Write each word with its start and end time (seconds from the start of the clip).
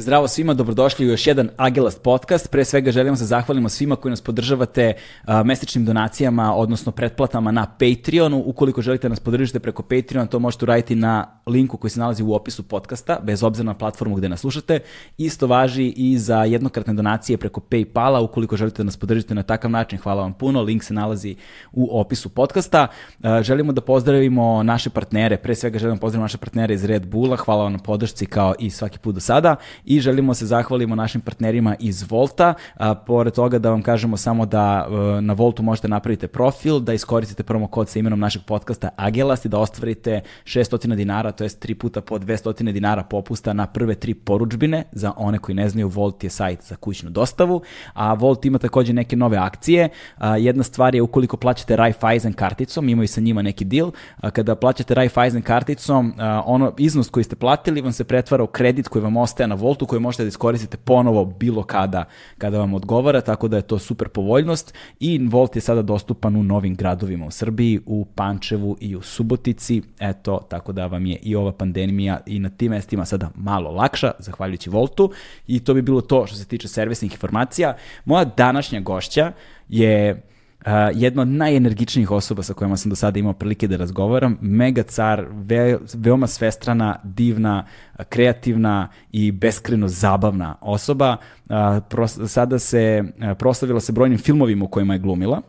Zdravo 0.00 0.28
svima, 0.28 0.54
dobrodošli 0.54 1.06
u 1.06 1.10
još 1.10 1.26
jedan 1.26 1.48
Agelast 1.56 2.02
podcast. 2.02 2.50
Pre 2.50 2.64
svega 2.64 2.92
želimo 2.92 3.16
se 3.16 3.24
zahvalimo 3.24 3.68
svima 3.68 3.96
koji 3.96 4.10
nas 4.10 4.20
podržavate 4.20 4.92
a, 5.24 5.42
mesečnim 5.42 5.84
donacijama, 5.84 6.54
odnosno 6.54 6.92
pretplatama 6.92 7.50
na 7.50 7.66
Patreonu. 7.66 8.42
Ukoliko 8.46 8.82
želite 8.82 9.08
nas 9.08 9.20
podržite 9.20 9.60
preko 9.60 9.82
Patreona, 9.82 10.26
to 10.26 10.38
možete 10.38 10.64
uraditi 10.64 10.94
na 10.94 11.26
linku 11.46 11.76
koji 11.76 11.90
se 11.90 12.00
nalazi 12.00 12.22
u 12.22 12.34
opisu 12.34 12.62
podcasta, 12.62 13.18
bez 13.22 13.42
obzira 13.42 13.66
na 13.66 13.74
platformu 13.74 14.16
gde 14.16 14.28
nas 14.28 14.40
slušate. 14.40 14.78
Isto 15.18 15.46
važi 15.46 15.88
i 15.96 16.18
za 16.18 16.44
jednokratne 16.44 16.94
donacije 16.94 17.38
preko 17.38 17.60
Paypala. 17.60 18.24
Ukoliko 18.24 18.56
želite 18.56 18.76
da 18.76 18.84
nas 18.84 18.96
podržite 18.96 19.34
na 19.34 19.42
takav 19.42 19.70
način, 19.70 19.98
hvala 19.98 20.22
vam 20.22 20.32
puno. 20.32 20.62
Link 20.62 20.82
se 20.84 20.94
nalazi 20.94 21.36
u 21.72 22.00
opisu 22.00 22.28
podcasta. 22.28 22.86
A, 23.22 23.42
želimo 23.42 23.72
da 23.72 23.80
pozdravimo 23.80 24.62
naše 24.62 24.90
partnere. 24.90 25.36
Pre 25.36 25.54
svega 25.54 25.78
želimo 25.78 25.96
da 25.96 26.00
pozdravimo 26.00 26.24
naše 26.24 26.38
partnere 26.38 26.74
iz 26.74 26.84
Red 26.84 27.06
Bulla. 27.06 27.36
Hvala 27.36 27.62
vam 27.62 27.72
na 27.72 27.78
podršci 27.78 28.26
kao 28.26 28.54
i 28.58 28.70
svaki 28.70 28.98
put 28.98 29.14
do 29.14 29.20
sada 29.20 29.56
i 29.90 30.00
želimo 30.00 30.34
se 30.34 30.46
zahvalimo 30.46 30.94
našim 30.94 31.20
partnerima 31.20 31.76
iz 31.78 32.10
Volta. 32.10 32.54
A, 32.74 32.94
pored 32.94 33.34
toga 33.34 33.58
da 33.58 33.70
vam 33.70 33.82
kažemo 33.82 34.16
samo 34.16 34.46
da 34.46 34.86
e, 34.88 35.20
na 35.20 35.32
Voltu 35.32 35.62
možete 35.62 35.88
napravite 35.88 36.28
profil, 36.28 36.78
da 36.78 36.92
iskoristite 36.92 37.42
promo 37.42 37.66
kod 37.66 37.88
sa 37.88 37.98
imenom 37.98 38.20
našeg 38.20 38.42
podcasta 38.42 38.88
Agelast 38.96 39.44
i 39.44 39.48
da 39.48 39.58
ostvarite 39.58 40.20
600 40.44 40.94
dinara, 40.94 41.32
to 41.32 41.44
jest 41.44 41.64
3 41.66 41.74
puta 41.74 42.00
po 42.00 42.18
200 42.18 42.72
dinara 42.72 43.02
popusta 43.02 43.52
na 43.52 43.66
prve 43.66 43.94
tri 43.94 44.14
poručbine. 44.14 44.84
Za 44.92 45.12
one 45.16 45.38
koji 45.38 45.54
ne 45.54 45.68
znaju, 45.68 45.88
Volt 45.88 46.24
je 46.24 46.30
sajt 46.30 46.62
za 46.62 46.76
kućnu 46.76 47.10
dostavu, 47.10 47.62
a 47.94 48.14
Volt 48.14 48.44
ima 48.44 48.58
takođe 48.58 48.92
neke 48.92 49.16
nove 49.16 49.36
akcije. 49.36 49.88
A, 50.18 50.36
jedna 50.36 50.62
stvar 50.62 50.94
je 50.94 51.02
ukoliko 51.02 51.36
plaćate 51.36 51.76
Raiffeisen 51.76 52.32
karticom, 52.32 52.88
imaju 52.88 53.08
sa 53.08 53.20
njima 53.20 53.42
neki 53.42 53.64
deal, 53.64 53.90
a, 54.20 54.30
kada 54.30 54.54
plaćate 54.54 54.94
Raiffeisen 54.94 55.42
karticom, 55.42 56.14
a, 56.18 56.42
ono 56.46 56.72
iznos 56.78 57.10
koji 57.10 57.24
ste 57.24 57.36
platili 57.36 57.80
vam 57.80 57.92
se 57.92 58.04
pretvara 58.04 58.44
u 58.44 58.46
kredit 58.46 58.88
koji 58.88 59.02
vam 59.02 59.16
ostaje 59.16 59.48
na 59.48 59.54
Voltu 59.54 59.79
koji 59.86 60.00
možete 60.00 60.22
da 60.22 60.28
iskoristite 60.28 60.76
ponovo 60.76 61.24
bilo 61.24 61.62
kada 61.62 62.04
kada 62.38 62.58
vam 62.58 62.74
odgovara, 62.74 63.20
tako 63.20 63.48
da 63.48 63.56
je 63.56 63.62
to 63.62 63.78
super 63.78 64.08
povoljnost. 64.08 64.74
I 65.00 65.18
Volt 65.18 65.56
je 65.56 65.62
sada 65.62 65.82
dostupan 65.82 66.36
u 66.36 66.42
novim 66.42 66.74
gradovima 66.74 67.26
u 67.26 67.30
Srbiji, 67.30 67.80
u 67.86 68.04
Pančevu 68.14 68.76
i 68.80 68.96
u 68.96 69.02
Subotici, 69.02 69.82
eto, 69.98 70.40
tako 70.48 70.72
da 70.72 70.86
vam 70.86 71.06
je 71.06 71.16
i 71.22 71.36
ova 71.36 71.52
pandemija 71.52 72.20
i 72.26 72.38
na 72.38 72.48
tim 72.48 72.70
mestima 72.70 73.04
sada 73.04 73.30
malo 73.34 73.70
lakša, 73.70 74.12
zahvaljujući 74.18 74.70
Voltu. 74.70 75.12
I 75.46 75.60
to 75.60 75.74
bi 75.74 75.82
bilo 75.82 76.00
to 76.00 76.26
što 76.26 76.36
se 76.36 76.44
tiče 76.44 76.68
servisnih 76.68 77.12
informacija. 77.12 77.76
Moja 78.04 78.24
današnja 78.24 78.80
gošća 78.80 79.32
je 79.68 80.29
Uh, 80.66 80.72
jedna 80.94 81.22
od 81.22 81.28
najenergičnijih 81.28 82.10
osoba 82.10 82.42
sa 82.42 82.54
kojima 82.54 82.76
sam 82.76 82.90
do 82.90 82.96
sada 82.96 83.18
imao 83.18 83.32
prilike 83.32 83.68
da 83.68 83.76
razgovaram, 83.76 84.38
mega 84.40 84.82
car, 84.82 85.26
ve, 85.30 85.78
veoma 85.94 86.26
svestrana, 86.26 87.00
divna, 87.04 87.66
kreativna 88.08 88.88
i 89.12 89.32
beskreno 89.32 89.88
zabavna 89.88 90.56
osoba. 90.60 91.16
Uh, 91.48 91.56
pros, 91.88 92.18
sada 92.26 92.58
se 92.58 93.04
uh, 93.04 93.36
proslavila 93.38 93.80
se 93.80 93.92
brojnim 93.92 94.18
filmovima 94.18 94.64
u 94.64 94.68
kojima 94.68 94.94
je 94.94 94.98
glumila 94.98 95.42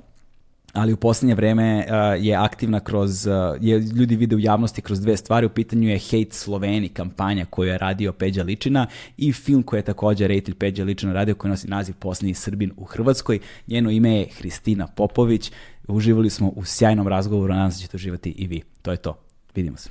ali 0.74 0.94
u 0.94 0.98
poslednje 0.98 1.36
vreme 1.36 1.86
uh, 1.88 2.26
je 2.26 2.36
aktivna 2.36 2.80
kroz, 2.80 3.28
uh, 3.28 3.34
je 3.62 3.80
ljudi 3.80 4.16
vide 4.16 4.36
u 4.36 4.40
javnosti 4.40 4.82
kroz 4.82 5.02
dve 5.02 5.18
stvari, 5.18 5.46
u 5.46 5.50
pitanju 5.50 5.90
je 5.90 6.00
Hate 6.00 6.32
Sloveni 6.32 6.90
kampanja 6.90 7.46
koju 7.46 7.68
je 7.68 7.78
radio 7.78 8.14
Peđa 8.14 8.44
Ličina 8.44 8.88
i 9.18 9.34
film 9.34 9.64
koji 9.64 9.80
je 9.80 9.84
takođe 9.84 10.28
reditelj 10.28 10.56
Peđa 10.56 10.84
Ličina 10.84 11.14
radio 11.14 11.36
koji 11.36 11.52
nosi 11.52 11.68
naziv 11.68 11.96
Poslednji 12.00 12.34
Srbin 12.34 12.72
u 12.78 12.84
Hrvatskoj. 12.84 13.40
Njeno 13.68 13.92
ime 13.92 14.16
je 14.16 14.28
Hristina 14.38 14.88
Popović. 14.88 15.52
Uživali 15.88 16.30
smo 16.30 16.50
u 16.56 16.66
sjajnom 16.66 17.08
razgovoru, 17.08 17.54
nadam 17.54 17.72
se 17.72 17.78
da 17.78 17.82
ćete 17.82 17.98
uživati 17.98 18.30
i 18.30 18.48
vi. 18.48 18.62
To 18.82 18.92
je 18.92 18.98
to. 18.98 19.18
Vidimo 19.56 19.78
se. 19.78 19.90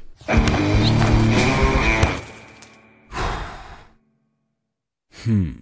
Hmm. 5.24 5.60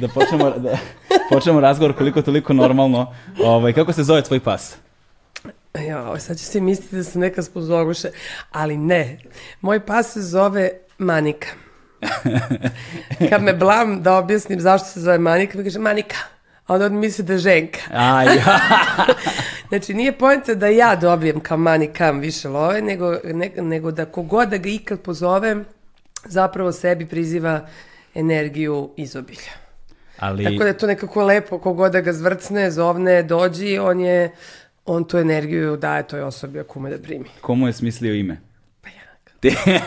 Da 0.00 0.08
počnemo, 0.08 0.50
da 0.50 0.78
počnemo 1.30 1.60
razgovor 1.60 1.96
koliko 1.96 2.22
toliko 2.22 2.52
normalno. 2.52 3.14
Ovaj, 3.44 3.72
kako 3.72 3.92
se 3.92 4.02
zove 4.02 4.22
tvoj 4.22 4.40
pas? 4.40 4.76
Ja, 5.88 6.18
sad 6.18 6.38
će 6.38 6.44
se 6.44 6.60
misliti 6.60 6.96
da 6.96 7.04
sam 7.04 7.20
neka 7.20 7.42
spozoruše, 7.42 8.08
ali 8.50 8.76
ne. 8.76 9.18
Moj 9.60 9.86
pas 9.86 10.12
se 10.12 10.22
zove 10.22 10.70
Manika. 10.98 11.48
Kad 13.30 13.42
me 13.42 13.52
blam 13.52 14.02
da 14.02 14.16
objasnim 14.16 14.60
zašto 14.60 14.88
se 14.88 15.00
zove 15.00 15.18
Manika, 15.18 15.58
mi 15.58 15.64
kaže 15.64 15.78
Manika. 15.78 16.16
A 16.66 16.74
onda 16.74 16.86
on 16.86 16.98
misli 16.98 17.24
da 17.24 17.32
je 17.32 17.38
ženka. 17.38 17.80
A, 17.92 18.22
ja. 18.22 18.58
znači, 19.68 19.94
nije 19.94 20.18
pojenta 20.18 20.54
da 20.54 20.66
ja 20.66 20.96
dobijem 20.96 21.40
kao 21.40 21.56
manikam 21.56 22.18
više 22.18 22.48
love, 22.48 22.82
nego, 22.82 23.16
ne, 23.24 23.50
nego 23.56 23.90
da 23.90 24.04
kogod 24.04 24.48
da 24.48 24.56
ga 24.56 24.68
ikad 24.68 25.00
pozovem, 25.00 25.64
zapravo 26.24 26.72
sebi 26.72 27.06
priziva 27.06 27.68
energiju 28.14 28.90
izobilja. 28.96 29.69
Ali... 30.20 30.44
Tako 30.44 30.58
da 30.58 30.66
je 30.66 30.78
to 30.78 30.86
nekako 30.86 31.24
lepo, 31.24 31.58
kogod 31.58 31.92
da 31.92 32.00
ga 32.00 32.12
zvrcne, 32.12 32.70
zovne, 32.70 33.22
dođi, 33.22 33.78
on 33.78 34.00
je, 34.00 34.30
on 34.86 35.04
tu 35.04 35.18
energiju 35.18 35.76
daje 35.76 36.06
toj 36.06 36.22
osobi 36.22 36.60
ako 36.60 36.78
ume 36.78 36.90
da 36.90 36.98
primi. 36.98 37.24
Komu 37.40 37.66
je 37.66 37.72
smislio 37.72 38.14
ime? 38.14 38.40
Pa 38.80 38.88
ja. 38.88 39.50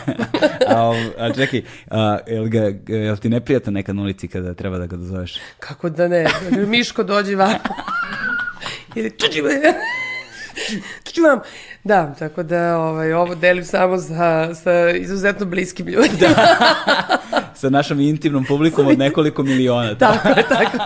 A, 0.68 0.92
a 1.18 1.32
čekaj, 1.32 1.62
a, 1.90 2.18
jel, 2.26 2.48
ga, 2.48 2.72
jel 2.88 3.16
ti 3.16 3.28
neprijatno 3.28 3.72
neka 3.72 3.92
na 3.92 4.02
ulici 4.02 4.28
kada 4.28 4.54
treba 4.54 4.78
da 4.78 4.86
ga 4.86 4.96
dozoveš? 4.96 5.40
Kako 5.58 5.90
da 5.90 6.08
ne? 6.08 6.26
Miško 6.66 7.02
dođi 7.02 7.34
van. 7.34 7.54
Ili 8.96 9.10
tuđi 9.10 9.42
me. 9.42 9.50
tuđi 11.04 11.20
vam. 11.20 11.40
Da, 11.84 12.14
tako 12.18 12.42
da 12.42 12.78
ovaj, 12.78 13.12
ovo 13.12 13.34
delim 13.34 13.64
samo 13.64 13.98
sa, 13.98 14.54
sa 14.54 14.90
izuzetno 14.90 15.46
bliskim 15.46 15.86
ljudima. 15.86 16.16
da. 16.20 17.18
Sa 17.54 17.70
našom 17.70 18.00
intimnom 18.00 18.44
publikom 18.44 18.86
od 18.86 18.98
nekoliko 18.98 19.42
miliona. 19.42 19.94
tako 19.98 20.28
je, 20.28 20.44
tako. 20.48 20.78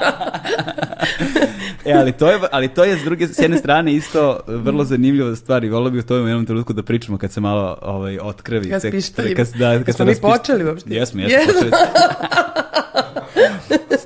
e, 1.84 1.92
ali 1.92 2.12
to 2.12 2.30
je, 2.30 2.38
ali 2.52 2.68
to 2.68 2.84
je 2.84 2.96
s 2.96 3.04
druge, 3.04 3.28
s 3.28 3.38
jedne 3.38 3.58
strane 3.58 3.94
isto 3.94 4.40
vrlo 4.46 4.84
zanimljiva 4.84 5.36
stvar 5.36 5.64
i 5.64 5.68
volio 5.68 5.90
bih 5.90 6.04
o 6.04 6.08
tome 6.08 6.20
u 6.20 6.28
jednom 6.28 6.46
trenutku 6.46 6.72
da 6.72 6.82
pričamo 6.82 7.18
kad 7.18 7.32
se 7.32 7.40
malo 7.40 7.78
ovaj, 7.82 8.18
otkrevi. 8.22 8.70
Kad 8.70 8.82
spištaljimo. 8.82 9.36
Kad, 9.36 9.48
da, 9.48 9.84
kad 9.84 9.94
Smo 9.94 10.04
mi 10.04 10.14
počeli 10.14 10.64
uopšte? 10.64 10.94
Jesmo, 10.94 11.20
jesmo 11.20 11.52
počeli. 11.52 11.70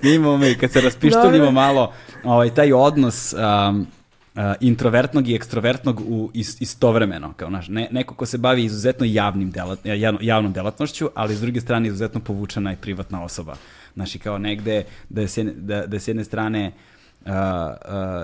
Snimamo 0.01 0.37
mi, 0.37 0.55
kad 0.55 0.71
se 0.71 0.81
raspištoljimo 0.81 1.51
malo, 1.51 1.93
ovaj, 2.25 2.55
taj 2.55 2.73
odnos 2.73 3.35
um, 3.35 3.87
uh, 4.35 4.43
introvertnog 4.61 5.29
i 5.29 5.35
ekstrovertnog 5.35 6.01
u 6.01 6.31
is, 6.35 6.61
istovremeno, 6.61 7.33
kao 7.37 7.51
naš, 7.51 7.69
ne, 7.69 7.89
neko 7.91 8.15
ko 8.15 8.27
se 8.27 8.39
bavi 8.39 8.65
izuzetno 8.65 9.07
javnim 9.07 9.51
delat, 9.51 9.79
javno, 9.85 10.19
javnom 10.23 10.53
delatnošću, 10.53 11.09
ali 11.15 11.35
s 11.35 11.41
druge 11.41 11.61
strane 11.61 11.89
izuzetno 11.89 12.21
povučena 12.21 12.73
i 12.73 12.77
privatna 12.77 13.25
osoba. 13.25 13.55
Znači, 13.95 14.19
kao 14.19 14.39
negde 14.39 14.85
da 15.09 15.21
je 15.21 15.29
da, 15.55 15.87
da 15.87 15.97
je 15.97 16.01
s 16.01 16.09
jedne 16.09 16.25
strane 16.25 16.73
uh, 17.21 17.31
uh, 17.31 17.33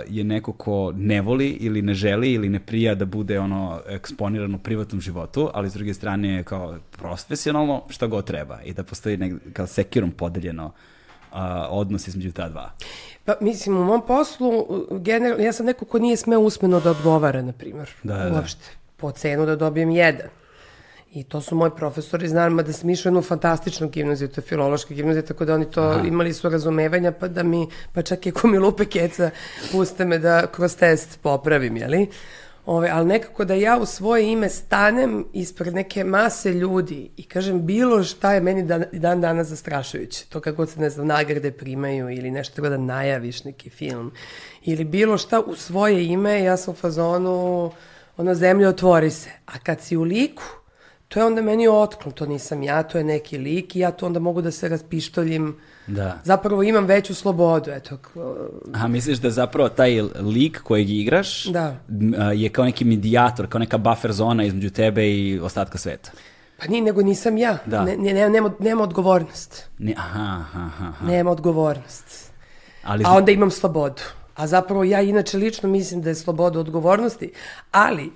je 0.09 0.25
neko 0.25 0.53
ko 0.53 0.93
ne 0.97 1.21
voli 1.21 1.49
ili 1.49 1.83
ne 1.83 1.95
želi 1.95 2.33
ili 2.33 2.49
ne 2.49 2.61
prija 2.61 2.95
da 2.95 3.05
bude 3.05 3.41
ono 3.41 3.81
eksponiran 3.89 4.55
u 4.55 4.59
privatnom 4.59 5.01
životu, 5.01 5.51
ali 5.55 5.71
s 5.71 5.75
druge 5.75 5.95
strane 5.95 6.45
kao 6.45 6.79
profesionalno 6.91 7.83
šta 7.89 8.07
god 8.07 8.25
treba 8.25 8.63
i 8.63 8.73
da 8.73 8.83
postoji 8.83 9.17
negde, 9.17 9.53
kao 9.53 9.67
sekirom 9.67 10.11
podeljeno 10.11 10.67
uh, 10.67 10.73
odnos 11.71 12.09
između 12.09 12.33
ta 12.33 12.49
dva. 12.49 12.71
Pa, 13.25 13.35
mislim, 13.41 13.77
u 13.77 13.85
mom 13.85 14.03
poslu, 14.07 14.67
generalno, 14.91 15.45
ja 15.45 15.53
sam 15.53 15.67
neko 15.67 15.85
ko 15.85 15.99
nije 15.99 16.17
smeo 16.17 16.41
usmeno 16.41 16.81
da 16.81 16.91
odgovara, 16.91 17.43
na 17.43 17.53
primjer. 17.53 17.91
Da, 18.03 18.17
da, 18.17 18.25
da. 18.25 18.37
Uopšte. 18.37 18.65
Po 18.97 19.11
cenu 19.11 19.47
da 19.47 19.57
dobijem 19.57 19.91
jedan. 19.91 20.29
I 21.13 21.25
to 21.25 21.41
su 21.41 21.57
moji 21.57 21.71
profesori 21.77 22.29
znali, 22.29 22.55
ma 22.55 22.63
da 22.63 22.73
sam 22.73 22.91
išla 22.91 23.09
jednu 23.09 23.23
fantastičnu 23.23 23.89
gimnaziju, 23.89 24.29
to 24.29 24.41
je 24.41 24.45
filološka 24.45 24.95
gimnazija, 24.95 25.23
tako 25.23 25.45
da 25.45 25.55
oni 25.55 25.71
to 25.71 25.83
Aha. 25.83 26.07
imali 26.07 26.33
su 26.33 26.49
razumevanja, 26.49 27.13
pa 27.13 27.29
da 27.29 27.43
mi, 27.43 27.69
pa 27.93 28.03
čak 28.03 28.27
i 28.27 28.29
ako 28.29 28.49
mi 28.49 28.59
lupe 28.59 28.85
keca, 28.85 29.31
puste 29.73 30.05
me 30.05 30.19
da 30.19 30.47
kroz 30.47 30.77
test 30.77 31.21
popravim, 31.23 31.77
jeli? 31.77 32.07
Ove, 32.69 32.89
ali 32.93 33.07
nekako 33.07 33.45
da 33.45 33.55
ja 33.55 33.79
u 33.79 33.87
svoje 33.87 34.33
ime 34.33 34.49
stanem 34.49 35.27
ispred 35.33 35.75
neke 35.75 36.05
mase 36.05 36.53
ljudi 36.53 37.11
i 37.17 37.23
kažem 37.23 37.67
bilo 37.67 38.05
šta 38.05 38.33
je 38.33 38.41
meni 38.41 38.63
dan, 38.63 38.85
dan 38.93 39.21
danas 39.21 39.49
zastrašujuće. 39.49 40.27
To 40.29 40.41
kako 40.41 40.67
se, 40.67 40.81
ne 40.81 40.91
znam, 40.91 41.07
nagrade 41.07 41.51
primaju 41.51 42.11
ili 42.11 42.31
nešto 42.31 42.63
da 42.63 42.77
najaviš 42.77 43.45
neki 43.45 43.71
film. 43.71 44.13
Ili 44.65 44.85
bilo 44.85 45.19
šta 45.19 45.41
u 45.41 45.57
svoje 45.57 46.07
ime, 46.07 46.43
ja 46.43 46.57
sam 46.57 46.75
u 46.75 46.77
fazonu, 46.77 47.71
ono, 48.17 48.35
zemlje 48.35 48.69
otvori 48.69 49.11
se. 49.11 49.31
A 49.47 49.59
kad 49.59 49.81
si 49.81 49.97
u 49.97 50.03
liku, 50.03 50.45
to 51.09 51.21
je 51.21 51.27
onda 51.27 51.43
meni 51.43 51.69
otklon, 51.69 52.15
to 52.15 52.27
nisam 52.27 52.63
ja, 52.63 52.83
to 52.83 52.99
je 52.99 53.05
neki 53.05 53.39
lik 53.39 53.77
i 53.77 53.81
ja 53.81 53.91
to 53.91 54.07
onda 54.07 54.21
mogu 54.21 54.43
da 54.43 54.51
se 54.51 54.69
raspištoljim 54.69 55.57
Da. 55.89 56.19
Zapravo 56.25 56.63
imam 56.63 56.85
veću 56.85 57.15
slobodu, 57.15 57.71
eto. 57.71 57.99
A 58.75 58.89
misliš 58.89 59.19
da 59.19 59.31
zapravo 59.31 59.69
taj 59.69 60.03
lik 60.03 60.63
kojeg 60.63 60.91
igraš 60.91 61.45
Da. 61.45 61.77
je 62.35 62.49
kao 62.49 62.65
neki 62.65 62.85
medijator, 62.85 63.47
kao 63.49 63.59
neka 63.59 63.79
buffer 63.79 64.13
zona 64.13 64.45
između 64.45 64.71
tebe 64.71 65.11
i 65.11 65.41
ostatka 65.41 65.79
sveta? 65.79 66.11
Pa 66.59 66.67
nije, 66.67 66.83
nego 66.83 67.03
nisam 67.03 67.39
ja. 67.39 67.59
Da. 67.67 67.85
Ne, 67.85 67.97
ne, 67.97 68.15
ne, 68.15 68.31
nema, 68.31 68.51
nema 68.59 68.83
odgovornost. 68.83 69.67
Ne, 69.79 69.95
aha, 69.97 70.45
aha, 70.55 70.71
aha. 70.89 71.07
Nema 71.07 71.31
odgovornost. 71.31 72.33
Ali, 72.83 73.05
A 73.07 73.13
onda 73.13 73.33
imam 73.33 73.51
slobodu. 73.51 74.03
A 74.35 74.47
zapravo 74.47 74.85
ja 74.85 75.03
inače 75.03 75.37
lično 75.37 75.69
mislim 75.69 76.03
da 76.03 76.09
je 76.09 76.15
sloboda 76.15 76.61
odgovornosti, 76.61 77.33
ali, 77.71 78.13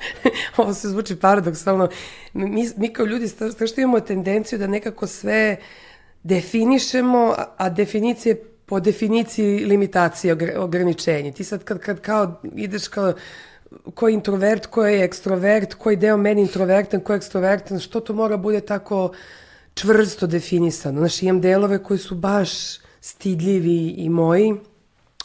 ovo 0.56 0.74
se 0.74 0.88
zvuči 0.88 1.16
paradoksalno, 1.16 1.88
mi, 2.32 2.68
mi 2.76 2.92
kao 2.92 3.06
ljudi 3.06 3.28
što 3.66 3.80
imamo 3.80 4.00
tendenciju 4.00 4.58
da 4.58 4.66
nekako 4.66 5.06
sve 5.06 5.56
definišemo, 6.22 7.22
a- 7.56 7.68
definicije 7.68 8.34
po 8.66 8.80
definiciji 8.80 9.58
limitacije, 9.58 10.36
ogr- 10.36 10.56
ograničenje. 10.56 11.32
Ti 11.32 11.44
sad 11.44 11.64
kad, 11.64 11.78
kad 11.78 12.00
kao 12.00 12.40
ideš 12.54 12.88
kao 12.88 13.12
ko 13.94 14.08
je 14.08 14.14
introvert, 14.14 14.66
ko 14.66 14.86
je 14.86 15.04
ekstrovert, 15.04 15.74
koji 15.74 15.96
deo 15.96 16.16
meni 16.16 16.40
introvertan, 16.40 17.00
ko 17.00 17.12
je 17.12 17.16
ekstrovertan, 17.16 17.80
što 17.80 18.00
to 18.00 18.12
mora 18.14 18.36
bude 18.36 18.60
tako 18.60 19.12
čvrsto 19.74 20.26
definisano. 20.26 20.98
Znaš, 20.98 21.22
imam 21.22 21.40
delove 21.40 21.82
koji 21.82 21.98
su 21.98 22.14
baš 22.14 22.50
stidljivi 23.00 23.88
i 23.88 24.08
moji, 24.08 24.54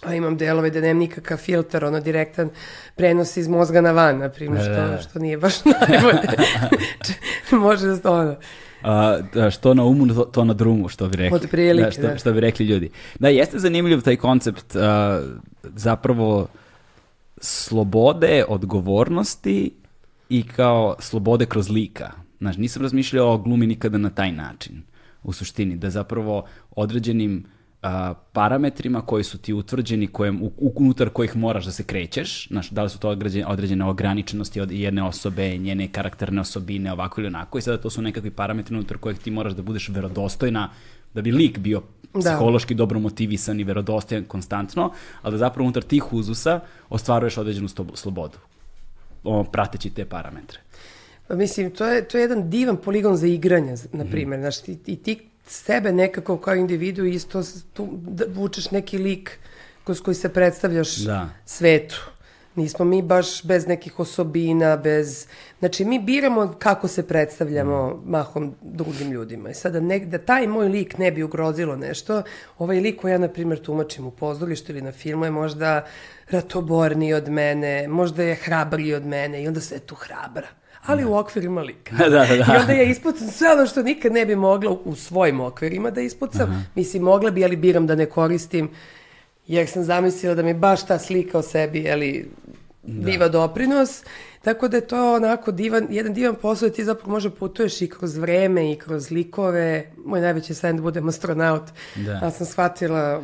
a 0.02 0.16
imam 0.16 0.38
delove 0.38 0.70
da 0.70 0.82
nemam 0.82 0.98
nikakav 0.98 1.38
filter, 1.38 1.86
ono 1.86 2.00
direktan 2.00 2.50
prenos 2.96 3.38
iz 3.38 3.48
mozga 3.48 3.82
na 3.82 3.92
van, 3.92 4.18
na 4.18 4.30
primjer, 4.30 4.64
Da, 4.64 4.70
da, 4.72 4.88
da. 4.88 4.98
što, 4.98 5.10
što 5.10 5.20
nije 5.20 5.38
baš 5.38 5.54
najbolje. 5.66 6.28
Može 7.64 7.88
da 7.88 7.96
se 7.96 8.10
ono... 8.10 8.36
A, 8.84 9.20
da, 9.34 9.52
što 9.52 9.74
na 9.74 9.84
umu, 9.84 10.08
to, 10.32 10.46
na 10.46 10.54
drumu, 10.54 10.90
što 10.90 11.08
bi 11.08 11.18
rekli. 11.18 11.36
Otprilike, 11.36 11.86
da, 11.86 11.92
što, 11.92 12.02
da. 12.02 12.18
što 12.18 12.34
bi 12.34 12.40
rekli 12.40 12.66
ljudi. 12.66 12.90
Da, 13.20 13.30
jeste 13.30 13.60
zanimljiv 13.60 14.02
taj 14.02 14.16
koncept 14.16 14.76
a, 14.76 15.22
zapravo 15.64 16.48
slobode, 17.42 18.46
odgovornosti 18.48 19.72
i 20.30 20.44
kao 20.44 20.96
slobode 21.00 21.46
kroz 21.46 21.70
lika. 21.70 22.12
Znaš, 22.40 22.58
nisam 22.58 22.82
razmišljao 22.82 23.34
o 23.34 23.38
glumi 23.38 23.68
nikada 23.68 23.98
na 23.98 24.10
taj 24.10 24.32
način, 24.32 24.82
u 25.24 25.34
suštini, 25.34 25.78
da 25.78 25.90
zapravo 25.90 26.46
određenim 26.76 27.46
parametrima 28.34 29.02
koji 29.02 29.24
su 29.24 29.38
ti 29.38 29.54
utvrđeni, 29.54 30.08
kojem, 30.08 30.44
u, 30.44 30.52
unutar 30.76 31.10
kojih 31.10 31.36
moraš 31.36 31.66
da 31.66 31.72
se 31.72 31.84
krećeš, 31.84 32.48
znaš, 32.48 32.70
da 32.70 32.84
li 32.84 32.90
su 32.90 33.00
to 33.00 33.10
određene, 33.10 33.46
određene 33.46 33.86
ograničenosti 33.86 34.62
od 34.62 34.72
jedne 34.72 35.04
osobe, 35.04 35.58
njene 35.58 35.88
karakterne 35.88 36.42
osobine, 36.42 36.94
ovako 36.94 37.22
ili 37.22 37.28
onako, 37.28 37.58
i 37.58 37.62
sada 37.62 37.82
to 37.82 37.90
su 37.90 38.02
nekakvi 38.02 38.32
parametri 38.32 38.76
unutar 38.76 38.98
kojih 38.98 39.20
ti 39.20 39.32
moraš 39.32 39.54
da 39.54 39.62
budeš 39.62 39.90
verodostojna, 39.90 40.70
da 41.14 41.22
bi 41.22 41.32
lik 41.32 41.60
bio 41.60 41.82
Da. 42.14 42.20
psihološki 42.20 42.74
dobro 42.74 43.00
motivisan 43.00 43.60
i 43.60 43.64
verodostojan 43.64 44.24
konstantno, 44.24 44.94
ali 45.22 45.34
da 45.34 45.38
zapravo 45.38 45.66
unutar 45.66 45.84
tih 45.84 46.14
uzusa 46.14 46.60
ostvaruješ 46.90 47.38
određenu 47.38 47.68
slobodu, 47.94 48.38
o, 49.24 49.44
prateći 49.44 49.90
te 49.90 50.06
parametre. 50.06 50.60
Pa 51.28 51.36
mislim, 51.36 51.72
to 51.72 51.86
je, 51.86 52.08
to 52.08 52.18
je 52.18 52.22
jedan 52.22 52.50
divan 52.50 52.78
poligon 52.78 53.16
za 53.16 53.28
igranje, 53.28 53.76
na 53.94 54.06
primjer. 54.06 54.40
Znaš, 54.40 54.62
ti, 54.62 54.78
i 54.86 54.96
ti 54.96 55.20
sebe 55.48 55.92
nekako 55.92 56.38
kao 56.38 56.56
individu 56.56 57.06
isto 57.06 57.44
tu 57.74 57.88
da 57.92 58.26
vučeš 58.34 58.72
neki 58.72 58.98
lik 58.98 59.40
kroz 59.84 60.02
koji 60.02 60.16
se 60.16 60.30
predstavljaš 60.30 60.96
Da. 60.98 61.30
svetu. 61.46 62.02
Nismo 62.56 62.86
mi 62.86 63.02
baš 63.02 63.44
bez 63.44 63.68
nekih 63.68 64.00
osobina, 64.00 64.78
bez... 64.78 65.28
Znači, 65.60 65.86
mi 65.86 66.00
biramo 66.00 66.56
kako 66.60 66.88
se 66.88 67.08
predstavljamo 67.08 68.02
mahom 68.06 68.56
drugim 68.62 69.12
ljudima. 69.12 69.50
I 69.50 69.54
sada, 69.54 69.80
ne, 69.80 70.00
da 70.00 70.18
taj 70.18 70.48
moj 70.48 70.68
lik 70.68 70.98
ne 70.98 71.12
bi 71.12 71.24
ugrozilo 71.24 71.76
nešto, 71.76 72.24
ovaj 72.58 72.80
lik 72.80 73.02
koji 73.02 73.12
ja, 73.12 73.18
na 73.18 73.28
primjer, 73.28 73.62
tumačim 73.62 74.08
u 74.08 74.12
pozorištu 74.12 74.72
ili 74.72 74.82
na 74.82 74.92
filmu 74.92 75.26
je 75.26 75.32
možda 75.32 75.86
ratoborniji 76.30 77.14
od 77.14 77.30
mene, 77.30 77.88
možda 77.88 78.24
je 78.24 78.36
hrabriji 78.36 78.94
od 78.94 79.06
mene 79.06 79.44
i 79.44 79.48
onda 79.48 79.62
se 79.62 79.80
tu 79.80 79.96
hrabra. 79.96 80.48
Ali 80.88 81.06
u 81.06 81.16
okvirima 81.16 81.62
lika. 81.62 81.96
Da, 82.00 82.10
da, 82.10 82.26
da. 82.26 82.56
I 82.56 82.62
onda 82.62 82.74
ja 82.74 82.84
ispucam 82.84 83.28
sve 83.28 83.52
ono 83.52 83.66
što 83.66 83.84
nikad 83.84 84.12
ne 84.12 84.26
bi 84.26 84.36
mogla 84.36 84.72
u 84.86 84.96
svojim 84.96 85.40
okvirima 85.40 85.92
da 85.92 86.02
ispucam. 86.02 86.70
Mislim, 86.76 87.04
mogla 87.04 87.32
bi, 87.32 87.46
ali 87.46 87.56
biram 87.56 87.88
da 87.88 87.96
ne 87.96 88.06
koristim, 88.06 88.70
jer 89.48 89.68
sam 89.68 89.84
zamislila 89.84 90.36
da 90.36 90.44
mi 90.44 90.54
baš 90.54 90.86
ta 90.86 91.00
slika 91.00 91.38
o 91.38 91.42
sebi, 91.42 91.80
jeli, 91.80 92.30
biva 92.84 93.28
doprinos. 93.28 94.04
Tako 94.42 94.68
da 94.68 94.78
je 94.78 94.88
to 94.88 95.16
onako 95.16 95.52
divan, 95.52 95.88
jedan 95.90 96.14
divan 96.14 96.36
posao 96.36 96.70
da 96.70 96.76
ti 96.76 96.84
zapravo 96.84 97.12
može 97.12 97.30
putuješ 97.30 97.82
i 97.82 97.90
kroz 97.90 98.18
vreme 98.18 98.72
i 98.72 98.76
kroz 98.76 99.12
likove. 99.12 99.92
Moj 100.06 100.22
najveći 100.22 100.54
san 100.54 100.70
je 100.70 100.74
da 100.74 100.82
budem 100.82 101.08
astronaut. 101.08 101.64
Da. 101.96 102.12
Ja 102.12 102.32
sam 102.32 102.46
shvatila 102.46 103.22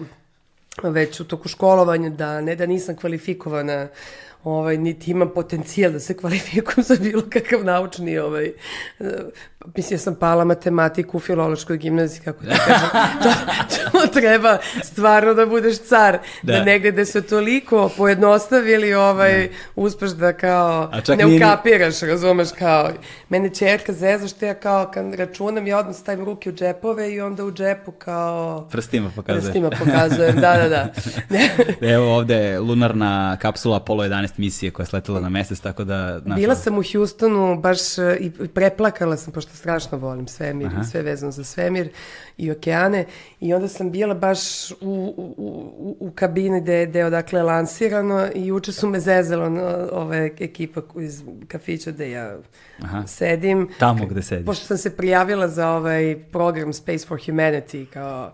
već 0.84 1.20
u 1.20 1.24
toku 1.24 1.50
školovanja 1.50 2.10
da 2.10 2.42
ne 2.42 2.56
da 2.56 2.66
nisam 2.66 2.96
kvalifikovana 2.96 3.88
ovaj, 4.44 4.78
niti 4.78 5.12
imam 5.12 5.30
potencijal 5.36 5.92
da 5.92 6.00
se 6.00 6.18
kvalifikujem 6.18 6.84
za 6.84 6.96
bilo 7.02 7.24
kakav 7.30 7.64
naučni 7.64 8.18
ovaj, 8.18 8.52
mislim, 9.76 9.96
ja 9.96 10.00
sam 10.00 10.16
pala 10.16 10.46
matematiku 10.46 11.18
u 11.18 11.20
filološkoj 11.20 11.78
gimnaziji, 11.78 12.22
kako 12.22 12.44
da 12.46 12.56
kažem, 12.56 12.90
to, 13.92 14.00
to 14.00 14.08
treba 14.08 14.58
stvarno 14.84 15.34
da 15.34 15.46
budeš 15.46 15.78
car, 15.78 16.18
da, 16.44 16.54
Da. 16.54 16.64
negde 16.64 16.92
da 16.92 17.06
se 17.06 17.22
toliko 17.22 17.90
pojednostavili, 17.98 18.94
ovaj, 18.94 19.50
uspeš 19.76 20.12
da 20.12 20.34
kao 20.34 20.92
čak 21.06 21.18
ne 21.18 21.26
nije 21.26 21.46
ukapiraš, 21.46 22.00
razumeš, 22.02 22.50
kao, 22.60 22.90
mene 23.30 23.50
čerka 23.50 23.94
zeza 23.94 24.28
što 24.28 24.46
ja 24.46 24.54
kao, 24.54 24.92
kad 24.94 25.14
računam, 25.14 25.68
ja 25.68 25.78
odmah 25.78 25.96
stavim 25.96 26.26
ruke 26.26 26.50
u 26.50 26.54
džepove 26.54 27.14
i 27.14 27.22
onda 27.22 27.46
u 27.46 27.52
džepu 27.52 27.92
kao... 27.92 28.68
Prstima 28.72 29.12
pokazuje. 29.16 29.42
Prstima 29.42 29.70
pokazujem, 29.70 30.36
da, 30.36 30.58
da, 30.58 30.70
da. 30.70 30.90
Evo 31.94 32.16
ovde 32.16 32.60
lunarna 32.60 33.38
kapsula 33.42 33.78
Apollo 33.78 34.04
11 34.04 34.33
misije 34.38 34.72
koja 34.72 34.84
je 34.84 34.88
sletela 34.88 35.20
na 35.20 35.30
mesec, 35.30 35.60
tako 35.60 35.84
da... 35.84 36.20
znaš, 36.20 36.40
Bila 36.40 36.56
sam 36.56 36.78
u 36.78 36.84
Houstonu 36.94 37.60
baš 37.60 37.98
e, 37.98 38.18
i 38.20 38.32
preplakala 38.48 39.18
sam, 39.18 39.34
pošto 39.34 39.56
strašno 39.56 39.98
volim 39.98 40.28
svemir 40.28 40.68
Aha. 40.68 40.82
i 40.82 40.86
sve 40.86 41.02
vezano 41.02 41.32
za 41.32 41.44
svemir 41.44 41.90
i 42.38 42.52
okeane. 42.52 43.06
I 43.40 43.54
onda 43.54 43.68
sam 43.68 43.92
bila 43.92 44.14
baš 44.14 44.72
u, 44.72 44.76
u, 44.82 45.34
u, 45.38 45.98
u 46.00 46.12
kabini 46.12 46.62
gde, 46.62 46.86
gde 46.86 47.00
je 47.00 47.06
odakle 47.06 47.44
lansirano 47.44 48.28
i 48.36 48.46
juče 48.46 48.72
su 48.72 48.90
me 48.90 49.00
zezalo 49.00 49.50
no, 49.50 49.88
ove 49.92 50.30
ekipa 50.40 50.82
iz 51.02 51.24
kafića 51.48 51.92
gde 51.92 52.12
ja 52.12 52.38
Aha. 52.84 53.08
sedim. 53.08 53.70
Tamo 53.80 54.06
gde 54.06 54.22
sediš. 54.22 54.46
Pošto 54.46 54.66
sam 54.66 54.78
se 54.78 54.98
prijavila 54.98 55.48
za 55.48 55.70
ovaj 55.70 56.16
program 56.32 56.74
Space 56.74 57.08
for 57.08 57.20
Humanity 57.20 57.86
kao 57.86 58.32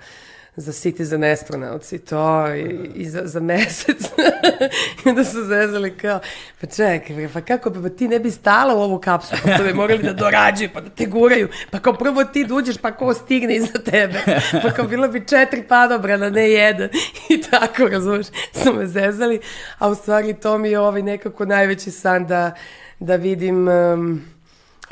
za 0.59 0.71
Citizen 0.71 1.23
Astronauts 1.23 1.91
i 1.91 2.00
to 2.00 2.56
i, 2.56 2.91
i 2.95 3.09
za, 3.09 3.21
za 3.25 3.39
mesec. 3.39 4.01
I 5.06 5.09
onda 5.09 5.23
su 5.23 5.44
zezali 5.44 5.97
kao, 5.97 6.19
pa 6.61 6.67
čekaj, 6.67 7.15
bre, 7.15 7.29
pa 7.33 7.41
kako 7.41 7.71
pa 7.71 7.89
ti 7.89 8.07
ne 8.07 8.19
bi 8.19 8.31
stala 8.31 8.75
u 8.75 8.79
ovu 8.79 9.00
kapsulu, 9.00 9.41
pa 9.44 9.57
to 9.57 9.63
bi 9.63 9.73
morali 9.73 10.03
da 10.03 10.13
dorađuju, 10.13 10.69
pa 10.73 10.81
da 10.81 10.89
te 10.89 11.06
guraju, 11.06 11.47
pa 11.71 11.79
kao 11.79 11.94
prvo 11.94 12.23
ti 12.23 12.45
duđeš, 12.45 12.77
pa 12.77 12.91
ko 12.91 13.13
stigne 13.13 13.56
iza 13.56 13.79
tebe, 13.91 14.19
pa 14.63 14.71
kao 14.71 14.88
bilo 14.88 15.07
bi 15.07 15.28
četiri 15.28 15.63
padobrana, 15.63 16.30
ne 16.30 16.49
jedan. 16.49 16.89
I 17.30 17.42
tako, 17.42 17.87
razumeš, 17.87 18.28
su 18.63 18.73
me 18.73 18.87
zezali, 18.87 19.39
a 19.78 19.89
u 19.89 19.95
stvari 19.95 20.33
to 20.33 20.57
mi 20.57 20.69
je 20.69 20.80
ovaj 20.80 21.01
nekako 21.01 21.45
najveći 21.45 21.92
san 21.92 22.28
da, 22.28 22.51
da 22.99 23.16
vidim... 23.16 23.69
em, 23.69 24.38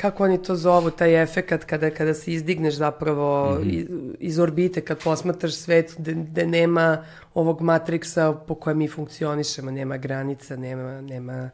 kako 0.00 0.24
oni 0.24 0.42
to 0.42 0.56
zovu, 0.56 0.90
taj 0.90 1.22
efekat 1.22 1.64
kada, 1.64 1.90
kada 1.90 2.14
se 2.14 2.32
izdigneš 2.32 2.74
zapravo 2.74 3.58
iz, 3.64 3.86
iz 4.18 4.38
orbite, 4.38 4.80
kad 4.80 5.02
posmatraš 5.04 5.54
svet 5.54 5.94
gde 5.98 6.46
nema 6.46 7.04
ovog 7.34 7.62
matriksa 7.62 8.32
po 8.32 8.54
kojem 8.54 8.78
mi 8.78 8.88
funkcionišemo, 8.88 9.70
nema 9.70 9.96
granica, 9.96 10.56
nema, 10.56 11.00
nema, 11.00 11.50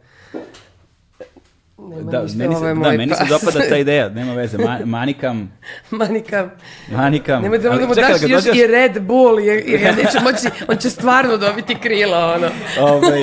nema 1.78 2.11
Da, 2.11 2.23
ništa, 2.23 2.38
meni 2.38 2.54
se, 2.54 2.64
je 2.64 2.75
da, 2.75 2.90
meni 2.90 3.09
se 3.09 3.21
pas. 3.21 3.28
dopada 3.31 3.69
ta 3.69 3.76
ideja, 3.76 4.09
nema 4.19 4.35
veze, 4.35 4.59
ma, 4.59 4.78
manikam, 4.85 5.52
Manika, 5.90 6.50
manikam. 6.88 7.43
nemoj 7.43 7.59
da 7.59 7.71
mu 7.71 7.95
daš 7.95 8.23
još 8.23 8.45
dođeš- 8.45 8.57
i 8.57 8.66
Red 8.66 9.02
Bull, 9.02 9.40
jer, 9.40 9.62
jer 9.66 9.81
ja 9.81 9.93
neću 9.93 10.19
moći, 10.23 10.64
on 10.69 10.76
će 10.76 10.90
stvarno 10.90 11.37
dobiti 11.37 11.75
krila, 11.75 12.35
ono. 12.35 12.49
Ovaj, 12.81 13.21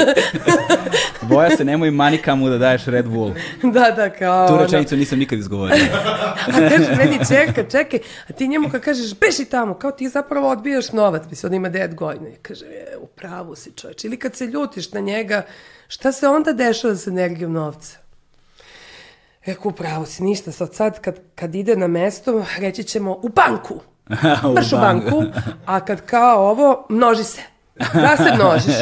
boja 1.23 1.49
se, 1.49 1.65
nemoj 1.65 1.91
manikamu 1.91 2.49
da 2.49 2.57
daješ 2.57 2.85
Red 2.85 3.07
Bull. 3.07 3.31
Da, 3.63 3.91
da, 3.91 4.09
kao 4.09 4.47
Tu 4.47 4.53
ono. 4.53 4.63
rečenicu 4.63 4.95
nisam 4.95 5.19
nikad 5.19 5.39
izgovorio. 5.39 5.75
A 6.47 6.69
kaže, 6.69 6.95
meni 6.97 7.19
čeka, 7.27 7.63
čekaj, 7.63 7.99
a 8.29 8.33
ti 8.33 8.47
njemu 8.47 8.69
kad 8.69 8.81
kažeš, 8.81 9.15
beži 9.15 9.45
tamo, 9.45 9.73
kao 9.73 9.91
ti 9.91 10.09
zapravo 10.09 10.49
odbijaš 10.49 10.91
novac, 10.91 11.23
mislim, 11.29 11.49
on 11.49 11.55
ima 11.55 11.69
9 11.69 11.95
godina. 11.95 12.29
I 12.29 12.35
kaže, 12.35 12.65
e, 12.65 12.97
u 12.97 13.07
pravu 13.07 13.55
si 13.55 13.71
čovječ. 13.71 14.03
Ili 14.03 14.17
kad 14.17 14.35
se 14.35 14.45
ljutiš 14.45 14.91
na 14.91 14.99
njega, 14.99 15.41
šta 15.87 16.11
se 16.11 16.27
onda 16.27 16.53
dešava 16.53 16.95
sa 16.95 17.09
energijom 17.09 17.53
novca? 17.53 18.00
Eko, 19.45 19.69
u 19.69 19.71
pravu 19.71 20.05
si, 20.05 20.23
ništa. 20.23 20.51
Sad, 20.51 20.73
sad 20.73 20.99
kad, 21.01 21.19
kad 21.35 21.55
ide 21.55 21.75
na 21.75 21.87
mesto, 21.87 22.45
reći 22.57 22.83
ćemo 22.83 23.19
u 23.23 23.29
banku. 23.29 23.79
U 24.49 24.53
Mrš 24.53 24.73
u 24.73 24.75
banku. 24.75 25.23
a 25.65 25.79
kad 25.79 26.05
kao 26.05 26.49
ovo, 26.49 26.85
množi 26.89 27.23
se. 27.23 27.41
Da 27.93 28.17
se 28.17 28.35
množiš. 28.35 28.75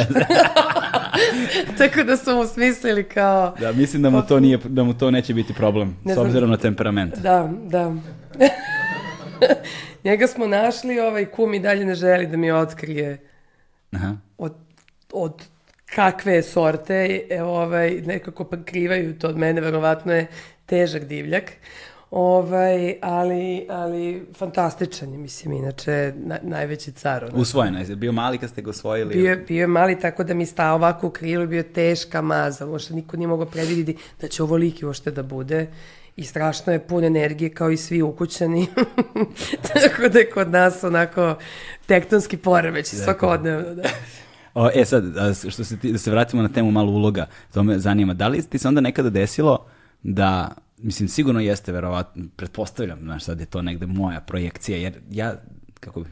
Tako 1.78 2.02
da 2.02 2.16
smo 2.16 2.34
mu 2.34 2.46
smislili 2.46 3.04
kao... 3.04 3.54
Da, 3.60 3.72
mislim 3.72 4.02
da 4.02 4.10
mu 4.10 4.22
to, 4.22 4.40
nije, 4.40 4.58
da 4.64 4.84
mu 4.84 4.94
to 4.94 5.10
neće 5.10 5.34
biti 5.34 5.54
problem, 5.54 5.96
Ne 6.04 6.12
s 6.12 6.14
znam. 6.14 6.26
obzirom 6.26 6.50
na 6.50 6.56
temperament. 6.56 7.14
Da, 7.18 7.50
da. 7.64 7.94
Njega 10.04 10.26
smo 10.26 10.46
našli, 10.46 11.00
ovaj 11.00 11.26
kum 11.26 11.54
i 11.54 11.60
dalje 11.60 11.84
ne 11.84 11.94
želi 11.94 12.26
da 12.26 12.36
mi 12.36 12.50
otkrije 12.52 13.18
Aha. 13.92 14.16
od, 14.38 14.54
od 15.12 15.42
kakve 15.94 16.42
sorte, 16.42 17.20
e, 17.30 17.42
ovaj, 17.42 17.90
nekako 18.06 18.44
prikrivaju 18.44 19.18
to 19.18 19.28
od 19.28 19.36
mene, 19.36 19.60
verovatno 19.60 20.12
je 20.12 20.26
težak 20.66 21.04
divljak. 21.04 21.52
Ovaj, 22.10 22.94
ali, 23.02 23.66
ali 23.70 24.26
fantastičan 24.34 25.12
je, 25.12 25.18
mislim, 25.18 25.52
inače 25.52 26.12
na, 26.16 26.38
najveći 26.42 26.92
car. 26.92 27.24
Ono. 27.24 27.38
Usvojeno 27.38 27.80
je, 27.80 27.96
bio 27.96 28.12
mali 28.12 28.38
kad 28.38 28.50
ste 28.50 28.62
ga 28.62 28.70
osvojili? 28.70 29.14
Bio, 29.14 29.38
bio 29.48 29.60
je 29.60 29.66
mali 29.66 30.00
tako 30.00 30.24
da 30.24 30.34
mi 30.34 30.46
stao 30.46 30.74
ovako 30.74 31.06
u 31.06 31.10
krilu, 31.10 31.46
bio 31.46 31.62
teška 31.62 32.22
maza, 32.22 32.66
uopšte 32.66 32.94
niko 32.94 33.16
nije 33.16 33.28
mogao 33.28 33.46
predviditi 33.46 34.02
da 34.20 34.28
će 34.28 34.42
ovo 34.42 34.56
liki 34.56 34.86
uopšte 34.86 35.10
da 35.10 35.22
bude 35.22 35.66
i 36.16 36.24
strašno 36.24 36.72
je 36.72 36.78
pun 36.78 37.04
energije 37.04 37.50
kao 37.54 37.70
i 37.70 37.76
svi 37.76 38.02
ukućani. 38.02 38.66
tako 39.74 40.08
da 40.08 40.18
je 40.18 40.30
kod 40.30 40.50
nas 40.50 40.84
onako 40.84 41.34
tektonski 41.86 42.36
poremeć 42.36 42.86
svakodnevno. 42.86 43.74
Da. 43.74 43.82
O, 44.54 44.70
e 44.74 44.84
sad, 44.84 45.04
što 45.48 45.64
se 45.64 45.76
ti, 45.76 45.92
da 45.92 45.98
se 45.98 46.10
vratimo 46.10 46.42
na 46.42 46.48
temu 46.48 46.70
malo 46.70 46.92
uloga, 46.92 47.26
to 47.52 47.62
me 47.62 47.78
zanima. 47.78 48.14
Da 48.14 48.28
li 48.28 48.42
ti 48.42 48.58
se 48.58 48.68
onda 48.68 48.80
nekada 48.80 49.10
desilo 49.10 49.66
da 50.02 50.50
mislim, 50.82 51.08
sigurno 51.08 51.40
jeste, 51.40 51.72
verovatno, 51.72 52.24
pretpostavljam, 52.36 52.98
znaš, 53.02 53.24
sad 53.24 53.40
je 53.40 53.46
to 53.46 53.62
negde 53.62 53.86
moja 53.86 54.20
projekcija, 54.20 54.78
jer 54.78 54.92
ja, 55.10 55.34
kako 55.80 56.00
bi, 56.00 56.08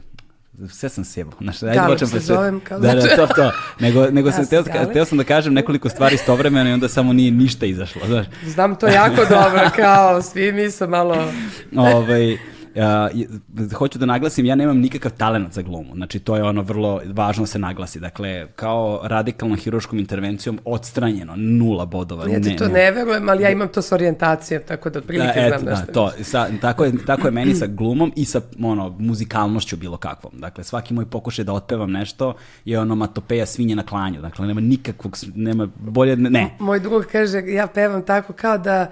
sve 0.69 0.89
sam 0.89 1.05
sjebao. 1.05 1.39
Znaš, 1.41 1.63
ajde 1.63 1.75
Galip 1.75 1.99
se 1.99 2.19
zovem, 2.19 2.59
kao 2.59 2.79
da, 2.79 2.95
da, 2.95 3.15
to, 3.15 3.27
to. 3.27 3.51
Nego, 3.79 4.05
nego 4.11 4.29
ja 4.29 4.33
sam, 4.33 4.45
teo, 4.45 4.63
teo 4.93 5.05
sam 5.05 5.17
da 5.17 5.23
kažem 5.23 5.53
nekoliko 5.53 5.89
stvari 5.89 6.15
istovremeno 6.15 6.69
i 6.69 6.73
onda 6.73 6.87
samo 6.87 7.13
nije 7.13 7.31
ništa 7.31 7.65
izašlo, 7.65 8.01
znaš. 8.07 8.27
Znam 8.45 8.75
to 8.75 8.87
jako 8.87 9.25
dobro, 9.29 9.69
kao 9.75 10.21
svi 10.21 10.51
mi 10.51 10.71
su 10.71 10.87
malo... 10.87 11.15
ovaj, 11.75 12.37
Uh, 12.79 13.73
hoću 13.73 13.99
da 13.99 14.05
naglasim, 14.05 14.45
ja 14.45 14.55
nemam 14.55 14.77
nikakav 14.77 15.11
talent 15.11 15.53
za 15.53 15.61
glumu. 15.61 15.95
Znači, 15.95 16.19
to 16.19 16.35
je 16.35 16.43
ono 16.43 16.61
vrlo 16.61 17.01
važno 17.13 17.43
da 17.43 17.47
se 17.47 17.59
naglasi. 17.59 17.99
Dakle, 17.99 18.47
kao 18.55 18.99
radikalnom 19.03 19.57
hiruškom 19.57 19.99
intervencijom 19.99 20.59
odstranjeno, 20.65 21.33
nula 21.35 21.85
bodova. 21.85 22.29
Ja 22.29 22.41
ti 22.41 22.49
ne, 22.49 22.55
to 22.55 22.67
ne, 22.67 22.73
ne 22.73 22.91
verujem, 22.91 23.29
ali 23.29 23.43
ja 23.43 23.49
imam 23.49 23.67
to 23.67 23.81
s 23.81 23.91
orijentacijom, 23.91 24.61
tako 24.67 24.89
da 24.89 24.99
otprilike 24.99 25.49
da, 25.49 25.59
znam 25.59 25.65
da, 25.65 25.75
što 25.75 25.93
to, 25.93 26.11
sa, 26.23 26.47
tako, 26.61 26.85
je, 26.85 26.93
tako 27.05 27.27
je 27.27 27.31
meni 27.31 27.55
sa 27.55 27.67
glumom 27.67 28.13
i 28.15 28.25
sa 28.25 28.41
ono, 28.63 28.95
muzikalnošću 28.99 29.77
bilo 29.77 29.97
kakvom. 29.97 30.33
Dakle, 30.37 30.63
svaki 30.63 30.93
moj 30.93 31.05
pokušaj 31.05 31.45
da 31.45 31.53
otpevam 31.53 31.91
nešto 31.91 32.33
je 32.65 32.79
ono 32.79 32.95
matopeja 32.95 33.45
svinje 33.45 33.75
na 33.75 33.83
klanju. 33.83 34.21
Dakle, 34.21 34.47
nema 34.47 34.61
nikakvog, 34.61 35.17
nema 35.35 35.67
bolje, 35.79 36.15
ne. 36.15 36.49
Moj 36.59 36.79
drug 36.79 37.05
kaže, 37.11 37.43
ja 37.47 37.67
pevam 37.67 38.05
tako 38.05 38.33
kao 38.33 38.57
da 38.57 38.91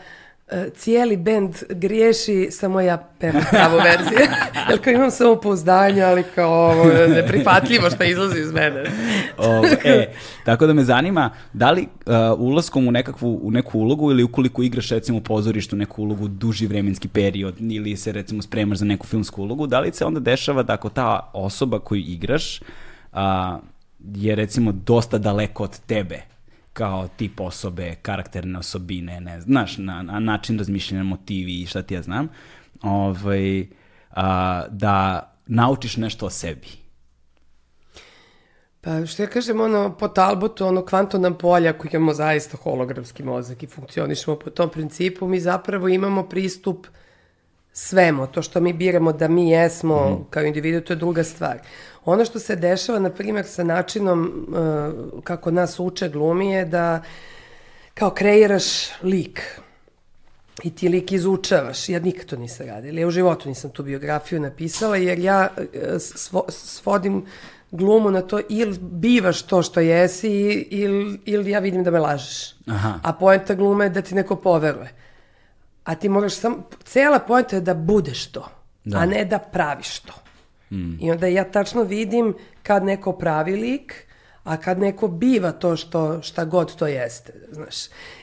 cijeli 0.75 1.17
bend 1.17 1.55
griješi, 1.69 2.47
samo 2.51 2.81
ja 2.81 2.97
pevam 3.19 3.41
pravu 3.49 3.77
verziju. 3.77 4.19
Jer 4.69 4.83
kao 4.83 4.93
imam 4.93 5.11
samo 5.11 5.35
pouzdanje, 5.35 6.03
ali 6.03 6.23
kao 6.35 6.51
ovo 6.51 6.89
je 6.89 7.07
neprihvatljivo 7.07 7.89
što 7.89 8.03
izlazi 8.03 8.39
iz 8.39 8.51
mene. 8.51 8.83
o, 9.37 9.65
e, 9.83 10.13
tako 10.45 10.67
da 10.67 10.73
me 10.73 10.83
zanima, 10.83 11.29
da 11.53 11.71
li 11.71 11.81
uh, 11.81 12.13
ulaskom 12.39 12.87
u, 12.87 12.91
nekakvu, 12.91 13.39
u 13.43 13.51
neku 13.51 13.79
ulogu 13.79 14.11
ili 14.11 14.23
ukoliko 14.23 14.63
igraš 14.63 14.89
recimo 14.89 15.17
u 15.17 15.21
pozorištu 15.21 15.75
neku 15.75 16.01
ulogu 16.01 16.27
duži 16.27 16.67
vremenski 16.67 17.07
period 17.07 17.55
ili 17.59 17.97
se 17.97 18.11
recimo 18.11 18.41
spremaš 18.41 18.77
za 18.77 18.85
neku 18.85 19.07
filmsku 19.07 19.41
ulogu, 19.41 19.67
da 19.67 19.79
li 19.79 19.91
se 19.93 20.05
onda 20.05 20.19
dešava 20.19 20.63
da 20.63 20.73
ako 20.73 20.89
ta 20.89 21.29
osoba 21.33 21.79
koju 21.79 22.01
igraš 22.01 22.61
uh, 23.13 23.19
je 24.15 24.35
recimo 24.35 24.71
dosta 24.71 25.17
daleko 25.17 25.63
od 25.63 25.79
tebe, 25.79 26.21
kao 26.77 27.07
tip 27.07 27.39
osobe, 27.39 27.95
karakterne 28.01 28.59
osobine, 28.59 29.21
ne 29.21 29.41
znaš, 29.41 29.77
na, 29.77 30.01
na 30.01 30.19
način 30.19 30.57
razmišljanja, 30.57 31.03
motivi 31.03 31.61
i 31.61 31.65
šta 31.65 31.81
ti 31.81 31.93
ja 31.93 32.01
znam, 32.01 32.29
ovaj, 32.81 33.67
a, 34.11 34.65
da 34.69 35.33
naučiš 35.47 35.97
nešto 35.97 36.25
o 36.25 36.29
sebi. 36.29 36.67
Pa 38.81 39.05
što 39.05 39.23
ja 39.23 39.27
kažem, 39.27 39.61
ono, 39.61 39.97
po 39.97 40.07
Talbotu, 40.07 40.65
ono, 40.65 40.85
kvantona 40.85 41.33
polja 41.33 41.73
koji 41.73 41.91
imamo 41.93 42.13
zaista 42.13 42.57
hologramski 42.57 43.23
mozak 43.23 43.63
i 43.63 43.67
funkcionišemo 43.67 44.37
po 44.39 44.49
tom 44.49 44.69
principu, 44.69 45.27
mi 45.27 45.39
zapravo 45.39 45.87
imamo 45.87 46.23
pristup 46.29 46.87
svemu. 47.73 48.27
To 48.27 48.41
što 48.41 48.61
mi 48.61 48.73
biramo 48.73 49.13
da 49.13 49.27
mi 49.27 49.49
jesmo 49.49 50.09
mm. 50.09 50.25
kao 50.29 50.43
individu, 50.43 50.81
to 50.81 50.93
je 50.93 50.97
druga 50.97 51.23
stvar. 51.23 51.59
Ono 52.07 52.25
što 52.25 52.39
se 52.39 52.55
dešava, 52.55 52.99
na 52.99 53.09
primjer, 53.09 53.45
sa 53.45 53.63
načinom 53.63 54.47
uh, 54.47 55.23
kako 55.23 55.51
nas 55.51 55.79
uče 55.79 56.09
glumi 56.09 56.51
je 56.51 56.65
da 56.65 57.01
kao 57.93 58.09
kreiraš 58.09 58.63
lik 59.03 59.59
i 60.63 60.75
ti 60.75 60.89
lik 60.89 61.11
izučavaš. 61.11 61.89
Ja 61.89 61.99
nikad 61.99 62.25
to 62.25 62.35
nisam 62.35 62.67
radila. 62.67 62.99
Ja 62.99 63.07
u 63.07 63.11
životu 63.11 63.49
nisam 63.49 63.71
tu 63.71 63.83
biografiju 63.83 64.39
napisala 64.39 64.97
jer 64.97 65.19
ja 65.19 65.47
uh, 65.57 65.63
svo, 65.99 66.45
svodim 66.49 67.25
glumu 67.71 68.11
na 68.11 68.21
to 68.21 68.39
ili 68.49 68.77
bivaš 68.81 69.41
to 69.41 69.61
što 69.63 69.79
jesi 69.79 70.31
ili, 70.69 71.19
ili 71.25 71.51
ja 71.51 71.59
vidim 71.59 71.83
da 71.83 71.91
me 71.91 71.99
lažeš. 71.99 72.55
Aha. 72.67 72.99
A 73.03 73.13
poenta 73.13 73.55
glume 73.55 73.85
je 73.85 73.89
da 73.89 74.01
ti 74.01 74.15
neko 74.15 74.35
poveruje. 74.35 74.93
A 75.83 75.95
ti 75.95 76.09
moraš 76.09 76.33
sam, 76.33 76.63
cela 76.83 77.19
poenta 77.19 77.55
je 77.55 77.61
da 77.61 77.73
budeš 77.73 78.31
to, 78.31 78.47
da. 78.85 78.97
a 78.97 79.05
ne 79.05 79.25
da 79.25 79.39
praviš 79.39 79.99
to. 79.99 80.13
Mm. 80.71 80.97
I 81.01 81.11
onda 81.11 81.27
ja 81.27 81.51
tačno 81.51 81.83
vidim 81.83 82.33
kad 82.63 82.83
neko 82.83 83.11
pravi 83.11 83.55
lik, 83.55 84.07
a 84.43 84.57
kad 84.57 84.79
neko 84.79 85.07
biva 85.07 85.51
to 85.51 85.75
što, 85.75 86.21
šta 86.21 86.45
god 86.45 86.75
to 86.75 86.87
jeste, 86.87 87.33
znaš. 87.51 87.75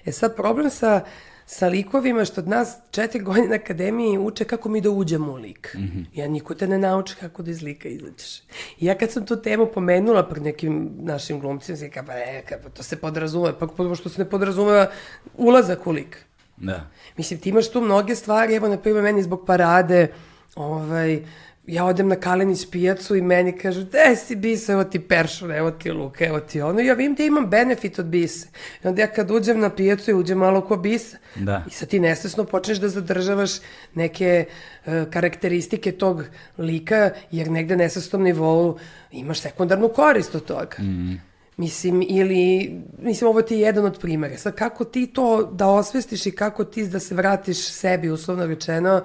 E 0.04 0.12
sad 0.12 0.36
problem 0.36 0.70
sa, 0.70 1.00
sa 1.46 1.68
likovima 1.68 2.24
što 2.24 2.40
od 2.40 2.48
nas 2.48 2.76
četiri 2.90 3.20
godine 3.20 3.48
na 3.48 3.54
akademiji 3.54 4.18
uče 4.18 4.44
kako 4.44 4.68
mi 4.68 4.80
da 4.80 4.90
uđemo 4.90 5.32
u 5.32 5.36
lik. 5.36 5.76
Mm 5.78 5.82
-hmm. 5.82 6.04
Ja 6.14 6.28
niko 6.28 6.54
te 6.54 6.68
ne 6.68 6.78
nauči 6.78 7.14
kako 7.20 7.42
da 7.42 7.50
iz 7.50 7.62
lika 7.62 7.88
izađeš. 7.88 8.40
I 8.78 8.86
ja 8.86 8.98
kad 8.98 9.10
sam 9.10 9.26
tu 9.26 9.42
temu 9.42 9.66
pomenula 9.66 10.28
pred 10.28 10.42
nekim 10.42 10.90
našim 10.98 11.40
glumcima, 11.40 11.76
sam 11.76 11.90
kao, 11.90 12.04
pa 12.06 12.14
ne, 12.14 12.42
pa 12.62 12.68
to 12.68 12.82
se 12.82 12.96
podrazume, 12.96 13.52
pa 13.58 13.94
što 13.94 14.08
se 14.08 14.22
ne 14.22 14.30
podrazumeva 14.30 14.90
ulazak 15.34 15.86
u 15.86 15.90
lik. 15.90 16.24
Da. 16.56 16.90
Mislim, 17.16 17.40
ti 17.40 17.48
imaš 17.48 17.70
tu 17.70 17.80
mnoge 17.80 18.14
stvari, 18.14 18.54
evo, 18.54 18.68
na 18.68 18.78
primjer, 18.78 19.02
meni 19.02 19.22
zbog 19.22 19.44
parade, 19.46 20.12
ovaj, 20.54 21.22
ja 21.66 21.84
odem 21.84 22.08
na 22.08 22.16
Kalenić 22.16 22.66
pijacu 22.70 23.16
i 23.16 23.22
meni 23.22 23.58
kažu, 23.58 23.84
gde 23.84 24.16
si 24.16 24.36
Bisa, 24.36 24.72
evo 24.72 24.84
ti 24.84 25.00
peršun, 25.00 25.52
evo 25.52 25.70
ti 25.70 25.90
luk, 25.90 26.20
evo 26.20 26.40
ti 26.40 26.60
ono. 26.60 26.80
I 26.80 26.86
ja 26.86 26.94
vidim 26.94 27.14
da 27.14 27.24
imam 27.24 27.46
benefit 27.46 27.98
od 27.98 28.06
Bise. 28.06 28.48
I 28.84 28.88
onda 28.88 29.02
ja 29.02 29.06
kad 29.06 29.30
uđem 29.30 29.60
na 29.60 29.70
pijacu 29.70 30.10
i 30.10 30.14
uđem 30.14 30.38
malo 30.38 30.60
ko 30.60 30.76
Bisa. 30.76 31.16
Da. 31.34 31.64
I 31.68 31.70
sad 31.70 31.88
ti 31.88 32.00
nesvesno 32.00 32.44
počneš 32.44 32.78
da 32.78 32.88
zadržavaš 32.88 33.50
neke 33.94 34.44
uh, 34.86 34.92
karakteristike 35.10 35.92
tog 35.92 36.24
lika, 36.58 37.10
jer 37.30 37.50
negde 37.50 37.76
nesvesnom 37.76 38.22
nivou 38.22 38.78
imaš 39.12 39.40
sekundarnu 39.40 39.88
korist 39.88 40.34
od 40.34 40.44
toga. 40.44 40.76
Mm. 40.78 41.20
Mislim, 41.56 42.04
ili, 42.08 42.74
mislim, 42.98 43.30
ovo 43.30 43.42
ti 43.42 43.54
je 43.54 43.60
jedan 43.60 43.84
od 43.84 43.98
primere. 44.00 44.38
Sad, 44.38 44.54
kako 44.54 44.84
ti 44.84 45.06
to 45.06 45.42
da 45.42 45.68
osvestiš 45.68 46.26
i 46.26 46.30
kako 46.30 46.64
ti 46.64 46.86
da 46.86 47.00
se 47.00 47.14
vratiš 47.14 47.68
sebi, 47.68 48.10
uslovno 48.10 48.46
rečeno, 48.46 49.02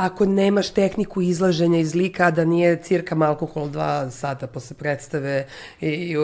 ako 0.00 0.26
nemaš 0.26 0.70
tehniku 0.70 1.22
izlaženja 1.22 1.78
iz 1.78 1.94
lika, 1.94 2.30
da 2.30 2.44
nije 2.44 2.82
cirkam 2.82 3.22
alkohol 3.22 3.68
dva 3.68 4.10
sata 4.10 4.46
posle 4.46 4.76
predstave 4.76 5.46
i, 5.80 5.86
i 5.88 6.16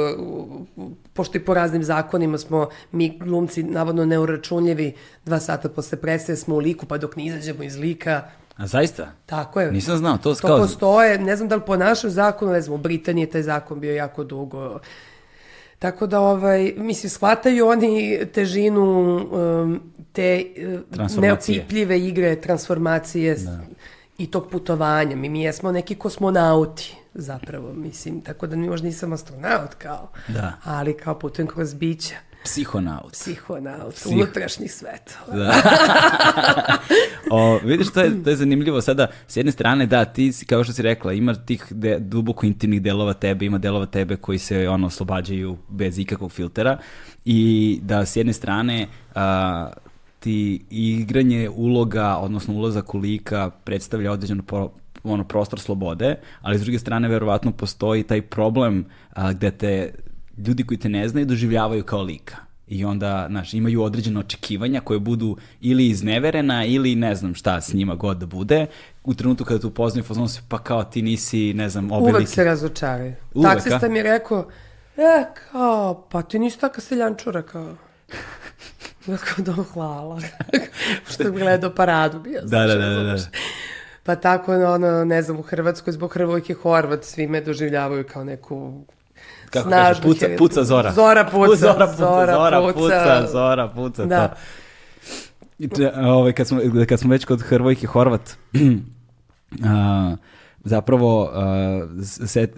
pošto 1.13 1.39
i 1.39 1.45
po 1.45 1.55
raznim 1.55 1.85
zakonima 1.85 2.39
smo 2.39 2.69
mi 2.93 3.19
glumci 3.19 3.63
navodno 3.63 4.05
neuračunljivi 4.05 4.95
dva 5.25 5.41
sata 5.41 5.69
posle 5.69 5.99
predstave 5.99 6.37
smo 6.37 6.55
u 6.55 6.59
liku, 6.59 6.87
pa 6.87 6.99
dok 6.99 7.17
ne 7.17 7.27
izađemo 7.27 7.63
iz 7.63 7.77
lika, 7.77 8.23
A 8.57 8.67
zaista? 8.67 9.13
Tako 9.27 9.61
je. 9.61 9.73
Nisam 9.73 9.99
znao, 9.99 10.17
to, 10.17 10.35
to 10.35 10.47
kao... 10.47 10.59
postoje, 10.59 11.19
ne 11.19 11.37
znam 11.37 11.49
da 11.49 11.57
li 11.57 11.63
po 11.67 11.77
našem 11.77 12.11
zakonu, 12.11 12.53
ne 12.53 12.61
znam, 12.61 12.75
u 12.75 12.79
Britaniji 12.79 13.27
taj 13.27 13.43
zakon 13.43 13.81
bio 13.81 13.95
jako 13.95 14.25
dugo, 14.25 14.81
Tako 15.79 16.07
da, 16.07 16.21
ovaj, 16.21 16.73
mislim, 16.77 17.11
shvataju 17.11 17.67
oni 17.67 18.19
težinu 18.33 18.83
um, 19.17 19.81
te 20.13 20.45
uh, 20.99 21.21
neopipljive 21.21 22.01
igre, 22.01 22.41
transformacije 22.41 23.35
da. 23.35 23.61
i 24.19 24.31
tog 24.31 24.51
putovanja. 24.51 25.17
Mi, 25.17 25.29
mi 25.29 25.43
jesmo 25.43 25.73
neki 25.73 25.95
kosmonauti 25.95 26.97
zapravo, 27.15 27.73
mislim, 27.73 28.21
tako 28.21 28.47
da 28.47 28.57
možda 28.57 28.87
nisam 28.87 29.13
astronaut 29.13 29.75
kao, 29.75 30.09
da. 30.29 30.53
ali 30.65 30.97
kao 30.97 31.19
putujem 31.19 31.49
kroz 31.49 31.75
bića. 31.75 32.15
Psihonaut. 32.47 33.13
Psihonaut, 33.13 33.95
Psih... 33.95 34.13
unutrašnjih 34.13 34.73
svetova. 34.73 35.37
Da. 35.37 36.79
o, 37.31 37.59
vidiš, 37.65 37.93
to 37.93 38.01
je, 38.01 38.25
to 38.25 38.31
je 38.31 38.37
zanimljivo. 38.37 38.81
Sada, 38.81 39.07
s 39.29 39.37
jedne 39.37 39.53
strane, 39.53 39.87
da, 39.87 40.05
ti, 40.05 40.33
kao 40.47 40.65
što 40.65 40.73
si 40.73 40.83
rekla, 40.83 41.13
ima 41.13 41.35
tih 41.35 41.67
de, 41.71 41.99
duboko 41.99 42.47
intimnih 42.47 42.83
delova 42.83 43.13
tebe, 43.13 43.47
ima 43.47 43.59
delova 43.59 43.87
tebe 43.87 44.17
koji 44.17 44.39
se 44.39 44.69
ono, 44.69 44.87
oslobađaju 44.87 45.57
bez 45.69 45.99
ikakvog 45.99 46.33
filtera 46.33 46.79
i 47.25 47.81
da 47.83 48.07
s 48.07 48.17
jedne 48.17 48.33
strane 48.33 48.87
a, 49.15 49.71
ti 50.21 50.65
igranje 50.71 51.49
uloga, 51.49 52.17
odnosno 52.17 52.55
ulazak 52.55 52.95
u 52.95 52.99
lika 52.99 53.51
predstavlja 53.65 54.13
određeno 54.13 54.43
pro, 54.43 54.71
ono, 55.05 55.25
prostor 55.25 55.61
slobode, 55.61 56.15
ali 56.43 56.59
s 56.59 56.63
druge 56.63 56.79
strane 56.79 57.09
verovatno 57.09 57.53
postoji 57.53 58.03
taj 58.03 58.23
problem 58.23 58.85
a, 59.13 59.33
gde 59.33 59.51
te 59.51 59.93
ljudi 60.39 60.67
koji 60.67 60.79
te 60.79 60.89
ne 60.89 61.09
znaju 61.09 61.27
doživljavaju 61.27 61.85
kao 61.85 62.03
lika. 62.03 62.37
I 62.67 62.85
onda, 62.85 63.27
znaš, 63.31 63.55
imaju 63.55 63.83
određene 63.83 64.21
očekivanja 64.21 64.81
koje 64.81 64.99
budu 64.99 65.37
ili 65.61 65.89
izneverena 65.89 66.65
ili 66.65 66.95
ne 66.95 67.15
znam 67.15 67.35
šta 67.35 67.61
s 67.61 67.73
njima 67.73 67.95
god 67.95 68.19
da 68.19 68.27
bude. 68.27 68.67
U 69.05 69.15
trenutku 69.15 69.45
kada 69.45 69.61
tu 69.61 69.69
upoznaju 69.69 70.05
fazon 70.05 70.29
se, 70.29 70.41
pa 70.49 70.59
kao 70.59 70.85
ti 70.85 71.03
nisi, 71.03 71.55
ne 71.55 71.69
znam, 71.69 71.93
obilike. 71.93 72.17
Uvek 72.17 72.29
se 72.29 72.45
razočaraju. 72.45 73.15
Taksista 73.43 73.89
mi 73.89 73.99
je 73.99 74.03
rekao, 74.03 74.49
e, 74.97 75.25
kao, 75.51 76.07
pa 76.11 76.23
ti 76.23 76.39
nisi 76.39 76.61
taka 76.61 76.81
seljančura, 76.81 77.43
kao. 77.43 77.77
Kako 79.07 79.43
da, 79.43 79.53
hvala. 79.53 80.21
što 81.11 81.23
je 81.23 81.31
gledao 81.31 81.75
paradu 81.75 82.21
bio. 82.21 82.41
Da, 82.43 82.67
da, 82.67 82.75
da, 82.75 82.89
da, 82.89 83.03
da. 83.03 83.17
Pa 84.03 84.17
tako, 84.17 84.55
ono, 84.55 85.05
ne 85.05 85.23
znam, 85.23 85.39
u 85.39 85.43
Hrvatskoj 85.43 85.93
zbog 85.93 86.13
Hrvojke 86.13 86.55
Horvat 86.55 87.05
svi 87.05 87.27
me 87.27 87.41
doživljavaju 87.41 88.05
kao 88.13 88.25
neku 88.25 88.85
Kako 89.51 89.71
kaže, 89.71 90.03
puca, 90.03 90.27
puca 90.39 90.65
zora. 90.65 90.93
Zora 90.93 91.25
puca. 91.25 91.57
Zora 91.57 91.87
puca, 91.87 91.97
zora, 91.97 92.35
zora 92.35 92.61
puca, 92.61 92.79
puca, 92.79 93.27
zora 93.33 93.69
puca, 93.69 94.05
da. 94.05 94.29
to. 94.29 94.35
Ove, 95.77 96.09
ovaj, 96.09 96.33
kad, 96.33 96.49
smo, 96.49 96.61
kad 96.89 97.01
smo 97.01 97.11
već 97.11 97.25
kod 97.25 97.43
Hrvojke 97.43 97.87
Horvat, 97.87 98.37
a, 99.65 100.17
zapravo 100.65 101.31
a, 101.33 101.87
se, 102.03 102.49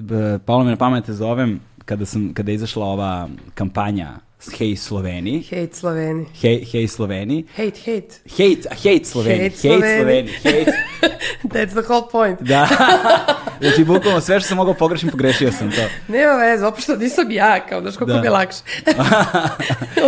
palo 0.46 0.64
me 0.64 0.70
na 0.70 0.76
pamete 0.76 1.12
zovem 1.12 1.60
kada, 1.84 2.06
sam, 2.06 2.34
kada 2.34 2.50
je 2.50 2.54
izašla 2.54 2.86
ova 2.86 3.28
kampanja 3.54 4.08
Hej 4.38 4.76
Sloveni. 4.76 5.42
Hate 5.42 5.74
Sloveni. 5.74 6.26
Hej, 6.42 6.64
hej 6.70 6.86
Sloveni. 6.86 7.44
Hate, 7.56 7.80
hate. 7.82 8.22
Hate, 8.30 8.70
hate 8.70 9.04
Sloveni. 9.04 9.50
Hate 9.50 9.56
Sloveni. 9.58 10.30
Hate. 10.30 10.72
That's 11.52 11.74
the 11.74 11.82
whole 11.82 12.06
point. 12.10 12.38
da. 12.42 12.68
Znači, 13.60 13.84
bukvalno 13.84 14.20
sve 14.20 14.40
što 14.40 14.48
sam 14.48 14.56
mogao 14.56 14.74
pogrešim, 14.74 15.10
pogrešio 15.10 15.52
sam 15.52 15.70
to. 15.70 15.82
Nema 16.12 16.32
veze, 16.32 16.66
opušto 16.66 16.96
nisam 16.96 17.30
ja, 17.30 17.66
kao 17.66 17.80
daš 17.80 17.96
kako 17.96 18.04
da. 18.04 18.20
mi 18.20 18.26
je 18.26 18.30
lakše. 18.30 18.58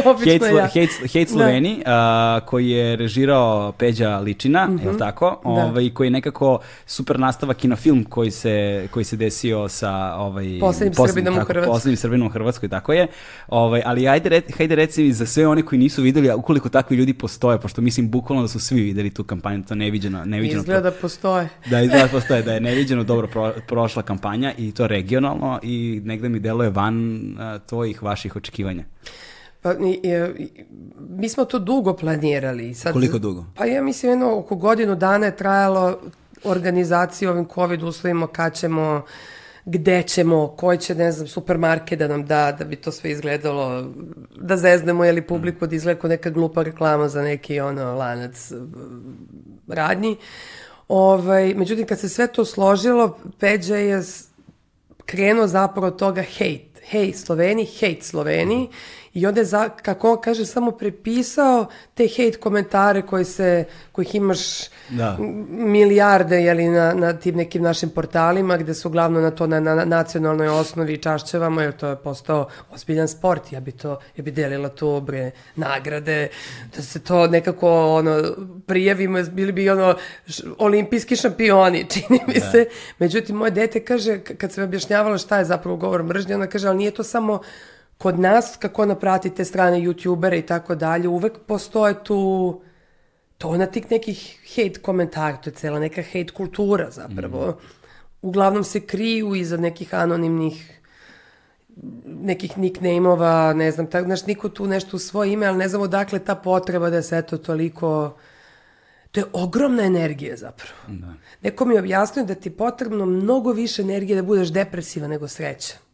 Obično 0.05 0.33
hate, 0.33 0.55
ja. 0.55 0.63
Hate, 0.63 0.89
hate 1.03 1.25
da. 1.25 1.31
Sloveni, 1.31 1.83
da. 1.87 2.41
uh, 2.43 2.49
koji 2.49 2.71
je 2.71 2.97
režirao 2.97 3.73
Peđa 3.73 4.19
Ličina, 4.19 4.67
mm 4.67 4.79
-hmm. 4.79 4.85
je 4.85 4.91
li 4.91 4.99
tako? 4.99 5.41
Da. 5.45 5.51
Ovaj, 5.51 5.91
koji 5.95 6.07
je 6.07 6.11
nekako 6.11 6.59
super 6.87 7.19
nastavak 7.19 7.65
i 7.65 7.69
na 7.69 7.77
film 7.77 8.05
koji 8.05 8.31
se, 8.31 8.87
koji 8.91 9.05
se 9.05 9.17
desio 9.17 9.69
sa 9.69 10.15
ovaj, 10.15 10.59
poslednjim 10.61 10.95
Srbinom 10.95 11.39
u 11.39 11.45
Hrvatskoj. 11.45 11.73
Poslednjim 11.73 11.97
Srbinom 11.97 12.27
u 12.27 12.31
Hrvatskoj, 12.31 12.69
tako 12.69 12.93
je. 12.93 13.07
Ovaj, 13.49 13.83
ali 13.85 14.03
ajde, 14.21 14.29
re, 14.29 14.43
hajde 14.59 14.75
reci 14.75 15.03
mi 15.03 15.13
za 15.13 15.27
sve 15.27 15.47
one 15.47 15.63
koji 15.63 15.79
nisu 15.79 16.03
videli, 16.03 16.31
a 16.31 16.37
ukoliko 16.37 16.69
takvi 16.69 16.97
ljudi 16.97 17.15
postoje, 17.15 17.61
pošto 17.61 17.81
mislim 17.81 18.11
bukvalno 18.11 18.43
da 18.43 18.49
su 18.49 18.61
svi 18.61 18.83
videli 18.83 19.11
tu 19.11 19.25
kampanju, 19.25 19.65
to 19.69 19.75
neviđeno. 19.75 20.25
neviđeno 20.25 20.61
izgleda 20.61 20.91
pro... 20.91 21.01
postoje. 21.01 21.49
Da, 21.67 21.81
izgleda 21.81 22.09
postoje, 22.09 22.43
da 22.43 22.53
je 22.53 22.61
neviđeno 22.61 23.05
dobro 23.05 23.27
pro, 23.27 23.55
prošla 23.69 24.03
kampanja 24.03 24.53
i 24.59 24.73
to 24.73 24.87
regionalno 24.87 25.61
i 25.63 26.01
negde 26.05 26.29
mi 26.29 26.41
deluje 26.41 26.71
van 26.71 27.17
uh, 27.17 27.67
tvojih, 27.67 28.03
vaših 28.03 28.37
očekivanja. 28.37 28.85
Pa, 29.63 29.73
i, 29.73 30.01
i, 30.39 30.49
mi 31.09 31.29
smo 31.29 31.45
to 31.45 31.59
dugo 31.59 31.97
planirali. 31.97 32.75
Sad, 32.75 32.93
Koliko 32.93 33.19
dugo? 33.19 33.45
Pa 33.55 33.65
ja 33.65 33.83
mislim 33.83 34.13
jedno 34.13 34.39
oko 34.39 34.57
godinu 34.57 34.95
dana 34.95 35.27
je 35.27 35.37
trajalo 35.37 35.99
organizacija 36.45 37.31
ovim 37.31 37.47
COVID 37.55 37.83
uslovima 37.83 38.27
kad 38.27 38.55
ćemo 38.55 39.03
gde 39.65 40.03
ćemo, 40.03 40.49
koji 40.49 40.79
će, 40.79 40.95
ne 40.95 41.13
znam, 41.13 41.29
supermarket 41.29 41.99
da 41.99 42.09
nam 42.09 42.27
da, 42.27 42.53
da 42.59 42.65
bi 42.65 42.77
to 42.77 42.93
sve 42.93 43.11
izgledalo, 43.11 43.91
da 44.37 44.57
zeznemo, 44.57 45.05
je 45.05 45.13
li 45.13 45.27
publiku 45.27 45.67
da 45.67 45.77
izgleda 45.77 46.09
neka 46.09 46.31
glupa 46.31 46.63
reklama 46.63 47.09
za 47.09 47.23
neki 47.23 47.61
ono, 47.61 47.95
lanac 47.95 48.53
radnji. 49.69 50.17
Ovaj, 50.89 51.55
međutim, 51.55 51.87
kad 51.87 51.99
se 52.01 52.09
sve 52.09 52.27
to 52.27 52.45
složilo, 52.45 53.19
Peđa 53.39 53.77
je 53.77 54.03
krenuo 55.07 55.47
zapravo 55.47 55.87
od 55.87 55.99
toga 55.99 56.23
hate. 56.23 56.71
Hej 56.85 57.13
Sloveni, 57.13 57.67
hate 57.81 58.03
Sloveni. 58.03 58.69
I 59.15 59.27
onda 59.27 59.41
je, 59.41 59.45
za, 59.45 59.69
kako 59.69 60.13
on 60.13 60.21
kaže, 60.21 60.47
samo 60.47 60.71
prepisao 60.71 61.67
te 61.95 62.09
hate 62.09 62.39
komentare 62.41 63.03
koje 63.03 63.25
se, 63.25 63.65
kojih 63.93 64.15
imaš 64.15 64.41
da. 64.91 65.17
milijarde 65.51 66.43
jeli, 66.43 66.69
na, 66.69 66.95
na 66.95 67.13
tim 67.13 67.37
nekim 67.37 67.63
našim 67.63 67.91
portalima 67.91 68.57
gde 68.57 68.75
su 68.75 68.89
uglavnom 68.89 69.23
na 69.23 69.31
to 69.31 69.47
na, 69.47 69.61
na 69.61 69.85
nacionalnoj 69.85 70.49
osnovi 70.49 70.99
čašćevamo 70.99 71.61
jer 71.61 71.73
to 71.73 71.89
je 71.89 71.97
postao 71.97 72.49
ozbiljan 72.71 73.09
sport. 73.09 73.53
Ja 73.53 73.61
bi 73.61 73.73
to, 73.73 74.01
ja 74.17 74.25
bi 74.25 74.31
delila 74.31 74.69
to 74.69 75.01
bre 75.01 75.31
nagrade, 75.57 76.29
da 76.77 76.83
se 76.83 77.01
to 77.01 77.27
nekako 77.27 77.95
ono, 77.95 78.23
prijavimo, 78.67 79.23
bili 79.33 79.53
bi 79.53 79.71
ono 79.71 79.95
š, 80.27 80.43
olimpijski 80.59 81.17
šampioni, 81.17 81.87
čini 81.93 82.21
mi 82.27 82.35
da. 82.35 82.51
se. 82.51 82.67
Međutim, 82.99 83.37
moje 83.37 83.51
dete 83.51 83.85
kaže, 83.85 84.19
kad 84.19 84.53
sam 84.53 84.65
objašnjavala 84.65 85.19
šta 85.19 85.39
je 85.39 85.45
zapravo 85.45 85.77
govor 85.77 86.03
mržnje, 86.03 86.35
ona 86.35 86.47
kaže, 86.47 86.69
ali 86.69 86.79
nije 86.79 86.91
to 86.91 87.03
samo 87.03 87.41
kod 88.01 88.19
nas, 88.19 88.57
kako 88.57 88.83
ona 88.83 88.95
prati 88.95 89.31
te 89.31 89.45
strane 89.45 89.81
youtubere 89.81 90.39
i 90.39 90.47
tako 90.47 90.75
dalje, 90.75 91.09
uvek 91.09 91.33
postoje 91.47 92.05
tu 92.05 92.61
to 93.39 93.57
na 93.57 93.67
tih 93.67 93.91
nekih 93.91 94.21
hate 94.55 94.81
komentara, 94.81 95.37
to 95.37 95.51
je 95.51 95.55
cela 95.55 95.81
neka 95.81 96.03
hate 96.03 96.33
kultura 96.37 96.91
zapravo. 96.91 97.47
Mm. 97.47 97.57
Uglavnom 98.23 98.65
se 98.65 98.81
kriju 98.81 99.35
iza 99.35 99.57
nekih 99.57 99.95
anonimnih 99.95 100.81
nekih 102.05 102.59
nickname-ova, 102.59 103.53
ne 103.53 103.71
znam, 103.71 103.87
tako, 103.87 104.05
znaš, 104.05 104.27
niko 104.27 104.49
tu 104.49 104.67
nešto 104.67 104.97
u 104.97 104.99
svoje 104.99 105.33
ime, 105.33 105.47
ali 105.47 105.59
ne 105.59 105.69
znam 105.69 105.83
odakle 105.83 106.19
ta 106.19 106.35
potreba 106.35 106.91
da 106.91 107.03
se 107.03 107.19
eto 107.19 107.39
toliko... 107.39 108.17
To 109.11 109.21
je 109.21 109.27
ogromna 109.33 109.83
energija 109.83 110.37
zapravo. 110.37 110.79
Da. 110.89 111.15
Neko 111.43 111.65
mi 111.65 111.75
je 111.75 111.81
objasnio 111.81 112.25
da 112.25 112.35
ti 112.35 112.49
je 112.49 112.57
potrebno 112.57 113.07
mnogo 113.07 113.53
više 113.53 113.83
energije 113.83 114.17
da 114.17 114.23
budeš 114.23 114.53
depresiva 114.53 115.09
nego 115.09 115.29
sreća. 115.29 115.90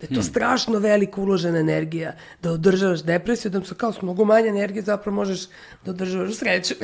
Da 0.00 0.04
je 0.04 0.08
to 0.08 0.14
hmm. 0.14 0.22
strašno 0.22 0.78
velika 0.78 1.20
uložena 1.20 1.58
energija 1.58 2.12
da 2.42 2.50
održavaš 2.50 3.02
depresiju, 3.02 3.50
da 3.50 3.64
su 3.64 3.74
kao 3.74 3.92
s 3.92 4.02
mnogo 4.02 4.24
manje 4.24 4.48
energije 4.48 4.82
zapravo 4.82 5.14
možeš 5.14 5.40
da 5.84 5.90
održavaš 5.90 6.34
sreću. 6.34 6.74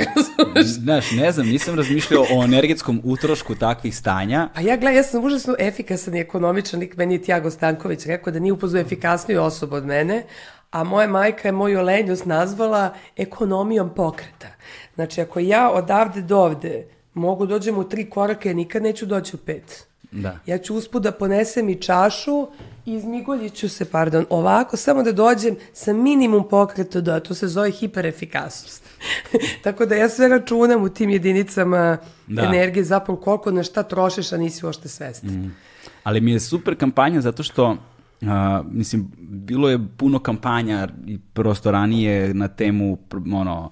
Znaš, 0.81 1.11
ne 1.11 1.33
znam, 1.33 1.47
nisam 1.47 1.75
razmišljao 1.75 2.23
o 2.35 2.45
energetskom 2.45 3.01
utrošku 3.05 3.55
takvih 3.55 3.97
stanja. 3.97 4.49
Pa 4.55 4.61
ja 4.61 4.77
gledam, 4.77 4.97
ja 4.97 5.03
sam 5.03 5.25
užasno 5.25 5.55
efikasan 5.59 6.17
i 6.17 6.21
ekonomičan, 6.21 6.89
meni 6.97 7.15
je 7.15 7.23
Tiago 7.23 7.51
Stanković 7.51 8.07
rekao 8.07 8.33
da 8.33 8.39
nije 8.39 8.53
upoznao 8.53 8.81
efikasniju 8.81 9.43
osobu 9.43 9.77
od 9.77 9.87
mene, 9.87 10.25
a 10.71 10.85
moja 10.85 11.09
majka 11.09 11.49
je 11.49 11.53
moju 11.53 11.83
lenjost 11.83 12.27
nazvala 12.27 12.95
ekonomijom 13.17 13.95
pokreta. 13.95 14.49
Znači, 14.95 15.21
ako 15.21 15.41
ja 15.41 15.71
odavde 15.71 16.23
do 16.23 16.39
ovde 16.39 16.87
mogu 17.15 17.47
dođem 17.47 17.79
u 17.79 17.89
tri 17.89 18.11
korake, 18.11 18.49
ja 18.49 18.55
nikad 18.55 18.83
neću 18.83 19.07
doći 19.07 19.37
u 19.37 19.39
pet. 19.39 19.90
Da. 20.13 20.39
Ja 20.47 20.59
ću 20.59 20.75
usput 20.75 21.03
da 21.03 21.13
ponesem 21.13 21.69
i 21.69 21.83
čašu 21.83 22.49
i 22.87 22.95
izmigoljit 22.95 23.55
ću 23.55 23.69
se, 23.69 23.85
pardon, 23.85 24.27
ovako, 24.31 24.77
samo 24.77 25.03
da 25.03 25.13
dođem 25.13 25.57
sa 25.73 25.93
minimum 25.93 26.49
pokreta 26.49 27.01
do, 27.01 27.21
to 27.21 27.35
se 27.35 27.49
zove 27.49 27.71
hiperefikasnost. 27.71 28.85
Tako 29.65 29.87
da 29.87 29.95
ja 29.95 30.09
sve 30.09 30.29
računam 30.29 30.83
u 30.83 30.89
tim 30.89 31.11
jedinicama 31.11 31.99
da. 32.27 32.43
energije, 32.43 32.85
zapravo 32.85 33.21
koliko 33.21 33.51
na 33.51 33.63
šta 33.63 33.83
trošiš, 33.83 34.33
a 34.33 34.37
nisi 34.37 34.67
uošte 34.67 34.89
svestan. 34.89 35.31
Mm. 35.31 35.57
Ali 36.03 36.21
mi 36.21 36.33
je 36.33 36.41
super 36.41 36.79
kampanja 36.79 37.21
zato 37.21 37.43
što 37.43 37.77
Uh, 38.23 38.27
mislim, 38.71 39.11
bilo 39.19 39.69
je 39.71 39.79
puno 39.97 40.19
kampanja 40.19 40.89
i 41.07 41.19
prosto 41.19 41.71
ranije 41.71 42.35
na 42.35 42.49
temu 42.49 42.99
ono, 43.35 43.71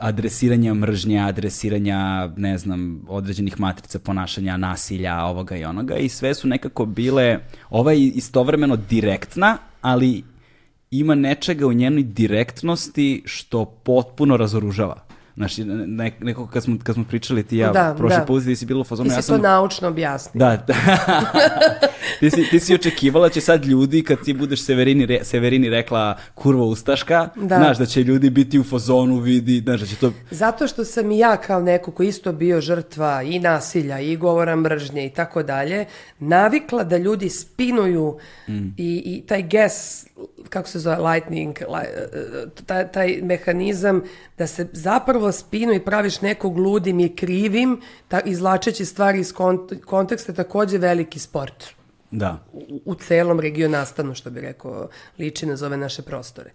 adresiranja 0.00 0.74
mržnje, 0.74 1.18
adresiranja, 1.18 2.30
ne 2.36 2.58
znam, 2.58 3.04
određenih 3.08 3.60
matrica 3.60 3.98
ponašanja, 3.98 4.56
nasilja, 4.56 5.24
ovoga 5.24 5.56
i 5.56 5.64
onoga 5.64 5.96
i 5.96 6.08
sve 6.08 6.34
su 6.34 6.48
nekako 6.48 6.86
bile, 6.86 7.38
ova 7.70 7.92
je 7.92 8.08
istovremeno 8.08 8.76
direktna, 8.76 9.58
ali 9.80 10.24
ima 10.90 11.14
nečega 11.14 11.66
u 11.66 11.72
njenoj 11.72 12.02
direktnosti 12.02 13.22
što 13.26 13.64
potpuno 13.64 14.36
razoružava. 14.36 15.06
Znači, 15.36 15.64
ne, 15.64 16.12
neko 16.20 16.46
kad 16.46 16.62
smo, 16.62 16.76
kad 16.82 16.94
smo 16.94 17.04
pričali 17.04 17.42
ti 17.42 17.56
ja 17.56 17.72
da, 17.72 17.94
prošli 17.98 18.18
da. 18.18 18.24
put, 18.24 18.44
ti 18.44 18.56
si 18.56 18.66
bilo 18.66 18.80
u 18.80 18.84
fazonu. 18.84 19.08
Ti 19.08 19.14
si 19.14 19.18
ja 19.18 19.22
sam... 19.22 19.36
to 19.36 19.42
naučno 19.42 19.88
objasnio. 19.88 20.38
Da, 20.38 20.64
da. 20.66 20.74
ti, 22.20 22.30
si, 22.30 22.44
ti 22.50 22.60
si 22.60 22.74
očekivala 22.74 23.28
da 23.28 23.34
će 23.34 23.40
sad 23.40 23.64
ljudi, 23.64 24.02
kad 24.02 24.24
ti 24.24 24.32
budeš 24.32 24.64
Severini, 24.64 25.06
re, 25.06 25.18
Severini 25.22 25.68
rekla 25.68 26.16
kurva 26.34 26.64
ustaška, 26.64 27.28
da. 27.36 27.56
znaš, 27.56 27.78
da 27.78 27.86
će 27.86 28.02
ljudi 28.02 28.30
biti 28.30 28.58
u 28.58 28.64
fazonu, 28.64 29.16
vidi, 29.16 29.60
znaš, 29.60 29.80
da 29.80 29.86
će 29.86 29.96
to... 29.96 30.12
Zato 30.30 30.66
što 30.66 30.84
sam 30.84 31.10
i 31.10 31.18
ja 31.18 31.36
kao 31.36 31.60
neko 31.60 31.90
ko 31.90 32.02
isto 32.02 32.32
bio 32.32 32.60
žrtva 32.60 33.22
i 33.22 33.38
nasilja, 33.38 34.00
i 34.00 34.16
govora 34.16 34.56
mržnje 34.56 35.06
i 35.06 35.10
tako 35.10 35.42
dalje, 35.42 35.84
navikla 36.18 36.84
da 36.84 36.96
ljudi 36.96 37.28
spinuju 37.28 38.18
mm. 38.48 38.68
i, 38.76 39.02
i 39.04 39.22
taj 39.26 39.42
ges 39.42 40.06
kako 40.48 40.68
se 40.68 40.78
zove, 40.78 40.96
lightning, 40.96 41.58
taj, 42.66 42.92
taj 42.92 43.18
mehanizam 43.22 44.02
da 44.38 44.46
se 44.46 44.68
zapravo 44.72 45.32
spinu 45.32 45.72
i 45.72 45.84
praviš 45.84 46.20
nekog 46.20 46.58
ludim 46.58 47.00
i 47.00 47.16
krivim, 47.16 47.80
ta, 48.08 48.20
izlačeći 48.20 48.84
stvari 48.84 49.20
iz 49.20 49.32
kont 49.32 49.72
konteksta, 49.84 50.32
takođe 50.32 50.78
veliki 50.78 51.18
sport. 51.18 51.64
Da. 52.10 52.44
U, 52.52 52.80
u 52.84 52.94
celom 52.94 53.40
regionastanu, 53.40 54.14
što 54.14 54.30
bi 54.30 54.40
rekao, 54.40 54.88
liči 55.18 55.46
na 55.46 55.56
zove 55.56 55.76
naše 55.76 56.02
prostore. 56.02 56.50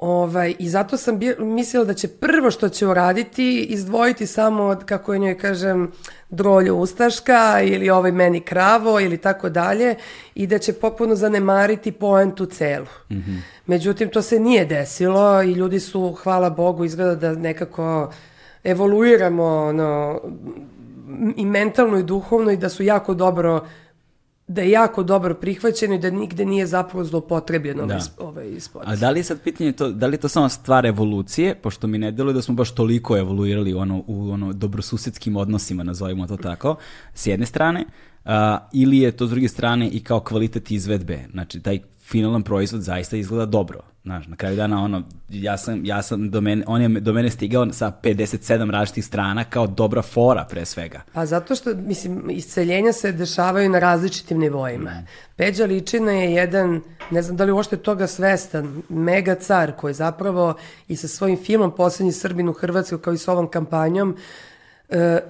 Ovaj, 0.00 0.54
I 0.58 0.68
zato 0.68 0.96
sam 0.96 1.18
bi, 1.18 1.34
mislila 1.38 1.84
da 1.84 1.94
će 1.94 2.08
prvo 2.08 2.50
što 2.50 2.68
će 2.68 2.86
uraditi 2.86 3.62
izdvojiti 3.62 4.26
samo 4.26 4.64
od, 4.64 4.84
kako 4.84 5.12
je 5.12 5.18
njoj 5.18 5.38
kažem, 5.38 5.92
drolju 6.30 6.76
ustaška 6.76 7.60
ili 7.62 7.90
ovaj 7.90 8.12
meni 8.12 8.40
kravo 8.40 9.00
ili 9.00 9.18
tako 9.18 9.48
dalje 9.48 9.94
i 10.34 10.46
da 10.46 10.58
će 10.58 10.72
popuno 10.72 11.14
zanemariti 11.14 11.92
poentu 11.92 12.46
celu. 12.46 12.86
Mm 13.10 13.14
-hmm. 13.14 13.40
Međutim, 13.66 14.08
to 14.08 14.22
se 14.22 14.40
nije 14.40 14.64
desilo 14.64 15.42
i 15.42 15.52
ljudi 15.52 15.80
su, 15.80 16.12
hvala 16.22 16.50
Bogu, 16.50 16.84
izgleda 16.84 17.14
da 17.14 17.32
nekako 17.32 18.12
evoluiramo 18.64 19.72
no, 19.72 20.20
i 21.36 21.46
mentalno 21.46 21.98
i 21.98 22.02
duhovno 22.02 22.50
i 22.50 22.56
da 22.56 22.68
su 22.68 22.82
jako 22.82 23.14
dobro 23.14 23.66
da 24.50 24.62
je 24.62 24.70
jako 24.70 25.02
dobro 25.02 25.34
prihvaćeno 25.34 25.94
i 25.94 25.98
da 25.98 26.10
nigde 26.10 26.44
nije 26.44 26.66
zapravo 26.66 27.04
zlopotrebljeno 27.04 27.86
Da. 27.86 27.98
ovaj, 28.18 28.46
sp- 28.46 28.74
ovaj. 28.74 28.86
A 28.86 28.96
da 28.96 29.10
li 29.10 29.20
je 29.20 29.24
sad 29.24 29.40
pitanje 29.40 29.72
to, 29.72 29.88
da 29.90 30.06
li 30.06 30.14
je 30.14 30.18
to 30.18 30.28
samo 30.28 30.48
stvar 30.48 30.86
evolucije, 30.86 31.54
pošto 31.54 31.86
mi 31.86 31.98
ne 31.98 32.10
deluje 32.12 32.34
da 32.34 32.42
smo 32.42 32.54
baš 32.54 32.70
toliko 32.70 33.16
evoluirali 33.18 33.74
ono, 33.74 34.04
u 34.06 34.30
ono 34.30 34.52
dobrosusedskim 34.52 35.36
odnosima, 35.36 35.82
nazovimo 35.82 36.26
to 36.26 36.36
tako, 36.36 36.76
s 37.14 37.26
jedne 37.26 37.46
strane, 37.46 37.84
a, 38.24 38.58
ili 38.72 38.98
je 38.98 39.12
to 39.12 39.26
s 39.26 39.30
druge 39.30 39.48
strane 39.48 39.88
i 39.88 40.00
kao 40.04 40.20
kvalitet 40.20 40.70
izvedbe, 40.70 41.18
znači 41.32 41.60
taj 41.60 41.78
finalan 42.10 42.42
proizvod 42.42 42.82
zaista 42.82 43.16
izgleda 43.16 43.46
dobro. 43.46 43.80
Znaš, 44.02 44.26
na 44.26 44.36
kraju 44.36 44.56
dana 44.56 44.84
ono, 44.84 45.02
ja 45.28 45.56
sam, 45.56 45.84
ja 45.84 46.02
sam 46.02 46.30
do 46.30 46.40
mene, 46.40 46.64
on 46.66 46.82
je 46.82 46.88
do 46.88 47.12
mene 47.12 47.30
stigao 47.30 47.72
sa 47.72 47.92
57 48.02 48.70
različitih 48.70 49.04
strana 49.04 49.44
kao 49.44 49.66
dobra 49.66 50.02
fora 50.02 50.46
pre 50.50 50.64
svega. 50.64 51.00
Pa 51.12 51.26
zato 51.26 51.54
što, 51.54 51.74
mislim, 51.74 52.30
isceljenja 52.30 52.92
se 52.92 53.12
dešavaju 53.12 53.70
na 53.70 53.78
različitim 53.78 54.38
nivoima. 54.38 54.90
Peđa 55.36 55.64
Ličina 55.64 56.12
je 56.12 56.32
jedan, 56.32 56.80
ne 57.10 57.22
znam 57.22 57.36
da 57.36 57.44
li 57.44 57.52
uopšte 57.52 57.76
toga 57.76 58.06
svestan, 58.06 58.82
mega 58.88 59.34
car 59.34 59.72
koji 59.76 59.94
zapravo 59.94 60.54
i 60.88 60.96
sa 60.96 61.08
svojim 61.08 61.38
filmom 61.44 61.74
Poslednji 61.76 62.12
Srbin 62.12 62.48
u 62.48 62.52
Hrvatskoj 62.52 63.02
kao 63.02 63.12
i 63.12 63.18
s 63.18 63.28
ovom 63.28 63.50
kampanjom 63.50 64.16
e, 64.88 65.20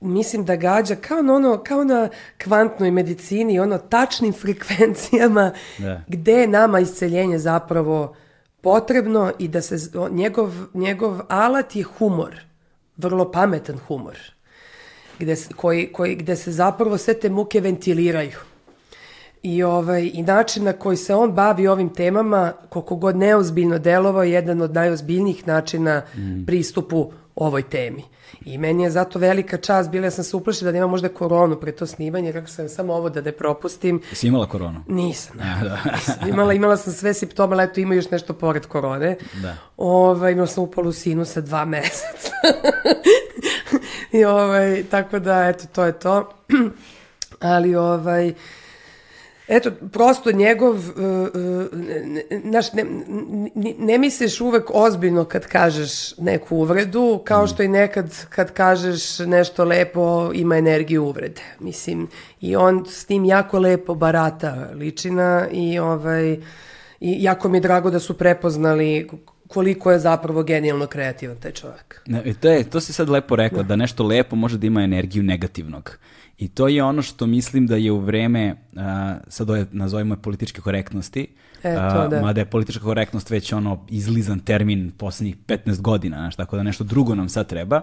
mislim 0.00 0.44
da 0.44 0.56
gađa 0.56 0.94
kao 0.94 1.22
na, 1.22 1.34
ono, 1.34 1.62
kao 1.64 1.84
na 1.84 2.08
kvantnoj 2.44 2.90
medicini, 2.90 3.60
ono 3.60 3.78
tačnim 3.78 4.32
frekvencijama 4.42 5.52
Da. 5.78 6.02
gde 6.08 6.32
je 6.32 6.48
nama 6.48 6.80
isceljenje 6.80 7.38
zapravo 7.38 8.16
potrebno 8.60 9.32
i 9.38 9.48
da 9.48 9.60
se 9.60 9.76
njegov, 10.10 10.54
njegov 10.74 11.20
alat 11.28 11.76
je 11.76 11.82
humor, 11.82 12.40
vrlo 12.96 13.32
pametan 13.32 13.78
humor, 13.78 14.18
gde, 15.18 15.36
koji, 15.56 15.92
koji, 15.92 16.14
gde 16.14 16.36
se 16.36 16.52
zapravo 16.52 16.98
sve 16.98 17.14
te 17.14 17.28
muke 17.28 17.60
ventiliraju. 17.60 18.38
I, 19.42 19.62
ovaj, 19.62 20.10
I 20.14 20.22
način 20.22 20.64
na 20.64 20.72
koji 20.72 20.96
se 20.96 21.14
on 21.14 21.32
bavi 21.32 21.66
ovim 21.66 21.94
temama, 21.94 22.52
koliko 22.68 22.96
god 22.96 23.16
neozbiljno 23.16 23.78
delovao, 23.78 24.22
je 24.22 24.32
jedan 24.32 24.62
od 24.62 24.74
najozbiljnijih 24.74 25.46
načina 25.46 26.02
pristupu 26.46 27.12
ovoj 27.34 27.62
temi. 27.62 28.04
I 28.44 28.58
meni 28.58 28.82
je 28.82 28.90
zato 28.90 29.18
velika 29.18 29.56
čast, 29.56 29.90
bila 29.90 30.10
sam 30.10 30.24
se 30.24 30.36
uplašila 30.36 30.72
da 30.72 30.78
ima 30.78 30.86
možda 30.86 31.08
koronu 31.08 31.60
pre 31.60 31.72
to 31.72 31.86
snimanje, 31.86 32.32
kako 32.32 32.48
sam 32.48 32.68
samo 32.68 32.94
ovo 32.94 33.10
da 33.10 33.20
ne 33.20 33.32
propustim. 33.32 34.02
Jesi 34.10 34.26
imala 34.26 34.46
koronu? 34.46 34.84
Nisam, 34.88 35.36
nisam. 35.92 36.28
Imala, 36.28 36.52
imala 36.52 36.76
sam 36.76 36.92
sve 36.92 37.14
simptome, 37.14 37.54
ali 37.54 37.64
eto 37.64 37.80
ima 37.80 37.94
još 37.94 38.10
nešto 38.10 38.32
pored 38.32 38.66
korone. 38.66 39.16
Da. 39.42 39.56
Ovaj, 39.76 40.32
imala 40.32 40.46
sam 40.46 40.64
upalu 40.64 40.92
sinusa 40.92 41.40
dva 41.40 41.64
meseca. 41.64 42.32
I 44.18 44.24
ovaj, 44.24 44.84
tako 44.90 45.18
da, 45.18 45.48
eto, 45.48 45.64
to 45.72 45.84
je 45.84 45.92
to. 45.92 46.30
ali 47.40 47.74
ovaj, 47.76 48.34
Eto, 49.50 49.70
prosto 49.92 50.32
njegov, 50.32 50.74
uh, 50.74 51.28
ne, 51.74 52.40
znaš, 52.44 52.72
ne, 52.72 52.84
ne, 53.54 53.74
ne 53.78 53.98
misliš 53.98 54.40
uvek 54.40 54.70
ozbiljno 54.74 55.24
kad 55.24 55.46
kažeš 55.46 56.16
neku 56.18 56.56
uvredu, 56.56 57.22
kao 57.24 57.46
što 57.46 57.62
i 57.62 57.68
nekad 57.68 58.26
kad 58.28 58.52
kažeš 58.52 59.18
nešto 59.18 59.64
lepo 59.64 60.30
ima 60.34 60.56
energiju 60.56 61.04
uvrede. 61.04 61.42
Mislim, 61.60 62.08
i 62.40 62.56
on 62.56 62.84
s 62.88 63.04
tim 63.04 63.24
jako 63.24 63.58
lepo 63.58 63.94
barata 63.94 64.68
ličina 64.74 65.46
i 65.52 65.78
ovaj, 65.78 66.32
i 67.00 67.22
jako 67.22 67.48
mi 67.48 67.56
je 67.56 67.60
drago 67.60 67.90
da 67.90 67.98
su 67.98 68.18
prepoznali 68.18 69.08
koliko 69.48 69.92
je 69.92 69.98
zapravo 69.98 70.42
genijalno 70.42 70.86
kreativan 70.86 71.36
taj 71.36 71.52
čovjek. 71.52 72.02
Ne, 72.06 72.34
to, 72.40 72.48
je, 72.48 72.64
to 72.64 72.80
si 72.80 72.92
sad 72.92 73.08
lepo 73.08 73.36
rekla, 73.36 73.62
da 73.62 73.76
nešto 73.76 74.04
lepo 74.04 74.36
može 74.36 74.58
da 74.58 74.66
ima 74.66 74.82
energiju 74.82 75.22
negativnog. 75.22 75.98
I 76.40 76.48
to 76.48 76.68
je 76.68 76.84
ono 76.84 77.02
što 77.02 77.26
mislim 77.26 77.66
da 77.66 77.76
je 77.76 77.92
u 77.92 77.98
vreme, 77.98 78.56
a, 78.76 79.18
sad 79.28 79.50
ove 79.50 79.66
nazovimo 79.72 80.14
je 80.14 80.22
političke 80.22 80.60
korektnosti, 80.60 81.26
E, 81.62 81.74
to 81.74 82.08
da. 82.08 82.20
mada 82.20 82.40
je 82.40 82.44
politička 82.44 82.84
korektnost 82.84 83.30
već 83.30 83.52
ono 83.52 83.84
izlizan 83.88 84.38
termin 84.38 84.92
poslednjih 84.98 85.36
15 85.46 85.80
godina, 85.80 86.16
znaš, 86.16 86.36
tako 86.36 86.56
da 86.56 86.62
nešto 86.62 86.84
drugo 86.84 87.14
nam 87.14 87.28
sad 87.28 87.48
treba, 87.48 87.80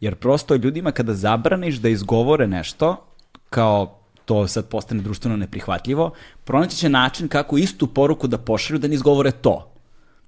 jer 0.00 0.14
prosto 0.14 0.54
ljudima 0.54 0.92
kada 0.92 1.14
zabraniš 1.14 1.76
da 1.76 1.88
izgovore 1.88 2.46
nešto, 2.46 3.06
kao 3.50 3.98
to 4.24 4.48
sad 4.48 4.68
postane 4.68 5.02
društveno 5.02 5.36
neprihvatljivo, 5.36 6.10
pronaći 6.44 6.76
će 6.76 6.88
način 6.88 7.28
kako 7.28 7.58
istu 7.58 7.86
poruku 7.86 8.26
da 8.26 8.38
pošalju 8.38 8.78
da 8.78 8.88
ne 8.88 8.94
izgovore 8.94 9.30
to. 9.30 9.72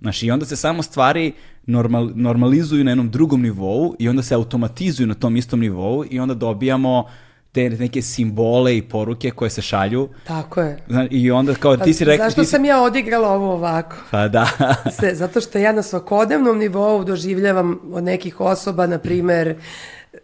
Znaš, 0.01 0.23
i 0.23 0.31
onda 0.31 0.47
se 0.47 0.57
samo 0.57 0.83
stvari 0.83 1.33
normal, 1.67 2.11
normalizuju 2.15 2.85
na 2.85 2.91
jednom 2.91 3.11
drugom 3.11 3.43
nivou 3.43 3.95
i 3.99 4.09
onda 4.09 4.23
se 4.23 4.35
automatizuju 4.35 5.07
na 5.07 5.15
tom 5.15 5.37
istom 5.37 5.61
nivou 5.61 6.05
i 6.11 6.21
onda 6.21 6.35
dobijamo 6.35 7.05
te 7.53 7.71
neke 7.71 8.03
simbole 8.03 8.77
i 8.77 8.83
poruke 8.83 9.31
koje 9.31 9.51
se 9.51 9.63
šalju. 9.63 10.09
Tako 10.27 10.61
je. 10.61 10.79
I 11.11 11.31
onda 11.31 11.55
kao 11.55 11.77
ti 11.77 11.95
si 11.95 12.05
rekao... 12.05 12.27
Zašto 12.27 12.41
ti 12.41 12.47
si- 12.47 12.51
sam 12.51 12.65
ja 12.65 12.83
odigrala 12.83 13.29
ovo 13.29 13.53
ovako? 13.53 13.97
Pa 14.11 14.29
da. 14.29 14.47
Se, 15.01 15.15
zato 15.15 15.41
što 15.41 15.59
ja 15.59 15.73
na 15.73 15.83
svakodnevnom 15.83 16.59
nivou 16.59 17.05
doživljavam 17.05 17.81
od 17.93 18.05
nekih 18.05 18.41
osoba, 18.41 18.87
na 18.87 18.99
primer, 18.99 19.55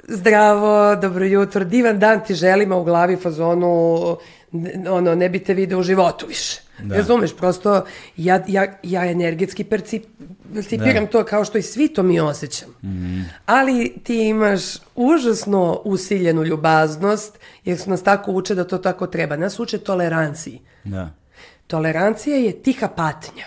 zdravo, 0.09 0.97
dobro 0.97 1.25
jutro, 1.25 1.65
divan 1.65 1.99
dan 1.99 2.21
ti 2.27 2.35
želim, 2.35 2.73
a 2.73 2.77
u 2.77 2.85
glavi 2.85 3.17
fazonu, 3.17 3.97
ono, 4.89 5.15
ne 5.15 5.29
bi 5.29 5.39
te 5.39 5.55
video 5.55 5.79
u 5.79 5.83
životu 5.83 6.27
više. 6.27 6.61
Da. 6.83 6.97
Razumeš, 6.97 7.37
prosto 7.37 7.85
ja, 8.17 8.45
ja, 8.49 8.79
ja 8.83 9.11
energetski 9.11 9.65
percip, 9.65 10.05
percipiram 10.55 11.05
Da. 11.05 11.11
To 11.11 11.25
kao 11.25 11.45
što 11.45 11.59
i 11.59 11.63
svi 11.63 11.89
to 11.89 12.03
mi 12.03 12.21
osjećam. 12.21 12.69
Ali 13.47 13.95
ti 14.05 14.29
imaš 14.29 14.63
užasno 14.95 15.81
usiljenu 15.85 16.45
ljubaznost, 16.45 17.39
jer 17.65 17.79
su 17.79 17.91
nas 17.91 18.03
tako 18.03 18.33
uče 18.33 18.55
da 18.55 18.65
to 18.65 18.79
tako 18.79 19.07
treba. 19.07 19.37
Nas 19.37 19.61
uče 19.61 19.79
toleranciji. 19.79 20.61
da. 20.85 21.11
Tolerancija 21.67 22.37
je 22.37 22.63
tiha 22.63 22.89
patnja. 22.89 23.45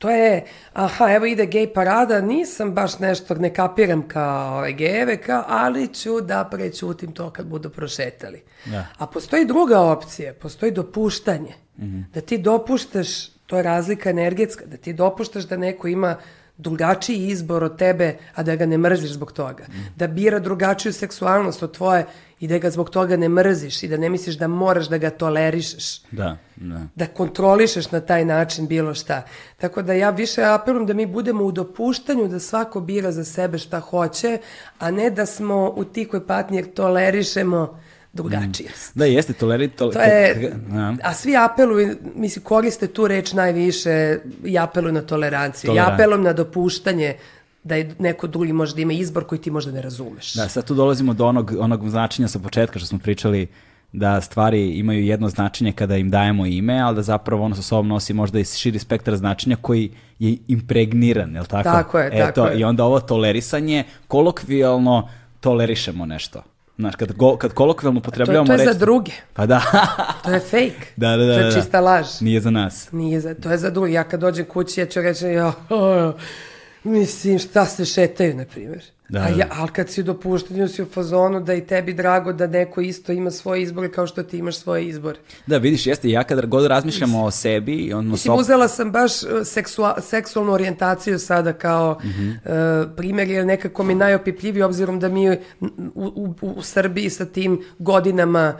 To 0.00 0.10
je, 0.10 0.44
aha, 0.72 1.12
evo 1.12 1.26
ide 1.26 1.44
gej 1.46 1.66
parada, 1.74 2.20
nisam 2.20 2.70
baš 2.72 2.98
nešto, 2.98 3.34
ne 3.34 3.54
kapiram 3.54 4.08
kao 4.08 4.58
ove 4.58 4.72
gejeve, 4.72 5.16
kao, 5.16 5.44
ali 5.48 5.88
ću 5.94 6.20
da 6.20 6.48
prećutim 6.50 7.12
to 7.12 7.30
kad 7.30 7.46
budu 7.46 7.70
prošetali. 7.70 8.42
Da. 8.64 8.86
A 8.98 9.06
postoji 9.06 9.44
druga 9.44 9.80
opcija, 9.80 10.32
postoji 10.34 10.72
dopuštanje. 10.72 11.54
Da 12.14 12.20
ti 12.20 12.38
dopuštaš, 12.38 13.28
to 13.46 13.56
je 13.56 13.62
razlika 13.62 14.10
energetska, 14.10 14.66
da 14.66 14.76
ti 14.76 14.92
dopuštaš 14.92 15.44
da 15.44 15.56
neko 15.56 15.88
ima 15.88 16.16
drugačiji 16.56 17.28
izbor 17.28 17.64
od 17.64 17.78
tebe, 17.78 18.16
a 18.34 18.42
da 18.42 18.56
ga 18.56 18.66
ne 18.66 18.78
mrziš 18.78 19.10
zbog 19.10 19.32
toga. 19.32 19.66
Da 19.96 20.06
bira 20.06 20.38
drugačiju 20.38 20.92
seksualnost 20.92 21.62
od 21.62 21.76
tvoje 21.76 22.06
i 22.40 22.48
da 22.48 22.58
ga 22.58 22.70
zbog 22.70 22.90
toga 22.90 23.16
ne 23.16 23.28
mrziš 23.30 23.82
i 23.82 23.88
da 23.88 23.96
ne 23.96 24.08
misliš 24.08 24.34
da 24.34 24.48
moraš 24.48 24.86
da 24.86 24.98
ga 24.98 25.10
tolerišeš 25.12 26.00
Da, 26.10 26.36
da. 26.56 26.80
da 26.96 27.06
kontrolišeš 27.06 27.90
na 27.90 28.00
taj 28.02 28.24
način 28.24 28.66
bilo 28.66 28.94
šta. 28.94 29.22
Tako 29.56 29.82
da 29.82 29.92
ja 29.94 30.10
više 30.10 30.42
apelujem 30.44 30.86
da 30.86 30.94
mi 30.94 31.06
budemo 31.08 31.44
u 31.44 31.52
dopuštanju 31.52 32.28
da 32.28 32.38
svako 32.40 32.80
bira 32.82 33.12
za 33.12 33.24
sebe 33.24 33.58
šta 33.58 33.80
hoće, 33.80 34.38
a 34.78 34.90
ne 34.90 35.10
da 35.10 35.26
smo 35.26 35.72
u 35.76 35.84
tikoj 35.86 36.26
patnji 36.26 36.56
jer 36.56 36.72
tolerišemo 36.74 37.80
drugačijost. 38.12 38.92
Da, 38.94 39.04
jeste, 39.04 39.32
toleri... 39.32 39.68
Tol, 39.68 39.92
To 39.92 40.00
je, 40.00 40.52
Da. 40.68 40.94
a 41.02 41.14
svi 41.14 41.36
apeluju, 41.38 41.96
mislim, 42.14 42.44
koriste 42.44 42.86
tu 42.86 43.06
reč 43.06 43.32
najviše 43.32 44.18
i 44.44 44.58
apeluju 44.58 44.92
na 44.92 45.02
toleranciju. 45.02 45.70
Ja 45.70 45.74
Toleran- 45.76 45.94
apelujem 45.94 46.22
na 46.22 46.32
dopuštanje 46.32 47.16
da 47.62 47.74
je 47.74 47.94
neko 47.98 48.26
drugi 48.26 48.52
može 48.52 48.74
da 48.74 48.80
ima 48.80 48.92
izbor 48.92 49.24
koji 49.24 49.40
ti 49.40 49.50
možda 49.50 49.72
ne 49.72 49.82
razumeš. 49.82 50.34
Da, 50.34 50.48
sad 50.48 50.64
tu 50.64 50.74
dolazimo 50.74 51.14
do 51.14 51.26
onog, 51.26 51.52
onog 51.60 51.88
značenja 51.90 52.28
sa 52.28 52.38
početka 52.38 52.78
što 52.78 52.86
smo 52.86 52.98
pričali 52.98 53.46
da 53.92 54.20
stvari 54.20 54.70
imaju 54.70 55.04
jedno 55.04 55.28
značenje 55.28 55.72
kada 55.72 55.96
im 55.96 56.10
dajemo 56.10 56.46
ime, 56.46 56.80
ali 56.80 56.96
da 56.96 57.02
zapravo 57.02 57.44
ono 57.44 57.54
sa 57.54 57.62
sobom 57.62 57.88
nosi 57.88 58.12
možda 58.14 58.38
i 58.38 58.44
širi 58.44 58.78
spektar 58.78 59.16
značenja 59.16 59.56
koji 59.62 59.90
je 60.18 60.36
impregniran, 60.48 61.34
je 61.34 61.40
li 61.40 61.46
tako? 61.46 61.68
Tako 61.68 61.98
je, 61.98 62.10
Eto, 62.12 62.26
tako 62.26 62.46
je. 62.48 62.60
I 62.60 62.64
onda 62.64 62.84
ovo 62.84 63.00
tolerisanje, 63.00 63.84
kolokvijalno 64.08 65.08
tolerišemo 65.40 66.06
nešto. 66.06 66.42
Znaš, 66.78 66.96
kad, 66.96 67.12
go, 67.12 67.36
kad 67.36 67.52
kolokvijalno 67.52 68.00
to, 68.00 68.04
potrebljavamo 68.04 68.46
to 68.46 68.52
je 68.52 68.58
za 68.58 68.70
reč- 68.72 68.78
druge. 68.78 69.12
Pa 69.32 69.46
da. 69.46 69.60
To 70.24 70.30
je 70.30 70.40
fake. 70.40 70.86
da, 70.96 71.16
da, 71.16 71.24
da. 71.24 71.34
To 71.34 71.40
da. 71.40 71.46
je 71.46 71.52
čista 71.52 71.80
laž. 71.80 72.06
Nije 72.20 72.40
za 72.40 72.50
nas. 72.50 72.92
Nije 72.92 73.20
za, 73.20 73.34
to 73.34 73.50
je 73.50 73.58
za 73.58 73.70
drugi. 73.70 73.92
Ja 73.92 74.04
kad 74.04 74.20
dođem 74.20 74.44
kući, 74.44 74.80
ja 74.80 74.86
ću 74.86 75.00
reći, 75.00 75.26
ja, 75.26 75.52
mislim, 76.84 77.38
šta 77.38 77.66
se 77.66 77.84
šetaju, 77.84 78.36
na 78.36 78.44
primjer. 78.44 78.82
Da, 79.08 79.18
A 79.18 79.30
da. 79.30 79.36
ja, 79.36 79.48
ali 79.50 79.68
kad 79.68 79.88
si 79.90 80.00
u 80.00 80.04
dopuštenju, 80.04 80.68
si 80.68 80.82
u 80.82 80.86
fazonu 80.86 81.40
da 81.40 81.54
i 81.54 81.66
tebi 81.66 81.94
drago 81.94 82.32
da 82.32 82.46
neko 82.46 82.80
isto 82.80 83.12
ima 83.12 83.30
svoje 83.30 83.62
izbore 83.62 83.92
kao 83.92 84.06
što 84.06 84.22
ti 84.22 84.38
imaš 84.38 84.56
svoje 84.56 84.86
izbore. 84.86 85.18
Da, 85.46 85.58
vidiš, 85.58 85.86
jeste, 85.86 86.10
ja 86.10 86.24
kad 86.24 86.46
god 86.46 86.66
razmišljamo 86.66 87.24
o 87.24 87.30
sebi, 87.30 87.92
on 87.92 88.06
Mislim, 88.06 88.34
uzela 88.34 88.68
sam 88.68 88.92
baš 88.92 89.22
uh, 89.22 89.28
seksua, 89.44 90.00
seksualnu 90.00 90.52
orijentaciju 90.52 91.18
sada 91.18 91.52
kao 91.52 91.98
Mhm. 92.04 92.28
uh, 92.30 92.36
primjer, 92.96 93.28
jer 93.28 93.46
nekako 93.46 93.82
mi 93.82 93.94
najopipljiviji, 93.94 94.62
obzirom 94.62 95.00
da 95.00 95.08
mi 95.08 95.30
u, 95.30 95.36
u, 95.94 96.34
u, 96.40 96.50
u 96.50 96.62
Srbiji 96.62 97.10
sa 97.10 97.24
tim 97.24 97.60
godinama 97.78 98.54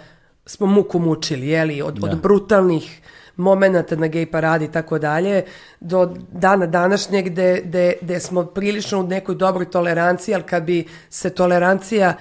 smo 0.47 0.67
muku 0.67 0.99
mučili, 0.99 1.49
jeli, 1.49 1.83
od, 1.83 1.95
Da. 1.95 2.07
od 2.07 2.21
brutalnih 2.23 3.01
momenata 3.41 3.97
na 3.97 4.07
gej 4.07 4.27
paradi 4.27 4.65
i 4.65 4.73
tako 4.73 4.99
dalje, 4.99 5.45
do 5.81 6.01
dana 6.33 6.67
današnjeg 6.67 7.25
gde, 7.27 7.63
gde, 7.65 7.93
gde 8.03 8.21
smo 8.21 8.45
prilično 8.45 9.01
u 9.01 9.03
nekoj 9.03 9.35
dobroj 9.35 9.71
toleranciji, 9.71 10.35
ali 10.35 10.45
kad 10.45 10.63
bi 10.63 10.85
se 11.11 11.31
tolerancija 11.31 12.15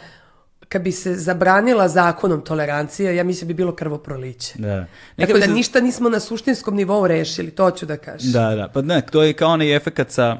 kad 0.69 0.81
bi 0.81 0.91
se 0.91 1.15
zabranila 1.15 1.87
zakonom 1.87 2.41
tolerancija, 2.41 3.11
ja 3.11 3.23
mislim 3.23 3.47
bi 3.47 3.53
bilo 3.53 3.75
krvoproliće. 3.75 4.53
Da. 4.57 4.85
Tako 5.17 5.33
da 5.33 5.41
se- 5.41 5.51
ništa 5.51 5.81
nismo 5.81 6.09
na 6.09 6.19
suštinskom 6.19 6.75
nivou 6.75 7.07
rešili, 7.07 7.51
to 7.51 7.71
ću 7.71 7.85
da 7.85 7.97
kažem. 7.97 8.31
Da, 8.31 8.55
da, 8.55 8.67
pa 8.67 8.81
ne, 8.81 9.01
to 9.01 9.23
je 9.23 9.33
kao 9.33 9.49
onaj 9.49 9.75
efekat 9.75 10.11
sa 10.11 10.37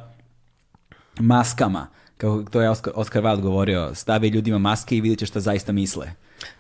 maskama. 1.20 1.88
Kao 2.18 2.44
to 2.44 2.62
je 2.62 2.70
Oscar, 2.70 2.94
Oscar 2.96 3.24
Wilde 3.24 3.42
govorio, 3.42 3.96
stavi 3.96 4.28
ljudima 4.28 4.58
maske 4.58 4.98
i 4.98 5.02
vidjet 5.02 5.20
ćeš 5.20 5.30
šta 5.30 5.40
zaista 5.40 5.72
misle. 5.72 6.12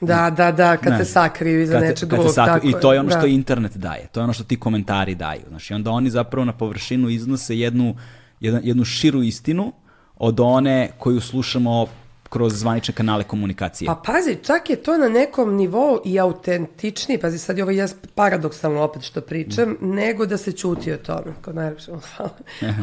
Da, 0.02 0.30
da, 0.30 0.52
da, 0.52 0.78
kad 0.78 0.94
Ne. 0.94 0.98
te 0.98 1.06
sakriju 1.06 1.62
iza 1.62 1.80
nečeg 1.80 2.10
drugog. 2.10 2.36
tako 2.36 2.68
I 2.68 2.74
to 2.82 2.94
je 2.94 3.00
ono 3.00 3.10
što 3.10 3.22
da. 3.22 3.28
internet 3.28 3.78
daje, 3.78 4.08
to 4.12 4.20
je 4.20 4.24
ono 4.24 4.34
što 4.34 4.44
ti 4.44 4.60
komentari 4.60 5.16
daju. 5.16 5.42
Znaš, 5.48 5.72
I 5.72 5.74
onda 5.74 5.92
oni 5.92 6.10
zapravo 6.10 6.46
na 6.46 6.54
površinu 6.54 7.10
iznose 7.10 7.58
jednu, 7.58 7.96
jedan, 8.40 8.62
jednu 8.64 8.86
širu 8.86 9.24
istinu 9.24 9.74
od 10.16 10.40
one 10.40 10.92
koju 10.98 11.22
slušamo 11.22 11.88
kroz 12.30 12.54
zvanične 12.54 12.94
kanale 12.94 13.24
komunikacije. 13.24 13.88
Pa 13.88 14.02
pazi, 14.06 14.38
čak 14.44 14.70
je 14.70 14.76
to 14.76 14.98
na 14.98 15.10
nekom 15.10 15.56
nivou 15.56 16.02
i 16.06 16.20
autentičniji, 16.20 17.18
pazi 17.18 17.38
sad 17.38 17.58
je 17.58 17.64
ovo 17.64 17.72
jes 17.72 17.96
paradoksalno 18.16 18.82
opet 18.82 19.04
što 19.04 19.22
pričam, 19.22 19.76
nego 19.82 20.26
da 20.26 20.38
se 20.38 20.52
ćuti 20.52 20.92
o 20.92 20.98
tome. 20.98 21.34
Kod 21.42 21.56
najlepše, 21.56 21.92
hvala. 22.16 22.32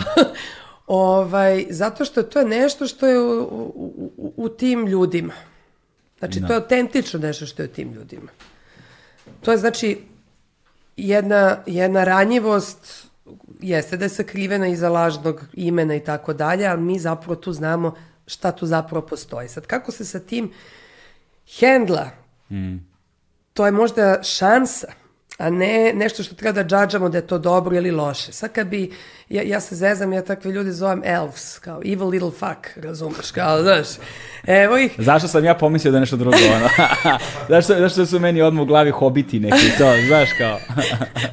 ovaj, 0.87 1.67
zato 1.71 2.05
što 2.05 2.23
to 2.23 2.39
je 2.39 2.45
nešto 2.45 2.87
što 2.87 3.07
je 3.07 3.21
u, 3.21 3.43
u, 3.43 4.13
u, 4.17 4.33
u 4.37 4.49
tim 4.49 4.87
ljudima. 4.87 5.33
Znači, 6.19 6.41
to 6.41 6.53
je 6.53 6.57
autentično 6.57 7.21
nešto 7.21 7.47
što 7.47 7.63
je 7.63 7.69
u 7.69 7.73
tim 7.73 7.93
ljudima. 7.93 8.31
To 9.41 9.53
je 9.53 9.59
znači 9.59 9.99
jedna, 10.97 11.59
jedna 11.67 12.05
ranjivost 12.05 13.07
jeste 13.61 13.97
da 13.97 14.05
je 14.05 14.09
sakrivena 14.09 14.67
iza 14.67 14.89
lažnog 14.89 15.45
imena 15.53 15.95
i 15.95 16.05
tako 16.05 16.33
dalje, 16.33 16.67
ali 16.67 16.83
mi 16.83 16.99
zapravo 16.99 17.37
tu 17.37 17.53
znamo 17.53 17.95
šta 18.27 18.53
tu 18.53 18.67
zapravo 18.67 19.07
postoji. 19.07 19.49
Sad, 19.49 19.67
kako 19.67 19.93
se 19.93 20.05
sa 20.05 20.21
tim 20.21 20.53
hendla, 21.59 22.11
to 23.53 23.67
je 23.67 23.73
možda 23.73 24.23
šansa, 24.23 24.87
a 25.39 25.51
ne 25.51 25.93
nešto 25.95 26.23
što 26.23 26.35
treba 26.35 26.63
da 26.63 26.69
džadžamo 26.69 27.09
da 27.09 27.19
je 27.19 27.27
to 27.27 27.39
dobro 27.39 27.77
ili 27.77 27.91
loše. 27.91 28.33
Sad 28.33 28.53
kad 28.53 28.67
bi, 28.67 28.93
ja, 29.29 29.43
ja 29.43 29.61
se 29.61 29.75
zezam, 29.75 30.13
ja 30.13 30.23
takve 30.23 30.53
ljude 30.53 30.73
zovem 30.73 31.03
elves, 31.05 31.59
kao 31.59 31.81
evil 31.85 32.09
little 32.09 32.31
fuck, 32.31 32.77
razumeš, 32.77 33.31
kao, 33.31 33.61
znaš, 33.63 33.87
evo 34.47 34.79
ih, 34.79 34.93
Zašto 34.99 35.29
sam 35.29 35.45
ja 35.45 35.55
pomislio 35.55 35.91
da 35.91 35.97
je 35.97 36.01
nešto 36.01 36.17
drugo 36.17 36.37
ono? 36.57 36.69
zašto, 37.49 37.75
zašto 37.75 38.07
su 38.07 38.21
meni 38.21 38.43
odmah 38.43 38.63
u 38.63 38.67
glavi 38.67 38.91
hobiti 38.91 39.41
neki 39.41 39.71
to, 39.79 39.93
znaš 40.07 40.29
kao... 40.39 40.59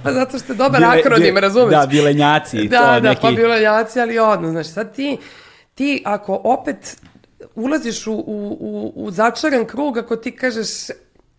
pa 0.04 0.14
zato 0.14 0.40
što 0.40 0.54
je 0.54 0.58
dobar 0.58 0.82
Bile- 0.82 1.00
akronim, 1.00 1.38
razumeš? 1.38 1.72
Da, 1.72 1.88
bilenjaci, 1.88 2.68
da, 2.68 2.80
to 2.80 3.02
da, 3.02 3.10
neki... 3.10 3.22
pa 3.22 3.32
bilanjaci, 3.32 4.00
ali 4.00 4.20
odno, 4.20 4.52
znaš, 4.52 4.68
sad 4.68 4.96
ti, 4.96 5.18
ti 5.76 6.04
ako 6.06 6.42
opet 6.44 6.98
ulaziš 7.56 8.08
u, 8.08 8.14
u, 8.14 8.58
u, 8.60 8.94
u 8.96 9.12
začaran 9.12 9.66
krug, 9.66 9.98
ako 9.98 10.16
ti 10.16 10.32
kažeš 10.32 10.68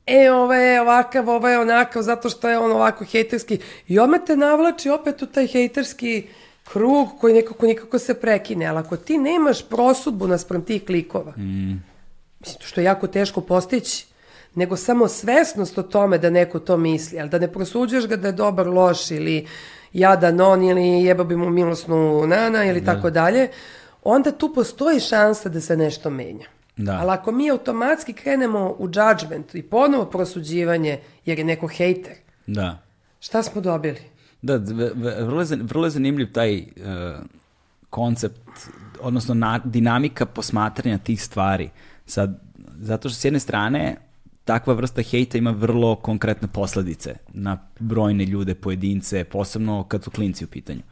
e, 0.07 0.31
ovo 0.31 0.55
je 0.55 0.81
ovakav, 0.81 1.29
ovo 1.29 1.49
je 1.49 1.59
onakav, 1.59 2.03
zato 2.03 2.31
što 2.31 2.49
je 2.49 2.59
on 2.59 2.73
ovako 2.73 3.05
hejterski, 3.05 3.59
i 3.89 3.99
odmah 3.99 4.21
te 4.27 4.37
navlači 4.37 4.91
opet 4.91 5.23
u 5.23 5.27
taj 5.27 5.47
hejterski 5.47 6.27
krug 6.65 7.09
koji 7.21 7.35
nekako 7.35 7.67
nikako 7.67 7.99
se 7.99 8.21
prekine, 8.21 8.67
ali 8.67 8.79
ako 8.79 8.97
ti 8.97 9.19
nemaš 9.19 9.69
prosudbu 9.69 10.27
naspram 10.27 10.65
tih 10.65 10.85
klikova, 10.85 11.33
mislim, 12.41 12.61
što 12.61 12.81
je 12.81 12.85
jako 12.85 13.07
teško 13.07 13.41
postići, 13.41 14.07
nego 14.55 14.77
samo 14.77 15.09
svesnost 15.09 15.79
o 15.79 15.83
tome 15.83 16.19
da 16.19 16.31
neko 16.31 16.59
to 16.59 16.77
misli, 16.77 17.21
ali 17.21 17.29
da 17.29 17.39
ne 17.39 17.53
prosuđuješ 17.53 18.07
ga 18.07 18.17
da 18.17 18.29
je 18.29 18.33
dobar, 18.33 18.67
loš 18.67 19.11
ili 19.11 19.47
jadan 19.93 20.41
on 20.41 20.63
ili 20.63 21.05
jeba 21.05 21.25
bi 21.25 21.37
mu 21.37 21.51
milosnu 21.51 22.27
nana 22.27 22.65
ili 22.65 22.85
tako 22.85 23.11
dalje, 23.11 23.49
onda 24.03 24.33
tu 24.33 24.55
postoji 24.55 25.01
šansa 25.01 25.49
da 25.49 25.61
se 25.61 25.77
nešto 25.77 26.11
menja. 26.11 26.47
Da. 26.77 26.93
Ali 27.01 27.11
ako 27.11 27.33
mi 27.33 27.51
automatski 27.51 28.13
krenemo 28.13 28.77
u 28.79 28.85
judgment 28.85 29.55
i 29.55 29.63
ponovo 29.63 30.05
prosuđivanje 30.05 31.01
jer 31.27 31.39
je 31.39 31.45
neko 31.45 31.67
hejter, 31.67 32.13
Da. 32.47 32.79
šta 33.21 33.43
smo 33.43 33.61
dobili? 33.61 34.01
Da, 34.43 34.57
vrlo 35.25 35.41
je, 35.41 35.47
zan- 35.47 35.63
vrlo 35.69 35.87
je 35.87 35.91
zanimljiv 35.91 36.33
taj 36.33 36.59
uh, 36.59 36.65
koncept, 37.91 38.41
odnosno 39.01 39.35
na, 39.35 39.61
dinamika 39.65 40.27
posmatranja 40.27 40.99
tih 40.99 41.23
stvari. 41.23 41.71
Sad, 42.07 42.41
zato 42.79 43.09
što 43.09 43.19
s 43.19 43.25
jedne 43.25 43.41
strane 43.41 43.97
takva 44.45 44.75
vrsta 44.75 45.03
hejta 45.03 45.39
ima 45.39 45.51
vrlo 45.51 45.97
konkretne 45.97 46.49
posledice 46.49 47.15
na 47.33 47.59
brojne 47.79 48.25
ljude, 48.25 48.55
pojedince, 48.55 49.25
posebno 49.25 49.85
kad 49.85 50.05
su 50.05 50.11
klinci 50.11 50.45
u 50.45 50.49
pitanju. 50.49 50.83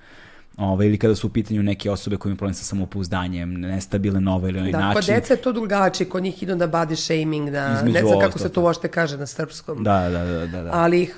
Ove, 0.59 0.87
ili 0.87 0.99
kada 0.99 1.15
su 1.15 1.27
u 1.27 1.31
pitanju 1.31 1.63
neke 1.63 1.91
osobe 1.91 2.17
koje 2.17 2.31
imaju 2.31 2.39
problem 2.39 2.55
sa 2.55 2.65
samopouzdanjem, 2.65 3.53
nestabilne 3.53 4.21
na 4.21 4.35
ovaj 4.35 4.51
ili 4.51 4.59
onaj 4.59 4.73
Da, 4.73 4.79
kod 4.79 4.85
način. 4.87 5.15
dece 5.15 5.33
je 5.33 5.39
to 5.39 5.53
drugačije, 5.53 6.09
kod 6.09 6.23
njih 6.23 6.43
idu 6.43 6.57
na 6.57 6.69
body 6.69 6.97
shaming, 6.97 7.51
da, 7.51 7.75
Između 7.77 7.93
ne 7.95 8.03
znam 8.03 8.21
kako 8.21 8.39
se 8.39 8.49
to 8.49 8.63
uopšte 8.63 8.89
kaže 8.89 9.17
na 9.17 9.27
srpskom. 9.27 9.85
Da, 9.85 10.01
da, 10.03 10.25
da, 10.25 10.47
da. 10.47 10.63
da. 10.63 10.71
ali 10.73 11.03
ih, 11.03 11.17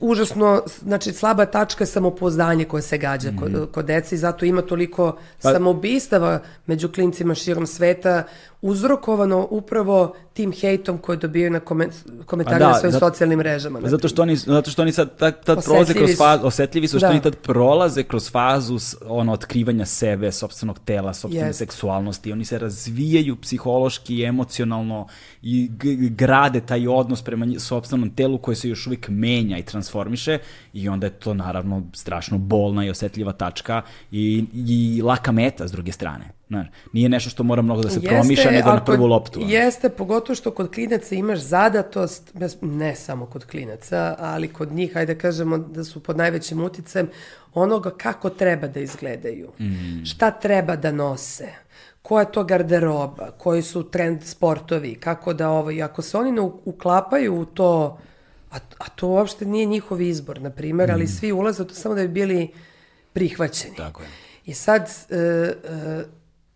užasno, 0.00 0.62
znači 0.80 1.12
slaba 1.12 1.46
tačka 1.46 1.82
je 1.82 1.88
samopouzdanje 1.88 2.64
koje 2.64 2.82
se 2.82 2.98
gađa 2.98 3.32
kod, 3.32 3.68
kod 3.72 3.84
dece 3.84 4.14
i 4.14 4.18
zato 4.18 4.44
ima 4.44 4.62
toliko 4.62 5.06
Mhm. 5.08 5.16
Pa- 5.42 5.52
samoubistava 5.52 6.38
među 6.66 6.88
klincima 6.88 7.34
širom 7.34 7.66
sveta, 7.66 8.22
uzrokovano 8.62 9.46
upravo 9.50 10.14
tim 10.32 10.52
hejtom 10.52 10.98
koje 10.98 11.16
dobijaju 11.18 11.50
na 11.50 11.60
koment, 11.60 11.94
komentarima 12.26 12.58
Pa 12.60 12.66
da, 12.66 12.72
na 12.72 12.78
svojim 12.78 12.92
zato- 12.92 13.08
socijalnim 13.08 13.38
mrežama. 13.38 13.80
Zato 13.84 14.08
što 14.08 14.22
oni, 14.22 14.36
zato 14.36 14.70
što 14.70 14.82
oni 14.82 14.92
sad 14.92 15.16
tad, 15.16 15.44
tad 15.44 15.64
prolaze 15.64 15.94
kroz 15.94 16.10
fazu, 16.18 16.46
osetljivi 16.46 16.88
su 16.88 16.98
što 16.98 17.06
Da. 17.06 17.10
oni 17.10 17.22
tad 17.22 17.36
prolaze 17.36 18.02
kroz 18.02 18.30
fazu 18.30 18.78
ono, 19.06 19.32
otkrivanja 19.32 19.86
sebe, 19.86 20.32
sopstvenog 20.32 20.78
tela, 20.78 21.14
sopstvene 21.14 21.46
Jest. 21.48 21.58
seksualnosti. 21.58 22.32
Oni 22.32 22.44
se 22.44 22.58
razvijaju 22.58 23.36
psihološki 23.36 24.16
i 24.16 24.24
emocionalno 24.24 25.06
i 25.42 25.70
grade 26.10 26.60
taj 26.60 26.86
odnos 26.88 27.22
prema 27.22 27.46
sopstvenom 27.58 28.10
telu 28.10 28.38
koje 28.38 28.54
se 28.56 28.68
još 28.68 28.86
uvijek 28.86 29.08
menja 29.08 29.58
i 29.58 29.62
transformiše 29.62 30.38
i 30.72 30.88
onda 30.88 31.06
je 31.06 31.10
to 31.10 31.34
naravno 31.34 31.82
strašno 31.94 32.38
bolna 32.38 32.84
i 32.84 32.90
osetljiva 32.90 33.32
tačka 33.32 33.82
i, 34.10 34.44
i 34.54 35.02
laka 35.02 35.32
meta 35.32 35.68
s 35.68 35.72
druge 35.72 35.92
strane. 35.92 36.24
Znaš, 36.52 36.66
nije 36.92 37.08
nešto 37.08 37.30
što 37.30 37.42
mora 37.42 37.62
mnogo 37.62 37.82
da 37.82 37.90
se 37.90 38.00
promišlja 38.00 38.50
nego 38.50 38.68
ali 38.68 38.78
na 38.78 38.84
prvu 38.84 39.06
loptu. 39.06 39.40
ono. 39.40 39.50
Jeste, 39.50 39.88
pogotovo 39.88 40.34
što 40.34 40.50
kod 40.50 40.70
klinaca 40.70 41.14
imaš 41.14 41.38
zadatost, 41.38 42.30
bez- 42.34 42.56
ne 42.62 42.94
samo 42.94 43.26
kod 43.26 43.44
klinaca, 43.44 44.16
ali 44.18 44.48
kod 44.48 44.72
njih, 44.72 44.94
hajde 44.94 45.18
kažemo 45.18 45.58
da 45.58 45.84
su 45.84 46.00
pod 46.00 46.16
najvećim 46.16 46.62
uticajem 46.62 47.08
onoga 47.54 47.90
kako 47.90 48.30
treba 48.30 48.66
da 48.66 48.80
izgledaju, 48.80 49.48
Mm. 49.60 50.04
šta 50.04 50.30
treba 50.30 50.76
da 50.76 50.92
nose, 50.92 51.48
koja 52.02 52.22
je 52.22 52.32
to 52.32 52.44
garderoba, 52.44 53.30
koji 53.30 53.62
su 53.62 53.82
trend 53.84 54.22
sportovi, 54.24 54.94
kako 54.94 55.32
da 55.34 55.48
ovo, 55.50 55.70
i 55.70 55.82
ako 55.82 56.02
se 56.02 56.16
oni 56.16 56.32
ne 56.32 56.40
uklapaju 56.64 57.34
u 57.34 57.44
to, 57.44 57.98
a, 58.50 58.56
a 58.78 58.88
to 58.88 59.08
uopšte 59.08 59.44
nije 59.44 59.66
njihov 59.66 60.00
izbor, 60.00 60.40
na 60.40 60.50
primjer, 60.50 60.92
ali 60.92 61.06
svi 61.06 61.32
ulaze 61.32 61.66
to 61.66 61.74
samo 61.74 61.94
da 61.94 62.02
bi 62.02 62.08
bili 62.08 62.48
prihvaćeni. 63.12 63.72
Mm. 63.72 63.76
Tako 63.76 64.02
je. 64.02 64.08
I 64.44 64.54
sad, 64.54 64.90
e, 65.10 65.16
e, 65.16 66.04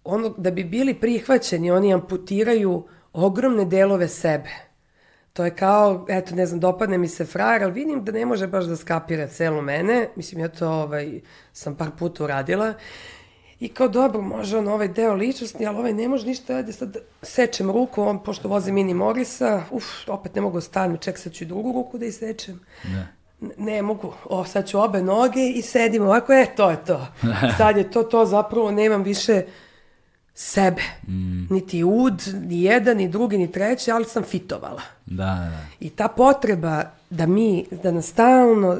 ono, 0.07 0.29
da 0.29 0.51
bi 0.51 0.65
bili 0.65 0.95
prihvaćeni, 0.95 1.71
oni 1.71 1.95
amputiraju 1.95 2.85
ogromne 3.13 3.65
delove 3.65 4.09
sebe. 4.09 4.51
To 5.33 5.45
je 5.45 5.51
kao, 5.51 6.07
eto, 6.09 6.35
ne 6.35 6.47
znam, 6.47 6.61
dopadne 6.61 6.99
mi 6.99 7.09
se 7.09 7.25
frajer, 7.25 7.63
ali 7.65 7.73
vidim 7.73 8.05
da 8.05 8.13
ne 8.13 8.27
može 8.27 8.47
baš 8.47 8.65
da 8.65 8.77
skapira 8.77 9.27
celo 9.29 9.63
mene. 9.63 10.09
Mislim, 10.17 10.41
ja 10.41 10.49
to 10.49 10.69
ovaj, 10.71 11.21
sam 11.53 11.75
par 11.75 11.91
puta 11.99 12.25
uradila. 12.25 12.75
I 13.61 13.69
kao, 13.69 13.89
dobro, 13.89 14.21
može 14.23 14.59
on 14.59 14.69
ovaj 14.69 14.89
deo 14.89 15.15
ličnosti, 15.15 15.67
ali 15.67 15.79
ovaj 15.79 15.93
ne 15.93 16.09
može 16.09 16.27
ništa, 16.27 16.57
ajde 16.57 16.73
sad 16.73 16.97
sečem 17.23 17.71
ruku, 17.71 18.03
on, 18.03 18.23
pošto 18.23 18.49
vozi 18.49 18.73
mini 18.73 18.95
Morisa, 18.95 19.63
uf, 19.71 19.85
opet 20.09 20.35
ne 20.35 20.41
mogu 20.41 20.61
stanu, 20.61 20.97
ček, 20.97 21.19
sad 21.19 21.33
ću 21.33 21.45
i 21.45 21.47
drugu 21.47 21.73
ruku 21.73 21.99
da 21.99 22.07
isečem. 22.07 22.61
Da. 22.85 23.07
N- 23.43 23.53
Ne 23.59 23.83
mogu, 23.83 24.13
o, 24.25 24.45
sad 24.45 24.69
ću 24.69 24.81
obe 24.81 25.03
noge 25.03 25.41
i 25.55 25.63
sedim 25.63 26.03
ovako, 26.03 26.33
e, 26.33 26.47
to 26.57 26.71
je 26.71 26.85
to. 26.85 27.07
Sad 27.59 27.77
je 27.77 27.91
to, 27.91 28.03
to 28.03 28.25
zapravo 28.25 28.71
nemam 28.71 29.03
više 29.03 29.43
sebe. 30.39 30.83
Niti 31.51 31.85
ud, 31.85 32.23
ni 32.43 32.63
jedan, 32.63 32.97
ni 32.97 33.09
drugi, 33.09 33.39
ni 33.39 33.53
treći, 33.53 33.91
ali 33.91 34.05
sam 34.05 34.23
fitovala. 34.23 34.83
Da, 35.07 35.25
da. 35.25 35.67
I 35.81 35.91
ta 35.91 36.09
potreba 36.09 36.83
da 37.11 37.27
mi, 37.27 37.67
da 37.83 37.91
nas 37.91 38.07
stalno 38.07 38.79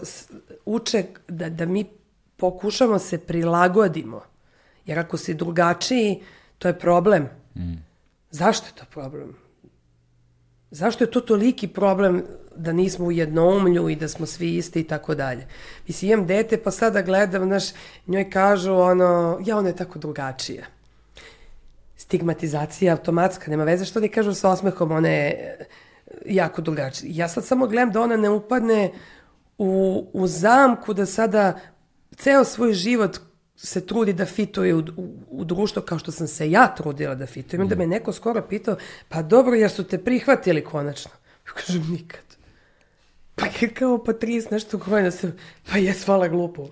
uče, 0.67 1.05
da, 1.29 1.49
da 1.49 1.67
mi 1.67 1.85
pokušamo 2.37 2.99
se 2.99 3.19
prilagodimo. 3.19 4.21
Jer 4.87 4.99
ako 4.99 5.17
si 5.17 5.35
drugačiji, 5.35 6.23
to 6.59 6.69
je 6.69 6.79
problem. 6.79 7.29
Zašto 8.31 8.67
je 8.67 8.73
to 8.73 8.85
problem? 8.91 9.35
Zašto 10.71 11.05
je 11.05 11.11
to 11.11 11.21
toliki 11.21 11.69
problem 11.69 12.23
da 12.57 12.73
nismo 12.73 13.07
u 13.07 13.13
jednoumlju 13.13 13.89
i 13.89 13.97
da 13.97 14.09
smo 14.09 14.27
svi 14.27 14.57
isti 14.57 14.81
i 14.81 14.85
tako 14.85 15.15
dalje? 15.15 15.47
Mislim, 15.89 16.11
imam 16.11 16.27
dete 16.27 16.63
pa 16.63 16.71
sada 16.71 17.03
gledam, 17.03 17.45
znaš, 17.45 17.65
njoj 18.07 18.31
kažu 18.31 18.75
ono, 18.75 19.39
ja 19.47 19.59
ona 19.59 19.69
je 19.69 19.77
tako 19.77 19.99
drugačija. 19.99 20.76
Stigmatizacija 22.07 22.93
automatska, 22.93 23.51
nema 23.51 23.65
veze 23.65 23.85
što 23.85 23.99
oni 23.99 24.09
kažu 24.09 24.35
sa 24.35 24.51
osmehom, 24.51 24.93
ona 24.93 25.09
je 25.09 25.31
e, 25.31 25.67
jako 26.27 26.63
drugačija. 26.63 27.11
Ja 27.15 27.29
sad 27.29 27.45
samo 27.45 27.67
gledam 27.67 27.91
da 27.91 28.01
ona 28.01 28.17
ne 28.17 28.31
upadne 28.31 28.91
u, 29.59 30.05
u 30.13 30.27
zamku 30.27 30.95
da 30.95 31.07
sada 31.07 31.59
ceo 32.17 32.45
svoj 32.45 32.73
život 32.73 33.19
se 33.57 33.87
trudi 33.87 34.13
da 34.13 34.25
fituje 34.25 34.75
u, 34.75 34.79
u, 34.79 35.09
u 35.31 35.45
društvo 35.45 35.83
kao 35.83 35.99
što 35.99 36.13
sam 36.13 36.27
se 36.27 36.51
ja 36.51 36.75
trudila 36.75 37.15
da 37.15 37.27
fitujem. 37.27 37.63
Onda 37.63 37.75
me 37.75 37.87
neko 37.87 38.13
skoro 38.13 38.43
pitao, 38.43 38.77
pa 39.09 39.23
dobro, 39.23 39.55
jer 39.55 39.71
su 39.71 39.85
te 39.85 39.99
prihvatili 39.99 40.65
konačno. 40.65 41.11
Kažem, 41.45 41.87
nikad. 41.91 42.21
Pa 43.35 43.47
je 43.61 43.69
kao 43.75 44.05
pa 44.05 44.13
30 44.13 44.53
nešto 44.53 44.79
godina 44.79 45.11
sam, 45.11 45.37
pa 45.71 45.79
jes, 45.79 46.05
hvala 46.05 46.29
glupo. 46.29 46.69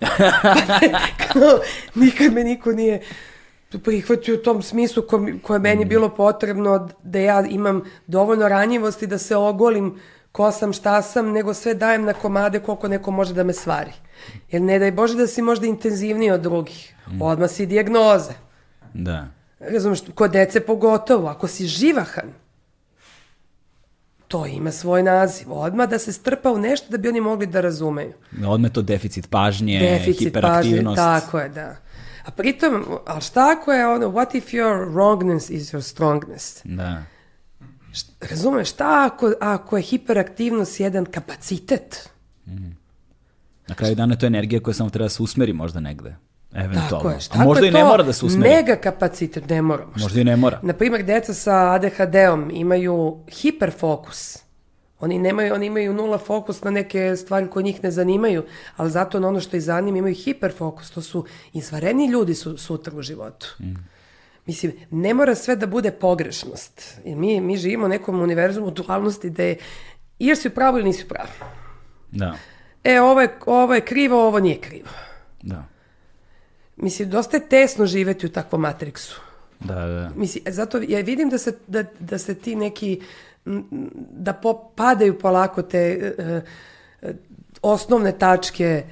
kao, 1.32 1.58
nikad 1.94 2.32
me 2.32 2.44
niko 2.44 2.72
nije 2.72 3.02
prihvatio 3.78 4.34
u 4.34 4.38
tom 4.38 4.62
smislu 4.62 5.02
ko, 5.02 5.26
koje 5.42 5.58
meni 5.58 5.84
bilo 5.84 6.08
potrebno 6.08 6.88
da 7.02 7.18
ja 7.18 7.46
imam 7.46 7.82
dovoljno 8.06 8.48
ranjivosti 8.48 9.06
da 9.06 9.18
se 9.18 9.36
ogolim 9.36 10.00
ko 10.32 10.52
sam, 10.52 10.72
šta 10.72 11.02
sam, 11.02 11.32
nego 11.32 11.54
sve 11.54 11.74
dajem 11.74 12.04
na 12.04 12.12
komade 12.12 12.60
koliko 12.60 12.88
neko 12.88 13.10
može 13.10 13.34
da 13.34 13.44
me 13.44 13.52
stvari. 13.52 13.92
Jer 14.50 14.62
ne 14.62 14.78
daj 14.78 14.92
Bože 14.92 15.16
da 15.16 15.26
si 15.26 15.42
možda 15.42 15.66
intenzivniji 15.66 16.30
od 16.30 16.40
drugih. 16.40 16.94
Odmah 17.20 17.50
si 17.50 17.66
dijagnoze. 17.66 18.32
Da. 18.94 19.28
Razumeš, 19.60 20.00
kod 20.14 20.30
dece 20.30 20.60
pogotovo, 20.60 21.28
ako 21.28 21.46
si 21.48 21.66
živahan, 21.66 22.32
to 24.28 24.46
ima 24.46 24.70
svoj 24.72 25.02
naziv. 25.02 25.52
Odmah 25.52 25.88
da 25.88 25.98
se 25.98 26.12
strpa 26.12 26.50
u 26.52 26.58
nešto 26.58 26.86
da 26.90 26.96
bi 26.98 27.08
oni 27.08 27.20
mogli 27.20 27.46
da 27.46 27.60
razumeju. 27.60 28.12
Odmah 28.46 28.70
je 28.70 28.72
to 28.72 28.82
deficit 28.82 29.30
pažnje, 29.30 29.78
Deficit 29.78 30.06
pažnje, 30.06 30.26
hiperaktivnost. 30.26 30.96
tako 30.96 31.38
je, 31.38 31.48
da. 31.48 31.76
A 32.24 32.30
pritom, 32.30 32.84
ali 33.06 33.20
šta 33.20 33.56
ako 33.58 33.72
je 33.72 33.86
ono, 33.86 34.06
what 34.06 34.34
if 34.34 34.52
your 34.52 34.88
wrongness 34.92 35.50
is 35.50 35.72
your 35.72 35.82
strongness? 35.82 36.60
Da. 36.64 37.02
Razumeš, 38.30 38.70
šta 38.70 39.10
ako, 39.12 39.32
ako 39.40 39.76
je 39.76 39.82
hiperaktivnost 39.82 40.80
jedan 40.80 41.04
kapacitet? 41.04 42.10
Na 43.68 43.74
kraju 43.74 43.94
dana 43.94 44.16
to 44.16 44.26
je 44.26 44.28
energija 44.28 44.60
koja 44.60 44.74
samo 44.74 44.90
treba 44.90 45.04
da 45.04 45.08
se 45.08 45.22
usmeri 45.22 45.52
možda 45.52 45.80
negde. 45.80 46.16
Eventualno. 46.54 46.90
Tako 46.90 47.10
je. 47.10 47.20
Šta 47.20 47.38
A 47.38 47.44
možda 47.44 47.66
je 47.66 47.68
i 47.68 47.72
ne 47.72 47.84
mora 47.84 48.02
da 48.02 48.12
se 48.12 48.26
usmeri. 48.26 48.54
Mega 48.54 48.76
kapacitet, 48.76 49.48
ne 49.48 49.62
mora. 49.62 49.86
Možda 49.96 50.20
i 50.20 50.24
ne 50.24 50.36
mora. 50.36 50.60
Na 50.62 50.72
primjer, 50.72 51.04
deca 51.04 51.34
sa 51.34 51.72
ADHD-om 51.72 52.50
imaju 52.50 53.18
hiperfokus. 53.28 54.43
Oni 55.04 55.18
nemaju, 55.18 55.54
oni 55.54 55.66
imaju 55.66 55.92
nula 55.92 56.18
fokus 56.18 56.62
na 56.62 56.70
neke 56.70 57.16
stvari 57.16 57.50
koje 57.50 57.62
njih 57.62 57.82
ne 57.82 57.90
zanimaju, 57.90 58.44
ali 58.76 58.90
zato 58.90 59.20
na 59.20 59.28
ono 59.28 59.40
što 59.40 59.56
ih 59.56 59.62
zanima 59.62 59.98
imaju 59.98 60.14
hiperfokus. 60.14 60.90
To 60.90 61.02
su 61.02 61.24
izvareni 61.52 62.06
ljudi 62.06 62.34
su, 62.34 62.58
sutra 62.58 62.96
u 62.96 63.02
životu. 63.02 63.56
Mislim, 64.46 64.72
ne 64.90 65.14
mora 65.14 65.34
sve 65.34 65.56
da 65.56 65.66
bude 65.66 65.90
pogrešnost. 65.90 66.98
Jer 67.04 67.16
mi, 67.16 67.40
mi 67.40 67.56
živimo 67.56 67.86
u 67.86 67.88
nekom 67.88 68.20
univerzumu 68.20 68.70
dualnosti 68.70 69.30
gde 69.30 69.56
ili 70.18 70.36
si 70.36 70.48
u 70.48 70.50
pravu 70.50 70.78
ili 70.78 70.86
nisi 70.86 71.04
u 71.04 71.08
pravu. 71.08 71.30
Da. 72.10 72.34
E, 72.84 73.00
ovo 73.00 73.20
je, 73.20 73.38
ovo 73.46 73.74
je 73.74 73.80
krivo, 73.80 74.26
ovo 74.26 74.40
nije 74.40 74.60
krivo. 74.60 74.88
Da. 75.42 75.64
Mislim, 76.76 77.10
dosta 77.10 77.36
je 77.36 77.48
tesno 77.48 77.86
živeti 77.86 78.26
u 78.26 78.32
takvom 78.32 78.60
matriksu. 78.60 79.20
Da, 79.60 79.74
da. 79.74 80.10
Mislim, 80.16 80.44
zato 80.46 80.80
ja 80.88 81.00
vidim 81.00 81.30
da 81.30 81.38
se, 81.38 81.58
da, 81.66 81.84
da 81.98 82.18
se 82.18 82.34
ti 82.34 82.56
neki, 82.56 83.00
da 84.10 84.32
popadaju 84.32 85.18
polako 85.18 85.62
te 85.62 85.78
e, 86.18 86.42
e, 87.02 87.14
osnovne 87.62 88.12
tačke 88.18 88.84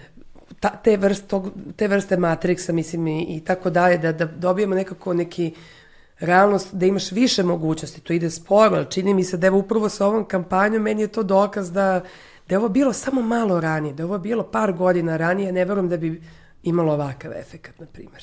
ta, 0.61 0.69
te, 0.69 0.97
vrst, 0.97 1.27
tog, 1.27 1.51
te 1.77 1.89
vrste 1.89 2.17
matriksa, 2.17 2.73
mislim, 2.73 3.07
i, 3.07 3.23
i 3.37 3.41
tako 3.41 3.71
dalje, 3.71 3.99
da, 3.99 4.13
da 4.13 4.27
dobijemo 4.27 4.75
nekako 4.75 5.15
neki 5.15 5.55
realnost, 6.21 6.75
da 6.75 6.87
imaš 6.87 7.13
više 7.13 7.43
mogućnosti, 7.43 8.01
to 8.01 8.13
ide 8.13 8.31
sporo, 8.31 8.77
ali 8.77 8.91
čini 8.91 9.15
mi 9.15 9.25
se 9.25 9.37
da 9.37 9.47
evo 9.47 9.59
upravo 9.59 9.89
sa 9.89 10.07
ovom 10.07 10.25
kampanjom, 10.25 10.83
meni 10.83 11.03
je 11.03 11.09
to 11.09 11.23
dokaz 11.23 11.73
da, 11.73 12.01
da 12.49 12.55
je 12.55 12.59
ovo 12.59 12.69
bilo 12.69 12.93
samo 12.93 13.23
malo 13.23 13.61
ranije, 13.61 13.95
da 13.95 14.03
je 14.03 14.05
ovo 14.05 14.19
bilo 14.19 14.43
par 14.43 14.73
godina 14.73 15.17
ranije, 15.17 15.53
ne 15.53 15.65
verujem 15.65 15.89
da 15.89 15.97
bi 15.97 16.23
imalo 16.63 16.93
ovakav 16.93 17.33
efekat, 17.33 17.79
na 17.79 17.87
primjer. 17.87 18.23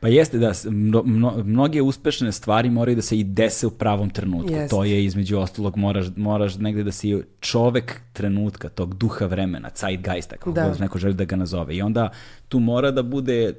Pa 0.00 0.08
jeste 0.08 0.38
da 0.38 0.52
mno, 0.66 1.02
mno- 1.02 1.42
mnoge 1.44 1.82
uspešne 1.82 2.32
stvari 2.32 2.70
moraju 2.70 2.96
da 2.96 3.02
se 3.02 3.18
i 3.18 3.24
dese 3.24 3.66
u 3.66 3.70
pravom 3.70 4.10
trenutku. 4.10 4.52
Jeste. 4.52 4.68
To 4.68 4.84
je 4.84 5.04
između 5.04 5.38
ostalog 5.38 5.76
moraš, 5.76 6.06
moraš 6.16 6.56
negde 6.56 6.82
da 6.82 6.92
si 6.92 7.10
čovek 7.40 8.00
trenutka, 8.12 8.68
tog 8.68 8.94
duha 8.94 9.26
vremena, 9.26 9.70
zeitgeista, 9.76 10.36
kako 10.36 10.52
Da. 10.52 10.64
god 10.64 10.80
neko 10.80 10.98
želi 10.98 11.14
da 11.14 11.24
ga 11.24 11.36
nazove. 11.36 11.76
I 11.76 11.82
onda 11.82 12.08
tu 12.48 12.58
mora 12.60 12.90
da 12.90 13.02
bude, 13.02 13.52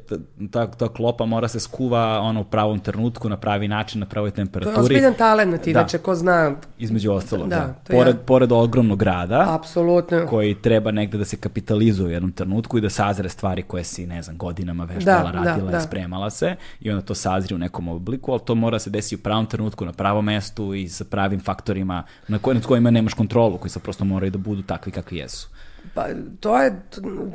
ta, 0.51 0.67
ta 0.67 0.87
klopa 0.87 1.25
mora 1.25 1.47
se 1.47 1.59
skuva 1.59 2.19
ono 2.19 2.41
u 2.41 2.45
pravom 2.45 2.79
trenutku, 2.79 3.29
na 3.29 3.37
pravi 3.37 3.67
način, 3.67 3.99
na 3.99 4.05
pravoj 4.05 4.29
To 4.29 4.33
je 4.33 4.35
temperaturi. 4.37 4.79
ozbiljan 4.79 5.13
talent, 5.13 5.63
Da. 5.63 5.69
inače, 5.71 5.97
ko 5.97 6.15
zna, 6.15 6.51
Između 6.79 7.11
ostalog, 7.11 7.49
Da, 7.49 7.55
da. 7.55 7.73
Pored, 7.87 8.15
ja. 8.15 8.21
pored 8.21 8.51
ogromnog 8.51 9.01
rada, 9.01 9.45
apsolutno. 9.49 10.27
koji 10.27 10.55
treba 10.55 10.91
negde 10.91 11.17
da 11.17 11.25
se 11.25 11.37
kapitalizuje 11.37 12.07
u 12.07 12.11
jednom 12.11 12.31
trenutku 12.31 12.77
i 12.77 12.81
da 12.81 12.89
sazre 12.89 13.29
stvari 13.29 13.61
koje 13.63 13.83
si, 13.83 14.05
ne 14.05 14.21
znam, 14.21 14.37
godinama 14.37 14.83
vežbala, 14.85 15.23
Da, 15.23 15.39
da, 15.39 15.43
radila, 15.43 15.71
da. 15.71 15.79
Spremala 16.01 16.29
se 16.29 16.55
i 16.81 16.89
onda 16.91 17.01
to 17.05 17.15
sazri 17.15 17.55
u 17.55 17.57
nekom 17.57 17.87
obliku, 17.87 18.31
ali 18.31 18.41
to 18.45 18.55
mora 18.55 18.79
se 18.79 18.89
desiti 18.89 19.15
u 19.15 19.23
pravom 19.23 19.45
trenutku, 19.45 19.85
na 19.85 19.93
pravom 19.93 20.25
mestu 20.25 20.73
i 20.73 20.89
sa 20.89 21.05
pravim 21.05 21.39
faktorima 21.39 22.03
na 22.27 22.39
koj, 22.39 22.53
nad 22.53 22.65
kojima 22.65 22.91
nemaš 22.91 23.13
kontrolu, 23.13 23.57
koji 23.57 23.69
se 23.71 23.79
prosto 23.79 24.05
moraju 24.05 24.31
da 24.31 24.37
budu 24.37 24.61
takvi 24.61 24.91
kakvi 24.91 25.17
jesu. 25.17 25.49
Pa, 25.93 26.05
to 26.39 26.57
je 26.57 26.81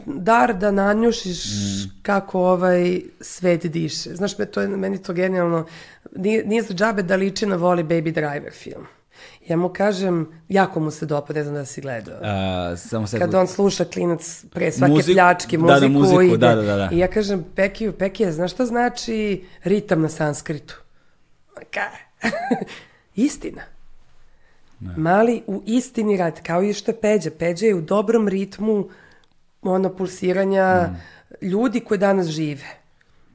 dar 0.06 0.54
da 0.54 0.70
nanjušiš 0.70 1.44
Mm. 1.46 1.90
kako 2.02 2.40
ovaj 2.40 3.00
svet 3.20 3.66
diše. 3.66 4.14
Znaš, 4.14 4.38
me, 4.38 4.46
to 4.46 4.60
je, 4.60 4.68
meni 4.68 5.02
to 5.02 5.12
genijalno. 5.12 5.66
Nije, 6.16 6.44
nije 6.46 6.62
za 6.62 6.74
džabe 6.74 7.02
da 7.02 7.16
liči 7.16 7.46
na 7.46 7.56
Voli 7.56 7.84
Baby 7.84 8.12
Driver 8.12 8.52
film. 8.52 8.86
Ja 9.48 9.56
mu 9.56 9.68
kažem, 9.68 10.28
jako 10.48 10.80
mu 10.80 10.90
se 10.90 11.06
dopada, 11.06 11.38
ne 11.38 11.44
znam 11.44 11.54
da 11.54 11.64
si 11.64 11.80
gledao. 11.80 12.14
Uh, 12.14 12.78
samo 12.78 13.06
se... 13.06 13.18
Kad 13.18 13.34
on 13.34 13.46
sluša 13.46 13.84
klinac 13.84 14.44
pre 14.50 14.72
svake 14.72 14.92
Muziku, 14.92 15.14
pljačke, 15.14 15.56
da, 15.56 15.62
muziku, 15.62 15.80
da, 15.80 15.88
muziku, 15.88 16.22
ide. 16.22 16.36
da, 16.36 16.54
da, 16.54 16.62
da, 16.62 16.76
da. 16.76 16.88
I 16.92 16.98
ja 16.98 17.08
kažem, 17.08 17.44
Pekiju, 17.54 17.92
Pekija, 17.92 18.32
znaš 18.32 18.52
šta 18.52 18.66
znači 18.66 19.44
ritam 19.64 20.02
na 20.02 20.08
sanskritu? 20.08 20.74
Ka? 21.70 21.90
Istina. 23.26 23.62
Mali 24.80 25.42
u 25.46 25.62
istini 25.66 26.16
rad, 26.16 26.42
kao 26.42 26.62
i 26.62 26.72
što 26.72 26.90
je 26.90 27.00
Peđa. 27.00 27.30
Peđa 27.38 27.66
je 27.66 27.74
u 27.74 27.80
dobrom 27.80 28.28
ritmu 28.28 28.88
ono 29.62 29.96
pulsiranja 29.96 30.90
ljudi 31.42 31.80
koji 31.80 31.98
danas 31.98 32.26
žive. 32.26 32.64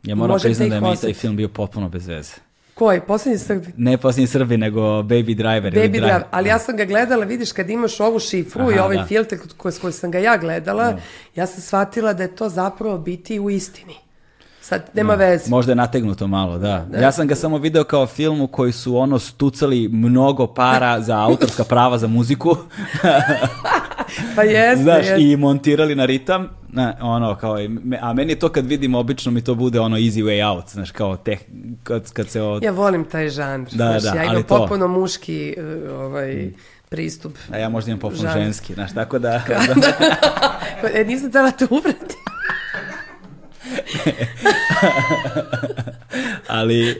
Ja 0.03 0.15
moram 0.15 0.39
priznati 0.39 0.69
da 0.69 0.75
je 0.75 0.81
meni 0.81 0.97
taj 0.97 1.13
film 1.13 1.35
bio 1.35 1.49
potpuno 1.49 1.89
bez 1.89 2.07
veze. 2.07 2.33
Koji? 2.81 3.01
Poslednji 3.01 3.39
Srbi? 3.39 3.67
Ne 3.77 3.97
posljednji 3.97 4.27
Srbi, 4.27 4.57
nego 4.57 4.81
Baby 4.81 5.35
Driver. 5.35 5.73
Baby 5.73 5.91
Drive. 5.91 6.23
Ali 6.31 6.49
ja 6.49 6.59
sam 6.59 6.77
ga 6.77 6.85
gledala, 6.85 7.25
vidiš, 7.25 7.51
kad 7.51 7.69
imaš 7.69 7.99
ovu 7.99 8.19
šifru 8.19 8.71
i 8.71 8.73
Aha, 8.73 8.83
ovaj 8.83 8.97
da. 8.97 9.05
filter 9.05 9.39
koji, 9.57 9.71
s 9.71 9.79
kojim 9.79 9.93
sam 9.93 10.11
ga 10.11 10.19
ja 10.19 10.37
gledala, 10.37 10.97
ja 11.35 11.47
sam 11.47 11.61
shvatila 11.61 12.13
da 12.13 12.23
je 12.23 12.35
to 12.35 12.49
zapravo 12.49 12.97
biti 12.97 13.39
u 13.39 13.49
istini. 13.49 13.93
Sad, 14.71 14.89
nema 14.93 15.13
veze. 15.15 15.49
Možda 15.49 15.71
je 15.71 15.75
nategnuto 15.75 16.27
malo, 16.27 16.57
da. 16.57 16.85
Ja 16.93 17.11
sam 17.11 17.27
ga 17.27 17.35
samo 17.35 17.57
video 17.57 17.83
kao 17.83 18.07
film 18.07 18.41
u 18.41 18.47
koji 18.47 18.71
su 18.71 18.97
ono 18.97 19.19
stucali 19.19 19.87
mnogo 19.87 20.47
para 20.47 21.01
za 21.01 21.19
autorska 21.19 21.63
prava 21.63 21.97
za 21.97 22.07
muziku. 22.07 22.55
Pa 24.35 24.43
jeste, 24.43 24.83
Znaš, 24.83 24.97
jeste. 24.99 25.21
i 25.21 25.37
montirali 25.37 25.95
na 25.95 26.05
ritam, 26.05 26.49
na, 26.69 26.93
ono, 27.01 27.35
kao, 27.35 27.55
a 28.01 28.13
meni 28.13 28.31
je 28.31 28.39
to 28.39 28.49
kad 28.49 28.65
vidim, 28.65 28.95
obično 28.95 29.31
mi 29.31 29.41
to 29.41 29.55
bude 29.55 29.79
ono 29.79 29.97
easy 29.97 30.23
way 30.23 30.47
out, 30.47 30.69
znaš, 30.69 30.91
kao 30.91 31.17
teh, 31.17 31.39
kad, 31.83 32.11
kad 32.11 32.29
se 32.29 32.41
od... 32.41 32.63
Ja 32.63 32.71
volim 32.71 33.05
taj 33.05 33.29
žanr. 33.29 33.65
Da, 33.65 33.99
znaš, 33.99 34.03
da, 34.03 34.09
ja 34.09 34.23
imam 34.23 34.35
ali 34.35 34.43
to- 34.43 34.57
potpuno 34.57 34.87
muški 34.89 35.55
uh, 35.87 35.99
ovaj, 35.99 36.51
pristup. 36.89 37.37
A 37.51 37.57
ja 37.57 37.69
možda 37.69 37.91
imam 37.91 37.99
potpuno 37.99 38.23
Žanr. 38.23 38.43
ženski, 38.43 38.73
znaš, 38.73 38.93
tako 38.93 39.19
da... 39.19 39.41
Pa, 40.81 40.87
E, 40.89 41.03
nisam 41.03 41.29
htjela 41.29 41.51
te 41.51 41.67
uvrati. 41.69 42.15
ali, 46.47 46.99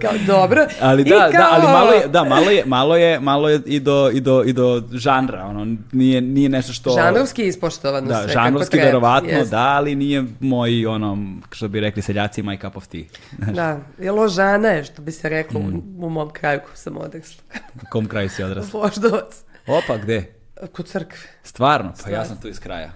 Kao, 0.00 0.12
dobro. 0.26 0.66
ali 0.80 1.04
da, 1.04 1.16
da, 1.16 1.30
kao- 1.30 1.48
ali 1.50 1.62
malo 1.64 1.92
je, 1.92 2.08
da, 2.08 2.24
malo 2.24 2.50
je, 2.50 2.62
malo 2.66 2.96
je, 2.96 3.20
malo 3.20 3.48
je 3.48 3.60
i 3.66 3.80
do, 3.80 4.10
i 4.10 4.20
do, 4.20 4.42
i 4.44 4.52
do 4.52 4.82
žanra, 4.92 5.44
ono, 5.44 5.66
nije, 5.92 6.20
nije 6.20 6.48
nešto 6.48 6.72
što... 6.72 6.90
Žanrovski 6.92 7.42
je 7.42 7.48
ispoštovano 7.48 8.06
Da, 8.08 8.14
sve 8.16 8.28
žanrovski 8.28 8.70
kako 8.70 8.82
treba. 8.82 8.86
verovatno, 9.14 9.44
da, 9.46 9.58
ali 9.58 9.94
nije 9.94 10.24
moj, 10.40 10.86
ono, 10.86 11.18
što 11.50 11.68
bi 11.68 11.80
rekli 11.80 12.02
seljaci, 12.02 12.42
my 12.42 12.60
cup 12.60 12.76
of 12.76 12.86
tea. 12.86 13.02
Da, 13.54 13.78
je 13.98 14.12
ložana 14.12 14.68
je, 14.68 14.84
što 14.84 15.02
bi 15.02 15.12
se 15.12 15.28
reklo 15.28 15.60
Mm. 15.60 15.82
u, 15.98 16.10
mom 16.10 16.30
kraju 16.30 16.60
ko 16.60 16.76
sam 16.76 16.96
odrasla. 16.96 17.42
U 17.74 17.86
kom 17.90 18.06
kraju 18.06 18.28
si 18.28 18.42
odrasla? 18.42 18.80
Voždovac. 18.80 19.42
Opa, 19.66 19.96
gde? 19.96 20.32
Kod 20.72 20.86
crkve. 20.86 21.18
Stvarno? 21.42 21.92
Pa 22.04 22.10
ja 22.10 22.24
sam 22.24 22.36
tu 22.36 22.48
iz 22.48 22.60
kraja. 22.60 22.90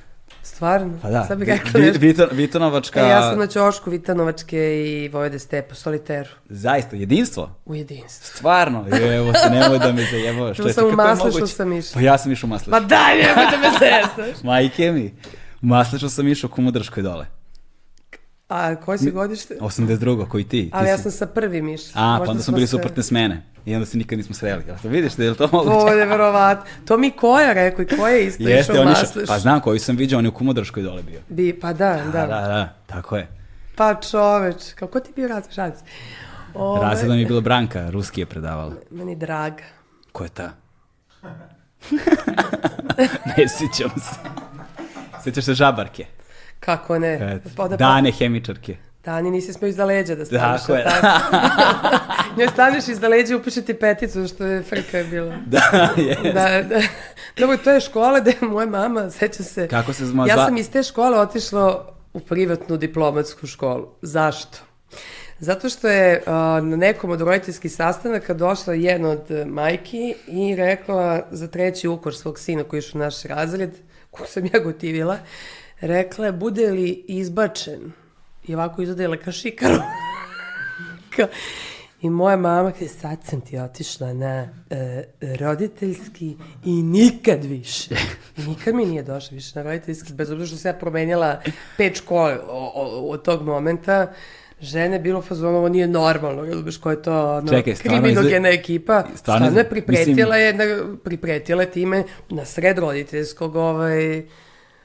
Stvarno? 0.63 0.99
Pa 1.03 1.11
da, 1.11 1.25
Sad 1.25 1.39
bih 1.39 1.49
rekla 1.49 1.71
Vi- 1.75 1.81
nešto. 1.83 2.01
Viton- 2.01 2.29
Vitonovačka, 2.33 3.01
E, 3.01 3.03
ja 3.03 3.23
sam 3.23 3.39
na 3.39 3.47
Ćošku, 3.47 3.91
Vitanovačke 3.91 4.59
i 4.79 5.09
Vojvode 5.09 5.39
Stepe, 5.39 5.75
Soliteru. 5.75 6.29
zaista, 6.47 6.97
jedinstvo. 6.97 7.51
U 7.65 7.75
jedinstvu. 7.75 8.27
Stvarno, 8.29 8.87
evo 9.15 9.33
se, 9.35 9.51
nemoj 9.51 9.79
da 9.79 9.93
mi 9.93 10.05
zajebaš. 10.05 10.57
Tu 10.59 10.69
sam 10.71 10.85
u 10.85 10.93
moguće? 11.19 11.47
sam 11.47 11.73
išla. 11.73 11.93
Pa 11.95 12.01
ja 12.01 12.19
sam 12.19 12.33
išao 12.33 12.47
u 12.47 12.51
Maslešu. 12.51 12.71
Ma 12.73 12.81
daj, 12.81 13.17
nemoj 13.17 13.45
da 13.47 13.57
me 13.59 13.69
zezaš. 13.73 14.43
Majke 14.45 14.93
mi. 14.93 15.15
U 15.63 15.67
Maslešu 15.67 16.09
sam 16.09 16.29
išao 16.29 16.49
u 16.49 16.55
Kumudrškoj 16.55 17.03
dole. 17.03 17.27
A 18.49 18.75
koje 18.77 18.99
si 18.99 19.11
godište? 19.11 19.57
82. 19.57 19.99
koji 20.25 20.45
ti. 20.45 20.51
ti 20.51 20.71
Ali 20.73 20.89
ja 20.89 20.97
si- 20.97 21.03
sam 21.03 21.13
sa 21.13 21.27
prvim 21.27 21.69
išla. 21.69 21.93
A, 21.95 22.15
pa 22.15 22.19
Možda 22.19 22.31
onda 22.31 22.35
smo 22.35 22.45
smo 22.45 22.55
bili 22.55 22.67
se- 22.67 22.71
suprotne 22.71 23.03
smene. 23.03 23.43
I 23.65 23.75
onda 23.75 23.87
se 23.87 23.99
nikad 23.99 24.19
nismo 24.19 24.35
sreli. 24.35 24.63
Jel 24.67 24.77
to 24.79 24.89
vidiš 24.89 25.13
da 25.13 25.25
je 25.25 25.35
to 25.35 25.49
moguće? 25.53 25.71
Ovo 25.71 25.89
je 25.89 26.07
verovatno. 26.07 26.65
To 26.85 26.97
mi 26.97 27.11
koja 27.11 27.53
rekao 27.53 27.83
i 27.83 27.89
koja 27.89 28.13
je 28.13 28.27
isto 28.27 28.43
Jeste, 28.43 28.73
išao 28.73 28.85
Masleš. 28.85 29.29
pa 29.29 29.39
znam 29.39 29.61
koji 29.61 29.79
sam 29.79 29.97
vidio, 29.97 30.19
on 30.19 30.25
je 30.25 30.29
u 30.29 30.35
Kumodraškoj 30.35 30.83
dole 30.83 31.03
bio. 31.03 31.21
Bi, 31.29 31.61
pa 31.61 31.73
da, 31.73 32.01
da. 32.05 32.11
Da, 32.11 32.27
da, 32.27 32.41
da, 32.41 32.75
tako 32.87 33.17
je. 33.17 33.29
Pa 33.77 33.95
čoveč, 33.95 34.73
kako 34.75 35.01
ti 35.01 35.13
bio 35.17 35.29
razred? 35.29 35.55
Šalim 35.55 35.73
se. 35.73 35.85
Ove, 36.55 36.81
Razredom 36.83 37.19
je 37.19 37.27
bila 37.27 37.41
Branka, 37.41 37.91
ruski 37.91 38.21
je 38.21 38.27
predavala. 38.27 38.73
Meni 38.91 39.17
draga. 39.17 39.63
Ko 40.13 40.25
je 40.25 40.31
ta? 40.31 40.51
ne 43.29 43.47
sjećam 43.49 43.91
se. 43.91 44.17
Sjećaš 45.23 45.45
se 45.45 45.55
žabarke? 45.55 46.07
Kako 46.61 46.99
ne? 46.99 47.41
Pa 47.57 47.69
da- 47.69 47.77
Dane 47.77 48.13
hemičarke. 48.13 48.77
Dani, 49.05 49.31
nisi 49.31 49.53
smio 49.53 49.69
iza 49.69 49.85
leđa 49.85 50.15
da 50.15 50.25
staneš. 50.25 50.61
Tako 50.61 50.75
je. 50.75 50.85
Njoj 52.37 52.49
staneš 52.49 52.89
iza 52.89 53.09
leđa 53.09 53.33
i 53.33 53.37
upiše 53.37 53.63
ti 53.63 53.75
peticu, 53.75 54.29
što 54.29 54.45
je 54.45 54.63
frka 54.63 54.99
je 54.99 55.05
bila. 55.05 55.37
Da, 55.47 55.63
je. 55.99 56.17
Da, 56.25 56.63
da. 56.65 56.81
Dobro, 57.37 57.57
to 57.57 57.71
je 57.71 57.81
škola 57.81 58.21
gde 58.21 58.31
je 58.33 58.49
moja 58.49 58.67
mama, 58.67 59.11
seća 59.11 59.43
se. 59.43 59.69
Kako 59.69 59.93
se 59.93 60.05
zma- 60.05 60.29
Ja 60.29 60.37
sam 60.37 60.57
iz 60.57 60.71
te 60.71 60.83
škole 60.83 61.21
otišla 61.21 61.87
u 62.13 62.21
privatnu 62.21 62.77
diplomatsku 62.77 63.47
školu. 63.47 63.89
Zašto? 64.03 64.59
Zato 65.39 65.69
što 65.69 65.89
je 65.89 66.23
a, 66.27 66.33
na 66.63 66.77
nekom 66.77 67.11
od 67.11 67.21
roditeljskih 67.21 67.73
sastanaka 67.73 68.35
došla 68.35 68.75
jedna 68.75 69.09
od 69.09 69.31
e, 69.31 69.45
majki 69.45 70.15
i 70.27 70.57
rekla 70.57 71.27
za 71.31 71.49
treći 71.49 71.89
ukor 71.89 72.15
svog 72.15 72.39
sina 72.39 72.65
koji 72.65 72.81
je 72.81 72.91
u 72.95 72.99
naš 72.99 73.23
razred, 73.23 73.71
koju 74.11 74.27
sam 74.27 74.45
ja 74.47 74.61
gotivila, 74.61 75.19
rekla 75.81 76.27
je, 76.27 76.33
bude 76.33 76.71
li 76.71 77.05
izbačen 77.09 77.93
i 78.45 78.55
ovako 78.55 78.83
izadela 78.83 79.17
ka 79.17 79.33
šikaru. 79.33 79.79
I 82.03 82.11
moja 82.11 82.37
mama 82.37 82.73
kaže, 82.73 82.89
sad 82.89 83.19
sam 83.25 83.41
ti 83.41 83.59
otišla 83.59 84.13
na 84.13 84.49
e, 84.71 85.05
roditeljski 85.41 86.37
i 86.65 86.83
nikad 86.83 87.45
više. 87.45 87.95
I 88.37 88.43
nikad 88.43 88.75
mi 88.75 88.87
nije 88.87 89.03
došla 89.03 89.35
više 89.35 89.53
na 89.55 89.63
roditeljski, 89.63 90.13
bez 90.13 90.31
obzira 90.31 90.47
što 90.47 90.57
sam 90.57 90.69
ja 90.69 90.75
promenjala 90.75 91.41
pet 91.77 91.97
škole 91.97 92.39
od 93.03 93.23
tog 93.23 93.43
momenta. 93.43 94.13
Žene 94.61 94.99
bilo 94.99 95.19
u 95.19 95.23
fazonu, 95.23 95.59
ovo 95.59 95.69
nije 95.69 95.87
normalno, 95.87 96.45
jel 96.45 96.63
biš 96.63 96.77
ko 96.77 96.91
je 96.91 97.03
to 97.03 97.37
ono, 97.37 97.49
Čekaj, 97.49 97.75
kriminogena 97.75 98.49
ekipa. 98.49 99.05
stvarno 99.15 99.47
Stvarno, 99.47 99.59
je 99.59 99.69
pripretila 99.71 100.37
mislim- 100.37 100.61
je, 100.69 100.77
na, 100.77 100.97
pripretila 101.05 101.65
time 101.65 102.05
na 102.31 102.45
sred 102.45 102.79
roditeljskog 102.79 103.57
ovaj, 103.57 104.23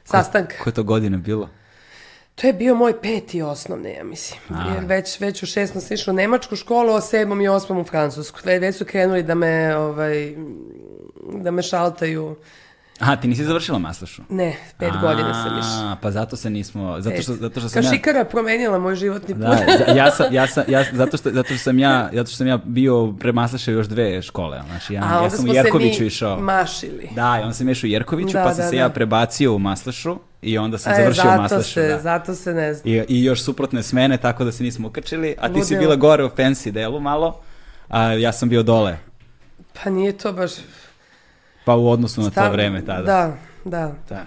sastanka. 0.03 0.55
Koje 0.63 0.73
to 0.73 0.83
godine 0.83 1.17
bilo? 1.17 1.49
To 2.37 2.47
je 2.47 2.53
bio 2.53 2.75
moj 2.75 3.01
peti 3.01 3.41
osnovne, 3.41 3.93
ja 3.93 4.03
mislim. 4.03 4.39
Jer 4.67 4.85
već, 4.85 5.19
već 5.19 5.43
u 5.43 5.45
šestom 5.45 5.81
sam 5.81 5.93
išla 5.93 6.13
u 6.13 6.15
nemačku 6.15 6.55
školu, 6.55 6.93
a 6.93 7.01
sedmom 7.01 7.41
i 7.41 7.47
osmom 7.47 7.77
u 7.77 7.83
francusku. 7.83 8.39
Ve- 8.45 8.59
Već 8.59 8.77
su 8.77 8.85
krenuli 8.85 9.23
da 9.23 9.35
me, 9.35 9.75
ovaj, 9.77 10.35
da 11.33 11.51
me 11.51 11.61
šaltaju. 11.61 12.35
Aha, 12.99 13.15
ti 13.15 13.27
nisi 13.27 13.43
završila 13.43 13.79
maslašu? 13.79 14.21
Ne, 14.29 14.55
pet 14.79 14.91
godina 15.01 15.33
sam 15.35 15.59
išla. 15.59 15.71
A, 15.83 15.95
Pa 16.01 16.11
zato 16.11 16.35
se 16.35 16.49
nismo, 16.49 16.95
zato 16.99 17.21
što, 17.21 17.33
zato 17.33 17.59
što 17.59 17.69
sam 17.69 17.83
Kao 18.03 18.13
ja... 18.13 18.25
promenila 18.25 18.79
moj 18.79 18.95
životni 18.95 19.35
put. 19.35 19.43
Da, 19.43 19.57
ja 19.93 20.11
sam, 20.11 20.33
ja 20.33 20.47
sam, 20.47 20.63
ja, 20.67 20.83
zato, 20.93 21.17
što, 21.17 21.31
zato 21.31 21.47
što 21.47 21.57
sam 21.57 21.79
ja, 21.79 22.09
zato 22.13 22.27
što 22.27 22.37
sam 22.37 22.47
ja 22.47 22.57
bio 22.57 23.13
premaslašao 23.19 23.71
još 23.71 23.87
dve 23.87 24.21
škole. 24.21 24.61
Znači, 24.67 24.93
ja, 24.93 25.03
A 25.03 25.23
ja 25.23 25.29
sam 25.29 25.39
smo 25.39 25.51
u 25.51 25.55
Jerkoviću 25.55 25.95
se 25.95 26.01
mi 26.01 26.07
išao. 26.07 26.39
mašili. 26.39 27.09
Da, 27.11 27.37
i 27.39 27.43
onda 27.43 27.53
sam 27.53 27.69
išao 27.69 27.87
u 27.87 27.91
Jerkoviću, 27.91 28.33
Da, 28.33 28.43
pa 28.43 28.49
sam 28.49 28.57
da, 28.57 28.69
se 28.69 28.75
da. 28.75 28.81
ja 28.81 28.89
prebacio 28.89 29.53
u 29.53 29.59
Maslašu 29.59 30.17
i 30.41 30.57
onda 30.57 30.77
sam 30.77 30.93
E, 30.93 30.95
završio 30.95 31.23
zato 31.23 31.41
Maslašu. 31.41 31.73
se, 31.73 31.81
da. 31.83 31.99
zato 31.99 32.35
se 32.35 32.53
ne 32.53 32.73
zna. 32.73 32.81
I, 32.85 33.05
I 33.09 33.23
još 33.23 33.41
suprotne 33.41 33.83
smene, 33.83 34.17
tako 34.17 34.43
da 34.43 34.51
se 34.51 34.63
nismo 34.63 34.87
ukačili, 34.87 35.35
a 35.39 35.47
ti 35.47 35.53
si 35.55 35.59
Ludilo. 35.65 35.79
bila 35.79 35.95
gore 35.95 36.23
u 36.23 36.29
fancy 36.29 36.71
delu 36.71 36.99
malo, 36.99 37.39
a 37.89 38.03
ja 38.03 38.31
sam 38.31 38.49
bio 38.49 38.63
dole. 38.63 38.97
Pa 39.73 39.89
nije 39.89 40.11
to 40.13 40.33
baš... 40.33 40.51
Pa 41.65 41.75
u 41.75 41.89
odnosu 41.89 42.21
na 42.21 42.29
to 42.29 42.31
stav- 42.31 42.51
vreme 42.51 42.85
tada. 42.85 43.03
Da, 43.03 43.33
da, 43.65 43.93
Da. 44.09 44.25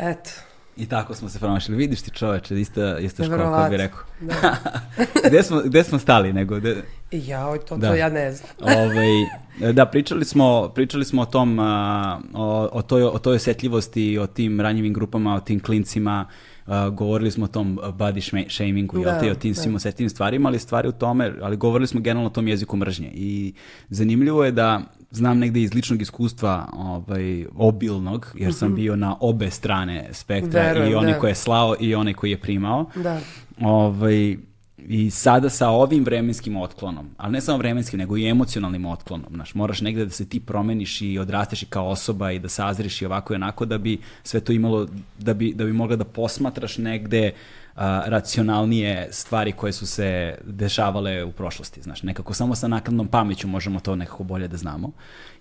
eto. 0.00 0.30
I 0.76 0.86
tako 0.86 1.14
smo 1.14 1.28
se 1.28 1.38
promašili. 1.38 1.76
Vidiš 1.76 2.02
ti 2.02 2.10
čoveče, 2.10 2.60
ista, 2.60 2.98
ista 2.98 3.24
škola, 3.24 3.56
kako 3.58 3.70
bi 3.70 3.76
rekao. 3.76 4.00
Da. 4.20 4.56
gde, 5.28 5.42
smo, 5.42 5.60
gde 5.64 5.84
smo 5.84 5.98
stali? 5.98 6.32
Nego, 6.32 6.56
gde, 6.56 6.82
ja, 7.12 7.48
oj, 7.48 7.58
to, 7.58 7.76
Da. 7.76 7.88
to 7.88 7.94
ja 7.94 8.08
ne 8.08 8.32
znam. 8.32 8.50
ovaj, 8.78 9.72
da, 9.72 9.86
pričali 9.86 10.24
smo, 10.24 10.68
pričali 10.68 11.04
smo 11.04 11.22
o 11.22 11.26
tom, 11.26 11.58
o, 11.58 12.68
o, 12.72 12.82
toj, 12.82 13.02
o 13.02 13.18
toj 13.18 13.36
osjetljivosti, 13.36 14.18
o 14.18 14.26
tim 14.26 14.60
ranjivim 14.60 14.92
grupama, 14.92 15.34
o 15.34 15.40
tim 15.40 15.60
klincima, 15.60 16.26
a, 16.66 16.88
govorili 16.88 17.30
smo 17.30 17.44
o 17.44 17.48
tom 17.48 17.78
body 17.82 18.48
shamingu, 18.50 18.98
jel 18.98 19.04
Da, 19.04 19.20
te, 19.20 19.30
o 19.30 19.34
tim 19.34 19.52
da. 19.52 19.60
svim 19.60 19.74
osjetljivim 19.74 20.10
stvarima, 20.10 20.48
ali 20.48 20.58
stvari 20.58 20.88
u 20.88 20.92
tome, 20.92 21.32
ali 21.42 21.56
govorili 21.56 21.86
smo 21.86 22.00
generalno 22.00 22.26
o 22.26 22.32
tom 22.32 22.48
jeziku 22.48 22.76
mržnje. 22.76 23.10
I 23.14 23.54
zanimljivo 23.88 24.44
je 24.44 24.52
da 24.52 24.80
znam 25.14 25.38
negde 25.38 25.62
iz 25.62 25.74
ličnog 25.74 26.02
iskustva 26.02 26.68
ovaj, 26.72 27.46
obilnog, 27.56 28.32
jer 28.34 28.54
sam 28.54 28.74
bio 28.74 28.96
na 28.96 29.16
obe 29.20 29.50
strane 29.50 30.08
spektra, 30.12 30.62
i 30.62 30.66
Verujem, 30.66 30.98
onaj 30.98 31.12
da. 31.12 31.18
koji 31.18 31.30
je 31.30 31.34
slao 31.34 31.76
i 31.80 31.94
onaj 31.94 32.14
koji 32.14 32.30
je 32.30 32.40
primao. 32.40 32.86
Da. 32.94 33.20
Ovaj, 33.60 34.36
I 34.78 35.10
sada 35.10 35.50
sa 35.50 35.68
ovim 35.68 36.04
vremenskim 36.04 36.56
otklonom, 36.56 37.10
ali 37.16 37.32
ne 37.32 37.40
samo 37.40 37.58
vremenskim, 37.58 37.98
nego 37.98 38.16
i 38.16 38.28
emocionalnim 38.28 38.84
otklonom, 38.86 39.32
znaš, 39.34 39.54
moraš 39.54 39.80
negde 39.80 40.04
da 40.04 40.10
se 40.10 40.28
ti 40.28 40.40
promeniš 40.40 41.02
i 41.02 41.18
odrasteš 41.18 41.62
i 41.62 41.66
kao 41.66 41.88
osoba 41.88 42.32
i 42.32 42.38
da 42.38 42.48
sazriš 42.48 43.02
i 43.02 43.06
ovako 43.06 43.32
i 43.32 43.36
onako 43.36 43.64
da 43.64 43.78
bi 43.78 43.98
sve 44.22 44.40
to 44.40 44.52
imalo, 44.52 44.86
da 45.18 45.34
bi, 45.34 45.52
da 45.54 45.64
bi 45.64 45.72
mogla 45.72 45.96
da 45.96 46.04
posmatraš 46.04 46.78
negde 46.78 47.26
a, 47.26 47.63
racionalnije 48.06 49.08
stvari 49.10 49.52
koje 49.52 49.72
su 49.72 49.86
se 49.86 50.38
dešavale 50.44 51.24
u 51.24 51.32
prošlosti, 51.32 51.82
znaš, 51.82 52.02
nekako 52.02 52.34
samo 52.34 52.54
sa 52.54 52.68
nakladnom 52.68 53.08
pameću 53.08 53.48
možemo 53.48 53.80
to 53.80 53.96
nekako 53.96 54.24
bolje 54.24 54.48
da 54.48 54.56
znamo. 54.56 54.92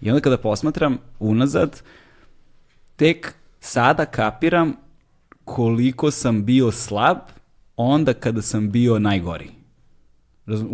I 0.02 0.10
onda 0.10 0.22
kada 0.22 0.38
posmatram 0.38 0.98
unazad, 1.20 1.82
tek 2.96 3.34
sada 3.60 4.06
kapiram 4.06 4.74
koliko 5.46 6.12
sam 6.12 6.46
bio 6.46 6.72
slab 6.72 7.18
onda 7.78 8.14
kada 8.14 8.42
sam 8.42 8.72
bio 8.72 9.00
najgori. 9.00 9.50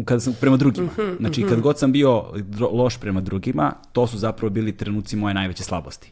Kada 0.06 0.20
sam 0.20 0.34
prema 0.42 0.58
drugima. 0.58 0.90
Znači, 1.20 1.46
kad 1.50 1.62
god 1.62 1.80
sam 1.80 1.92
bio 1.92 2.24
loš 2.72 2.98
prema 2.98 3.22
drugima, 3.22 3.74
to 3.92 4.08
su 4.08 4.18
zapravo 4.18 4.50
bili 4.50 4.78
trenuci 4.78 5.16
moje 5.16 5.34
najveće 5.34 5.64
slabosti. 5.64 6.12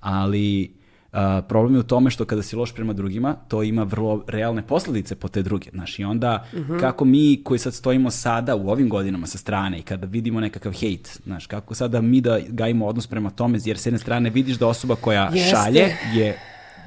Ali 0.00 0.77
a, 1.12 1.42
problem 1.42 1.74
je 1.74 1.80
u 1.80 1.84
tome 1.84 2.10
što 2.10 2.24
kada 2.24 2.42
si 2.42 2.56
loš 2.56 2.74
prema 2.74 2.92
drugima, 2.92 3.36
to 3.48 3.62
ima 3.62 3.82
vrlo 3.82 4.24
realne 4.26 4.62
posljedice 4.62 5.14
po 5.14 5.28
te 5.28 5.42
druge. 5.42 5.70
Znaš, 5.70 5.98
i 5.98 6.04
onda 6.04 6.46
kako 6.80 7.04
mi 7.04 7.40
koji 7.44 7.58
sad 7.58 7.74
stojimo 7.74 8.10
sada 8.10 8.56
u 8.56 8.70
ovim 8.70 8.88
godinama 8.88 9.26
sa 9.26 9.38
strane 9.38 9.78
i 9.78 9.82
kada 9.82 10.06
vidimo 10.06 10.40
nekakav 10.40 10.72
hejt, 10.72 11.20
znaš, 11.24 11.46
kako 11.46 11.74
sada 11.74 12.00
mi 12.00 12.20
da 12.20 12.38
gajimo 12.48 12.86
odnos 12.86 13.06
prema 13.06 13.30
tome, 13.30 13.58
jer 13.64 13.78
s 13.78 13.86
jedne 13.86 13.98
strane 13.98 14.30
vidiš 14.30 14.56
da 14.56 14.66
osoba 14.66 14.94
koja 14.94 15.30
Jeste. 15.34 15.50
šalje 15.50 15.86
je 16.14 16.38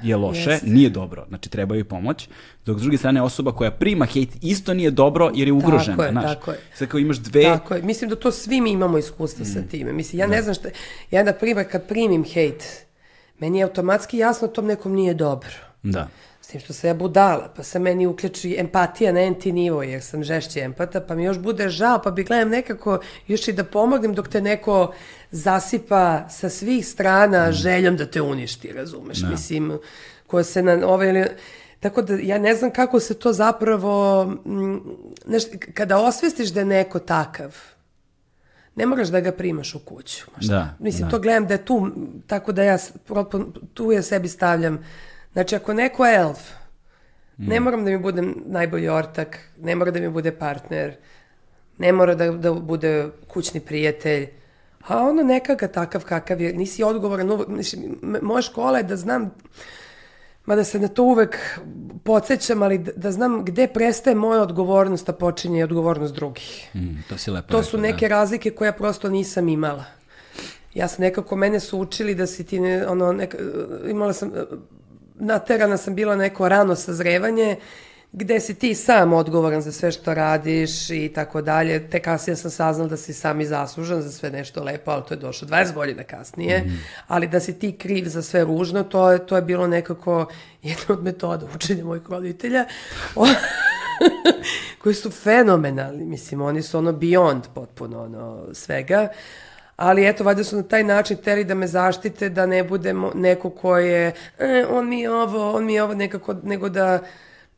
je 0.04 0.16
loše, 0.16 0.50
Jeste. 0.50 0.68
nije 0.68 0.90
dobro, 0.90 1.26
znači 1.28 1.50
treba 1.50 1.76
joj 1.76 1.84
pomoć, 1.84 2.30
dok 2.66 2.80
s 2.80 2.82
druge 2.82 2.98
strane 2.98 3.22
osoba 3.22 3.52
koja 3.52 3.72
prima 3.72 4.06
hejt 4.06 4.30
isto 4.42 4.74
nije 4.74 4.92
dobro 4.92 5.32
jer 5.36 5.48
je 5.48 5.54
ugrožena, 5.54 5.98
Tako 5.98 6.04
je, 6.04 6.12
znaš. 6.12 6.24
tako 6.26 6.52
je. 6.52 6.58
Sad 6.74 6.88
kao 6.88 7.00
imaš 7.00 7.18
dve, 7.18 7.44
Tako 7.44 7.74
je. 7.76 7.82
Mislim 7.82 8.10
da 8.10 8.16
to 8.16 8.32
svi 8.32 8.62
mi 8.62 8.72
imamo 8.72 8.98
iskustva 8.98 9.44
Mm. 9.44 9.48
sa 9.48 9.62
time. 9.62 9.94
Mislim, 9.94 10.20
ja 10.20 10.28
ne 10.28 10.42
znam 10.42 10.56
šta... 10.56 10.70
Ja, 11.12 11.24
na 11.24 11.34
primjer, 11.34 11.72
kad 11.72 11.88
primim 11.88 12.24
hejt, 12.24 12.64
meni 13.42 13.58
je 13.58 13.64
automatski 13.64 14.18
jasno 14.18 14.48
tom 14.48 14.66
nekom 14.66 14.94
nije 14.94 15.14
dobro. 15.14 15.52
da, 15.84 16.08
S 16.42 16.48
tim 16.48 16.62
što 16.62 16.74
sam 16.74 16.88
ja 16.88 16.94
budala, 16.94 17.54
pa 17.56 17.64
se 17.64 17.80
meni 17.80 18.08
uključi 18.08 18.56
empatija 18.60 19.12
na 19.14 19.22
enti 19.22 19.52
nivo, 19.52 19.84
jer 19.84 20.02
sam 20.02 20.24
žešći 20.24 20.60
empata, 20.60 21.02
pa 21.02 21.16
mi 21.16 21.24
još 21.24 21.38
bude 21.38 21.70
žao, 21.70 22.02
pa 22.02 22.12
bi 22.12 22.24
gledam 22.24 22.50
nekako 22.50 23.00
još 23.28 23.48
i 23.48 23.54
da 23.54 23.64
pomognem 23.64 24.14
dok 24.14 24.28
te 24.28 24.42
neko 24.42 24.94
zasipa 25.32 26.30
sa 26.30 26.50
svih 26.50 26.88
strana 26.88 27.50
Mm. 27.50 27.54
željom 27.54 27.98
da 27.98 28.06
te 28.06 28.22
uništi, 28.22 28.72
razumeš? 28.74 29.22
Mislim, 29.32 29.80
ko 30.28 30.44
se 30.44 30.62
na 30.64 30.88
ove 30.88 31.10
ili... 31.10 31.26
Tako 31.80 32.02
da 32.02 32.14
ja 32.14 32.38
ne 32.38 32.56
znam 32.56 32.72
kako 32.72 33.00
se 33.00 33.14
to 33.14 33.34
zapravo, 33.34 34.26
znaš, 35.26 35.44
kada 35.74 35.98
osvestiš 35.98 36.50
da 36.50 36.60
je 36.60 36.66
neko 36.66 37.00
takav, 37.00 37.56
ne 38.76 38.86
moraš 38.86 39.08
da 39.08 39.20
ga 39.20 39.32
primaš 39.32 39.76
u 39.76 39.80
kuću. 39.80 40.26
Šta? 40.40 40.48
Da, 40.50 40.76
Mislim, 40.80 41.04
da. 41.04 41.10
to 41.10 41.20
gledam 41.20 41.48
da 41.48 41.54
je 41.54 41.66
tu, 41.66 41.92
tako 42.28 42.52
da 42.52 42.64
ja 42.64 42.78
tu 43.74 43.92
ja 43.92 44.02
sebi 44.02 44.28
stavljam. 44.28 44.86
Znači, 45.34 45.56
ako 45.56 45.74
neko 45.74 46.06
je 46.06 46.16
elf, 46.18 46.40
ne 47.40 47.60
Mm. 47.60 47.64
moram 47.64 47.86
da 47.86 47.92
mi 47.92 47.98
bude 48.00 48.22
najbolji 48.38 48.90
ortak, 48.90 49.40
ne 49.58 49.76
mora 49.76 49.92
da 49.92 50.00
mi 50.00 50.10
bude 50.10 50.32
partner, 50.34 50.96
ne 51.78 51.92
mora 51.92 52.16
da, 52.16 52.32
da 52.32 52.54
bude 52.54 52.92
kućni 53.28 53.60
prijatelj, 53.60 54.28
a 54.82 54.98
ono 55.00 55.24
neka 55.24 55.56
ga 55.56 55.68
takav 55.68 56.04
kakav 56.04 56.42
je, 56.42 56.54
nisi 56.54 56.84
odgovoran 56.84 57.32
uvek, 57.32 57.48
mislim, 57.48 57.84
m- 58.04 58.20
moja 58.22 58.42
škola 58.42 58.78
je 58.78 58.84
da 58.84 58.96
znam, 58.98 59.32
mada 60.46 60.64
se 60.64 60.80
na 60.80 60.88
to 60.88 61.04
uvek 61.04 61.60
podsjećam, 62.04 62.64
ali 62.64 62.78
da, 62.78 62.92
da 62.96 63.12
znam 63.12 63.46
gde 63.46 63.68
prestaje 63.68 64.16
moja 64.16 64.42
odgovornost, 64.42 65.10
a 65.10 65.14
počinje 65.14 65.64
odgovornost 65.64 66.14
drugih. 66.14 66.70
mm, 66.76 67.04
to 67.10 67.18
si 67.18 67.32
lepo 67.32 67.48
To 67.48 67.64
su 67.64 67.78
rekla, 67.78 67.92
neke 67.92 68.08
razlike 68.08 68.52
koje 68.52 68.68
ja 68.68 68.74
prosto 68.74 69.10
nisam 69.10 69.50
imala. 69.50 69.84
Ja 70.74 70.88
sam 70.88 71.02
nekako, 71.02 71.36
mene 71.36 71.60
su 71.60 71.80
učili 71.80 72.16
da 72.16 72.28
si 72.28 72.44
ti, 72.44 72.60
ne, 72.60 72.88
ono, 72.88 73.14
neka, 73.14 73.38
imala 73.90 74.14
sam, 74.14 74.32
naterana 75.16 75.78
sam 75.78 75.96
bila 75.96 76.16
neko 76.16 76.50
rano 76.50 76.76
sazrevanje, 76.76 77.56
gde 78.14 78.40
si 78.40 78.56
ti 78.56 78.76
sam 78.76 79.14
odgovoran 79.14 79.62
za 79.62 79.72
sve 79.72 79.92
što 79.92 80.14
radiš 80.14 80.90
i 80.90 81.12
tako 81.16 81.42
dalje. 81.42 81.90
Te 81.90 82.00
kasnije 82.00 82.36
sam 82.36 82.52
saznala 82.52 82.90
da 82.90 82.98
si 82.98 83.14
sam 83.14 83.42
i 83.42 83.46
zaslužan 83.46 84.02
za 84.02 84.12
sve 84.12 84.30
nešto 84.30 84.64
lepo, 84.64 84.92
ali 84.92 85.04
to 85.08 85.14
je 85.14 85.18
došlo 85.18 85.48
20 85.48 85.74
godina 85.74 86.04
kasnije. 86.04 86.60
Mm. 86.60 86.84
Ali 87.08 87.28
da 87.28 87.40
si 87.40 87.60
ti 87.60 87.78
kriv 87.78 88.06
za 88.06 88.22
sve 88.22 88.44
ružno, 88.44 88.84
to 88.84 89.12
je, 89.12 89.26
to 89.26 89.36
je 89.36 89.42
bilo 89.42 89.68
nekako 89.68 90.26
jedna 90.64 90.96
od 90.96 91.04
metoda 91.04 91.48
učenja 91.56 91.86
mojih 91.86 92.04
roditelja. 92.10 92.66
koji 94.84 94.96
su 94.96 95.12
fenomenalni, 95.12 96.06
mislim, 96.06 96.42
oni 96.42 96.62
su 96.62 96.78
ono 96.78 96.92
beyond 96.92 97.42
potpuno 97.54 98.04
ono 98.04 98.54
svega, 98.54 99.08
ali 99.76 100.08
eto, 100.08 100.24
valjda 100.24 100.44
su 100.44 100.56
na 100.56 100.64
taj 100.64 100.84
način 100.84 101.18
teli 101.18 101.44
da 101.44 101.56
me 101.56 101.68
zaštite, 101.68 102.30
da 102.30 102.46
ne 102.46 102.64
budem 102.64 103.06
neko 103.16 103.50
ko 103.50 103.78
je, 103.78 104.12
e, 104.40 104.66
on 104.70 104.90
mi 104.90 105.02
je 105.02 105.12
ovo, 105.12 105.52
on 105.52 105.66
mi 105.66 105.74
je 105.74 105.84
ovo, 105.84 105.94
nekako, 105.94 106.36
nego 106.44 106.70
da, 106.70 107.00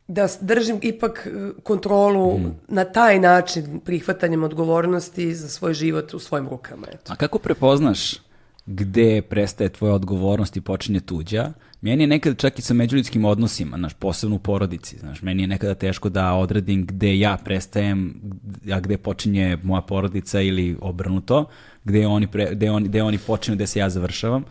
da 0.08 0.28
držim 0.42 0.80
ipak 0.82 1.28
e, 1.28 1.52
kontrolu 1.64 2.38
mm. 2.38 2.56
na 2.68 2.84
taj 2.84 3.20
način 3.20 3.80
prihvatanjem 3.86 4.44
odgovornosti 4.44 5.36
za 5.36 5.48
svoj 5.48 5.74
život 5.74 6.14
u 6.14 6.20
svojim 6.20 6.50
rukama. 6.50 6.88
Eto. 6.94 7.14
A 7.14 7.16
kako 7.16 7.40
prepoznaš 7.40 8.16
gde 8.66 9.22
prestaje 9.22 9.70
tvoja 9.70 9.94
odgovornost 9.94 10.58
i 10.58 10.62
počinje 10.62 11.00
tuđa? 11.00 11.52
Meni 11.82 12.04
je 12.04 12.08
nekada 12.08 12.36
čak 12.36 12.60
i 12.60 12.62
sa 12.62 12.74
međuljudskim 12.74 13.26
odnosima, 13.26 13.78
znaš, 13.78 13.94
posebno 13.94 14.36
u 14.36 14.40
porodici, 14.40 14.98
znaš, 14.98 15.22
meni 15.22 15.44
je 15.44 15.48
nekada 15.48 15.76
teško 15.76 16.10
da 16.10 16.34
odredim 16.34 16.86
gde 16.86 17.20
ja 17.20 17.38
prestajem, 17.46 18.22
a 18.72 18.80
gde 18.80 18.98
počinje 18.98 19.58
moja 19.64 19.82
porodica 19.82 20.42
ili 20.42 20.78
obrnuto, 20.82 21.46
gde 21.84 22.08
oni, 22.08 22.28
pre, 22.28 22.50
gde 22.52 22.72
oni, 22.72 22.88
gde 22.88 23.04
oni 23.04 23.18
počinju, 23.18 23.56
gde 23.56 23.68
se 23.68 23.80
ja 23.80 23.90
završavam. 23.90 24.46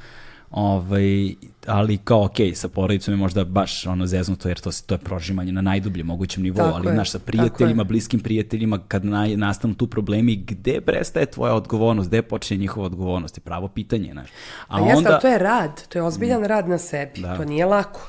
Ovaj, 0.52 1.34
ali 1.66 1.98
kao 1.98 2.24
ok, 2.24 2.36
sa 2.54 2.68
porodicom 2.68 3.14
je 3.14 3.18
možda 3.18 3.44
baš 3.44 3.86
ono 3.86 4.06
zeznuto 4.06 4.48
jer 4.48 4.60
to, 4.60 4.70
to 4.86 4.94
je 4.94 4.98
prožimanje 4.98 5.52
na 5.52 5.60
najdubljem 5.60 6.06
mogućem 6.06 6.42
nivou, 6.42 6.64
tako 6.64 6.76
ali 6.76 6.86
je, 6.88 6.92
znaš, 6.92 7.10
sa 7.10 7.18
prijateljima, 7.18 7.84
bliskim 7.84 8.20
prijateljima, 8.20 8.78
kad 8.88 9.04
na, 9.04 9.26
nastanu 9.36 9.74
tu 9.74 9.86
problemi, 9.86 10.36
gde 10.36 10.80
prestaje 10.80 11.26
tvoja 11.26 11.54
odgovornost, 11.54 12.08
gde 12.08 12.22
počinje 12.22 12.60
njihova 12.60 12.86
odgovornost, 12.86 13.36
je 13.36 13.40
pravo 13.40 13.68
pitanje, 13.68 14.12
znaš. 14.12 14.28
A, 14.68 14.76
A 14.76 14.82
onda... 14.96 15.18
to 15.18 15.28
je 15.28 15.38
rad, 15.38 15.86
to 15.88 15.98
je 15.98 16.02
ozbiljan 16.02 16.40
mm, 16.40 16.44
rad 16.44 16.68
na 16.68 16.78
sebi, 16.78 17.20
da. 17.20 17.36
to 17.36 17.44
nije 17.44 17.66
lako. 17.66 18.08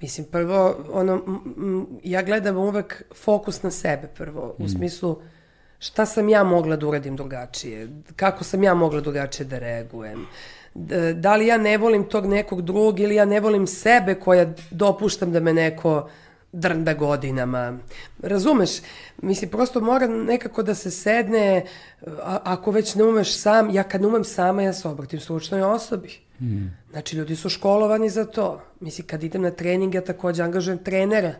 Mislim, 0.00 0.26
prvo, 0.26 0.76
ono, 0.92 1.22
ja 2.04 2.22
gledam 2.22 2.56
uvek 2.56 3.02
fokus 3.24 3.62
na 3.62 3.70
sebe 3.70 4.08
prvo, 4.14 4.54
u 4.58 4.64
mm. 4.64 4.68
smislu 4.68 5.18
šta 5.78 6.06
sam 6.06 6.28
ja 6.28 6.44
mogla 6.44 6.76
da 6.76 6.86
uradim 6.86 7.16
drugačije, 7.16 7.88
kako 8.16 8.44
sam 8.44 8.62
ja 8.62 8.74
mogla 8.74 9.00
drugačije 9.00 9.46
da 9.46 9.58
reagujem, 9.58 10.26
da 11.14 11.36
li 11.36 11.46
ja 11.46 11.58
ne 11.58 11.78
volim 11.78 12.04
tog 12.04 12.26
nekog 12.26 12.62
drugog 12.62 13.00
ili 13.00 13.14
ja 13.14 13.24
ne 13.24 13.40
volim 13.40 13.66
sebe 13.66 14.14
koja 14.14 14.52
dopuštam 14.70 15.32
da 15.32 15.40
me 15.40 15.52
neko 15.52 16.08
drnda 16.52 16.94
godinama. 16.94 17.78
Razumeš? 18.22 18.70
Mislim, 19.22 19.50
prosto 19.50 19.80
mora 19.80 20.06
nekako 20.06 20.62
da 20.62 20.74
se 20.74 20.90
sedne, 20.90 21.64
a, 22.06 22.38
ako 22.44 22.70
već 22.70 22.94
ne 22.94 23.04
umeš 23.04 23.38
sam, 23.38 23.70
ja 23.70 23.82
kad 23.82 24.00
ne 24.00 24.06
umem 24.06 24.24
sama, 24.24 24.62
ja 24.62 24.72
se 24.72 24.88
obratim 24.88 25.20
stručnoj 25.20 25.62
osobi. 25.62 26.10
Mm. 26.40 26.66
Znači, 26.90 27.16
ljudi 27.16 27.36
su 27.36 27.48
školovani 27.48 28.10
za 28.10 28.24
to. 28.24 28.62
Mislim, 28.80 29.06
kad 29.06 29.22
idem 29.22 29.42
na 29.42 29.50
trening, 29.50 29.94
ja 29.94 30.00
takođe 30.00 30.42
angažujem 30.42 30.78
trenera. 30.78 31.34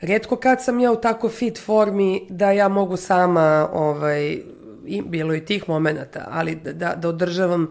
Redko 0.00 0.36
kad 0.36 0.64
sam 0.64 0.80
ja 0.80 0.92
u 0.92 0.96
tako 0.96 1.28
fit 1.28 1.58
formi 1.58 2.26
da 2.30 2.50
ja 2.50 2.68
mogu 2.68 2.96
sama, 2.96 3.68
ovaj, 3.72 4.38
i, 4.86 5.02
bilo 5.02 5.34
i 5.34 5.44
tih 5.44 5.68
momenta, 5.68 6.28
ali 6.30 6.54
da, 6.54 6.94
da 6.94 7.08
održavam 7.08 7.68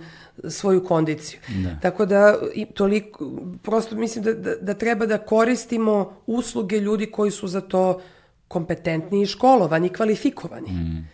svoju 0.49 0.84
kondiciju. 0.84 1.39
Da. 1.47 1.79
Tako 1.81 2.05
da 2.05 2.38
i 2.53 2.65
toliko, 2.65 3.31
prosto 3.63 3.95
mislim 3.95 4.23
da, 4.23 4.34
da, 4.34 4.55
da 4.55 4.73
treba 4.73 5.05
da 5.05 5.17
koristimo 5.17 6.17
usluge 6.27 6.79
ljudi 6.79 7.11
koji 7.11 7.31
su 7.31 7.47
za 7.47 7.61
to 7.61 8.01
kompetentni 8.47 9.21
i 9.21 9.25
školovani, 9.25 9.89
kvalifikovani. 9.89 10.71
Mm. 10.71 11.09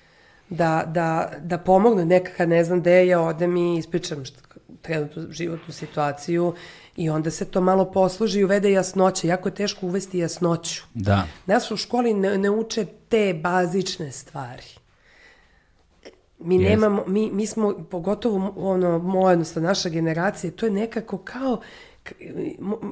Da, 0.50 0.84
da, 0.88 1.32
da 1.42 1.58
pomognu 1.58 2.06
nekaka, 2.06 2.46
ne 2.46 2.64
znam 2.64 2.80
gde 2.80 3.08
ja 3.08 3.22
odem 3.22 3.58
i 3.58 3.78
ispričam 3.78 4.26
šta, 4.26 4.40
trenutnu 4.82 5.28
životnu 5.32 5.74
situaciju 5.74 6.54
i 6.98 7.10
onda 7.10 7.32
se 7.32 7.46
to 7.46 7.62
malo 7.62 7.92
posluži 7.92 8.40
i 8.40 8.44
uvede 8.44 8.72
jasnoće. 8.72 9.28
Jako 9.28 9.50
je 9.50 9.56
teško 9.56 9.86
uvesti 9.86 10.20
jasnoću. 10.20 10.84
Da. 10.94 11.28
Nas 11.46 11.72
u 11.72 11.78
školi 11.78 12.14
ne, 12.14 12.38
ne 12.38 12.50
uče 12.50 12.86
te 13.10 13.34
bazične 13.44 14.12
stvari. 14.12 14.64
Mi 16.40 16.60
yes. 16.60 16.70
nemamo, 16.70 17.04
mi, 17.08 17.32
mi 17.32 17.48
smo, 17.48 17.86
pogotovo 17.92 18.54
ono, 18.58 19.00
moja, 19.00 19.34
odnosno 19.34 19.62
naša 19.62 19.90
generacija, 19.90 20.52
to 20.52 20.66
je 20.66 20.72
nekako 20.72 21.18
kao, 21.18 21.62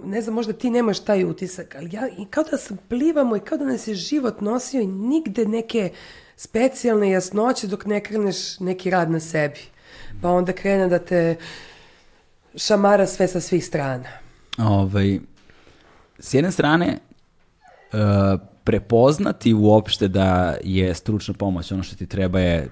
ne 0.04 0.22
znam, 0.22 0.36
možda 0.36 0.54
ti 0.54 0.70
nemaš 0.70 1.00
taj 1.00 1.24
utisak, 1.24 1.76
ali 1.76 1.90
ja, 1.94 2.08
i 2.18 2.26
kao 2.26 2.44
da 2.44 2.58
sam 2.58 2.78
plivamo 2.90 3.36
i 3.36 3.40
kao 3.40 3.58
da 3.58 3.66
nas 3.66 3.88
je 3.88 3.96
život 3.96 4.42
nosio 4.42 4.82
i 4.82 4.88
nigde 4.88 5.46
neke 5.46 5.92
specijalne 6.36 7.10
jasnoće 7.10 7.68
dok 7.68 7.86
ne 7.86 8.04
kreneš 8.04 8.60
neki 8.60 8.90
rad 8.90 9.12
na 9.12 9.20
sebi. 9.20 9.60
Pa 10.22 10.30
onda 10.30 10.54
krene 10.54 10.88
da 10.88 11.00
te 11.00 11.36
šamara 12.56 13.08
sve 13.08 13.28
sa 13.28 13.40
svih 13.40 13.66
strana. 13.66 14.10
Ovaj, 14.58 15.20
s 16.20 16.34
jedne 16.34 16.52
strane, 16.52 16.98
uh, 17.94 18.40
prepoznati 18.68 19.54
uopšte 19.54 20.08
da 20.08 20.56
je 20.64 20.94
stručna 20.94 21.34
pomoć 21.34 21.72
ono 21.72 21.84
što 21.84 21.96
ti 21.96 22.06
treba 22.06 22.40
je 22.40 22.70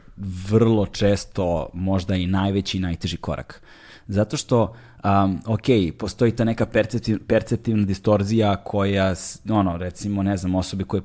vrlo 0.50 0.86
često 0.86 1.70
možda 1.74 2.16
i 2.16 2.28
najveći 2.28 2.78
i 2.78 2.82
najteži 2.82 3.18
korak. 3.18 3.62
Zato 4.08 4.38
što 4.38 4.62
um, 5.04 5.40
ok, 5.46 5.98
postoji 5.98 6.32
ta 6.32 6.44
neka 6.44 6.66
perceptiv, 6.66 7.20
perceptivna 7.28 7.86
distorzija 7.86 8.56
koja, 8.56 9.14
ono, 9.50 9.78
recimo, 9.78 10.24
ne 10.24 10.38
znam, 10.38 10.56
osobe 10.56 10.84
koje 10.84 11.02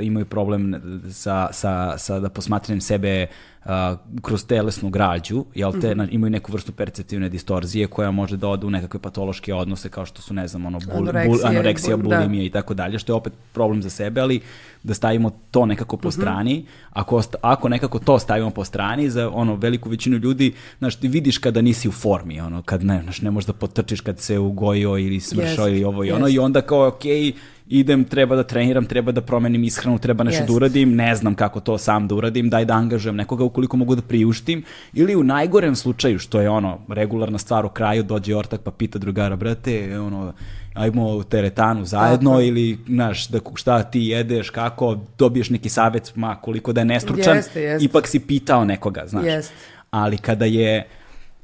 imaju 0.00 0.26
problem 0.26 0.74
sa, 1.12 1.48
sa, 1.52 1.98
sa 1.98 2.20
da 2.20 2.28
posmatranjem 2.28 2.80
sebe 2.80 3.26
uh, 3.66 3.98
kroz 4.22 4.46
telesnu 4.46 4.90
građu, 4.90 5.44
jel 5.54 5.72
te, 5.80 5.94
mm 5.94 5.98
-hmm. 5.98 6.08
imaju 6.10 6.30
neku 6.30 6.52
vrstu 6.52 6.72
perceptivne 6.72 7.28
distorzije 7.28 7.86
koja 7.86 8.10
može 8.10 8.36
da 8.36 8.48
ode 8.48 8.66
u 8.66 8.70
nekakve 8.70 9.00
patološke 9.00 9.54
odnose 9.54 9.88
kao 9.88 10.06
što 10.06 10.22
su, 10.22 10.34
ne 10.34 10.48
znam, 10.48 10.66
ono, 10.66 10.78
bul, 10.78 10.96
anoreksija, 10.96 11.36
bul, 11.36 11.46
anoreksija 11.46 11.96
bulimija 11.96 12.40
da. 12.40 12.46
i 12.46 12.50
tako 12.50 12.74
dalje, 12.74 12.98
što 12.98 13.12
je 13.12 13.16
opet 13.16 13.32
problem 13.52 13.82
za 13.82 13.90
sebe, 13.90 14.20
ali 14.20 14.40
da 14.82 14.94
stavimo 14.94 15.30
to 15.50 15.66
nekako 15.66 15.96
po 15.96 16.08
mm 16.08 16.10
-hmm. 16.10 16.20
strani, 16.20 16.66
ako, 16.90 17.22
ako 17.40 17.68
nekako 17.68 17.98
to 17.98 18.18
stavimo 18.18 18.50
po 18.50 18.64
strani, 18.64 19.10
za 19.10 19.30
ono, 19.30 19.54
veliku 19.54 19.88
većinu 19.88 20.16
ljudi, 20.16 20.52
znaš, 20.78 20.96
ti 20.96 21.08
vidiš 21.08 21.38
kada 21.38 21.62
nisi 21.62 21.88
u 21.88 21.92
formi, 21.92 22.40
ono, 22.40 22.62
kad 22.62 22.84
ne, 22.84 23.02
znaš, 23.02 23.22
ne 23.22 23.30
možeš 23.30 23.46
da 23.46 23.52
potrčiš 23.52 24.00
kad 24.00 24.20
se 24.20 24.38
ugojio 24.38 24.98
ili 24.98 25.20
smršao 25.20 25.66
yes, 25.66 25.70
ili 25.70 25.84
ovo 25.84 26.04
i 26.04 26.10
ono, 26.10 26.26
yes. 26.26 26.34
i 26.34 26.38
onda 26.38 26.60
kao, 26.60 26.86
okej, 26.86 27.22
okay, 27.22 27.34
idem, 27.68 28.04
treba 28.04 28.36
da 28.36 28.42
treniram, 28.42 28.84
treba 28.84 29.12
da 29.12 29.20
promenim 29.20 29.64
ishranu, 29.64 29.98
treba 29.98 30.24
nešto 30.24 30.42
yes. 30.42 30.46
da 30.46 30.52
uradim, 30.52 30.94
ne 30.94 31.14
znam 31.14 31.34
kako 31.34 31.60
to 31.60 31.78
sam 31.78 32.08
da 32.08 32.14
uradim, 32.14 32.50
daj 32.50 32.64
da 32.64 32.74
angažujem 32.74 33.16
nekoga 33.16 33.44
ukoliko 33.44 33.76
mogu 33.76 33.94
da 33.94 34.02
priuštim, 34.02 34.64
ili 34.92 35.16
u 35.16 35.24
najgorem 35.24 35.76
slučaju, 35.76 36.18
što 36.18 36.40
je 36.40 36.50
ono, 36.50 36.78
regularna 36.88 37.38
stvar 37.38 37.66
u 37.66 37.68
kraju, 37.68 38.02
dođe 38.02 38.36
ortak 38.36 38.60
pa 38.60 38.70
pita 38.70 38.98
drugara, 38.98 39.36
brate, 39.36 40.00
ono, 40.00 40.32
ajmo 40.74 41.16
u 41.16 41.24
teretanu 41.24 41.84
zajedno 41.84 42.30
Tako. 42.30 42.42
ili, 42.42 42.78
znaš, 42.88 43.28
da 43.28 43.40
šta 43.54 43.82
ti 43.82 44.00
jedeš, 44.00 44.50
kako, 44.50 44.98
dobiješ 45.18 45.50
neki 45.50 45.68
savjet, 45.68 46.12
ma 46.14 46.36
koliko 46.36 46.72
da 46.72 46.80
je 46.80 46.84
nestručan, 46.84 47.36
jeste, 47.36 47.62
jeste. 47.62 47.84
ipak 47.84 48.06
si 48.08 48.20
pitao 48.20 48.64
nekoga, 48.64 49.04
znaš. 49.06 49.24
Jeste. 49.24 49.54
Ali 49.90 50.18
kada 50.18 50.44
je 50.44 50.88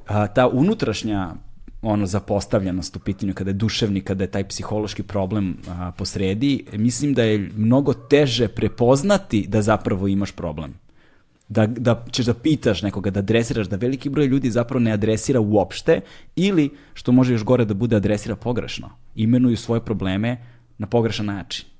a, 0.07 0.27
ta 0.27 0.49
unutrašnja 0.49 1.31
ono 1.83 2.07
zapostavljenost 2.07 2.97
u 2.97 3.01
pitanju, 3.01 3.35
kada 3.35 3.51
je 3.51 3.55
duševni, 3.55 4.01
kada 4.01 4.25
je 4.25 4.31
taj 4.31 4.49
psihološki 4.49 5.03
problem 5.03 5.57
a, 5.69 5.93
posredi, 5.99 6.65
mislim 6.73 7.15
da 7.15 7.23
je 7.23 7.51
mnogo 7.57 7.93
teže 7.93 8.49
prepoznati 8.49 9.47
da 9.49 9.63
zapravo 9.63 10.09
imaš 10.09 10.33
problem. 10.33 10.75
Da, 11.49 11.67
da 11.67 12.05
ćeš 12.11 12.27
da 12.27 12.35
pitaš 12.35 12.83
nekoga, 12.83 13.11
da 13.11 13.21
adresiraš, 13.21 13.67
da 13.67 13.77
veliki 13.77 14.09
broj 14.09 14.27
ljudi 14.27 14.51
zapravo 14.51 14.81
ne 14.81 14.93
adresira 14.93 15.41
uopšte 15.41 16.01
ili, 16.37 16.71
što 16.95 17.13
može 17.13 17.33
još 17.33 17.45
gore 17.45 17.65
da 17.65 17.75
bude, 17.75 17.97
adresira 17.97 18.37
pogrešno. 18.37 18.91
Imenuju 19.15 19.57
svoje 19.57 19.85
probleme 19.85 20.37
na 20.79 20.87
pogrešan 20.87 21.27
način 21.27 21.72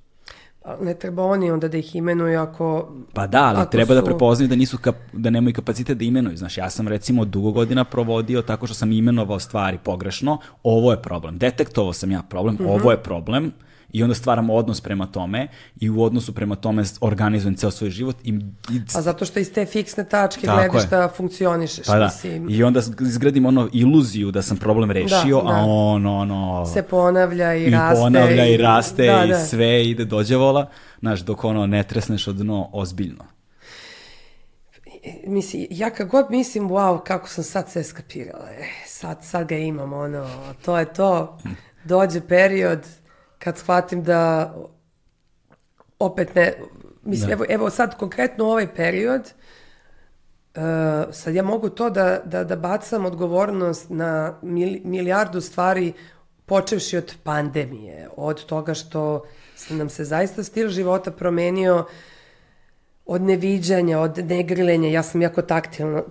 ne 0.81 0.95
treba 0.95 1.25
oni 1.25 1.51
onda 1.51 1.69
da 1.69 1.79
ih 1.79 1.97
imenuju 1.97 2.41
ako... 2.41 2.93
Pa 3.13 3.27
da, 3.27 3.45
ali 3.45 3.71
treba 3.71 3.95
da 3.95 4.01
su... 4.01 4.05
da 4.05 4.11
prepoznaju 4.11 4.49
da, 4.49 4.57
nisu 4.57 4.79
kap, 4.79 4.97
da 5.13 5.31
nemaju 5.31 5.55
kapacitet 5.55 5.99
da 5.99 6.05
imenuju. 6.05 6.37
Znaš, 6.37 6.59
ja 6.59 6.71
sam 6.71 6.89
recimo 6.89 7.25
dugo 7.25 7.53
godina 7.53 7.85
provodio 7.85 8.43
tako 8.43 8.67
što 8.67 8.75
sam 8.75 8.93
imenovao 8.93 9.39
stvari 9.39 9.79
pogrešno. 9.85 10.39
Ovo 10.63 10.91
je 10.91 11.03
problem. 11.03 11.39
Detektovao 11.39 11.93
sam 11.93 12.11
ja 12.11 12.23
problem, 12.23 12.55
mm 12.55 12.59
-hmm. 12.59 12.81
ovo 12.81 12.91
je 12.91 13.03
problem 13.03 13.53
i 13.93 14.03
onda 14.03 14.15
stvaramo 14.15 14.55
odnos 14.55 14.81
prema 14.81 15.07
tome 15.07 15.49
i 15.81 15.91
u 15.91 16.03
odnosu 16.03 16.35
prema 16.35 16.57
tome 16.57 16.85
organizujem 17.01 17.57
ceo 17.57 17.71
svoj 17.71 17.91
život. 17.91 18.17
I, 18.25 18.31
i... 18.71 18.81
A 18.95 19.03
zato 19.03 19.25
što 19.25 19.39
iz 19.39 19.53
te 19.53 19.67
fiksne 19.67 20.05
tačke 20.05 20.47
gledaš 20.47 20.91
da 20.91 21.09
funkcionišeš. 21.17 21.87
Pa 21.87 21.99
da. 21.99 22.05
Mislim. 22.05 22.47
I 22.51 22.63
onda 22.63 22.81
izgradim 23.01 23.47
ono 23.47 23.69
iluziju 23.73 24.31
da 24.31 24.43
sam 24.43 24.57
problem 24.57 24.91
rešio, 24.91 25.37
da, 25.37 25.43
da. 25.43 25.55
a 25.55 25.65
on 25.67 26.07
ono... 26.07 26.67
Se 26.67 26.83
ponavlja 26.83 27.55
i, 27.55 27.65
i 27.65 27.71
raste. 27.71 28.01
ponavlja 28.01 28.47
i, 28.47 28.55
i 28.55 28.57
raste 28.57 29.07
da, 29.07 29.25
i 29.25 29.29
da. 29.29 29.39
sve 29.39 29.89
ide 29.89 30.05
dođevola. 30.05 30.69
Znaš, 31.01 31.21
dok 31.21 31.45
ono 31.45 31.67
ne 31.67 31.83
tresneš 31.83 32.29
od 32.29 32.37
dno 32.37 32.71
ozbiljno 32.73 33.25
mislim, 35.27 35.67
ja 35.71 35.91
kad 35.91 36.09
god 36.09 36.27
mislim, 36.31 36.69
wow, 36.69 37.03
kako 37.05 37.29
sam 37.29 37.45
sad 37.45 37.71
sve 37.71 37.85
skapirala, 37.85 38.49
e, 38.51 38.65
sad, 38.87 39.19
sad 39.23 39.49
ga 39.49 39.57
imam, 39.57 39.93
ono, 39.93 40.29
to 40.65 40.79
je 40.79 40.93
to, 40.93 41.39
dođe 41.85 42.21
period, 42.21 42.87
kad 43.43 43.59
shvatim 43.59 44.03
da 44.05 44.55
opet 45.99 46.35
ne, 46.35 46.53
mislim, 47.03 47.31
evo, 47.31 47.45
evo 47.49 47.71
sad 47.71 47.97
konkretno 47.99 48.45
ovaj 48.45 48.75
period, 48.75 49.21
uh, 50.55 50.63
sad 51.13 51.35
ja 51.35 51.43
mogu 51.43 51.69
to 51.69 51.91
da, 51.91 52.21
da, 52.25 52.45
da 52.45 52.57
bacam 52.57 53.07
odgovornost 53.07 53.91
na 53.91 54.39
mil, 54.43 54.81
milijardu 54.85 55.41
stvari 55.41 55.93
počevši 56.47 56.97
od 56.97 57.15
pandemije, 57.23 58.09
od 58.17 58.45
toga 58.45 58.75
što 58.75 59.25
nam 59.71 59.89
se 59.89 60.05
zaista 60.05 60.43
stil 60.45 60.69
života 60.69 61.11
promenio 61.11 61.87
od 63.07 63.23
neviđanja, 63.23 64.01
od 64.01 64.19
negrilenja, 64.19 64.89
ja 64.89 65.03
sam 65.03 65.23
jako 65.23 65.43
taktilna 65.43 66.03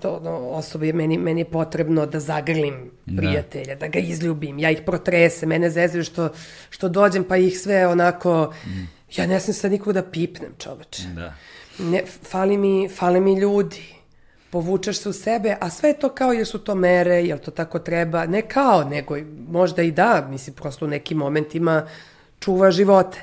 osoba, 0.51 0.85
meni, 0.93 1.17
meni 1.17 1.41
je 1.41 1.45
potrebno 1.45 2.05
da 2.05 2.19
zagrlim 2.19 2.91
prijatelja, 3.17 3.75
da. 3.75 3.79
da 3.79 3.87
ga 3.87 3.99
izljubim, 3.99 4.59
ja 4.59 4.71
ih 4.71 4.81
protresem, 4.85 5.49
mene 5.49 5.69
zezaju 5.69 6.03
što, 6.03 6.29
što 6.69 6.89
dođem 6.89 7.23
pa 7.23 7.37
ih 7.37 7.59
sve 7.59 7.87
onako, 7.87 8.53
mm. 8.65 8.87
ja 9.17 9.27
ne 9.27 9.39
sam 9.39 9.53
sad 9.53 9.71
nikog 9.71 9.93
da 9.93 10.03
pipnem 10.03 10.51
čoveče. 10.57 11.03
Da. 11.15 11.33
Ne, 11.79 12.03
fali, 12.29 12.57
mi, 12.57 12.89
fali 12.89 13.19
mi 13.19 13.39
ljudi, 13.39 13.95
povučeš 14.49 14.99
se 14.99 15.09
u 15.09 15.13
sebe, 15.13 15.55
a 15.59 15.69
sve 15.69 15.89
je 15.89 15.99
to 15.99 16.09
kao 16.09 16.33
jer 16.33 16.47
su 16.47 16.59
to 16.59 16.75
mere, 16.75 17.23
jel 17.23 17.37
to 17.37 17.51
tako 17.51 17.79
treba, 17.79 18.25
ne 18.25 18.41
kao, 18.41 18.83
nego 18.83 19.17
možda 19.47 19.81
i 19.81 19.91
da, 19.91 20.27
mislim, 20.29 20.55
prosto 20.55 20.85
u 20.85 20.89
nekim 20.89 21.17
momentima 21.17 21.87
čuva 22.39 22.71
živote. 22.71 23.17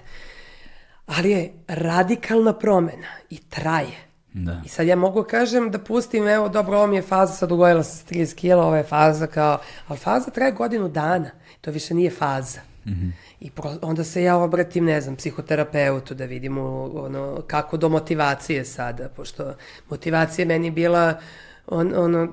Ali 1.09 1.31
je 1.31 1.53
radikalna 1.69 2.53
promena 2.53 3.09
i 3.31 3.39
traje. 3.39 4.09
Da. 4.33 4.63
I 4.65 4.69
sad 4.69 4.87
ja 4.87 4.97
mogu 4.97 5.23
kažem 5.23 5.71
da 5.71 5.79
pustim, 5.79 6.29
evo, 6.29 6.49
dobro, 6.49 6.79
ovo 6.79 6.87
mi 6.87 6.97
je 6.97 7.03
faza, 7.03 7.33
sad 7.33 7.53
ugojila 7.53 7.83
sam 7.83 7.97
se 7.97 8.15
30 8.15 8.35
kila, 8.35 8.67
ovo 8.67 8.77
je 8.77 8.83
faza 8.83 9.27
kao, 9.27 9.59
ali 9.89 9.99
faza 9.99 10.31
traje 10.31 10.53
godinu 10.53 10.89
dana. 10.89 11.31
To 11.61 11.71
više 11.71 11.95
nije 11.95 12.11
faza. 12.11 12.61
Mm 12.87 12.91
-hmm. 12.91 13.11
I 13.41 13.51
pro, 13.51 13.75
onda 13.83 14.05
se 14.05 14.23
ja 14.23 14.37
obratim, 14.37 14.85
ne 14.85 15.01
znam, 15.01 15.17
psihoterapeutu 15.17 16.15
da 16.15 16.25
vidimo 16.25 16.91
ono, 16.95 17.43
kako 17.47 17.77
do 17.77 17.89
motivacije 17.89 18.65
sada, 18.65 19.09
pošto 19.09 19.55
motivacija 19.91 20.47
meni 20.47 20.71
bila 20.71 21.21
on, 21.67 21.93
ono, 21.97 22.33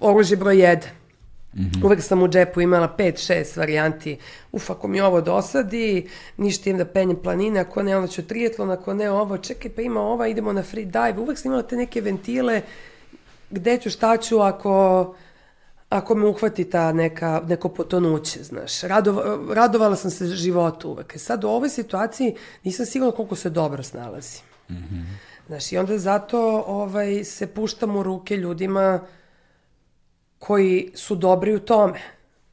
oružje 0.00 0.36
broj 0.36 0.58
jedan. 0.58 0.88
Mm 1.54 1.62
-hmm. 1.62 1.84
Uvek 1.84 2.02
sam 2.02 2.22
u 2.22 2.28
džepu 2.28 2.60
imala 2.60 2.94
5-6 2.98 3.58
varijanti. 3.58 4.18
Uf, 4.52 4.70
ako 4.70 4.88
mi 4.88 5.00
ovo 5.00 5.20
dosadi, 5.20 6.08
ništa 6.36 6.70
im 6.70 6.78
da 6.78 6.84
penjem 6.84 7.16
planine, 7.22 7.60
ako 7.60 7.82
ne, 7.82 7.96
onda 7.96 8.08
ću 8.08 8.22
trijetlon, 8.22 8.70
ako 8.70 8.94
ne 8.94 9.10
ovo, 9.10 9.38
čekaj, 9.38 9.70
pa 9.70 9.82
ima 9.82 10.00
ova, 10.00 10.28
idemo 10.28 10.52
na 10.52 10.62
free 10.62 10.84
dive. 10.84 11.18
Uvek 11.18 11.38
sam 11.38 11.50
imala 11.50 11.62
te 11.62 11.76
neke 11.76 12.00
ventile, 12.00 12.62
gde 13.50 13.78
ću, 13.78 13.90
šta 13.90 14.16
ću, 14.16 14.40
ako 14.40 15.14
ako 15.92 16.14
me 16.14 16.26
uhvati 16.26 16.64
ta 16.64 16.92
neka, 16.92 17.42
neko 17.48 17.68
potonuće, 17.68 18.42
znaš. 18.42 18.80
Radova, 18.80 19.38
radovala 19.54 19.96
sam 19.96 20.10
se 20.10 20.26
životu 20.26 20.90
uvek. 20.90 21.14
E 21.16 21.18
sad 21.18 21.44
u 21.44 21.48
ovoj 21.48 21.68
situaciji 21.68 22.34
nisam 22.64 22.86
sigurna 22.86 23.12
koliko 23.12 23.36
se 23.36 23.50
dobro 23.50 23.82
snalazi. 23.82 24.38
Mm 24.70 24.74
-hmm. 24.74 25.04
Znaš, 25.46 25.72
i 25.72 25.78
onda 25.78 25.98
zato 25.98 26.64
ovaj, 26.66 27.24
se 27.24 27.46
puštam 27.46 27.96
u 27.96 28.02
ruke 28.02 28.36
ljudima 28.36 29.00
koji 30.42 30.90
su 30.94 31.14
dobri 31.14 31.54
u 31.54 31.60
tome. 31.60 32.00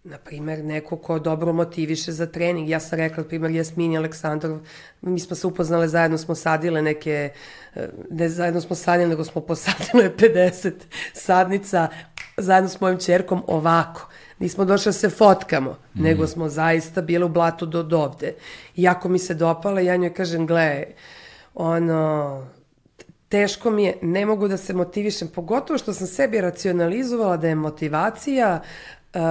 Naprimer, 0.03 0.63
neko 0.63 0.97
ko 0.97 1.19
dobro 1.19 1.53
motiviše 1.53 2.11
za 2.11 2.25
trening. 2.25 2.69
Ja 2.69 2.79
sam 2.79 2.99
rekla, 2.99 3.23
primer, 3.23 3.51
Jasmini 3.51 3.97
Aleksandrov, 3.97 4.59
mi 5.01 5.19
smo 5.19 5.35
se 5.35 5.47
upoznale, 5.47 5.87
zajedno 5.87 6.17
smo 6.17 6.35
sadile 6.35 6.81
neke, 6.81 7.31
eh, 7.75 7.89
ne 8.11 8.29
zajedno 8.29 8.61
smo 8.61 8.75
sadile, 8.75 9.09
nego 9.09 9.23
smo 9.23 9.41
posadile 9.41 10.11
50 10.19 10.71
sadnica 11.13 11.87
zajedno 12.37 12.69
s 12.69 12.81
mojim 12.81 12.99
čerkom 12.99 13.43
ovako. 13.47 14.07
Nismo 14.39 14.65
došli 14.65 14.89
da 14.89 14.93
se 14.93 15.09
fotkamo, 15.09 15.71
mm. 15.71 16.03
nego 16.03 16.27
smo 16.27 16.49
zaista 16.49 17.01
bile 17.01 17.25
u 17.25 17.29
blatu 17.29 17.65
do 17.65 17.83
dovde. 17.83 18.33
I 18.75 18.87
ako 18.87 19.09
mi 19.09 19.19
se 19.19 19.33
dopala, 19.33 19.81
ja 19.81 19.95
njoj 19.95 20.13
kažem, 20.13 20.47
gle, 20.47 20.85
ono, 21.55 22.45
teško 23.29 23.71
mi 23.71 23.83
je, 23.83 23.97
ne 24.01 24.25
mogu 24.25 24.47
da 24.47 24.57
se 24.57 24.73
motivišem, 24.73 25.27
pogotovo 25.27 25.77
što 25.77 25.93
sam 25.93 26.07
sebi 26.07 26.41
racionalizovala 26.41 27.37
da 27.37 27.47
je 27.47 27.55
motivacija 27.55 28.61
uh, 29.13 29.21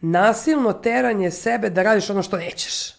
nasilno 0.00 0.72
teranje 0.72 1.30
sebe 1.30 1.70
da 1.70 1.82
radiš 1.82 2.10
ono 2.10 2.22
što 2.22 2.36
nećeš. 2.36 2.98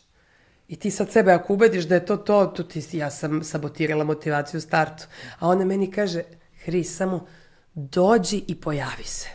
I 0.67 0.75
ti 0.75 0.91
sad 0.91 1.11
sebe 1.11 1.31
ako 1.31 1.53
ubediš 1.53 1.83
da 1.83 1.95
je 1.95 2.05
to 2.05 2.17
to, 2.17 2.45
to 2.45 2.63
ti, 2.63 2.97
ja 2.97 3.11
sam 3.11 3.43
sabotirala 3.43 4.03
motivaciju 4.03 4.57
u 4.57 4.61
startu. 4.61 5.03
A 5.39 5.47
ona 5.47 5.65
meni 5.65 5.91
kaže, 5.91 6.23
Hri, 6.63 6.83
samo 6.83 7.25
dođi 7.73 8.43
i 8.47 8.55
pojavi 8.61 9.03
se. 9.03 9.29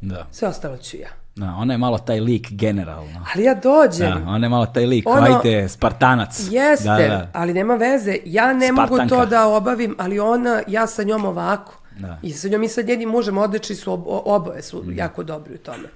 Da. 0.00 0.26
Sve 0.32 0.48
ostalo 0.48 0.76
ću 0.76 0.96
ja. 0.96 1.25
Da, 1.36 1.54
ona 1.58 1.74
je 1.74 1.78
malo 1.78 1.98
taj 1.98 2.20
lik 2.20 2.48
generalno. 2.50 3.26
Ali 3.34 3.44
ja 3.44 3.54
dođem. 3.54 4.24
Da, 4.24 4.30
ona 4.30 4.46
je 4.46 4.48
malo 4.48 4.66
taj 4.66 4.86
lik, 4.86 5.08
ono, 5.08 5.36
ajte, 5.36 5.68
Spartanac. 5.68 6.40
Jeste, 6.50 6.84
da, 6.84 6.96
da. 6.96 7.30
ali 7.32 7.54
nema 7.54 7.74
veze. 7.74 8.16
Ja 8.24 8.52
ne 8.52 8.68
Spartanka. 8.68 9.04
mogu 9.04 9.08
to 9.08 9.26
da 9.26 9.46
obavim, 9.46 9.94
ali 9.98 10.20
ona, 10.20 10.62
ja 10.66 10.86
sa 10.86 11.02
njom 11.02 11.24
ovako. 11.24 11.80
Da. 11.98 12.18
I 12.22 12.32
sa 12.32 12.48
njom 12.48 12.62
i 12.62 12.68
sa 12.68 12.82
njenim 12.82 13.08
mužem 13.08 13.38
odlični 13.38 13.76
su, 13.76 13.92
ob, 13.92 14.02
oboje 14.06 14.62
su 14.62 14.82
mm. 14.82 14.98
jako 14.98 15.22
dobri 15.22 15.54
u 15.54 15.58
tome. 15.58 15.88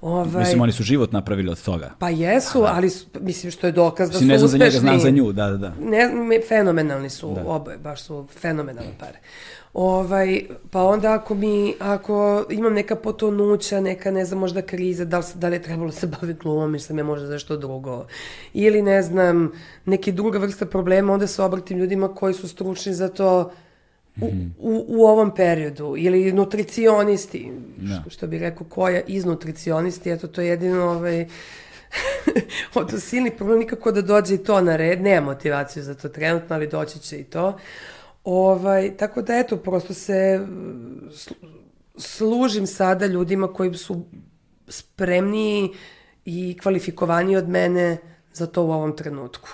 Ovaj, 0.00 0.40
mislim, 0.40 0.60
oni 0.60 0.72
su 0.72 0.82
život 0.82 1.12
napravili 1.12 1.50
od 1.50 1.62
toga. 1.62 1.90
Pa 1.98 2.08
jesu, 2.10 2.60
da. 2.62 2.72
ali 2.74 2.90
mislim 3.20 3.52
što 3.52 3.66
je 3.66 3.72
dokaz 3.72 4.10
da 4.10 4.18
su 4.18 4.24
ne 4.24 4.38
znam 4.38 4.46
uspešni. 4.46 4.70
za 4.70 4.78
njega, 4.78 4.98
znam 4.98 5.00
za 5.00 5.10
nju, 5.10 5.32
da, 5.32 5.50
da, 5.50 5.56
da. 5.56 5.72
Ne, 5.80 6.10
fenomenalni 6.48 7.10
su 7.10 7.34
da. 7.34 7.44
oboje, 7.46 7.78
baš 7.78 8.02
su 8.02 8.26
fenomenalne 8.40 8.92
pare. 8.98 9.18
Ovaj, 9.76 10.42
pa 10.70 10.82
onda 10.82 11.12
ako 11.12 11.34
mi, 11.34 11.74
ako 11.78 12.44
imam 12.50 12.74
neka 12.74 12.96
potonuća, 12.96 13.80
neka, 13.80 14.10
ne 14.10 14.24
znam, 14.24 14.40
možda 14.40 14.62
kriza, 14.62 15.04
da 15.04 15.18
li, 15.18 15.24
da 15.34 15.48
li 15.48 15.56
je 15.56 15.62
trebalo 15.62 15.92
se 15.92 16.06
baviti 16.20 16.40
glumom, 16.42 16.70
ili 16.70 16.80
sam 16.80 16.98
je 16.98 17.04
možda 17.04 17.26
za 17.26 17.38
što 17.38 17.56
drugo. 17.56 18.06
Ili, 18.54 18.82
ne 18.82 19.02
znam, 19.02 19.52
neki 19.84 20.12
druga 20.12 20.38
vrsta 20.38 20.66
problema, 20.66 21.12
onda 21.12 21.26
se 21.26 21.42
obratim 21.42 21.78
ljudima 21.78 22.14
koji 22.14 22.34
su 22.34 22.48
stručni 22.48 22.94
za 22.94 23.08
to 23.08 23.52
u, 24.20 24.26
mm. 24.26 24.54
u, 24.58 24.84
u 24.88 25.06
ovom 25.06 25.34
periodu. 25.34 25.94
Ili 25.98 26.32
nutricionisti. 26.32 27.52
Da. 27.76 28.00
što, 28.00 28.10
što 28.10 28.26
bi 28.26 28.38
rekao, 28.38 28.66
koja 28.66 29.00
iz 29.00 29.24
nutricionisti, 29.24 30.10
eto, 30.10 30.26
to 30.26 30.40
je 30.40 30.48
jedino, 30.48 30.84
ovaj, 30.84 31.26
od 32.74 33.02
silni 33.02 33.30
problem 33.30 33.58
nikako 33.58 33.92
da 33.92 34.02
dođe 34.02 34.34
i 34.34 34.44
to 34.44 34.60
na 34.60 34.76
red, 34.76 35.02
nema 35.02 35.26
motivaciju 35.26 35.82
za 35.82 35.94
to 35.94 36.08
trenutno, 36.08 36.56
ali 36.56 36.68
doći 36.68 36.98
će 36.98 37.18
i 37.20 37.24
to. 37.24 37.58
Ovaj, 38.26 38.96
tako 38.96 39.22
da 39.22 39.36
eto, 39.36 39.56
prosto 39.56 39.94
se 39.94 40.46
služim 41.96 42.66
sada 42.66 43.06
ljudima 43.06 43.52
koji 43.52 43.74
su 43.74 44.04
spremniji 44.68 45.70
i 46.24 46.58
kvalifikovani 46.62 47.36
od 47.36 47.48
mene 47.48 47.96
za 48.32 48.46
to 48.46 48.64
u 48.64 48.70
ovom 48.70 48.96
trenutku. 48.96 49.48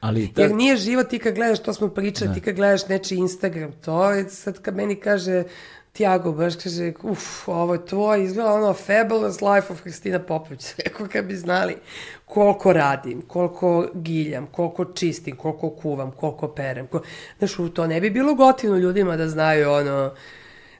Ali 0.00 0.32
ta... 0.34 0.42
Jer 0.42 0.54
nije 0.54 0.76
život 0.76 1.08
ti 1.08 1.18
kad 1.18 1.34
gledaš, 1.34 1.62
to 1.62 1.72
smo 1.72 1.88
pričali, 1.88 2.28
da. 2.28 2.34
ti 2.34 2.40
kad 2.40 2.54
gledaš 2.54 2.88
nečiji 2.88 3.18
Instagram, 3.18 3.72
to 3.72 4.10
je 4.10 4.28
sad 4.28 4.58
kad 4.58 4.76
meni 4.76 4.96
kaže 4.96 5.44
Tiago 5.92 6.32
baš 6.32 6.56
kaže, 6.56 6.92
uf, 7.02 7.48
ovo 7.48 7.74
je 7.74 7.86
tvoj, 7.86 8.24
izgleda 8.24 8.52
ono 8.52 8.74
Fabulous 8.74 9.40
Life 9.40 9.72
of 9.72 9.82
Kristina 9.82 10.18
Popović. 10.18 10.74
Rekao 10.84 11.06
kad 11.12 11.24
bi 11.24 11.36
znali 11.36 11.76
koliko 12.24 12.72
radim, 12.72 13.22
koliko 13.22 13.88
giljam, 13.94 14.46
koliko 14.46 14.84
čistim, 14.84 15.36
koliko 15.36 15.70
kuvam, 15.70 16.10
koliko 16.10 16.48
perem. 16.48 16.86
Ko... 16.86 17.02
Znaš, 17.38 17.56
to 17.74 17.86
ne 17.86 18.00
bi 18.00 18.10
bilo 18.10 18.34
gotivno 18.34 18.76
ljudima 18.76 19.16
da 19.16 19.28
znaju 19.28 19.70
ono... 19.70 20.14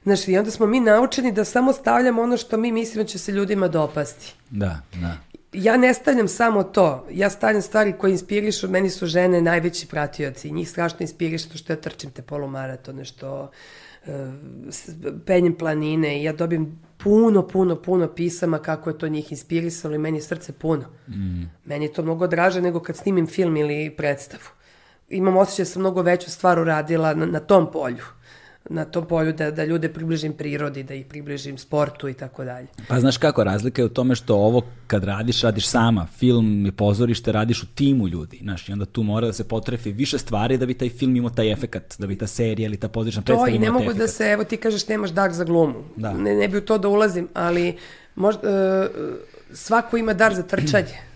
Znaš, 0.03 0.27
i 0.27 0.37
onda 0.37 0.51
smo 0.51 0.65
mi 0.65 0.79
naučeni 0.79 1.31
da 1.31 1.45
samo 1.45 1.73
stavljamo 1.73 2.21
ono 2.21 2.37
što 2.37 2.57
mi 2.57 2.71
mislimo 2.71 3.07
će 3.07 3.19
se 3.19 3.31
ljudima 3.31 3.67
dopasti. 3.67 4.33
Da, 4.49 4.79
da. 4.93 5.17
Ja 5.53 5.77
ne 5.77 5.93
stavljam 5.93 6.27
samo 6.27 6.63
to. 6.63 7.07
Ja 7.11 7.29
stavljam 7.29 7.61
stvari 7.61 7.93
koje 7.97 8.11
inspirišu. 8.11 8.69
Meni 8.69 8.89
su 8.89 9.05
žene 9.05 9.41
najveći 9.41 9.87
pratioci. 9.87 10.51
Njih 10.51 10.69
strašno 10.69 10.97
inspirišu 11.01 11.57
što 11.57 11.73
ja 11.73 11.77
trčim 11.81 12.11
te 12.11 12.21
polumaratone, 12.21 13.05
što 13.05 13.51
penjem 15.25 15.55
planine 15.57 16.19
i 16.19 16.23
ja 16.23 16.33
dobim 16.33 16.79
puno, 16.97 17.47
puno, 17.47 17.75
puno 17.75 18.07
pisama 18.07 18.59
kako 18.59 18.89
je 18.89 18.97
to 18.97 19.07
njih 19.07 19.31
inspirisalo 19.31 19.95
i 19.95 19.97
meni 19.97 20.17
je 20.17 20.21
srce 20.21 20.53
puno. 20.53 20.83
Mm. 21.07 21.43
Meni 21.65 21.85
je 21.85 21.93
to 21.93 22.03
mnogo 22.03 22.27
draže 22.27 22.61
nego 22.61 22.79
kad 22.79 22.97
snimim 22.97 23.27
film 23.27 23.57
ili 23.57 23.93
predstavu. 23.97 24.43
Imam 25.09 25.37
osjećaj 25.37 25.63
da 25.63 25.69
sam 25.69 25.81
mnogo 25.81 26.01
veću 26.01 26.31
stvar 26.31 26.59
uradila 26.59 27.13
na, 27.13 27.25
na 27.25 27.39
tom 27.39 27.71
polju 27.71 28.03
na 28.69 28.85
tom 28.85 29.05
polju 29.05 29.33
da, 29.33 29.51
da 29.51 29.65
ljude 29.65 29.89
približim 29.89 30.33
prirodi, 30.33 30.83
da 30.83 30.93
ih 30.93 31.05
približim 31.05 31.57
sportu 31.57 32.09
i 32.09 32.13
tako 32.13 32.43
dalje. 32.43 32.67
Pa 32.87 32.99
znaš 32.99 33.17
kako, 33.17 33.43
razlika 33.43 33.81
je 33.81 33.85
u 33.85 33.89
tome 33.89 34.15
što 34.15 34.35
ovo 34.35 34.61
kad 34.87 35.03
radiš, 35.03 35.41
radiš 35.41 35.67
sama, 35.67 36.07
film 36.17 36.65
i 36.65 36.71
pozorište 36.71 37.31
radiš 37.31 37.63
u 37.63 37.65
timu 37.65 38.07
ljudi, 38.07 38.39
znaš, 38.41 38.69
i 38.69 38.71
onda 38.71 38.85
tu 38.85 39.03
mora 39.03 39.27
da 39.27 39.33
se 39.33 39.47
potrefi 39.47 39.91
više 39.91 40.17
stvari 40.17 40.57
da 40.57 40.65
bi 40.65 40.73
taj 40.73 40.89
film 40.89 41.15
imao 41.15 41.29
taj 41.29 41.51
efekat, 41.51 41.95
da 41.99 42.07
bi 42.07 42.17
ta 42.17 42.27
serija 42.27 42.65
ili 42.65 42.77
ta 42.77 42.87
pozorišna 42.87 43.21
predstava 43.21 43.49
imala 43.49 43.59
taj 43.59 43.67
efekat. 43.67 43.77
To 43.77 43.81
i 43.81 43.85
ne 43.85 43.93
mogu 43.93 43.99
da 43.99 44.07
se, 44.07 44.31
evo 44.31 44.43
ti 44.43 44.57
kažeš 44.57 44.87
nemaš 44.87 45.09
dar 45.09 45.31
za 45.31 45.43
glumu, 45.43 45.83
da. 45.95 46.13
ne, 46.13 46.35
ne 46.35 46.47
bi 46.47 46.57
u 46.57 46.61
to 46.61 46.77
da 46.77 46.87
ulazim, 46.87 47.27
ali 47.33 47.77
možda, 48.15 48.41
uh, 48.43 49.15
svako 49.53 49.97
ima 49.97 50.13
dar 50.13 50.35
za 50.35 50.43
trčanje. 50.43 51.11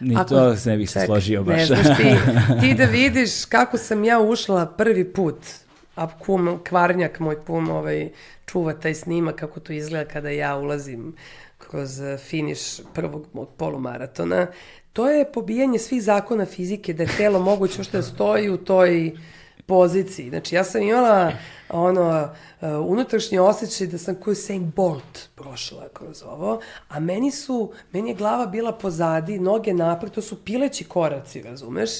Ni 0.00 0.16
Ako, 0.16 0.28
to 0.28 0.56
se 0.56 0.70
ne 0.70 0.76
bih 0.76 0.90
se 0.90 1.00
složio 1.06 1.42
baš. 1.42 1.56
Ne 1.56 1.66
znaš 1.66 1.96
ti, 1.96 2.16
ti 2.60 2.74
da 2.74 2.84
vidiš 2.84 3.44
kako 3.44 3.78
sam 3.78 4.04
ja 4.04 4.20
ušla 4.20 4.66
prvi 4.66 5.12
put 5.12 5.36
a 5.94 6.18
kum, 6.18 6.58
kvarnjak, 6.68 7.20
moj 7.20 7.36
kum, 7.46 7.70
ovaj, 7.70 8.08
čuva 8.46 8.72
taj 8.72 8.94
snimak 8.94 9.36
kako 9.36 9.60
to 9.60 9.72
izgleda 9.72 10.10
kada 10.10 10.30
ja 10.30 10.56
ulazim 10.56 11.14
kroz 11.58 12.00
eh, 12.00 12.18
finiš 12.18 12.60
prvog 12.94 13.26
mog 13.32 13.48
polumaratona. 13.56 14.46
To 14.92 15.10
je 15.10 15.32
pobijanje 15.32 15.78
svih 15.78 16.02
zakona 16.02 16.46
fizike, 16.46 16.92
da 16.92 17.02
je 17.02 17.16
telo 17.16 17.40
moguće 17.40 17.84
što 17.84 18.02
stoji 18.02 18.50
u 18.50 18.56
toj 18.56 19.12
poziciji. 19.66 20.28
Znači, 20.28 20.54
ja 20.54 20.64
sam 20.64 20.82
imala 20.82 21.32
ono, 21.68 22.28
uh, 22.60 22.68
unutrašnji 22.86 23.38
osjećaj 23.38 23.86
da 23.86 23.98
sam 23.98 24.14
koju 24.14 24.34
Saint 24.34 24.74
Bolt 24.74 25.28
prošla 25.34 25.88
kroz 25.92 26.22
ovo, 26.22 26.60
a 26.88 27.00
meni 27.00 27.30
su, 27.30 27.72
meni 27.92 28.10
je 28.10 28.14
glava 28.14 28.46
bila 28.46 28.72
pozadi, 28.72 29.38
noge 29.38 29.74
napred, 29.74 30.12
to 30.12 30.22
su 30.22 30.44
pileći 30.44 30.84
koraci, 30.84 31.42
razumeš? 31.42 31.90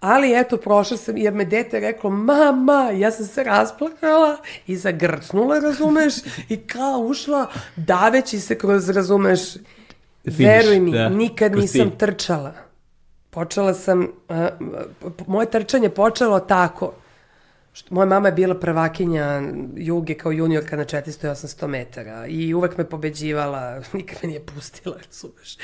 Ali 0.00 0.32
eto, 0.40 0.56
prošla 0.56 0.96
sam, 0.96 1.16
jer 1.16 1.34
me 1.34 1.44
dete 1.44 1.80
reklo, 1.80 2.10
mama, 2.10 2.90
ja 2.94 3.10
sam 3.10 3.26
se 3.26 3.44
rasplakala 3.44 4.36
i 4.66 4.76
zagrcnula, 4.76 5.58
razumeš, 5.58 6.14
i 6.48 6.56
kao 6.56 6.98
ušla, 6.98 7.46
daveći 7.76 8.40
se 8.40 8.58
kroz, 8.58 8.88
razumeš, 8.88 9.40
Finiš, 10.24 10.38
veruj 10.38 10.80
mi, 10.80 10.92
da, 10.92 11.08
nikad 11.08 11.52
kroz 11.52 11.62
nisam 11.62 11.90
cilj. 11.90 11.96
trčala. 11.98 12.52
Počela 13.30 13.74
sam, 13.74 14.00
uh, 14.00 14.36
moje 15.26 15.50
trčanje 15.50 15.88
počelo 15.88 16.40
tako, 16.40 16.92
što 17.72 17.94
moja 17.94 18.06
mama 18.06 18.28
je 18.28 18.32
bila 18.32 18.54
prvakinja 18.54 19.42
juge 19.76 20.14
kao 20.14 20.32
juniorka 20.32 20.76
na 20.76 20.84
400 20.84 21.26
i 21.26 21.28
800 21.28 21.66
metara 21.66 22.26
i 22.26 22.54
uvek 22.54 22.78
me 22.78 22.84
pobeđivala, 22.84 23.82
nikad 23.92 24.18
me 24.22 24.28
nije 24.28 24.40
pustila, 24.46 24.96
razumeš. 25.06 25.56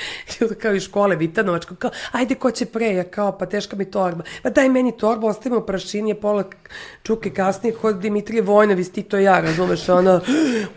I 0.51 0.55
kao 0.55 0.73
iz 0.73 0.83
škole 0.83 1.15
Vitanovačko, 1.15 1.75
kao, 1.75 1.91
ajde 2.11 2.35
ko 2.35 2.51
će 2.51 2.65
pre, 2.65 2.93
ja 2.93 3.03
kao, 3.03 3.37
pa 3.37 3.45
teška 3.45 3.75
mi 3.75 3.91
torba. 3.91 4.23
Pa 4.43 4.49
daj 4.49 4.69
meni 4.69 4.97
torbu, 4.97 5.27
ostavimo 5.27 5.61
prašinije, 5.61 6.21
pola 6.21 6.43
čuke 7.03 7.29
kasnije, 7.29 7.75
kod 7.75 7.99
Dimitrije 7.99 8.41
Vojnović, 8.41 8.89
ti 8.89 9.03
to 9.03 9.17
ja, 9.17 9.39
razumeš, 9.39 9.89
ono, 9.89 10.21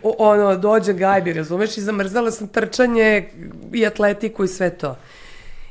ono, 0.03 0.57
dođe 0.57 0.93
gajbi, 0.93 1.33
razumeš, 1.33 1.79
i 1.79 1.81
zamrzala 1.81 2.31
sam 2.31 2.49
trčanje 2.49 3.29
i 3.73 3.87
atletiku 3.87 4.45
i 4.45 4.49
sve 4.49 4.71
to. 4.71 4.97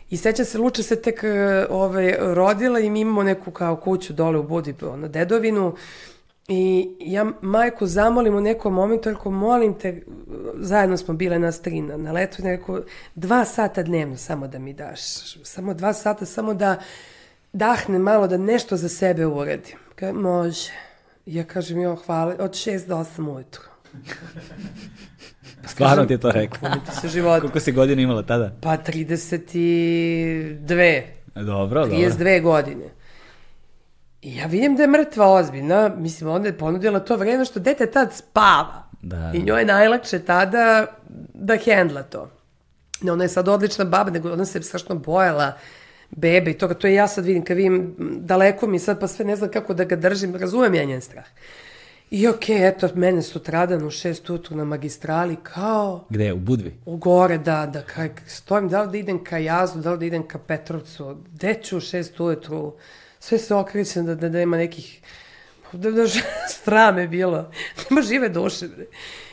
I 0.10 0.18
sećam 0.18 0.45
se, 0.45 0.57
Luča 0.57 0.84
se 0.84 1.01
tek 1.01 1.24
e, 1.24 1.66
ovaj, 1.70 2.16
rodila 2.20 2.80
i 2.80 2.89
mi 2.89 2.99
imamo 2.99 3.24
neku 3.24 3.51
kao 3.51 3.76
kuću 3.76 4.14
dole 4.14 4.39
u 4.39 4.43
Budi, 4.43 4.76
ono, 4.82 5.07
dedovinu. 5.07 5.76
I 6.47 6.89
ja 6.99 7.26
majku 7.41 7.88
zamolim 7.88 8.36
u 8.36 8.41
nekom 8.41 8.74
momentu, 8.74 9.10
rekao, 9.10 9.32
molim 9.32 9.74
te, 9.74 10.01
zajedno 10.55 10.97
smo 10.97 11.14
bile 11.14 11.39
nas 11.39 11.62
tri 11.62 11.82
na, 11.82 11.97
na 11.97 12.12
letu, 12.12 12.41
rekao, 12.43 12.82
dva 13.16 13.45
sata 13.45 13.84
dnevno 13.84 14.18
samo 14.18 14.47
da 14.47 14.60
mi 14.60 14.74
daš. 14.74 15.01
Samo 15.43 15.74
dva 15.74 15.93
sata, 15.93 16.26
samo 16.26 16.53
da 16.53 16.80
dahne 17.53 17.99
malo, 17.99 18.28
da 18.28 18.38
nešto 18.38 18.78
za 18.78 18.89
sebe 18.89 19.26
uradim. 19.26 19.78
Kaže, 19.95 20.14
može. 20.14 20.72
Ja 21.26 21.43
kažem, 21.43 21.82
jo, 21.82 21.95
hvala, 21.95 22.36
od 22.39 22.55
šest 22.55 22.88
do 22.88 22.97
osam 22.97 23.30
ujutru. 23.30 23.68
Stvarno 25.66 26.06
ti 26.06 26.14
je 26.14 26.18
to 26.18 26.32
rekla. 26.32 26.70
Umite 26.70 26.92
se. 26.92 27.22
Koliko 27.22 27.60
si 27.60 27.72
godina 27.72 28.02
imala 28.02 28.24
tada? 28.24 28.52
Pa 28.62 28.78
32. 28.78 31.02
Dobro, 31.36 31.86
dobro. 31.86 31.86
32 31.86 32.42
godine. 32.42 32.90
I 34.22 34.36
ja 34.36 34.46
vidim 34.46 34.76
da 34.76 34.84
je 34.84 34.88
mrtva 34.88 35.34
ozbiljna, 35.34 35.92
mislim, 35.98 36.30
onda 36.30 36.48
je 36.48 36.58
ponudila 36.58 37.00
to 37.00 37.16
vreme 37.16 37.46
što 37.46 37.60
dete 37.60 37.86
tad 37.86 38.14
spava. 38.14 38.90
Da. 39.02 39.32
I 39.36 39.42
njoj 39.42 39.62
je 39.62 39.66
najlakše 39.66 40.20
tada 40.20 40.86
da 41.34 41.58
hendla 41.58 42.04
to. 42.04 42.32
Ne, 43.02 43.12
ona 43.12 43.24
je 43.24 43.30
sad 43.30 43.48
odlična 43.48 43.86
baba, 43.86 44.12
nego 44.12 44.34
ona 44.34 44.46
se 44.46 44.62
strašno 44.62 44.96
bojala 44.96 45.54
bebe 46.10 46.52
i 46.52 46.58
toga. 46.58 46.74
To 46.74 46.88
je 46.88 46.94
ja 46.94 47.08
sad 47.08 47.26
vidim, 47.26 47.44
kad 47.44 47.58
vidim 47.58 47.96
daleko 48.20 48.68
mi 48.68 48.80
sad, 48.80 49.00
pa 49.00 49.08
sve 49.08 49.26
ne 49.26 49.36
znam 49.36 49.52
kako 49.52 49.74
da 49.74 49.84
ga 49.84 49.96
držim, 49.96 50.36
razumem 50.36 50.76
ja 50.76 50.84
njen 50.84 51.02
strah. 51.02 51.26
I 52.12 52.28
okej, 52.28 52.68
eto, 52.68 52.89
mene 52.95 53.22
sutradan 53.22 53.86
u 53.88 53.89
šest 53.89 54.30
ujutru 54.30 54.57
na 54.57 54.64
magistrali, 54.64 55.36
kao 55.43 56.05
Gde? 56.10 56.34
U 56.34 56.38
Budvi? 56.38 56.74
u 56.86 56.97
gore, 56.97 57.38
da, 57.38 57.66
da 57.66 57.82
kaj, 57.82 58.10
stojim, 58.28 58.70
da 58.70 58.82
li 58.82 58.91
da 58.91 58.97
idem 58.97 59.24
ka 59.24 59.38
Jazdu, 59.38 59.82
da 59.82 59.91
li 59.91 59.99
da 59.99 60.05
idem 60.05 60.28
ka 60.28 60.39
Petrovcu, 60.39 61.18
gde 61.34 61.53
ću 61.64 61.78
u 61.78 61.80
šest 61.80 62.20
ujutru, 62.20 62.74
sve 63.20 63.38
se 63.38 63.55
okrećem 63.55 64.05
da, 64.05 64.16
da, 64.16 64.30
da 64.30 64.41
ima 64.41 64.57
nekih, 64.57 65.01
da, 65.74 65.91
da 65.91 66.03
strame 66.49 67.07
bilo, 67.18 67.51
nema 67.89 68.01
žive 68.01 68.30
duše. 68.30 68.68
bre. 68.68 68.86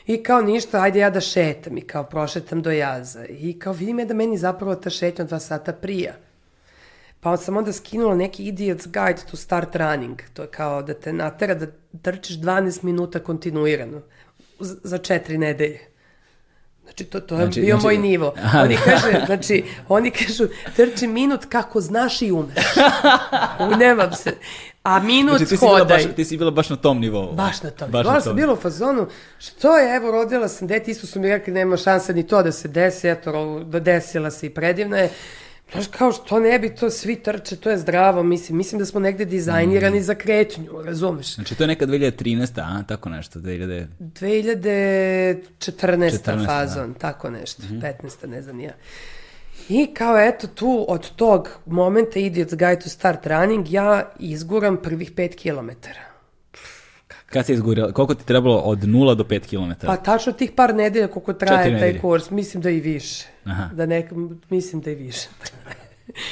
I 0.06 0.22
kao 0.22 0.40
ništa, 0.40 0.82
ajde 0.82 0.98
ja 0.98 1.10
da 1.10 1.20
šetam 1.20 1.78
i 1.78 1.80
kao 1.80 2.04
prošetam 2.04 2.62
do 2.62 2.70
jaza. 2.70 3.24
I 3.26 3.58
kao 3.58 3.72
vidim 3.72 3.98
ja 3.98 4.04
da 4.04 4.14
meni 4.14 4.38
zapravo 4.38 4.74
ta 4.74 4.90
šetnja 4.90 5.24
dva 5.24 5.40
sata 5.40 5.72
prija. 5.72 6.14
Pa 7.26 7.36
sam 7.36 7.56
onda 7.56 7.72
skinula 7.72 8.14
neki 8.14 8.44
Idiot's 8.44 8.84
Guide 8.86 9.20
to 9.30 9.36
Start 9.36 9.76
Running. 9.76 10.20
To 10.34 10.42
je 10.42 10.48
kao 10.48 10.82
da 10.82 10.94
te 10.94 11.12
natera 11.12 11.54
da 11.54 11.66
trčiš 12.02 12.36
12 12.36 12.82
minuta 12.82 13.18
kontinuirano. 13.18 14.00
Za 14.60 14.98
četiri 14.98 15.38
nedelje. 15.38 15.80
Znači, 16.84 17.04
to, 17.04 17.20
to 17.20 17.34
je 17.34 17.40
Znači- 17.40 17.60
bio 17.60 17.74
znači- 17.74 17.84
moj 17.86 17.98
nivo. 17.98 18.34
Oni 18.62 18.76
da. 18.76 18.82
kaže, 18.82 19.22
znači, 19.26 19.64
oni 19.88 20.10
kažu, 20.10 20.44
trči 20.76 21.06
minut 21.06 21.44
kako 21.44 21.80
znaš 21.80 22.22
i 22.22 22.32
umeš. 22.32 22.64
Unemam 23.60 24.12
se. 24.12 24.32
A 24.82 25.00
minut 25.00 25.36
Znači, 25.36 25.44
ti 25.44 25.56
si, 25.56 25.60
bila 25.60 25.78
hodaj. 25.78 25.96
baš, 25.98 26.14
ti 26.16 26.24
si 26.24 26.36
bila 26.36 26.50
baš 26.50 26.70
na 26.70 26.76
tom 26.76 27.00
nivou. 27.00 27.32
Baš 27.32 27.62
na 27.62 27.70
tom. 27.70 27.90
Baš 27.90 28.04
Baš 28.04 28.14
na 28.14 28.20
sam 28.20 28.30
tom. 28.30 28.36
bila 28.36 28.52
u 28.52 28.56
fazonu, 28.56 29.06
što 29.38 29.76
je, 29.78 29.96
evo, 29.96 30.10
rodila 30.10 30.48
sam 30.48 30.68
dete, 30.68 30.90
isto 30.90 31.06
su 31.06 31.20
mi 31.20 31.28
rekli, 31.28 31.52
nema 31.52 31.76
šanse 31.76 32.14
ni 32.14 32.26
to 32.26 32.42
da 32.42 32.52
se 32.52 32.68
desi, 32.68 33.08
eto, 33.08 33.32
da 33.60 33.80
desila 33.80 34.30
se 34.30 34.46
i 34.46 34.50
predivna 34.50 34.96
je. 34.96 35.10
Znaš, 35.72 35.86
kao 35.86 36.12
što 36.12 36.40
ne 36.40 36.58
bi 36.58 36.74
to 36.74 36.90
svi 36.90 37.16
trče, 37.16 37.56
to 37.56 37.70
je 37.70 37.78
zdravo, 37.78 38.22
mislim, 38.22 38.58
mislim 38.58 38.78
da 38.78 38.84
smo 38.84 39.00
negde 39.00 39.24
dizajnirani 39.24 40.02
za 40.02 40.14
kretnju, 40.14 40.82
razumeš? 40.84 41.34
Znači, 41.34 41.54
to 41.54 41.62
je 41.62 41.66
neka 41.66 41.86
2013. 41.86 42.60
a? 42.60 42.82
Tako 42.82 43.08
nešto, 43.08 43.38
2000... 43.38 43.86
2014. 44.00 45.36
14., 45.58 46.46
fazon, 46.46 46.94
tako 46.94 47.30
nešto, 47.30 47.62
15. 47.62 48.26
ne 48.26 48.42
znam 48.42 48.60
ja. 48.60 48.72
I 49.68 49.86
kao 49.94 50.18
eto 50.20 50.46
tu 50.46 50.84
od 50.88 51.10
tog 51.10 51.48
momenta 51.66 52.18
Idiot's 52.20 52.50
Guide 52.50 52.80
to 52.82 52.88
Start 52.88 53.26
Running 53.26 53.72
ja 53.72 54.10
izguram 54.18 54.76
prvih 54.82 55.12
5 55.12 55.34
kilometara. 55.34 56.00
Kad 57.26 57.46
si 57.46 57.52
izgurila? 57.52 57.92
Koliko 57.92 58.14
ti 58.14 58.26
trebalo 58.26 58.56
od 58.56 58.78
0 58.78 59.14
do 59.14 59.24
5 59.24 59.40
km? 59.40 59.86
Pa 59.86 59.96
tačno 59.96 60.32
tih 60.32 60.52
par 60.56 60.74
nedelja 60.74 61.08
koliko 61.08 61.32
traje 61.32 61.80
taj 61.80 62.00
kurs, 62.00 62.30
mislim 62.30 62.62
da 62.62 62.70
i 62.70 62.80
više. 62.80 63.35
Aha. 63.46 63.70
Da 63.72 63.86
nek, 63.86 64.10
mislim 64.50 64.82
da 64.82 64.90
i 64.90 64.94
više. 64.94 65.28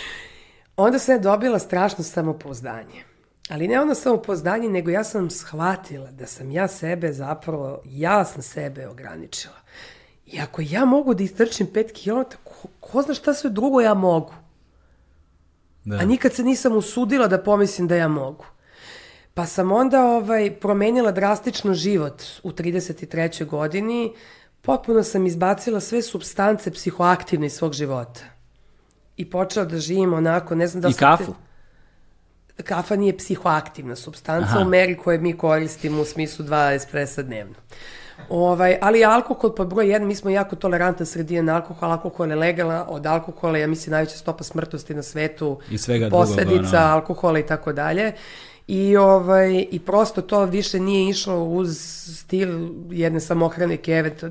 Onda 0.76 0.98
sam 0.98 1.14
ja 1.14 1.18
dobila 1.18 1.58
strašno 1.58 2.04
samopouzdanje. 2.04 3.04
Ali 3.48 3.68
ne 3.68 3.80
ono 3.80 3.94
samopouzdanje, 3.94 4.68
nego 4.68 4.90
ja 4.90 5.04
sam 5.04 5.30
shvatila 5.30 6.10
da 6.10 6.26
sam 6.26 6.50
ja 6.50 6.68
sebe 6.68 7.12
zapravo, 7.12 7.80
ja 7.84 8.24
sam 8.24 8.42
sebe 8.42 8.88
ograničila. 8.88 9.54
I 10.26 10.40
ako 10.40 10.62
ja 10.64 10.84
mogu 10.84 11.14
da 11.14 11.22
istrčim 11.22 11.66
5 11.66 11.92
km, 12.04 12.36
ko, 12.44 12.68
ko 12.80 13.02
zna 13.02 13.14
šta 13.14 13.34
sve 13.34 13.50
drugo 13.50 13.80
ja 13.80 13.94
mogu. 13.94 14.34
Da. 15.84 15.96
A 15.96 16.04
nikad 16.04 16.32
se 16.32 16.42
nisam 16.42 16.76
usudila 16.76 17.28
da 17.28 17.42
pomislim 17.42 17.88
da 17.88 17.96
ja 17.96 18.08
mogu. 18.08 18.44
Pa 19.34 19.46
sam 19.46 19.72
onda 19.72 20.04
ovaj, 20.04 20.54
promenila 20.60 21.12
drastično 21.12 21.74
život 21.74 22.22
u 22.42 22.50
33. 22.50 23.46
godini. 23.46 24.14
Potpuno 24.64 25.02
sam 25.02 25.26
izbacila 25.26 25.80
sve 25.80 26.02
substance 26.02 26.70
psihoaktivne 26.70 27.46
iz 27.46 27.52
svog 27.52 27.72
života. 27.72 28.20
I 29.16 29.30
počela 29.30 29.66
da 29.66 29.78
živim 29.78 30.14
onako, 30.14 30.54
ne 30.54 30.66
znam 30.66 30.80
da 30.80 30.88
I 30.88 30.92
kafu? 30.92 31.34
Te, 32.56 32.62
kafa 32.62 32.96
nije 32.96 33.16
psihoaktivna 33.16 33.96
substanca 33.96 34.48
Aha. 34.50 34.60
u 34.60 34.64
meri 34.64 34.96
koje 34.96 35.18
mi 35.18 35.36
koristimo 35.36 36.02
u 36.02 36.04
smislu 36.04 36.44
dva 36.44 36.72
espresa 36.72 37.22
dnevno. 37.22 37.54
Ovaj, 38.28 38.78
ali 38.80 39.04
alkohol 39.04 39.54
pod 39.54 39.68
broj 39.68 39.90
jedan, 39.90 40.08
mi 40.08 40.14
smo 40.14 40.30
jako 40.30 40.56
tolerantna 40.56 41.06
sredina 41.06 41.42
na 41.42 41.54
alkohol, 41.54 41.90
alkohol 41.90 42.30
je 42.30 42.36
legala, 42.36 42.86
od 42.88 43.06
alkohola, 43.06 43.58
ja 43.58 43.66
mislim, 43.66 43.90
najveća 43.90 44.16
stopa 44.16 44.44
smrtnosti 44.44 44.94
na 44.94 45.02
svetu, 45.02 45.58
I 45.70 45.78
svega 45.78 46.08
drugog, 46.08 46.26
posledica 46.26 46.78
ono. 46.84 46.94
alkohola 46.94 47.38
i 47.38 47.46
tako 47.46 47.72
dalje. 47.72 48.12
I, 48.66 48.96
ovaj, 48.96 49.66
I 49.70 49.80
prosto 49.80 50.22
to 50.22 50.44
više 50.44 50.80
nije 50.80 51.10
išlo 51.10 51.44
uz 51.44 51.78
stil 52.18 52.70
jedne 52.90 53.20
samohrane 53.20 53.76
keve, 53.76 54.16
to, 54.16 54.30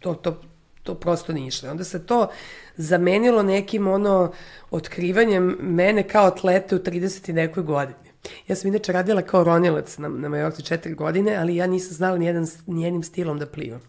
to, 0.00 0.14
to, 0.14 0.40
to 0.82 0.94
prosto 0.94 1.32
nije 1.32 1.48
išlo. 1.48 1.70
Onda 1.70 1.84
se 1.84 2.06
to 2.06 2.28
zamenilo 2.76 3.42
nekim 3.42 3.86
ono 3.86 4.32
otkrivanjem 4.70 5.56
mene 5.60 6.02
kao 6.02 6.26
atlete 6.26 6.76
u 6.76 6.78
30 6.78 7.30
i 7.30 7.32
nekoj 7.32 7.62
godini. 7.62 8.08
Ja 8.48 8.56
sam 8.56 8.68
inače 8.68 8.92
radila 8.92 9.22
kao 9.22 9.44
ronilac 9.44 9.98
na, 9.98 10.08
na 10.08 10.28
Majorci 10.28 10.62
četiri 10.62 10.94
godine, 10.94 11.36
ali 11.36 11.56
ja 11.56 11.66
nisam 11.66 11.92
znala 11.92 12.18
nijedan, 12.18 12.46
nijednim 12.66 13.02
stilom 13.02 13.38
da 13.38 13.46
plivam. 13.46 13.80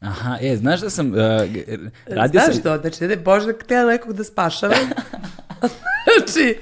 Aha, 0.00 0.38
e, 0.40 0.56
znaš 0.56 0.80
da 0.80 0.90
sam... 0.90 1.10
Uh, 1.10 1.16
radio 2.06 2.40
Znaš 2.40 2.54
sam... 2.54 2.62
to, 2.62 2.78
znači, 2.78 3.06
da 3.06 3.12
je 3.12 3.16
Božda 3.16 3.52
htjela 3.60 3.90
nekog 3.90 4.12
da 4.12 4.24
spašavam. 4.24 4.78
znači, 6.16 6.58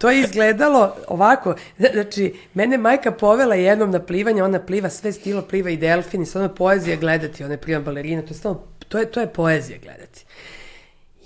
to 0.00 0.10
je 0.10 0.20
izgledalo 0.20 0.96
ovako, 1.08 1.54
znači, 1.92 2.34
mene 2.54 2.78
majka 2.78 3.12
povela 3.12 3.54
jednom 3.54 3.90
na 3.90 4.02
plivanje, 4.02 4.42
ona 4.42 4.60
pliva 4.60 4.90
sve 4.90 5.12
stilo, 5.12 5.42
pliva 5.42 5.70
i 5.70 5.76
delfin 5.76 6.22
i 6.22 6.26
stvarno 6.26 6.54
poezija 6.54 6.96
gledati, 6.96 7.44
ona 7.44 7.54
je 7.54 7.60
prima 7.60 7.80
balerina, 7.80 8.22
to 8.22 8.28
je, 8.28 8.34
stvarno, 8.34 8.60
to 8.88 8.98
je, 8.98 9.10
to 9.10 9.20
je 9.20 9.32
poezija 9.32 9.78
gledati. 9.82 10.24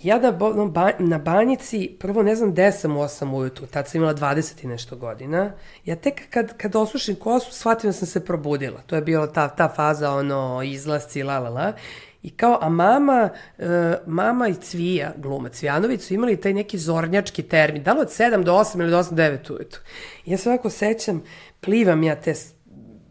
Ja 0.03 0.19
na, 0.19 0.31
ba- 0.67 0.99
na 0.99 1.19
banjici, 1.19 1.97
prvo 2.01 2.23
ne 2.23 2.35
znam 2.37 2.53
gde 2.53 2.73
sam 2.73 2.97
u 2.97 3.01
8 3.01 3.35
ujutru, 3.35 3.67
tad 3.67 3.89
sam 3.89 4.01
imala 4.01 4.15
20 4.15 4.65
i 4.65 4.67
nešto 4.67 4.97
godina. 4.97 5.53
Ja 5.85 5.97
tek 5.97 6.31
kad, 6.31 6.57
kad 6.57 6.77
osušim 6.77 7.17
kosu, 7.17 7.53
shvatim 7.53 7.89
da 7.89 7.93
sam 7.93 8.09
se 8.09 8.25
probudila. 8.25 8.81
To 8.87 8.97
je 8.97 9.03
bila 9.03 9.33
ta, 9.33 9.49
ta 9.49 9.69
faza, 9.69 10.11
ono, 10.11 10.63
izlasci, 10.65 11.23
la, 11.23 11.39
la, 11.39 11.49
la. 11.49 11.73
I 12.25 12.31
kao, 12.31 12.59
a 12.61 12.69
mama, 12.69 13.29
e, 13.59 13.95
mama 14.07 14.49
i 14.49 14.55
Cvija, 14.55 15.13
gluma 15.17 15.49
Cvijanović, 15.49 16.03
su 16.03 16.15
imali 16.15 16.41
taj 16.41 16.53
neki 16.53 16.79
zornjački 16.79 17.43
termin, 17.43 17.83
da 17.83 17.93
li 17.93 18.01
od 18.01 18.09
7 18.09 18.43
do 18.45 18.53
8 18.53 18.81
ili 18.81 18.91
do 18.91 18.99
8 18.99 19.11
do 19.11 19.23
9 19.23 19.51
ujutru. 19.51 19.81
I 20.25 20.31
ja 20.31 20.39
se 20.39 20.49
ovako 20.49 20.71
sećam, 20.71 21.23
plivam 21.61 22.03
ja 22.03 22.21
te 22.21 22.35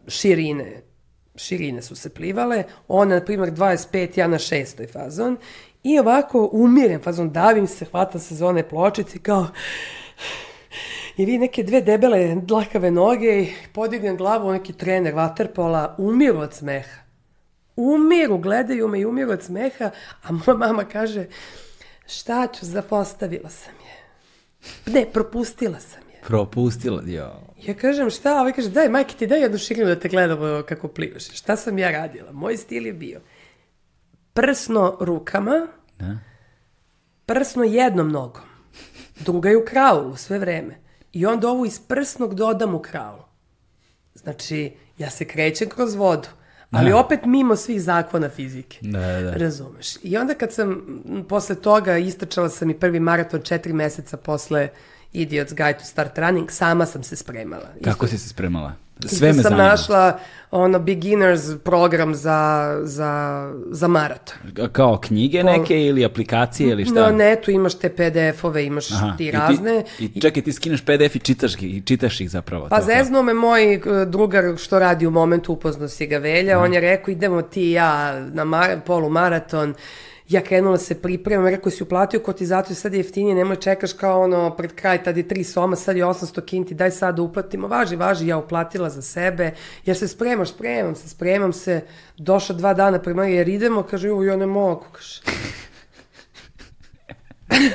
širine, 0.08 0.82
širine 1.36 1.82
su 1.82 1.96
se 1.96 2.14
plivale, 2.14 2.64
ona, 2.88 3.14
na 3.14 3.24
primjer, 3.24 3.52
25, 3.52 4.18
ja 4.18 4.26
na 4.28 4.38
šestoj 4.38 4.86
fazon, 4.86 5.36
i 5.82 5.98
ovako 5.98 6.48
umirem 6.52 7.02
fazon, 7.02 7.30
davim 7.32 7.66
se, 7.66 7.84
hvatam 7.84 8.20
se 8.20 8.34
za 8.34 8.46
one 8.46 8.68
pločice, 8.68 9.18
kao, 9.18 9.46
i 11.16 11.24
vi 11.24 11.38
neke 11.38 11.62
dve 11.62 11.80
debele 11.80 12.34
dlakave 12.34 12.90
noge, 12.90 13.42
i 13.42 13.52
podignem 13.72 14.16
glavu, 14.16 14.52
neki 14.52 14.72
trener 14.72 15.14
vaterpola, 15.14 15.94
umiru 15.98 16.38
od 16.38 16.54
smeha. 16.54 17.03
Umiru, 17.76 18.38
gledaju 18.38 18.88
me 18.88 19.00
i 19.00 19.04
umiru 19.04 19.32
od 19.32 19.42
smeha, 19.42 19.90
a 20.22 20.32
moja 20.32 20.58
mama 20.58 20.84
kaže, 20.84 21.26
šta 22.06 22.46
ću, 22.46 22.66
zapostavila 22.66 23.50
sam 23.50 23.74
je. 23.74 23.94
Ne, 24.94 25.06
propustila 25.12 25.80
sam 25.80 26.00
je. 26.12 26.20
Propustila, 26.26 27.02
jo. 27.06 27.40
Ja 27.62 27.74
kažem 27.74 28.10
šta, 28.10 28.40
ovaj 28.40 28.52
kaže 28.52 28.70
daj 28.70 28.88
majke 28.88 29.14
ti 29.14 29.26
daj 29.26 29.40
jednu 29.40 29.58
širinu 29.58 29.86
da 29.86 29.98
te 30.00 30.08
gledamo 30.08 30.62
kako 30.68 30.88
plivaš. 30.88 31.24
Šta 31.32 31.56
sam 31.56 31.78
ja 31.78 31.90
radila? 31.90 32.32
Moj 32.32 32.56
stil 32.56 32.86
je 32.86 32.92
bio 32.92 33.20
prsno 34.32 34.96
rukama, 35.00 35.66
Da. 35.98 36.18
prsno 37.26 37.64
jednom 37.64 38.08
nogom, 38.08 38.42
druga 39.20 39.48
je 39.48 39.56
u 39.56 39.64
kraulu 39.64 40.16
sve 40.16 40.38
vreme. 40.38 40.78
I 41.12 41.26
onda 41.26 41.48
ovu 41.48 41.66
iz 41.66 41.80
prsnog 41.88 42.34
dodam 42.34 42.74
u 42.74 42.82
kraulu. 42.82 43.22
Znači, 44.14 44.72
ja 44.98 45.10
se 45.10 45.24
krećem 45.24 45.68
kroz 45.68 45.94
vodu, 45.94 46.28
ali 46.70 46.90
Da. 46.90 46.96
opet 46.96 47.20
mimo 47.24 47.56
svih 47.56 47.82
zakona 47.82 48.28
fizike. 48.28 48.78
Da, 48.80 49.00
da, 49.00 49.20
da. 49.20 49.32
Razumeš. 49.32 49.86
I 50.02 50.16
onda 50.16 50.34
kad 50.34 50.52
sam, 50.52 50.76
posle 51.28 51.54
toga, 51.54 51.96
istračala 51.98 52.48
sam 52.48 52.70
i 52.70 52.74
prvi 52.74 53.00
maraton 53.00 53.40
četiri 53.42 53.72
meseca 53.72 54.16
posle 54.16 54.68
Idiot's 55.12 55.54
Guide 55.56 55.78
to 55.78 55.84
Start 55.84 56.18
Running, 56.18 56.50
sama 56.50 56.86
sam 56.86 57.02
se 57.02 57.16
spremala. 57.16 57.68
Kako 57.84 58.06
si 58.06 58.18
se 58.18 58.28
spremala? 58.28 58.72
Sve 59.00 59.28
me 59.28 59.34
sam 59.34 59.42
zanima. 59.42 59.62
našla 59.62 60.18
ono 60.50 60.78
beginners 60.78 61.42
program 61.64 62.14
za, 62.14 62.80
za, 62.82 63.52
za 63.70 63.88
maraton. 63.88 64.36
Kao 64.72 65.00
knjige 65.00 65.44
neke 65.44 65.86
ili 65.86 66.04
aplikacije 66.04 66.70
ili 66.70 66.84
šta? 66.84 66.94
Na 66.94 67.10
netu 67.10 67.50
imaš 67.50 67.74
te 67.74 67.88
PDF-ove, 67.88 68.66
imaš 68.66 68.92
Aha, 68.92 69.16
ti 69.16 69.26
i 69.26 69.30
razne. 69.30 69.84
I, 69.98 70.20
čekaj, 70.20 70.42
ti 70.42 70.52
skineš 70.52 70.80
PDF 70.80 71.16
i 71.16 71.18
čitaš, 71.18 71.54
i 71.60 71.82
čitaš 71.86 72.20
ih 72.20 72.30
zapravo. 72.30 72.68
Pa 72.68 72.80
zeznuo 72.80 73.22
me 73.22 73.34
moj 73.34 73.74
e, 73.74 73.80
drugar 74.06 74.44
što 74.56 74.78
radi 74.78 75.06
u 75.06 75.10
momentu, 75.10 75.52
upoznao 75.52 75.88
si 75.88 76.06
ga 76.06 76.18
Velja, 76.18 76.60
on 76.60 76.74
je 76.74 76.80
rekao 76.80 77.12
idemo 77.12 77.42
ti 77.42 77.62
i 77.62 77.72
ja 77.72 78.20
na 78.20 78.44
mar, 78.44 78.80
polumaraton, 78.86 79.74
ja 80.28 80.40
krenula 80.40 80.78
se 80.78 80.94
pripremam, 81.02 81.46
rekao 81.46 81.70
si 81.70 81.82
uplatio 81.82 82.20
kotizaciju, 82.20 82.76
sad 82.76 82.94
je 82.94 82.98
jeftinije, 82.98 83.34
nemoj 83.34 83.56
čekaš 83.56 83.92
kao 83.92 84.22
ono 84.22 84.56
pred 84.56 84.74
kraj, 84.74 85.02
tad 85.02 85.16
je 85.16 85.24
3 85.24 85.42
soma, 85.42 85.76
sad 85.76 85.96
je 85.96 86.04
800 86.04 86.44
kinti, 86.44 86.74
daj 86.74 86.90
sad 86.90 87.16
da 87.16 87.22
uplatimo, 87.22 87.68
važi, 87.68 87.96
važi, 87.96 88.26
ja 88.26 88.38
uplatila 88.38 88.90
za 88.90 89.02
sebe, 89.02 89.50
ja 89.86 89.94
se 89.94 90.08
spremaš, 90.08 90.48
spremam 90.48 90.94
se, 90.94 91.08
spremam 91.08 91.52
se, 91.52 91.80
došla 92.16 92.54
dva 92.54 92.74
dana 92.74 92.98
pre 92.98 93.14
mene, 93.14 93.34
jer 93.34 93.48
idemo, 93.48 93.82
kaže, 93.82 94.08
ju, 94.08 94.22
ja 94.22 94.36
ne 94.36 94.46
mogu, 94.46 94.84
kaže. 94.92 95.20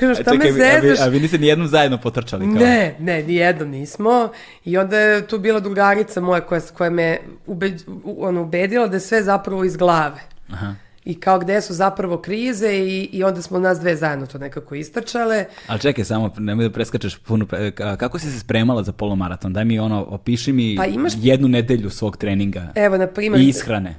kaže, 0.00 0.12
A 0.12 0.14
šta 0.22 0.34
me 0.34 0.44
čekaj, 0.46 0.76
a 0.76 0.80
vi, 0.80 0.88
zezaš? 0.88 1.06
a 1.06 1.08
vi 1.08 1.20
niste 1.20 1.38
nijednom 1.38 1.68
zajedno 1.68 1.98
potrčali 1.98 2.44
kao? 2.44 2.54
Ne, 2.54 2.96
ne, 2.98 3.22
nijednom 3.22 3.68
nismo. 3.68 4.28
I 4.64 4.78
onda 4.78 4.98
je 4.98 5.26
tu 5.26 5.38
bila 5.38 5.60
drugarica 5.60 6.20
moja 6.20 6.40
koja, 6.40 6.60
koja 6.60 6.90
me 6.90 7.18
ubeđ, 7.46 7.82
ono, 8.18 8.42
ubedila 8.42 8.86
da 8.86 8.96
je 8.96 9.00
sve 9.00 9.22
zapravo 9.22 9.64
iz 9.64 9.76
glave. 9.76 10.20
Aha. 10.52 10.74
I 11.08 11.14
kao 11.14 11.38
gde 11.38 11.60
su 11.60 11.74
zapravo 11.74 12.18
krize 12.18 12.68
i, 12.70 13.08
i 13.12 13.24
onda 13.24 13.42
smo 13.42 13.58
nas 13.58 13.80
dve 13.80 13.96
zajedno 13.96 14.26
to 14.26 14.38
nekako 14.38 14.74
istrčale. 14.74 15.44
Ali 15.66 15.80
čekaj, 15.80 16.04
samo 16.04 16.34
nemoj 16.38 16.64
da 16.64 16.72
preskačeš 16.72 17.16
puno. 17.18 17.46
pre- 17.46 17.72
ka- 17.72 17.96
Kako 17.96 18.18
si 18.18 18.30
se 18.30 18.40
spremala 18.40 18.82
za 18.82 18.92
polomaraton? 18.92 19.52
Daj 19.52 19.64
mi 19.64 19.78
ono, 19.78 20.04
opiši 20.04 20.52
mi 20.52 20.76
Pa 20.76 20.86
imaš- 20.86 21.12
jednu 21.16 21.48
nedelju 21.48 21.90
svog 21.90 22.16
treninga 22.16 22.72
Evo, 22.76 22.96
na 22.96 23.06
primjer, 23.06 23.40
i 23.40 23.48
ishrane. 23.48 23.96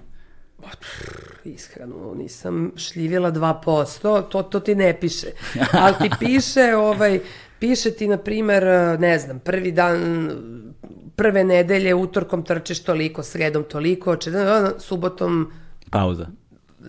ishranu 1.46 2.16
nisam 2.16 2.72
šljivila 2.78 3.32
2%, 3.32 4.02
to, 4.22 4.44
to 4.44 4.60
ti 4.60 4.76
ne 4.76 4.94
piše. 4.96 5.28
Ali 5.74 5.96
ti 5.96 6.10
piše, 6.20 6.76
ovaj, 6.76 7.20
piše 7.60 7.92
ti, 7.92 8.08
na 8.08 8.18
primer, 8.18 8.64
ne 9.00 9.20
znam, 9.20 9.40
prvi 9.40 9.72
dan 9.72 10.30
prve 11.16 11.44
nedelje, 11.44 11.96
utorkom 11.96 12.44
trčiš 12.44 12.80
toliko, 12.80 13.24
sredom 13.24 13.64
toliko, 13.64 14.16
četvrtom, 14.16 14.80
subotom 14.80 15.52
Pauza. 15.90 16.28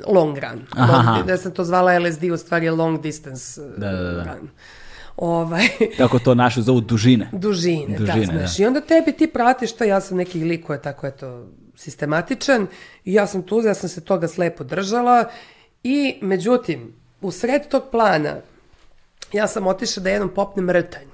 Long 0.06 0.38
run. 0.38 0.66
Aha, 0.70 1.12
Long, 1.12 1.26
da 1.26 1.36
sam 1.36 1.52
to 1.52 1.64
zvala 1.64 1.98
LSD, 1.98 2.24
u 2.24 2.36
stvari 2.36 2.66
je 2.66 2.70
long 2.70 3.02
distance 3.02 3.60
uh, 3.62 3.66
Da, 3.78 3.92
da, 3.92 4.02
da. 4.02 4.22
run. 4.24 4.48
Ovaj, 5.16 5.68
Tako 5.98 6.18
to 6.18 6.34
našu 6.34 6.62
zovu 6.62 6.80
dužine. 6.80 7.28
dužine, 7.32 7.98
Dužine, 7.98 8.26
da, 8.26 8.32
znaš. 8.32 8.56
da. 8.56 8.62
I 8.62 8.66
onda 8.66 8.80
tebi 8.80 9.12
ti 9.12 9.26
pratiš 9.26 9.72
to, 9.72 9.84
ja 9.84 10.00
sam 10.00 10.16
neki 10.16 10.44
lik 10.44 10.66
koji 10.66 10.76
je 10.76 10.82
tako, 10.82 11.06
eto, 11.06 11.46
sistematičan 11.76 12.66
i 13.04 13.14
ja 13.14 13.26
sam 13.26 13.42
tu, 13.42 13.60
ja 13.60 13.74
sam 13.74 13.88
se 13.88 14.00
toga 14.00 14.28
slepo 14.28 14.64
držala 14.64 15.24
i, 15.82 16.18
međutim, 16.22 16.92
u 17.20 17.30
sred 17.30 17.68
tog 17.68 17.82
plana 17.90 18.36
ja 19.32 19.46
sam 19.46 19.66
otišla 19.66 20.02
da 20.02 20.10
jednom 20.10 20.28
popnem 20.28 20.70
rtanj. 20.70 21.06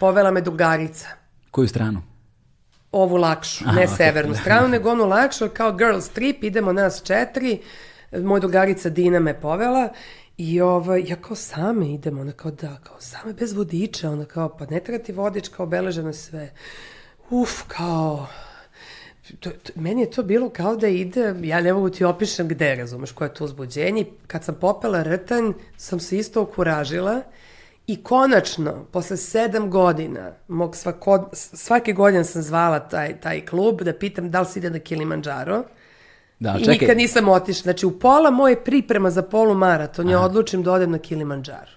Povela 0.00 0.30
me 0.30 0.40
drugarica 0.40 1.06
Koju 1.50 1.68
stranu? 1.68 2.02
Ovu 2.94 3.16
lakšu, 3.16 3.64
Aha, 3.66 3.76
ne 3.76 3.84
okej. 3.84 3.96
severnu 3.96 4.34
stranu, 4.34 4.68
nego 4.68 4.90
onu 4.90 5.04
lakšu, 5.04 5.48
kao 5.48 5.72
girls 5.72 6.08
trip, 6.08 6.44
idemo 6.44 6.72
nas 6.72 7.02
četiri, 7.02 7.58
moj 8.12 8.40
drugarica 8.40 8.88
Dina 8.88 9.20
me 9.20 9.40
povela 9.40 9.88
i 10.36 10.60
ovaj, 10.60 11.04
ja 11.06 11.16
kao 11.16 11.36
same 11.36 11.92
idemo, 11.94 12.20
ona 12.20 12.32
kao 12.32 12.50
da, 12.50 12.76
kao 12.82 13.00
same 13.00 13.32
bez 13.32 13.52
vodiča, 13.52 14.10
ona 14.10 14.24
kao, 14.24 14.48
pa 14.48 14.66
ne 14.66 14.80
treba 14.80 15.04
ti 15.04 15.12
vodič, 15.12 15.48
kao 15.48 15.64
obeleženo 15.64 16.08
je 16.08 16.14
sve. 16.14 16.50
Uf, 17.30 17.62
kao, 17.68 18.26
to, 19.40 19.50
to, 19.50 19.72
meni 19.74 20.00
je 20.00 20.10
to 20.10 20.22
bilo 20.22 20.48
kao 20.48 20.76
da 20.76 20.88
ide, 20.88 21.34
ja 21.42 21.60
ne 21.60 21.72
mogu 21.72 21.90
ti 21.90 22.04
opišem 22.04 22.48
gde, 22.48 22.74
razumeš, 22.74 23.12
koje 23.12 23.28
je 23.28 23.34
to 23.34 23.44
uzbuđenje. 23.44 24.06
Kad 24.26 24.44
sam 24.44 24.54
popela 24.54 25.02
rtanj, 25.02 25.52
sam 25.76 26.00
se 26.00 26.18
isto 26.18 26.42
okuražila 26.42 27.20
i 27.20 27.43
konačno, 28.02 28.84
posle 28.92 29.16
sedam 29.16 29.70
godina, 29.70 30.32
mog 30.48 30.76
svako, 30.76 31.28
svake 31.32 31.92
godine 31.92 32.24
sam 32.24 32.42
zvala 32.42 32.78
taj, 32.80 33.20
taj 33.20 33.46
klub 33.46 33.82
da 33.82 33.92
pitam 33.92 34.30
da 34.30 34.40
li 34.40 34.46
se 34.46 34.58
ide 34.58 34.70
na 34.70 34.78
Kilimanjaro. 34.78 35.64
Da, 36.38 36.56
I 36.58 36.64
čekaj. 36.64 36.78
nikad 36.78 36.96
nisam 36.96 37.28
otišla. 37.28 37.62
Znači, 37.62 37.86
u 37.86 37.98
pola 37.98 38.30
moje 38.30 38.64
priprema 38.64 39.10
za 39.10 39.22
polumaraton 39.22 40.08
ja 40.08 40.20
odlučim 40.20 40.62
da 40.62 40.72
odem 40.72 40.90
na 40.90 40.98
Kilimanjaro. 40.98 41.70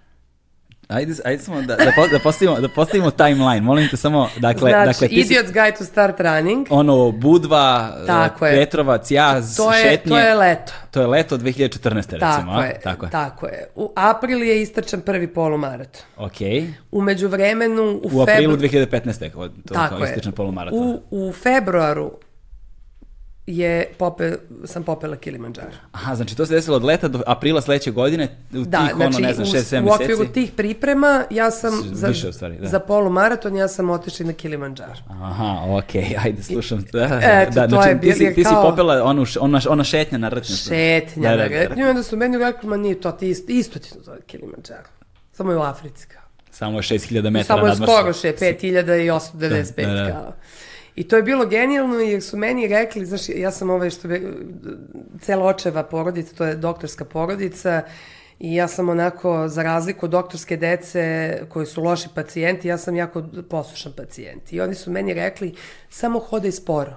Ajde, 0.89 1.13
ajde 1.25 1.43
samo 1.43 1.61
da, 1.61 1.75
da, 1.75 1.85
da, 2.11 2.19
postavimo, 2.19 2.59
da 2.59 2.69
postavimo 2.69 3.11
timeline. 3.11 3.61
Molim 3.61 3.89
te 3.89 3.97
samo, 3.97 4.29
dakle, 4.37 4.71
Znači, 4.71 4.85
dakle 4.87 5.07
ti 5.07 5.23
si 5.23 5.33
Idiot's 5.33 5.45
Guide 5.45 5.71
to 5.71 5.83
Start 5.83 6.19
Running. 6.19 6.67
ono 6.69 7.11
Budva, 7.11 7.93
Tako 8.07 8.45
je. 8.45 8.55
Petrovac, 8.55 9.11
Jaz, 9.11 9.55
To 9.57 9.73
je, 9.73 9.81
šetnje. 9.81 10.09
to 10.09 10.17
je 10.17 10.35
leto. 10.35 10.73
To 10.91 11.01
je 11.01 11.07
leto 11.07 11.37
2014. 11.37 11.95
recimo, 12.11 12.19
Tako 12.19 12.51
a? 12.51 12.65
je, 12.65 12.79
Tako 12.79 13.05
je. 13.05 13.11
tako 13.11 13.47
je. 13.47 13.67
U 13.75 13.91
aprilu 13.95 14.43
je 14.43 14.61
istrčan 14.61 15.01
prvi 15.01 15.27
polumaraton. 15.27 16.01
Ok. 16.17 16.37
U 16.91 17.01
međuvremenu, 17.01 17.83
u, 18.03 18.09
U 18.13 18.21
aprilu 18.21 18.53
febru- 18.53 18.59
2015. 18.59 19.29
kao- 19.29 19.47
To 19.47 19.53
Tako 19.73 19.89
kao 19.89 19.97
je. 19.99 20.05
ističan 20.05 20.31
polumaraton. 20.31 20.79
U, 20.79 21.01
u 21.11 21.33
februaru 21.33 22.11
je 23.47 23.87
pope, 23.97 24.31
sam 24.65 24.83
popela 24.83 25.15
Kilimanjaro. 25.15 25.71
Aha, 25.91 26.15
znači 26.15 26.37
to 26.37 26.45
se 26.45 26.53
desilo 26.53 26.75
od 26.75 26.83
leta 26.83 27.07
do 27.07 27.21
aprila 27.27 27.61
sledeće 27.61 27.91
godine, 27.91 28.27
u 28.53 28.57
Da, 28.57 28.77
tih 28.79 28.95
znači 28.95 29.17
ono, 29.17 29.19
ne 29.19 29.33
znam, 29.33 29.47
u, 29.47 29.51
6-7 29.51 29.83
u 29.83 29.93
okviru 29.93 30.11
meseci. 30.11 30.33
tih 30.33 30.51
priprema 30.51 31.23
ja 31.29 31.51
sam 31.51 31.71
za, 31.85 32.07
više 32.07 32.33
stvari, 32.33 32.57
da. 32.57 32.67
za 32.67 32.79
polumaraton 32.79 33.55
ja 33.55 33.67
sam 33.67 33.89
otišla 33.89 34.25
na 34.25 34.33
Kilimanjaro. 34.33 34.93
Aha, 35.11 35.55
okej, 35.69 36.15
ajde, 36.23 36.43
slušam. 36.43 36.85
Da, 36.93 37.19
Eto, 37.23 37.51
da, 37.51 37.63
to 37.63 37.69
znači, 37.69 37.89
je 37.89 37.93
ti, 37.93 38.05
bio- 38.07 38.13
si, 38.15 38.35
ti 38.35 38.43
si 38.43 38.49
kao- 38.49 38.63
popela 38.63 39.03
onu, 39.03 39.25
ona, 39.39 39.61
ona 39.69 39.83
šetnja 39.83 40.17
na 40.17 40.29
rtnju. 40.29 40.55
Šetnja 40.57 41.23
Da, 41.23 41.29
na 41.29 41.37
da, 41.37 41.43
da. 41.43 41.47
retnju, 41.49 41.85
i 41.85 41.89
onda 41.89 42.03
su 42.03 42.17
meni 42.17 42.37
rekli, 42.37 42.69
ma 42.69 42.77
nije 42.77 43.01
to, 43.01 43.11
ti 43.11 43.29
isto, 43.29 43.51
isto 43.51 43.79
ti 43.79 43.89
to 43.91 43.99
zove 44.01 44.21
Kilimanjaro. 44.21 44.87
Samo 45.33 45.51
je 45.51 45.57
u 45.57 45.61
Africi 45.61 46.07
kao. 46.07 46.21
Samo 46.51 46.77
je 46.77 46.83
6000 46.83 47.29
metara 47.29 47.43
Samo 47.57 47.67
je 47.67 47.75
skoro 47.77 48.13
še, 48.13 48.33
5895 48.33 49.31
Da, 49.77 49.87
da, 49.87 49.93
da. 49.95 50.11
kao. 50.11 50.33
I 50.97 51.03
to 51.03 51.15
je 51.15 51.23
bilo 51.23 51.45
genijalno 51.45 51.95
jer 51.95 52.21
su 52.21 52.37
meni 52.37 52.67
rekli, 52.67 53.05
znaš, 53.05 53.29
ja 53.29 53.51
sam 53.51 53.69
ovaj 53.69 53.89
što 53.89 54.07
bi, 54.07 54.27
cela 55.21 55.45
očeva 55.45 55.83
porodica, 55.83 56.35
to 56.35 56.45
je 56.45 56.55
doktorska 56.55 57.05
porodica 57.05 57.81
i 58.39 58.55
ja 58.55 58.67
sam 58.67 58.89
onako, 58.89 59.47
za 59.47 59.63
razliku 59.63 60.05
od 60.05 60.11
doktorske 60.11 60.57
dece 60.57 61.37
koji 61.49 61.65
su 61.65 61.83
loši 61.83 62.07
pacijenti, 62.15 62.67
ja 62.67 62.77
sam 62.77 62.95
jako 62.95 63.23
poslušan 63.49 63.93
pacijent. 63.97 64.53
I 64.53 64.61
oni 64.61 64.75
su 64.75 64.91
meni 64.91 65.13
rekli, 65.13 65.53
samo 65.89 66.19
hodaj 66.19 66.51
sporo, 66.51 66.93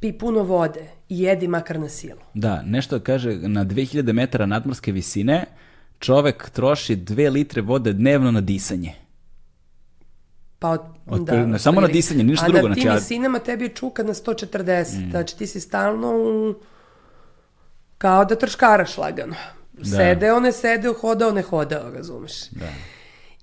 pi 0.00 0.12
puno 0.12 0.42
vode 0.42 0.86
i 1.08 1.20
jedi 1.20 1.48
makar 1.48 1.80
na 1.80 1.88
silu. 1.88 2.20
Da, 2.34 2.62
nešto 2.62 3.00
kaže 3.00 3.34
na 3.36 3.64
2000 3.64 4.12
metara 4.12 4.46
nadmorske 4.46 4.92
visine 4.92 5.44
čovek 5.98 6.50
troši 6.50 6.96
dve 6.96 7.30
litre 7.30 7.62
vode 7.62 7.92
dnevno 7.92 8.30
na 8.30 8.40
disanje. 8.40 9.01
Pa, 10.62 10.70
od, 10.70 10.80
Od- 11.06 11.20
da, 11.20 11.46
ne, 11.46 11.58
samo 11.58 11.80
na 11.80 11.86
disanje, 11.86 12.24
ništa 12.24 12.46
drugo, 12.46 12.58
A 12.58 12.62
na 12.62 12.66
znači, 12.66 12.80
tim 12.80 12.88
ja- 12.88 12.94
visinama 12.94 13.38
tebi 13.38 13.64
je 13.64 13.68
čuka 13.68 14.02
na 14.02 14.14
140, 14.14 15.10
znači 15.10 15.38
ti 15.38 15.46
si 15.46 15.60
stalno 15.60 16.08
u... 16.10 16.54
kao 17.98 18.24
da 18.24 18.36
trškaraš 18.36 18.98
lagano. 18.98 19.34
Sedeo, 19.84 20.40
ne 20.40 20.52
sedeo, 20.52 20.92
hodao, 20.92 21.32
ne 21.32 21.42
hodao, 21.42 21.90
razumeš? 21.90 22.48
Da. 22.50 22.68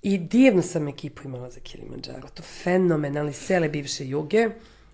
I 0.02 0.18
divnu 0.18 0.62
sam 0.62 0.88
ekipu 0.88 1.22
imala 1.24 1.50
za 1.50 1.60
Kilimanjaro, 1.60 2.28
to 2.34 2.42
fenomenalni, 2.42 3.32
sele 3.32 3.68
bivše 3.68 4.08
juge, 4.08 4.48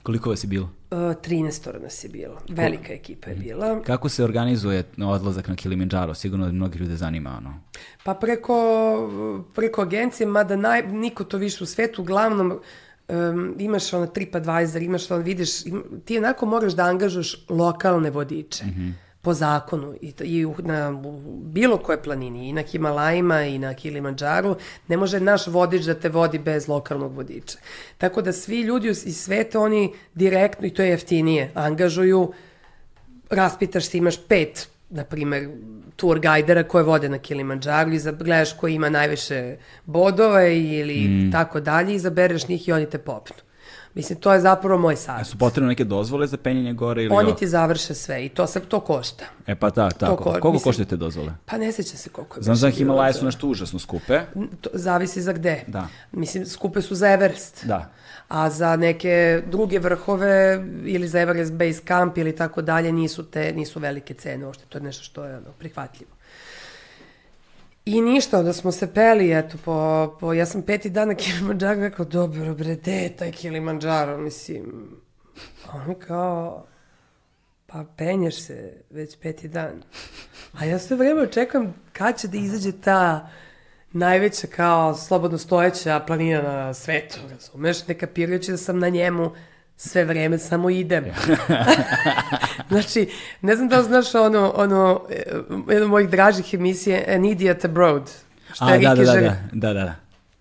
Koliko 0.06 0.30
vas 0.30 0.44
je 0.44 0.48
bilo? 0.48 0.70
uh, 0.90 0.98
13 0.98 1.82
nas 1.82 2.04
je 2.04 2.08
bilo, 2.08 2.38
velika 2.48 2.92
ekipa 2.92 3.30
je 3.30 3.36
bila. 3.36 3.82
Kako 3.82 4.08
se 4.08 4.24
organizuje 4.24 4.84
odlazak 4.98 5.48
na 5.48 5.56
Kilimanjaro? 5.56 6.14
Sigurno 6.14 6.46
da 6.46 6.52
mnogi 6.52 6.78
ljude 6.78 6.96
zanima 6.96 7.36
ono. 7.38 7.60
Pa 8.04 8.14
preko, 8.14 8.54
preko 9.54 9.82
agencije, 9.82 10.26
mada 10.26 10.56
naj, 10.56 10.86
niko 10.86 11.24
to 11.24 11.36
više 11.36 11.64
u 11.64 11.66
svetu, 11.66 12.02
uglavnom 12.02 12.60
um, 13.08 13.56
imaš 13.58 13.92
ono 13.92 14.06
TripAdvisor, 14.06 14.82
imaš 14.82 15.10
ono, 15.10 15.22
vidiš, 15.22 15.66
im, 15.66 15.84
ti 16.04 16.18
onako 16.18 16.46
moraš 16.46 16.72
da 16.72 16.84
angažuješ 16.84 17.36
lokalne 17.48 18.10
vodiče. 18.10 18.64
Po 19.26 19.34
zakonu 19.34 19.94
i, 20.00 20.12
to- 20.12 20.24
i 20.24 20.44
u, 20.46 20.54
na 20.58 20.90
u 21.04 21.20
bilo 21.42 21.78
koje 21.78 22.02
planini, 22.02 22.48
i 22.48 22.52
na 22.52 22.62
Himalajima 22.62 23.42
i 23.42 23.58
na 23.58 23.74
Kilimanđaru, 23.74 24.54
ne 24.88 24.96
može 24.96 25.20
naš 25.20 25.46
vodič 25.46 25.88
da 25.90 25.94
te 25.94 26.08
vodi 26.08 26.38
bez 26.38 26.68
lokalnog 26.68 27.16
vodiča. 27.16 27.58
Tako 27.98 28.22
da 28.22 28.32
svi 28.32 28.60
ljudi 28.60 28.88
iz 28.88 29.16
sveta, 29.18 29.60
oni 29.60 29.92
direktno, 30.14 30.66
i 30.66 30.70
to 30.70 30.82
je 30.82 30.94
jeftinije, 30.94 31.50
angažuju 31.54 32.32
raspitaš 33.30 33.88
se, 33.88 33.98
imaš 33.98 34.20
pet, 34.28 34.68
na 34.90 35.04
primer, 35.04 35.48
tour 35.96 36.20
gajdera 36.20 36.62
koje 36.62 36.84
vode 36.84 37.08
na 37.08 37.18
Kilimanđaru 37.18 37.92
i 37.94 38.00
gledaš 38.18 38.52
ko 38.52 38.68
ima 38.68 38.88
najviše 38.88 39.56
bodova 39.84 40.44
ili 40.46 41.00
mm. 41.08 41.32
tako 41.32 41.60
dalje, 41.60 41.94
izabereš 41.94 42.48
njih 42.48 42.68
i 42.68 42.72
oni 42.72 42.86
te 42.90 42.98
popnu. 42.98 43.45
Mislim, 43.96 44.18
to 44.18 44.32
je 44.32 44.40
zapravo 44.40 44.78
moj 44.78 44.94
A 44.94 44.96
savjet. 44.96 45.26
su 45.26 45.38
potrebne 45.38 45.68
neke 45.68 45.84
dozvole 45.84 46.26
za 46.26 46.36
penjenje 46.36 46.72
gore 46.72 47.02
ili... 47.02 47.14
Oni 47.14 47.36
ti 47.36 47.48
završe 47.48 47.94
sve 47.94 48.24
i 48.24 48.28
to, 48.28 48.46
se, 48.46 48.60
to 48.60 48.80
košta. 48.80 49.24
E 49.46 49.54
pa 49.54 49.70
da, 49.70 49.90
tako. 49.90 50.16
ko- 50.16 50.22
Koliko 50.24 50.52
mislim- 50.52 50.64
koštaju 50.64 50.86
te 50.86 50.96
dozvole? 50.96 51.32
Pa 51.46 51.58
ne 51.58 51.72
sećam 51.72 51.96
se 51.96 52.08
koliko 52.10 52.38
je. 52.38 52.42
Znam 52.42 52.56
bilo 52.56 52.70
Himalaje 52.70 53.12
to. 53.12 53.18
su 53.18 53.24
nešto 53.24 53.46
užasno 53.48 53.78
skupe. 53.78 54.20
To 54.60 54.70
zavisi 54.72 55.22
za 55.22 55.32
gde. 55.32 55.64
Da. 55.66 55.88
Mislim, 56.12 56.46
skupe 56.46 56.82
su 56.82 56.94
za 56.94 57.08
Everest. 57.08 57.64
Da. 57.66 57.90
A 58.28 58.50
za 58.50 58.76
neke 58.76 59.42
druge 59.46 59.78
vrhove 59.78 60.54
ili 60.84 61.08
za 61.08 61.20
Everest 61.20 61.52
Base 61.52 61.80
Camp 61.80 62.18
ili 62.18 62.36
tako 62.36 62.62
dalje 62.62 62.92
nisu 62.92 63.24
te 63.24 63.52
nisu 63.52 63.80
velike 63.80 64.14
cene 64.14 64.46
uopšte. 64.46 64.64
To 64.68 64.78
je 64.78 64.82
nešto 64.82 65.04
što 65.04 65.24
je 65.24 65.36
ono, 65.36 65.52
prihvatljivo. 65.58 66.10
I 67.86 68.00
ništa, 68.00 68.38
onda 68.38 68.52
smo 68.52 68.72
se 68.72 68.94
peli, 68.94 69.32
eto, 69.38 69.58
po, 69.64 70.16
po, 70.20 70.32
ja 70.32 70.46
sam 70.46 70.62
peti 70.62 70.90
dan 70.90 71.08
na 71.08 71.14
Kilimanjaro 71.14 71.80
rekao, 71.80 72.04
dobro, 72.04 72.54
bre, 72.54 72.74
gde 72.74 72.92
je 72.92 73.16
taj 73.16 73.32
Kilimanjaro, 73.32 74.18
mislim, 74.18 74.90
on 75.72 75.94
kao, 75.94 76.66
pa 77.66 77.84
penješ 77.96 78.42
se 78.42 78.72
već 78.90 79.16
peti 79.18 79.48
dan. 79.48 79.82
A 80.52 80.64
ja 80.64 80.78
sve 80.78 80.96
vreme 80.96 81.22
očekujem 81.22 81.74
kad 81.92 82.20
će 82.20 82.28
da 82.28 82.38
izađe 82.38 82.72
ta 82.72 83.30
najveća 83.92 84.46
kao 84.46 84.94
slobodno 84.94 85.38
stojeća 85.38 86.00
planina 86.06 86.42
na 86.42 86.74
svetu, 86.74 87.18
razumeš, 87.30 87.86
ne 87.86 87.98
kapirajući 87.98 88.50
da 88.50 88.56
sam 88.56 88.78
na 88.78 88.88
njemu 88.88 89.30
sve 89.76 90.04
vreme 90.04 90.38
samo 90.38 90.70
idem. 90.70 91.04
znači, 92.70 93.08
ne 93.40 93.56
znam 93.56 93.68
da 93.68 93.78
li 93.78 93.84
znaš 93.84 94.14
ono, 94.14 94.52
ono, 94.56 95.02
eh, 95.10 95.22
jedna 95.68 95.84
od 95.84 95.90
mojih 95.90 96.08
dražih 96.08 96.54
emisije, 96.54 97.04
An 97.08 97.24
Idiot 97.24 97.64
Abroad. 97.64 98.10
Što 98.54 98.64
A, 98.64 98.70
je 98.70 98.78
da, 98.78 98.94
da, 98.94 99.04
da, 99.04 99.12
da, 99.12 99.36
da, 99.52 99.72
da, 99.72 99.84
da. 99.84 99.94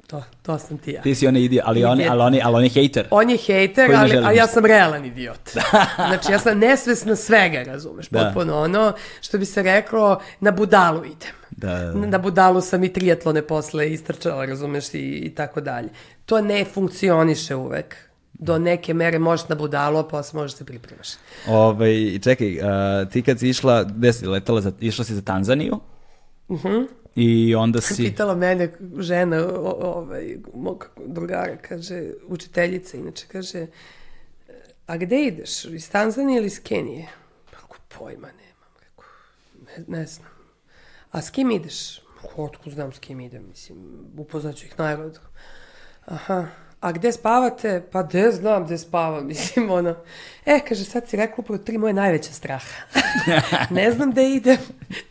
To, 0.07 0.23
to 0.41 0.59
sam 0.59 0.77
ti 0.77 0.91
ja. 0.91 1.01
Ti 1.01 1.15
si 1.15 1.27
onaj 1.27 1.41
idiot, 1.41 1.63
ali 1.67 1.83
on, 1.83 2.01
ali 2.09 2.21
on, 2.21 2.39
ali 2.43 2.55
on 2.55 2.63
je 2.63 2.69
hejter. 2.69 3.07
On 3.11 3.29
je 3.29 3.37
hejter, 3.37 3.95
ali, 3.95 4.09
želi 4.09 4.25
a 4.25 4.31
ja 4.31 4.47
sam 4.47 4.65
realan 4.65 5.05
idiot. 5.05 5.49
Znači, 6.07 6.31
ja 6.31 6.39
sam 6.39 6.59
nesvesna 6.59 7.15
svega, 7.15 7.63
razumeš, 7.63 8.09
Da. 8.09 8.19
potpuno 8.19 8.59
ono, 8.59 8.93
što 9.21 9.37
bi 9.37 9.45
se 9.45 9.63
reklo, 9.63 10.21
na 10.39 10.51
budalu 10.51 11.05
idem. 11.05 11.33
Da, 11.49 11.67
da, 11.67 11.85
da. 11.85 11.93
Na, 11.93 12.07
na 12.07 12.17
budalu 12.17 12.61
sam 12.61 12.83
i 12.83 12.93
trijatlone 12.93 13.41
posle 13.41 13.91
istrčala, 13.91 14.45
razumeš, 14.45 14.93
i, 14.93 14.97
i 14.99 15.35
tako 15.35 15.61
dalje. 15.61 15.89
To 16.25 16.41
ne 16.41 16.65
funkcioniše 16.65 17.55
uvek. 17.55 18.04
Do 18.39 18.59
neke 18.59 18.93
mere 18.93 19.19
možeš 19.19 19.47
na 19.47 19.55
budalu, 19.55 19.97
a 19.97 20.03
posle 20.03 20.39
možeš 20.39 20.57
se 20.57 20.65
pripremaš. 20.65 21.09
Ovaj, 21.47 22.19
čekaj, 22.19 22.59
a, 22.61 23.05
ti 23.11 23.21
kad 23.21 23.39
si 23.39 23.49
išla, 23.49 23.83
gde 23.83 24.13
si 24.13 24.27
letala, 24.27 24.61
za, 24.61 24.71
išla 24.79 25.05
si 25.05 25.15
za 25.15 25.21
Tanzaniju? 25.21 25.79
I 27.15 27.55
onda 27.55 27.81
si... 27.81 28.03
Pitala 28.03 28.35
mene 28.35 28.73
žena, 28.99 29.37
o, 29.37 29.75
ovaj, 29.81 30.37
mog 30.53 30.89
drugara, 31.05 31.57
kaže, 31.57 32.03
učiteljica, 32.27 32.97
inače, 32.97 33.25
kaže, 33.31 33.67
a 34.87 34.97
gde 34.97 35.21
ideš? 35.21 35.65
Iz 35.65 35.89
Tanzanije 35.89 36.37
ili 36.37 36.47
iz 36.47 36.63
Kenije? 36.63 37.07
Pa, 37.51 37.57
Kako 37.57 37.77
pojma 37.99 38.27
nemam, 38.27 38.71
rekao, 38.79 39.05
ne, 39.67 39.99
ne 39.99 40.05
znam. 40.05 40.29
A 41.11 41.21
s 41.21 41.29
kim 41.29 41.51
ideš? 41.51 41.99
Otkud 42.35 42.73
znam 42.73 42.91
s 42.91 42.99
kim 42.99 43.19
idem, 43.19 43.43
mislim, 43.49 43.77
upoznaću 44.17 44.65
ih 44.65 44.79
na 44.79 44.85
aerodromu. 44.85 45.29
Aha, 46.05 46.47
a 46.85 46.91
gde 46.91 47.11
spavate? 47.11 47.83
Pa 47.91 48.03
gde 48.03 48.31
znam 48.31 48.65
gde 48.65 48.77
spavam, 48.77 49.27
mislim, 49.31 49.71
ono. 49.71 49.95
E, 50.45 50.59
kaže, 50.67 50.83
sad 50.83 51.09
si 51.09 51.17
rekao 51.17 51.35
upravo 51.37 51.57
tri 51.57 51.77
moje 51.77 51.93
najveće 51.93 52.33
straha. 52.33 52.67
ne 53.69 53.91
znam 53.91 54.11
gde 54.11 54.29
idem, 54.29 54.57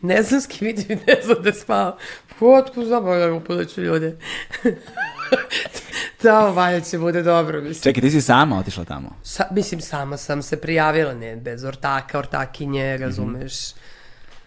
ne 0.01 0.23
znam 0.23 0.41
s 0.41 0.47
kim 0.47 0.67
idem, 0.67 0.99
ne 1.07 1.15
znam 1.23 1.37
gde 1.39 1.53
spavam. 1.53 1.93
Pa 2.39 2.45
Otkud 2.45 2.85
znam, 2.85 3.07
ono, 3.07 3.37
upoznaću 3.37 3.81
ljude. 3.81 4.17
Tamo 6.21 6.51
valja 6.51 6.81
će 6.81 6.97
bude 6.97 7.23
dobro, 7.23 7.61
mislim. 7.61 7.83
Čekaj, 7.83 8.01
ti 8.01 8.11
si 8.11 8.21
sama 8.21 8.59
otišla 8.59 8.85
tamo? 8.85 9.09
Sa, 9.23 9.47
mislim, 9.51 9.81
sama 9.81 10.17
sam 10.17 10.41
se 10.41 10.61
prijavila, 10.61 11.13
ne, 11.13 11.35
bez 11.35 11.63
ortaka, 11.63 12.19
ortakinje, 12.19 12.97
razumeš. 12.97 13.53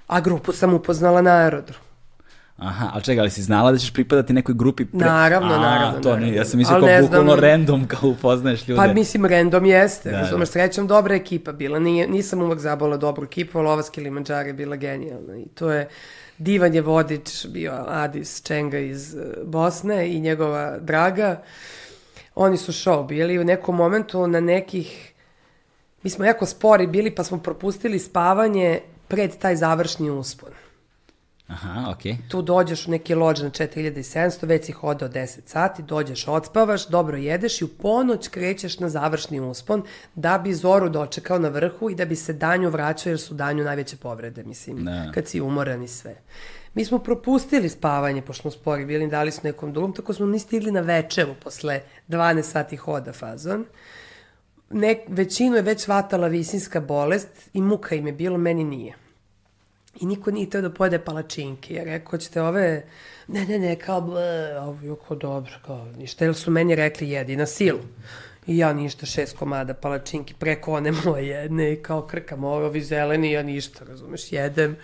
A 0.07 0.21
grupu 0.21 0.53
sam 0.53 0.75
upoznala 0.75 1.23
na 1.23 1.31
aerodromu. 1.31 1.88
Aha, 2.59 2.91
ali 2.95 3.05
čekaj, 3.05 3.21
ali 3.21 3.31
si 3.31 3.43
znala 3.43 3.73
da 3.73 3.79
ćeš 3.79 3.93
pripadati 3.93 4.33
nekoj 4.33 4.55
grupi? 4.55 4.85
Pre... 4.85 4.99
Naravno, 4.99 5.55
A, 5.55 5.59
naravno, 5.59 6.01
To 6.01 6.09
nije, 6.09 6.21
naravno. 6.21 6.37
ja 6.37 6.45
sam 6.45 6.59
mislio 6.59 6.77
Ali 6.77 6.87
kao 6.87 6.95
ne 6.97 7.03
bukvalno 7.03 7.37
random, 7.37 7.87
kao 7.87 8.11
upoznaješ 8.11 8.69
ljude. 8.69 8.77
Pa 8.77 8.93
mislim, 8.93 9.27
random 9.27 9.67
jeste, 9.67 10.11
Da, 10.11 10.17
da, 10.17 10.23
razumeš, 10.23 10.49
srećom 10.49 10.87
dobra 10.87 11.15
ekipa 11.15 11.53
bila, 11.53 11.79
Nije, 11.79 12.09
nisam 12.09 12.43
uvek 12.43 12.59
zabala 12.59 12.97
dobru 12.97 13.25
ekipu, 13.25 13.59
ali 13.59 13.69
ova 13.69 13.83
s 13.83 13.91
Kilimanjaro 13.91 14.47
je 14.47 14.53
bila 14.53 14.77
genijalna 14.77 15.37
i 15.37 15.47
to 15.55 15.73
je 15.73 15.89
divan 16.39 16.75
je 16.75 16.81
vodič 16.81 17.47
bio 17.47 17.73
Adis 17.87 18.43
Čenga 18.43 18.79
iz 18.79 19.15
eh, 19.15 19.21
Bosne 19.45 20.09
i 20.09 20.21
njegova 20.21 20.79
draga. 20.79 21.43
Oni 22.35 22.57
su 22.57 22.73
show 22.73 23.07
bili 23.07 23.39
u 23.39 23.45
nekom 23.45 23.77
momentu 23.77 24.27
na 24.27 24.41
nekih, 24.41 25.13
mi 26.03 26.11
smo 26.11 26.25
jako 26.25 26.47
spori 26.47 26.87
bili 26.87 27.15
pa 27.15 27.25
smo 27.25 27.39
propustili 27.39 27.99
spavanje 27.99 28.81
pred 29.09 29.39
taj 29.39 29.57
završni 29.57 30.11
uspon. 30.11 30.51
Aha, 31.49 31.91
okej. 31.91 32.17
Tu 32.29 32.43
dođeš 32.43 32.87
u 32.87 32.91
neki 32.91 33.15
lođ 33.15 33.41
na 33.43 33.51
4700, 33.51 34.47
već 34.47 34.65
si 34.65 34.73
hodao 34.73 35.09
10 35.09 35.39
sati, 35.47 35.83
dođeš, 35.83 36.29
odspavaš, 36.29 36.89
dobro 36.89 37.17
jedeš 37.17 37.61
i 37.61 37.65
u 37.65 37.69
ponoć 37.69 38.29
krećeš 38.29 38.79
na 38.79 38.89
završni 38.89 39.41
uspon 39.41 39.83
da 40.15 40.39
bi 40.39 40.55
zoru 40.55 40.89
dočekao 40.89 41.39
na 41.39 41.49
vrhu 41.49 41.91
i 41.91 41.95
da 41.95 42.05
bi 42.05 42.17
se 42.17 42.33
danju 42.33 42.71
vraćao 42.71 43.11
jer 43.11 43.21
su 43.21 43.35
danju 43.35 43.65
najveće 43.65 43.97
povrede, 43.97 44.43
mislim, 44.43 44.85
Da. 44.85 45.11
kad 45.15 45.27
si 45.27 45.41
umoran 45.41 45.83
i 45.83 45.89
sve. 45.89 46.15
Mi 46.75 46.85
smo 46.85 46.99
propustili 46.99 47.69
spavanje, 47.69 48.23
pošto 48.23 48.43
smo 48.43 48.51
spori 48.51 48.85
bili, 48.85 49.09
dali 49.09 49.31
smo 49.33 49.49
nekom 49.49 49.73
drugom, 49.73 49.93
tako 49.95 50.13
smo 50.13 50.27
ni 50.27 50.39
stigli 50.39 50.73
na 50.73 50.81
večeru 50.81 51.35
posle 51.45 51.81
12 52.09 52.43
sati 52.43 52.77
hoda 52.77 53.13
fazon. 53.13 53.65
Nek, 54.71 54.99
većinu 55.09 55.57
je 55.57 55.63
već 55.63 55.89
vatala 55.89 56.29
visinska 56.29 56.81
bolest 56.81 57.29
i 57.53 57.63
muka 57.63 57.95
im 57.95 58.07
je 58.07 58.13
bilo, 58.13 58.39
meni 58.39 58.65
nije. 58.65 59.08
I 60.01 60.07
niko 60.07 60.31
nije 60.31 60.51
teo 60.51 60.61
da 60.61 60.71
pojede 60.71 60.99
palačinke. 60.99 61.75
Ja 61.75 61.85
rekao, 61.85 62.11
hoćete 62.11 62.43
ove... 62.43 62.87
Ne, 63.29 63.47
ne, 63.47 63.59
ne, 63.59 63.77
kao 63.77 64.01
ble, 64.01 64.59
ovo 64.59 65.15
dobro, 65.15 65.53
kao 65.67 65.85
ništa. 65.85 66.25
Jer 66.25 66.35
su 66.35 66.51
meni 66.51 66.75
rekli, 66.75 67.11
jedi 67.11 67.37
na 67.37 67.47
silu. 67.47 67.81
I 68.47 68.59
ja 68.59 68.73
ništa, 68.73 69.07
šest 69.07 69.37
komada 69.37 69.75
palačinki 69.75 70.35
preko 70.35 70.73
one 70.73 70.93
moje 71.05 71.27
jedne 71.27 71.73
i 71.73 71.83
kao 71.83 72.07
krkam 72.07 72.45
ovi 72.45 72.83
zeleni, 72.83 73.33
ja 73.33 73.43
ništa, 73.43 73.85
razumeš, 73.85 74.33
jedem, 74.33 74.77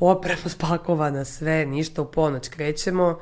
opremo 0.00 0.48
spakovana, 0.48 1.24
sve, 1.24 1.66
ništa, 1.66 2.02
u 2.02 2.12
ponoć 2.12 2.48
krećemo, 2.48 3.20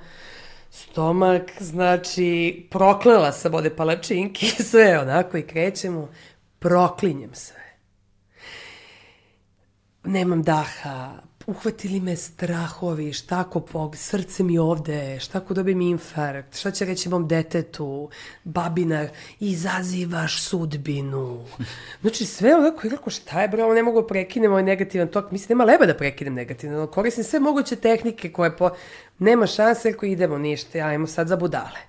stomak, 0.70 1.42
znači, 1.60 2.66
proklela 2.70 3.32
sam 3.32 3.54
ode 3.54 3.70
palačinki, 3.70 4.46
sve 4.70 4.98
onako 4.98 5.38
i 5.38 5.42
krećemo, 5.42 6.08
proklinjem 6.58 7.34
sve 7.34 7.66
nemam 10.06 10.42
daha, 10.42 11.22
uhvatili 11.46 12.00
me 12.00 12.16
strahovi, 12.16 13.12
šta 13.12 13.40
ako 13.40 13.60
pog, 13.60 13.96
srce 13.96 14.42
mi 14.42 14.58
ovde, 14.58 15.20
šta 15.20 15.38
ako 15.38 15.54
dobijem 15.54 15.80
infarkt, 15.80 16.56
šta 16.56 16.70
će 16.70 16.84
reći 16.84 17.08
mom 17.08 17.28
detetu, 17.28 18.10
babina, 18.44 19.08
izazivaš 19.40 20.42
sudbinu. 20.42 21.44
Znači 22.00 22.26
sve 22.26 22.56
onako, 22.56 22.88
rekao, 22.88 23.10
šta 23.10 23.42
je 23.42 23.48
bre, 23.48 23.64
ovo 23.64 23.74
ne 23.74 23.82
mogu 23.82 24.00
da 24.00 24.06
prekinem 24.06 24.50
ovaj 24.50 24.62
negativan 24.62 25.08
tok, 25.08 25.30
mislim, 25.30 25.58
nema 25.58 25.64
leba 25.72 25.86
da 25.86 25.96
prekinem 25.96 26.34
negativan, 26.34 26.86
koristim 26.86 27.24
sve 27.24 27.40
moguće 27.40 27.76
tehnike 27.76 28.32
koje 28.32 28.56
po... 28.56 28.70
Nema 29.18 29.46
šanse, 29.46 29.90
ako 29.90 30.06
idemo 30.06 30.38
ništa, 30.38 30.78
ajmo 30.78 31.06
sad 31.06 31.28
za 31.28 31.36
budale. 31.36 31.80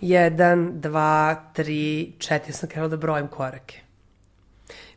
Jedan, 0.00 0.80
dva, 0.80 1.50
tri, 1.52 2.12
četiri, 2.18 2.52
sam 2.52 2.68
krenula 2.68 2.88
da 2.88 2.96
brojim 2.96 3.28
korake. 3.28 3.83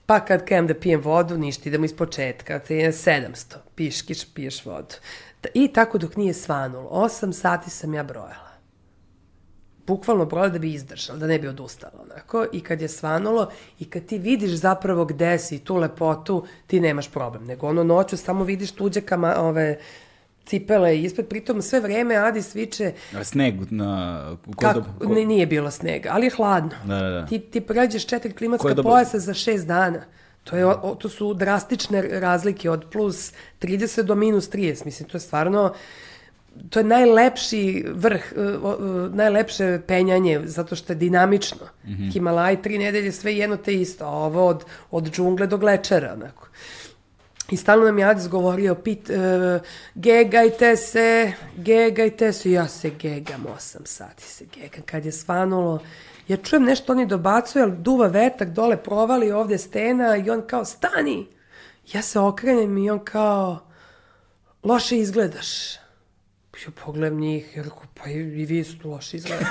Pa 0.07 0.19
kad 0.19 0.45
krenem 0.45 0.67
da 0.67 0.73
pijem 0.73 1.01
vodu, 1.01 1.37
ništa, 1.37 1.69
idemo 1.69 1.85
iz 1.85 1.95
početka. 1.95 2.59
Kad 2.59 2.71
je 2.71 2.91
700, 2.91 3.55
piješ 3.75 4.01
kiš, 4.01 4.33
piješ 4.33 4.65
vodu. 4.65 4.95
I 5.53 5.67
tako 5.67 5.97
dok 5.97 6.15
nije 6.15 6.33
svanulo. 6.33 6.89
8 6.89 7.31
sati 7.31 7.69
sam 7.69 7.93
ja 7.93 8.03
brojala. 8.03 8.47
Bukvalno 9.87 10.25
brojala 10.25 10.49
da 10.49 10.59
bi 10.59 10.73
izdržala, 10.73 11.19
da 11.19 11.27
ne 11.27 11.39
bi 11.39 11.47
odustala 11.47 11.93
onako. 12.01 12.45
I 12.53 12.61
kad 12.61 12.81
je 12.81 12.87
svanulo 12.87 13.51
i 13.79 13.89
kad 13.89 14.05
ti 14.05 14.17
vidiš 14.17 14.51
zapravo 14.51 15.05
gde 15.05 15.39
si 15.39 15.59
tu 15.59 15.75
lepotu, 15.75 16.45
ti 16.67 16.79
nemaš 16.79 17.11
problem. 17.11 17.45
Nego 17.45 17.67
ono 17.67 17.83
noću 17.83 18.17
samo 18.17 18.43
vidiš 18.43 18.71
tuđe 18.71 19.01
kama, 19.01 19.35
ove, 19.37 19.79
cipele 20.47 21.01
ispred, 21.01 21.27
pritom 21.27 21.61
sve 21.61 21.79
vreme 21.79 22.15
Adi 22.15 22.41
sviče... 22.41 22.91
A 23.15 23.23
sneg 23.23 23.71
na... 23.71 24.21
Kako, 24.59 24.83
ko... 24.99 25.13
ne, 25.13 25.25
nije 25.25 25.45
bilo 25.45 25.71
snega, 25.71 26.09
ali 26.13 26.25
je 26.25 26.31
hladno. 26.31 26.71
Da, 26.85 26.95
da, 26.95 27.09
da. 27.09 27.25
Ti, 27.25 27.39
ti 27.39 27.61
pređeš 27.61 28.05
četiri 28.05 28.33
klimatska 28.33 28.75
pojasa 28.83 29.19
za 29.19 29.33
šest 29.33 29.67
dana. 29.67 30.01
To, 30.43 30.57
je, 30.57 30.65
o, 30.65 30.95
to 30.99 31.09
su 31.09 31.33
drastične 31.33 32.01
razlike 32.01 32.69
od 32.69 32.85
plus 32.91 33.33
30 33.61 34.01
do 34.01 34.15
minus 34.15 34.49
30. 34.49 34.85
Mislim, 34.85 35.09
to 35.09 35.17
je 35.17 35.21
stvarno 35.21 35.73
to 36.69 36.79
je 36.79 36.83
najlepši 36.83 37.85
vrh, 37.93 38.33
uh, 38.35 39.15
najlepše 39.15 39.79
penjanje, 39.87 40.41
zato 40.45 40.75
što 40.75 40.93
je 40.93 40.97
dinamično. 40.97 41.65
Mm 41.85 41.91
-hmm. 41.91 42.13
Himalaj 42.13 42.61
tri 42.61 42.77
nedelje 42.77 43.11
sve 43.11 43.37
jedno 43.37 43.57
te 43.57 43.73
isto, 43.73 44.05
ovo 44.05 44.47
od, 44.47 44.63
od 44.91 45.11
džungle 45.11 45.47
do 45.47 45.57
glečera, 45.57 46.13
onako. 46.13 46.47
I 47.49 47.57
stalno 47.57 47.85
nam 47.85 47.99
je 47.99 48.05
Adis 48.05 48.27
govorio, 48.27 48.75
pit, 48.75 49.09
uh, 49.09 49.61
gegajte 49.95 50.75
se, 50.75 51.31
gegajte 51.57 52.33
se, 52.33 52.51
ja 52.51 52.67
se 52.67 52.89
gegam, 52.89 53.45
osam 53.55 53.85
sati 53.85 54.23
se 54.23 54.45
gegam. 54.45 54.81
Kad 54.85 55.05
je 55.05 55.11
svanulo, 55.11 55.79
ja 56.27 56.37
čujem 56.37 56.63
nešto, 56.63 56.93
oni 56.93 57.05
dobacuju, 57.05 57.63
ali 57.63 57.77
duva 57.77 58.07
vetak, 58.07 58.49
dole 58.49 58.77
provali 58.83 59.31
ovde 59.31 59.57
stena 59.57 60.17
i 60.17 60.29
on 60.29 60.43
kao, 60.47 60.65
stani! 60.65 61.27
Ja 61.93 62.01
se 62.01 62.19
okrenem 62.19 62.77
i 62.77 62.89
on 62.89 62.99
kao, 63.05 63.59
loše 64.63 64.97
izgledaš. 64.97 65.77
Ja 66.65 66.71
pogledam 66.85 67.19
njih 67.19 67.57
i 67.57 67.61
rekao, 67.61 67.83
pa 67.93 68.09
i, 68.09 68.13
i 68.13 68.45
vi 68.45 68.63
su 68.63 68.89
loši 68.89 69.17
izgledali. 69.17 69.47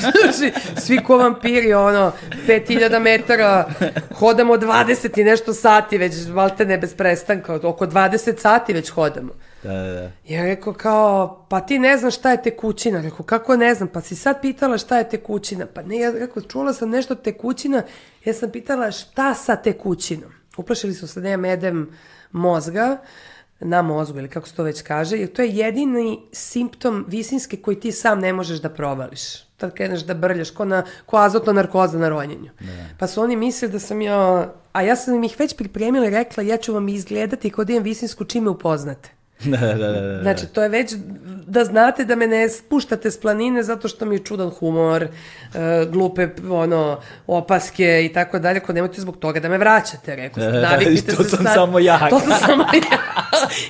znači, 0.22 0.52
svi 0.80 0.98
ko 0.98 1.16
vampiri, 1.16 1.74
ono, 1.74 2.12
5000 2.46 2.98
metara, 2.98 3.68
hodamo 4.14 4.54
20 4.54 5.20
i 5.20 5.24
nešto 5.24 5.54
sati, 5.54 5.98
već 5.98 6.14
valte 6.28 6.66
ne 6.66 6.78
bez 6.78 6.94
prestanka, 6.94 7.54
oko 7.62 7.86
20 7.86 8.38
sati 8.38 8.72
već 8.72 8.90
hodamo. 8.90 9.32
Da, 9.62 9.72
da, 9.72 9.92
da. 9.92 10.10
Ja 10.28 10.44
rekao 10.44 10.72
kao, 10.72 11.46
pa 11.48 11.60
ti 11.60 11.78
ne 11.78 11.96
znaš 11.96 12.16
šta 12.16 12.30
je 12.30 12.42
tekućina. 12.42 13.00
Rekao, 13.00 13.26
kako 13.26 13.56
ne 13.56 13.74
znam? 13.74 13.88
Pa 13.88 14.00
si 14.00 14.16
sad 14.16 14.40
pitala 14.40 14.78
šta 14.78 14.98
je 14.98 15.08
tekućina. 15.08 15.66
Pa 15.66 15.82
ne, 15.82 15.98
ja 15.98 16.10
rekao, 16.10 16.42
čula 16.42 16.72
sam 16.72 16.90
nešto 16.90 17.14
tekućina, 17.14 17.82
ja 18.24 18.34
sam 18.34 18.50
pitala 18.50 18.90
šta 18.90 19.34
sa 19.34 19.56
tekućinom. 19.56 20.32
Uplašili 20.56 20.94
su 20.94 21.08
se 21.08 21.20
da 21.20 21.28
ja 21.28 21.36
medem 21.36 21.90
mozga, 22.32 22.98
na 23.64 23.82
mozgu 23.82 24.18
ili 24.18 24.28
kako 24.28 24.48
se 24.48 24.54
to 24.54 24.62
već 24.62 24.82
kaže, 24.82 25.16
jer 25.16 25.32
to 25.32 25.42
je 25.42 25.48
jedini 25.48 26.20
simptom 26.32 27.04
visinske 27.08 27.56
koji 27.56 27.80
ti 27.80 27.92
sam 27.92 28.20
ne 28.20 28.32
možeš 28.32 28.58
da 28.58 28.68
provališ. 28.68 29.42
Tad 29.56 29.74
kreneš 29.74 30.00
da 30.00 30.14
brljaš, 30.14 30.50
ko, 30.50 30.64
na, 30.64 30.84
ko 31.06 31.16
azotna 31.16 31.52
narkoza 31.52 31.98
na 31.98 32.08
ronjenju. 32.08 32.50
Ne. 32.60 32.96
Pa 32.98 33.06
su 33.06 33.22
oni 33.22 33.36
mislili 33.36 33.72
da 33.72 33.78
sam 33.78 34.02
ja, 34.02 34.52
a 34.72 34.82
ja 34.82 34.96
sam 34.96 35.24
ih 35.24 35.36
već 35.38 35.56
pripremila 35.56 36.06
i 36.06 36.10
rekla 36.10 36.42
ja 36.42 36.56
ću 36.56 36.74
vam 36.74 36.88
izgledati 36.88 37.50
kod 37.50 37.70
imam 37.70 37.82
visinsku 37.82 38.24
čime 38.24 38.50
upoznate. 38.50 39.21
Da, 39.50 39.58
da, 39.58 39.74
da, 39.74 40.00
da. 40.00 40.22
Znači, 40.22 40.46
to 40.46 40.62
je 40.62 40.68
već 40.68 40.94
da 41.46 41.64
znate 41.64 42.04
da 42.04 42.16
me 42.16 42.26
ne 42.26 42.48
spuštate 42.48 43.10
s 43.10 43.20
planine 43.20 43.62
zato 43.62 43.88
što 43.88 44.06
mi 44.06 44.14
je 44.14 44.24
čudan 44.24 44.50
humor, 44.50 45.02
uh, 45.04 45.90
glupe 45.90 46.28
ono, 46.50 47.00
opaske 47.26 48.04
i 48.04 48.12
tako 48.12 48.38
dalje, 48.38 48.56
ako 48.56 48.72
nemojte 48.72 49.00
zbog 49.00 49.16
toga 49.16 49.40
da 49.40 49.48
me 49.48 49.58
vraćate, 49.58 50.16
rekao 50.16 50.42
ste, 50.42 50.60
naviknite 50.70 51.16
to 51.16 51.22
se 51.22 51.28
sam 51.28 51.44
sad. 51.44 51.54
samo 51.54 51.78
ja. 51.78 52.08
To 52.10 52.20
sam 52.20 52.32
samo 52.46 52.62
ja. 52.62 52.98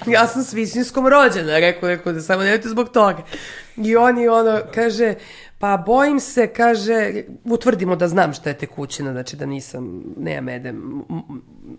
ja 0.15 0.27
sam 0.27 0.43
s 0.43 0.53
visinskom 0.53 1.07
rođena, 1.07 1.59
rekao, 1.59 1.89
rekao 1.89 2.13
da 2.13 2.21
samo 2.21 2.43
nemojte 2.43 2.69
zbog 2.69 2.89
toga. 2.89 3.23
I 3.77 3.97
oni 3.97 4.29
ono, 4.29 4.61
kaže, 4.75 5.15
Pa 5.63 5.77
bojim 5.77 6.21
se, 6.21 6.47
kaže, 6.47 7.23
utvrdimo 7.45 7.97
da 7.97 8.09
znam 8.09 8.33
šta 8.33 8.51
je 8.51 8.59
tekućina, 8.59 9.13
znači 9.13 9.37
da 9.37 9.47
nisam, 9.47 10.03
nema 10.17 10.41
medem 10.41 11.05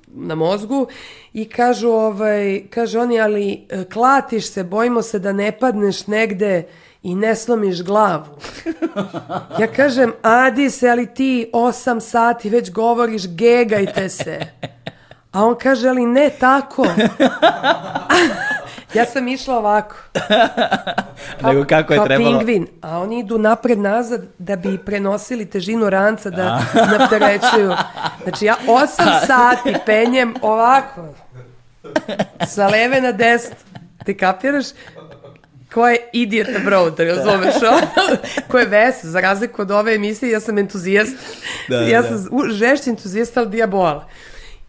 na 0.08 0.36
mozgu 0.36 0.88
i 1.34 1.50
kažu, 1.50 1.90
ovaj, 1.90 2.64
kaže 2.70 3.00
oni, 3.00 3.20
ali 3.22 3.66
e, 3.70 3.84
klatiš 3.94 4.50
se, 4.50 4.64
bojimo 4.64 5.02
se 5.02 5.20
da 5.20 5.34
ne 5.34 5.52
padneš 5.52 6.08
negde 6.08 6.64
i 7.04 7.16
ne 7.16 7.36
slomiš 7.36 7.84
glavu. 7.84 8.26
Ja 9.60 9.68
kažem, 9.68 10.14
adi 10.22 10.70
se, 10.70 10.90
ali 10.90 11.14
ti 11.14 11.50
osam 11.54 12.02
sati 12.02 12.50
već 12.50 12.72
govoriš, 12.72 13.28
gegajte 13.28 14.10
se. 14.10 14.40
A 15.32 15.46
on 15.46 15.56
kaže, 15.62 15.90
ali 15.90 16.06
ne 16.06 16.30
tako. 16.40 16.86
Ja 18.94 19.06
sam 19.06 19.28
išla 19.28 19.58
ovako. 19.58 19.96
Nego 21.44 21.66
kako 21.66 21.94
je 21.94 21.98
kao 21.98 22.06
trebalo? 22.06 22.40
pingvin. 22.40 22.68
A 22.82 23.00
oni 23.00 23.20
idu 23.20 23.38
napred-nazad 23.38 24.22
da 24.38 24.56
bi 24.56 24.78
prenosili 24.86 25.46
težinu 25.46 25.90
ranca 25.90 26.30
da 26.30 26.64
napterećuju. 26.98 27.74
Znači 28.24 28.46
ja 28.46 28.56
osam 28.68 29.08
sati 29.28 29.76
penjem 29.86 30.34
ovako. 30.42 31.08
Sa 32.48 32.68
leve 32.68 33.02
na 33.02 33.12
desno. 33.12 33.56
Ti 34.06 34.18
kapiraš? 34.18 34.66
ko 35.74 35.88
je 35.88 35.98
idiot 36.14 36.48
abroad, 36.56 36.98
da 36.98 37.04
razumeš 37.04 37.56
ono, 37.56 38.08
ko 38.52 38.60
je 38.60 38.66
ves, 38.66 38.96
za 39.06 39.20
razliku 39.20 39.62
od 39.62 39.72
ove 39.72 39.96
emisije, 39.96 40.32
ja 40.32 40.40
sam 40.40 40.58
entuzijast, 40.58 41.16
da, 41.68 41.82
ja 41.82 42.02
da. 42.02 42.08
sam 42.08 42.52
žešći 42.52 42.90
entuzijast, 42.90 43.38
ali 43.38 43.50
dijabola. 43.50 44.08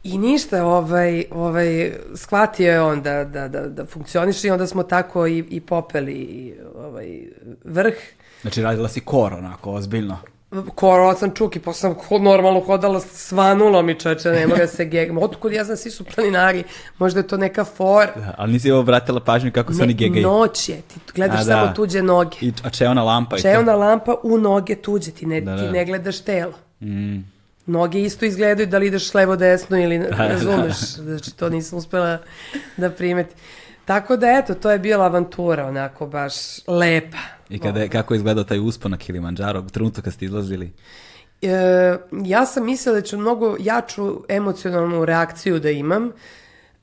I 0.04 0.18
ništa, 0.18 0.66
ovaj, 0.66 1.24
ovaj, 1.30 1.92
shvatio 2.14 2.72
je 2.72 2.80
on 2.80 3.02
da, 3.02 3.24
da, 3.24 3.48
da, 3.48 3.68
da 3.68 3.84
funkcioniše 3.84 4.48
i 4.48 4.50
onda 4.50 4.66
smo 4.66 4.82
tako 4.82 5.26
i, 5.26 5.44
i 5.50 5.60
popeli 5.60 6.54
ovaj, 6.76 7.20
vrh. 7.64 7.94
Znači 8.42 8.62
radila 8.62 8.88
si 8.88 9.00
kor 9.00 9.32
onako, 9.32 9.72
ozbiljno. 9.72 10.18
Kor, 10.74 11.16
sam 11.18 11.30
čuki, 11.34 11.60
pa 11.60 11.72
sam 11.72 11.94
normalno 12.20 12.60
hodala, 12.60 13.00
svanulo 13.00 13.82
mi 13.82 14.00
čoče, 14.00 14.30
ne 14.30 14.46
mora 14.46 14.66
se 14.66 14.84
gegam. 14.84 15.18
Otkud 15.18 15.52
ja 15.52 15.64
znam, 15.64 15.76
svi 15.76 15.90
su 15.90 16.04
planinari, 16.04 16.64
možda 16.98 17.20
je 17.20 17.26
to 17.26 17.36
neka 17.36 17.64
for. 17.64 18.06
Da, 18.16 18.34
ali 18.38 18.52
nisi 18.52 18.70
obratila 18.70 19.20
pažnju 19.20 19.52
kako 19.52 19.72
se 19.72 19.82
oni 19.82 19.94
gegaju. 19.94 20.22
Noć 20.22 20.68
je, 20.68 20.76
ti 20.76 21.00
gledaš 21.14 21.40
a, 21.40 21.44
samo 21.44 21.66
da. 21.66 21.74
tuđe 21.74 22.02
noge. 22.02 22.36
I, 22.40 22.52
a 22.62 22.70
čeona 22.70 23.02
lampa. 23.02 23.38
Čeona 23.38 23.74
lampa 23.74 24.14
u 24.22 24.38
noge 24.38 24.74
tuđe, 24.74 25.10
ti 25.10 25.26
ne, 25.26 25.40
da, 25.40 25.52
da. 25.52 25.66
ti 25.66 25.72
ne 25.72 25.84
gledaš 25.84 26.20
telo. 26.20 26.54
Mm. 26.80 27.33
Noge 27.66 28.02
isto 28.02 28.24
izgledaju 28.24 28.66
da 28.66 28.78
li 28.78 28.86
ideš 28.86 29.14
levo 29.14 29.36
desno 29.36 29.78
ili 29.78 29.98
da, 30.08 30.08
razumeš, 30.16 30.94
znači 30.94 31.36
to 31.36 31.48
nisam 31.48 31.78
uspela 31.78 32.18
da 32.76 32.90
primeti. 32.90 33.34
Tako 33.84 34.16
da 34.16 34.26
eto, 34.30 34.54
to 34.54 34.70
je 34.70 34.78
bila 34.78 35.04
avantura 35.04 35.66
onako 35.66 36.06
baš 36.06 36.34
lepa. 36.66 37.18
I 37.48 37.58
kada 37.58 37.80
je, 37.80 37.88
kako 37.88 38.14
je 38.14 38.16
izgledao 38.16 38.44
taj 38.44 38.58
uspon 38.58 38.90
na 38.90 38.96
Kilimanjaro, 38.96 39.60
u 39.60 39.68
trenutku 39.68 40.02
kad 40.02 40.12
ste 40.12 40.24
izlazili? 40.24 40.72
E, 41.42 41.96
ja 42.24 42.46
sam 42.46 42.64
mislila 42.64 42.94
da 42.94 43.02
ću 43.02 43.18
mnogo 43.18 43.56
jaču 43.60 44.24
emocionalnu 44.28 45.04
reakciju 45.04 45.58
da 45.58 45.70
imam, 45.70 46.12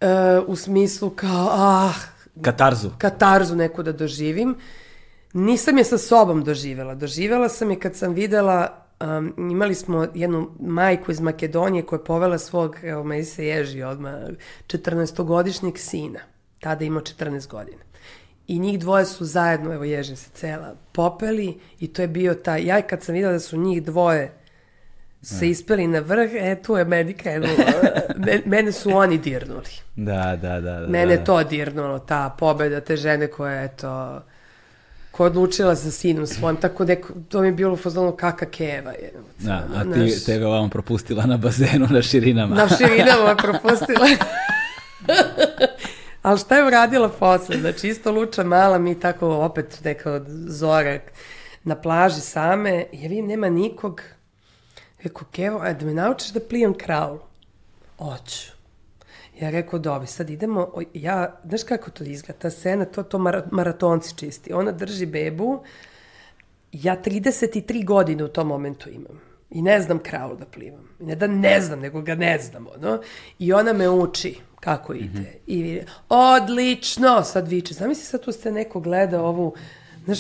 e, 0.02 0.08
u 0.48 0.56
smislu 0.56 1.10
kao, 1.10 1.50
ah... 1.52 1.94
Katarzu. 2.42 2.90
Katarzu 2.98 3.56
neku 3.56 3.84
da 3.84 3.92
doživim. 3.92 4.56
Nisam 5.34 5.78
je 5.78 5.84
sa 5.84 5.98
sobom 5.98 6.44
doživela. 6.44 6.96
Doživela 6.96 7.50
sam 7.50 7.72
je 7.72 7.80
kad 7.80 7.96
sam 7.96 8.14
videla 8.14 8.86
Um, 9.02 9.34
imali 9.52 9.76
smo 9.76 10.08
jednu 10.16 10.52
majku 10.60 11.12
iz 11.12 11.20
Makedonije 11.20 11.86
koja 11.86 12.00
je 12.00 12.04
povela 12.04 12.38
svog, 12.38 12.78
evo, 12.84 13.04
meni 13.04 13.24
se 13.24 13.46
ježi 13.46 13.84
odmah, 13.84 14.14
14-godišnjeg 14.68 15.78
sina. 15.78 16.20
Tada 16.60 16.86
imao 16.86 17.02
14 17.02 17.48
godina. 17.48 17.84
I 18.48 18.60
njih 18.60 18.80
dvoje 18.80 19.06
su 19.06 19.26
zajedno, 19.26 19.74
evo 19.74 19.84
ježim 19.84 20.16
se 20.16 20.30
cela, 20.34 20.76
popeli 20.92 21.60
i 21.80 21.94
to 21.94 22.02
je 22.02 22.08
bio 22.08 22.34
taj, 22.34 22.66
ja 22.66 22.82
kad 22.82 23.04
sam 23.04 23.16
videla 23.16 23.34
da 23.34 23.40
su 23.40 23.58
njih 23.58 23.84
dvoje 23.84 24.42
se 25.22 25.50
ispeli 25.50 25.88
na 25.88 26.00
vrh, 26.00 26.32
e, 26.34 26.62
tu 26.62 26.78
je 26.78 26.86
meni 26.86 27.14
krenulo. 27.14 27.54
Mene 28.46 28.72
su 28.72 28.98
oni 28.98 29.18
dirnuli. 29.18 29.70
Da, 29.96 30.38
da, 30.42 30.60
da. 30.60 30.80
da 30.80 30.88
Mene 30.88 31.18
da. 31.18 31.24
to 31.24 31.44
dirnulo, 31.44 32.00
ta 32.00 32.36
pobeda 32.40 32.82
te 32.82 32.96
žene 32.96 33.28
koja, 33.28 33.64
eto, 33.64 34.22
koja 35.12 35.28
odlučila 35.28 35.76
sa 35.76 35.92
sinom 35.92 36.28
svojim, 36.28 36.58
tako 36.58 36.86
da 36.86 36.96
to 37.30 37.42
mi 37.42 37.48
je 37.48 37.52
bilo 37.52 37.74
u 37.74 37.78
fazonu 37.78 38.12
kaka 38.12 38.46
keva. 38.46 38.92
Je, 38.92 39.14
da, 39.40 39.68
a 39.76 39.84
ti 39.84 40.00
naš... 40.00 40.24
tebe 40.26 40.46
ovam 40.46 40.70
propustila 40.70 41.26
na 41.26 41.38
bazenu 41.38 41.88
na 41.90 42.02
širinama. 42.02 42.56
Na 42.56 42.68
širinama 42.78 43.36
propustila. 43.36 44.08
Ali 46.22 46.40
šta 46.40 46.58
je 46.58 46.68
uradila 46.68 47.10
posle? 47.10 47.58
Znači, 47.58 47.88
isto 47.88 48.12
luča 48.12 48.44
mala, 48.44 48.78
mi 48.78 49.00
tako 49.00 49.28
opet 49.28 49.80
neka 49.84 50.22
zorak 50.48 51.02
na 51.64 51.76
plaži 51.76 52.22
same, 52.22 52.86
ja 52.92 53.10
vidim, 53.10 53.28
nema 53.28 53.50
nikog. 53.50 54.02
Rekao, 55.04 55.28
Kevo, 55.32 55.60
a 55.60 55.74
da 55.74 55.86
me 55.86 55.94
naučiš 55.94 56.30
da 56.30 56.40
plijem 56.40 56.74
kraul? 56.74 57.18
Oću. 57.98 58.61
Ja 59.42 59.50
rekao, 59.50 59.80
dobi, 59.80 60.08
sad 60.08 60.30
idemo, 60.30 60.74
ja, 60.94 61.40
znaš 61.46 61.64
kako 61.64 61.92
to 61.92 62.04
izgleda, 62.04 62.40
ta 62.40 62.50
scena, 62.50 62.86
to, 62.86 63.04
to 63.04 63.18
mar 63.18 63.44
maratonci 63.52 64.16
čisti. 64.16 64.54
Ona 64.54 64.72
drži 64.72 65.06
bebu, 65.06 65.64
ja 66.72 67.02
33 67.06 67.86
godine 67.86 68.24
u 68.24 68.28
tom 68.28 68.48
momentu 68.48 68.90
imam. 68.90 69.22
I 69.50 69.62
ne 69.62 69.82
znam 69.82 70.00
kraul 70.00 70.38
da 70.38 70.46
plivam. 70.46 70.90
Ne 71.00 71.16
da 71.16 71.28
ne 71.28 71.62
znam, 71.62 71.80
nego 71.80 72.02
ga 72.02 72.16
ne 72.16 72.40
znam, 72.40 72.68
ono. 72.76 73.02
I 73.40 73.54
ona 73.54 73.74
me 73.74 73.90
uči 73.90 74.38
kako 74.60 74.94
ide. 74.94 75.20
Mm 75.20 75.24
-hmm. 75.24 75.38
I 75.48 75.82
odlično, 76.10 77.24
sad 77.24 77.48
viče. 77.48 77.74
Zamisli 77.74 78.06
sad 78.06 78.22
tu 78.22 78.32
ste 78.32 78.52
neko 78.52 78.80
gleda 78.80 79.22
ovu, 79.22 79.54
znaš, 80.06 80.20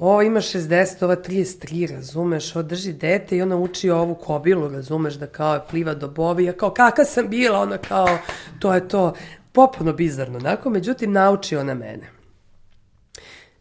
ovo 0.00 0.22
ima 0.22 0.40
60, 0.40 1.04
ova 1.04 1.16
33, 1.16 1.90
razumeš, 1.94 2.56
ovo 2.56 2.62
drži 2.62 2.92
dete 2.92 3.36
i 3.36 3.42
ona 3.42 3.56
uči 3.56 3.90
ovu 3.90 4.14
kobilu, 4.14 4.68
razumeš, 4.68 5.14
da 5.14 5.26
kao 5.26 5.60
pliva 5.70 5.94
do 5.94 6.08
bovi, 6.08 6.44
ja 6.44 6.52
kao 6.52 6.70
kaka 6.70 7.04
sam 7.04 7.28
bila, 7.28 7.58
ona 7.58 7.78
kao, 7.78 8.18
to 8.58 8.74
je 8.74 8.88
to, 8.88 9.14
popuno 9.52 9.92
bizarno, 9.92 10.38
onako, 10.38 10.70
međutim, 10.70 11.12
nauči 11.12 11.56
ona 11.56 11.74
mene. 11.74 12.10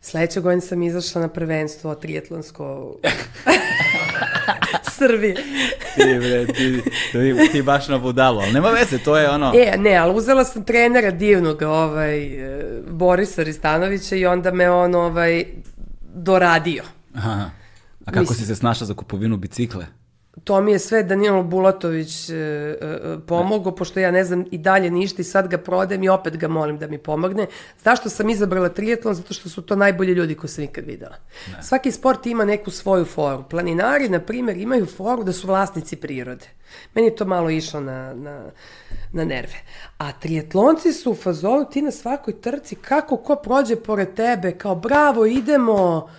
Sledeće 0.02 0.40
godine 0.40 0.61
sam 0.61 0.84
izašla 0.84 1.22
na 1.22 1.28
prvenstvo 1.28 1.95
trijetlonsko 1.95 2.95
Srbije. 4.98 5.36
ti, 5.95 6.20
bre, 6.20 6.45
ti, 6.45 6.82
ti, 7.11 7.52
ti 7.52 7.61
baš 7.61 7.88
na 7.88 7.98
budalu, 7.98 8.40
ali 8.40 8.53
nema 8.53 8.70
veze, 8.70 8.98
to 9.03 9.18
je 9.18 9.30
ono... 9.30 9.52
E, 9.56 9.78
ne, 9.78 9.95
ali 9.95 10.16
uzela 10.16 10.44
sam 10.44 10.64
trenera 10.64 11.11
divnog, 11.11 11.61
ovaj, 11.61 12.30
Borisa 12.88 13.44
Ristanovića 13.44 14.16
i 14.16 14.26
onda 14.26 14.52
me 14.52 14.70
on, 14.70 14.95
ovaj, 14.95 15.45
doradio. 16.15 16.84
Aha. 17.15 17.49
A 18.06 18.11
kako 18.11 18.19
Mislim, 18.19 18.38
si 18.38 18.45
se 18.45 18.56
snašla 18.56 18.88
za 18.88 18.94
kupovinu 18.94 19.38
bicikle? 19.38 19.86
To 20.44 20.61
mi 20.61 20.72
je 20.72 20.80
sve 20.80 21.03
Danilo 21.03 21.44
Bulatović 21.44 22.30
e, 22.30 22.34
e, 22.34 22.78
pomogao, 23.28 23.76
pošto 23.76 23.99
ja 23.99 24.11
ne 24.11 24.24
znam 24.24 24.45
i 24.52 24.57
dalje 24.57 24.91
ništa 24.91 25.22
i 25.22 25.26
sad 25.26 25.48
ga 25.48 25.57
prodem 25.57 26.03
i 26.03 26.10
opet 26.10 26.38
ga 26.38 26.48
molim 26.48 26.78
da 26.78 26.88
mi 26.88 26.98
pomogne. 26.98 27.48
Zašto 27.84 28.10
sam 28.10 28.30
izabrala 28.30 28.70
trijetlon? 28.70 29.14
Zato 29.14 29.34
što 29.34 29.49
su 29.49 29.61
to 29.61 29.76
najbolji 29.76 30.14
ljudi 30.14 30.36
koje 30.36 30.49
sam 30.49 30.64
ikad 30.64 30.86
videla. 30.86 31.16
Ne. 31.48 31.64
Svaki 31.64 31.91
sport 31.91 32.26
ima 32.26 32.45
neku 32.45 32.72
svoju 32.72 33.06
foru. 33.06 33.44
Planinari, 33.49 34.10
na 34.10 34.20
primjer, 34.20 34.57
imaju 34.57 34.86
foru 34.86 35.24
da 35.24 35.34
su 35.34 35.48
vlasnici 35.48 35.95
prirode. 35.95 36.45
Meni 36.95 37.07
je 37.07 37.16
to 37.16 37.26
malo 37.26 37.49
išlo 37.49 37.80
na, 37.80 38.14
na, 38.14 38.44
na 39.14 39.26
nerve. 39.26 39.56
A 39.98 40.11
trijetlonci 40.11 40.94
su 40.94 41.11
u 41.11 41.16
fazonu, 41.16 41.66
ti 41.72 41.82
na 41.82 41.91
svakoj 41.91 42.41
trci, 42.41 42.76
kako 42.76 43.18
ko 43.18 43.36
prođe 43.36 43.76
pored 43.76 44.14
tebe, 44.14 44.52
kao 44.52 44.76
bravo, 44.76 45.26
idemo, 45.26 46.10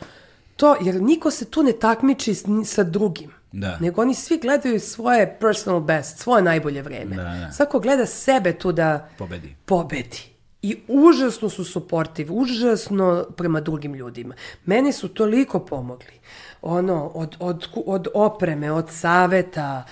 to, 0.57 0.77
jer 0.81 1.03
niko 1.03 1.31
se 1.31 1.45
tu 1.45 1.63
ne 1.63 1.73
takmiči 1.73 2.35
sa 2.65 2.83
drugim. 2.83 3.40
Da. 3.53 3.79
Nego 3.81 4.03
oni 4.03 4.15
svi 4.15 4.39
gledaju 4.39 4.81
svoje 4.81 5.37
personal 5.41 5.81
best, 5.81 6.19
svoje 6.19 6.43
najbolje 6.43 6.83
vreme. 6.83 7.17
Da, 7.17 7.23
da. 7.23 7.53
Svako 7.53 7.81
gleda 7.81 8.07
sebe 8.07 8.53
tu 8.53 8.73
da 8.73 9.09
pobedi. 9.19 9.57
pobedi. 9.65 10.31
I 10.63 10.77
užasno 10.89 11.49
su 11.49 11.65
suportiv, 11.65 12.27
užasno 12.31 13.27
prema 13.37 13.61
drugim 13.61 13.95
ljudima. 13.95 14.35
Meni 14.65 14.93
su 14.93 15.09
toliko 15.09 15.61
pomogli. 15.61 16.21
Ono, 16.63 17.07
od, 17.15 17.37
od, 17.39 17.69
od 17.87 18.09
opreme, 18.15 18.73
od 18.73 18.91
saveta, 18.91 19.85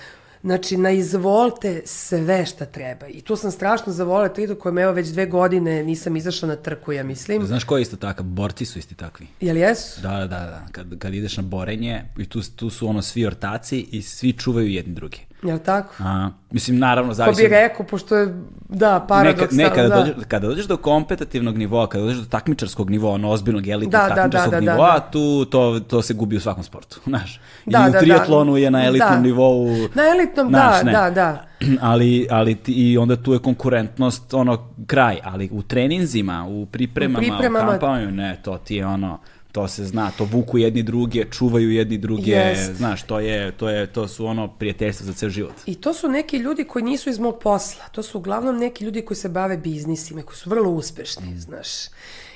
Znači, 0.43 0.77
na 0.77 0.91
izvolte 0.91 1.81
sve 1.85 2.45
šta 2.45 2.65
treba. 2.65 3.07
I 3.07 3.21
tu 3.21 3.35
sam 3.35 3.51
strašno 3.51 3.93
zavolila 3.93 4.29
tridu 4.29 4.55
kojem 4.55 4.77
evo 4.77 4.91
već 4.91 5.07
dve 5.07 5.25
godine 5.25 5.83
nisam 5.83 6.15
izašla 6.15 6.47
na 6.47 6.55
trku, 6.55 6.91
ja 6.91 7.03
mislim. 7.03 7.45
Znaš 7.45 7.63
ko 7.63 7.77
je 7.77 7.81
isto 7.81 7.97
takav? 7.97 8.25
Borci 8.25 8.65
su 8.65 8.79
isti 8.79 8.95
takvi. 8.95 9.27
Jel 9.41 9.57
jesu? 9.57 10.01
Da, 10.01 10.09
da, 10.09 10.25
da. 10.27 10.65
Kad, 10.71 10.99
kad 10.99 11.13
ideš 11.13 11.37
na 11.37 11.43
borenje, 11.43 12.03
i 12.17 12.25
tu, 12.25 12.41
tu 12.55 12.69
su 12.69 12.87
ono 12.87 13.01
svi 13.01 13.25
ortaci 13.25 13.79
i 13.91 14.01
svi 14.01 14.33
čuvaju 14.33 14.67
jedni 14.67 14.93
drugi. 14.93 15.28
Jel 15.43 15.59
tako? 15.59 15.93
A, 15.99 16.29
mislim, 16.51 16.79
naravno, 16.79 17.13
zavisi... 17.13 17.41
Ko 17.41 17.43
bi 17.43 17.55
rekao, 17.55 17.85
pošto 17.85 18.15
je, 18.17 18.33
da, 18.69 19.05
paradoks. 19.07 19.55
Ne, 19.55 19.63
ne 19.63 19.69
kada, 19.75 19.87
da. 19.87 19.95
dođeš, 19.95 20.15
kada 20.27 20.47
dođeš 20.47 20.65
do 20.65 20.77
kompetativnog 20.77 21.57
nivoa, 21.57 21.87
kada 21.87 22.03
dođeš 22.03 22.19
do 22.19 22.29
takmičarskog 22.29 22.89
nivoa, 22.89 23.13
ono 23.13 23.29
ozbiljnog 23.29 23.67
elitnog 23.67 23.91
da, 23.91 24.15
takmičarskog 24.15 24.51
da, 24.51 24.59
da, 24.59 24.65
da, 24.65 24.71
nivoa, 24.71 24.93
da, 24.93 24.99
da. 24.99 25.11
tu 25.11 25.45
to, 25.45 25.79
to 25.79 26.01
se 26.01 26.13
gubi 26.13 26.37
u 26.37 26.39
svakom 26.39 26.63
sportu, 26.63 26.99
znaš. 27.09 27.41
Da, 27.65 27.87
I 27.87 27.91
da, 27.91 27.97
u 27.97 28.01
triatlonu 28.01 28.53
da. 28.53 28.59
je 28.59 28.71
na 28.71 28.85
elitnom 28.85 29.13
da. 29.13 29.19
nivou... 29.19 29.67
Na 29.93 30.03
elitnom, 30.15 30.47
znaš, 30.49 30.79
da, 30.79 30.83
ne. 30.83 30.91
da, 30.91 31.09
da. 31.09 31.45
Ali, 31.81 32.27
ali 32.31 32.55
ti, 32.55 32.73
i 32.73 32.97
onda 32.97 33.15
tu 33.15 33.33
je 33.33 33.39
konkurentnost, 33.39 34.33
ono, 34.33 34.69
kraj, 34.87 35.19
ali 35.23 35.49
u 35.51 35.61
treninzima, 35.61 36.45
u 36.49 36.65
pripremama, 36.65 37.19
u, 37.19 37.21
pripremama... 37.21 37.67
u 37.67 37.71
kampanju, 37.71 38.11
ne, 38.11 38.39
to 38.43 38.57
ti 38.57 38.75
je 38.75 38.85
ono 38.85 39.19
to 39.51 39.67
se 39.67 39.85
zna, 39.85 40.11
to 40.17 40.25
vuku 40.25 40.57
jedni 40.57 40.83
druge, 40.83 41.25
čuvaju 41.31 41.71
jedni 41.71 41.97
druge, 41.97 42.31
Jest. 42.31 42.73
znaš, 42.73 43.03
to 43.03 43.19
je, 43.19 43.51
to 43.51 43.69
je, 43.69 43.87
to 43.87 44.07
su 44.07 44.25
ono 44.25 44.47
prijateljstva 44.47 45.05
za 45.05 45.13
ceo 45.13 45.29
život. 45.29 45.53
I 45.65 45.75
to 45.75 45.93
su 45.93 46.09
neki 46.09 46.37
ljudi 46.37 46.63
koji 46.63 46.83
nisu 46.85 47.09
iz 47.09 47.19
mog 47.19 47.39
posla, 47.39 47.83
to 47.91 48.03
su 48.03 48.17
uglavnom 48.17 48.57
neki 48.57 48.85
ljudi 48.85 49.01
koji 49.01 49.17
se 49.17 49.29
bave 49.29 49.57
biznisima, 49.57 50.21
koji 50.21 50.37
su 50.37 50.49
vrlo 50.49 50.69
uspešni, 50.69 51.27
mm. 51.27 51.39
znaš. 51.39 51.69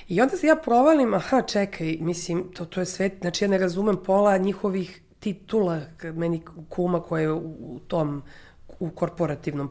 I 0.08 0.22
onda 0.22 0.38
se 0.38 0.48
ja 0.48 0.56
provalim, 0.56 1.14
aha, 1.14 1.42
čekaj, 1.42 1.98
mislim, 2.00 2.44
to, 2.54 2.66
to 2.66 2.80
je 2.80 2.86
sve, 2.86 3.10
znači 3.22 3.44
ja 3.44 3.50
ne 3.50 3.58
razumem 3.58 3.98
pola 4.06 4.38
njihovih 4.38 5.02
titula, 5.20 5.82
meni 6.04 6.42
kuma 6.70 7.02
koja 7.02 7.22
je 7.22 7.32
u, 7.32 7.56
u 7.60 7.80
tom, 7.88 8.24
u 8.80 8.90
korporativnom 8.90 9.70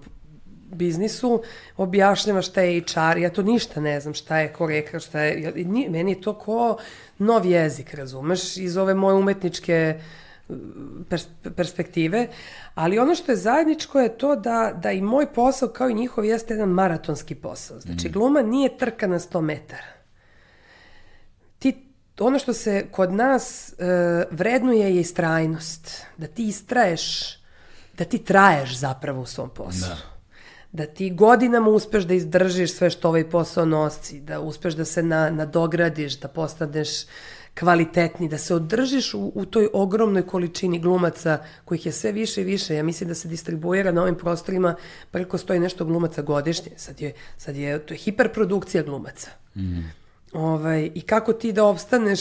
biznisu 0.74 1.42
objašnjava 1.76 2.42
šta 2.42 2.60
je 2.60 2.80
HR, 2.80 3.18
ja 3.18 3.30
to 3.30 3.42
ništa 3.42 3.80
ne 3.80 4.00
znam 4.00 4.14
šta 4.14 4.38
je 4.38 4.52
koreka, 4.52 5.00
šta 5.00 5.20
je, 5.20 5.52
meni 5.90 6.12
je 6.12 6.20
to 6.20 6.34
ko 6.38 6.76
nov 7.18 7.46
jezik, 7.46 7.94
razumeš, 7.94 8.56
iz 8.56 8.76
ove 8.76 8.94
moje 8.94 9.14
umetničke 9.14 9.94
uh, 9.98 10.02
pers 11.08 11.26
perspektive, 11.56 12.28
ali 12.74 12.98
ono 12.98 13.14
što 13.14 13.32
je 13.32 13.36
zajedničko 13.36 14.00
je 14.00 14.18
to 14.18 14.36
da, 14.36 14.72
da 14.82 14.90
i 14.90 15.00
moj 15.00 15.32
posao 15.32 15.68
kao 15.68 15.88
i 15.88 15.94
njihov 15.94 16.24
jeste 16.24 16.54
jedan 16.54 16.68
maratonski 16.68 17.34
posao. 17.34 17.80
Znači, 17.80 18.08
mm. 18.08 18.12
gluma 18.12 18.42
nije 18.42 18.78
trka 18.78 19.06
na 19.06 19.18
100 19.18 19.40
metara. 19.40 19.92
Ti, 21.58 21.86
ono 22.20 22.38
što 22.38 22.52
se 22.52 22.86
kod 22.90 23.12
nas 23.12 23.74
uh, 23.78 23.86
vrednuje 24.30 24.94
je 24.94 25.00
istrajnost. 25.00 26.02
Da 26.16 26.26
ti 26.26 26.48
istraješ, 26.48 27.36
da 27.98 28.04
ti 28.04 28.18
traješ 28.18 28.76
zapravo 28.76 29.20
u 29.20 29.26
svom 29.26 29.50
poslu. 29.50 29.88
Da 29.88 30.11
da 30.72 30.86
ti 30.86 31.10
godinama 31.10 31.68
uspeš 31.68 32.04
da 32.04 32.14
izdržiš 32.14 32.74
sve 32.74 32.90
što 32.90 33.08
ovaj 33.08 33.30
posao 33.30 33.64
nosi, 33.64 34.20
da 34.20 34.40
uspeš 34.40 34.74
da 34.74 34.84
se 34.84 35.02
na, 35.02 35.30
nadogradiš, 35.30 36.20
da 36.20 36.28
postaneš 36.28 36.88
kvalitetni, 37.58 38.28
da 38.28 38.38
se 38.38 38.54
održiš 38.54 39.14
u, 39.14 39.32
u 39.34 39.44
toj 39.44 39.68
ogromnoj 39.72 40.26
količini 40.26 40.78
glumaca 40.78 41.38
kojih 41.64 41.86
je 41.86 41.92
sve 41.92 42.12
više 42.12 42.40
i 42.40 42.44
više. 42.44 42.74
Ja 42.74 42.82
mislim 42.82 43.08
da 43.08 43.14
se 43.14 43.28
distribuira 43.28 43.92
na 43.92 44.02
ovim 44.02 44.14
prostorima 44.14 44.74
preko 45.10 45.38
stoji 45.38 45.60
nešto 45.60 45.84
glumaca 45.84 46.22
godišnje. 46.22 46.72
Sad 46.76 47.00
je, 47.00 47.12
sad 47.36 47.56
je, 47.56 47.78
to 47.78 47.94
je 47.94 47.98
hiperprodukcija 47.98 48.82
glumaca. 48.82 49.30
Mm. 49.56 49.80
Ovaj, 50.32 50.90
I 50.94 51.00
kako 51.00 51.32
ti 51.32 51.52
da 51.52 51.64
opstaneš 51.64 52.20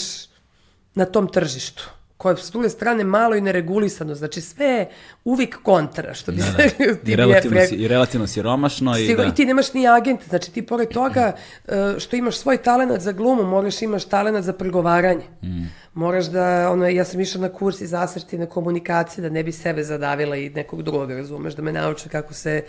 na 0.95 1.05
tom 1.05 1.27
tržištu? 1.27 1.89
Koje 2.21 2.37
s 2.37 2.51
druge 2.51 2.69
strane 2.69 3.03
malo 3.03 3.35
i 3.35 3.41
neregulisano, 3.41 4.15
znači 4.15 4.41
sve 4.41 4.65
je 4.65 4.89
uvijek 5.23 5.57
kontra, 5.63 6.13
što 6.13 6.31
bi 6.31 6.37
da, 6.37 6.43
se... 6.43 6.69
Da. 7.03 7.11
I, 7.11 7.15
relativno 7.15 7.61
si, 7.69 7.75
I 7.75 7.87
relativno 7.87 8.27
siromašno. 8.27 8.97
I, 8.97 9.15
da. 9.15 9.23
I 9.23 9.35
ti 9.35 9.45
nemaš 9.45 9.73
ni 9.73 9.87
agent, 9.87 10.21
znači 10.29 10.51
ti 10.51 10.61
pored 10.61 10.89
toga 10.89 11.31
e, 11.67 11.95
što 11.99 12.15
imaš 12.15 12.37
svoj 12.37 12.57
talenat 12.57 13.01
za 13.01 13.11
glumu, 13.11 13.43
moraš 13.43 13.81
imaš 13.81 14.05
talenat 14.05 14.43
za 14.43 14.53
pregovaranje. 14.53 15.23
Mm. 15.43 15.63
Moraš 15.93 16.25
da, 16.25 16.69
ono, 16.71 16.87
ja 16.87 17.05
sam 17.05 17.19
išla 17.19 17.41
na 17.41 17.49
kurs 17.49 17.81
iz 17.81 17.93
asertivne 17.93 18.45
komunikacije, 18.45 19.21
da 19.21 19.29
ne 19.29 19.43
bi 19.43 19.51
sebe 19.51 19.83
zadavila 19.83 20.35
i 20.35 20.49
nekog 20.49 20.83
drugog, 20.83 21.11
razumeš, 21.11 21.53
da 21.53 21.61
me 21.61 21.71
nauče 21.71 22.09
kako 22.09 22.33
se 22.33 22.63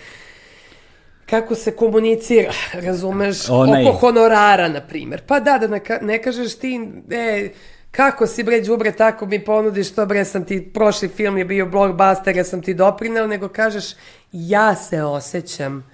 kako 1.30 1.54
se 1.54 1.76
komunicira, 1.76 2.52
razumeš, 2.86 3.48
Onaj... 3.48 3.86
oko 3.86 3.92
honorara, 3.92 4.68
na 4.68 4.80
primjer. 4.80 5.22
Pa 5.26 5.40
da, 5.40 5.58
da 5.58 5.98
ne 6.00 6.22
kažeš 6.22 6.54
ti, 6.54 6.80
e, 7.10 7.48
kako 7.93 8.27
si 8.27 8.43
bre 8.43 8.60
đubre 8.60 8.93
tako 8.93 9.27
mi 9.27 9.44
ponudiš 9.44 9.94
to 9.94 10.06
bre 10.06 10.24
sam 10.24 10.44
ti 10.44 10.70
prošli 10.74 11.09
film 11.09 11.39
je 11.39 11.44
bio 11.44 11.66
blockbuster 11.66 12.36
ja 12.36 12.44
sam 12.44 12.62
ti 12.62 12.74
doprinel 12.74 13.28
nego 13.28 13.48
kažeš 13.48 13.85
ja 14.32 14.74
se 14.74 15.02
osjećam 15.02 15.90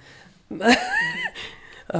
uh, 1.93 1.99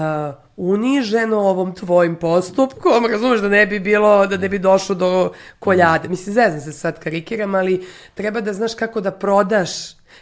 uniženo 0.58 1.38
ovom 1.38 1.76
tvojim 1.76 2.16
postupkom, 2.16 3.06
razumeš 3.12 3.40
da 3.42 3.50
ne 3.50 3.66
bi 3.66 3.80
bilo, 3.80 4.28
da 4.28 4.38
ne 4.38 4.50
bi 4.50 4.60
došlo 4.60 4.96
do 4.96 5.34
koljade. 5.60 6.08
Mislim, 6.08 6.34
zezam 6.34 6.62
se 6.62 6.72
sad 6.72 7.00
karikiram, 7.00 7.56
ali 7.56 7.88
treba 8.14 8.42
da 8.42 8.54
znaš 8.54 8.76
kako 8.76 9.02
da 9.02 9.12
prodaš, 9.12 9.70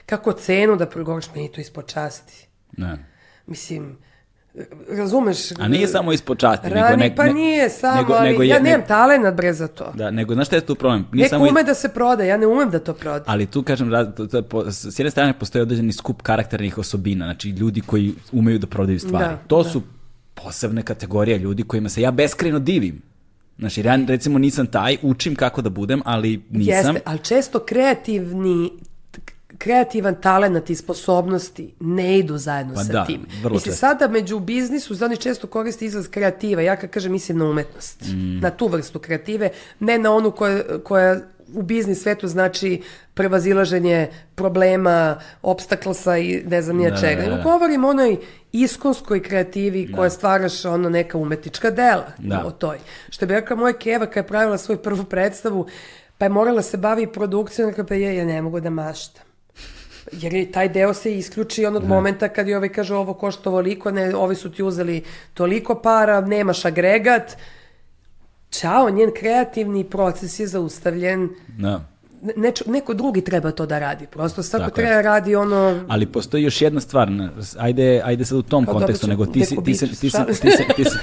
kako 0.05 0.33
cenu 0.33 0.75
da 0.75 0.85
progovoriš, 0.85 1.29
meni 1.35 1.51
to 1.51 1.61
ispod 1.61 1.93
časti. 1.93 2.47
Ne. 2.77 2.97
Mislim, 3.45 3.97
razumeš? 4.89 5.51
A 5.59 5.67
nije 5.67 5.87
samo 5.87 6.13
ispod 6.13 6.37
časti. 6.37 6.69
Rani, 6.69 6.81
nego 6.81 7.03
ne, 7.03 7.15
pa 7.15 7.33
nije 7.33 7.69
samo, 7.69 8.01
nego, 8.01 8.13
ali 8.13 8.29
nego 8.29 8.43
je, 8.43 8.49
ja 8.49 8.59
nemam 8.59 8.87
talenat 8.87 9.35
bre 9.35 9.53
za 9.53 9.67
to. 9.67 9.91
Da, 9.95 10.11
nego 10.11 10.33
znaš 10.33 10.47
šta 10.47 10.55
je 10.55 10.61
tu 10.61 10.75
problem? 10.75 11.07
Nije 11.11 11.23
Neko 11.23 11.29
samo 11.29 11.49
ume 11.49 11.63
da 11.63 11.73
se 11.73 11.89
proda, 11.89 12.23
ja 12.23 12.37
ne 12.37 12.47
umem 12.47 12.69
da 12.69 12.79
to 12.79 12.93
proda. 12.93 13.23
Ali 13.27 13.45
tu 13.45 13.63
kažem, 13.63 13.91
to, 14.15 14.27
to, 14.27 14.41
to, 14.41 14.71
s 14.71 14.99
jedne 14.99 15.11
strane 15.11 15.33
postoji 15.33 15.61
određeni 15.61 15.93
skup 15.93 16.21
karakternih 16.21 16.77
osobina, 16.77 17.25
znači 17.25 17.49
ljudi 17.49 17.81
koji 17.81 18.13
umeju 18.31 18.59
da 18.59 18.67
prodaju 18.67 18.99
stvari. 18.99 19.25
Da, 19.25 19.39
to 19.47 19.63
da. 19.63 19.69
su 19.69 19.81
posebne 20.33 20.83
kategorije 20.83 21.37
ljudi 21.37 21.63
kojima 21.63 21.89
se 21.89 22.01
ja 22.01 22.11
beskreno 22.11 22.59
divim. 22.59 23.01
Znači, 23.59 23.81
ja 23.81 23.95
recimo 24.07 24.39
nisam 24.39 24.67
taj, 24.67 24.97
učim 25.01 25.35
kako 25.35 25.61
da 25.61 25.69
budem, 25.69 26.01
ali 26.05 26.43
nisam. 26.49 26.95
Jeste, 26.95 27.01
ali 27.05 27.19
često 27.19 27.59
kreativni 27.59 28.71
kreativan 29.57 30.15
talent 30.15 30.69
i 30.69 30.75
sposobnosti 30.75 31.73
ne 31.79 32.19
idu 32.19 32.37
zajedno 32.37 32.73
Pa 32.73 32.83
sa 32.83 32.91
da, 32.91 33.05
tim. 33.05 33.21
Mislim, 33.33 33.53
često. 33.55 33.71
sada 33.71 34.07
među 34.07 34.39
biznisu, 34.39 34.95
znači 34.95 35.17
često 35.17 35.47
koristi 35.47 35.85
izraz 35.85 36.07
kreativa. 36.07 36.61
Ja 36.61 36.75
kad 36.75 36.89
kažem 36.89 37.11
mislim 37.11 37.37
na 37.37 37.45
umetnost, 37.45 38.01
Mm. 38.03 38.39
na 38.39 38.49
tu 38.49 38.67
vrstu 38.67 38.99
kreative, 38.99 39.49
ne 39.79 39.97
na 39.97 40.11
onu 40.11 40.31
koja, 40.31 40.59
koja 40.79 41.19
u 41.49 41.61
biznis 41.61 42.01
svetu 42.01 42.27
znači 42.27 42.81
prevazilaženje 43.13 44.07
problema, 44.35 45.19
obstaklasa 45.41 46.17
i 46.17 46.43
ne 46.45 46.61
znam 46.61 46.77
nije 46.77 46.91
Da, 46.91 46.97
čega. 46.97 47.15
da, 47.15 47.21
da. 47.21 47.29
Nego 47.29 47.43
govorim 47.43 47.85
o 47.85 47.89
onoj 47.89 48.17
iskonskoj 48.53 49.23
kreativi 49.23 49.91
koja 49.91 50.09
stvaraš 50.09 50.65
ono 50.65 50.89
neka 50.89 51.17
umetnička 51.17 51.71
dela 51.71 52.05
Da. 52.17 52.43
o 52.45 52.51
toj. 52.51 52.77
Što 53.09 53.25
bi 53.25 53.33
rekla 53.33 53.55
moja 53.55 53.73
Keva 53.73 54.05
kad 54.05 54.17
je 54.17 54.27
pravila 54.27 54.57
svoju 54.57 54.77
prvu 54.77 55.03
predstavu, 55.03 55.67
pa 56.17 56.25
je 56.25 56.29
morala 56.29 56.61
se 56.61 56.77
bavi 56.77 57.07
produkcijom, 57.07 57.69
rekla 57.69 57.83
pa 57.83 57.93
je, 57.95 58.17
ja 58.17 58.25
ne 58.25 58.41
mogu 58.41 58.59
da 58.59 58.69
maštam. 58.71 59.26
Jer 60.11 60.33
je 60.33 60.51
taj 60.51 60.69
deo 60.69 60.93
se 60.93 61.17
isključi 61.17 61.65
onog 61.65 61.83
momenta 61.83 62.29
kad 62.29 62.47
je 62.47 62.57
ovaj 62.57 62.69
kaže 62.69 62.95
ovo 62.95 63.13
košta 63.13 63.49
ovoliko, 63.49 63.91
ne, 63.91 64.15
ovi 64.15 64.35
su 64.35 64.51
ti 64.51 64.63
uzeli 64.63 65.03
toliko 65.33 65.75
para, 65.75 66.21
nemaš 66.21 66.65
agregat. 66.65 67.37
Ćao, 68.51 68.89
njen 68.89 69.11
kreativni 69.19 69.83
proces 69.83 70.39
je 70.39 70.47
zaustavljen. 70.47 71.29
Da. 71.57 71.83
Ne, 72.35 72.51
neko 72.65 72.93
drugi 72.93 73.21
treba 73.21 73.51
to 73.51 73.65
da 73.65 73.79
radi. 73.79 74.07
Prosto 74.07 74.43
svako 74.43 74.65
Tako 74.65 74.81
je. 74.81 74.87
treba 74.87 75.01
radi 75.01 75.35
ono... 75.35 75.85
Ali 75.87 76.05
postoji 76.05 76.43
još 76.43 76.61
jedna 76.61 76.81
stvar, 76.81 77.09
ajde, 77.57 78.01
ajde 78.03 78.25
sad 78.25 78.37
u 78.37 78.41
tom 78.41 78.65
Kao 78.65 78.73
kontekstu, 78.73 79.07
nego 79.07 79.25
ti, 79.25 79.45
si, 79.45 79.55
ti, 79.63 79.73
se, 79.73 79.87
ti, 79.87 80.09
se, 80.09 80.25
ti, 80.25 80.51
se, 80.51 80.63
ti, 80.75 80.83
se, 80.89 80.97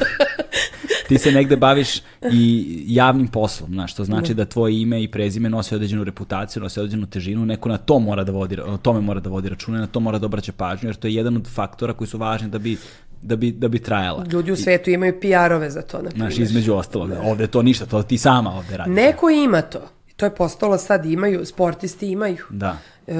ti 1.09 1.19
se 1.19 1.33
negde 1.33 1.57
baviš 1.57 2.03
i 2.33 2.85
javnim 2.87 3.29
poslom, 3.29 3.71
znaš, 3.71 3.93
što 3.93 4.05
znači 4.05 4.35
da 4.35 4.45
tvoje 4.45 4.81
ime 4.81 5.03
i 5.03 5.09
prezime 5.09 5.51
nosi 5.51 5.75
određenu 5.75 6.05
reputaciju, 6.05 6.63
nosi 6.63 6.81
određenu 6.81 7.07
težinu, 7.07 7.47
neko 7.47 7.69
na 7.69 7.79
to 7.79 7.99
mora 7.99 8.25
da 8.25 8.33
vodi, 8.33 8.61
o 8.61 8.77
tome 8.77 9.01
mora 9.01 9.21
da 9.21 9.31
vodi 9.31 9.49
računa, 9.49 9.79
na 9.79 9.87
to 9.87 10.01
mora 10.01 10.19
da 10.19 10.27
obraća 10.27 10.53
pažnju, 10.53 10.89
jer 10.89 10.97
to 10.97 11.07
je 11.09 11.15
jedan 11.15 11.37
od 11.37 11.49
faktora 11.49 11.93
koji 11.93 12.09
su 12.09 12.19
važni 12.19 12.49
da 12.49 12.59
bi, 12.59 12.77
da 13.23 13.37
bi, 13.37 13.53
da 13.53 13.69
bi 13.69 13.79
trajala. 13.79 14.25
Ljudi 14.33 14.53
u 14.53 14.57
svetu 14.57 14.91
imaju 14.91 15.21
PR-ove 15.21 15.71
za 15.71 15.83
to, 15.83 16.03
na 16.03 16.11
Znaš, 16.11 16.29
primjer. 16.35 16.43
između 16.43 16.75
ostalog, 16.75 17.11
ovde 17.25 17.47
to 17.47 17.63
ništa, 17.63 17.87
to 17.87 18.03
ti 18.03 18.19
sama 18.19 18.51
ovde 18.51 18.77
radiš. 18.77 18.95
Neko 18.95 19.31
ima 19.31 19.63
to. 19.63 19.81
To 20.17 20.27
je 20.27 20.35
postalo 20.35 20.79
sad 20.79 21.07
imaju, 21.07 21.47
sportisti 21.47 22.11
imaju. 22.11 22.45
Da, 22.51 22.79
E, 23.07 23.15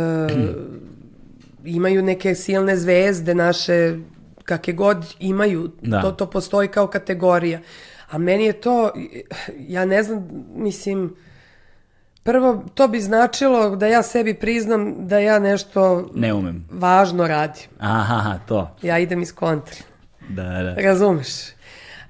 imaju 1.65 2.03
neke 2.03 2.35
silne 2.35 2.77
zvezde 2.77 3.35
naše, 3.35 3.99
kakve 4.45 4.73
god 4.73 5.15
imaju, 5.19 5.71
Da. 5.83 6.01
to, 6.01 6.11
to 6.13 6.27
postoji 6.27 6.69
kao 6.69 6.87
kategorija. 6.87 7.61
A 8.11 8.19
meni 8.19 8.45
je 8.45 8.53
to, 8.53 8.91
ja 9.59 9.85
ne 9.85 10.03
znam, 10.03 10.27
mislim, 10.49 11.17
prvo 12.23 12.65
to 12.75 12.89
bi 12.89 13.01
značilo 13.01 13.77
da 13.77 13.87
ja 13.87 14.03
sebi 14.03 14.35
priznam 14.35 14.95
da 14.99 15.19
ja 15.19 15.39
nešto 15.39 16.11
ne 16.15 16.35
umem. 16.35 16.65
važno 16.71 17.27
radim. 17.29 17.63
Aha, 17.79 18.39
to. 18.47 18.77
Ja 18.83 18.99
idem 18.99 19.23
iz 19.23 19.35
kontra. 19.35 19.77
Da, 20.29 20.43
da, 20.43 20.75
Razumeš? 20.75 21.29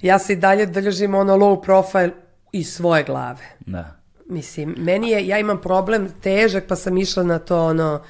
Ja 0.02 0.18
se 0.18 0.32
i 0.32 0.36
dalje 0.36 0.66
držim 0.66 1.14
ono 1.14 1.36
low 1.36 1.62
profile 1.62 2.10
iz 2.52 2.74
svoje 2.74 3.04
glave. 3.04 3.42
da. 3.60 3.96
Mislim, 4.26 4.74
meni 4.78 5.10
je, 5.10 5.26
ja 5.26 5.38
imam 5.38 5.60
problem 5.60 6.08
težak, 6.22 6.64
pa 6.68 6.76
sam 6.76 6.96
išla 6.98 7.22
na 7.22 7.38
to, 7.38 7.66
ono, 7.66 8.02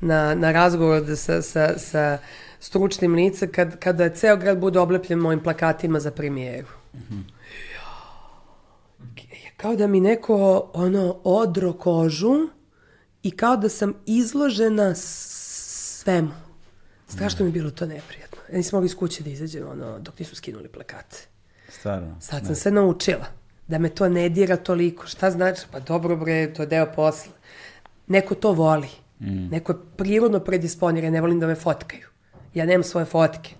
na, 0.00 0.34
na 0.34 0.52
razgovor 0.52 1.00
da 1.00 1.16
sa, 1.16 1.42
sa, 1.42 1.78
sa 1.78 2.18
stručnim 2.60 3.14
lice, 3.14 3.52
kad, 3.52 3.78
kada 3.78 4.08
ceo 4.08 4.36
grad 4.36 4.58
bude 4.58 4.78
oblepljen 4.78 5.18
mojim 5.18 5.42
plakatima 5.42 6.00
za 6.00 6.10
premijeru. 6.10 6.68
Ja, 7.02 7.10
Kao 9.56 9.76
da 9.76 9.86
mi 9.86 10.00
neko, 10.00 10.70
ono, 10.74 11.16
odro 11.24 11.72
kožu 11.72 12.48
i 13.22 13.30
kao 13.30 13.56
da 13.56 13.68
sam 13.68 13.94
izložena 14.06 14.94
svemu. 14.94 16.30
Strašno 17.08 17.44
mi 17.44 17.48
je 17.48 17.52
bilo 17.52 17.70
to 17.70 17.86
neprijatno. 17.86 18.38
Ja 18.50 18.56
nisam 18.56 18.76
mogla 18.76 18.86
iz 18.86 18.96
kuće 18.96 19.22
da 19.22 19.30
izađem, 19.30 19.68
ono, 19.68 19.98
dok 19.98 20.18
nisu 20.18 20.36
skinuli 20.36 20.68
plakate. 20.68 21.16
Stvarno. 21.68 22.16
Sad 22.20 22.46
sam 22.46 22.54
se 22.54 22.70
naučila 22.70 23.26
da 23.68 23.78
me 23.78 23.88
to 23.88 24.08
ne 24.08 24.28
dira 24.28 24.56
toliko. 24.56 25.06
Šta 25.06 25.30
znači? 25.30 25.62
Pa 25.70 25.80
dobro 25.80 26.16
bre, 26.16 26.54
to 26.54 26.62
je 26.62 26.66
deo 26.66 26.86
posla. 26.96 27.32
Neko 28.06 28.34
to 28.34 28.52
voli. 28.52 28.88
Neko 29.50 29.72
je 29.72 29.78
prirodno 29.96 30.40
predisponiran, 30.40 31.12
ne 31.12 31.20
volim 31.20 31.40
da 31.40 31.46
me 31.46 31.54
fotkaju. 31.54 32.06
Ja 32.54 32.64
nemam 32.64 32.82
svoje 32.82 33.06
fotke. 33.06 33.50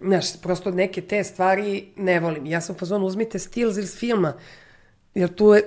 Znaš, 0.00 0.40
prosto 0.40 0.70
neke 0.70 1.00
te 1.00 1.24
stvari 1.24 1.88
ne 1.96 2.20
volim. 2.20 2.46
Ja 2.46 2.60
sam 2.60 2.76
u 2.76 2.78
fazonu, 2.78 3.06
uzmite 3.06 3.38
stil 3.38 3.68
iz 3.70 3.96
filma, 3.96 4.32
jer 5.14 5.34
tu 5.34 5.54
je, 5.54 5.62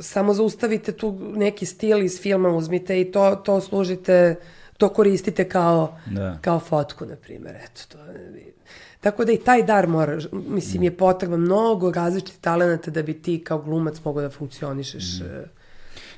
samo 0.00 0.34
zaustavite 0.34 0.92
tu 0.92 1.18
neki 1.34 1.66
stil 1.66 2.02
iz 2.02 2.20
filma, 2.20 2.48
uzmite 2.48 3.00
i 3.00 3.12
to, 3.12 3.36
to 3.36 3.60
služite, 3.60 4.36
to 4.76 4.88
koristite 4.88 5.48
kao, 5.48 5.98
Da. 6.06 6.38
kao 6.42 6.60
fotku, 6.60 7.06
na 7.06 7.16
primjer. 7.16 7.56
Eto, 7.56 7.82
to 7.88 7.98
je, 7.98 8.52
tako 9.00 9.24
da 9.24 9.32
i 9.32 9.38
taj 9.38 9.62
dar 9.62 9.86
mora, 9.88 10.18
mislim, 10.32 10.82
je 10.82 10.96
potreban 10.96 11.40
mnogo 11.40 11.92
različitih 11.92 12.40
talenata 12.40 12.90
da 12.90 13.02
bi 13.02 13.22
ti 13.22 13.44
kao 13.44 13.58
glumac 13.58 13.96
mogao 14.04 14.22
da 14.22 14.30
funkcionišeš. 14.30 15.20
e, 15.20 15.44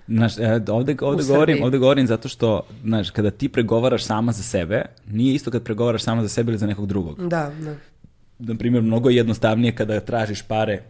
Znaš, 0.08 0.38
e, 0.38 0.60
ovde, 0.68 0.96
ovde, 1.00 1.24
govorim, 1.24 1.62
ovde 1.62 1.78
govorim 1.78 2.06
zato 2.06 2.28
što, 2.28 2.62
znaš, 2.84 3.10
kada 3.10 3.30
ti 3.30 3.48
pregovaraš 3.48 4.04
sama 4.04 4.32
za 4.32 4.42
sebe, 4.42 4.84
nije 5.06 5.34
isto 5.34 5.50
kad 5.50 5.62
pregovaraš 5.62 6.02
sama 6.02 6.22
za 6.22 6.28
sebe 6.28 6.50
ili 6.50 6.58
za 6.58 6.66
nekog 6.66 6.86
drugog. 6.86 7.28
Da, 7.28 7.52
da. 7.60 7.74
Na 8.38 8.54
primjer, 8.54 8.82
mnogo 8.82 9.10
je 9.10 9.16
jednostavnije 9.16 9.74
kada 9.74 10.00
tražiš 10.00 10.42
pare 10.42 10.82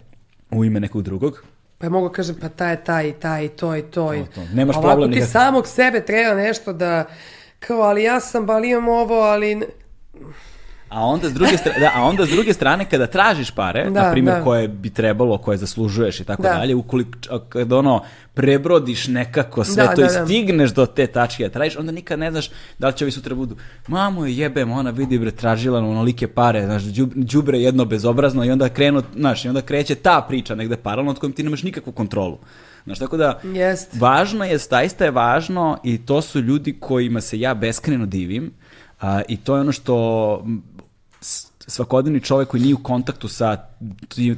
u 0.51 0.65
ime 0.65 0.81
nekog 0.81 1.03
drugog. 1.03 1.43
Pa 1.79 1.87
ja 1.87 1.91
mogu 1.91 2.09
kažem, 2.09 2.37
pa 2.41 2.49
taj 2.49 2.73
je 2.73 2.85
taj 2.85 3.09
i 3.09 3.13
taj 3.13 3.45
i 3.45 3.49
to 3.49 3.77
i 3.77 3.83
to. 3.83 4.13
To, 4.13 4.27
to. 4.35 4.41
Nemaš 4.55 4.77
Ovako 4.77 4.89
problem 4.89 5.11
ti 5.11 5.15
nikakav. 5.15 5.43
samog 5.43 5.67
sebe 5.67 6.05
treba 6.07 6.35
nešto 6.35 6.73
da, 6.73 7.05
kao, 7.59 7.81
ali 7.81 8.03
ja 8.03 8.21
sam, 8.21 8.51
ali 8.51 8.71
imam 8.71 8.89
ovo, 8.89 9.15
ali... 9.15 9.61
A 10.91 11.01
onda 11.01 11.29
s 11.29 11.33
druge 11.33 11.57
strane, 11.57 11.81
da, 11.81 11.91
a 11.95 12.03
onda 12.03 12.27
s 12.27 12.31
druge 12.31 12.53
strane 12.53 12.85
kada 12.85 13.07
tražiš 13.07 13.51
pare, 13.51 13.85
Da, 13.85 14.03
na 14.03 14.13
primjer 14.13 14.37
da. 14.37 14.45
koje 14.45 14.69
bi 14.69 14.91
trebalo, 14.91 15.39
koje 15.39 15.59
zaslužuješ 15.59 16.21
i 16.21 16.25
tako 16.25 16.43
Da. 16.43 16.49
dalje, 16.49 16.75
ukoliko 16.75 17.11
kad 17.41 17.73
ono 17.73 18.03
prebrodiš 18.35 19.07
nekako 19.07 19.65
sve 19.65 19.75
Da, 19.77 19.91
to 19.91 19.97
da, 19.97 20.03
i 20.05 20.11
da. 20.11 20.25
stigneš 20.25 20.71
do 20.71 20.87
te 20.87 21.07
tačke 21.07 21.43
da 21.43 21.51
tražiš, 21.51 21.77
onda 21.77 21.93
nikad 21.93 22.19
ne 22.19 22.31
znaš 22.31 22.51
da 22.79 22.87
li 22.87 22.93
će 22.93 23.05
ovi 23.05 23.13
sutra 23.13 23.35
budu 23.35 23.57
mamo 23.89 24.27
je 24.27 24.37
jebem, 24.37 24.71
ona 24.73 24.91
vidi 24.91 25.19
bre 25.19 25.31
tražila 25.31 25.79
onolike 25.81 26.29
pare, 26.29 26.65
znaš, 26.65 26.83
đub- 26.83 27.13
đubre 27.15 27.59
jedno 27.59 27.85
bezobrazno 27.85 28.45
i 28.45 28.51
onda 28.51 28.69
krenu, 28.69 29.03
znaš, 29.15 29.45
i 29.45 29.49
onda 29.49 29.63
kreće 29.63 29.95
ta 29.95 30.21
priča 30.21 30.55
negde 30.55 30.77
paralelno 30.77 31.11
od 31.11 31.19
kojom 31.19 31.33
ti 31.33 31.43
nemaš 31.43 31.63
nikakvu 31.63 31.93
kontrolu. 31.93 32.39
Znaš, 32.85 32.99
tako 32.99 33.17
da, 33.17 33.41
Jest. 33.45 33.89
važno 33.95 34.45
je, 34.45 34.59
zaista 34.59 35.05
je 35.05 35.11
važno 35.11 35.79
i 35.85 35.99
to 35.99 36.23
su 36.23 36.41
ljudi 36.41 36.77
kojima 36.81 37.21
se 37.21 37.41
ja 37.41 37.55
beskreno 37.55 38.07
divim 38.07 38.53
a, 39.01 39.21
i 39.29 39.37
to 39.37 39.55
je 39.55 39.61
ono 39.61 39.73
što 39.73 40.45
svakodnevni 41.61 42.21
čovjek 42.21 42.49
koji 42.49 42.63
nije 42.63 42.75
u 42.75 42.83
kontaktu 42.83 43.29
sa 43.29 43.57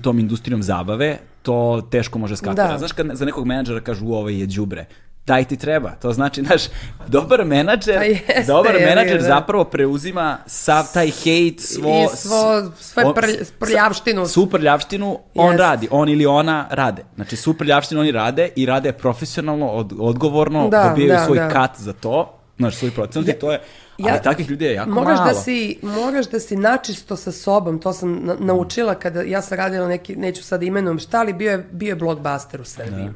tom 0.02 0.18
industrijom 0.18 0.62
zabave, 0.62 1.18
to 1.42 1.88
teško 1.90 2.18
može 2.18 2.36
skapira. 2.36 2.68
Da. 2.68 2.78
Znaš 2.78 2.92
kad 2.92 3.06
za 3.12 3.24
nekog 3.24 3.46
menadžera 3.46 3.80
kažu 3.80 4.06
ovaj 4.06 4.40
je 4.40 4.46
đubre, 4.46 4.86
taj 5.24 5.44
ti 5.44 5.56
treba. 5.56 5.90
To 5.90 6.12
znači, 6.12 6.42
znaš, 6.44 6.62
dobar 7.08 7.44
menadžer, 7.44 7.96
Pa 7.96 8.04
jeste, 8.04 8.44
dobar 8.46 8.72
ga, 8.72 8.84
menadžer 8.86 9.18
da. 9.18 9.26
zapravo 9.26 9.64
preuzima 9.64 10.38
sav 10.46 10.84
taj 10.94 11.10
hejt, 11.10 11.60
svo, 11.60 11.88
I 11.88 12.06
svo- 12.08 12.70
sve 12.78 13.04
on- 13.04 13.14
prlj- 13.14 13.50
prljavštinu. 13.58 14.26
Svu 14.26 14.46
prljavštinu 14.46 15.18
on 15.34 15.46
Jest. 15.46 15.60
radi, 15.60 15.88
on 15.90 16.08
ili 16.08 16.26
ona 16.26 16.66
rade. 16.70 17.04
Znači, 17.14 17.36
svu 17.36 17.54
prljavštinu 17.54 18.00
oni 18.00 18.10
rade 18.12 18.48
i 18.56 18.66
rade 18.66 18.92
profesionalno, 18.92 19.66
od, 19.68 19.92
odgovorno, 19.98 20.68
Da, 20.68 20.88
dobijaju 20.88 21.12
da, 21.12 21.24
svoj 21.26 21.38
da. 21.38 21.48
kat 21.48 21.70
za 21.78 21.92
to, 21.92 22.34
znaš, 22.58 22.74
svoj 22.76 22.90
procent 22.90 23.28
i 23.28 23.32
to 23.32 23.52
je, 23.52 23.60
ali 23.98 24.08
Ja- 24.08 24.22
takvih 24.22 24.50
ljudi 24.50 24.64
je 24.64 24.72
jako 24.74 24.90
moraš 24.90 25.18
malo. 25.18 25.28
Da 25.28 25.34
si, 25.34 25.78
moraš 25.82 26.26
da 26.26 26.40
si 26.40 26.56
načisto 26.56 27.16
sa 27.16 27.32
sobom, 27.32 27.78
to 27.78 27.92
sam 27.92 28.20
na- 28.22 28.36
naučila 28.40 28.94
kada 28.94 29.22
ja 29.22 29.42
sam 29.42 29.58
radila 29.58 29.88
neki, 29.88 30.16
neću 30.16 30.42
sad 30.42 30.62
imenom 30.62 30.98
šta, 30.98 31.20
ali 31.20 31.32
bio 31.32 31.50
je, 31.50 31.66
bio 31.70 31.88
je 31.88 31.96
blockbuster 31.96 32.60
u 32.60 32.64
Srbiji. 32.64 33.08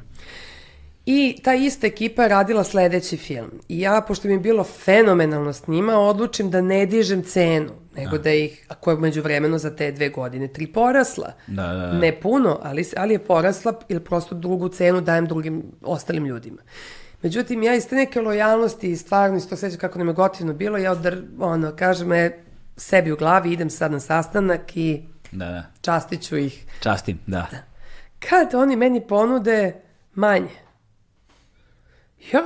I 1.07 1.37
ta 1.43 1.55
ista 1.55 1.87
ekipa 1.87 2.23
je 2.23 2.29
radila 2.29 2.65
sledeći 2.65 3.17
film. 3.17 3.51
I 3.69 3.81
ja, 3.81 4.01
pošto 4.01 4.29
mi 4.29 4.35
je 4.35 4.41
bilo 4.41 4.65
fenomenalno 4.65 5.53
s 5.53 5.67
njima, 5.67 5.99
odlučim 5.99 6.51
da 6.51 6.61
ne 6.61 6.87
dižem 6.87 7.23
cenu, 7.23 7.71
nego 7.97 8.19
da, 8.19 8.31
ih, 8.31 8.67
a 8.69 8.75
koja 8.75 8.95
je 8.95 9.01
među 9.01 9.23
vremenu 9.23 9.59
za 9.59 9.77
te 9.77 9.93
dve 9.93 10.09
godine, 10.09 10.49
tri 10.49 10.67
porasla. 10.67 11.33
Da, 11.47 11.63
da, 11.63 11.75
da. 11.77 11.93
Ne 11.93 12.21
puno, 12.21 12.59
ali, 12.63 12.85
ali 12.97 13.15
je 13.15 13.19
porasla 13.19 13.81
ili 13.89 14.01
prosto 14.01 14.35
drugu 14.35 14.69
cenu 14.69 15.01
dajem 15.01 15.27
drugim 15.27 15.63
ostalim 15.83 16.27
ljudima. 16.27 16.63
Međutim, 17.23 17.63
ja 17.63 17.75
iz 17.75 17.89
te 17.89 17.95
neke 17.95 18.21
lojalnosti 18.21 18.91
i 18.91 18.97
stvarno 18.97 19.37
isto 19.37 19.57
sećam 19.57 19.79
kako 19.79 19.99
nam 19.99 20.09
je 20.09 20.15
gotivno 20.15 20.53
bilo, 20.53 20.79
ja 20.79 20.93
odr, 20.93 21.23
ono, 21.39 21.77
kažem 21.77 22.13
je 22.13 22.45
sebi 22.77 23.13
u 23.13 23.17
glavi, 23.17 23.53
idem 23.53 23.71
sad 23.71 23.93
na 23.93 24.01
sastanak 24.01 24.77
i 24.77 25.03
Da, 25.33 25.47
da. 25.47 25.65
častit 25.81 26.23
ću 26.23 26.37
ih. 26.37 26.67
Častim, 26.81 27.19
da. 27.27 27.47
Kad 28.19 28.55
oni 28.55 28.77
meni 28.77 29.07
ponude 29.07 29.75
manje, 30.15 30.51
ja, 32.33 32.43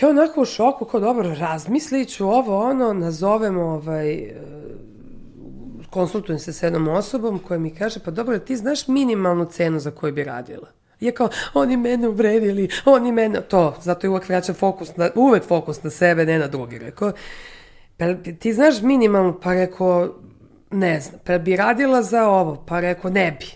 ja 0.00 0.08
onako 0.08 0.42
u 0.42 0.44
šoku, 0.44 0.84
kao 0.84 1.00
dobro, 1.00 1.34
razmislit 1.34 2.08
ću 2.08 2.28
ovo, 2.28 2.68
ono, 2.70 2.92
nazovem 2.92 3.58
ovaj, 3.58 4.32
konsultujem 5.90 6.38
se 6.38 6.52
s 6.52 6.62
jednom 6.62 6.88
osobom 6.88 7.38
koja 7.38 7.58
mi 7.58 7.74
kaže, 7.74 8.00
pa 8.04 8.10
dobro, 8.10 8.38
ti 8.38 8.56
znaš 8.56 8.88
minimalnu 8.88 9.44
cenu 9.44 9.80
za 9.80 9.90
koju 9.90 10.12
bi 10.12 10.24
radila? 10.24 10.68
Je 11.00 11.12
kao, 11.12 11.28
oni 11.54 11.76
mene 11.76 12.08
uvredili, 12.08 12.68
oni 12.84 13.12
mene, 13.12 13.40
to, 13.40 13.76
zato 13.82 14.06
je 14.06 14.10
uvek 14.10 14.28
vraćam 14.28 14.54
fokus 14.54 14.96
na, 14.96 15.10
uvek 15.14 15.44
fokus 15.44 15.82
na 15.82 15.90
sebe, 15.90 16.26
ne 16.26 16.38
na 16.38 16.46
drugi, 16.46 16.78
rekao. 16.78 17.12
Pa 17.96 18.04
ti 18.38 18.52
znaš 18.52 18.80
minimalno, 18.82 19.40
pa 19.40 19.52
rekao, 19.52 20.14
ne 20.70 21.00
znam, 21.00 21.20
pa 21.24 21.38
bi 21.38 21.56
radila 21.56 22.02
za 22.02 22.28
ovo, 22.28 22.64
pa 22.66 22.80
rekao, 22.80 23.10
ne 23.10 23.36
bi. 23.40 23.46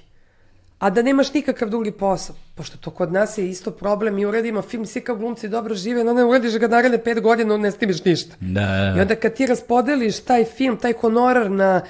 A 0.78 0.90
da 0.90 1.02
nemaš 1.02 1.34
nikakav 1.34 1.68
drugi 1.68 1.92
posao, 1.92 2.36
pošto 2.54 2.76
to 2.76 2.90
kod 2.90 3.12
nas 3.12 3.38
je 3.38 3.48
isto 3.48 3.70
problem, 3.70 4.14
mi 4.14 4.26
uradimo 4.26 4.62
film, 4.62 4.86
svi 4.86 5.00
kao 5.00 5.16
glumci 5.16 5.48
dobro 5.48 5.74
žive, 5.74 6.04
no 6.04 6.12
ne 6.12 6.24
uradiš 6.24 6.58
ga 6.58 6.68
naredne 6.68 6.98
pet 6.98 7.20
godina, 7.20 7.56
ne 7.56 7.70
snimiš 7.70 8.04
ništa. 8.04 8.36
Da, 8.40 8.60
da. 8.60 8.94
I 8.98 9.00
onda 9.00 9.14
kad 9.14 9.34
ti 9.34 9.46
raspodeliš 9.46 10.20
taj 10.20 10.44
film, 10.44 10.76
taj 10.76 10.92
honorar 10.92 11.50
na 11.50 11.80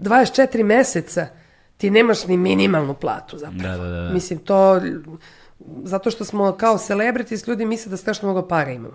24 0.00 0.62
meseca, 0.62 1.26
ti 1.80 1.90
nemaš 1.90 2.26
ni 2.26 2.36
minimalnu 2.36 2.94
platu 2.94 3.38
zapravo. 3.38 3.62
Da, 3.62 3.84
da, 3.84 4.02
da. 4.02 4.10
Mislim, 4.10 4.38
to, 4.38 4.80
zato 5.84 6.10
što 6.10 6.24
smo 6.24 6.52
kao 6.52 6.78
celebrities, 6.78 7.46
ljudi 7.46 7.66
misle 7.66 7.90
da 7.90 7.96
strašno 7.96 8.28
mnogo 8.28 8.48
para 8.48 8.70
imamo. 8.70 8.94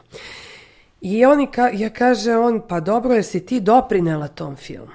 I 1.02 1.26
on 1.26 1.48
ka, 1.52 1.70
ja 1.74 1.90
kaže 1.90 2.36
on, 2.38 2.62
pa 2.68 2.80
dobro, 2.80 3.14
jesi 3.14 3.45
ti 3.45 3.60
doprinela 3.60 4.28
tom 4.28 4.56
filmu? 4.56 4.91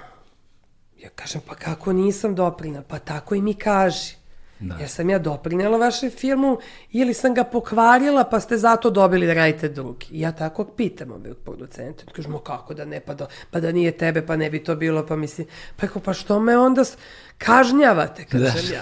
Ja 0.99 1.09
kažem, 1.09 1.41
pa 1.47 1.55
kako 1.55 1.93
nisam 1.93 2.35
doprinela? 2.35 2.83
Pa 2.87 2.99
tako 2.99 3.35
i 3.35 3.41
mi 3.41 3.53
kaži. 3.53 4.20
Da. 4.61 4.75
Jer 4.79 4.89
sam 4.89 5.09
ja 5.09 5.19
doprinela 5.19 5.77
vašem 5.77 6.11
filmu 6.11 6.57
ili 6.91 7.13
sam 7.13 7.33
ga 7.33 7.43
pokvarila 7.43 8.23
pa 8.23 8.39
ste 8.39 8.57
zato 8.57 8.89
dobili 8.89 9.27
da 9.27 9.33
radite 9.33 9.69
drugi. 9.69 10.07
I 10.11 10.21
ja 10.21 10.31
tako 10.31 10.65
pitam 10.65 11.11
ovog 11.11 11.37
producenta. 11.43 12.03
Kažemo 12.11 12.39
kako 12.39 12.73
da 12.73 12.85
ne, 12.85 12.99
pa 12.99 13.13
da, 13.13 13.27
pa 13.51 13.59
da 13.59 13.71
nije 13.71 13.91
tebe, 13.91 14.25
pa 14.25 14.35
ne 14.35 14.49
bi 14.49 14.63
to 14.63 14.75
bilo, 14.75 15.05
pa 15.05 15.15
mislim, 15.15 15.47
pa, 15.75 15.87
ko, 15.87 15.99
pa 15.99 16.13
što 16.13 16.39
me 16.39 16.57
onda 16.57 16.83
kažnjavate, 17.37 18.25
kažem 18.25 18.69
da. 18.69 18.73
ja. 18.75 18.81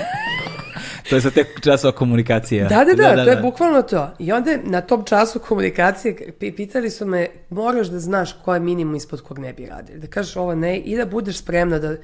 to 1.10 1.16
je 1.16 1.20
za 1.20 1.30
te 1.30 1.44
časova 1.60 1.92
komunikacije. 1.92 2.64
Da, 2.64 2.84
da, 2.84 2.84
da, 2.84 3.08
da, 3.08 3.16
da, 3.16 3.24
to 3.24 3.30
je 3.30 3.36
da. 3.36 3.42
bukvalno 3.42 3.82
to. 3.82 4.10
I 4.18 4.32
onda 4.32 4.58
na 4.64 4.80
tom 4.80 5.04
času 5.04 5.38
komunikacije 5.38 6.32
pitali 6.56 6.90
su 6.90 7.06
me, 7.06 7.26
moraš 7.50 7.86
da 7.86 8.00
znaš 8.00 8.32
ko 8.44 8.54
je 8.54 8.60
minimum 8.60 8.94
ispod 8.94 9.20
kog 9.20 9.38
ne 9.38 9.52
bi 9.52 9.66
radili. 9.66 9.98
Da 9.98 10.06
kažeš 10.06 10.36
ovo 10.36 10.54
ne 10.54 10.78
i 10.78 10.96
da 10.96 11.06
budeš 11.06 11.38
spremna 11.38 11.78
da... 11.78 11.96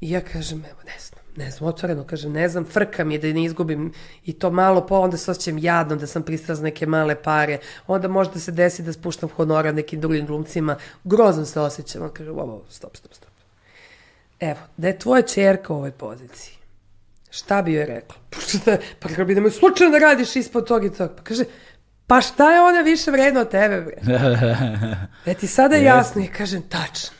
I 0.00 0.10
ja 0.10 0.20
kažem, 0.20 0.58
evo, 0.58 0.80
ne 0.84 1.00
znam 1.00 1.17
ne 1.38 1.50
znam, 1.50 1.68
otvoreno 1.68 2.04
kažem, 2.04 2.32
ne 2.32 2.48
znam, 2.48 2.64
frka 2.64 3.04
mi 3.04 3.14
je 3.14 3.18
da 3.18 3.32
ne 3.32 3.44
izgubim 3.44 3.92
i 4.24 4.32
to 4.32 4.50
malo 4.50 4.86
po, 4.86 4.98
onda 4.98 5.16
se 5.16 5.30
osjećam 5.30 5.58
jadno 5.58 5.96
da 5.96 6.06
sam 6.06 6.22
pristala 6.22 6.56
za 6.56 6.62
neke 6.62 6.86
male 6.86 7.22
pare, 7.22 7.58
onda 7.86 8.08
možda 8.08 8.40
se 8.40 8.52
desi 8.52 8.82
da 8.82 8.92
spuštam 8.92 9.28
honora 9.36 9.72
nekim 9.72 10.00
drugim 10.00 10.26
glumcima, 10.26 10.76
grozno 11.04 11.44
se 11.44 11.60
osjećam, 11.60 12.02
on 12.02 12.10
kaže, 12.12 12.30
ovo, 12.30 12.62
stop, 12.70 12.96
stop, 12.96 13.14
stop. 13.14 13.30
Evo, 14.40 14.58
da 14.76 14.88
je 14.88 14.98
tvoja 14.98 15.22
čerka 15.22 15.72
u 15.72 15.76
ovoj 15.76 15.90
poziciji, 15.90 16.54
šta 17.30 17.62
bi 17.62 17.72
joj 17.72 17.86
rekla? 17.86 18.16
Pa 19.00 19.08
kako 19.08 19.24
bi 19.24 19.34
da 19.34 19.40
me 19.40 19.50
slučajno 19.50 19.92
da 19.92 19.98
radiš 19.98 20.36
ispod 20.36 20.66
tog 20.66 20.84
i 20.84 20.90
tog? 20.90 21.10
Pa 21.16 21.22
kaže, 21.22 21.44
pa 22.06 22.20
šta 22.20 22.54
je 22.54 22.60
ona 22.60 22.80
više 22.80 23.10
vredna 23.10 23.40
od 23.40 23.50
tebe, 23.50 23.80
bre? 23.80 23.96
E 25.32 25.34
ti 25.34 25.46
sada 25.46 25.76
jasno, 25.76 26.22
i 26.22 26.26
kažem, 26.26 26.62
tačno. 26.62 27.17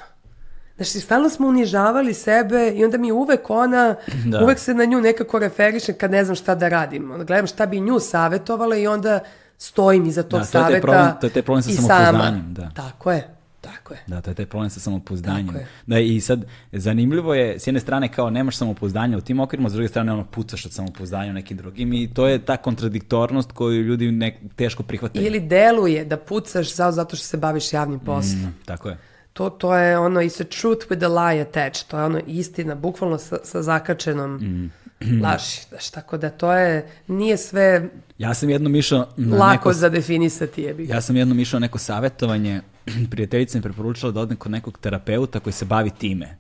Znači, 0.79 1.01
stalno 1.01 1.29
smo 1.29 1.49
unižavali 1.49 2.15
sebe 2.15 2.73
i 2.75 2.85
onda 2.85 2.99
mi 2.99 3.13
uvek 3.13 3.51
ona, 3.51 3.95
da. 4.25 4.43
uvek 4.43 4.59
se 4.59 4.75
na 4.75 4.85
nju 4.85 5.01
nekako 5.01 5.39
referišem 5.39 5.95
kad 5.99 6.11
ne 6.11 6.25
znam 6.25 6.37
šta 6.37 6.55
da 6.55 6.69
radim. 6.69 7.11
Onda 7.11 7.25
gledam 7.25 7.47
šta 7.47 7.67
bi 7.67 7.81
nju 7.81 7.99
savjetovala 8.01 8.77
i 8.77 8.87
onda 8.87 9.21
stojim 9.59 10.07
iza 10.07 10.23
tog 10.23 10.41
da, 10.41 10.47
to 10.47 10.51
saveta 10.51 10.81
problem, 10.81 11.13
to 11.21 11.27
je 11.27 11.31
taj 11.31 11.43
problem 11.43 11.63
sa 11.63 11.73
samopoznanjem. 11.73 12.55
Da. 12.55 12.71
Tako 12.75 13.13
je. 13.13 13.29
Tako 13.61 13.95
je. 13.95 14.01
Da, 14.07 14.21
to 14.21 14.31
je 14.31 14.35
taj 14.35 14.47
problem 14.47 14.71
sa 14.71 14.81
samopouzdanjem. 14.81 15.55
Da, 15.87 15.99
i 15.99 16.21
sad, 16.21 16.45
zanimljivo 16.73 17.35
je, 17.35 17.59
s 17.59 17.67
jedne 17.67 17.81
strane 17.81 18.13
kao 18.13 18.31
nemaš 18.31 18.57
samopouzdanja 18.57 19.19
u 19.19 19.21
tim 19.21 19.41
okvirima, 19.41 19.69
s 19.69 19.73
druge 19.73 19.89
strane 19.89 20.13
ono 20.13 20.25
pucaš 20.25 20.67
od 20.67 20.73
samopouzdanja 20.73 21.31
u 21.31 21.35
nekim 21.35 21.57
drugim 21.57 21.93
i 21.93 22.15
to 22.15 22.27
je 22.27 22.39
ta 22.39 22.57
kontradiktornost 22.57 23.53
koju 23.53 23.83
ljudi 23.83 24.13
ne, 24.13 24.41
teško 24.57 24.83
prihvataju. 24.83 25.27
Ili 25.27 25.41
deluje 25.41 26.05
da 26.05 26.17
pucaš 26.17 26.75
zato 26.75 27.17
što 27.17 27.27
se 27.27 27.37
baviš 27.37 27.73
javnim 27.73 28.01
poslom. 28.01 28.41
Mm, 28.41 28.55
tako 28.65 28.89
je 28.89 28.99
to, 29.39 29.51
to 29.51 29.77
je 29.77 29.99
ono, 29.99 30.21
it's 30.21 30.41
a 30.41 30.45
truth 30.45 30.91
with 30.91 31.05
a 31.05 31.09
lie 31.09 31.41
attached, 31.41 31.89
to 31.89 31.99
je 31.99 32.05
ono 32.05 32.21
istina, 32.27 32.75
bukvalno 32.75 33.19
sa, 33.19 33.39
sa 33.45 33.63
zakačenom 33.63 34.31
mm. 34.31 34.71
laži. 35.25 35.61
Znaš, 35.69 35.91
tako 35.91 36.17
da 36.17 36.31
to 36.31 36.53
je, 36.53 36.91
nije 37.07 37.37
sve 37.37 37.89
ja 38.19 38.35
sam 38.35 38.51
jednom 38.51 38.77
išao 38.77 39.07
na 39.17 39.37
lako 39.37 39.53
neko, 39.53 39.73
za 39.73 39.89
definisati 39.89 40.63
je 40.63 40.77
Ja 40.79 41.01
sam 41.01 41.17
jednom 41.17 41.41
išao 41.41 41.61
na 41.61 41.67
neko 41.67 41.79
savjetovanje, 41.79 42.61
prijateljica 43.11 43.59
mi 43.59 43.63
preporučila 43.63 44.13
da 44.13 44.21
odem 44.21 44.37
kod 44.37 44.53
nekog 44.53 44.79
terapeuta 44.79 45.41
koji 45.41 45.53
se 45.53 45.65
bavi 45.65 45.91
time. 45.91 46.39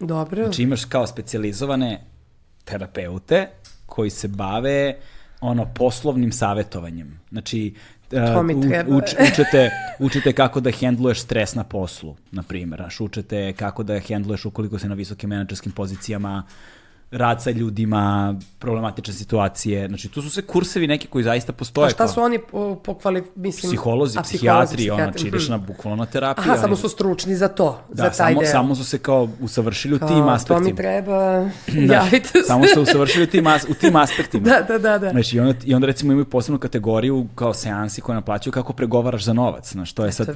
Dobro. 0.00 0.42
Znači 0.42 0.62
imaš 0.62 0.84
kao 0.84 1.06
specializovane 1.06 2.04
terapeute 2.64 3.48
koji 3.86 4.10
se 4.10 4.28
bave 4.28 4.96
ono 5.40 5.66
poslovnim 5.74 6.32
savjetovanjem. 6.32 7.20
Znači 7.30 7.74
To 8.10 8.42
mi 8.42 8.60
treba. 8.68 8.96
Uč, 8.96 9.04
učete, 9.32 9.70
učite 9.98 10.32
kako 10.32 10.60
da 10.60 10.70
hendluješ 10.70 11.20
stres 11.20 11.54
na 11.54 11.64
poslu, 11.64 12.16
na 12.32 12.42
primjer. 12.42 12.82
Učite 13.00 13.52
kako 13.52 13.82
da 13.82 13.98
hendluješ 13.98 14.44
ukoliko 14.44 14.78
se 14.78 14.88
na 14.88 14.94
visokim 14.94 15.30
menadžerskim 15.30 15.72
pozicijama 15.72 16.42
rad 17.16 17.42
sa 17.42 17.50
ljudima, 17.50 18.34
problematične 18.58 19.14
situacije. 19.14 19.88
Znači, 19.88 20.08
tu 20.08 20.22
su 20.22 20.30
sve 20.30 20.42
kursevi 20.42 20.86
neki 20.86 21.06
koji 21.06 21.24
zaista 21.24 21.52
postoje. 21.52 21.86
A 21.86 21.90
šta 21.90 22.08
su 22.08 22.20
oni 22.20 22.38
po, 22.38 22.76
po 22.84 22.94
kvali, 22.94 23.24
mislim... 23.34 23.70
Psiholozi, 23.70 24.18
psijatri, 24.22 24.90
ono, 24.90 25.04
znači 25.04 25.26
ideš 25.26 25.48
na 25.48 25.58
bukvalno 25.58 25.96
na 25.96 26.06
terapiju. 26.06 26.52
Aha, 26.52 26.60
samo 26.60 26.76
su 26.76 26.88
stručni 26.88 27.36
za 27.36 27.48
to, 27.48 27.80
da, 27.88 28.02
za 28.02 28.02
taj 28.02 28.14
samo, 28.14 28.40
deo. 28.40 28.50
samo 28.50 28.74
su 28.74 28.84
se 28.84 28.98
kao 28.98 29.28
usavršili 29.40 29.94
u 29.94 29.98
tim 29.98 30.28
aspektima. 30.28 30.58
To 30.58 30.64
mi 30.64 30.76
treba, 30.76 31.50
da, 31.88 31.94
javite 31.94 32.28
se. 32.28 32.46
Samo 32.46 32.64
su 32.74 32.82
usavršili 32.82 33.24
u 33.24 33.26
tim, 33.26 33.46
as, 33.46 33.64
u 33.68 33.74
tim 33.74 33.96
aspektima. 33.96 34.44
da, 34.50 34.62
da, 34.68 34.78
da, 34.78 34.98
da. 34.98 35.10
Znači, 35.10 35.36
i 35.36 35.40
onda, 35.40 35.54
i 35.64 35.74
onda 35.74 35.86
recimo 35.86 36.12
imaju 36.12 36.24
posebnu 36.24 36.58
kategoriju 36.58 37.26
kao 37.34 37.54
seansi 37.54 38.00
koje 38.00 38.14
naplaćuju 38.14 38.52
kako 38.52 38.72
pregovaraš 38.72 39.24
za 39.24 39.32
novac. 39.32 39.72
Znači, 39.72 39.94
to 39.94 40.04
je 40.04 40.12
sad, 40.12 40.26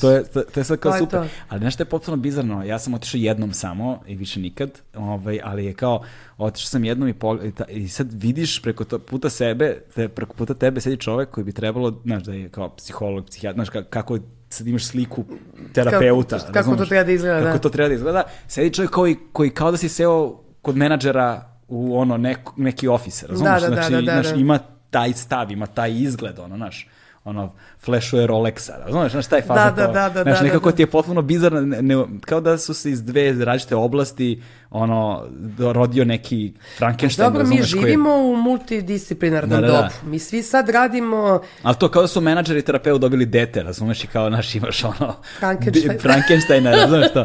to 0.00 0.10
je, 0.10 0.24
to, 0.24 0.40
to 0.40 0.60
je 0.60 0.64
sad 0.64 0.78
kao 0.78 0.92
to 0.92 0.98
super. 0.98 1.20
To. 1.20 1.26
Ali 1.48 1.60
nešto 1.60 1.82
je 1.82 1.86
potpuno 1.86 2.16
bizarno. 2.16 2.64
Ja 2.64 2.78
sam 2.78 2.94
otišao 2.94 3.18
jednom 3.18 3.52
samo 3.52 4.00
i 4.06 4.16
više 4.16 4.40
nikad, 4.40 4.70
ovaj, 4.94 5.40
ali 5.44 5.64
je 5.64 5.74
kao, 5.74 6.02
otišao 6.38 6.68
sam 6.68 6.84
jednom 6.84 7.08
i, 7.08 7.14
pol, 7.14 7.38
i 7.68 7.88
sad 7.88 8.22
vidiš 8.22 8.62
preko 8.62 8.84
to, 8.84 8.98
puta 8.98 9.30
sebe, 9.30 9.80
te, 9.94 10.08
preko 10.08 10.34
puta 10.34 10.54
tebe 10.54 10.80
sedi 10.80 10.96
čovek 10.96 11.30
koji 11.30 11.44
bi 11.44 11.52
trebalo, 11.52 12.00
znaš, 12.04 12.22
da 12.22 12.32
je 12.32 12.48
kao 12.48 12.76
psiholog, 12.76 13.26
psihijat, 13.26 13.54
znaš, 13.54 13.68
kako 13.90 14.18
sad 14.48 14.66
imaš 14.66 14.86
sliku 14.86 15.24
terapeuta. 15.72 16.38
Kako, 16.38 16.52
kako 16.52 16.76
to 16.76 16.84
treba 16.84 17.04
da 17.04 17.12
izgleda, 17.12 17.38
Kako 17.38 17.52
da. 17.52 17.58
to 17.58 17.68
treba 17.68 17.88
da 17.88 17.94
izgleda. 17.94 18.22
Sedi 18.46 18.74
čovjek 18.74 18.90
koji, 18.90 19.16
koji 19.32 19.50
kao 19.50 19.70
da 19.70 19.76
si 19.76 19.88
seo 19.88 20.40
kod 20.62 20.76
menadžera 20.76 21.58
u 21.68 21.98
ono 21.98 22.16
neko, 22.16 22.54
neki 22.56 22.88
ofis, 22.88 23.22
razumiješ? 23.22 23.62
Da, 23.62 23.68
da, 23.68 23.74
znači, 23.74 23.92
da, 23.92 24.00
da, 24.00 24.14
da, 24.14 24.22
znaš, 24.22 24.40
ima 24.40 24.58
taj 24.90 25.12
stav, 25.12 25.50
ima 25.50 25.66
taj 25.66 25.92
izgled, 25.92 26.38
ono, 26.38 26.56
znaš 26.56 26.88
ono, 27.28 27.52
flashuje 27.80 28.26
Rolexa, 28.26 28.90
znaš, 28.90 29.12
znaš, 29.12 29.26
taj 29.26 29.42
faza 29.42 29.70
da, 29.70 29.86
da, 29.86 29.92
da, 29.92 30.08
da, 30.08 30.22
znaš, 30.22 30.38
da, 30.38 30.44
nekako 30.44 30.70
da. 30.70 30.76
ti 30.76 30.82
je 30.82 30.86
potpuno 30.86 31.22
bizarno, 31.22 31.60
ne, 31.60 31.82
ne, 31.82 32.04
kao 32.20 32.40
da 32.40 32.58
su 32.58 32.74
se 32.74 32.90
iz 32.90 33.04
dve 33.04 33.32
različite 33.44 33.76
oblasti, 33.76 34.42
ono, 34.70 35.24
rodio 35.58 36.04
neki 36.04 36.52
Frankenstein. 36.78 37.32
Dobro, 37.32 37.46
mi 37.46 37.62
živimo 37.62 38.10
koji... 38.10 38.24
u 38.24 38.36
multidisciplinarnom 38.36 39.60
da, 39.60 39.66
da, 39.66 39.72
da. 39.72 39.72
dobu. 39.72 40.10
Mi 40.10 40.18
svi 40.18 40.42
sad 40.42 40.68
radimo... 40.68 41.40
Ali 41.62 41.76
to 41.76 41.88
kao 41.88 42.02
da 42.02 42.08
su 42.08 42.20
menadžeri 42.20 42.58
i 42.58 42.62
terapeut 42.62 43.00
dobili 43.00 43.26
dete, 43.26 43.62
razumeš, 43.62 44.04
i 44.04 44.06
kao 44.06 44.30
naš 44.30 44.54
imaš 44.54 44.84
ono... 44.84 45.14
Frankenstein. 45.38 45.98
Frankensteina, 46.06 46.70
razumeš 46.70 47.12
to? 47.12 47.24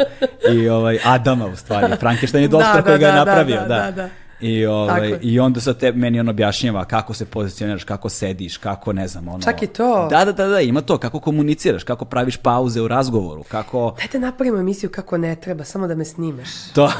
I 0.53 0.69
ovaj, 0.69 0.99
Adama, 1.03 1.45
u 1.45 1.55
stvari. 1.55 1.95
Frankenstein 1.99 2.41
je 2.41 2.47
doktor 2.47 2.75
da, 2.75 2.81
koji 2.81 2.99
ga 2.99 3.07
je 3.07 3.13
napravio, 3.13 3.61
da. 3.61 3.67
da, 3.67 3.91
da. 3.91 4.09
I, 4.43 4.65
ovaj, 4.65 5.17
I 5.21 5.39
onda 5.39 5.61
sad 5.61 5.77
te, 5.77 5.91
meni 5.91 6.19
on 6.19 6.29
objašnjava 6.29 6.85
kako 6.85 7.13
se 7.13 7.25
pozicioniraš, 7.25 7.83
kako 7.83 8.09
sediš, 8.09 8.57
kako 8.57 8.93
ne 8.93 9.07
znam, 9.07 9.27
ono... 9.27 9.43
Čak 9.43 9.63
i 9.63 9.67
to. 9.67 10.07
Da, 10.09 10.25
da, 10.25 10.31
da, 10.31 10.47
da, 10.47 10.59
ima 10.59 10.81
to, 10.81 10.97
kako 10.97 11.19
komuniciraš, 11.19 11.83
kako 11.83 12.05
praviš 12.05 12.37
pauze 12.37 12.81
u 12.81 12.87
razgovoru, 12.87 13.43
kako... 13.43 13.95
Dajte 13.97 14.19
napravimo 14.19 14.57
emisiju 14.57 14.89
kako 14.89 15.17
ne 15.17 15.35
treba, 15.35 15.63
samo 15.63 15.87
da 15.87 15.95
me 15.95 16.05
snimaš. 16.05 16.49
To. 16.75 16.91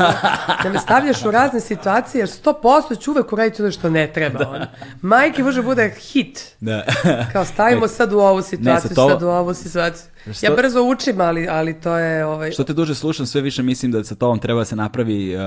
da 0.64 0.70
me 0.70 0.80
stavljaš 0.80 1.26
u 1.26 1.32
razne 1.32 1.60
situacije, 1.60 2.20
jer 2.20 2.30
100% 2.30 2.99
ću 2.99 3.11
uvek 3.11 3.34
uraditi 3.34 3.61
ono 3.61 3.72
što 3.72 3.90
ne 3.90 4.14
treba. 4.14 4.40
Da. 4.40 4.49
Ono. 4.49 4.65
Majke 5.02 5.44
može 5.44 5.61
bude 5.61 5.95
hit. 5.99 6.56
Da. 6.60 6.86
Kao 7.32 7.45
stavimo 7.45 7.88
sad 7.98 8.14
u 8.14 8.20
ovu 8.20 8.41
situaciju, 8.41 8.74
ne, 8.74 8.82
sad, 8.82 8.95
to... 8.95 9.10
sad 9.10 9.24
u 9.24 9.28
ovu 9.28 9.53
situaciju. 9.53 10.14
Što... 10.34 10.45
Ja 10.45 10.56
brzo 10.56 10.84
učim, 10.84 11.22
ali, 11.22 11.48
ali 11.48 11.74
to 11.74 11.98
je... 11.98 12.26
Ovaj... 12.26 12.52
Što 12.52 12.64
te 12.64 12.74
duže 12.74 12.95
slušam, 12.95 13.26
sve 13.26 13.41
više 13.41 13.64
mislim 13.64 13.91
da 13.91 14.03
sa 14.03 14.15
tobom 14.15 14.40
treba 14.40 14.60
da 14.60 14.65
se 14.65 14.76
napravi 14.76 15.36
uh, 15.36 15.41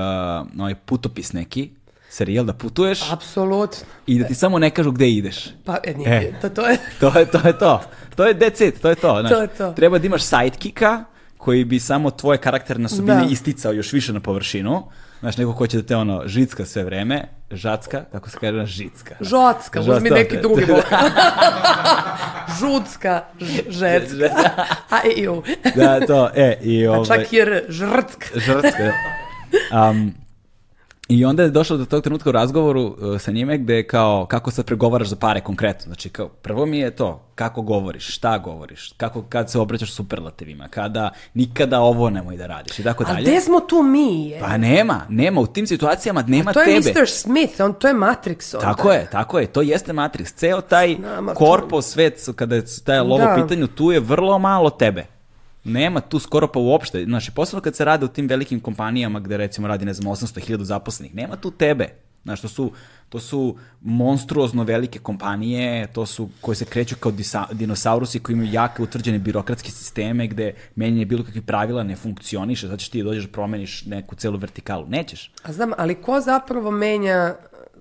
ovaj 0.61 0.75
putopis 0.75 1.33
neki, 1.33 1.71
serijal 2.17 2.45
da 2.45 2.53
putuješ. 2.53 3.13
Apsolutno. 3.13 3.87
I 4.07 4.19
da 4.19 4.25
ti 4.27 4.35
samo 4.35 4.59
ne 4.59 4.71
kažu 4.71 4.93
gde 4.93 5.11
ideš. 5.11 5.49
Pa, 5.65 5.77
e, 5.85 5.95
nije, 5.95 6.17
e, 6.17 6.41
to, 6.41 6.49
to 6.49 6.67
je... 6.67 6.79
to 7.01 7.19
je 7.19 7.27
to. 7.27 7.41
Je 7.47 7.59
to. 7.59 7.81
to 8.17 8.25
je 8.27 8.35
it, 8.69 8.81
to 8.83 8.89
je 8.89 8.95
to. 8.95 9.17
Znaš, 9.21 9.31
to 9.31 9.41
je 9.43 9.49
to. 9.49 9.73
Treba 9.73 9.99
da 9.99 10.07
imaš 10.07 10.23
sidekicka 10.23 11.05
koji 11.37 11.65
bi 11.65 11.81
samo 11.81 12.11
tvoje 12.11 12.39
karakterne 12.39 12.87
osobine 12.87 13.17
Da. 13.17 13.27
isticao 13.31 13.73
još 13.73 13.93
više 13.93 14.13
na 14.13 14.21
površinu. 14.21 14.83
Znaš, 15.21 15.37
neko 15.37 15.55
ko 15.55 15.67
će 15.67 15.77
da 15.77 15.83
te 15.83 15.97
ono 15.97 16.23
žicka 16.27 16.65
sve 16.65 16.85
vreme, 16.85 17.29
žacka, 17.51 18.05
kako 18.13 18.31
se 18.31 18.39
kaže, 18.41 18.67
žicka. 18.67 19.15
Žocka, 19.21 19.81
uzmi 19.81 20.11
neki 20.11 20.37
drugi 20.43 20.65
vokal. 20.73 21.09
Žucka, 22.61 23.25
ž- 23.41 23.71
žecka. 23.71 24.31
A 24.97 24.99
i 25.17 25.29
u. 25.29 25.43
da, 25.77 26.07
to, 26.07 26.31
e, 26.35 26.59
i 26.63 26.87
Pa 26.87 26.93
ovaj... 26.93 27.07
čak 27.07 27.33
i 27.33 27.41
r, 27.41 27.63
žrtk. 27.69 28.25
žrtve. 28.37 28.93
Um, 29.91 30.26
I 31.09 31.25
onda 31.25 31.43
je 31.43 31.51
došlo 31.51 31.77
do 31.77 31.85
tog 31.85 32.03
trenutka 32.03 32.29
u 32.29 32.33
razgovoru 32.33 32.83
uh, 32.83 33.21
sa 33.21 33.31
njime 33.31 33.59
gde 33.59 33.75
je 33.75 33.87
kao 33.87 34.27
kako 34.27 34.51
sad 34.51 34.65
pregovaraš 34.67 35.09
za 35.09 35.17
pare 35.17 35.41
konkretno. 35.41 35.85
Znači 35.85 36.09
kao 36.09 36.29
prvo 36.29 36.67
mi 36.67 36.79
je 36.79 36.91
to 36.91 37.23
kako 37.35 37.63
govoriš, 37.63 38.15
šta 38.15 38.39
govoriš, 38.39 38.93
kako 38.97 39.23
kad 39.23 39.51
se 39.51 39.59
obraćaš 39.59 39.93
superlativima, 39.93 40.69
kada 40.69 41.11
nikada 41.35 41.81
ovo 41.81 42.11
nemoj 42.11 42.37
da 42.37 42.47
radiš 42.47 42.79
i 42.79 42.83
tako 42.83 43.05
A 43.05 43.07
dalje. 43.07 43.23
gde 43.23 43.41
smo 43.41 43.61
tu 43.61 43.83
mi? 43.83 44.29
Je? 44.29 44.41
Pa 44.41 44.57
nema, 44.57 45.01
nema 45.09 45.41
u 45.41 45.47
tim 45.47 45.67
situacijama 45.67 46.23
nema 46.23 46.53
to 46.53 46.61
je 46.61 46.81
tebe. 46.83 47.01
Mr. 47.01 47.09
Smith, 47.09 47.61
on, 47.61 47.75
to 47.75 47.89
je 47.89 47.95
Matrix. 47.95 48.57
Onda. 48.57 48.67
Tako 48.67 48.93
je, 48.93 49.09
tako 49.13 49.39
je, 49.39 49.47
to 49.47 49.63
jeste 49.63 49.93
Matrix. 49.93 50.35
Ceo 50.35 50.61
taj 50.61 50.95
Znam, 50.95 51.29
a 51.29 51.33
to- 51.33 51.39
korpo 51.39 51.83
svet, 51.83 52.29
kada 52.37 52.55
je 52.55 52.63
taj 52.85 53.01
lovo 53.01 53.19
Da. 53.19 53.39
pitanju, 53.43 53.67
tu 53.67 53.93
je 53.93 54.01
vrlo 54.01 54.39
malo 54.39 54.71
tebe. 54.71 55.07
Nema 55.67 56.01
tu 56.01 56.19
skoro 56.19 56.49
pa 56.49 56.59
uopšte. 56.59 57.05
Znači, 57.05 57.31
posebno 57.31 57.61
kad 57.61 57.77
se 57.77 57.85
rade 57.85 58.05
u 58.05 58.09
tim 58.09 58.29
velikim 58.29 58.61
kompanijama 58.61 59.21
gde 59.21 59.37
recimo 59.37 59.69
radi, 59.69 59.85
ne 59.85 59.95
znam, 59.95 60.13
800.000 60.13 60.63
zaposlenih, 60.63 61.15
nema 61.15 61.37
tu 61.37 61.51
tebe. 61.51 61.89
Znaš, 62.25 62.41
to 62.41 62.49
su, 62.49 62.73
to 63.09 63.21
su 63.21 63.57
monstruozno 63.81 64.65
velike 64.65 64.99
kompanije, 64.99 65.87
to 65.93 66.07
su 66.07 66.29
koje 66.41 66.57
se 66.57 66.65
kreću 66.65 66.97
kao 67.01 67.13
disa, 67.13 67.45
dinosaurusi 67.53 68.19
koji 68.19 68.35
imaju 68.35 68.53
jake 68.53 68.83
utvrđene 68.83 69.19
birokratske 69.19 69.71
sisteme 69.71 70.27
gde 70.27 70.55
menjanje 70.75 71.05
bilo 71.05 71.25
kakvih 71.25 71.43
pravila 71.43 71.83
ne 71.83 71.97
funkcioniše, 71.97 72.67
zato 72.67 72.77
ćeš 72.77 72.89
ti 72.89 73.03
dođeš 73.03 73.27
promeniš 73.33 73.85
neku 73.85 74.15
celu 74.15 74.39
vertikalu. 74.39 74.87
Nećeš. 74.89 75.33
A 75.43 75.53
znam, 75.53 75.73
ali 75.79 75.95
ko 75.95 76.21
zapravo 76.21 76.71
menja 76.71 77.35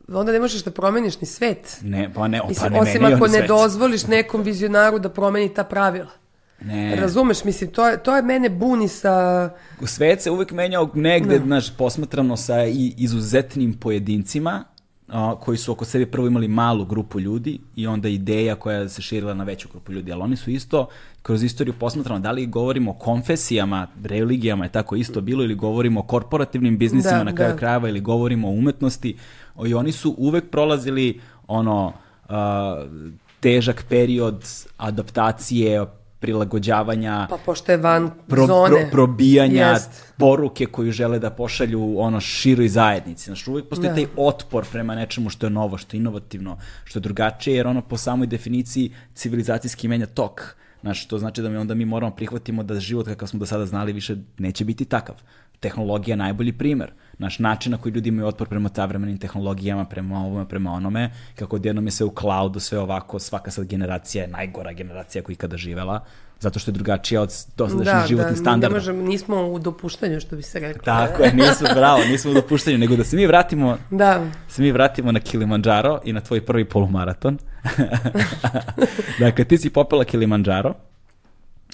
onda 0.07 0.31
ne 0.31 0.39
možeš 0.39 0.63
da 0.63 0.71
promeniš 0.71 1.21
ni 1.21 1.27
svet. 1.27 1.79
Ne, 1.81 2.13
pa 2.13 2.27
ne, 2.27 2.41
Mislim, 2.47 2.71
pa 2.71 2.75
ne 2.75 2.81
osim 2.81 3.05
ako 3.05 3.27
ne 3.27 3.37
svet. 3.37 3.47
dozvoliš 3.47 4.07
nekom 4.07 4.41
vizionaru 4.41 4.99
da 4.99 5.09
promeni 5.09 5.53
ta 5.53 5.63
pravila. 5.63 6.24
Ne. 6.61 6.95
Razumeš, 6.95 7.43
mislim, 7.43 7.71
to 7.71 7.87
je, 7.87 8.03
to 8.03 8.15
je 8.15 8.21
mene 8.21 8.49
buni 8.49 8.87
sa... 8.87 9.49
Svet 9.85 10.21
se 10.21 10.31
uvek 10.31 10.51
menjao 10.51 10.89
negde, 10.93 11.39
znaš, 11.39 11.77
posmatrano 11.77 12.37
sa 12.37 12.65
i 12.65 12.93
izuzetnim 12.97 13.73
pojedincima, 13.73 14.63
a, 15.07 15.35
koji 15.39 15.57
su 15.57 15.71
oko 15.71 15.85
sebe 15.85 16.05
prvo 16.05 16.27
imali 16.27 16.47
malu 16.47 16.85
grupu 16.85 17.19
ljudi 17.19 17.59
i 17.75 17.87
onda 17.87 18.09
ideja 18.09 18.55
koja 18.55 18.89
se 18.89 19.01
širila 19.01 19.33
na 19.33 19.43
veću 19.43 19.69
grupu 19.71 19.91
ljudi, 19.91 20.11
ali 20.11 20.21
oni 20.21 20.35
su 20.35 20.51
isto 20.51 20.87
kroz 21.21 21.43
istoriju 21.43 21.73
posmatrano, 21.79 22.19
da 22.19 22.31
li 22.31 22.45
govorimo 22.45 22.91
o 22.91 22.93
konfesijama, 22.93 23.87
religijama 24.03 24.65
je 24.65 24.71
tako 24.71 24.95
isto 24.95 25.21
bilo 25.21 25.43
ili 25.43 25.55
govorimo 25.55 25.99
o 25.99 26.03
korporativnim 26.03 26.77
biznisima 26.77 27.17
Da, 27.17 27.23
na 27.23 27.35
kraju 27.35 27.51
da. 27.51 27.57
krajeva 27.57 27.89
ili 27.89 27.99
govorimo 27.99 28.47
o 28.47 28.51
umetnosti 28.51 29.17
i 29.65 29.73
oni 29.73 29.91
su 29.91 30.15
uvek 30.17 30.49
prolazili 30.49 31.19
ono 31.47 31.93
a, 32.29 32.85
težak 33.39 33.85
period 33.89 34.43
adaptacije, 34.77 35.85
prilagođavanja, 36.25 37.27
Pa 37.29 37.37
pošto 37.37 37.71
je 37.71 37.77
van 37.77 38.11
pro, 38.27 38.47
zone. 38.47 38.69
pro, 38.81 38.91
probijanja 38.91 39.67
Jest. 39.67 40.13
poruke 40.17 40.65
koju 40.65 40.91
žele 40.91 41.19
da 41.19 41.29
pošalju 41.29 41.99
ono 41.99 42.19
široj 42.19 42.67
zajednici. 42.67 43.25
Znači, 43.25 43.49
uvijek 43.49 43.69
postoji 43.69 43.89
Da. 43.89 43.95
taj 43.95 44.05
otpor 44.17 44.65
prema 44.71 44.95
nečemu 44.95 45.29
što 45.29 45.45
je 45.45 45.49
novo, 45.49 45.77
što 45.77 45.97
je 45.97 45.99
inovativno, 45.99 46.57
što 46.83 46.99
je 46.99 47.01
drugačije, 47.01 47.55
jer 47.55 47.67
ono 47.67 47.81
po 47.81 47.97
samoj 47.97 48.27
definiciji 48.27 48.91
civilizacijski 49.13 49.87
menja 49.87 50.05
tok. 50.05 50.55
Znaš, 50.81 51.07
to 51.07 51.17
znači 51.19 51.41
da 51.41 51.49
mi 51.49 51.57
onda 51.57 51.73
mi 51.73 51.85
moramo 51.85 52.11
prihvatimo 52.15 52.63
da 52.63 52.79
život 52.79 53.05
kakav 53.07 53.27
smo 53.27 53.39
do 53.39 53.45
sada 53.45 53.65
znali 53.65 53.93
više 53.93 54.15
neće 54.37 54.65
biti 54.65 54.85
takav. 54.85 55.15
Tehnologija 55.59 56.15
najbolji 56.15 56.51
primer. 56.51 56.91
Naš 57.17 57.39
način 57.39 57.71
na 57.71 57.77
koji 57.77 57.93
ljudi 57.93 58.09
imaju 58.09 58.27
otpor 58.27 58.47
prema 58.47 58.69
savremenim 58.75 59.17
tehnologijama, 59.17 59.85
prema 59.85 60.19
ovome, 60.19 60.47
prema 60.49 60.71
onome, 60.71 61.11
kako 61.35 61.55
odjednom 61.55 61.85
je 61.87 61.91
sve 61.91 62.05
u 62.05 62.13
cloudu, 62.19 62.59
sve 62.59 62.79
ovako, 62.79 63.19
svaka 63.19 63.51
sad 63.51 63.67
generacija 63.67 64.23
je 64.23 64.27
najgora 64.27 64.73
generacija 64.73 65.21
koja 65.23 65.33
ikada 65.33 65.57
živela, 65.57 66.05
zato 66.39 66.59
što 66.59 66.71
je 66.71 66.73
drugačija 66.73 67.21
od 67.21 67.33
dosadašnjih 67.57 68.07
životnih 68.07 68.31
ne 68.31 68.37
standarda. 68.37 68.75
možemo, 68.75 69.03
nismo 69.03 69.47
u 69.47 69.59
dopuštanju, 69.59 70.19
što 70.19 70.35
bi 70.35 70.41
se 70.41 70.59
reklo. 70.59 70.81
Tako 70.83 71.23
je, 71.23 71.33
nismo, 71.33 71.67
bravo, 71.75 72.03
nismo 72.03 72.31
u 72.31 72.33
dopuštanju, 72.33 72.77
nego 72.77 72.95
da 72.95 73.03
se 73.03 73.15
mi 73.15 73.25
vratimo, 73.25 73.77
Da, 73.89 74.25
se 74.47 74.61
mi 74.61 74.71
vratimo 74.71 75.11
na 75.11 75.19
Kilimanjaro 75.19 75.99
i 76.03 76.13
na 76.13 76.21
tvoj 76.21 76.45
prvi 76.45 76.65
polumaraton. 76.65 77.37
dakle, 79.19 79.45
ti 79.45 79.57
si 79.57 79.69
popela 79.69 80.03
Kilimanjaro 80.03 80.73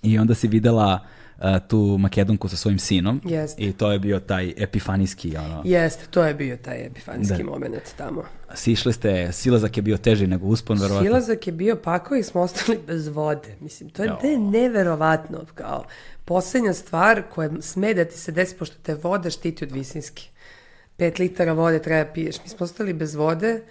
i 0.03 0.19
onda 0.19 0.35
si 0.35 0.47
videla 0.47 0.99
uh, 1.03 1.20
tu 1.59 1.97
Makedonku 1.97 2.47
sa 2.47 2.55
svojim 2.55 2.79
sinom 2.79 3.21
Jeste. 3.25 3.61
i 3.61 3.73
to 3.73 3.91
je 3.91 3.99
bio 3.99 4.19
taj 4.19 4.53
epifanijski, 4.57 5.37
ono, 5.37 5.61
jeste, 5.65 6.05
to 6.05 6.23
je 6.23 6.33
bio 6.33 6.57
taj 6.57 6.85
epifanijski 6.85 7.37
Da. 7.37 7.43
moment 7.43 7.75
tamo. 7.97 8.23
sišli 8.53 8.93
ste, 8.93 9.29
silazak 9.31 9.77
je 9.77 9.83
bio 9.83 9.97
teži 9.97 10.27
nego 10.27 10.45
uspon, 10.45 10.77
verovatno. 10.77 11.07
Silazak 11.07 11.47
je 11.47 11.53
bio 11.53 11.75
pakao 11.75 12.17
i 12.17 12.23
smo 12.23 12.41
ostali 12.41 12.79
bez 12.87 13.07
vode. 13.07 13.55
Mislim, 13.59 13.89
to 13.89 14.03
je 14.03 14.07
Jo. 14.07 14.17
ne, 14.23 14.37
neverovatno. 14.37 15.45
Kao, 15.55 15.83
posljednja 16.25 16.73
stvar 16.73 17.23
koja 17.29 17.49
sme 17.61 17.93
da 17.93 18.05
ti 18.05 18.17
se 18.17 18.31
desi, 18.31 18.55
pošto 18.55 18.75
te 18.83 18.95
voda 18.95 19.29
štiti 19.29 19.63
od 19.63 19.71
visinski. 19.71 20.29
Pet 20.97 21.19
litara 21.19 21.53
vode 21.53 21.79
treba 21.81 22.03
da 22.03 22.13
piješ. 22.13 22.35
Mi 22.43 22.49
smo 22.49 22.63
ostali 22.63 22.93
bez 22.93 23.15
vode 23.15 23.61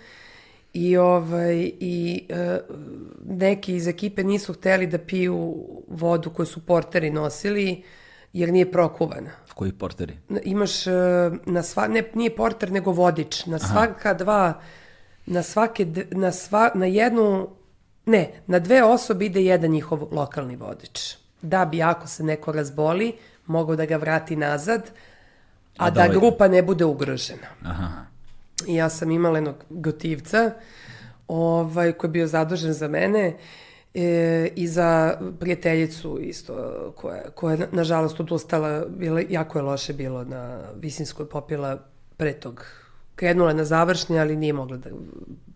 i, 0.73 0.97
ovaj, 0.97 1.73
i 1.81 2.27
e, 2.29 2.59
neki 3.27 3.77
iz 3.77 3.89
ekipe 3.89 4.25
nisu 4.25 4.53
hteli 4.53 4.87
da 4.87 4.99
piju 4.99 5.67
vodu 5.89 6.31
koju 6.31 6.47
su 6.47 6.67
porteri 6.67 7.11
nosili, 7.11 7.83
jer 8.33 8.53
nije 8.53 8.73
prokuvana. 8.73 9.31
Koji 9.55 9.73
porteri? 9.73 10.19
Imaš 10.43 10.87
e, 10.87 10.91
na 11.47 11.63
sva, 11.63 11.89
ne, 11.89 12.05
nije 12.15 12.37
porter 12.37 12.73
nego 12.73 12.93
vodič, 12.93 13.47
na 13.47 13.59
svaka 13.59 14.15
dva, 14.15 14.61
na 15.27 15.43
svake, 15.43 15.87
na 16.11 16.33
sva, 16.33 16.71
na 16.75 16.87
jednu, 16.87 17.49
ne, 18.07 18.31
na 18.47 18.59
dve 18.59 18.83
osobe 18.85 19.27
ide 19.27 19.45
jedan 19.45 19.71
njihov 19.71 20.09
lokalni 20.13 20.57
vodič. 20.57 21.17
Da 21.43 21.65
bi 21.65 21.83
ako 21.83 22.07
se 22.07 22.23
neko 22.25 22.53
razboli, 22.53 23.13
mogao 23.47 23.77
da 23.77 23.87
ga 23.87 23.97
vrati 23.97 24.37
nazad, 24.37 24.91
a, 25.79 25.85
A 25.87 25.91
da, 25.91 25.95
da 25.95 26.01
ovaj- 26.01 26.17
grupa 26.17 26.49
ne 26.49 26.63
bude 26.63 26.85
ugrožena. 26.85 27.47
Aha. 27.65 28.10
I 28.67 28.75
ja 28.75 28.89
sam 28.89 29.11
imala 29.11 29.37
jednog 29.39 29.65
gotivca 29.71 30.51
ovaj, 31.29 31.93
koji 31.93 32.09
je 32.09 32.13
bio 32.13 32.27
zadužen 32.27 32.73
za 32.73 32.89
mene 32.89 33.37
e, 33.95 34.49
i 34.57 34.69
za 34.69 35.19
prijateljicu 35.41 36.19
isto 36.21 36.55
koja, 36.97 37.31
koja 37.31 37.55
je 37.55 37.69
nažalost 37.73 38.21
odustala, 38.21 38.85
bila, 38.89 39.21
jako 39.29 39.59
je 39.59 39.63
loše 39.63 39.93
bilo 39.93 40.25
na 40.25 40.61
Visinskoj 40.77 41.29
popila 41.29 41.79
pre 42.17 42.33
tog 42.33 42.65
krenula 43.15 43.53
na 43.53 43.65
završnje, 43.65 44.19
ali 44.19 44.37
nije 44.37 44.53
mogla 44.53 44.77
da... 44.77 44.91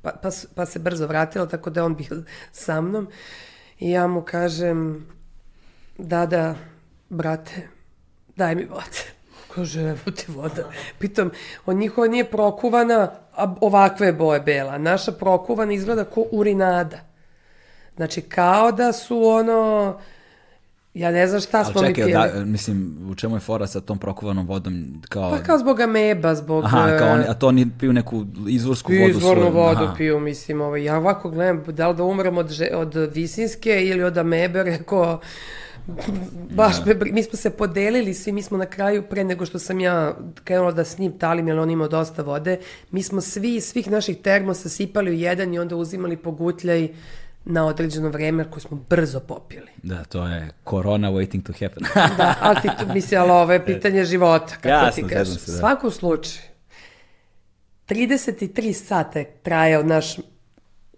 Pa, 0.03 0.11
pa, 0.23 0.29
pa 0.55 0.67
se 0.67 0.79
brzo 0.79 1.07
vratila, 1.07 1.47
tako 1.47 1.71
da 1.71 1.85
on 1.85 1.97
bio 1.97 2.23
sa 2.53 2.81
mnom. 2.81 3.09
I 3.79 3.91
ja 3.91 4.07
mu 4.07 4.23
kažem, 4.23 5.07
da, 5.99 6.27
da, 6.27 6.55
brate, 7.09 7.69
daj 8.37 8.55
mi 8.55 8.65
vode. 8.65 9.14
Kaže, 9.55 9.81
evo 9.81 10.11
ti 10.17 10.25
voda. 10.29 10.71
Pitam, 10.99 11.31
on 11.67 11.77
njihova 11.77 12.07
nije 12.09 12.25
prokuvana, 12.25 13.11
a 13.37 13.55
ovakve 13.61 14.07
je 14.07 14.13
boje 14.13 14.41
bela. 14.41 14.79
Naša 14.79 15.13
prokuvana 15.13 15.73
izgleda 15.73 16.05
ko 16.05 16.25
urinada. 16.33 16.99
Znači, 17.97 18.21
kao 18.21 18.73
da 18.73 18.93
su 18.93 19.23
ono... 19.25 19.95
Ja 20.95 21.11
ne 21.11 21.27
znam 21.27 21.41
šta 21.41 21.65
smo 21.65 21.73
Ali 21.77 21.89
mi 21.89 21.95
čekaj, 21.95 22.05
pijeli. 22.13 22.39
da, 22.39 22.45
mislim, 22.45 23.09
u 23.11 23.15
čemu 23.15 23.37
je 23.37 23.41
fora 23.41 23.67
sa 23.67 23.81
tom 23.81 23.99
prokuvanom 23.99 24.47
vodom? 24.47 25.03
Kao, 25.09 25.31
Pa 25.31 25.39
kao 25.39 25.59
zbog 25.59 25.81
ameba, 25.81 26.35
zbog... 26.35 26.65
Aha, 26.65 26.99
kao 26.99 27.09
e, 27.09 27.13
oni, 27.13 27.25
a 27.29 27.35
to 27.35 27.49
oni 27.49 27.71
piju 27.81 27.93
neku 27.93 28.27
izvorsku 28.49 28.93
vodu 28.93 29.11
Izvornu 29.11 29.43
svoju. 29.43 29.55
vodu 29.55 29.85
Aha. 29.85 29.95
piju, 29.97 30.21
mislim, 30.21 30.61
ovaj, 30.61 30.85
ja 30.85 30.97
ovako 30.99 31.31
gledam, 31.31 31.65
da 31.67 31.89
li 31.89 31.97
da 31.97 32.05
umrem 32.05 32.39
od, 32.39 32.51
od 32.75 32.95
visinske 33.15 33.87
ili 33.87 34.03
od 34.03 34.19
amebe, 34.19 34.63
rekao, 34.63 35.21
baš, 36.57 36.77
mi 37.13 37.23
smo 37.23 37.37
se 37.37 37.51
podelili, 37.51 38.15
svi 38.15 38.33
mi 38.33 38.43
smo 38.43 38.59
na 38.59 38.67
kraju, 38.67 39.03
pre 39.11 39.25
nego 39.25 39.47
što 39.47 39.59
sam 39.59 39.81
ja 39.81 40.17
krenula 40.45 40.73
da 40.73 40.85
s 40.85 40.99
njim 40.99 41.19
talim, 41.19 41.49
jer 41.49 41.59
on 41.59 41.71
imao 41.71 41.89
dosta 41.89 42.23
vode, 42.23 42.59
mi 42.91 43.03
smo 43.03 43.21
svi, 43.21 43.55
iz 43.55 43.65
svih 43.65 43.91
naših 43.91 44.19
termosa 44.23 44.69
sipali 44.69 45.11
u 45.11 45.15
jedan 45.15 45.55
i 45.55 45.59
onda 45.59 45.77
uzimali 45.77 46.17
pogutljaj 46.17 46.89
na 47.45 47.67
određeno 47.67 48.09
vreme, 48.09 48.51
koje 48.51 48.61
smo 48.61 48.77
brzo 48.91 49.21
popili. 49.21 49.67
Da, 49.83 50.05
to 50.05 50.27
je 50.27 50.51
corona 50.71 51.11
waiting 51.11 51.43
to 51.43 51.53
happen. 51.53 51.85
Da, 52.17 52.35
ali 52.41 52.57
ti 52.63 52.69
tu, 52.79 52.93
mislim, 52.95 53.21
ali 53.21 53.31
ovo 53.31 53.53
je 53.53 53.67
pitanje 53.75 54.05
života, 54.05 54.55
kako 54.55 54.69
Jasno, 54.69 55.03
ti 55.03 55.15
kažeš. 55.15 55.39
se, 55.39 55.53
da. 55.53 55.59
Svakom 55.59 55.91
slučaju, 55.91 56.43
33 57.89 58.73
sata 58.73 59.19
je 59.19 59.37
trajao 59.43 59.83
naš 59.83 60.17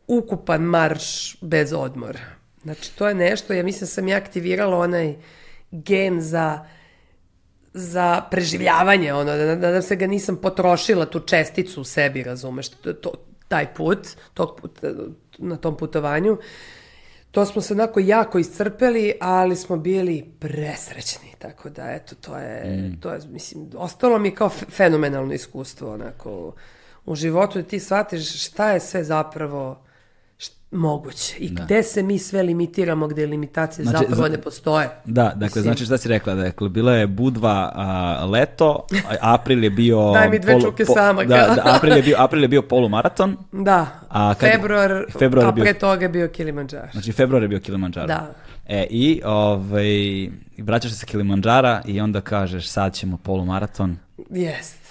ukupan 0.07 0.63
marš 0.63 1.37
bez 1.41 1.73
odmora. 1.73 2.36
Znači, 2.67 2.97
to 2.97 3.09
je 3.09 3.15
nešto, 3.15 3.53
ja 3.53 3.63
mislim 3.63 3.81
da 3.81 3.87
sam 3.87 4.09
ja 4.09 4.17
aktivirala 4.17 4.79
onaj 4.79 5.15
gen 5.71 6.21
za 6.21 6.67
za 7.75 8.23
preživljavanje, 8.31 9.15
ono, 9.15 9.37
da, 9.37 9.55
da, 9.57 9.71
da 9.71 9.83
se 9.83 9.97
ga 9.97 10.07
nisam 10.07 10.37
potrošila 10.37 11.07
tu 11.07 11.21
česticu 11.21 11.81
u 11.81 11.85
sebi, 11.85 12.23
razumeš, 12.23 12.69
to, 12.69 12.93
to, 12.93 13.13
taj 13.49 13.75
put, 13.75 14.09
tog 14.35 14.61
put, 14.61 14.79
na 15.39 15.57
tom 15.57 15.77
putovanju. 15.77 16.39
to 17.31 17.47
smo 17.47 17.63
se 17.63 17.75
onako 17.75 18.01
jako 18.01 18.39
iscrpeli, 18.39 19.13
ali 19.21 19.57
smo 19.57 19.77
bili 19.77 20.33
presrećni, 20.41 21.29
tako 21.39 21.71
da, 21.71 21.93
eto, 21.93 22.15
to 22.15 22.37
je, 22.37 22.65
mm. 22.65 23.01
to 23.01 23.11
je 23.11 23.19
mislim, 23.29 23.71
ostalo 23.77 24.19
mi 24.19 24.31
kao 24.31 24.49
fenomenalno 24.49 25.35
iskustvo, 25.35 25.93
onako, 25.93 26.55
u 27.05 27.15
životu 27.15 27.63
da 27.63 27.69
ti 27.69 27.81
shvatiš 27.81 28.47
šta 28.47 28.71
je 28.71 28.81
sve 28.81 29.05
zapravo 29.05 29.86
moguće 30.71 31.37
i 31.39 31.51
da. 31.51 31.65
gde 31.65 31.83
se 31.83 32.03
mi 32.03 32.19
sve 32.19 32.43
limitiramo, 32.43 33.09
gde 33.09 33.27
limitacije 33.27 33.85
znači, 33.85 34.07
zapravo 34.09 34.29
ne 34.29 34.41
postoje. 34.41 34.89
Da, 35.05 35.23
dakle, 35.23 35.45
Mislim. 35.45 35.63
znači 35.63 35.85
šta 35.85 35.99
si 35.99 36.09
rekla, 36.09 36.35
dakle, 36.35 36.69
bila 36.69 36.93
je 36.93 37.07
Budva 37.07 37.73
a, 37.75 38.27
leto, 38.31 38.87
april 39.21 39.65
je 39.65 39.71
bio... 39.71 40.11
Daj 40.15 40.29
mi 40.29 40.39
dve 40.39 40.53
polu, 40.53 40.65
čuke 40.65 40.85
po, 40.85 40.93
sama. 40.95 41.25
Da, 41.25 41.37
da, 41.37 41.63
april, 41.65 41.97
je 41.97 42.03
bio, 42.03 42.17
april 42.19 42.43
je 42.43 42.49
bio 42.49 42.63
polumaraton. 42.63 43.37
Da, 43.53 43.87
a 44.09 44.35
kad, 44.35 44.51
februar, 44.51 45.05
februar 45.19 45.47
a 45.47 45.53
pre 45.53 45.63
bio, 45.63 45.75
toga 45.75 46.05
je 46.05 46.09
bio 46.09 46.29
Kilimanjaro. 46.29 46.89
Znači, 46.93 47.13
februar 47.13 47.43
je 47.43 47.49
bio 47.49 47.61
Kilimanjaro. 47.61 48.07
Da. 48.07 48.35
E, 48.67 48.87
i 48.91 49.21
ovaj, 49.25 50.29
vraćaš 50.59 50.91
se 50.91 50.97
sa 50.99 51.07
Kilimanjara 51.07 51.83
i 51.85 52.01
onda 52.01 52.21
kažeš 52.21 52.69
sad 52.69 52.95
ćemo 52.95 53.17
polumaraton. 53.17 53.97
Jest 54.31 54.86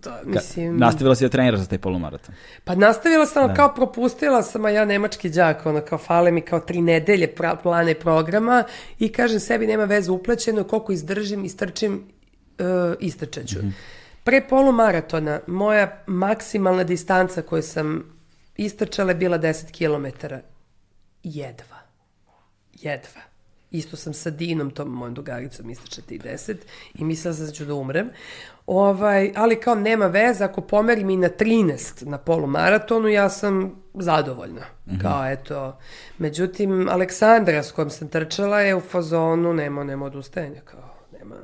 to, 0.00 0.10
mislim... 0.24 0.78
Ka, 0.78 0.84
nastavila 0.84 1.14
si 1.14 1.24
da 1.24 1.28
treniraš 1.28 1.60
za 1.60 1.66
taj 1.66 1.78
polumaraton? 1.78 2.34
Pa 2.64 2.74
nastavila 2.74 3.26
sam, 3.26 3.48
da. 3.48 3.54
kao 3.54 3.74
propustila 3.74 4.42
sam, 4.42 4.64
a 4.64 4.70
ja 4.70 4.84
nemački 4.84 5.28
đak, 5.28 5.66
ono, 5.66 5.80
kao 5.80 5.98
fale 5.98 6.30
mi 6.30 6.40
kao 6.40 6.60
tri 6.60 6.80
nedelje 6.80 7.34
plane 7.62 7.94
programa 7.94 8.64
i 8.98 9.08
kažem 9.12 9.40
sebi 9.40 9.66
nema 9.66 9.84
veze 9.84 10.10
uplaćeno, 10.10 10.64
koliko 10.64 10.92
izdržim, 10.92 11.44
istrčim, 11.44 12.02
uh, 12.58 12.66
istrčaću. 13.00 13.58
Mm 13.58 13.66
-hmm. 13.66 13.72
Pre 14.24 14.48
polumaratona, 14.48 15.40
moja 15.46 16.02
maksimalna 16.06 16.84
distanca 16.84 17.42
koju 17.42 17.62
sam 17.62 18.18
istrčala 18.56 19.10
je 19.10 19.14
bila 19.14 19.38
10 19.38 19.72
km. 19.72 20.26
Jedva. 21.22 21.76
Jedva. 22.72 23.27
Isto 23.70 23.96
sam 23.96 24.14
sa 24.14 24.30
Dinom, 24.30 24.70
tom 24.70 24.88
mojom 24.88 25.14
drugaricom, 25.14 25.70
istrčati 25.70 26.18
10 26.18 26.56
i 26.94 27.04
mislila 27.04 27.34
sam 27.34 27.46
da 27.46 27.52
ću 27.52 27.64
da 27.64 27.74
umrem. 27.74 28.10
Ovaj, 28.66 29.32
ali 29.36 29.60
kao 29.60 29.74
nema 29.74 30.06
veze, 30.06 30.44
ako 30.44 30.60
pomerim 30.60 31.10
i 31.10 31.16
na 31.16 31.28
13 31.28 32.06
na 32.06 32.18
polumaratonu, 32.18 33.08
ja 33.08 33.28
sam 33.28 33.82
zadovoljna. 33.94 34.60
Mm 34.60 34.90
-hmm. 34.90 35.02
Kao 35.02 35.26
eto, 35.26 35.78
međutim, 36.18 36.88
Aleksandra 36.88 37.62
s 37.62 37.72
kojom 37.72 37.90
sam 37.90 38.08
trčala 38.08 38.60
je 38.60 38.74
u 38.74 38.80
fazonu, 38.80 39.52
nema, 39.52 39.84
nema 39.84 40.06
odustajanja, 40.06 40.60
kao, 40.60 40.94
nema, 41.18 41.36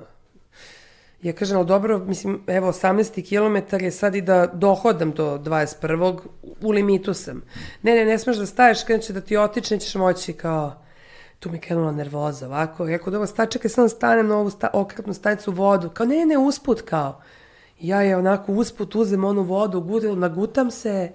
Ja 1.23 1.33
kažem, 1.33 1.57
ali 1.57 1.67
dobro, 1.67 1.99
mislim, 1.99 2.43
evo, 2.47 2.73
18 2.73 3.23
km 3.29 3.85
je 3.85 3.91
sad 3.91 4.15
i 4.15 4.21
da 4.21 4.47
dohodam 4.47 5.11
do 5.11 5.39
21. 5.39 6.19
U 6.61 6.71
limitu 6.71 7.15
sam. 7.15 7.43
Ne, 7.83 7.95
ne, 7.95 8.05
ne 8.05 8.19
smeš 8.19 8.37
da 8.37 8.47
staješ, 8.47 8.85
kada 8.85 8.99
će 8.99 9.13
da 9.13 9.21
ti 9.21 9.37
otiče, 9.37 9.75
nećeš 9.75 9.95
moći 9.95 10.33
kao 10.33 10.84
tu 11.45 11.51
mi 11.51 11.59
krenula 11.59 11.93
nervoza, 11.93 12.47
ovako, 12.47 12.87
rekao, 12.87 13.11
dobro, 13.11 13.27
sta, 13.27 13.47
čekaj, 13.47 13.71
sam 13.71 13.89
stanem 13.89 14.27
na 14.27 14.37
ovu 14.37 14.51
sta, 14.51 14.71
okretnu 14.73 15.15
stanicu 15.15 15.53
vodu, 15.53 15.91
kao, 15.91 16.07
ne, 16.07 16.27
ne, 16.27 16.39
usput, 16.39 16.81
kao. 16.83 17.21
Ja 17.81 18.01
je 18.03 18.17
onako 18.17 18.53
usput 18.53 18.95
uzem 18.95 19.25
onu 19.25 19.43
vodu, 19.43 19.81
gudim, 19.81 20.19
nagutam 20.19 20.71
se, 20.71 21.13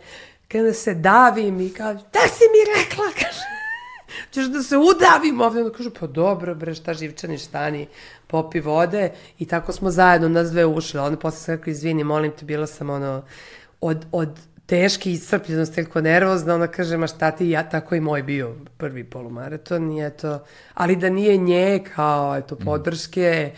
krene 0.47 0.73
se 0.73 0.93
davim 0.93 1.61
i 1.61 1.69
kao, 1.73 1.93
da 1.93 2.27
si 2.27 2.45
mi 2.53 2.61
rekla, 2.77 3.05
kaže, 3.21 3.49
ćeš 4.31 4.45
da 4.45 4.63
se 4.63 4.77
udavim 4.77 5.41
ovdje, 5.41 5.63
onda 5.63 5.77
kažu, 5.77 5.89
pa 5.99 6.07
dobro, 6.07 6.55
bre, 6.55 6.75
šta 6.75 6.93
živčani, 6.93 7.37
stani, 7.37 7.87
popi 8.27 8.59
vode, 8.59 9.11
i 9.39 9.45
tako 9.45 9.71
smo 9.71 9.91
zajedno, 9.91 10.29
nas 10.29 10.51
dve 10.51 10.65
ušle, 10.65 11.01
onda 11.01 11.19
posle 11.19 11.39
sam 11.39 11.55
rekao, 11.55 11.71
izvini, 11.71 12.03
molim 12.03 12.31
te, 12.31 12.45
bila 12.45 12.67
sam 12.67 12.89
ono, 12.89 13.23
od, 13.81 14.05
od 14.11 14.39
teški 14.69 15.11
iscrpljenost, 15.11 15.75
toliko 15.75 16.01
nervozna, 16.01 16.55
ona 16.55 16.67
kaže, 16.67 16.97
ma 16.97 17.07
šta 17.07 17.31
ti, 17.31 17.49
ja, 17.49 17.63
tako 17.69 17.95
i 17.95 17.99
moj 17.99 18.23
bio 18.23 18.55
prvi 18.77 19.03
polumaraton 19.03 19.91
i 19.91 20.05
eto, 20.05 20.39
ali 20.73 20.95
da 20.95 21.09
nije 21.09 21.37
nje 21.37 21.83
kao, 21.95 22.37
eto, 22.37 22.55
mhm. 22.55 22.65
podrške 22.65 23.51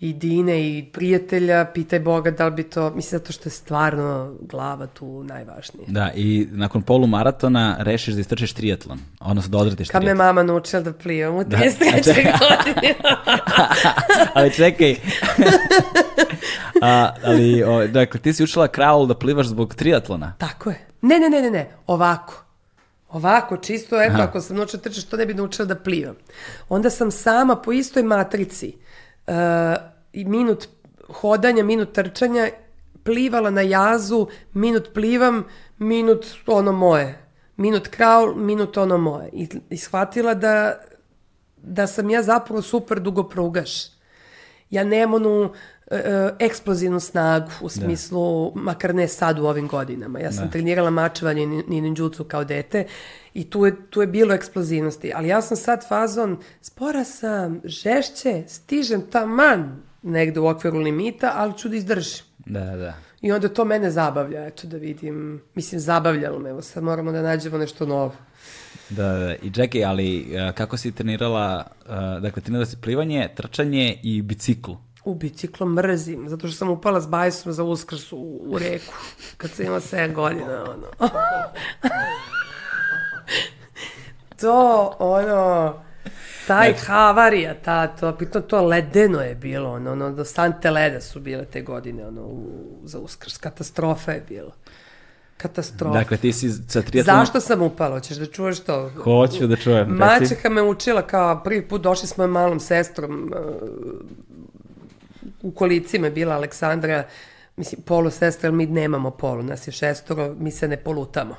i 0.00 0.12
Dine 0.12 0.68
i 0.68 0.84
prijatelja, 0.92 1.64
pitaj 1.74 2.00
Boga 2.00 2.30
da 2.30 2.46
li 2.46 2.50
bi 2.54 2.62
to, 2.62 2.90
mislim, 2.90 3.18
zato 3.18 3.32
što 3.32 3.48
je 3.48 3.52
stvarno 3.52 4.34
glava 4.40 4.86
tu 4.86 5.24
najvažnija. 5.24 5.84
Da, 5.88 6.10
i 6.14 6.48
nakon 6.50 6.82
polumaratona 6.82 7.76
rešiš 7.78 8.14
da 8.14 8.20
istrčiš 8.20 8.52
triatlon, 8.52 8.98
odnosno 9.20 9.50
da 9.50 9.58
odradiš 9.58 9.88
Kad 9.88 10.00
triatlon. 10.00 10.18
me 10.18 10.24
mama 10.24 10.42
naučila 10.42 10.82
da 10.82 10.92
plivam 10.92 11.34
u 11.34 11.40
33. 11.40 11.44
Da, 11.44 12.38
godine. 12.48 12.94
ali 14.34 14.52
čekaj, 14.52 14.96
A, 16.82 17.14
ali, 17.24 17.62
o, 17.62 17.86
dakle, 17.86 18.20
ti 18.20 18.32
si 18.32 18.44
učila 18.44 18.68
kraul 18.68 19.06
da 19.06 19.14
plivaš 19.14 19.46
zbog 19.46 19.74
triatlona. 19.74 20.34
Tako 20.38 20.70
je. 20.70 20.86
Ne, 21.02 21.18
ne, 21.18 21.30
ne, 21.30 21.42
ne, 21.42 21.50
ne, 21.50 21.70
ovako. 21.86 22.42
Ovako, 23.08 23.56
čisto, 23.56 24.02
eto, 24.02 24.14
Aha. 24.14 24.22
ako 24.22 24.40
sam 24.40 24.56
naučila 24.56 24.82
trčati, 24.82 25.06
što 25.06 25.16
ne 25.16 25.26
bi 25.26 25.34
naučila 25.34 25.66
da 25.66 25.74
plivam. 25.74 26.14
Onda 26.68 26.90
sam 26.90 27.10
sama 27.10 27.56
po 27.56 27.72
istoj 27.72 28.02
matrici, 28.02 28.68
uh, 28.68 28.86
minut 30.12 30.68
hodanja, 31.08 31.64
minut 31.64 31.92
trčanja, 31.92 32.50
plivala 33.04 33.50
na 33.50 33.60
jazu, 33.60 34.26
minut 34.52 34.90
plivam, 34.94 35.44
minut 35.78 36.26
ono 36.46 36.72
moje. 36.72 37.22
Minut 37.56 37.88
kraul, 37.88 38.34
minut 38.34 38.76
ono 38.76 38.98
moje. 38.98 39.28
I, 39.32 39.48
i 39.70 39.76
shvatila 39.76 40.34
da, 40.34 40.80
da 41.56 41.86
sam 41.86 42.10
ja 42.10 42.22
zapravo 42.22 42.62
super 42.62 43.00
dugoprugaš. 43.00 43.70
Ja 44.70 44.84
nemam 44.84 45.14
onu 45.14 45.52
eksplozivnu 46.38 47.00
snagu 47.00 47.50
u 47.60 47.64
da. 47.64 47.68
smislu, 47.68 48.52
da. 48.54 48.60
makar 48.60 48.94
ne 48.94 49.08
sad 49.08 49.38
u 49.38 49.46
ovim 49.46 49.68
godinama. 49.68 50.20
Ja 50.20 50.32
sam 50.32 50.44
da. 50.44 50.50
trenirala 50.50 50.90
mačevanje 50.90 51.42
i 51.42 51.80
ninjutsu 51.80 52.24
kao 52.24 52.44
dete 52.44 52.86
i 53.34 53.50
tu 53.50 53.66
je, 53.66 53.90
tu 53.90 54.00
je 54.00 54.06
bilo 54.06 54.34
eksplozivnosti, 54.34 55.12
ali 55.14 55.28
ja 55.28 55.42
sam 55.42 55.56
sad 55.56 55.88
fazon, 55.88 56.38
spora 56.60 57.04
sam, 57.04 57.60
žešće, 57.64 58.44
stižem 58.48 59.02
taman 59.10 59.82
negde 60.02 60.40
u 60.40 60.46
okviru 60.46 60.78
limita, 60.78 61.32
ali 61.36 61.58
ću 61.58 61.68
da 61.68 61.76
izdržim. 61.76 62.24
Da, 62.38 62.76
da. 62.76 62.94
I 63.20 63.32
onda 63.32 63.48
to 63.48 63.64
mene 63.64 63.90
zabavlja, 63.90 64.46
eto 64.46 64.66
da 64.66 64.76
vidim, 64.76 65.42
mislim 65.54 65.80
zabavljalo 65.80 66.38
me, 66.38 66.50
evo 66.50 66.62
sad 66.62 66.82
moramo 66.82 67.12
da 67.12 67.22
nađemo 67.22 67.58
nešto 67.58 67.86
novo. 67.86 68.14
Da, 68.90 69.12
da, 69.12 69.34
i 69.42 69.52
čekaj, 69.52 69.84
ali 69.84 70.36
kako 70.54 70.76
si 70.76 70.92
trenirala, 70.92 71.66
dakle 72.20 72.42
trenirala 72.42 72.66
si 72.66 72.76
plivanje, 72.76 73.28
trčanje 73.36 73.98
i 74.02 74.22
bicikl? 74.22 74.72
U 75.06 75.14
biciklo 75.14 75.66
mrzim, 75.66 76.28
zato 76.28 76.48
što 76.48 76.56
sam 76.56 76.70
upala 76.70 77.00
s 77.00 77.06
bajsom 77.06 77.52
za 77.52 77.64
uskrs 77.64 78.12
u, 78.12 78.16
u 78.46 78.58
reku, 78.58 78.92
kad 79.36 79.50
sam 79.50 79.66
imala 79.66 79.80
7 79.80 80.12
godina, 80.12 80.64
ono. 80.64 81.10
to, 84.40 84.96
ono, 84.98 85.74
taj 86.46 86.70
znači, 86.70 86.86
havarija, 86.86 87.54
ta, 87.54 87.86
to, 87.86 88.16
pitno 88.16 88.40
to 88.40 88.62
ledeno 88.62 89.20
je 89.20 89.34
bilo, 89.34 89.72
ono, 89.72 89.92
ono, 89.92 90.12
do 90.12 90.24
sante 90.24 90.70
leda 90.70 91.00
su 91.00 91.20
bile 91.20 91.44
te 91.44 91.62
godine, 91.62 92.06
ono, 92.06 92.22
u, 92.22 92.48
za 92.84 92.98
uskrs, 92.98 93.38
katastrofa 93.38 94.12
je 94.12 94.24
bilo. 94.28 94.52
Katastrofa. 95.36 95.98
Dakle, 95.98 96.16
ti 96.16 96.32
si 96.32 96.50
sa 96.50 96.82
triatlonom... 96.82 97.26
Zašto 97.26 97.40
sam 97.40 97.62
upala? 97.62 97.94
Hoćeš 97.94 98.16
da 98.16 98.26
čuješ 98.26 98.60
to? 98.60 98.90
Hoću 99.02 99.46
da 99.46 99.56
čujem. 99.56 99.88
Mačeha 99.88 100.48
me 100.48 100.62
učila 100.62 101.02
kao 101.02 101.42
prvi 101.44 101.68
put 101.68 101.82
došli 101.82 102.08
s 102.08 102.16
mojom 102.16 102.30
malom 102.30 102.60
sestrom 102.60 103.32
u 105.46 105.50
kolicima 105.50 106.10
bila 106.10 106.34
Aleksandra, 106.34 107.04
mislim, 107.56 107.82
polu 107.82 108.10
sestra, 108.10 108.50
mi 108.50 108.66
nemamo 108.66 109.10
polu, 109.10 109.42
nas 109.42 109.68
je 109.68 109.72
šestoro, 109.72 110.34
mi 110.38 110.50
se 110.50 110.68
ne 110.68 110.76
polutamo. 110.76 111.36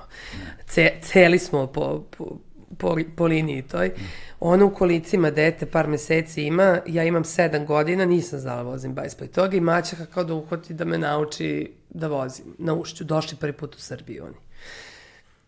Ce, 0.68 0.92
celi 1.02 1.40
smo 1.40 1.68
po, 1.68 2.04
po, 2.18 2.38
po, 2.78 2.98
po 3.16 3.26
liniji 3.26 3.62
toj. 3.62 3.92
Ona 4.40 4.66
u 4.66 4.74
kolicima 4.74 5.32
dete 5.32 5.66
par 5.66 5.88
meseci 5.88 6.44
ima, 6.44 6.80
ja 6.88 7.04
imam 7.04 7.24
sedam 7.24 7.66
godina, 7.66 8.06
nisam 8.06 8.40
znala 8.40 8.62
vozim 8.62 8.94
bajs 8.94 9.16
pa 9.16 9.28
toga 9.28 9.58
i 9.58 9.62
maćeha 9.62 10.06
kao 10.06 10.24
da 10.24 10.34
uhvati 10.34 10.74
da 10.74 10.86
me 10.86 10.98
nauči 10.98 11.72
da 11.90 12.08
vozim 12.08 12.46
na 12.58 12.74
ušću. 12.74 13.04
Došli 13.04 13.38
prvi 13.38 13.54
put 13.54 13.76
u 13.76 13.80
Srbiju 13.80 14.24
oni. 14.26 14.36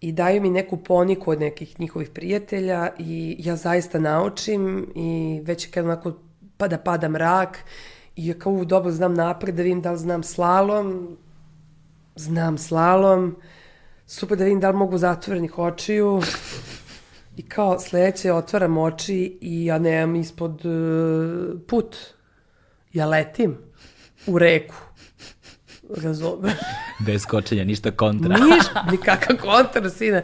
I 0.02 0.12
daju 0.12 0.42
mi 0.42 0.50
neku 0.50 0.78
poniku 0.78 1.32
od 1.32 1.40
nekih 1.40 1.80
njihovih 1.80 2.10
prijatelja 2.10 2.90
i 3.00 3.36
ja 3.40 3.56
zaista 3.56 4.00
naučim 4.00 4.92
i 4.96 5.42
već 5.44 5.72
kad 5.72 5.86
onako 5.86 6.14
pa 6.58 6.68
da 6.68 6.78
pada 6.78 7.10
mrak 7.10 7.58
I 8.20 8.28
ja 8.28 8.34
kao 8.40 8.66
dobro 8.66 8.92
znam 8.92 9.14
napred 9.14 9.56
da 9.56 9.64
vidim 9.64 9.82
da 9.82 9.92
li 9.92 9.98
znam 9.98 10.24
slalom, 10.24 11.18
znam 12.16 12.58
slalom, 12.58 13.36
super 14.06 14.38
da 14.38 14.44
vidim 14.44 14.60
da 14.60 14.70
li 14.70 14.78
mogu 14.78 14.98
zatvorenih 14.98 15.58
očiju. 15.58 16.22
I 17.38 17.42
kao 17.42 17.80
sledeće 17.80 18.34
otvaram 18.34 18.78
oči 18.78 19.38
i 19.42 19.66
ja 19.66 19.80
nemam 19.80 20.16
ispod 20.16 20.66
uh, 20.66 21.60
put. 21.68 21.96
Ja 22.94 23.06
letim 23.06 23.58
u 24.28 24.40
reku. 24.40 24.76
Razumeš? 26.04 26.54
Bez 27.06 27.26
kočenja, 27.26 27.64
ništa 27.64 27.92
kontra. 27.92 28.38
Ništa, 28.38 28.86
nikakav 28.92 29.38
kontra, 29.38 29.90
sine. 29.90 30.24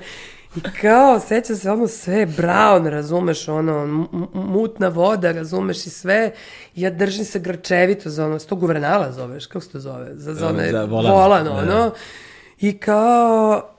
I 0.55 0.61
kao, 0.81 1.19
seća 1.19 1.55
se 1.55 1.71
ono 1.71 1.87
sve 1.87 2.25
brown, 2.25 2.89
razumeš, 2.89 3.47
ono, 3.47 4.07
mutna 4.33 4.87
voda, 4.87 5.31
razumeš 5.31 5.85
i 5.85 5.89
sve. 5.89 6.31
Ja 6.75 6.89
držim 6.89 7.25
se 7.25 7.39
grčevito 7.39 8.09
za 8.09 8.25
ono, 8.25 8.39
sto 8.39 8.55
guvernala 8.55 9.11
zoveš, 9.11 9.45
kako 9.45 9.65
se 9.65 9.71
to 9.71 9.79
zove? 9.79 10.11
Za, 10.13 10.33
za 10.33 10.47
one, 10.47 10.71
za 10.71 10.85
volan, 10.85 11.11
volan 11.11 11.47
ono. 11.47 11.65
Da. 11.65 11.91
I 12.59 12.77
kao, 12.77 13.69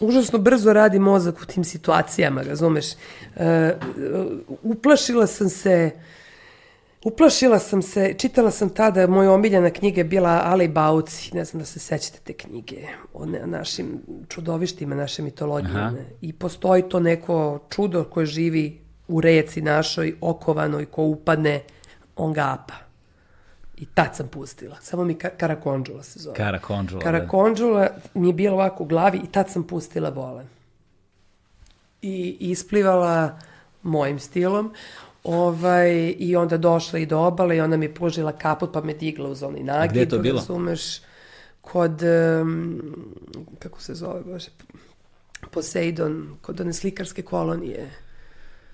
užasno 0.00 0.38
brzo 0.38 0.72
radi 0.72 0.98
mozak 0.98 1.40
u 1.42 1.46
tim 1.46 1.64
situacijama, 1.64 2.42
razumeš? 2.42 2.86
E, 3.36 3.74
uplašila 4.62 5.26
sam 5.26 5.48
se, 5.48 5.90
uplašila 7.04 7.58
sam 7.58 7.82
se, 7.82 8.14
čitala 8.18 8.50
sam 8.50 8.68
tada, 8.68 9.06
moja 9.06 9.32
omiljena 9.32 9.70
knjiga 9.70 10.00
je 10.00 10.04
bila 10.04 10.40
Ali 10.44 10.68
Bauci, 10.68 11.34
ne 11.34 11.44
znam 11.44 11.60
da 11.60 11.66
se 11.66 11.78
sećate 11.78 12.18
te 12.24 12.32
knjige, 12.32 12.86
o 13.14 13.26
našim 13.26 14.00
čudovištima, 14.28 14.94
naše 14.94 15.22
mitologije. 15.22 15.76
Aha. 15.76 15.92
I 16.20 16.32
postoji 16.32 16.88
to 16.88 17.00
neko 17.00 17.58
čudo 17.70 18.04
koje 18.04 18.26
živi 18.26 18.80
u 19.08 19.20
reci 19.20 19.62
našoj, 19.62 20.14
okovanoj, 20.20 20.86
ko 20.86 21.02
upadne, 21.02 21.62
on 22.16 22.32
gapa. 22.32 22.74
I 23.76 23.86
tad 23.86 24.16
sam 24.16 24.28
pustila. 24.28 24.76
Samo 24.80 25.04
mi 25.04 25.14
Karakonđula 25.14 26.02
se 26.02 26.18
zove. 26.18 26.36
Karakonđula. 26.36 27.02
Karakonđula 27.02 27.80
da. 27.80 28.20
mi 28.20 28.28
je 28.28 28.32
bilo 28.32 28.54
ovako 28.54 28.84
u 28.84 28.86
glavi 28.86 29.18
i 29.18 29.32
tad 29.32 29.50
sam 29.50 29.62
pustila 29.62 30.10
volan. 30.10 30.46
I 32.02 32.36
isplivala 32.40 33.38
mojim 33.82 34.18
stilom. 34.18 34.72
Ovaj, 35.24 36.14
I 36.18 36.36
onda 36.36 36.56
došla 36.56 36.98
i 36.98 37.06
do 37.06 37.18
obale 37.18 37.56
i 37.56 37.60
ona 37.60 37.76
mi 37.76 37.94
pružila 37.94 38.32
kaput 38.32 38.72
pa 38.72 38.80
me 38.80 38.94
digla 38.94 39.28
uz 39.28 39.42
onaj 39.42 39.62
nagib. 39.62 39.90
Gde 39.90 40.00
je 40.00 40.08
to 40.08 40.18
bilo? 40.18 40.38
Razumeš, 40.38 41.00
kod, 41.60 42.02
um, 42.42 42.80
kako 43.58 43.80
se 43.80 43.94
zove, 43.94 44.20
bože, 44.22 44.50
Poseidon, 45.50 46.36
kod 46.42 46.60
one 46.60 46.72
slikarske 46.72 47.22
kolonije. 47.22 47.90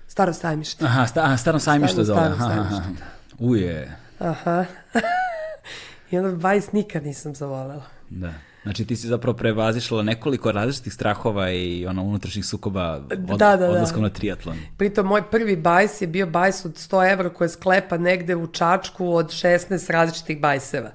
Staro 0.07 0.33
sajmište. 0.33 0.85
Aha, 0.85 1.07
sta, 1.07 1.37
staro 1.37 1.59
sajmište 1.59 2.03
zove. 2.03 2.19
Staro 2.19 2.35
sajmište, 2.37 2.89
da. 2.99 3.05
Uje. 3.39 3.97
Aha. 4.19 4.65
I 6.11 6.17
onda 6.17 6.35
bajs 6.35 6.71
nikad 6.71 7.03
nisam 7.03 7.35
zavolela. 7.35 7.85
Da. 8.09 8.33
Znači 8.63 8.85
ti 8.85 8.95
si 8.95 9.07
zapravo 9.07 9.37
prevazišla 9.37 10.03
nekoliko 10.03 10.51
različitih 10.51 10.93
strahova 10.93 11.51
i 11.51 11.85
ono 11.87 12.03
unutrašnjih 12.03 12.45
sukoba 12.45 12.93
od, 12.93 13.19
da, 13.19 13.37
da, 13.37 13.57
da. 13.57 13.69
odlaskom 13.69 14.01
na 14.01 14.09
triatlon. 14.09 14.57
Pritom 14.77 15.07
moj 15.07 15.21
prvi 15.31 15.55
bajs 15.55 16.01
je 16.01 16.07
bio 16.07 16.27
bajs 16.27 16.65
od 16.65 16.73
100 16.73 17.11
evra 17.13 17.29
koje 17.29 17.49
sklepa 17.49 17.97
negde 17.97 18.35
u 18.35 18.47
Čačku 18.47 19.13
od 19.13 19.29
16 19.29 19.91
različitih 19.91 20.39
bajseva 20.39 20.91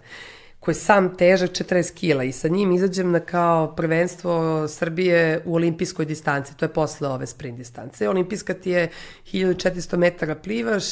koji 0.66 0.74
je 0.74 0.80
sam 0.80 1.16
težak 1.16 1.50
40 1.50 1.94
kila 1.94 2.24
i 2.24 2.32
sa 2.32 2.48
njim 2.48 2.72
izađem 2.72 3.10
na 3.10 3.20
kao 3.20 3.74
prvenstvo 3.76 4.68
Srbije 4.68 5.42
u 5.44 5.54
olimpijskoj 5.54 6.04
distanci, 6.04 6.56
to 6.56 6.64
je 6.64 6.72
posle 6.72 7.08
ove 7.08 7.26
sprint 7.26 7.58
distance. 7.58 8.08
Olimpijska 8.08 8.54
ti 8.54 8.70
je 8.70 8.88
1400 9.32 9.96
metara 9.96 10.34
plivaš, 10.34 10.84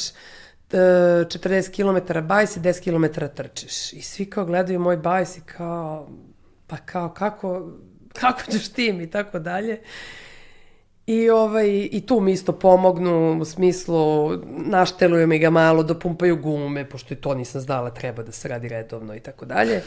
40 0.71 1.71
km 1.75 2.27
bajs 2.27 2.57
i 2.57 2.59
10 2.59 2.83
km 2.83 3.25
trčiš. 3.35 3.93
I 3.93 4.01
svi 4.01 4.25
kao 4.25 4.45
gledaju 4.45 4.79
moj 4.79 4.97
bajs 4.97 5.37
i 5.37 5.41
kao, 5.41 6.09
pa 6.67 6.77
kao, 6.77 7.09
kako, 7.09 7.71
kako 8.13 8.41
ćeš 8.51 8.69
tim 8.69 9.01
i 9.01 9.09
tako 9.09 9.39
dalje. 9.39 9.81
I, 11.07 11.29
ovaj, 11.29 11.89
I 11.91 12.03
tu 12.05 12.19
mi 12.19 12.31
isto 12.31 12.51
pomognu, 12.51 13.39
u 13.41 13.45
smislu, 13.45 14.31
našteluju 14.47 15.27
mi 15.27 15.39
ga 15.39 15.49
malo, 15.49 15.83
dopumpaju 15.83 16.37
gume, 16.37 16.89
pošto 16.89 17.13
i 17.13 17.17
to 17.17 17.33
nisam 17.33 17.61
znala, 17.61 17.89
treba 17.89 18.23
da 18.23 18.31
se 18.31 18.47
radi 18.47 18.67
redovno 18.67 19.15
i 19.15 19.19
tako 19.19 19.45
dalje. 19.45 19.83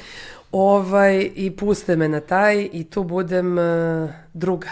Ovaj, 0.52 1.30
I 1.34 1.56
puste 1.56 1.96
me 1.96 2.08
na 2.08 2.20
taj 2.20 2.68
i 2.72 2.84
tu 2.84 3.04
budem 3.04 3.58
uh, 3.58 4.10
druga 4.32 4.68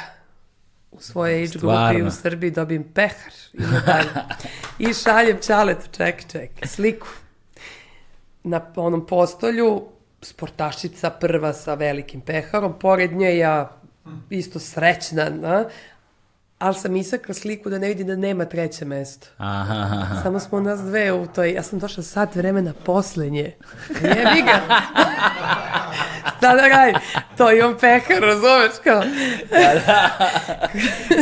u 0.90 1.00
svojoj 1.00 1.42
age 1.42 1.58
grupi 1.58 2.02
u 2.02 2.10
Srbiji 2.10 2.50
dobijem 2.50 2.84
pehar 2.94 3.32
i. 4.78 4.88
I 4.88 4.94
šaljem 4.94 5.38
čaletu, 5.46 5.86
ček, 5.96 6.32
ček, 6.32 6.50
sliku. 6.66 7.08
Na 8.44 8.60
onom 8.76 9.06
postolju 9.06 9.82
sportašica 10.26 11.10
prva 11.10 11.52
sa 11.52 11.74
velikim 11.74 12.20
peharom, 12.20 12.78
pored 12.78 13.12
nje 13.12 13.36
ja 13.38 13.70
isto 14.30 14.58
srećna, 14.58 15.30
na, 15.30 15.64
ali 16.58 16.74
sam 16.74 16.96
isakla 16.96 17.34
sliku 17.34 17.70
da 17.70 17.78
ne 17.78 17.88
vidi 17.88 18.04
da 18.04 18.16
nema 18.16 18.44
treće 18.44 18.84
mesto. 18.84 19.28
Aha, 19.36 19.74
aha. 19.74 20.22
Samo 20.22 20.40
smo 20.40 20.60
nas 20.60 20.80
dve 20.80 21.12
u 21.12 21.26
toj, 21.26 21.52
ja 21.52 21.62
sam 21.62 21.78
došla 21.78 22.02
sat 22.02 22.34
vremena 22.34 22.72
posle 22.84 23.30
nje. 23.30 23.56
Jebi 24.02 24.42
ga. 24.42 24.60
Šta 26.36 26.54
da 26.54 26.68
radim? 26.68 27.00
To 27.36 27.52
imam 27.52 27.76
pehar, 27.80 28.22
razumeš 28.22 28.72
kao? 28.84 29.02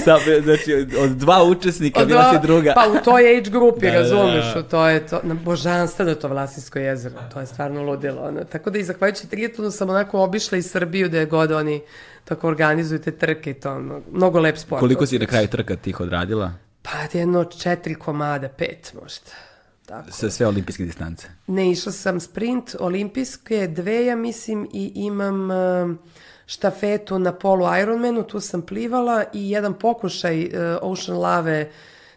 da, 0.07 0.19
da. 0.27 0.41
Znači, 0.43 0.87
od 0.99 1.11
dva 1.11 1.45
učesnika 1.45 2.01
od 2.01 2.09
bila 2.09 2.33
si 2.33 2.39
druga. 2.43 2.73
Pa 2.75 2.89
u 2.89 3.05
toj 3.05 3.39
age 3.39 3.51
grupi, 3.51 3.87
da, 3.87 3.93
da 3.93 3.99
razumeš, 3.99 4.45
da, 4.55 4.63
da. 4.63 4.69
to 4.69 4.89
je 4.89 5.07
to, 5.07 5.21
na 5.23 5.35
božanstveno 5.35 6.15
to 6.15 6.29
Vlasinsko 6.29 6.79
jezero, 6.79 7.15
to 7.33 7.41
je 7.41 7.47
stvarno 7.47 7.83
ludilo. 7.83 8.23
Ono. 8.23 8.45
Tako 8.45 8.71
da 8.71 8.79
i 8.79 8.85
zahvaljujući 8.85 9.27
trijetonu 9.27 9.71
sam 9.71 9.91
onako 9.91 10.21
obišla 10.21 10.59
i 10.59 10.63
Srbiju 10.63 11.09
da 11.09 11.19
je 11.19 11.27
god 11.27 11.53
oni 11.53 11.83
tako 12.25 12.49
organizujete 12.49 13.11
trke 13.11 13.51
i 13.51 13.55
to, 13.55 13.73
ono, 13.73 14.01
mnogo 14.13 14.41
lep 14.41 14.57
sport. 14.57 14.81
Koliko 14.81 15.07
si 15.07 15.19
na 15.19 15.27
kraju 15.27 15.49
trka 15.49 15.77
tih 15.77 16.01
odradila? 16.01 16.53
Pa 16.83 17.19
jedno 17.19 17.45
četiri 17.45 17.95
komada, 17.95 18.49
pet 18.49 18.93
možda. 19.03 19.31
Tako. 19.87 20.11
Sa 20.11 20.31
sve 20.31 20.47
olimpijske 20.47 20.85
distance? 20.85 21.27
Ne, 21.47 21.71
išla 21.71 21.93
sam 21.93 22.21
sprint, 22.21 22.77
olimpijske, 22.81 23.69
dve 23.69 24.07
ja 24.07 24.17
mislim 24.17 24.69
i 24.73 24.93
imam 24.95 25.51
uh, 25.51 25.97
štafetu 26.47 27.19
na 27.19 27.33
polu 27.33 27.67
Ironmanu, 27.83 28.23
tu 28.23 28.41
sam 28.41 28.63
plivala 28.63 29.25
i 29.33 29.51
jedan 29.51 29.79
pokušaj 29.79 30.45
uh, 30.45 30.53
Ocean 30.83 31.19
Lave 31.19 31.71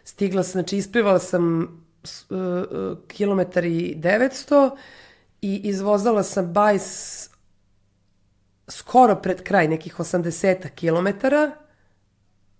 stigla 0.04 0.42
sam, 0.42 0.52
znači 0.52 0.76
isplivala 0.76 1.18
sam 1.18 1.62
uh, 1.62 2.98
kilometar 3.08 3.64
i 3.64 3.96
900 3.96 4.70
i 5.42 5.56
izvozala 5.56 6.22
sam 6.22 6.52
bajs 6.52 7.28
skoro 8.68 9.16
pred 9.16 9.42
kraj, 9.42 9.68
nekih 9.68 9.96
80 9.96 10.68
kilometara, 10.68 11.50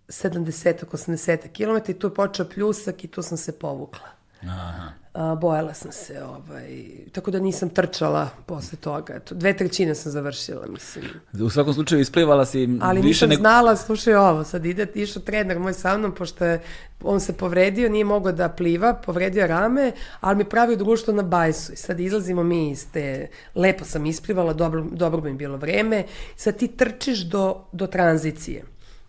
70-80 0.09 1.49
km 1.53 1.91
i 1.91 1.99
tu 1.99 2.07
je 2.07 2.15
počeo 2.15 2.49
pljusak 2.49 3.05
i 3.05 3.09
tu 3.09 3.23
sam 3.23 3.39
se 3.39 3.59
povukla. 3.59 4.18
Aha. 4.43 4.93
A, 5.13 5.35
bojala 5.35 5.75
sam 5.75 5.93
se, 5.93 6.23
ovaj, 6.23 6.85
tako 7.13 7.31
da 7.31 7.41
nisam 7.41 7.69
trčala 7.69 8.29
posle 8.47 8.79
toga. 8.79 9.15
Eto, 9.15 9.35
dve 9.35 9.57
trećine 9.57 9.95
sam 9.95 10.13
završila, 10.13 10.67
mislim. 10.67 11.05
U 11.41 11.51
svakom 11.51 11.75
slučaju 11.75 12.01
isplivala 12.01 12.47
si 12.47 12.79
Ali 12.81 13.01
više 13.01 13.27
nisam 13.27 13.41
znala, 13.41 13.77
slušaj 13.77 14.15
ovo, 14.15 14.45
sad 14.45 14.67
ide, 14.67 14.87
išao 14.95 15.23
trener 15.23 15.59
moj 15.59 15.73
sa 15.73 15.99
mnom, 15.99 16.15
pošto 16.15 16.45
je, 16.45 16.61
on 17.03 17.21
se 17.21 17.33
povredio, 17.33 17.89
nije 17.89 18.05
mogao 18.05 18.33
da 18.33 18.49
pliva, 18.49 18.95
povredio 18.95 19.47
rame, 19.47 19.93
ali 20.21 20.37
mi 20.37 20.45
pravio 20.45 20.77
društvo 20.77 21.15
na 21.15 21.23
bajsu. 21.23 21.73
I 21.73 21.77
sad 21.77 22.01
izlazimo 22.01 22.43
mi 22.43 22.71
iz 22.71 22.87
te, 22.93 23.29
lepo 23.55 23.85
sam 23.85 24.07
isplivala, 24.07 24.53
dobro, 24.53 24.85
dobro 24.93 25.21
mi 25.21 25.31
je 25.31 25.35
bilo 25.35 25.57
vreme, 25.57 26.05
sad 26.37 26.57
ti 26.57 26.69
trčiš 26.69 27.19
do, 27.19 27.65
do 27.73 27.87
tranzicije 27.87 28.65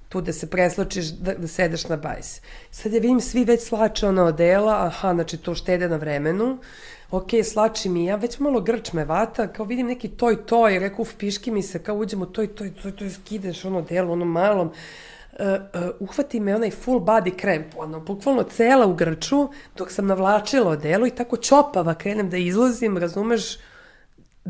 tu 0.10 0.22
da 0.22 0.34
se 0.34 0.49
preslačiš, 0.49 1.06
da, 1.06 1.34
da 1.34 1.48
sedeš 1.48 1.88
na 1.88 1.98
bajs. 1.98 2.41
Sad 2.72 2.94
ja 2.94 2.99
vidim 2.99 3.22
svi 3.22 3.45
već 3.45 3.61
slače 3.64 4.07
ona 4.07 4.23
odela, 4.23 4.86
aha, 4.86 5.14
znači 5.14 5.38
to 5.38 5.56
štede 5.56 5.90
na 5.90 5.98
vremenu, 5.98 6.57
ok, 7.11 7.30
slači 7.44 7.90
mi 7.90 8.06
ja, 8.06 8.15
već 8.15 8.40
malo 8.40 8.61
grč 8.61 8.94
me 8.94 9.06
vata, 9.06 9.48
kao 9.48 9.65
vidim 9.65 9.88
neki 9.88 10.07
toj 10.10 10.45
toj, 10.45 10.80
rekao, 10.80 11.02
uf, 11.02 11.14
piški 11.18 11.52
mi 11.52 11.64
se, 11.64 11.84
kao 11.84 11.95
uđemo 11.95 12.26
toj 12.26 12.56
toj, 12.56 12.73
toj, 12.81 12.95
toj, 12.95 13.10
skideš 13.10 13.65
ono 13.65 13.81
delo, 13.81 14.14
ono 14.14 14.26
malom, 14.26 14.68
uh, 14.68 14.73
uh, 15.40 15.90
uhvati 15.99 16.40
me 16.40 16.56
onaj 16.56 16.72
full 16.72 16.99
body 16.99 17.41
cramp, 17.41 17.65
ono, 17.77 17.99
bukvalno 17.99 18.44
cela 18.44 18.86
u 18.86 18.94
grču, 18.94 19.48
dok 19.77 19.91
sam 19.91 20.07
navlačila 20.07 20.72
odelo 20.72 21.07
i 21.07 21.15
tako 21.15 21.38
čopava 21.38 21.94
krenem 21.94 22.30
da 22.30 22.38
izlazim, 22.38 22.98
razumeš, 22.98 23.57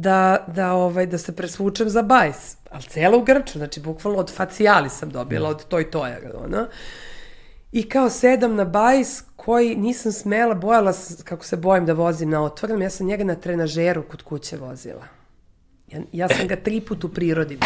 da, 0.01 0.45
da, 0.47 0.73
ovaj, 0.73 1.05
da 1.05 1.17
se 1.17 1.35
presvučem 1.35 1.89
za 1.89 2.01
bajs. 2.01 2.57
Ali 2.71 2.83
cela 2.83 3.17
u 3.17 3.23
grču, 3.23 3.57
znači 3.57 3.79
bukvalno 3.79 4.19
od 4.19 4.35
facijali 4.35 4.89
sam 4.89 5.09
dobila, 5.09 5.49
od 5.49 5.65
toj 5.65 5.91
toja, 5.91 6.17
ono. 6.43 6.67
I 7.71 7.89
kao 7.89 8.09
sedam 8.09 8.55
na 8.55 8.65
bajs 8.65 9.23
koji 9.35 9.75
nisam 9.75 10.11
smela, 10.11 10.55
bojala 10.55 10.93
kako 11.23 11.45
se 11.45 11.57
bojim 11.57 11.85
da 11.85 11.93
vozim 11.93 12.29
na 12.29 12.43
otvorenom, 12.43 12.81
ja 12.81 12.89
sam 12.89 13.07
njega 13.07 13.23
na 13.23 13.35
trenažeru 13.35 14.03
kod 14.03 14.21
kuće 14.21 14.57
vozila. 14.57 15.18
Ja, 15.91 15.99
ja 16.11 16.27
sam 16.29 16.47
ga 16.47 16.55
tri 16.55 16.81
put 16.81 17.03
u 17.03 17.09
prirodi 17.09 17.57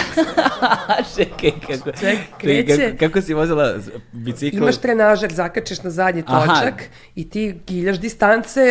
Čekaj, 1.15 1.51
kako, 1.67 1.91
Ček, 1.99 2.19
kreće. 2.37 2.91
Kako, 2.91 2.97
kako 2.99 3.21
si 3.21 3.33
vozila 3.33 3.73
bicikl? 4.11 4.57
Imaš 4.57 4.77
trenažer, 4.77 5.33
zakačeš 5.33 5.83
na 5.83 5.89
zadnji 5.89 6.21
točak 6.21 6.73
Aha. 6.79 6.91
i 7.15 7.29
ti 7.29 7.59
giljaš 7.67 7.99
distance, 7.99 8.61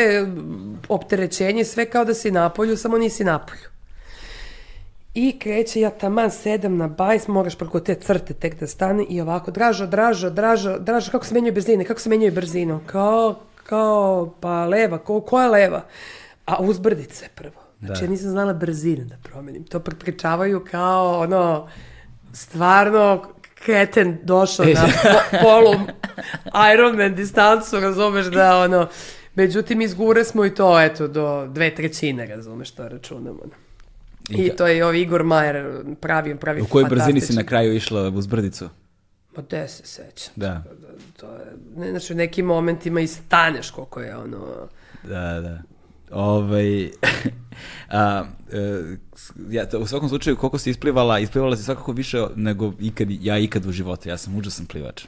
opterećenje, 0.88 1.64
sve 1.64 1.84
kao 1.84 2.04
da 2.04 2.14
si 2.14 2.30
napolju, 2.30 2.76
samo 2.76 2.98
nisi 2.98 3.24
napolju. 3.24 3.72
I 5.14 5.38
kreće, 5.38 5.80
ja 5.80 5.90
taman 5.90 6.30
sedam 6.30 6.76
na 6.76 6.88
bajs, 6.88 7.28
moraš 7.28 7.54
preko 7.58 7.80
te 7.80 7.94
crte 7.94 8.34
tek 8.34 8.60
da 8.60 8.66
stane 8.66 9.04
i 9.08 9.20
ovako, 9.20 9.50
dražo, 9.50 9.86
dražo, 9.86 10.30
dražo, 10.30 10.78
dražo, 10.78 11.10
kako 11.10 11.26
se 11.26 11.34
menjaju 11.34 11.54
brzine, 11.54 11.84
kako 11.84 12.00
se 12.00 12.08
menjaju 12.08 12.32
brzinu? 12.32 12.80
Kao, 12.86 13.34
kao, 13.64 14.34
pa 14.40 14.64
leva, 14.66 14.98
ko, 14.98 15.20
koja 15.20 15.48
leva? 15.48 15.84
A 16.46 16.62
uzbrdice 16.62 17.28
prvo. 17.34 17.61
Znači, 17.86 18.00
da. 18.00 18.04
ja 18.04 18.10
nisam 18.10 18.30
znala 18.30 18.52
brzinu 18.52 19.04
da 19.04 19.16
promenim. 19.22 19.64
To 19.64 19.80
prepričavaju 19.80 20.64
kao, 20.70 21.20
ono, 21.20 21.68
stvarno 22.32 23.24
kreten 23.54 24.18
došao 24.22 24.66
na 24.66 24.86
po, 25.02 25.36
polu 25.42 25.74
Ironman 26.74 27.14
distancu, 27.14 27.80
razumeš 27.80 28.26
da, 28.26 28.58
ono, 28.58 28.88
međutim, 29.34 29.80
izgure 29.80 30.24
smo 30.24 30.44
i 30.44 30.54
to, 30.54 30.80
eto, 30.80 31.08
do 31.08 31.46
dve 31.46 31.74
trećine, 31.74 32.26
razumeš, 32.26 32.70
to 32.70 32.88
računamo. 32.88 33.42
I, 34.30 34.50
to 34.56 34.66
je 34.66 34.84
ovaj 34.84 35.00
Igor 35.00 35.24
Majer 35.24 35.84
pravi, 36.00 36.36
pravi 36.36 36.60
U 36.60 36.66
kojoj 36.66 36.88
brzini 36.88 37.20
si 37.20 37.26
fantastičan. 37.26 37.36
na 37.36 37.48
kraju 37.48 37.74
išla 37.74 38.08
uz 38.08 38.26
brdicu? 38.26 38.68
Ma 39.36 39.42
de 39.50 39.68
se 39.68 39.86
sećam. 39.86 40.32
Da. 40.36 40.62
To 41.16 41.26
je, 41.26 41.90
znači 41.90 42.12
u 42.12 42.16
nekim 42.16 42.46
momentima 42.46 43.00
i 43.00 43.06
staneš 43.06 43.70
koliko 43.70 44.00
je 44.00 44.16
ono... 44.16 44.68
Da, 45.02 45.40
da. 45.40 45.62
Ovaj, 46.12 46.84
a, 47.90 48.24
e, 48.52 48.82
ja, 49.50 49.66
u 49.80 49.86
svakom 49.86 50.08
slučaju, 50.08 50.36
koliko 50.36 50.58
si 50.58 50.70
isplivala, 50.70 51.18
isplivala 51.18 51.56
si 51.56 51.62
svakako 51.62 51.92
više 51.92 52.26
nego 52.36 52.72
ikad, 52.80 53.08
ja 53.10 53.38
ikad 53.38 53.66
u 53.66 53.72
životu. 53.72 54.08
Ja 54.08 54.16
sam 54.18 54.36
užasan 54.36 54.66
plivač. 54.66 55.04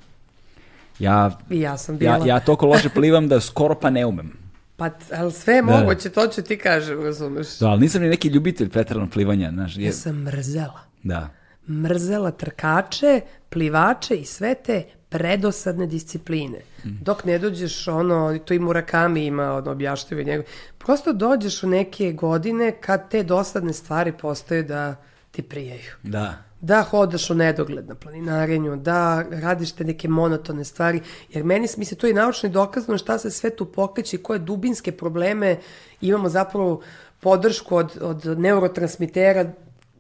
Ja, 0.98 1.38
ja 1.50 1.78
sam 1.78 1.98
bila. 1.98 2.16
ja, 2.16 2.26
ja 2.26 2.40
toliko 2.40 2.66
loše 2.66 2.88
plivam 2.88 3.28
da 3.28 3.40
skoro 3.40 3.74
pa 3.74 3.90
ne 3.90 4.06
umem. 4.06 4.32
Pa, 4.76 4.90
ali 5.12 5.32
sve 5.32 5.54
je 5.54 5.62
Da. 5.62 5.76
moguće, 5.76 6.10
to 6.10 6.26
ću 6.26 6.42
ti 6.42 6.58
kažem, 6.58 7.02
razumeš? 7.04 7.58
Da, 7.58 7.68
ali 7.68 7.80
nisam 7.80 8.02
ni 8.02 8.08
neki 8.08 8.28
ljubitelj 8.28 8.68
pretrano 8.68 9.10
plivanja, 9.10 9.50
znaš. 9.50 9.76
Je, 9.76 9.84
Ja 9.84 9.92
sam 9.92 10.16
mrzela. 10.16 10.80
da. 11.02 11.28
Mrzela 11.68 12.30
trkače, 12.30 13.20
plivače 13.48 14.14
i 14.16 14.24
sve 14.24 14.54
te 14.54 14.84
predosadne 15.14 15.86
discipline. 15.86 16.58
Dok 16.84 17.24
ne 17.24 17.38
dođeš 17.38 17.88
ono, 17.88 18.38
to 18.38 18.54
i 18.54 18.58
Murakami 18.58 19.26
ima 19.26 19.52
ono, 19.52 19.70
objašnjava 19.70 20.22
njegov. 20.22 20.46
Prosto 20.78 21.12
dođeš 21.12 21.62
u 21.62 21.68
neke 21.68 22.12
godine 22.12 22.72
kad 22.80 23.10
te 23.10 23.22
dosadne 23.22 23.72
stvari 23.72 24.12
postaju 24.12 24.64
da 24.64 24.96
ti 25.30 25.42
prijaju. 25.42 25.92
Da. 26.02 26.34
Da 26.60 26.82
hodaš 26.82 27.30
u 27.30 27.34
nedogled 27.34 27.88
na 27.88 27.94
planinarenju, 27.94 28.76
da 28.76 29.24
radiš 29.30 29.72
te 29.72 29.84
neke 29.84 30.08
monotone 30.08 30.64
stvari, 30.64 31.00
jer 31.30 31.44
meni 31.44 31.68
mi 31.76 31.84
se 31.84 31.94
to 31.94 32.06
i 32.06 32.12
naučno 32.12 32.48
i 32.48 32.52
dokazano 32.52 32.98
šta 32.98 33.18
se 33.18 33.30
sve 33.30 33.50
tu 33.56 33.64
pokreće 33.64 34.16
i 34.16 34.22
koje 34.22 34.38
dubinske 34.38 34.92
probleme 34.92 35.58
imamo 36.00 36.28
zapravo 36.28 36.80
podršku 37.20 37.76
od, 37.76 37.98
od 38.00 38.38
neurotransmitera, 38.38 39.44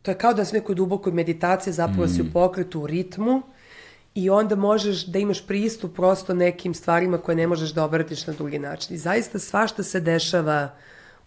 to 0.02 0.10
je 0.10 0.18
kao 0.18 0.34
da 0.34 0.44
si 0.44 0.56
u 0.56 0.58
nekoj 0.58 0.74
dubokoj 0.74 1.12
meditaciji, 1.12 1.72
zapravo 1.72 2.08
si 2.08 2.22
u 2.22 2.32
pokretu, 2.32 2.80
u 2.80 2.86
ritmu 2.86 3.42
i 4.14 4.30
onda 4.30 4.56
možeš 4.56 5.06
da 5.06 5.18
imaš 5.18 5.46
pristup 5.46 5.94
prosto 5.94 6.34
nekim 6.34 6.74
stvarima 6.74 7.18
koje 7.18 7.36
ne 7.36 7.46
možeš 7.46 7.70
da 7.70 7.84
obratiš 7.84 8.26
na 8.26 8.32
drugi 8.32 8.58
način. 8.58 8.94
I 8.94 8.98
zaista 8.98 9.38
svašta 9.38 9.82
se 9.82 10.00
dešava 10.00 10.74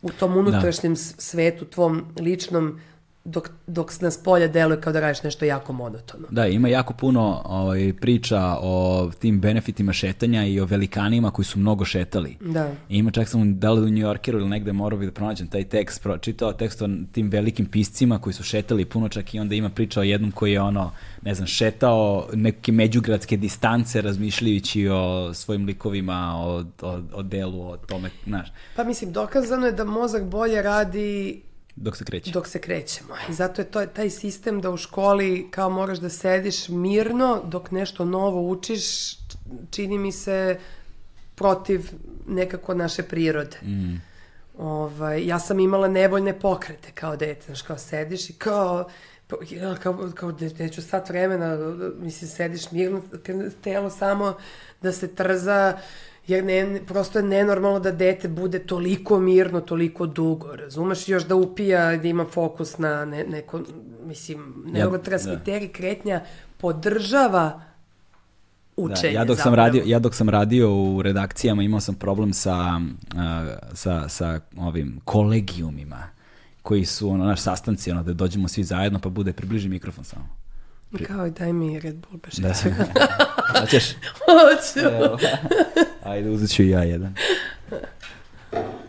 u 0.01 0.09
tom 0.09 0.37
unutrašnjem 0.37 0.95
s- 0.95 1.15
svetu, 1.17 1.65
tvom 1.65 2.05
ličnom, 2.19 2.81
dok, 3.27 3.49
dok 3.67 4.01
nas 4.01 4.23
polja 4.23 4.47
deluje 4.47 4.81
kao 4.81 4.93
da 4.93 4.99
radiš 4.99 5.23
nešto 5.23 5.45
jako 5.45 5.73
monotono. 5.73 6.27
Da, 6.29 6.47
ima 6.47 6.67
jako 6.67 6.93
puno 6.93 7.41
ovaj, 7.45 7.93
priča 8.01 8.57
o 8.61 9.09
tim 9.19 9.39
benefitima 9.39 9.93
šetanja 9.93 10.45
i 10.45 10.59
o 10.59 10.65
velikanima 10.65 11.31
koji 11.31 11.45
su 11.45 11.59
mnogo 11.59 11.85
šetali. 11.85 12.37
Da. 12.39 12.71
I 12.89 12.97
ima 12.97 13.11
čak 13.11 13.27
sam 13.27 13.59
da 13.59 13.71
li 13.71 13.81
u 13.81 13.91
New 13.91 14.03
Yorkeru 14.03 14.39
ili 14.39 14.49
negde 14.49 14.73
morao 14.73 14.99
bih 14.99 15.07
da 15.07 15.13
pronađem 15.13 15.47
taj 15.47 15.63
tekst, 15.63 16.03
pročitao 16.03 16.53
tekst 16.53 16.81
o 16.81 16.89
tim 17.11 17.29
velikim 17.29 17.65
piscima 17.65 18.19
koji 18.19 18.33
su 18.33 18.43
šetali 18.43 18.85
puno 18.85 19.09
čak 19.09 19.33
i 19.33 19.39
onda 19.39 19.55
ima 19.55 19.69
priča 19.69 19.99
o 19.99 20.03
jednom 20.03 20.31
koji 20.31 20.51
je 20.51 20.61
ono, 20.61 20.91
ne 21.21 21.35
znam, 21.35 21.47
šetao 21.47 22.27
neke 22.33 22.71
međugradske 22.71 23.37
distance 23.37 24.01
razmišljajući 24.01 24.87
o 24.87 25.33
svojim 25.33 25.65
likovima, 25.65 26.33
o, 26.37 26.63
o, 26.81 27.01
o 27.13 27.23
delu, 27.23 27.69
o 27.69 27.77
tome, 27.77 28.09
znaš, 28.25 28.47
Pa 28.75 28.83
mislim, 28.83 29.11
dokazano 29.11 29.65
je 29.65 29.71
da 29.71 29.83
mozak 29.83 30.23
bolje 30.23 30.61
radi 30.61 31.41
dok 31.77 31.97
se 31.97 32.05
kreće. 32.05 32.31
dok 32.31 32.47
se 32.47 32.59
krećemo. 32.59 33.15
I 33.29 33.33
zato 33.33 33.61
je 33.61 33.71
to 33.71 33.85
taj 33.85 34.09
sistem 34.09 34.61
da 34.61 34.69
u 34.69 34.77
školi 34.77 35.47
kao 35.51 35.69
moraš 35.69 35.97
da 35.97 36.09
sediš 36.09 36.69
mirno 36.69 37.41
dok 37.45 37.71
nešto 37.71 38.05
novo 38.05 38.41
učiš, 38.41 38.83
čini 39.69 39.97
mi 39.97 40.11
se 40.11 40.59
protiv 41.35 41.89
nekako 42.27 42.73
naše 42.73 43.03
prirode. 43.03 43.57
Mm. 43.61 44.01
Ovaj, 44.57 45.27
ja 45.27 45.39
sam 45.39 45.59
imala 45.59 45.87
nevoljne 45.87 46.39
pokrete 46.39 46.91
kao 46.91 47.15
dete, 47.15 47.45
znaš, 47.45 47.61
kao 47.61 47.77
sediš 47.77 48.29
i 48.29 48.33
kao 48.33 48.89
ja, 49.49 49.75
kao, 49.75 50.11
kao 50.15 50.33
neću 50.59 50.81
sat 50.81 51.09
vremena, 51.09 51.57
mislim, 51.99 52.29
sediš 52.29 52.71
mirno, 52.71 53.01
telo 53.63 53.89
samo 53.89 54.37
da 54.81 54.91
se 54.91 55.15
trza, 55.15 55.77
jer 56.27 56.43
ne, 56.43 56.81
prosto 56.87 57.19
je 57.19 57.25
nenormalno 57.25 57.79
da 57.79 57.91
dete 57.91 58.27
bude 58.27 58.59
toliko 58.59 59.19
mirno, 59.19 59.61
toliko 59.61 60.05
dugo, 60.05 60.55
razumeš, 60.55 61.09
još 61.09 61.25
da 61.27 61.35
upija, 61.35 61.97
da 61.97 62.07
ima 62.07 62.25
fokus 62.25 62.77
na 62.77 63.05
ne, 63.05 63.23
neko, 63.23 63.61
mislim, 64.05 64.63
neurotransmiteri 64.65 65.67
kretnja 65.67 66.21
podržava 66.57 67.61
učenje. 68.77 69.13
Da, 69.13 69.19
ja 69.19 69.25
dok 69.25 69.39
sam 69.39 69.53
radio, 69.53 69.83
ja 69.85 69.99
dok 69.99 70.15
sam 70.15 70.29
radio 70.29 70.75
u 70.75 71.01
redakcijama 71.01 71.63
imao 71.63 71.79
sam 71.79 71.95
problem 71.95 72.33
sa, 72.33 72.81
sa, 73.73 74.09
sa 74.09 74.39
ovim 74.57 74.99
kolegijumima 75.05 76.09
koji 76.61 76.85
su 76.85 77.09
ono 77.09 77.25
naš 77.25 77.41
sastanci 77.41 77.91
ono 77.91 78.03
da 78.03 78.13
dođemo 78.13 78.47
svi 78.47 78.63
zajedno 78.63 78.99
pa 78.99 79.09
bude 79.09 79.33
približi 79.33 79.69
mikrofon 79.69 80.03
samo. 80.03 80.46
Kao 81.07 81.27
i 81.27 81.31
daj 81.31 81.53
mi 81.53 81.79
Red 81.79 81.95
Bull 81.95 82.19
baš. 82.23 82.33
Da. 82.33 82.53
Hoćeš? 83.61 83.91
Hoću. 83.93 84.87
Evo. 84.87 85.17
Ajde, 86.03 86.29
uzet 86.29 86.55
ću 86.55 86.63
i 86.63 86.69
ja 86.69 86.83
jedan. 86.83 87.15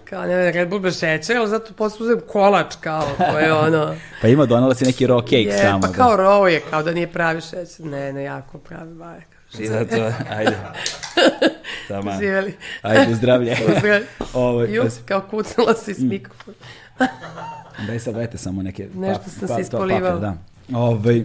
Kao 0.05 0.27
ne, 0.27 0.53
Red 0.53 0.69
Bull 0.69 0.81
bez 0.81 0.99
šećera, 0.99 1.41
ali 1.41 1.49
zato 1.49 1.73
posle 1.73 2.07
uzem 2.07 2.21
kolač 2.29 2.75
kao, 2.81 3.05
to 3.19 3.39
je 3.39 3.53
ono... 3.53 3.95
Pa 4.23 4.29
ima 4.29 4.47
donala 4.47 4.75
si 4.75 4.85
neki 4.85 5.07
raw 5.07 5.25
cake 5.25 5.37
je, 5.37 5.59
samo. 5.59 5.81
pa 5.81 5.93
kao 5.93 6.17
rovo 6.17 6.49
je, 6.49 6.61
kao 6.71 6.83
da 6.83 6.93
nije 6.93 7.13
pravi 7.13 7.41
šećer. 7.41 7.87
Ne, 7.87 8.13
ne, 8.13 8.23
jako 8.23 8.59
pravi 8.59 8.95
da. 8.95 9.15
Zato, 9.53 10.13
ajde. 10.31 10.57
Tama. 11.89 12.13
Živjeli. 12.21 12.55
Ajde, 12.83 13.15
zdravlje. 13.15 13.57
Uzgledaj. 13.69 14.03
Ovo, 14.35 14.63
Ju, 14.63 14.83
kao 15.07 15.21
kucnula 15.31 15.75
se 15.75 15.91
iz 15.91 16.03
mikrofona. 16.03 16.57
Daj 17.87 17.99
sad 17.99 18.15
dajte 18.15 18.39
samo 18.39 18.63
neke... 18.63 18.89
Nešto 18.95 19.23
pa- 19.25 19.31
sam 19.31 19.49
pa- 19.49 19.65
se 19.65 19.71
papir, 19.71 20.01
da. 20.01 20.35
Ovaj, 20.75 21.25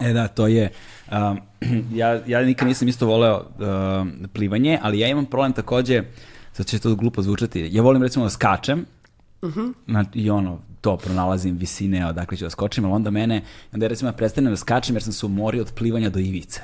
e 0.00 0.12
da, 0.12 0.28
to 0.28 0.46
je... 0.46 0.70
Um, 1.12 1.40
ja, 1.94 2.20
ja 2.26 2.42
nikad 2.42 2.68
nisam 2.68 2.88
isto 2.88 3.06
voleo 3.06 3.44
um, 4.00 4.12
plivanje, 4.32 4.78
ali 4.82 4.98
ja 4.98 5.08
imam 5.08 5.26
problem 5.26 5.52
takođe, 5.52 6.02
sad 6.52 6.66
će 6.66 6.78
to 6.78 6.94
glupo 6.94 7.22
zvučati, 7.22 7.68
ja 7.72 7.82
volim 7.82 8.02
recimo 8.02 8.24
da 8.24 8.30
skačem, 8.30 8.86
Mhm. 9.42 9.66
na, 9.86 10.04
i 10.14 10.30
ono, 10.30 10.58
to 10.80 10.96
pronalazim 10.96 11.56
visine 11.56 12.06
odakle 12.06 12.36
ću 12.36 12.44
da 12.44 12.50
skočim, 12.50 12.84
ali 12.84 12.94
onda 12.94 13.10
mene, 13.10 13.42
onda 13.72 13.84
ja 13.84 13.88
recimo 13.88 14.12
prestanem 14.12 14.52
da 14.52 14.56
skačem 14.56 14.96
jer 14.96 15.02
sam 15.02 15.12
se 15.12 15.26
umorio 15.26 15.62
od 15.62 15.72
plivanja 15.72 16.10
do 16.10 16.18
ivice. 16.18 16.60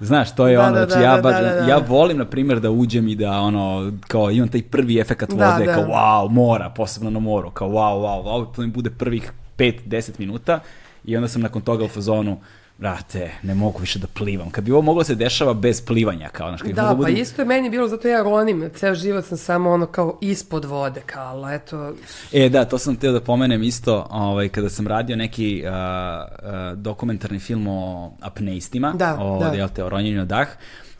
Znaš, 0.00 0.34
to 0.34 0.48
je 0.48 0.56
Da, 0.56 0.62
ono, 0.62 0.72
da, 0.72 0.78
znači 0.78 0.94
da, 0.94 1.04
ja, 1.04 1.16
da, 1.16 1.22
ba- 1.22 1.32
da, 1.32 1.40
da. 1.42 1.66
ja 1.66 1.76
volim, 1.78 2.18
na 2.18 2.24
primjer, 2.24 2.60
da 2.60 2.70
uđem 2.70 3.08
i 3.08 3.14
da, 3.14 3.32
ono, 3.32 3.92
kao 4.00 4.30
imam 4.30 4.48
taj 4.48 4.62
prvi 4.62 4.98
efekat 4.98 5.30
vode, 5.30 5.44
Da, 5.44 5.58
da. 5.58 5.74
kao 5.74 5.84
wow, 5.84 6.30
mora, 6.30 6.70
posebno 6.70 7.10
na 7.10 7.18
moru, 7.20 7.50
kao 7.50 7.68
wow, 7.68 7.74
wow, 7.96 8.24
wow, 8.24 8.54
to 8.54 8.62
mi 8.62 8.68
bude 8.68 8.90
prvih 8.90 9.32
5-10 9.58 10.10
minuta 10.18 10.60
i 11.06 11.16
onda 11.16 11.28
sam 11.28 11.42
nakon 11.42 11.62
toga 11.62 11.84
u 11.84 11.88
fazonu, 11.88 12.36
brate, 12.78 13.30
ne 13.42 13.54
mogu 13.54 13.78
više 13.78 13.98
da 13.98 14.06
plivam. 14.06 14.50
Kad 14.50 14.64
bi 14.64 14.72
ovo 14.72 14.82
moglo 14.82 15.04
se 15.04 15.14
dešava 15.14 15.54
bez 15.54 15.84
plivanja, 15.84 16.28
kao, 16.28 16.48
znaš, 16.48 16.62
kad 16.62 16.70
Da, 16.70 16.88
moglo 16.88 17.04
pa 17.04 17.08
isto 17.10 17.42
je 17.42 17.46
meni 17.46 17.70
bilo, 17.70 17.88
zato 17.88 18.08
ja 18.08 18.22
ronim, 18.22 18.70
ceo 18.74 18.94
život 18.94 19.24
sam 19.24 19.38
samo 19.38 19.70
ono 19.70 19.86
kao 19.86 20.18
ispod 20.20 20.64
vode, 20.64 21.00
kao, 21.06 21.26
ali 21.26 21.54
eto, 21.54 21.94
E, 22.32 22.48
da, 22.48 22.64
to 22.64 22.78
sam 22.78 22.96
htio 22.96 23.12
da 23.12 23.20
pomenem 23.20 23.62
isto, 23.62 24.06
ovaj, 24.10 24.48
kada 24.48 24.68
sam 24.68 24.86
radio 24.86 25.16
neki 25.16 25.64
uh, 25.64 25.70
uh, 25.72 26.78
dokumentarni 26.78 27.38
film 27.38 27.66
o 27.66 28.12
apneistima, 28.20 28.92
Da, 28.92 29.16
o, 29.20 29.40
da. 29.40 29.46
jel 29.46 29.68
te, 29.68 29.84
o 29.84 29.88
ronjenju 29.88 30.18
na 30.18 30.24
dah, 30.24 30.48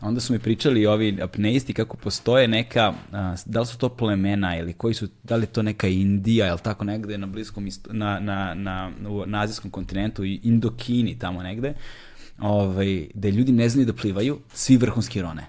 onda 0.01 0.21
su 0.21 0.33
mi 0.33 0.39
pričali 0.39 0.85
ovi 0.85 1.21
apneisti 1.21 1.73
kako 1.73 1.97
postoje 1.97 2.47
neka, 2.47 2.93
a, 3.11 3.35
da 3.45 3.59
li 3.59 3.65
su 3.65 3.77
to 3.77 3.89
plemena 3.89 4.57
ili 4.57 4.73
koji 4.73 4.93
su, 4.93 5.07
da 5.23 5.35
li 5.35 5.45
to 5.45 5.61
neka 5.61 5.87
Indija 5.87 6.47
ili 6.47 6.59
tako 6.59 6.83
negde 6.83 7.17
na 7.17 7.27
bliskom, 7.27 7.69
na, 7.91 8.19
na, 8.19 8.53
na, 8.53 8.91
na 9.25 9.41
azijskom 9.41 9.71
kontinentu, 9.71 10.25
i 10.25 10.39
Indokini 10.43 11.19
tamo 11.19 11.43
negde, 11.43 11.73
ovaj, 12.39 13.07
da 13.13 13.29
ljudi 13.29 13.51
ne 13.51 13.69
znaju 13.69 13.85
da 13.85 13.93
plivaju, 13.93 14.39
svi 14.53 14.77
vrhunski 14.77 15.21
rone. 15.21 15.45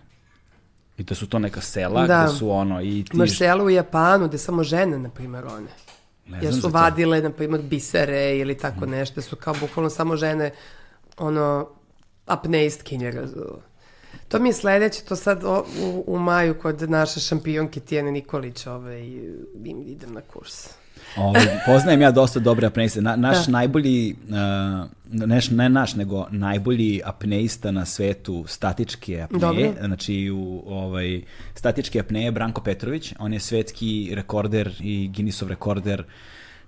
I 0.99 1.03
da 1.03 1.15
su 1.15 1.27
to 1.27 1.39
neka 1.39 1.61
sela 1.61 2.07
Da. 2.07 2.25
gde 2.25 2.39
su 2.39 2.51
ono 2.51 2.83
i 2.83 3.05
ti... 3.05 3.11
imaš 3.15 3.39
selo 3.39 3.65
u 3.65 3.71
Japanu 3.71 4.29
gde 4.29 4.39
samo 4.39 4.65
žene, 4.65 4.99
na 4.99 5.09
primjer, 5.11 5.45
one. 5.47 5.71
Ne 6.27 6.39
Jer 6.43 6.55
su 6.55 6.69
vadile, 6.69 7.23
na 7.23 7.31
primjer, 7.31 7.63
bisere 7.63 8.39
ili 8.39 8.59
tako 8.59 8.87
nešto, 8.87 9.23
su 9.23 9.37
kao 9.37 9.55
bukvalno 9.61 9.91
samo 9.91 10.17
žene, 10.17 10.51
ono, 11.17 11.69
apneistkinje, 12.27 13.11
razumiješ. 13.11 13.68
To 14.29 14.39
mi 14.39 14.49
je 14.49 14.53
sledeće, 14.53 15.03
to 15.03 15.17
sad 15.17 15.45
o, 15.45 15.65
u, 15.83 16.05
u 16.07 16.19
maju 16.19 16.55
kod 16.55 16.91
naše 16.91 17.21
šampionke 17.21 17.81
Tijene 17.81 18.13
Nikolić, 18.13 18.67
ovaj, 18.67 19.07
im, 19.65 19.83
idem 19.87 20.13
na 20.13 20.21
kurs. 20.21 20.69
Ovaj, 21.17 21.47
poznajem 21.67 22.01
ja 22.01 22.11
dosta 22.11 22.41
dobre 22.41 22.67
apneiste. 22.67 23.01
Na, 23.01 23.17
naš 23.17 23.47
Da. 23.47 23.53
najbolji, 23.53 24.17
uh, 24.29 25.27
neš, 25.29 25.51
ne 25.51 25.69
naš, 25.69 25.95
nego 25.95 26.27
najbolji 26.31 27.01
apneista 27.05 27.71
na 27.71 27.85
svetu 27.85 28.45
statičke 28.47 29.21
apneje, 29.21 29.41
Dobro. 29.41 29.87
znači 29.87 30.31
u 30.31 30.63
ovaj, 30.67 31.23
statičke 31.55 32.01
apneje 32.01 32.33
Branko 32.33 32.61
Petrović, 32.61 33.15
on 33.19 33.33
je 33.33 33.41
svetski 33.41 34.11
rekorder 34.15 34.75
i 34.81 35.11
Guinnessov 35.15 35.49
rekorder 35.49 36.05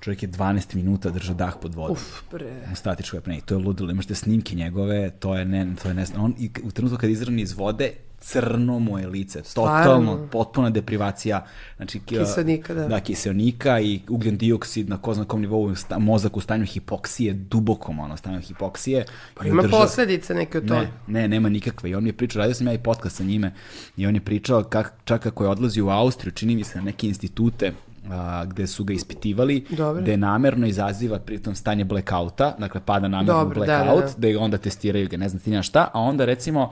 čovjek 0.01 0.23
je 0.23 0.29
12 0.29 0.75
minuta 0.75 1.11
držao 1.11 1.35
dah 1.35 1.55
pod 1.63 1.75
vodom. 1.75 1.93
Uf, 1.93 2.23
bre. 2.33 2.53
U 2.73 2.77
statičkoj 2.77 3.19
apneji. 3.19 3.41
To 3.41 3.55
je 3.55 3.59
ludilo. 3.59 3.91
Imaš 3.91 4.07
te 4.07 4.15
snimke 4.15 4.55
njegove, 4.55 5.11
to 5.11 5.35
je 5.37 5.45
ne, 5.45 5.67
to 5.83 5.89
je 5.89 5.95
ne, 5.95 6.05
on 6.19 6.35
i 6.39 6.51
u 6.63 6.71
trenutku 6.71 6.99
kad 6.99 7.11
izrani 7.11 7.43
iz 7.43 7.53
vode, 7.53 7.93
crno 8.21 8.79
mu 8.79 8.99
je 8.99 9.07
lice, 9.07 9.43
totalno, 9.55 10.29
potpuna 10.33 10.71
deprivacija, 10.71 11.47
znači 11.77 12.01
kiselnika, 12.07 12.75
da. 12.75 12.89
da, 12.89 13.01
kiselnika 13.01 13.81
i 13.81 14.01
ugljen 14.09 14.37
dioksid 14.37 14.89
na 14.89 14.97
ko 14.97 15.15
zna 15.15 15.25
kom 15.25 15.41
nivou, 15.41 15.75
sta, 15.75 15.99
mozak 15.99 16.37
u 16.37 16.41
stanju 16.41 16.65
hipoksije, 16.65 17.33
dubokom 17.33 17.99
ono, 17.99 18.17
stanju 18.17 18.41
hipoksije. 18.41 19.05
Pa 19.35 19.47
ima 19.47 19.63
drža... 19.63 19.77
posledice 19.77 20.35
neke 20.35 20.59
od 20.59 20.69
toga. 20.69 20.81
Ne, 20.81 20.91
ne, 21.07 21.29
nema 21.29 21.49
nikakve. 21.49 21.91
I 21.91 21.95
on 21.95 22.03
mi 22.03 22.09
je 22.09 22.17
pričao, 22.17 22.41
radio 22.41 22.55
sam 22.55 22.67
ja 22.67 22.73
i 22.73 22.79
podcast 22.79 23.17
sa 23.17 23.25
njime, 23.25 23.55
i 23.97 24.07
on 24.07 24.15
je 24.15 24.21
pričao 24.21 24.63
kak, 24.65 24.93
čak 25.05 25.23
kako 25.23 25.45
je 25.45 25.51
odlazio 25.51 25.87
u 25.87 25.91
Austriju, 25.91 26.33
čini 26.33 26.57
mi 26.57 26.65
se 26.65 26.79
na 26.79 26.85
neke 26.85 27.07
institute, 27.07 27.73
a, 28.09 28.45
gde 28.45 28.67
su 28.67 28.85
ga 28.85 28.95
ispitivali, 28.95 29.65
Dobre. 29.71 30.03
gde 30.03 30.17
namerno 30.17 30.67
izaziva 30.67 31.19
pritom 31.19 31.55
stanje 31.55 31.85
blackouta, 31.85 32.55
dakle 32.59 32.81
pada 32.85 33.09
namerno 33.09 33.45
Dobre, 33.45 33.55
blackout, 33.55 34.05
da, 34.05 34.07
da, 34.07 34.29
da. 34.29 34.33
da 34.33 34.41
onda 34.41 34.59
testiraju 34.59 35.09
ga, 35.09 35.17
ne 35.17 35.29
znam 35.29 35.43
ti 35.43 35.63
šta, 35.63 35.91
a 35.93 36.01
onda 36.01 36.25
recimo 36.25 36.71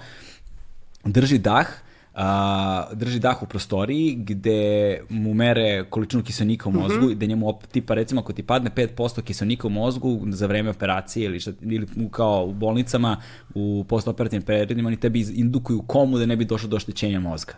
drži 1.04 1.38
dah, 1.38 1.66
a, 2.14 2.88
drži 2.92 3.18
dah 3.18 3.42
u 3.42 3.46
prostoriji 3.46 4.14
gde 4.14 5.00
mu 5.08 5.34
mere 5.34 5.84
količinu 5.90 6.22
kiselnika 6.22 6.68
u 6.68 6.72
mozgu, 6.72 7.04
mm 7.04 7.08
-hmm. 7.08 7.14
gde 7.14 7.26
njemu, 7.26 7.58
tipa 7.72 7.94
recimo 7.94 8.20
ako 8.20 8.32
ti 8.32 8.42
padne 8.42 8.70
5% 8.70 9.22
kiselnika 9.22 9.66
u 9.66 9.70
mozgu 9.70 10.20
za 10.28 10.46
vreme 10.46 10.70
operacije 10.70 11.24
ili, 11.24 11.40
šta, 11.40 11.52
ili 11.62 11.86
kao 12.10 12.44
u 12.44 12.52
bolnicama 12.52 13.16
u 13.54 13.84
postoperativnim 13.88 14.46
periodima, 14.46 14.86
oni 14.86 14.96
tebi 14.96 15.26
indukuju 15.34 15.82
komu 15.82 16.18
da 16.18 16.26
ne 16.26 16.36
bi 16.36 16.44
došlo 16.44 16.68
do 16.68 16.76
oštećenja 16.76 17.20
mozga. 17.20 17.52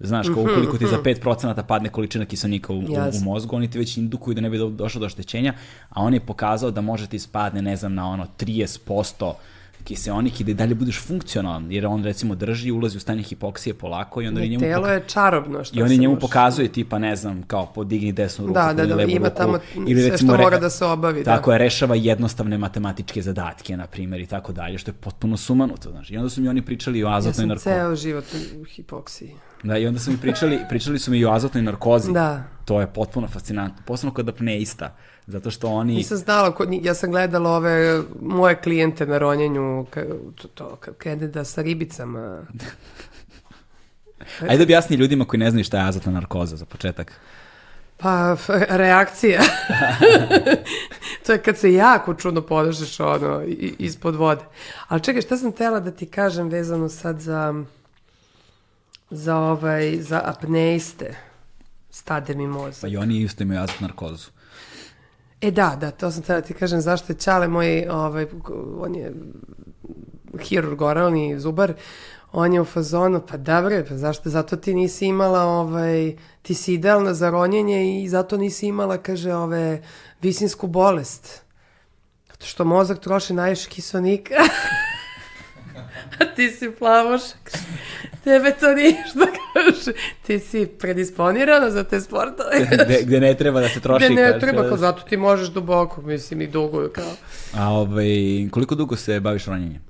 Znaš, 0.00 0.26
kao 0.26 0.42
mhm, 0.42 0.52
ukoliko 0.52 0.78
ti 0.78 0.86
za 0.86 0.98
5% 1.02 1.50
mhm. 1.50 1.66
padne 1.66 1.88
količina 1.88 2.24
kiselnika 2.24 2.72
u, 2.72 2.76
u, 2.76 2.82
u 3.20 3.24
mozgu, 3.24 3.56
oni 3.56 3.70
ti 3.70 3.78
već 3.78 3.96
indukuju 3.96 4.34
da 4.34 4.40
ne 4.40 4.50
bi 4.50 4.58
došlo 4.70 4.98
do 4.98 5.06
oštećenja, 5.06 5.54
a 5.88 6.02
on 6.02 6.14
je 6.14 6.20
pokazao 6.20 6.70
da 6.70 6.80
može 6.80 7.06
ti 7.06 7.18
spadne, 7.18 7.62
ne 7.62 7.76
znam, 7.76 7.94
na 7.94 8.08
ono 8.08 8.26
30% 8.38 9.32
kiseonik 9.84 10.40
i 10.40 10.44
da 10.44 10.50
i 10.50 10.54
dalje 10.54 10.74
budeš 10.74 11.00
funkcionalan, 11.00 11.72
jer 11.72 11.86
on 11.86 12.04
recimo 12.04 12.34
drži 12.34 12.68
i 12.68 12.72
ulazi 12.72 12.96
u 12.96 13.00
stanje 13.00 13.22
hipoksije 13.22 13.74
polako 13.74 14.22
i 14.22 14.26
onda 14.26 14.40
njemu 14.40 14.60
telo 14.60 14.86
je 14.86 15.04
čarobno 15.06 15.64
što 15.64 15.78
I 15.78 15.82
oni 15.82 15.98
njemu 15.98 16.14
može... 16.14 16.20
pokazuje 16.20 16.68
tipa 16.68 16.98
ne 16.98 17.16
znam 17.16 17.42
kao 17.42 17.66
podigni 17.66 18.12
desnu 18.12 18.46
ruku 18.46 18.54
da, 18.54 18.72
da, 18.72 18.86
da, 18.86 18.94
levu 18.94 19.10
ima 19.10 19.28
ruku, 19.28 19.36
tamo 19.36 19.58
ili 19.74 20.00
sve 20.00 20.10
recimo, 20.10 20.32
što 20.32 20.42
mora 20.42 20.58
da 20.58 20.70
se 20.70 20.84
obavi. 20.84 21.24
Tako 21.24 21.50
da. 21.50 21.54
je, 21.54 21.58
rešava 21.58 21.94
jednostavne 21.94 22.58
matematičke 22.58 23.22
zadatke, 23.22 23.76
na 23.76 23.86
primjer, 23.86 24.20
i 24.20 24.26
tako 24.26 24.52
dalje, 24.52 24.78
što 24.78 24.90
je 24.90 24.94
potpuno 24.94 25.36
sumanuto, 25.36 25.90
znaš. 25.90 26.10
I 26.10 26.16
onda 26.16 26.30
su 26.30 26.40
mi 26.40 26.48
oni 26.48 26.62
pričali 26.62 27.04
o 27.04 27.08
azotnoj 27.08 27.46
narkozi. 27.46 27.68
Ja 27.68 27.74
sam 27.74 27.82
ceo 27.82 27.96
život 27.96 28.24
u 28.60 28.64
hipoksiji. 28.64 29.34
Da, 29.62 29.78
i 29.78 29.86
onda 29.86 30.00
su 30.00 30.10
mi 30.10 30.16
pričali, 30.16 30.58
pričali 30.68 30.98
su 30.98 31.10
mi 31.10 31.18
i 31.18 31.24
o 31.24 31.32
azotnoj 31.32 31.62
narkozi. 31.62 32.12
Da. 32.12 32.44
To 32.64 32.80
je 32.80 32.86
potpuno 32.86 33.28
fascinantno. 33.28 33.82
Posebno 33.86 34.14
kod 34.14 34.28
apneista. 34.28 34.96
Zato 35.30 35.50
što 35.50 35.68
oni... 35.68 35.94
Nisam 35.94 36.16
znala, 36.16 36.54
ja 36.82 36.94
sam 36.94 37.10
gledala 37.10 37.50
ove 37.50 38.02
moje 38.22 38.54
klijente 38.54 39.06
na 39.06 39.18
ronjenju, 39.18 39.86
to, 40.34 40.48
to 40.54 40.76
kad 40.76 40.96
krene 40.96 41.28
da 41.28 41.44
sa 41.44 41.62
ribicama. 41.62 42.42
Ajde 44.48 44.62
objasni 44.62 44.96
ljudima 44.96 45.24
koji 45.24 45.40
ne 45.40 45.50
znaju 45.50 45.64
šta 45.64 45.78
je 45.78 45.88
azotna 45.88 46.12
narkoza 46.12 46.56
za 46.56 46.64
početak. 46.64 47.12
Pa, 47.96 48.36
reakcija. 48.68 49.40
to 51.26 51.32
je 51.32 51.42
kad 51.42 51.58
se 51.58 51.72
jako 51.72 52.14
čudno 52.14 52.42
podržeš 52.42 53.00
ono, 53.00 53.42
ispod 53.78 54.16
vode. 54.16 54.44
Ali 54.88 55.02
čekaj, 55.02 55.22
šta 55.22 55.36
sam 55.36 55.52
tela 55.52 55.80
da 55.80 55.90
ti 55.90 56.06
kažem 56.06 56.48
vezano 56.48 56.88
sad 56.88 57.20
za, 57.20 57.64
za, 59.10 59.36
ovaj, 59.36 59.96
za 60.00 60.22
apneiste? 60.24 61.16
Stade 61.90 62.34
mi 62.34 62.46
mozak. 62.46 62.80
Pa 62.80 62.88
i 62.88 62.96
oni 62.96 63.22
isto 63.22 63.42
imaju 63.42 63.60
azotnu 63.60 63.86
narkozu. 63.86 64.30
E 65.40 65.50
da, 65.50 65.76
da, 65.80 65.90
to 65.90 66.10
sam 66.10 66.22
tada 66.22 66.40
ti 66.40 66.54
kažem 66.54 66.80
zašto 66.80 67.12
je 67.12 67.18
Čale 67.18 67.48
moj, 67.48 67.86
ovaj, 67.90 68.26
on 68.78 68.94
je 68.94 69.12
hirurg 70.38 70.82
oralni 70.82 71.40
zubar, 71.40 71.74
on 72.32 72.52
je 72.52 72.60
u 72.60 72.64
fazonu, 72.64 73.20
pa 73.28 73.36
dobro, 73.36 73.84
pa 73.88 73.96
zašto, 73.96 74.30
zato 74.30 74.56
ti 74.56 74.74
nisi 74.74 75.06
imala, 75.06 75.42
ovaj, 75.42 76.16
ti 76.42 76.54
si 76.54 76.74
idealna 76.74 77.14
za 77.14 77.30
ronjenje 77.30 78.02
i 78.02 78.08
zato 78.08 78.36
nisi 78.36 78.66
imala, 78.66 78.98
kaže, 78.98 79.34
ove, 79.34 79.82
visinsku 80.22 80.66
bolest. 80.66 81.42
Zato 82.30 82.46
što 82.46 82.64
mozak 82.64 83.00
troši 83.00 83.34
najviše 83.34 83.68
kisonika. 83.68 84.34
A 86.20 86.24
ti 86.36 86.50
si 86.50 86.70
plavošak. 86.70 87.50
Tebe 88.24 88.52
to 88.60 88.74
ništa 88.74 89.26
kaže. 89.52 89.92
Ti 90.26 90.38
si 90.38 90.66
predisponirana 90.66 91.70
za 91.70 91.84
te 91.84 92.00
sportove. 92.00 92.68
gde, 92.84 93.02
gde 93.02 93.20
ne 93.20 93.34
treba 93.34 93.60
da 93.60 93.68
se 93.68 93.80
troši. 93.80 94.04
Gde 94.04 94.14
ne 94.14 94.28
kaže. 94.28 94.40
treba, 94.40 94.68
kao 94.68 94.76
zato 94.76 95.02
ti 95.02 95.16
možeš 95.16 95.48
duboko, 95.48 96.02
mislim, 96.02 96.40
i 96.40 96.46
dugo. 96.46 96.88
Kao. 96.88 97.12
A 97.54 97.68
ovaj, 97.68 98.08
koliko 98.50 98.74
dugo 98.74 98.96
se 98.96 99.20
baviš 99.20 99.44
ronjenjem? 99.44 99.82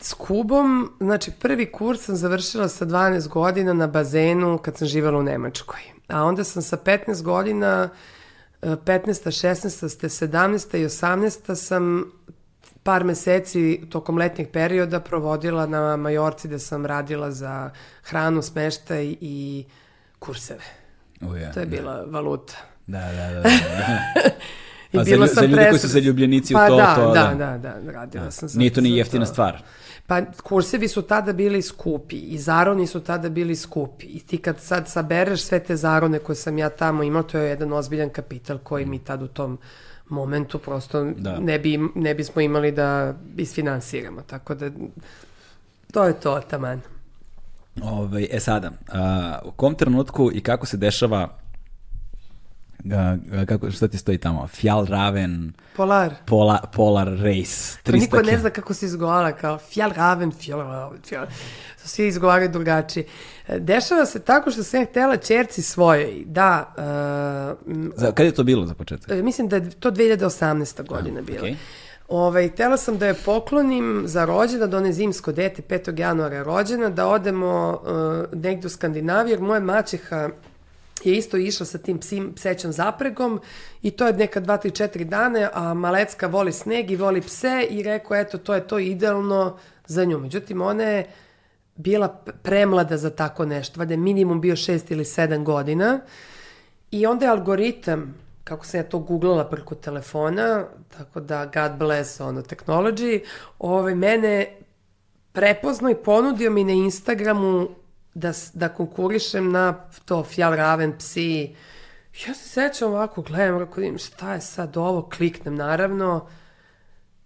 S 0.00 0.14
kubom, 0.14 0.92
znači 1.00 1.30
prvi 1.30 1.72
kurs 1.72 2.00
sam 2.00 2.16
završila 2.16 2.68
sa 2.68 2.86
12 2.86 3.28
godina 3.28 3.72
na 3.72 3.86
bazenu 3.86 4.58
kad 4.58 4.76
sam 4.76 4.88
živjela 4.88 5.18
u 5.18 5.22
Nemačkoj. 5.22 5.80
A 6.08 6.24
onda 6.24 6.44
sam 6.44 6.62
sa 6.62 6.76
15 6.76 7.22
godina 7.22 7.88
15. 8.62 9.46
16. 9.46 10.28
17. 10.28 10.76
i 10.76 10.84
18. 10.84 11.54
sam 11.54 12.12
par 12.82 13.04
meseci 13.04 13.80
tokom 13.90 14.18
letnjeg 14.18 14.50
perioda 14.50 15.00
provodila 15.00 15.66
na 15.66 15.96
Majorci 15.96 16.48
da 16.48 16.58
sam 16.58 16.86
radila 16.86 17.30
za 17.30 17.70
hranu, 18.02 18.42
smeštaj 18.42 19.16
i 19.20 19.64
kurseve. 20.18 20.64
Oh, 21.20 21.40
ja, 21.40 21.52
to 21.52 21.60
je 21.60 21.66
bila 21.66 21.96
da. 21.96 22.04
valuta. 22.10 22.54
Da, 22.86 23.00
da, 23.00 23.30
da. 23.30 23.40
da. 23.42 23.50
I 24.92 24.96
pa 24.96 25.02
bila 25.02 25.26
za, 25.26 25.34
sam 25.34 25.44
za 25.44 25.48
ljude 25.50 25.68
koji 25.68 25.78
su 25.78 25.88
zaljubljenici 25.88 26.54
pa 26.54 26.64
u 26.64 26.68
to, 26.68 26.76
da, 26.76 26.94
to, 26.94 27.12
da. 27.14 27.34
Da, 27.34 27.58
da, 27.58 27.80
da, 27.80 27.92
radila 27.92 28.24
da. 28.24 28.30
sam 28.30 28.48
za 28.48 28.58
Nije 28.58 28.72
to 28.72 28.80
ni 28.80 28.96
jeftina 28.96 29.24
to. 29.24 29.32
stvar. 29.32 29.62
Pa 30.06 30.22
kursevi 30.42 30.88
su 30.88 31.02
tada 31.02 31.32
bili 31.32 31.62
skupi 31.62 32.16
i 32.16 32.38
zaroni 32.38 32.86
su 32.86 33.00
tada 33.00 33.28
bili 33.28 33.56
skupi 33.56 34.06
i 34.06 34.20
ti 34.20 34.38
kad 34.38 34.60
sad 34.60 34.88
sabereš 34.88 35.42
sve 35.42 35.60
te 35.60 35.76
zarone 35.76 36.18
koje 36.18 36.36
sam 36.36 36.58
ja 36.58 36.68
tamo 36.68 37.02
imao, 37.02 37.22
to 37.22 37.38
je 37.38 37.48
jedan 37.48 37.72
ozbiljan 37.72 38.10
kapital 38.10 38.58
koji 38.58 38.86
mi 38.86 38.98
tad 38.98 39.22
u 39.22 39.28
tom 39.28 39.58
momentu 40.08 40.58
prosto 40.58 41.04
da. 41.04 41.38
ne, 41.38 41.58
bi, 41.58 41.78
ne 41.94 42.14
bismo 42.14 42.40
imali 42.42 42.72
da 42.72 43.14
isfinansiramo. 43.36 44.22
Tako 44.22 44.54
da 44.54 44.70
to 45.92 46.04
je 46.04 46.20
to, 46.20 46.40
taman. 46.40 46.80
Ove, 47.82 47.92
ovaj, 47.92 48.28
e 48.30 48.40
sada, 48.40 48.70
a, 48.88 49.38
u 49.44 49.50
kom 49.50 49.74
trenutku 49.74 50.30
i 50.34 50.40
kako 50.40 50.66
se 50.66 50.76
dešava 50.76 51.28
Uh, 52.84 53.46
kako, 53.46 53.70
šta 53.70 53.88
ti 53.88 53.98
stoji 53.98 54.18
tamo? 54.18 54.46
Fjal 54.46 54.86
Raven... 54.86 55.52
Polar. 55.76 56.14
Pola, 56.26 56.58
polar 56.72 57.08
Race. 57.08 57.78
300 57.84 58.00
niko 58.00 58.22
ne 58.22 58.38
zna 58.38 58.50
kako 58.50 58.74
se 58.74 58.86
izgovara, 58.86 59.32
kao 59.32 59.58
Fjal 59.58 59.90
Raven, 59.96 60.32
Fjal 60.32 60.60
Raven, 60.60 60.98
Fjal... 61.08 61.26
Svi 61.84 62.06
izgovaraju 62.06 62.48
drugačije. 62.48 63.06
Dešava 63.58 64.06
se 64.06 64.20
tako 64.20 64.50
što 64.50 64.62
sam 64.62 64.86
htela 64.86 65.16
čerci 65.16 65.62
svojoj 65.62 66.22
da... 66.26 66.74
Uh, 66.76 67.92
za, 67.96 68.12
kad 68.12 68.26
je 68.26 68.32
to 68.32 68.44
bilo 68.44 68.66
za 68.66 68.74
početak? 68.74 69.10
E, 69.10 69.22
mislim 69.22 69.48
da 69.48 69.56
je 69.56 69.70
to 69.70 69.90
2018. 69.90 70.86
godina 70.86 71.22
bila. 71.22 71.42
Okay. 71.42 71.54
Ovaj, 72.08 72.48
htela 72.48 72.76
sam 72.76 72.98
da 72.98 73.06
je 73.06 73.14
poklonim 73.14 74.02
za 74.06 74.24
rođena, 74.24 74.66
da 74.66 74.76
one 74.76 74.92
zimsko 74.92 75.32
dete 75.32 75.62
5. 75.62 76.00
januara 76.00 76.36
je 76.36 76.44
rođena, 76.44 76.88
da 76.88 77.08
odemo 77.08 77.80
uh, 77.82 78.38
negde 78.38 78.66
u 78.66 78.70
Skandinaviju, 78.70 79.32
jer 79.32 79.40
moja 79.40 79.60
maćeha 79.60 80.28
je 81.04 81.16
isto 81.16 81.36
išla 81.36 81.66
sa 81.66 81.78
tim 81.78 81.98
psim, 81.98 82.32
psećom 82.34 82.72
zapregom 82.72 83.40
i 83.82 83.90
to 83.90 84.06
je 84.06 84.12
neka 84.12 84.40
2, 84.40 84.66
3, 84.66 84.98
4 84.98 85.04
dane, 85.04 85.48
a 85.52 85.74
Malecka 85.74 86.26
voli 86.26 86.52
sneg 86.52 86.90
i 86.90 86.96
voli 86.96 87.20
pse 87.20 87.66
i 87.70 87.82
rekao, 87.82 88.16
eto, 88.16 88.38
to 88.38 88.54
je 88.54 88.66
to 88.66 88.78
idealno 88.78 89.58
za 89.86 90.04
nju. 90.04 90.18
Međutim, 90.18 90.62
ona 90.62 90.84
je 90.84 91.06
bila 91.76 92.08
premlada 92.42 92.96
za 92.96 93.10
tako 93.10 93.44
nešto, 93.44 93.82
je 93.82 93.96
minimum 93.96 94.40
bio 94.40 94.56
6 94.56 94.92
ili 94.92 95.04
7 95.04 95.44
godina 95.44 96.00
i 96.90 97.06
onda 97.06 97.24
je 97.24 97.30
algoritam, 97.30 98.14
kako 98.44 98.66
sam 98.66 98.80
ja 98.80 98.84
to 98.84 98.98
googlala 98.98 99.44
preko 99.44 99.74
telefona, 99.74 100.64
tako 100.96 101.20
da 101.20 101.50
God 101.54 101.78
bless 101.78 102.20
ono 102.20 102.42
technology, 102.42 103.20
ovaj, 103.58 103.94
mene 103.94 104.46
prepoznao 105.32 105.90
i 105.90 105.94
ponudio 105.94 106.50
mi 106.50 106.64
na 106.64 106.72
Instagramu 106.72 107.68
da, 108.14 108.32
da 108.54 108.68
konkurišem 108.68 109.52
na 109.52 109.72
to 110.04 110.24
Fjal 110.24 110.56
Raven 110.56 110.98
psi. 110.98 111.54
Ja 112.26 112.34
se 112.34 112.48
sećam 112.48 112.88
ovako, 112.88 113.22
gledam, 113.22 113.58
rekao, 113.58 113.82
im, 113.82 113.98
šta 113.98 114.34
je 114.34 114.40
sad 114.40 114.76
ovo, 114.76 115.08
kliknem 115.16 115.54
naravno, 115.54 116.28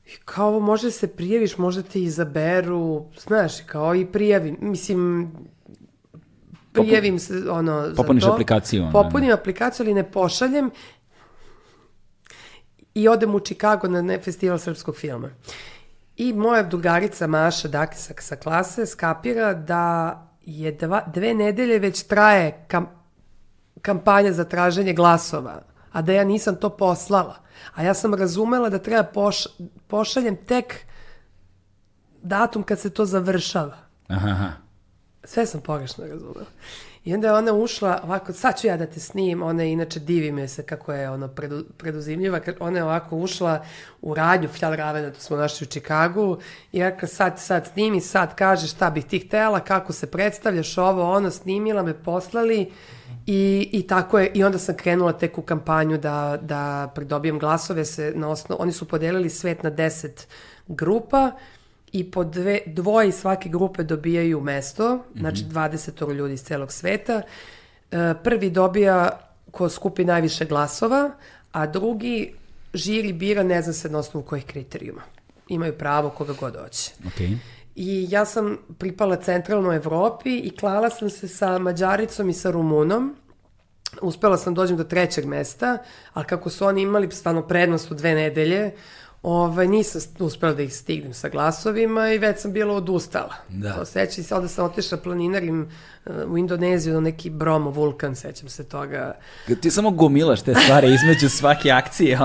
i 0.07 0.11
kao 0.25 0.49
ovo 0.49 0.61
može 0.61 0.87
da 0.87 0.91
se 0.91 1.09
prijaviš, 1.09 1.59
možda 1.59 1.83
te 1.83 2.03
izaberu, 2.03 3.05
znaš, 3.19 3.61
kao 3.61 3.95
i 3.95 4.07
prijavim, 4.07 4.57
mislim, 4.61 5.33
prijavim 6.73 7.19
se, 7.19 7.51
ono, 7.51 7.89
za 7.89 7.95
Popuniš 7.95 8.25
aplikaciju. 8.25 8.83
Ono, 8.83 8.93
Popunim 8.93 9.29
ne. 9.29 9.33
aplikaciju, 9.35 9.85
ali 9.85 9.95
ne 9.95 10.11
pošaljem 10.11 10.71
i 12.95 13.09
odem 13.09 13.35
u 13.35 13.41
Chicago 13.41 13.89
na 13.89 14.03
ne, 14.03 14.19
festival 14.21 14.59
srpskog 14.59 14.97
filma. 14.97 15.31
I 16.17 16.33
moja 16.33 16.63
drugarica 16.63 17.27
Maša 17.27 17.69
Dakisa 17.69 18.15
sa 18.19 18.37
klase 18.37 18.87
skapira 18.87 19.55
da 19.55 20.32
je 20.45 20.73
dva, 20.73 21.03
dve 21.15 21.35
nedelje 21.35 21.79
već 21.79 22.03
traje 22.03 22.65
kam, 22.69 22.87
kampanja 23.83 24.33
za 24.33 24.45
traženje 24.45 24.93
glasova 24.93 25.63
a 25.93 26.03
da 26.03 26.13
ja 26.13 26.25
nisam 26.25 26.57
to 26.57 26.71
poslala. 26.71 27.37
A 27.75 27.83
ja 27.83 27.95
sam 27.95 28.15
razumela 28.15 28.69
da 28.69 28.79
treba 28.79 29.03
poš, 29.03 29.47
pošaljem 29.87 30.37
tek 30.37 30.87
datum 32.23 32.63
kad 32.63 32.79
se 32.79 32.91
to 32.91 33.05
završava. 33.05 33.77
Aha. 34.09 34.53
Sve 35.25 35.47
sam 35.47 35.61
pogrešno 35.61 36.07
razumela. 36.07 36.47
I 37.05 37.15
onda 37.15 37.27
je 37.29 37.35
ona 37.35 37.53
ušla, 37.53 38.01
ovako, 38.05 38.33
sad 38.33 38.61
ću 38.61 38.67
ja 38.67 38.77
da 38.77 38.87
te 38.87 39.01
snim, 39.01 39.43
ona 39.43 39.63
je 39.63 39.73
inače 39.73 40.01
divi 40.01 40.33
me 40.33 40.49
se 40.49 40.63
kako 40.63 40.93
je 40.93 41.11
ono 41.11 41.29
predu, 41.29 41.65
preduzimljiva, 41.77 42.41
ona 42.61 42.79
je 42.79 42.85
ovako 42.85 43.17
ušla 43.17 43.65
u 44.03 44.15
radnju 44.15 44.49
Fjall 44.49 44.75
Ravena, 44.75 45.11
to 45.11 45.21
smo 45.21 45.37
našli 45.37 45.65
u 45.65 45.71
Čikagu, 45.71 46.39
i 46.73 46.83
rekla 46.83 47.09
sad, 47.09 47.41
sad 47.41 47.67
snimi, 47.73 48.01
sad 48.01 48.35
kaže 48.35 48.67
šta 48.67 48.91
bih 48.91 49.05
ti 49.05 49.19
htela, 49.19 49.61
kako 49.61 49.93
se 49.93 50.07
predstavljaš, 50.07 50.79
ovo, 50.79 51.13
ono, 51.13 51.31
snimila 51.31 51.83
me, 51.83 52.03
poslali 52.03 52.73
i, 53.27 53.69
i 53.73 53.87
tako 53.87 54.19
je, 54.19 54.31
i 54.35 54.45
onda 54.45 54.59
sam 54.59 54.77
krenula 54.77 55.13
tek 55.13 55.39
u 55.39 55.43
kampanju 55.43 55.99
da, 55.99 56.39
da 56.43 56.93
pridobijem 56.95 57.39
glasove 57.39 57.85
se 57.85 58.13
na 58.17 58.29
osnovu, 58.29 58.63
oni 58.63 58.73
su 58.73 58.89
podelili 58.89 59.31
svet 59.31 59.63
na 59.63 59.71
deset 59.71 60.29
grupa, 60.69 61.33
i 61.93 62.11
po 62.11 62.25
dve, 62.25 62.61
dvoje 62.67 63.09
iz 63.09 63.15
svake 63.15 63.49
grupe 63.49 63.83
dobijaju 63.83 64.41
mesto, 64.41 64.97
mm 64.97 64.99
-hmm. 64.99 65.21
znači 65.21 65.45
20 65.45 66.15
ljudi 66.15 66.35
iz 66.35 66.43
celog 66.43 66.73
sveta. 66.73 67.23
E, 67.91 68.15
prvi 68.25 68.51
dobija 68.51 69.21
ko 69.51 69.69
skupi 69.69 70.05
najviše 70.05 70.45
glasova, 70.45 71.11
a 71.53 71.67
drugi 71.67 72.35
žiri 72.75 73.13
bira 73.13 73.43
ne 73.43 73.63
zna 73.63 73.73
se 73.73 73.89
na 73.89 73.99
osnovu 73.99 74.27
kojih 74.27 74.45
kriterijuma. 74.45 75.03
Imaju 75.49 75.79
pravo 75.79 76.11
koga 76.11 76.33
god 76.41 76.57
hoće. 76.57 76.93
Okay. 77.05 77.37
I 77.75 78.07
ja 78.11 78.25
sam 78.25 78.59
pripala 78.79 79.17
centralnoj 79.17 79.77
Evropi 79.77 80.39
i 80.39 80.57
klala 80.57 80.91
sam 80.91 81.11
se 81.11 81.29
sa 81.29 81.59
Mađaricom 81.59 82.31
i 82.31 82.33
sa 82.33 82.51
Rumunom. 82.51 83.17
Uspela 84.03 84.37
sam 84.37 84.55
dođem 84.55 84.77
do 84.77 84.85
trećeg 84.85 85.25
mesta, 85.27 85.79
ali 86.13 86.27
kako 86.27 86.51
su 86.51 86.67
oni 86.67 86.83
imali 86.83 87.11
stvarno 87.11 87.43
prednost 87.43 87.91
u 87.91 87.95
dve 87.95 88.15
nedelje, 88.15 88.73
Ovaj, 89.23 89.69
nisam 89.69 90.01
uspela 90.19 90.53
da 90.53 90.63
ih 90.63 90.75
stignem 90.75 91.15
sa 91.15 91.29
glasovima 91.29 92.13
i 92.13 92.19
već 92.19 92.41
sam 92.41 92.53
bila 92.53 92.75
odustala. 92.75 93.35
Da. 93.49 93.85
Sećam 93.85 94.25
se, 94.25 94.35
onda 94.35 94.49
sam 94.49 94.65
otišla 94.65 94.99
planinarim 94.99 95.71
u 96.27 96.39
Indoneziju 96.39 96.95
na 96.95 97.01
neki 97.01 97.31
bromo 97.31 97.71
vulkan, 97.71 98.17
sećam 98.17 98.49
se 98.49 98.65
toga. 98.65 99.15
Ti 99.61 99.71
samo 99.71 99.91
gomilaš 99.91 100.43
te 100.43 100.55
stvari 100.55 100.95
između 100.95 101.29
svake 101.29 101.71
akcije. 101.71 102.19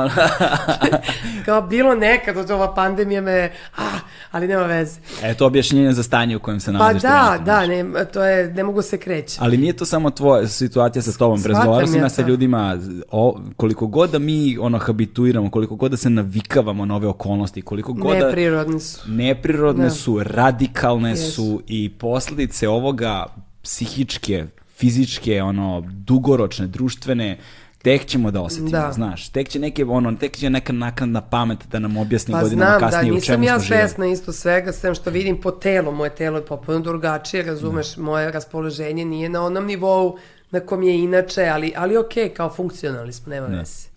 Kao 1.45 1.61
bilo 1.61 1.95
nekad 1.95 2.37
od 2.37 2.51
ova 2.51 2.73
pandemija 2.73 3.21
me, 3.21 3.51
ah, 3.75 3.99
ali 4.31 4.47
nema 4.47 4.63
veze. 4.63 4.99
E, 5.23 5.33
to 5.33 5.45
objašnjenje 5.45 5.93
za 5.93 6.03
stanje 6.03 6.35
u 6.35 6.39
kojem 6.39 6.59
se 6.59 6.65
pa 6.65 6.71
nalaziš. 6.71 7.01
Pa 7.01 7.07
da, 7.07 7.43
da, 7.45 7.67
ne, 7.67 8.05
to 8.13 8.23
je, 8.23 8.53
ne 8.53 8.63
mogu 8.63 8.81
se 8.81 8.97
kreći. 8.97 9.37
Ali 9.41 9.57
nije 9.57 9.73
to 9.73 9.85
samo 9.85 10.11
tvoja 10.11 10.47
situacija 10.47 11.01
sa 11.01 11.11
tobom. 11.11 11.43
Razgovarao 11.45 11.87
si 11.87 11.97
ja 11.97 12.09
sa 12.09 12.21
ljudima, 12.21 12.77
o, 13.11 13.39
koliko 13.57 13.87
god 13.87 14.09
da 14.09 14.19
mi 14.19 14.57
ono 14.57 14.77
habituiramo, 14.77 15.51
koliko 15.51 15.75
god 15.75 15.91
da 15.91 15.97
se 15.97 16.09
navikavamo 16.09 16.85
na 16.85 16.95
ove 16.95 17.07
okolnosti, 17.07 17.61
koliko 17.61 17.93
god 17.93 18.17
da... 18.17 18.25
Neprirodne 18.25 18.79
su. 18.79 19.11
Neprirodne 19.11 19.83
da. 19.83 19.89
su, 19.89 20.23
radikalne 20.23 21.11
yes. 21.11 21.31
su 21.31 21.61
i 21.67 21.89
posledice 21.89 22.67
ovoga 22.67 23.25
psihičke, 23.67 24.45
fizičke, 24.77 25.41
ono, 25.43 25.83
dugoročne, 25.87 26.67
društvene, 26.67 27.37
tek 27.81 28.05
ćemo 28.05 28.31
da 28.31 28.41
osetimo, 28.41 28.69
da. 28.69 28.91
znaš. 28.91 29.29
Tek 29.29 29.49
će 29.49 29.59
neke, 29.59 29.85
ono, 29.85 30.15
tek 30.15 30.37
će 30.37 30.49
neka 30.49 30.73
naknadna 30.73 31.21
pamet 31.21 31.59
da 31.71 31.79
nam 31.79 31.97
objasni 31.97 32.31
pa 32.31 32.41
godinama 32.41 32.77
znam, 32.77 32.89
kasnije 32.89 33.11
da, 33.11 33.17
u 33.17 33.21
čemu 33.21 33.43
smo 33.43 33.53
ja 33.53 33.59
svesna 33.59 34.07
isto 34.07 34.31
svega, 34.31 34.71
sem 34.71 34.95
što 34.95 35.09
vidim 35.09 35.41
po 35.41 35.51
telu, 35.51 35.91
moje 35.91 36.15
telo 36.15 36.37
je 36.37 36.45
popolno 36.45 36.81
drugačije, 36.81 37.43
razumeš, 37.43 37.95
da. 37.95 38.03
moje 38.03 38.31
raspoloženje 38.31 39.05
nije 39.05 39.29
na 39.29 39.43
onom 39.43 39.65
nivou 39.65 40.17
na 40.51 40.59
kom 40.59 40.83
je 40.83 41.03
inače, 41.03 41.45
ali, 41.45 41.73
ali 41.75 41.97
okej, 41.97 42.29
okay, 42.29 42.33
kao 42.33 42.49
funkcionalni 42.49 43.13
smo, 43.13 43.29
nema 43.29 43.47
da. 43.47 43.57
veze. 43.57 43.87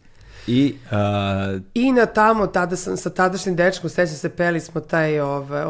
I, 0.47 0.75
uh... 0.85 1.63
I 1.75 1.93
na 1.93 2.07
tamo, 2.07 2.47
tada 2.47 2.77
sam 2.77 2.97
sa 2.97 3.11
tadašnjim 3.11 3.57
dečkom, 3.57 3.91
sećam 3.91 4.17
se, 4.17 4.29
peli 4.29 4.61
smo 4.61 4.81
taj 4.81 5.21
ove, 5.21 5.65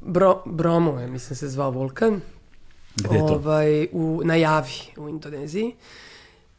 bro, 0.00 0.42
Bromo, 0.46 1.00
je, 1.00 1.06
mislim 1.06 1.36
se 1.36 1.48
zvao 1.48 1.70
vulkan. 1.70 2.20
Gde 2.96 3.18
to? 3.18 3.24
Ovaj, 3.24 3.88
u, 3.92 4.20
na 4.24 4.34
Javi, 4.34 4.80
u 4.96 5.08
Indoneziji. 5.08 5.74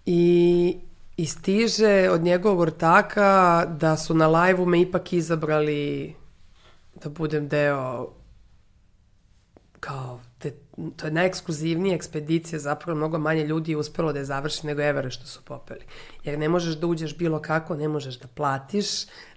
I, 0.05 0.77
I 1.17 1.25
stiže 1.25 2.09
od 2.11 2.21
njegovog 2.21 2.59
ortaka 2.59 3.65
da 3.65 3.97
su 3.97 4.13
na 4.13 4.27
lajvu 4.27 4.65
me 4.65 4.81
ipak 4.81 5.13
izabrali 5.13 6.13
da 7.03 7.09
budem 7.09 7.47
deo 7.47 8.09
kao 9.79 10.19
te, 10.39 10.51
to 10.95 11.05
je 11.05 11.11
najekskluzivnija 11.11 11.95
ekspedicija, 11.95 12.59
zapravo 12.59 12.97
mnogo 12.97 13.17
manje 13.17 13.43
ljudi 13.43 13.71
je 13.71 13.77
uspelo 13.77 14.13
da 14.13 14.19
je 14.19 14.25
završi 14.25 14.67
nego 14.67 14.81
Evere 14.81 15.11
što 15.11 15.25
su 15.25 15.41
popeli. 15.45 15.85
Jer 16.23 16.39
ne 16.39 16.49
možeš 16.49 16.75
da 16.75 16.87
uđeš 16.87 17.17
bilo 17.17 17.41
kako, 17.41 17.75
ne 17.75 17.87
možeš 17.87 18.19
da 18.19 18.27
platiš, 18.27 18.85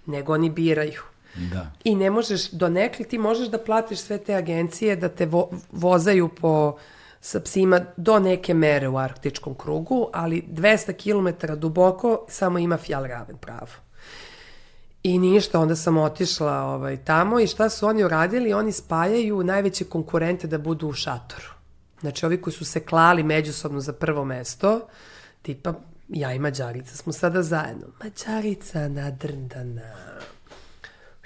nego 0.05 0.33
oni 0.33 0.49
biraju. 0.49 1.01
Da. 1.35 1.71
I 1.83 1.95
ne 1.95 2.09
možeš, 2.09 2.49
do 2.51 2.69
nekli 2.69 3.05
ti 3.05 3.17
možeš 3.17 3.47
da 3.47 3.63
platiš 3.63 3.99
sve 3.99 4.17
te 4.17 4.35
agencije 4.35 4.95
da 4.95 5.09
te 5.09 5.25
vo, 5.25 5.49
vozaju 5.71 6.29
po 6.29 6.77
sa 7.21 7.39
psima 7.39 7.81
do 7.97 8.19
neke 8.19 8.53
mere 8.53 8.87
u 8.87 8.97
arktičkom 8.97 9.55
krugu, 9.55 10.09
ali 10.13 10.43
200 10.51 10.93
km 10.93 11.53
duboko 11.59 12.25
samo 12.29 12.59
ima 12.59 12.77
Fjallraven 12.77 13.37
pravo. 13.37 13.67
I 15.03 15.19
ništa, 15.19 15.59
onda 15.59 15.75
sam 15.75 15.97
otišla 15.97 16.61
ovaj, 16.61 16.97
tamo 16.97 17.39
i 17.39 17.47
šta 17.47 17.69
su 17.69 17.87
oni 17.87 18.03
uradili? 18.03 18.53
Oni 18.53 18.71
spajaju 18.71 19.43
najveće 19.43 19.85
konkurente 19.85 20.47
da 20.47 20.57
budu 20.57 20.87
u 20.87 20.93
šatoru. 20.93 21.47
Znači, 22.01 22.25
ovi 22.25 22.41
koji 22.41 22.53
su 22.53 22.65
se 22.65 22.79
klali 22.79 23.23
međusobno 23.23 23.79
za 23.79 23.93
prvo 23.93 24.25
mesto, 24.25 24.87
tipa 25.41 25.73
ja 26.09 26.33
i 26.33 26.39
Mađarica 26.39 26.95
smo 26.95 27.13
sada 27.13 27.43
zajedno. 27.43 27.87
Mađarica 28.03 28.87
nadrndana 28.87 29.91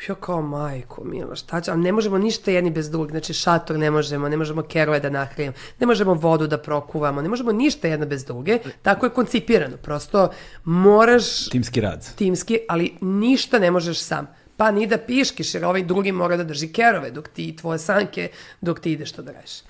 Ja 0.09 0.15
kao, 0.15 0.41
majko, 0.41 1.03
milo, 1.03 1.35
šta 1.35 1.61
će, 1.61 1.71
ali 1.71 1.81
ne 1.81 1.91
možemo 1.91 2.17
ništa 2.17 2.51
jedni 2.51 2.71
bez 2.71 2.89
drugog, 2.89 3.11
znači 3.11 3.33
šator 3.33 3.79
ne 3.79 3.91
možemo, 3.91 4.29
ne 4.29 4.37
možemo 4.37 4.61
kerove 4.61 4.99
da 4.99 5.09
nahrijemo, 5.09 5.53
ne 5.79 5.87
možemo 5.87 6.13
vodu 6.13 6.47
da 6.47 6.57
prokuvamo, 6.57 7.21
ne 7.21 7.29
možemo 7.29 7.51
ništa 7.51 7.87
jedna 7.87 8.05
bez 8.05 8.25
druge, 8.25 8.59
tako 8.81 9.05
je 9.05 9.09
koncipirano, 9.09 9.77
prosto 9.77 10.29
moraš... 10.63 11.49
Timski 11.49 11.81
rad. 11.81 12.15
Timski, 12.15 12.59
ali 12.69 12.93
ništa 13.01 13.59
ne 13.59 13.71
možeš 13.71 13.99
sam. 13.99 14.27
Pa 14.57 14.71
ni 14.71 14.87
da 14.87 14.97
piškiš, 14.97 15.53
jer 15.53 15.65
ovaj 15.65 15.83
drugi 15.83 16.11
mora 16.11 16.37
da 16.37 16.43
drži 16.43 16.67
kerove 16.67 17.11
dok 17.11 17.27
ti 17.27 17.55
tvoje 17.55 17.79
sanke, 17.79 18.29
dok 18.61 18.79
ti 18.79 18.91
ideš 18.91 19.11
to 19.11 19.21
da 19.21 19.31
radiš. 19.31 19.61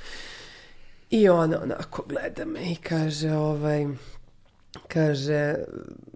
I 1.09 1.29
ona 1.29 1.59
onako 1.63 2.05
gleda 2.07 2.45
me 2.45 2.71
i 2.71 2.75
kaže, 2.75 3.31
ovaj, 3.31 3.87
Kaže, 4.88 5.56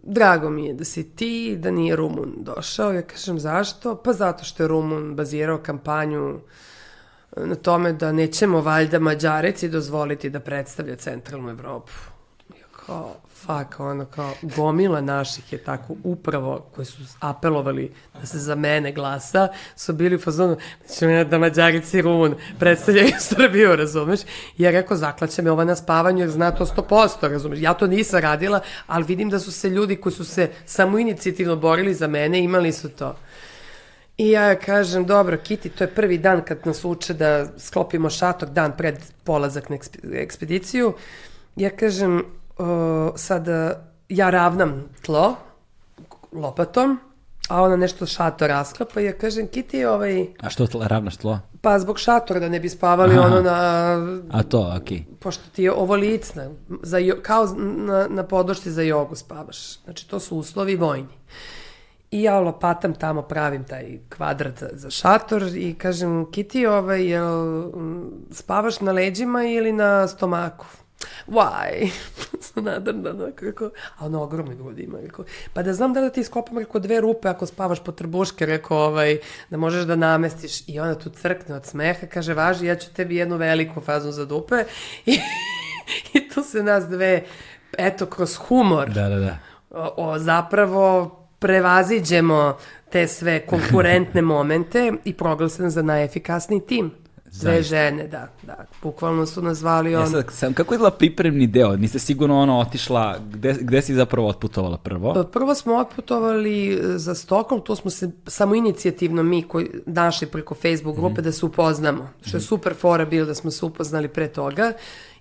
drago 0.04 0.50
mi 0.50 0.66
je 0.66 0.74
da 0.74 0.84
si 0.86 1.16
ti, 1.16 1.58
da 1.60 1.72
nije 1.72 1.96
Rumun 1.96 2.34
došao. 2.38 2.94
Ja 2.94 3.02
kažem, 3.02 3.40
zašto? 3.40 3.96
Pa 3.96 4.14
zato 4.14 4.44
što 4.44 4.64
je 4.64 4.68
Rumun 4.68 5.16
bazirao 5.16 5.58
kampanju 5.58 6.40
na 7.38 7.56
tome 7.56 7.94
da 7.94 8.12
nećemo 8.12 8.62
valjda 8.62 9.00
Mađareci 9.00 9.70
dozvoliti 9.70 10.30
da 10.30 10.40
predstavlja 10.40 10.96
centralnu 10.96 11.50
Evropu. 11.50 11.92
Ja 12.50 12.66
kao, 12.86 13.16
fuck, 13.46 13.80
ono 13.80 14.06
kao 14.06 14.34
gomila 14.42 15.02
naših 15.02 15.54
je 15.54 15.64
tako 15.64 15.96
upravo 16.04 16.66
koji 16.76 16.86
su 16.86 16.98
apelovali 17.20 17.92
da 18.20 18.26
se 18.26 18.40
za 18.40 18.56
mene 18.56 18.92
glasa, 18.92 19.48
su 19.76 19.94
bili 19.94 20.16
u 20.16 20.20
fazonu 20.20 20.58
da 21.00 21.24
da 21.24 21.38
Mađarici 21.38 22.02
Rumun 22.02 22.36
predstavljaju 22.60 23.12
Srbiju, 23.30 23.76
razumeš? 23.76 24.22
I 24.58 24.64
ja 24.64 24.72
rekao, 24.72 24.98
zaklaće 24.98 25.42
me 25.42 25.52
ova 25.52 25.64
na 25.64 25.76
spavanju 25.76 26.20
jer 26.20 26.30
zna 26.30 26.52
to 26.52 26.66
100%, 26.66 27.30
razumeš? 27.30 27.60
Ja 27.62 27.74
to 27.74 27.88
nisam 27.88 28.20
radila, 28.20 28.60
ali 28.88 29.06
vidim 29.06 29.30
da 29.30 29.40
su 29.40 29.52
se 29.52 29.70
ljudi 29.70 29.96
koji 29.96 30.14
su 30.14 30.26
se 30.26 30.50
samo 30.66 31.00
inicijativno 31.00 31.56
borili 31.56 31.94
za 31.94 32.08
mene, 32.08 32.40
imali 32.44 32.72
su 32.72 32.90
to. 32.90 33.16
I 34.18 34.30
ja 34.30 34.56
kažem, 34.56 35.06
dobro, 35.06 35.38
Kiti, 35.38 35.70
to 35.70 35.84
je 35.84 35.88
prvi 35.88 36.18
dan 36.18 36.42
kad 36.42 36.58
nas 36.66 36.86
uče 36.86 37.14
da 37.14 37.48
sklopimo 37.58 38.10
šator 38.10 38.50
dan 38.50 38.78
pred 38.78 38.96
polazak 39.24 39.70
na 39.70 39.78
ekspediciju. 40.14 40.94
Ja 41.56 41.70
kažem, 41.70 42.24
uh, 42.58 42.66
sad 43.16 43.48
ja 44.10 44.30
ravnam 44.30 44.84
tlo 45.02 45.36
lopatom, 46.32 47.00
a 47.50 47.62
ona 47.62 47.76
nešto 47.76 48.06
šator 48.06 48.50
rasklapa 48.50 49.02
i 49.02 49.06
ja 49.06 49.14
kažem, 49.14 49.48
Kiti, 49.48 49.86
ovaj... 49.86 50.28
A 50.42 50.50
što 50.50 50.68
tla, 50.68 50.88
ravnaš 50.88 51.18
tlo? 51.18 51.40
Pa 51.62 51.80
zbog 51.80 52.00
šatora 52.00 52.40
da 52.40 52.50
ne 52.50 52.60
bi 52.60 52.70
spavali 52.70 53.18
Aha. 53.18 53.28
ono 53.28 53.42
na... 53.42 53.58
A 54.32 54.44
to, 54.44 54.74
okej. 54.78 54.98
Okay. 54.98 55.04
Pošto 55.20 55.44
ti 55.56 55.64
je 55.64 55.72
ovo 55.72 55.96
licna, 55.96 56.50
za, 56.84 56.98
kao 57.22 57.46
na, 57.58 58.08
na 58.10 58.24
podošti 58.24 58.72
za 58.72 58.82
jogu 58.82 59.16
spavaš. 59.16 59.84
Znači, 59.84 60.10
to 60.10 60.20
su 60.20 60.38
uslovi 60.38 60.76
vojni. 60.76 61.08
I 62.12 62.22
ja 62.22 62.40
lopatam 62.40 62.94
tamo, 62.94 63.22
pravim 63.22 63.64
taj 63.64 64.00
kvadrat 64.16 64.60
za, 64.60 64.70
za 64.74 64.90
šator 64.90 65.44
i 65.56 65.74
kažem, 65.74 66.32
Kiti, 66.32 66.66
ovaj, 66.66 67.06
jel 67.10 67.64
spavaš 68.32 68.82
na 68.82 68.92
leđima 68.92 69.44
ili 69.44 69.72
na 69.72 70.08
stomaku? 70.08 70.66
Why? 71.28 71.90
Nadrndana, 72.56 73.32
kako, 73.32 73.70
a 73.98 74.06
ono 74.06 74.24
ogromni 74.24 74.56
grudi 74.56 74.84
ima, 74.84 75.00
rekao, 75.02 75.26
pa 75.54 75.64
da 75.64 75.74
znam 75.74 75.94
da 75.94 76.02
da 76.02 76.10
ti 76.10 76.22
iskopam, 76.22 76.58
rekao, 76.58 76.82
dve 76.82 77.02
rupe 77.02 77.28
ako 77.28 77.46
spavaš 77.46 77.84
po 77.84 77.92
trbuške, 77.92 78.46
rekao, 78.46 78.78
ovaj, 78.78 79.18
da 79.50 79.58
možeš 79.58 79.84
da 79.84 79.96
namestiš, 79.96 80.70
i 80.70 80.80
ona 80.80 80.96
tu 80.96 81.10
crkne 81.10 81.56
od 81.56 81.66
smeha, 81.66 82.08
kaže, 82.08 82.34
važi, 82.34 82.66
ja 82.66 82.76
ću 82.76 82.94
tebi 82.94 83.16
jednu 83.16 83.38
veliku 83.38 83.82
fazu 83.82 84.12
za 84.12 84.26
dupe, 84.26 84.64
i, 85.06 85.20
i 86.14 86.30
tu 86.30 86.44
se 86.44 86.64
nas 86.64 86.88
dve, 86.88 87.24
eto, 87.78 88.06
kroz 88.06 88.36
humor, 88.36 88.90
da, 88.90 89.10
da, 89.10 89.20
da 89.20 89.38
o, 89.76 89.94
o 89.98 90.20
zapravo 90.20 91.20
prevaziđemo 91.40 92.58
te 92.90 93.08
sve 93.08 93.46
konkurentne 93.46 94.22
momente 94.34 94.94
i 95.06 95.14
proglasen 95.14 95.70
za 95.70 95.82
najefikasniji 95.82 96.62
tim. 96.68 96.92
Dve 97.42 97.52
Zaista. 97.52 97.76
žene, 97.76 98.08
da, 98.08 98.28
da. 98.44 98.66
Bukvalno 98.82 99.26
su 99.26 99.42
nas 99.42 99.58
zvali 99.58 99.92
Ja 99.92 100.02
on... 100.02 100.12
sad, 100.12 100.26
sam, 100.32 100.54
kako 100.54 100.74
je 100.74 100.76
izgleda 100.76 100.96
pripremni 100.96 101.48
deo? 101.48 101.76
Niste 101.76 102.00
sigurno 102.00 102.40
ono 102.40 102.60
otišla, 102.60 103.18
gde, 103.34 103.56
gde 103.62 103.82
si 103.82 103.94
zapravo 103.94 104.28
otputovala 104.28 104.78
prvo? 104.78 105.24
Prvo 105.24 105.56
smo 105.56 105.76
otputovali 105.76 106.74
e, 106.74 106.98
za 106.98 107.16
Stokholm, 107.16 107.62
to 107.62 107.76
smo 107.76 107.92
se 107.92 108.12
samo 108.28 108.56
inicijativno 108.56 109.24
mi 109.24 109.44
koji 109.44 109.70
našli 109.86 110.28
preko 110.28 110.56
Facebook 110.56 110.96
grupe 110.96 111.22
da 111.22 111.32
se 111.32 111.46
upoznamo. 111.46 112.10
Što 112.22 112.38
je 112.38 112.42
super 112.42 112.74
fora 112.74 113.06
bilo 113.06 113.26
da 113.26 113.36
smo 113.36 113.52
se 113.52 113.66
upoznali 113.66 114.08
pre 114.08 114.28
toga. 114.28 114.74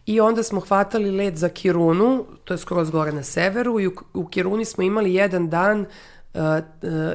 I 0.07 0.20
onda 0.20 0.43
smo 0.43 0.61
hvatali 0.61 1.11
let 1.11 1.36
za 1.36 1.49
Kirunu, 1.49 2.24
to 2.45 2.55
je 2.55 2.59
skroz 2.59 2.91
gore 2.91 3.12
na 3.12 3.23
severu, 3.23 3.81
i 3.81 3.86
u, 3.86 3.93
u 4.15 4.27
Kiruni 4.27 4.65
smo 4.65 4.85
imali 4.85 5.15
jedan 5.15 5.49
dan 5.51 5.81
uh, 6.35 6.41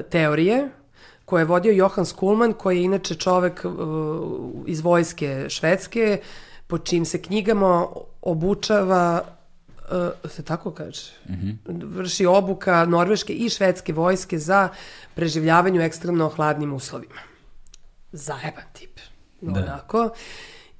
teorije, 0.09 0.69
koje 1.29 1.41
je 1.41 1.45
vodio 1.45 1.71
Johan 1.71 2.05
Skulman, 2.05 2.53
koji 2.53 2.77
je 2.77 2.83
inače 2.83 3.15
čovek 3.15 3.65
uh, 3.65 3.71
iz 4.65 4.81
vojske 4.81 5.45
švedske, 5.49 6.21
po 6.67 6.77
čim 6.77 7.05
se 7.05 7.21
knjigama 7.21 7.85
obučava 8.21 9.21
uh, 9.91 10.31
se 10.31 10.43
tako 10.43 10.71
kaže, 10.71 11.11
vrši 11.67 12.25
obuka 12.25 12.85
norveške 12.85 13.33
i 13.33 13.49
švedske 13.49 13.93
vojske 13.93 14.39
za 14.39 14.69
preživljavanje 15.15 15.79
u 15.79 15.83
ekstremno 15.83 16.29
hladnim 16.29 16.73
uslovima. 16.73 17.21
Zajeban 18.11 18.65
tip. 18.73 18.99
Da. 19.41 19.59
Onako. 19.59 20.09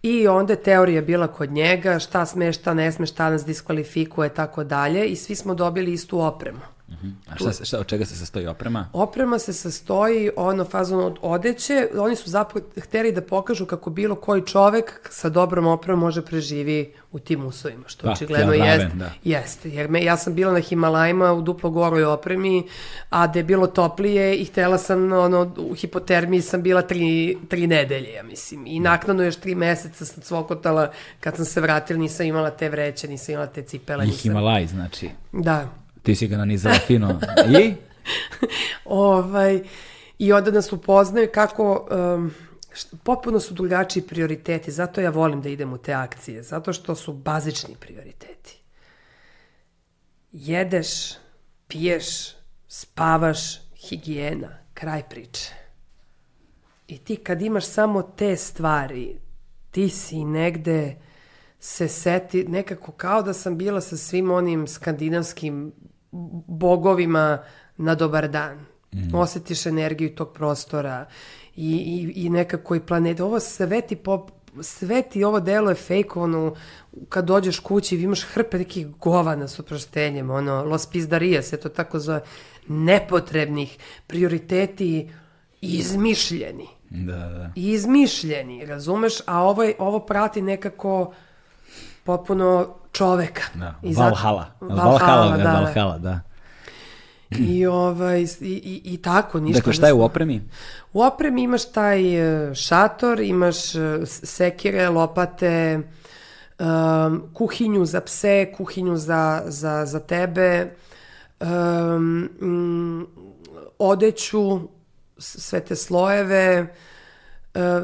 I 0.02 0.28
onda 0.28 0.54
je 0.54 0.64
teorija 0.64 1.02
bila 1.02 1.28
kod 1.28 1.52
njega, 1.52 2.00
šta 2.00 2.26
sme, 2.26 2.54
šta 2.54 2.74
ne 2.74 2.92
sme, 2.92 3.06
šta 3.06 3.30
nas 3.30 3.46
diskvalifikuje, 3.46 4.34
tako 4.34 4.64
dalje. 4.64 5.06
I 5.06 5.16
svi 5.16 5.36
smo 5.36 5.56
dobili 5.56 5.94
istu 5.94 6.22
opremu. 6.22 6.79
A 7.28 7.36
šta, 7.36 7.66
šta, 7.66 7.80
od 7.80 7.88
čega 7.88 8.06
se 8.06 8.16
sastoji 8.16 8.48
oprema? 8.48 8.90
Oprema 8.94 9.40
se 9.40 9.54
sastoji 9.54 10.30
ono 10.36 10.66
fazon 10.66 11.00
od 11.02 11.18
odeće. 11.22 11.88
Oni 11.96 12.16
su 12.16 12.30
zapravo 12.30 12.66
hteli 12.78 13.12
da 13.12 13.22
pokažu 13.22 13.66
kako 13.66 13.90
bilo 13.90 14.16
koji 14.16 14.42
čovek 14.44 15.08
sa 15.10 15.30
dobrom 15.30 15.68
opremom 15.68 16.00
može 16.00 16.22
preživi 16.22 16.94
u 17.12 17.20
tim 17.20 17.46
uslovima, 17.46 17.84
što 17.88 18.08
Da, 18.08 18.12
očigledno 18.12 18.52
Fjell 18.52 18.66
jest, 18.66 18.82
Raven, 18.82 19.00
da. 19.00 19.12
jeste. 19.26 19.70
Jer 19.70 19.90
me, 19.90 20.04
ja 20.04 20.18
sam 20.18 20.36
bila 20.36 20.54
na 20.54 20.60
Himalajima 20.60 21.34
u 21.34 21.42
duplo 21.42 21.70
goroj 21.70 22.04
opremi, 22.06 22.64
a 23.10 23.28
da 23.28 23.40
je 23.40 23.44
bilo 23.44 23.68
toplije 23.68 24.36
i 24.36 24.46
htela 24.46 24.78
sam, 24.78 25.14
ono, 25.14 25.54
u 25.60 25.74
hipotermiji 25.74 26.42
sam 26.42 26.62
bila 26.62 26.82
tri, 26.82 27.00
tri 27.50 27.68
nedelje, 27.68 28.12
ja 28.12 28.24
mislim. 28.24 28.68
I 28.68 28.80
naknadno 28.80 29.24
još 29.24 29.36
tri 29.36 29.56
meseca 29.56 30.06
sam 30.06 30.24
cvokotala, 30.24 30.92
kad 31.20 31.36
sam 31.36 31.46
se 31.46 31.62
vratila, 31.62 32.00
nisam 32.00 32.26
imala 32.26 32.50
te 32.50 32.70
vreće, 32.70 33.08
nisam 33.08 33.34
imala 33.34 33.48
te 33.48 33.62
cipele. 33.62 34.04
I 34.04 34.08
nisam- 34.08 34.22
Himalaj, 34.22 34.68
znači. 34.68 35.10
Da, 35.32 35.70
Ti 36.10 36.16
si 36.16 36.28
ga 36.28 36.38
nanizala 36.38 36.80
fino. 36.80 37.20
I? 37.60 37.74
Ovaj, 38.86 39.62
I 40.20 40.34
onda 40.34 40.52
nas 40.52 40.74
upoznaju 40.74 41.30
kako... 41.34 41.88
Um, 42.16 42.32
potpuno 43.04 43.40
su 43.40 43.54
drugačiji 43.54 44.04
prioriteti, 44.04 44.72
zato 44.72 45.02
ja 45.02 45.10
volim 45.10 45.42
da 45.42 45.50
idem 45.50 45.74
u 45.74 45.78
te 45.78 45.94
akcije, 45.94 46.44
zato 46.44 46.74
što 46.74 46.96
su 46.96 47.14
bazični 47.14 47.76
prioriteti. 47.80 48.62
Jedeš, 50.32 50.88
piješ, 51.68 52.06
spavaš, 52.68 53.62
higijena, 53.76 54.58
kraj 54.74 55.04
priče. 55.10 55.54
I 56.88 56.98
ti 56.98 57.16
kad 57.16 57.42
imaš 57.42 57.66
samo 57.66 58.02
te 58.02 58.36
stvari, 58.36 59.20
ti 59.72 59.90
si 59.90 60.24
negde 60.24 60.96
se 61.60 61.88
seti, 61.88 62.44
nekako 62.44 62.92
kao 62.92 63.22
da 63.22 63.34
sam 63.34 63.58
bila 63.58 63.82
sa 63.82 63.98
svim 63.98 64.32
onim 64.32 64.68
skandinavskim 64.68 65.72
bogovima 66.48 67.44
na 67.78 67.96
dobar 67.96 68.30
dan. 68.30 68.66
Mm. 68.94 69.16
Osetiš 69.16 69.66
energiju 69.66 70.16
tog 70.16 70.34
prostora 70.34 71.06
i, 71.56 71.72
i, 71.76 72.26
i 72.26 72.30
nekako 72.30 72.76
i 72.76 72.80
planet. 72.80 73.20
Ovo 73.20 73.40
sve 73.40 73.82
ti, 73.82 73.96
pop, 73.96 74.32
sve 74.62 75.02
ti 75.02 75.24
ovo 75.24 75.40
delo 75.40 75.70
je 75.70 75.76
fejkovano 75.76 76.56
kad 77.10 77.26
dođeš 77.26 77.60
kući 77.60 77.96
i 77.96 78.02
imaš 78.02 78.24
hrpe 78.24 78.58
nekih 78.58 78.88
govana 78.88 79.48
s 79.48 79.60
oproštenjem, 79.60 80.30
ono, 80.30 80.64
los 80.64 80.86
pizdarija 80.86 81.42
se 81.42 81.58
to 81.58 81.70
tako 81.70 82.00
zove, 82.00 82.22
nepotrebnih, 82.68 83.78
prioriteti 84.08 85.10
izmišljeni 85.62 86.68
Da, 86.90 87.16
da. 87.16 87.52
izmišljeni, 87.56 88.66
razumeš, 88.66 89.14
a 89.26 89.44
ovo, 89.44 89.64
je, 89.64 89.76
ovo 89.80 90.00
prati 90.00 90.42
nekako 90.42 91.14
potpuno 92.10 92.68
čoveka. 92.92 93.42
da. 93.54 93.76
I 93.84 93.94
zato- 93.94 94.04
Valhalla. 94.10 94.46
Valhalla, 94.60 94.92
Valhalla, 94.92 95.38
da, 95.38 95.44
da. 95.44 95.60
Valhalla, 95.60 95.98
da. 95.98 96.20
I, 97.30 97.66
ovaj, 97.86 98.20
i, 98.22 98.26
i, 98.42 98.82
i 98.94 98.98
tako, 98.98 99.40
ništa. 99.40 99.60
Dakle, 99.60 99.70
da 99.70 99.74
šta 99.74 99.88
je 99.88 99.94
u 99.94 100.02
opremi? 100.04 100.42
U 100.94 101.02
opremi 101.02 101.44
imaš 101.44 101.72
taj 101.72 102.02
e, 102.02 102.56
šator, 102.56 103.20
imaš 103.20 103.76
e, 103.76 104.00
sekire, 104.06 104.90
lopate, 104.90 105.80
um, 106.60 107.24
kuhinju 107.34 107.86
za 107.86 108.02
pse, 108.02 108.52
kuhinju 108.58 108.98
za, 108.98 109.42
za, 109.46 109.86
za 109.86 110.00
tebe, 110.00 110.76
um, 111.40 113.08
odeću, 113.80 114.60
sve 115.18 115.60
te 115.60 115.76
slojeve, 115.76 116.36
e, 116.36 116.68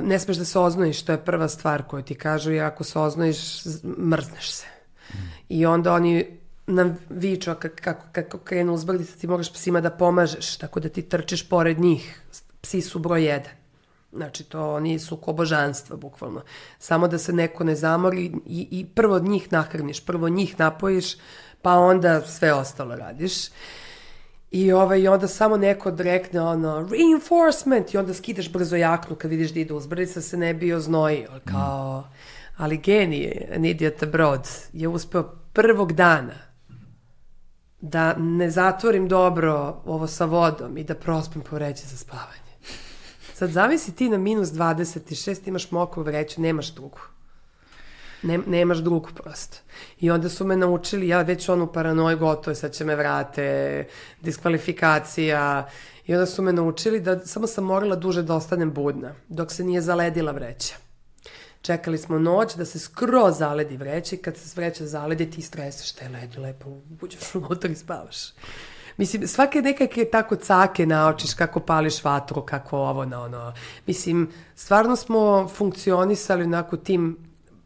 ne 0.02 0.20
smeš 0.20 0.38
da 0.38 0.46
se 0.46 0.60
oznojiš, 0.60 1.02
to 1.02 1.12
je 1.12 1.26
prva 1.26 1.48
stvar 1.48 1.84
koju 1.84 2.04
ti 2.04 2.16
kažu 2.16 2.52
i 2.52 2.60
ako 2.60 2.84
se 2.84 3.00
oznojiš, 3.00 3.38
mrzneš 3.98 4.52
se. 4.52 4.66
I 5.50 5.66
onda 5.66 5.94
oni 5.94 6.40
nam 6.68 6.98
viču 7.10 7.52
a 7.52 7.56
kak- 7.56 7.82
kako, 7.82 8.06
kako 8.12 8.38
krenu 8.38 8.74
uzbrdice, 8.74 9.18
ti 9.18 9.28
moraš 9.28 9.54
psima 9.54 9.82
da 9.82 9.90
pomažeš, 9.90 10.58
tako 10.58 10.80
da 10.80 10.90
ti 10.90 11.02
trčiš 11.02 11.50
pored 11.50 11.80
njih. 11.80 12.22
Psi 12.62 12.82
su 12.82 13.00
broj 13.00 13.26
jedan. 13.26 13.52
Znači, 14.14 14.44
to 14.44 14.74
oni 14.74 15.00
su 15.00 15.18
ko 15.18 15.34
božanstva, 15.34 15.96
bukvalno. 15.96 16.42
Samo 16.80 17.08
da 17.08 17.18
se 17.18 17.34
neko 17.34 17.64
ne 17.64 17.76
zamori 17.76 18.32
i, 18.46 18.68
i 18.72 18.86
prvo 18.96 19.20
njih 19.20 19.52
nahraniš, 19.52 20.06
prvo 20.06 20.30
njih 20.30 20.60
napojiš, 20.60 21.16
pa 21.62 21.74
onda 21.74 22.22
sve 22.22 22.54
ostalo 22.54 22.96
radiš. 22.96 23.34
I 24.56 24.72
ovaj, 24.72 25.00
i 25.00 25.08
onda 25.08 25.28
samo 25.28 25.58
neko 25.58 25.92
drekne 25.92 26.42
ono, 26.42 26.90
reinforcement, 26.92 27.94
i 27.94 27.98
onda 27.98 28.14
skidaš 28.14 28.52
brzo 28.52 28.76
jaknu 28.76 29.16
kad 29.16 29.32
vidiš 29.32 29.52
da 29.52 29.60
ide 29.60 29.74
uzbrdica, 29.74 30.22
se 30.22 30.38
ne 30.38 30.54
bi 30.54 30.74
oznojio, 30.74 31.30
kao, 31.46 32.08
ali 32.58 32.78
genije, 32.78 33.52
an 33.56 33.66
idiot 33.66 34.04
abroad, 34.04 34.48
je 34.74 34.88
uspeo 34.88 35.24
prvog 35.54 35.94
dana 35.94 36.34
da 37.82 38.14
ne 38.18 38.50
zatvorim 38.50 39.08
dobro 39.08 39.82
ovo 39.86 40.08
sa 40.08 40.26
vodom 40.26 40.78
i 40.78 40.84
da 40.84 40.96
prospem 40.96 41.42
po 41.42 41.56
vreći 41.56 41.88
za 41.88 41.98
spavanje. 41.98 42.56
Sad 43.34 43.50
zamisli 43.50 43.94
ti 43.94 44.10
na 44.10 44.18
minus 44.18 44.50
26, 44.50 45.48
imaš 45.48 45.72
mokru 45.72 46.04
vreću, 46.04 46.42
nemaš 46.42 46.74
drugu. 46.74 47.00
Ne, 48.26 48.40
nemaš 48.48 48.78
drugu 48.78 49.10
prosto. 49.16 49.58
I 50.00 50.12
onda 50.12 50.30
su 50.30 50.46
me 50.46 50.58
naučili, 50.58 51.08
ja 51.08 51.22
već 51.22 51.50
onu 51.50 51.68
paranoj 51.68 52.16
gotovo, 52.16 52.56
sad 52.56 52.74
će 52.74 52.86
me 52.86 52.96
vrate, 52.96 53.88
diskvalifikacija. 54.22 55.70
I 56.06 56.14
onda 56.14 56.26
su 56.26 56.42
me 56.42 56.54
naučili 56.54 57.00
da 57.00 57.20
samo 57.26 57.48
sam 57.48 57.64
morala 57.64 57.96
duže 57.96 58.24
da 58.24 58.36
ostanem 58.36 58.74
budna, 58.74 59.14
dok 59.28 59.52
se 59.52 59.64
nije 59.64 59.82
zaledila 59.82 60.32
vreća. 60.32 60.76
Čekali 61.62 61.98
smo 61.98 62.20
noć 62.20 62.56
da 62.56 62.66
se 62.66 62.80
skroz 62.80 63.38
zaledi 63.38 63.78
vreća 63.78 64.16
i 64.16 64.20
kad 64.20 64.38
se 64.38 64.54
vreća 64.56 64.86
zaledi 64.86 65.32
ti 65.32 65.42
streseš 65.42 65.92
te 65.92 66.10
ledi 66.10 66.40
lepo, 66.40 66.70
uđeš 67.02 67.36
unutra 67.36 67.70
i 67.70 67.76
spavaš. 67.76 68.18
Mislim, 68.98 69.28
svake 69.28 69.62
nekakve 69.62 70.06
tako 70.06 70.36
cake 70.36 70.86
naučiš 70.86 71.34
kako 71.34 71.60
pališ 71.60 72.04
vatru, 72.04 72.42
kako 72.42 72.78
ovo 72.78 73.06
na 73.06 73.22
ono. 73.22 73.54
Mislim, 73.88 74.32
stvarno 74.56 74.96
smo 74.96 75.48
funkcionisali 75.48 76.44
onako 76.44 76.78
tim 76.78 77.18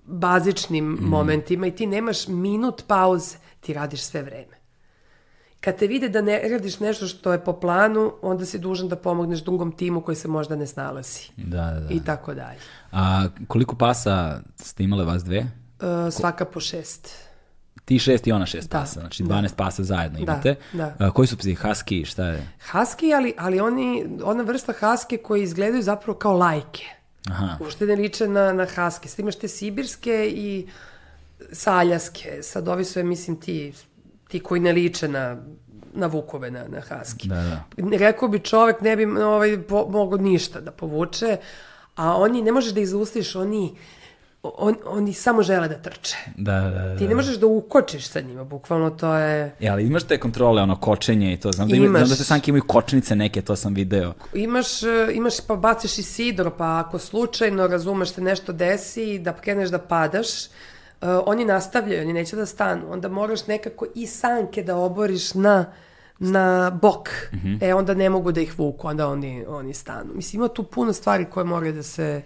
bazičnim 0.09 0.85
mm. 0.85 0.97
momentima 1.01 1.67
i 1.67 1.71
ti 1.71 1.87
nemaš 1.87 2.27
minut 2.27 2.83
pauze, 2.87 3.37
ti 3.59 3.73
radiš 3.73 4.01
sve 4.01 4.21
vreme. 4.21 4.59
Kad 5.61 5.77
te 5.77 5.87
vide 5.87 6.09
da 6.09 6.21
ne 6.21 6.41
radiš 6.49 6.79
nešto 6.79 7.07
što 7.07 7.31
je 7.31 7.43
po 7.43 7.53
planu, 7.53 8.13
onda 8.21 8.45
si 8.45 8.59
dužan 8.59 8.87
da 8.87 8.95
pomogneš 8.95 9.39
drugom 9.43 9.71
timu 9.71 10.01
koji 10.01 10.15
se 10.15 10.27
možda 10.27 10.55
ne 10.55 10.67
snalazi. 10.67 11.19
Da, 11.37 11.71
da, 11.71 11.79
da. 11.79 11.93
I 11.93 11.99
tako 11.99 12.33
dalje. 12.33 12.59
A 12.91 13.27
koliko 13.47 13.75
pasa 13.75 14.41
ste 14.55 14.83
imale 14.83 15.05
vas 15.05 15.23
dve? 15.23 15.39
Uh, 15.39 16.13
svaka 16.13 16.45
po 16.45 16.59
šest. 16.59 17.29
Ti 17.85 17.99
šest 17.99 18.27
i 18.27 18.31
ona 18.31 18.45
šest 18.45 18.71
Da, 18.71 18.79
pasa, 18.79 18.99
znači 18.99 19.23
da. 19.23 19.35
12 19.35 19.55
pasa 19.55 19.83
zajedno 19.83 20.19
Da, 20.19 20.23
imate. 20.23 20.55
da. 20.73 20.95
A, 20.99 21.11
koji 21.11 21.27
su 21.27 21.37
psi? 21.37 21.55
Husky, 21.55 22.05
šta 22.05 22.25
je? 22.25 22.47
Husky, 22.71 23.15
ali, 23.15 23.33
ali 23.37 23.59
oni, 23.59 24.05
ona 24.23 24.43
vrsta 24.43 24.73
haske 24.79 25.17
koji 25.17 25.43
izgledaju 25.43 25.83
zapravo 25.83 26.17
kao 26.17 26.37
lajke. 26.37 26.85
Aha. 27.27 27.57
Uopšte 27.59 27.85
ne 27.85 27.95
liče 27.95 28.27
na, 28.27 28.53
na 28.53 28.65
haske. 28.65 29.09
Sad 29.09 29.19
imaš 29.19 29.35
te 29.35 29.47
sibirske 29.47 30.29
i 30.29 30.67
saljaske. 31.51 32.43
Sad 32.43 32.67
ovi 32.67 32.85
su, 32.85 32.99
ja 32.99 33.05
mislim, 33.05 33.39
ti, 33.39 33.73
ti 34.27 34.39
koji 34.39 34.61
ne 34.61 34.73
liče 34.73 35.07
na, 35.07 35.37
na 35.93 36.07
vukove, 36.07 36.51
na, 36.51 36.67
na 36.67 36.81
haske. 36.81 37.27
Da, 37.27 37.35
da. 37.35 37.97
Rekao 37.97 38.27
bi 38.27 38.39
čovek 38.39 38.81
ne 38.81 38.95
bi 38.95 39.05
ovaj, 39.05 39.61
po, 39.61 39.87
mogo 39.89 40.17
ništa 40.17 40.61
da 40.61 40.71
povuče, 40.71 41.37
a 41.95 42.15
oni, 42.15 42.41
ne 42.41 42.51
možeš 42.51 42.73
da 42.73 42.79
ih 42.79 42.87
zaustaviš, 42.89 43.35
oni 43.35 43.75
on, 44.43 44.75
oni 44.85 45.13
samo 45.13 45.43
žele 45.43 45.67
da 45.67 45.77
trče. 45.77 46.17
Da, 46.37 46.59
da, 46.61 46.69
da. 46.69 46.97
Ti 46.97 47.07
ne 47.07 47.15
možeš 47.15 47.35
da 47.35 47.47
ukočiš 47.47 48.07
sa 48.07 48.21
njima, 48.21 48.43
bukvalno 48.43 48.89
to 48.89 49.13
je... 49.13 49.55
E, 49.59 49.69
ali 49.69 49.87
imaš 49.87 50.03
te 50.03 50.17
kontrole, 50.17 50.61
ono, 50.61 50.75
kočenje 50.75 51.33
i 51.33 51.37
to. 51.37 51.51
Znam 51.51 51.67
da, 51.69 51.75
ima, 51.75 51.85
Imaš. 51.85 51.99
znam 51.99 52.09
da 52.09 52.15
te 52.15 52.23
sanke 52.23 52.51
imaju 52.51 52.63
kočnice 52.67 53.15
neke, 53.15 53.41
to 53.41 53.55
sam 53.55 53.73
video. 53.73 54.13
Imaš, 54.33 54.83
e, 54.83 55.09
imaš 55.13 55.33
pa 55.47 55.55
baciš 55.55 55.97
i 55.97 56.03
sidro, 56.03 56.51
pa 56.57 56.79
ako 56.79 56.99
slučajno 56.99 57.67
razumeš 57.67 58.11
te 58.11 58.21
nešto 58.21 58.53
desi 58.53 59.03
i 59.03 59.19
da 59.19 59.33
kreneš 59.33 59.69
da 59.69 59.79
padaš, 59.79 60.27
uh, 60.45 61.07
oni 61.25 61.45
nastavljaju, 61.45 62.01
oni 62.01 62.13
neće 62.13 62.35
da 62.35 62.45
stanu. 62.45 62.91
Onda 62.91 63.09
moraš 63.09 63.47
nekako 63.47 63.85
i 63.95 64.07
sanke 64.07 64.63
da 64.63 64.75
oboriš 64.75 65.33
na 65.33 65.65
na 66.19 66.69
bok, 66.81 67.09
e 67.61 67.73
onda 67.73 67.93
ne 67.93 68.09
mogu 68.09 68.31
da 68.31 68.41
ih 68.41 68.59
vuku, 68.59 68.87
onda 68.87 69.07
oni, 69.07 69.45
oni 69.47 69.73
stanu. 69.73 70.13
Mislim, 70.13 70.39
ima 70.39 70.47
tu 70.47 70.63
puno 70.63 70.93
stvari 70.93 71.25
koje 71.25 71.43
moraju 71.43 71.73
da 71.73 71.83
se 71.83 72.21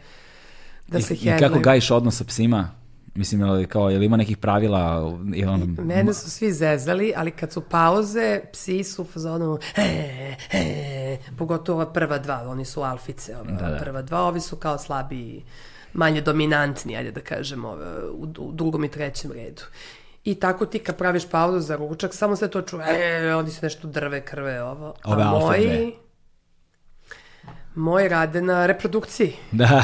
da 0.88 1.02
se 1.02 1.14
I, 1.14 1.18
I 1.18 1.40
kako 1.40 1.60
gajiš 1.60 1.92
odnos 1.92 2.18
sa 2.18 2.24
psima? 2.24 2.72
Mislim, 3.16 3.42
je 3.42 3.48
li, 3.48 3.68
kao, 3.68 3.90
je 3.90 4.00
li 4.00 4.06
ima 4.06 4.18
nekih 4.18 4.38
pravila? 4.38 5.14
Je 5.34 5.50
ono, 5.50 5.66
Mene 5.66 6.14
su 6.14 6.32
svi 6.32 6.52
zezali, 6.54 7.14
ali 7.16 7.32
kad 7.32 7.52
su 7.52 7.62
pauze, 7.62 8.42
psi 8.54 8.84
su 8.84 9.02
u 9.02 9.06
fazonu, 9.06 9.60
e, 9.76 10.36
e, 10.52 11.18
pogotovo 11.38 11.82
ova 11.82 11.94
prva 11.94 12.18
dva, 12.18 12.44
oni 12.48 12.66
su 12.66 12.82
alfice, 12.82 13.36
ova 13.36 13.52
Da, 13.52 13.70
da. 13.70 13.78
prva 13.78 14.02
dva, 14.02 14.22
ovi 14.22 14.40
su 14.40 14.56
kao 14.56 14.78
slabiji, 14.78 15.44
manje 15.94 16.22
dominantni, 16.22 16.98
ajde 16.98 17.12
da 17.12 17.22
kažemo, 17.22 17.70
ove, 17.70 17.86
u, 18.10 18.28
u 18.38 18.52
drugom 18.52 18.84
i 18.84 18.90
trećem 18.90 19.32
redu. 19.32 19.62
I 20.24 20.36
tako 20.36 20.66
ti 20.66 20.80
kad 20.80 20.98
praviš 20.98 21.30
pauzu 21.30 21.60
za 21.60 21.76
ručak, 21.76 22.14
samo 22.14 22.36
se 22.36 22.48
to 22.48 22.62
čuje, 22.62 22.86
e, 23.28 23.36
oni 23.36 23.52
se 23.52 23.60
nešto 23.66 23.88
drve, 23.88 24.26
krve, 24.26 24.64
ovo. 24.64 24.94
Ove 25.04 25.24
A 25.24 25.28
alfa 25.28 25.58
dve. 25.58 25.68
moji, 25.68 25.94
moji 27.76 28.08
rade 28.10 28.42
na 28.42 28.66
reprodukciji. 28.66 29.34
Da, 29.52 29.82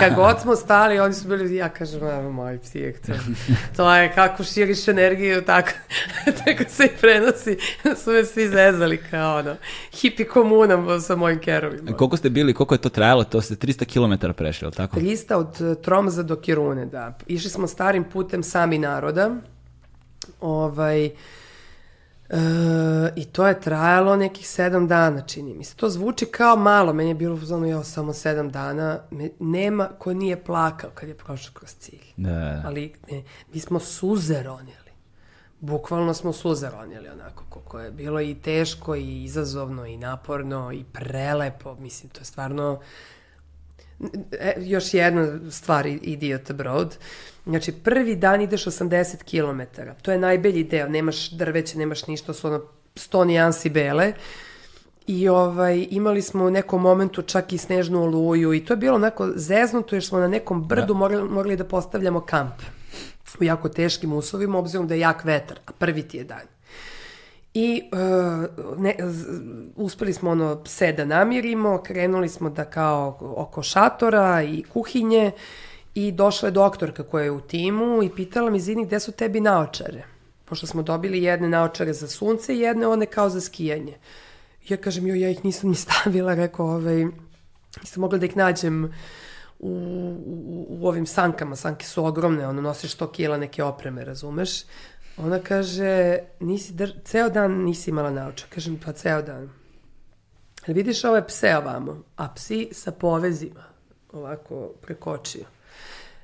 Kad 0.00 0.14
god 0.14 0.40
smo 0.40 0.56
stali, 0.56 0.98
oni 0.98 1.14
su 1.14 1.28
bili, 1.28 1.56
ja 1.56 1.68
kažem, 1.68 2.02
evo 2.02 2.32
moj 2.32 2.58
psijek, 2.58 3.06
to, 3.06 3.12
to 3.76 3.94
je 3.94 4.12
kako 4.12 4.44
širiš 4.44 4.88
energiju, 4.88 5.42
tako, 5.42 5.68
tako 6.44 6.64
se 6.68 6.84
i 6.84 7.00
prenosi. 7.00 7.58
su 8.04 8.10
me 8.10 8.24
svi 8.24 8.48
zezali 8.48 9.02
kao 9.10 9.38
ono, 9.38 9.56
hipi 9.92 10.24
komuna 10.24 11.00
sa 11.00 11.16
mojim 11.16 11.40
kerovima. 11.40 11.96
koliko 11.96 12.16
ste 12.16 12.30
bili, 12.30 12.54
koliko 12.54 12.74
je 12.74 12.78
to 12.78 12.88
trajalo? 12.88 13.24
To 13.24 13.40
ste 13.40 13.54
300 13.54 13.84
km 14.18 14.32
prešli, 14.32 14.64
je 14.64 14.68
li 14.68 14.74
tako? 14.74 14.96
300 15.00 15.34
od 15.34 15.60
eh, 15.60 15.82
Tromza 15.82 16.22
do 16.22 16.36
Kirune, 16.36 16.86
da. 16.86 17.18
Išli 17.26 17.50
smo 17.50 17.66
starim 17.66 18.04
putem 18.04 18.42
sami 18.42 18.78
naroda. 18.78 19.30
Ovaj, 20.40 21.10
e, 22.30 22.36
I 23.16 23.24
to 23.24 23.46
je 23.46 23.60
trajalo 23.60 24.16
nekih 24.16 24.48
sedam 24.48 24.88
dana, 24.88 25.20
čini 25.20 25.54
mi 25.54 25.64
se. 25.64 25.76
To 25.76 25.90
zvuči 25.90 26.26
kao 26.26 26.56
malo, 26.56 26.92
meni 26.92 27.10
je 27.10 27.14
bilo 27.14 27.38
ono, 27.52 27.66
jo, 27.66 27.82
samo 27.84 28.12
sedam 28.12 28.50
dana. 28.50 28.98
Me- 29.10 29.30
nema 29.40 29.88
ko 29.98 30.12
nije 30.14 30.44
plakao 30.44 30.90
kad 30.94 31.08
je 31.08 31.14
prošao 31.14 31.54
kroz 31.54 31.74
cilj. 31.78 32.04
Da, 32.16 32.30
da. 32.30 32.62
Ali 32.66 32.92
ne, 33.10 33.22
mi 33.52 33.60
smo 33.60 33.80
suze 33.80 34.42
ronili. 34.42 34.84
Bukvalno 35.60 36.14
smo 36.14 36.32
suze 36.32 36.70
ronili 36.70 37.08
onako 37.08 37.44
koliko 37.48 37.80
je 37.80 37.90
bilo 37.90 38.20
i 38.20 38.34
teško 38.34 38.94
i 38.94 39.24
izazovno 39.24 39.86
i 39.86 39.96
naporno 39.96 40.72
i 40.72 40.84
prelepo. 40.92 41.74
Mislim, 41.74 42.10
to 42.10 42.20
je 42.20 42.24
stvarno 42.24 42.80
E, 44.32 44.54
još 44.58 44.94
jedna 44.94 45.50
stvar, 45.50 45.86
Idiot 45.86 46.50
Abroad. 46.50 46.96
Znači, 47.46 47.72
prvi 47.72 48.16
dan 48.16 48.40
ideš 48.40 48.64
80 48.64 49.22
km. 49.22 49.80
To 50.02 50.12
je 50.12 50.18
najbelji 50.18 50.64
deo. 50.64 50.88
Nemaš 50.88 51.30
drveće, 51.30 51.78
nemaš 51.78 52.06
ništa, 52.06 52.32
su 52.32 52.46
ono 52.46 52.62
100 52.94 53.24
nijansi 53.24 53.70
bele. 53.70 54.12
I 55.06 55.28
ovaj, 55.28 55.86
imali 55.90 56.22
smo 56.22 56.44
u 56.44 56.50
nekom 56.50 56.82
momentu 56.82 57.22
čak 57.22 57.52
i 57.52 57.58
snežnu 57.58 58.02
oluju 58.02 58.54
i 58.54 58.64
to 58.64 58.72
je 58.72 58.76
bilo 58.76 58.94
onako 58.94 59.28
zeznuto 59.36 59.96
jer 59.96 60.04
smo 60.04 60.18
na 60.18 60.28
nekom 60.28 60.68
brdu 60.68 60.94
morali, 60.94 61.28
morali 61.28 61.56
da 61.56 61.64
postavljamo 61.64 62.20
kamp 62.20 62.54
u 63.40 63.44
jako 63.44 63.68
teškim 63.68 64.12
uslovima, 64.12 64.58
obzirom 64.58 64.88
da 64.88 64.94
je 64.94 65.00
jak 65.00 65.24
vetar, 65.24 65.58
a 65.66 65.72
prvi 65.72 66.02
ti 66.02 66.16
je 66.16 66.24
dan. 66.24 66.53
I 67.54 67.82
uh, 67.92 68.78
ne, 68.78 68.96
uspeli 69.76 70.12
smo 70.12 70.30
ono 70.30 70.62
pse 70.62 70.92
da 70.92 71.04
namirimo, 71.04 71.82
krenuli 71.82 72.28
smo 72.28 72.50
da 72.50 72.64
kao 72.64 73.18
oko 73.36 73.62
šatora 73.62 74.42
i 74.42 74.62
kuhinje 74.62 75.32
i 75.94 76.12
došla 76.12 76.48
je 76.48 76.52
doktorka 76.52 77.02
koja 77.02 77.24
je 77.24 77.30
u 77.30 77.40
timu 77.40 78.02
i 78.02 78.10
pitala 78.10 78.50
mi, 78.50 78.60
Zini, 78.60 78.86
gde 78.86 79.00
su 79.00 79.12
tebi 79.12 79.40
naočare? 79.40 80.04
Pošto 80.44 80.66
smo 80.66 80.82
dobili 80.82 81.22
jedne 81.22 81.48
naočare 81.48 81.92
za 81.92 82.08
sunce 82.08 82.54
i 82.54 82.60
jedne 82.60 82.86
one 82.86 83.06
kao 83.06 83.28
za 83.28 83.40
skijanje. 83.40 83.98
Ja 84.68 84.76
kažem, 84.76 85.06
joj, 85.06 85.20
ja 85.20 85.30
ih 85.30 85.44
nisam 85.44 85.70
ni 85.70 85.76
stavila, 85.76 86.34
rekao, 86.34 86.66
ovaj, 86.66 87.04
nisam 87.80 88.00
mogla 88.00 88.18
da 88.18 88.26
ih 88.26 88.36
nađem 88.36 88.84
u, 89.58 89.68
u, 90.26 90.66
u 90.68 90.88
ovim 90.88 91.06
sankama, 91.06 91.56
sanke 91.56 91.86
su 91.86 92.04
ogromne, 92.04 92.48
ono 92.48 92.62
nosiš 92.62 92.96
100 92.96 93.12
kila 93.12 93.38
neke 93.38 93.62
opreme, 93.62 94.04
razumeš? 94.04 94.62
Ona 95.16 95.38
kaže, 95.38 96.18
nisi 96.40 96.72
dr... 96.72 96.90
ceo 97.04 97.28
dan 97.28 97.52
nisi 97.64 97.90
imala 97.90 98.10
naočar. 98.10 98.48
Kažem, 98.50 98.78
pa 98.84 98.92
ceo 98.92 99.22
dan. 99.22 99.50
Ali 100.66 100.74
vidiš 100.74 101.04
ove 101.04 101.26
pse 101.26 101.56
ovamo, 101.56 102.02
a 102.16 102.28
psi 102.28 102.68
sa 102.72 102.92
povezima, 102.92 103.64
ovako 104.12 104.72
prekočio. 104.82 105.44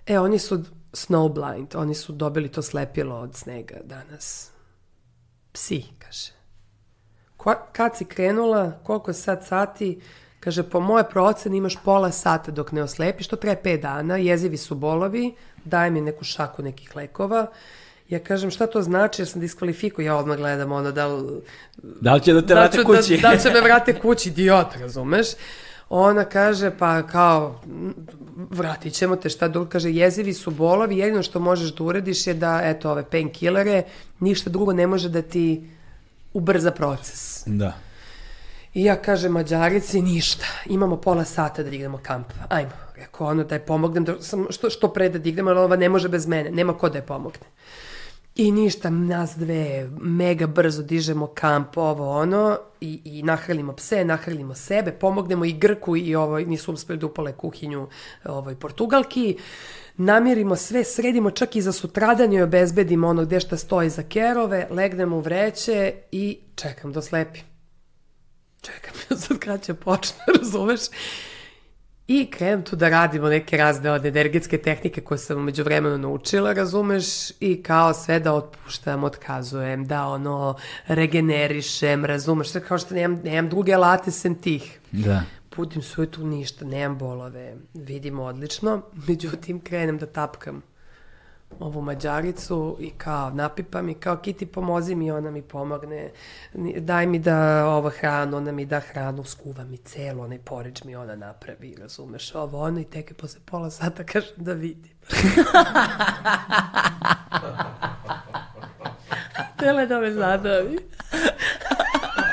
E, 0.07 0.19
oni 0.19 0.39
su 0.39 0.65
snowblind, 0.93 1.77
oni 1.77 1.95
su 1.95 2.13
dobili 2.13 2.49
to 2.49 2.63
slepilo 2.63 3.17
od 3.17 3.37
snega 3.37 3.77
danas. 3.85 4.51
Psi, 5.53 5.85
kaže. 5.99 6.33
Ko, 7.37 7.55
kad 7.73 7.97
si 7.97 8.05
krenula, 8.05 8.73
koliko 8.85 9.13
sad 9.13 9.47
sati, 9.47 10.01
kaže, 10.41 10.71
po 10.71 10.81
moje 10.81 11.05
procene 11.11 11.57
imaš 11.57 11.77
pola 11.85 12.11
sata 12.11 12.51
dok 12.51 12.73
ne 12.73 12.83
oslepiš, 12.83 13.29
to 13.29 13.37
traje 13.37 13.63
5 13.65 13.81
dana, 13.81 14.17
jezivi 14.17 14.57
su 14.57 14.75
bolovi, 14.75 15.35
daj 15.65 15.91
mi 15.91 16.01
neku 16.01 16.25
šaku 16.25 16.63
nekih 16.63 16.97
lekova. 16.97 17.47
Ja 18.11 18.19
kažem, 18.19 18.51
šta 18.51 18.67
to 18.67 18.83
znači, 18.83 19.23
jer 19.23 19.29
sam 19.29 19.41
diskvalifikuo, 19.41 20.05
ja 20.05 20.17
odmah 20.17 20.37
gledam 20.37 20.73
ono 20.73 20.93
da 20.93 21.07
li, 21.07 21.41
Da 22.01 22.15
li 22.15 22.21
će 22.21 22.33
da 22.33 22.41
te 22.41 22.47
da, 22.47 22.55
vrate 22.55 22.79
ću, 22.79 22.85
kući? 22.85 23.19
da, 23.23 23.29
da 23.29 23.37
će 23.37 23.51
me 23.51 23.61
vrate 23.69 23.99
kući, 23.99 24.29
idiot, 24.29 24.77
razumeš? 24.81 25.27
Ona 25.89 26.25
kaže, 26.25 26.71
pa 26.79 27.03
kao, 27.03 27.61
vratit 28.51 28.93
ćemo 28.93 29.17
te, 29.17 29.29
šta 29.29 29.49
drugo, 29.49 29.71
kaže, 29.71 29.91
jezivi 29.93 30.35
su 30.35 30.51
bolovi, 30.51 30.99
jedino 30.99 31.23
što 31.23 31.41
možeš 31.41 31.75
da 31.75 31.85
uradiš 31.85 32.27
je 32.27 32.35
da, 32.35 32.61
eto, 32.65 32.91
ove 32.91 33.05
painkillere, 33.11 33.83
ništa 34.21 34.51
drugo 34.51 34.73
ne 34.73 34.87
može 34.87 35.09
da 35.09 35.23
ti 35.23 35.71
ubrza 36.33 36.71
proces. 36.71 37.43
Da. 37.47 37.73
I 38.75 38.85
ja 38.85 38.97
kažem 38.97 39.33
Mađarici, 39.33 40.03
ništa, 40.03 40.47
imamo 40.67 40.97
pola 40.97 41.25
sata 41.25 41.63
da 41.63 41.71
dignemo 41.71 42.01
kamp, 42.03 42.27
ajmo. 42.49 42.71
Rekao 42.97 43.27
ono 43.27 43.45
da 43.45 43.55
je 43.55 43.61
pomognem, 43.61 44.05
da, 44.05 44.21
sam, 44.23 44.47
što, 44.51 44.71
što 44.71 44.89
pre 44.93 45.09
da 45.09 45.19
dignemo, 45.19 45.51
ali 45.51 45.59
ova 45.59 45.77
ne 45.77 45.89
može 45.89 46.09
bez 46.09 46.27
mene, 46.27 46.51
nema 46.51 46.79
ko 46.79 46.89
da 46.89 46.99
je 46.99 47.07
pomogne. 47.07 47.47
I 48.41 48.53
ništa, 48.53 48.91
nas 48.91 49.37
dve 49.37 49.91
mega 50.01 50.47
brzo 50.47 50.83
dižemo 50.83 51.27
kamp, 51.27 51.77
ovo 51.77 52.11
ono, 52.11 52.59
i, 52.81 53.01
i 53.05 53.23
nahrlimo 53.23 53.73
pse, 53.73 54.05
nahrlimo 54.05 54.55
sebe, 54.55 54.93
pomognemo 54.93 55.45
i 55.45 55.53
Grku 55.53 55.97
i 55.97 56.15
ovo, 56.15 56.39
nisu 56.39 56.73
uspeli 56.73 56.99
da 56.99 57.07
upale 57.07 57.33
kuhinju 57.33 57.89
ovoj 58.25 58.57
Portugalki, 58.57 59.37
namirimo 59.97 60.57
sve, 60.57 60.85
sredimo 60.85 61.31
čak 61.31 61.57
i 61.57 61.63
za 61.63 61.73
sutradan 61.73 62.33
i 62.33 62.43
obezbedimo 62.43 63.09
ono 63.09 63.25
gde 63.25 63.41
šta 63.41 63.57
stoji 63.57 63.91
za 63.91 64.03
kerove, 64.03 64.67
legnemo 64.71 65.17
u 65.17 65.21
vreće 65.21 65.95
i 66.13 66.39
čekam 66.55 66.93
da 66.93 67.03
slepim 67.03 67.51
čekam 68.61 68.95
sad 69.23 69.39
kad 69.39 69.65
će 69.65 69.75
počne, 69.75 70.19
razumeš? 70.39 70.81
I 72.13 72.27
krenem 72.31 72.63
tu 72.63 72.77
da 72.77 72.89
radimo 72.89 73.29
neke 73.29 73.57
razne 73.57 73.91
od 73.91 74.07
energetske 74.07 74.59
tehnike 74.59 75.01
koje 75.01 75.19
sam 75.19 75.39
umeđu 75.39 75.65
vremenu 75.65 75.99
naučila, 75.99 76.53
razumeš? 76.53 77.31
I 77.41 77.63
kao 77.63 77.95
sve 77.95 78.21
da 78.21 78.33
otpuštam, 78.33 79.05
otkazujem, 79.05 79.85
da 79.87 80.07
ono 80.07 80.57
regenerišem, 80.87 82.05
razumeš? 82.05 82.49
Sve 82.49 82.61
kao 82.61 82.79
što 82.79 82.95
nemam, 82.95 83.21
nemam 83.25 83.51
druge 83.51 83.75
alate 83.75 84.11
sem 84.11 84.35
tih. 84.35 84.81
Da. 84.93 85.23
Budim 85.57 85.83
se 85.83 86.01
ujutru 86.01 86.27
ništa, 86.27 86.65
nemam 86.65 86.99
bolove, 86.99 87.55
vidim 87.75 88.19
odlično, 88.19 88.83
međutim 89.09 89.61
krenem 89.61 89.99
da 89.99 90.07
tapkam 90.07 90.63
ovu 91.59 91.83
mađaricu 91.83 92.77
i 92.81 92.91
kao 92.91 93.31
napipam 93.31 93.89
i 93.89 93.95
kao 93.95 94.17
Kiti 94.17 94.47
pomozi 94.47 94.95
mi, 94.95 95.11
ona 95.11 95.31
mi 95.31 95.43
pomogne, 95.43 96.11
daj 96.77 97.07
mi 97.07 97.19
da 97.19 97.67
ovo 97.67 97.91
hranu, 97.91 98.37
ona 98.37 98.53
mi 98.53 98.65
da 98.67 98.81
hranu, 98.81 99.25
skuva 99.25 99.65
mi 99.65 99.77
celo, 99.77 100.25
onaj 100.25 100.39
porič 100.39 100.85
mi 100.85 100.97
ona 100.97 101.17
napravi, 101.17 101.77
razumeš, 101.81 102.35
ovo 102.35 102.63
ono 102.63 102.81
i 102.81 102.85
tek 102.85 103.11
je 103.11 103.15
posle 103.15 103.41
pola 103.45 103.71
sata 103.71 104.05
kažem 104.05 104.35
da 104.37 104.53
vidim. 104.53 104.93
Htjela 109.55 109.81
je 109.81 109.87
da 109.87 110.01
me 110.01 110.13
zadavi. 110.13 110.79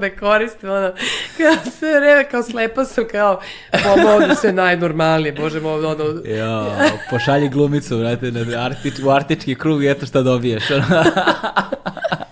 Da 0.00 0.10
koristim, 0.10 0.70
ono, 0.70 0.92
kao 1.36 1.72
sve 1.78 2.00
vreme, 2.00 2.28
kao 2.30 2.42
slepa 2.42 2.84
sam, 2.84 3.04
kao, 3.10 3.40
pomogu 3.82 4.34
sve 4.40 4.52
najnormalnije, 4.52 5.32
bože 5.32 5.60
moj, 5.60 5.84
ono, 5.84 6.04
Jo, 6.24 6.72
pošalji 7.10 7.48
glumicu, 7.48 7.98
vrate, 7.98 8.30
na 8.30 8.64
artič, 8.64 8.94
u 9.04 9.10
artički 9.10 9.54
krug 9.54 9.84
i 9.84 9.90
eto 9.90 10.06
šta 10.06 10.22
dobiješ. 10.22 10.64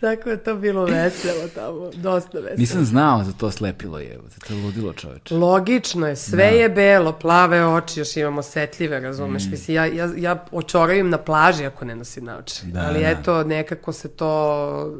Tako 0.00 0.30
je 0.30 0.36
to 0.36 0.54
bilo 0.54 0.84
veselo 0.84 1.48
tamo, 1.54 1.90
dosta 1.94 2.38
veselo. 2.38 2.58
Nisam 2.58 2.84
znao 2.84 3.24
za 3.24 3.32
to 3.32 3.50
slepilo 3.50 3.98
je, 3.98 4.18
to 4.48 4.54
je 4.54 4.62
ludilo 4.62 4.92
čoveče. 4.92 5.34
Logično 5.34 6.06
je, 6.06 6.16
sve 6.16 6.50
da. 6.50 6.56
je 6.56 6.68
belo, 6.68 7.12
plave 7.12 7.66
oči, 7.66 8.00
još 8.00 8.16
imamo 8.16 8.42
setljive, 8.42 9.00
razumeš? 9.00 9.46
Mm. 9.46 9.50
Mislim, 9.50 9.74
ja, 9.74 9.86
ja, 9.86 10.08
ja 10.16 10.44
očoravim 10.52 11.10
na 11.10 11.18
plaži 11.18 11.66
ako 11.66 11.84
ne 11.84 11.96
nosim 11.96 12.24
naoče. 12.24 12.66
Da, 12.66 12.80
Ali 12.80 13.00
da. 13.00 13.08
eto, 13.08 13.44
nekako 13.44 13.92
se 13.92 14.08
to 14.08 14.94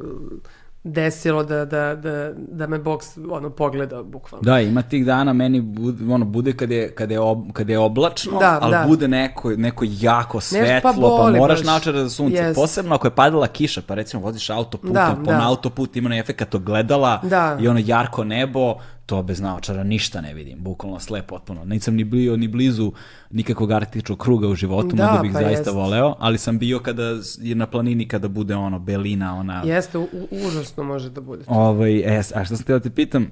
desilo 0.93 1.44
da, 1.44 1.65
da, 1.65 1.94
da, 1.94 2.32
da 2.35 2.66
me 2.66 2.78
Bog 2.78 3.02
ono, 3.31 3.51
pogleda 3.51 4.02
bukvalno. 4.02 4.43
Da, 4.43 4.60
ima 4.60 4.82
tih 4.82 5.06
dana 5.06 5.32
meni 5.32 5.60
bude, 5.60 6.12
ono, 6.12 6.24
bude 6.24 6.52
kad 6.52 6.70
je, 6.70 6.94
kad 6.94 7.10
je, 7.10 7.20
ob, 7.20 7.52
kad 7.52 7.69
je 7.69 7.78
oblačno, 7.78 8.39
da, 8.39 8.59
ali 8.62 8.73
da. 8.73 8.85
bude 8.89 9.09
neko, 9.09 9.51
neko 9.51 9.85
jako 9.89 10.40
svetlo, 10.40 10.93
pa, 10.93 11.01
boli, 11.01 11.32
pa 11.32 11.39
moraš 11.39 11.65
načara 11.65 12.02
za 12.02 12.10
sunce. 12.10 12.36
Yes. 12.36 12.55
Posebno 12.55 12.94
ako 12.94 13.06
je 13.06 13.10
padala 13.10 13.47
kiša, 13.47 13.82
pa 13.86 13.94
recimo 13.94 14.23
voziš 14.23 14.51
autoputom, 14.51 14.94
da, 14.94 15.16
pa 15.24 15.32
da. 15.32 15.39
na 15.39 15.48
autoput 15.48 15.97
ima 15.97 16.09
na 16.09 16.19
efekt 16.19 16.55
ogledala 16.55 17.20
da. 17.23 17.59
i 17.60 17.69
ono 17.69 17.81
jarko 17.85 18.24
nebo, 18.24 18.74
to 19.09 19.22
bez 19.22 19.40
naočara 19.40 19.85
ništa 19.85 20.20
ne 20.20 20.35
vidim, 20.35 20.59
bukvalno 20.60 21.01
slep 21.01 21.26
potpuno. 21.26 21.64
Nisam 21.64 21.94
ni 21.94 22.05
bio 22.05 22.36
ni 22.36 22.48
blizu 22.48 22.93
nikakvog 23.30 23.72
arktičkog 23.72 24.18
kruga 24.18 24.48
u 24.48 24.55
životu, 24.55 24.97
da, 24.97 25.06
mnogo 25.06 25.22
bih 25.22 25.32
pa 25.32 25.39
zaista 25.39 25.70
jest. 25.70 25.76
voleo, 25.76 26.16
ali 26.18 26.39
sam 26.39 26.59
bio 26.59 26.80
kada 26.80 27.02
je 27.39 27.55
na 27.55 27.66
planini 27.66 28.09
kada 28.09 28.28
bude 28.28 28.56
ono 28.56 28.78
belina, 28.78 29.35
ona... 29.35 29.62
Jeste, 29.64 29.98
u, 29.98 30.09
užasno 30.30 30.85
može 30.85 31.10
da 31.10 31.20
bude. 31.20 31.44
Ovaj, 31.47 31.98
e, 31.98 32.22
a 32.35 32.44
što 32.44 32.56
sam 32.56 32.66
te 32.66 32.72
da 32.72 32.80
te 32.80 32.90
pitam, 32.90 33.30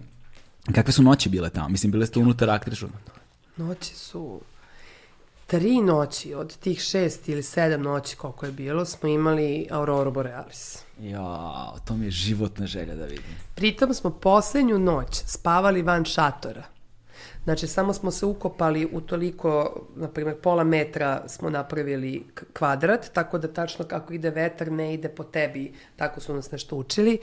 kakve 0.74 0.92
su 0.92 1.02
noći 1.02 1.28
bile 1.28 1.50
tamo? 1.50 1.68
Mislim, 1.68 1.92
bile 1.92 2.06
ste 2.06 2.18
unutar 2.18 2.50
arktičkog? 2.50 2.90
Noći 3.56 3.94
su 3.94 4.40
tri 5.46 5.80
noći, 5.80 6.34
od 6.34 6.56
tih 6.56 6.80
šest 6.80 7.28
ili 7.28 7.42
sedam 7.42 7.82
noći 7.82 8.16
koliko 8.16 8.46
je 8.46 8.52
bilo, 8.52 8.84
smo 8.84 9.08
imali 9.08 9.66
Aurora 9.70 10.10
Borealis. 10.10 10.85
Ja, 11.00 11.72
to 11.84 11.94
mi 11.96 12.04
je 12.04 12.10
životna 12.10 12.66
želja 12.66 12.94
da 12.94 13.04
vidim. 13.04 13.36
Pritom 13.54 13.94
smo 13.94 14.10
poslednju 14.10 14.78
noć 14.78 15.22
spavali 15.26 15.82
van 15.82 16.04
šatora. 16.04 16.62
Znači, 17.44 17.66
samo 17.66 17.92
smo 17.92 18.10
se 18.10 18.26
ukopali 18.26 18.88
u 18.92 19.00
toliko, 19.00 19.80
na 19.96 20.08
primjer, 20.08 20.36
pola 20.40 20.64
metra 20.64 21.22
smo 21.28 21.50
napravili 21.50 22.26
kvadrat, 22.52 23.10
tako 23.12 23.38
da 23.38 23.48
tačno 23.48 23.84
kako 23.84 24.12
ide 24.12 24.30
vetar 24.30 24.72
ne 24.72 24.94
ide 24.94 25.08
po 25.08 25.24
tebi, 25.24 25.74
tako 25.96 26.20
su 26.20 26.34
nas 26.34 26.50
nešto 26.50 26.76
učili. 26.76 27.18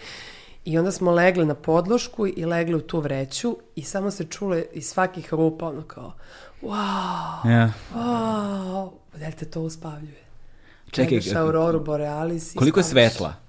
I 0.66 0.78
onda 0.78 0.92
smo 0.92 1.12
legli 1.12 1.46
na 1.46 1.56
podlošku 1.56 2.28
i 2.28 2.46
legli 2.46 2.76
u 2.76 2.82
tu 2.82 3.00
vreću 3.00 3.58
i 3.76 3.82
samo 3.82 4.12
se 4.12 4.26
čule 4.26 4.66
iz 4.74 4.86
svakih 4.86 5.34
rupa 5.34 5.68
ono 5.68 5.82
kao 5.82 6.14
wow, 6.62 7.44
yeah. 7.44 7.70
wow, 7.96 8.92
da 9.20 9.28
li 9.28 9.34
te 9.34 9.46
to 9.46 9.62
uspavljuje? 9.62 10.24
Čekaj, 10.92 11.20
Gledaš 11.20 11.36
Auroru 11.36 11.80
Borealis. 11.80 12.54
Koliko 12.54 12.80
je 12.80 12.84
svetla 12.84 13.43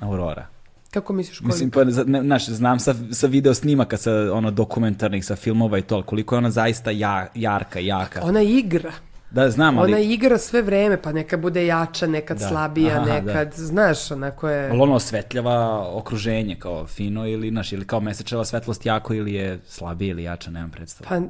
Aurora? 0.00 0.46
Kako 0.90 1.12
misliš 1.12 1.38
koliko? 1.38 1.54
Mislim, 1.54 1.70
pa, 1.70 1.84
ne, 1.84 2.22
znaš, 2.22 2.48
znam 2.48 2.78
sa, 2.80 2.94
sa 3.12 3.26
video 3.26 3.54
snimaka, 3.54 3.96
sa 3.96 4.12
ono 4.32 4.50
dokumentarnih, 4.50 5.24
sa 5.24 5.36
filmova 5.36 5.78
i 5.78 5.82
to, 5.82 6.02
koliko 6.02 6.34
je 6.34 6.38
ona 6.38 6.50
zaista 6.50 6.90
ja, 6.90 7.26
jarka, 7.34 7.78
jaka. 7.78 8.20
Ona 8.24 8.42
igra. 8.42 8.92
Da, 9.30 9.50
znam, 9.50 9.78
ali... 9.78 9.92
Ona 9.92 10.00
igra 10.00 10.38
sve 10.38 10.62
vreme, 10.62 11.02
pa 11.02 11.12
neka 11.12 11.36
bude 11.36 11.66
jača, 11.66 12.06
nekad 12.06 12.38
da. 12.38 12.48
slabija, 12.48 12.96
Aha, 12.96 13.04
da. 13.04 13.14
nekad, 13.14 13.48
da. 13.48 13.62
znaš, 13.64 14.10
onako 14.10 14.48
je... 14.48 14.70
Ali 14.70 14.80
ono 14.80 14.94
osvetljava 14.94 15.88
okruženje 15.96 16.56
kao 16.58 16.86
fino 16.86 17.26
ili, 17.26 17.50
znaš, 17.50 17.72
ili 17.72 17.86
kao 17.86 18.00
mesečeva 18.00 18.44
svetlost 18.44 18.86
jako 18.86 19.14
ili 19.14 19.34
je 19.34 19.60
slabija 19.66 20.10
ili 20.10 20.22
jača, 20.22 20.50
nemam 20.50 20.70
predstavu. 20.70 21.08
Pa 21.08 21.20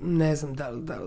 ne 0.00 0.36
znam 0.36 0.54
da, 0.54 0.70
da, 0.72 0.98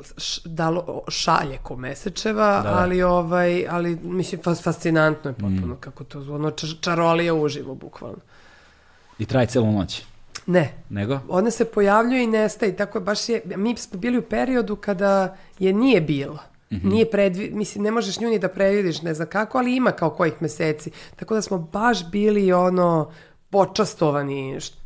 da 0.46 0.70
li 0.70 0.80
šalje 1.08 1.58
ko 1.64 1.76
mesečeva, 1.76 2.62
da. 2.62 2.76
ali 2.78 3.04
ovaj, 3.04 3.68
ali 3.70 3.96
mislim 4.04 4.42
fascinantno 4.64 5.30
je 5.30 5.34
potpuno 5.34 5.74
mm. 5.74 5.78
kako 5.80 6.04
to 6.04 6.20
ono 6.20 6.52
čarolija 6.82 7.34
uživo 7.34 7.76
bukvalno. 7.76 8.20
I 9.20 9.26
traje 9.26 9.48
celu 9.48 9.72
noć. 9.72 10.04
Ne. 10.46 10.74
Nego? 10.90 11.20
Ona 11.30 11.52
se 11.52 11.66
pojavljuje 11.66 12.24
i 12.24 12.28
nestaje, 12.28 12.76
tako 12.76 12.98
je, 12.98 13.02
baš 13.02 13.30
je, 13.30 13.42
mi 13.56 13.78
smo 13.78 14.00
bili 14.00 14.18
u 14.18 14.22
periodu 14.22 14.76
kada 14.76 15.38
je 15.60 15.74
nije 15.74 16.02
bilo. 16.02 16.40
Mm 16.72 16.76
-hmm. 16.76 16.90
Nije 16.90 17.12
predvi, 17.12 17.50
mislim, 17.54 17.84
ne 17.84 17.92
možeš 17.92 18.20
nju 18.20 18.30
ni 18.30 18.40
da 18.40 18.50
predvidiš, 18.50 19.02
ne 19.02 19.14
znam 19.14 19.28
kako, 19.28 19.58
ali 19.58 19.76
ima 19.76 19.92
kao 19.92 20.10
kojih 20.10 20.34
meseci. 20.40 20.92
Tako 21.16 21.36
da 21.36 21.42
smo 21.42 21.58
baš 21.58 22.12
bili 22.12 22.54
ono 22.54 23.12
počastovani, 23.50 24.60
što 24.60 24.83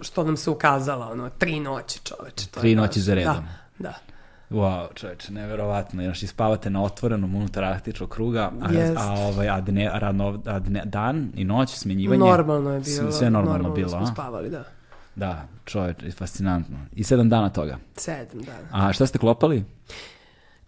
što 0.00 0.24
nam 0.24 0.36
se 0.36 0.50
ukazala, 0.50 1.10
ono, 1.10 1.30
tri 1.30 1.60
noći 1.60 2.00
čoveče. 2.04 2.46
To 2.46 2.60
tri 2.60 2.74
noći 2.74 3.00
za 3.00 3.14
redom. 3.14 3.34
Da, 3.78 3.88
da. 3.88 3.94
Wow, 4.50 4.86
čoveče, 4.94 5.32
neverovatno. 5.32 6.02
Znaš, 6.02 6.22
i 6.22 6.26
spavate 6.26 6.70
na 6.70 6.82
otvorenom 6.82 7.34
unutar 7.34 7.64
arktičkog 7.64 8.08
kruga, 8.08 8.52
a, 8.60 8.68
yes. 8.68 8.94
a, 8.98 9.12
ovaj, 9.12 9.48
a, 9.48 9.60
dne, 9.60 9.90
radno, 9.94 10.42
a 10.46 10.58
dne, 10.58 10.82
dan 10.84 11.32
i 11.34 11.44
noć, 11.44 11.70
smenjivanje... 11.70 12.18
Normalno 12.18 12.70
je 12.70 12.80
bilo. 12.80 13.12
Sve 13.12 13.30
normalno, 13.30 13.52
normalno 13.52 13.74
bilo, 13.74 13.88
smo 13.88 13.98
a? 13.98 14.06
spavali, 14.06 14.50
da. 14.50 14.64
Da, 15.14 15.48
čoveče, 15.64 16.10
fascinantno. 16.10 16.78
I 16.92 17.04
sedam 17.04 17.28
dana 17.28 17.48
toga. 17.48 17.78
Sedam 17.96 18.40
dana. 18.42 18.88
A 18.88 18.92
šta 18.92 19.06
ste 19.06 19.18
klopali? 19.18 19.64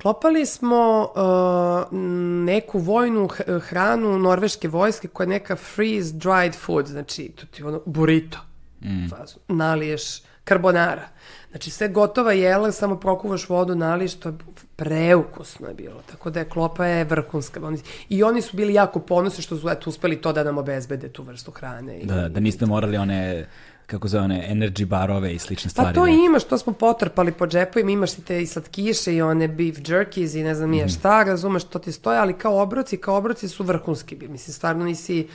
Klopali 0.03 0.47
smo 0.47 1.09
uh, 1.15 1.99
neku 2.45 2.79
vojnu 2.79 3.29
hranu 3.61 4.19
norveške 4.19 4.69
vojske 4.69 5.09
koja 5.09 5.25
je 5.25 5.29
neka 5.29 5.57
freeze 5.57 6.15
dried 6.15 6.55
food, 6.55 6.87
znači 6.87 7.29
to 7.29 7.47
ti 7.47 7.63
ono 7.63 7.81
burrito 7.87 8.39
mm. 8.81 9.09
fazu. 9.11 9.39
Naliješ 9.49 10.23
karbonara. 10.45 11.09
Znači 11.51 11.71
sve 11.71 11.89
gotova 11.89 12.33
jela, 12.33 12.73
samo 12.73 12.97
prokuvaš 12.97 13.49
vodu, 13.49 13.75
naliješ, 13.75 14.15
to 14.15 14.29
je 14.29 14.35
preukusno 14.77 15.69
je 15.69 15.75
bilo. 15.75 16.03
Tako 16.11 16.31
da 16.31 16.41
je 16.41 16.49
klopa 16.49 16.87
je 16.87 17.05
vrhunska. 17.05 17.61
I 18.09 18.23
oni 18.23 18.43
su 18.43 18.57
bili 18.57 18.75
jako 18.75 19.01
ponosni 19.01 19.43
što 19.43 19.57
su 19.57 19.69
eto, 19.69 19.91
uspeli 19.91 20.21
to 20.21 20.33
da 20.33 20.45
nam 20.45 20.59
obezbede 20.59 21.09
tu 21.09 21.23
vrstu 21.23 21.51
hrane. 21.51 21.99
I, 21.99 22.07
da, 22.07 22.29
da 22.29 22.41
niste 22.41 22.67
morali 22.67 22.97
one 22.97 23.47
kako 23.87 24.09
zove 24.09 24.25
one 24.25 24.49
energy 24.51 24.85
barove 24.85 25.35
i 25.35 25.39
slične 25.39 25.71
stvari. 25.71 25.95
Pa 25.95 26.01
to 26.01 26.05
da... 26.05 26.11
imaš, 26.11 26.45
to 26.45 26.59
smo 26.59 26.73
potrpali 26.73 27.33
po 27.33 27.47
džepovima, 27.47 27.91
imaš 27.91 28.19
i 28.19 28.23
te 28.23 28.43
i 28.43 28.47
slatkiše 28.47 29.15
i 29.15 29.23
one 29.23 29.49
beef 29.49 29.77
jerkies 29.89 30.35
i 30.35 30.43
ne 30.43 30.55
znam 30.55 30.71
nije 30.71 30.87
mm. 30.87 30.89
šta, 30.89 31.23
razumeš, 31.23 31.65
to 31.65 31.79
ti 31.79 31.93
stoje, 31.93 32.19
ali 32.19 32.33
kao 32.33 32.63
obroci, 32.63 32.97
kao 32.97 33.17
obroci 33.17 33.49
su 33.49 33.65
vrhunski. 33.65 34.17
Mislim, 34.17 34.55
stvarno 34.55 34.85
nisi 34.85 35.29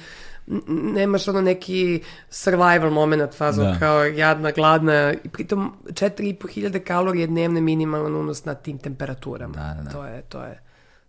nemaš 0.68 1.28
ono 1.28 1.42
neki 1.42 2.02
survival 2.30 2.90
moment 2.92 3.34
fazom 3.34 3.66
da. 3.66 3.80
kao 3.80 4.04
jadna, 4.04 4.52
gladna 4.52 5.14
i 5.24 5.30
pritom 5.30 5.74
4500 5.86 6.80
kalorije 6.80 7.28
dnevne 7.28 7.62
minimalan 7.62 8.16
unos 8.16 8.46
na 8.46 8.54
tim 8.54 8.78
temperaturama. 8.78 9.54
Da, 9.54 9.74
da, 9.78 9.84
da. 9.84 9.92
To 9.92 10.06
je, 10.06 10.22
to 10.22 10.44
je, 10.44 10.60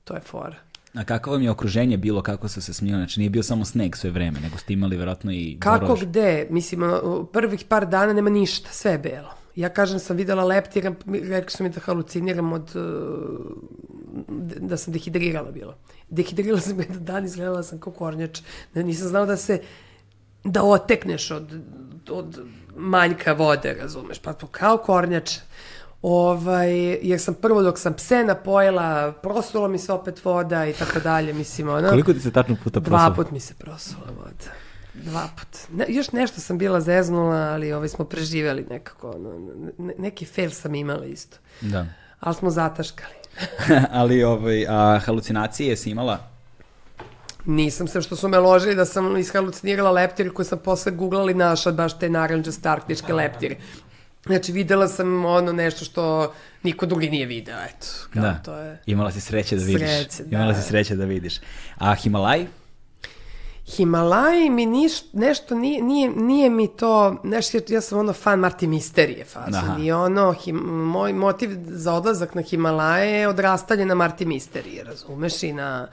to 0.04 0.14
je 0.14 0.20
fora. 0.20 0.56
A 0.94 1.04
kako 1.04 1.30
vam 1.30 1.42
je 1.42 1.50
okruženje 1.50 1.96
bilo, 1.96 2.22
kako 2.22 2.48
su 2.48 2.62
se 2.62 2.74
smijeli? 2.74 3.00
Znači 3.00 3.20
nije 3.20 3.30
bio 3.30 3.42
samo 3.42 3.64
sneg 3.64 3.96
sve 3.96 4.10
vreme, 4.10 4.40
nego 4.40 4.58
ste 4.58 4.72
imali 4.72 4.96
verovatno 4.96 5.32
i 5.32 5.56
Kako 5.60 5.86
borož. 5.86 6.02
gde? 6.04 6.46
Mislim, 6.50 6.80
prvih 7.32 7.64
par 7.64 7.86
dana 7.86 8.12
nema 8.12 8.30
ništa, 8.30 8.68
sve 8.72 8.92
je 8.92 8.98
belo. 8.98 9.41
Ja 9.56 9.68
kažem, 9.68 9.98
sam 9.98 10.16
videla 10.16 10.44
leptira, 10.44 10.94
rekli 11.06 11.50
su 11.50 11.62
mi 11.62 11.70
da 11.70 11.80
haluciniram 11.80 12.52
od, 12.52 12.70
da 14.60 14.76
sam 14.76 14.92
dehidrirala 14.92 15.50
bilo 15.50 15.74
dehidrirala 16.12 16.60
sam 16.60 16.80
jedan 16.80 17.04
dan, 17.04 17.24
izgledala 17.24 17.62
sam 17.62 17.80
kao 17.80 17.92
kornjač. 17.92 18.40
Da 18.74 18.82
nisam 18.82 19.08
znala 19.08 19.26
da 19.26 19.36
se, 19.36 19.60
da 20.44 20.62
otekneš 20.62 21.30
od, 21.30 21.60
od 22.10 22.40
manjka 22.76 23.32
vode, 23.32 23.74
razumeš, 23.80 24.18
pa 24.18 24.34
kao 24.50 24.76
kornjač. 24.78 25.38
Ovaj, 26.02 26.72
jer 27.02 27.20
sam 27.20 27.34
prvo 27.34 27.62
dok 27.62 27.78
sam 27.78 27.94
pse 27.94 28.24
napojila, 28.24 29.12
prosulo 29.22 29.68
mi 29.68 29.78
se 29.78 29.92
opet 29.92 30.24
voda 30.24 30.66
i 30.66 30.72
tako 30.72 31.00
dalje, 31.00 31.32
mislim, 31.32 31.68
ono. 31.68 31.88
Koliko 31.88 32.12
ti 32.12 32.20
se 32.20 32.30
tačno 32.30 32.56
puta 32.64 32.80
prosula? 32.80 32.98
Dva 32.98 33.14
put 33.16 33.30
mi 33.30 33.40
se 33.40 33.54
prosula 33.54 34.06
voda. 34.18 34.52
Dva 34.94 35.28
put. 35.36 35.76
Ne, 35.78 35.84
još 35.88 36.12
nešto 36.12 36.40
sam 36.40 36.58
bila 36.58 36.80
zeznula, 36.80 37.36
ali 37.36 37.72
ovaj 37.72 37.88
smo 37.88 38.04
preživeli 38.04 38.66
nekako, 38.70 39.10
ono, 39.10 39.38
ne, 39.78 39.94
neki 39.98 40.24
fail 40.24 40.50
sam 40.50 40.74
imala 40.74 41.06
isto. 41.06 41.36
Da. 41.60 41.86
Ali 42.20 42.34
smo 42.34 42.50
zataškali. 42.50 43.14
Ali 44.00 44.22
ovaj, 44.22 44.66
a, 44.68 44.98
halucinacije 44.98 45.76
si 45.76 45.90
imala? 45.90 46.18
Nisam 47.44 47.88
se 47.88 48.02
što 48.02 48.16
su 48.16 48.28
me 48.28 48.38
ložili 48.38 48.74
da 48.74 48.84
sam 48.84 49.16
ishalucinirala 49.16 49.90
leptir 49.90 50.32
koji 50.32 50.46
sam 50.46 50.58
posle 50.58 50.92
googlala 50.92 51.30
i 51.30 51.34
našla 51.34 51.72
baš 51.72 51.98
te 51.98 52.10
naranđaste 52.10 52.68
arktičke 52.68 53.12
leptire. 53.12 53.56
Znači, 54.26 54.52
videla 54.52 54.88
sam 54.88 55.24
ono 55.24 55.52
nešto 55.52 55.84
što 55.84 56.34
niko 56.62 56.86
drugi 56.86 57.10
nije 57.10 57.26
video, 57.26 57.58
eto. 57.64 57.86
Kao, 58.12 58.22
da, 58.22 58.34
to 58.34 58.56
je... 58.56 58.78
imala 58.86 59.10
si 59.10 59.20
sreće 59.20 59.56
da 59.56 59.64
vidiš. 59.64 59.90
Sreće, 59.90 60.24
da. 60.24 60.36
Imala 60.36 60.54
si 60.54 60.68
sreće 60.68 60.96
da 60.96 61.04
vidiš. 61.04 61.40
A 61.78 61.94
Himalaj? 61.94 62.46
Himalaji 63.66 64.50
mi 64.50 64.66
niš, 64.66 65.12
nešto 65.12 65.54
nije, 65.54 65.82
nije, 65.82 66.10
nije 66.10 66.50
mi 66.50 66.68
to, 66.68 67.20
nešto, 67.22 67.58
ja 67.68 67.80
sam 67.80 67.98
ono 67.98 68.12
fan 68.12 68.38
Marti 68.38 68.66
Misterije 68.66 69.24
faza. 69.24 69.76
I 69.80 69.92
ono, 69.92 70.32
him, 70.32 70.56
moj 70.56 71.12
motiv 71.12 71.50
za 71.66 71.94
odlazak 71.94 72.34
na 72.34 72.42
Himalaje 72.42 73.10
je 73.10 73.28
odrastanje 73.28 73.86
na 73.86 73.94
Marti 73.94 74.24
Misterije, 74.24 74.84
razumeš, 74.84 75.42
i 75.42 75.52
na 75.52 75.88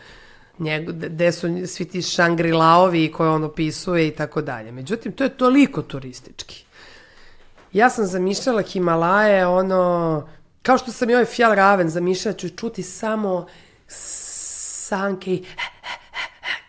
njegu, 0.59 0.91
gde 0.95 1.31
su 1.31 1.47
svi 1.67 1.85
ti 1.85 2.01
Shangri-Laovi 2.01 3.11
koje 3.11 3.29
on 3.29 3.43
opisuje 3.43 4.07
i 4.07 4.11
tako 4.11 4.41
dalje. 4.41 4.71
Međutim, 4.71 5.11
to 5.11 5.23
je 5.23 5.37
toliko 5.37 5.81
turistički. 5.81 6.65
Ja 7.73 7.89
sam 7.89 8.05
zamišljala 8.05 8.61
Himalaje, 8.61 9.47
ono, 9.47 10.27
kao 10.61 10.77
što 10.77 10.91
sam 10.91 11.09
i 11.09 11.13
ovaj 11.13 11.25
Fjal 11.25 11.55
Raven 11.55 11.89
zamišljala, 11.89 12.37
ću 12.37 12.49
čuti 12.49 12.83
samo 12.83 13.47
sanke 13.87 15.33
i 15.33 15.45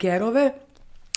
gerove, 0.00 0.52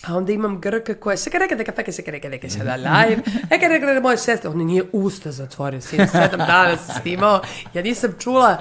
A 0.08 0.16
onda 0.16 0.32
imam 0.32 0.62
Grka 0.62 0.94
koja 0.94 1.18
se 1.18 1.30
reka 1.40 1.56
da 1.56 1.64
kafe 1.64 1.92
se 1.92 2.04
reka 2.08 2.30
da 2.30 2.50
se 2.50 2.64
da 2.64 2.76
live. 2.76 3.22
Eka 3.50 3.68
reka 3.68 3.94
da 3.94 4.00
moja 4.00 4.18
sestra, 4.18 4.50
on 4.50 4.58
nije 4.58 4.84
usta 4.92 5.32
zatvorio, 5.32 5.82
sin 5.82 6.08
sedam 6.08 6.40
dana 6.48 6.78
se 6.78 6.94
snimao. 7.02 7.42
Ja 7.74 7.82
nisam 7.82 8.16
čula 8.20 8.58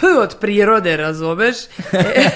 p 0.00 0.06
od 0.06 0.36
prirode, 0.40 0.96
razumeš? 0.96 1.56
E, 1.92 2.30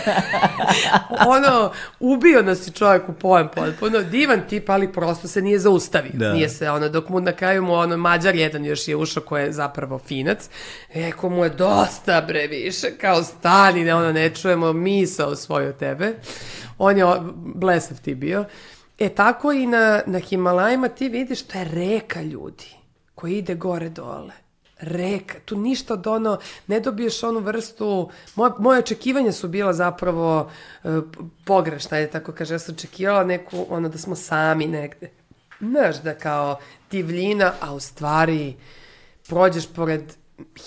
ono, 1.36 1.72
ubio 2.00 2.42
nas 2.42 2.68
je 2.68 2.72
čovjek 2.72 3.08
u 3.08 3.12
pojem 3.12 3.48
potpuno. 3.54 4.02
Divan 4.02 4.40
tip, 4.48 4.70
ali 4.70 4.92
prosto 4.92 5.28
se 5.28 5.42
nije 5.42 5.58
zaustavio. 5.58 6.12
Da. 6.14 6.32
Nije 6.32 6.48
se, 6.48 6.70
ono, 6.70 6.88
dok 6.88 7.08
mu 7.08 7.20
na 7.20 7.32
kraju 7.32 7.62
mu, 7.62 7.74
ono, 7.74 7.96
Mađar 7.96 8.34
jedan 8.34 8.64
još 8.64 8.88
je 8.88 8.96
ušao 8.96 9.22
koji 9.22 9.44
je 9.44 9.52
zapravo 9.52 9.98
finac. 9.98 10.48
Eko 10.94 11.28
mu 11.28 11.44
je 11.44 11.50
dosta, 11.50 12.20
bre, 12.20 12.46
više, 12.46 12.96
kao 13.00 13.22
stani, 13.22 13.84
ne, 13.84 13.94
ono, 13.94 14.12
ne 14.12 14.30
čujemo 14.30 14.72
misao 14.72 15.36
svoju 15.36 15.68
od 15.68 15.76
tebe. 15.76 16.14
On 16.82 16.98
je 16.98 17.04
blesav 17.54 18.00
ti 18.00 18.14
bio. 18.14 18.44
E 18.98 19.08
tako 19.08 19.52
i 19.52 19.66
na, 19.66 20.02
na 20.06 20.18
Himalajima 20.18 20.88
ti 20.88 21.08
vidiš 21.08 21.42
to 21.42 21.58
je 21.58 21.64
reka 21.64 22.22
ljudi 22.22 22.76
koji 23.14 23.38
ide 23.38 23.54
gore 23.54 23.88
dole. 23.88 24.32
Reka, 24.78 25.38
tu 25.44 25.56
ništa 25.56 25.94
od 25.94 26.06
ono, 26.06 26.38
ne 26.66 26.80
dobiješ 26.80 27.22
onu 27.22 27.40
vrstu, 27.40 28.10
moje, 28.34 28.52
moje 28.58 28.78
očekivanja 28.78 29.32
su 29.32 29.48
bila 29.48 29.72
zapravo 29.72 30.50
e, 30.84 30.88
pogrešna, 31.44 31.96
je 31.96 32.10
tako 32.10 32.32
kaže, 32.32 32.54
ja 32.54 32.58
sam 32.58 32.74
očekivala 32.74 33.24
neku, 33.24 33.66
ono 33.68 33.88
da 33.88 33.98
smo 33.98 34.16
sami 34.16 34.66
negde. 34.66 35.10
Znaš, 35.60 36.02
da 36.02 36.14
kao 36.14 36.58
divljina, 36.90 37.52
a 37.60 37.74
u 37.74 37.80
stvari 37.80 38.56
prođeš 39.28 39.66
pored 39.74 40.02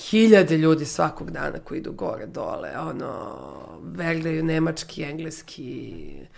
hiljade 0.01 0.57
ljudi 0.57 0.85
svakog 0.85 1.31
dana 1.31 1.59
koji 1.59 1.79
idu 1.79 1.93
gore, 1.93 2.25
dole, 2.25 2.79
ono, 2.79 3.35
vergleju 3.83 4.43
nemački, 4.43 5.03
engleski, 5.03 5.93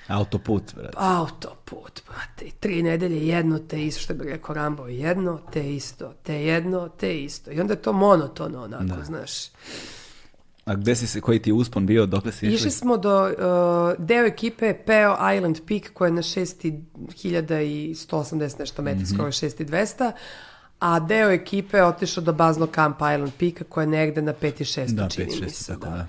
Autoput, 0.07 0.76
brate. 0.76 0.90
autoput, 0.94 2.02
brate, 2.07 2.45
i 2.45 2.52
tri 2.52 2.84
nedelje 2.84 3.28
jedno 3.28 3.60
te 3.60 3.82
isto, 3.82 4.02
što 4.02 4.14
bi 4.14 4.24
rekao 4.24 4.56
Rambo, 4.56 4.88
jedno 4.88 5.40
te 5.53 5.66
isto, 5.66 6.14
te 6.24 6.36
jedno 6.36 6.90
te 6.90 7.18
isto. 7.18 7.52
I 7.52 7.60
onda 7.60 7.74
je 7.74 7.82
to 7.82 7.94
monotono 7.94 8.64
onako, 8.64 8.84
Da. 8.86 9.03
znaš. 9.03 9.32
A 10.66 10.76
gde 10.76 10.95
si 10.95 11.07
se, 11.07 11.22
koji 11.22 11.41
ti 11.41 11.49
je 11.49 11.53
uspon 11.53 11.86
bio, 11.86 12.06
dokle 12.06 12.32
si 12.32 12.45
išli? 12.45 12.56
Išli 12.56 12.72
smo 12.72 12.98
do, 12.98 13.24
uh, 13.24 13.30
deo 13.99 14.26
ekipe 14.26 14.66
je 14.66 14.78
Peo 14.78 15.16
Island 15.36 15.60
Peak 15.68 15.91
koja 15.94 16.07
je 16.07 16.12
na 16.12 16.22
6180 16.22 18.60
nešto 18.60 18.82
metri, 18.82 19.02
Mhm. 19.02 19.06
skoro 19.07 19.28
6200, 19.30 20.12
a 20.86 20.99
deo 20.99 21.30
ekipe 21.32 21.78
je 21.78 21.86
otišao 21.86 22.24
do 22.24 22.34
baznog 22.34 22.72
kampa 22.72 23.14
Island 23.14 23.32
Peaka 23.40 23.64
koja 23.64 23.82
je 23.82 23.88
negde 23.88 24.22
na 24.22 24.34
5600 24.34 24.94
Da, 24.94 25.10
čini 25.10 25.32
5, 25.32 25.41
mi 25.41 25.48
6, 25.48 25.49
se. 25.49 25.74
tako 25.74 25.86
da. 25.86 25.91
da. 25.91 26.07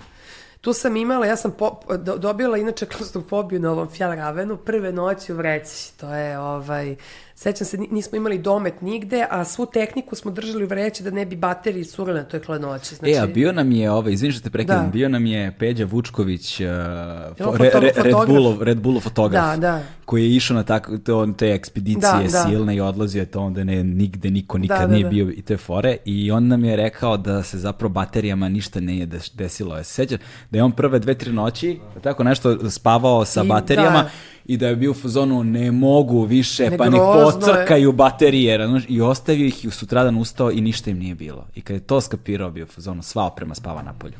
Tu 0.61 0.73
sam 0.73 0.95
imala, 0.95 1.25
ja 1.25 1.35
sam 1.35 1.51
po, 1.51 1.79
do, 1.97 2.17
dobila 2.17 2.57
inače 2.57 2.85
klaustrofobiju 2.85 3.59
na 3.59 3.71
ovom 3.71 3.89
Fjallravenu 3.89 4.57
prve 4.57 4.91
noći 4.91 5.33
u 5.33 5.35
vreći. 5.35 5.97
To 5.97 6.13
je, 6.13 6.39
ovaj, 6.39 6.95
sećam 7.37 7.65
se, 7.65 7.77
ni- 7.77 7.87
nismo 7.87 8.17
imali 8.17 8.37
domet 8.39 8.81
nigde, 8.81 9.25
a 9.29 9.45
svu 9.45 9.65
tehniku 9.65 10.15
smo 10.15 10.31
držali 10.31 10.63
u 10.63 10.67
vreći 10.67 11.03
da 11.03 11.11
ne 11.11 11.25
bi 11.25 11.35
baterije 11.37 11.85
curile 11.85 12.19
na 12.19 12.25
toj 12.25 12.39
hladnoći. 12.39 12.95
Znači, 12.95 13.11
E, 13.11 13.17
a 13.17 13.25
bio 13.27 13.51
nam 13.51 13.71
je, 13.71 13.91
ovaj, 13.91 14.13
izvini 14.13 14.31
što 14.33 14.41
te 14.41 14.49
prekidam, 14.49 14.85
Da. 14.85 14.91
bio 14.91 15.09
nam 15.09 15.25
je 15.25 15.51
Peđa 15.51 15.85
Vučković, 15.85 16.59
uh, 16.59 16.67
fo- 16.67 17.57
Re- 17.57 17.71
Re- 17.73 17.91
Red? 17.95 18.15
Bullov, 18.27 18.63
Red 18.63 18.77
Bullov 18.77 19.01
fotograf, 19.01 19.45
Da, 19.51 19.57
da. 19.57 19.83
koji 20.05 20.23
je 20.23 20.35
išao 20.35 20.55
na 20.55 20.63
tako, 20.63 20.97
te, 20.97 21.13
on, 21.13 21.33
te 21.33 21.47
ekspedicije 21.47 22.01
Da, 22.13 22.23
da. 22.23 22.43
silne 22.43 22.75
i 22.75 22.81
odlazio 22.81 23.19
je 23.19 23.25
to 23.25 23.41
onda 23.41 23.63
ne, 23.63 23.83
nigde 23.83 24.29
niko 24.29 24.57
nikad 24.57 24.79
Da, 24.79 24.87
da, 24.87 24.93
nije 24.93 25.03
da. 25.03 25.09
bio 25.09 25.29
i 25.29 25.41
te 25.41 25.57
fore 25.57 25.97
i 26.05 26.31
on 26.31 26.47
nam 26.47 26.63
je 26.63 26.75
rekao 26.75 27.17
da 27.17 27.43
se 27.43 27.57
zapravo 27.57 27.89
baterijama 27.91 28.49
ništa 28.49 28.79
nije 28.79 29.07
des- 29.07 29.35
desilo. 29.35 29.75
Ja 29.75 29.83
se 29.83 29.93
sećam 29.93 30.17
da 30.51 30.57
je 30.57 30.63
on 30.63 30.71
prve 30.71 30.99
dve, 30.99 31.13
tri 31.13 31.31
noći 31.31 31.79
tako 32.01 32.23
nešto 32.23 32.69
spavao 32.69 33.25
sa 33.25 33.43
I- 33.43 33.47
baterijama 33.47 34.03
da. 34.03 34.09
I 34.47 34.57
da 34.57 34.67
je 34.67 34.75
bio 34.75 34.91
u 34.91 34.95
fazonu 34.95 35.43
ne 35.43 35.71
mogu 35.71 36.23
više, 36.23 36.69
Ne, 36.69 36.77
pa 36.77 36.85
nek 36.85 36.93
grozno 36.93 37.17
je. 37.19 37.31
pocrkaju 37.31 37.91
baterije. 37.91 38.57
razumeš? 38.57 38.83
I 38.89 39.01
ostavio 39.01 39.45
ih 39.45 39.65
i 39.65 39.71
sutradan 39.71 40.17
ustao 40.17 40.51
i 40.51 40.61
ništa 40.61 40.89
im 40.89 40.99
nije 40.99 41.15
bilo. 41.15 41.47
I 41.55 41.61
kad 41.61 41.75
je 41.75 41.79
to 41.79 42.01
skapirao 42.01 42.51
bio 42.51 42.63
u 42.63 42.67
fazonu, 42.67 43.03
sva 43.03 43.25
oprema 43.25 43.55
spava 43.55 43.81
na 43.81 43.93
polju. 43.93 44.13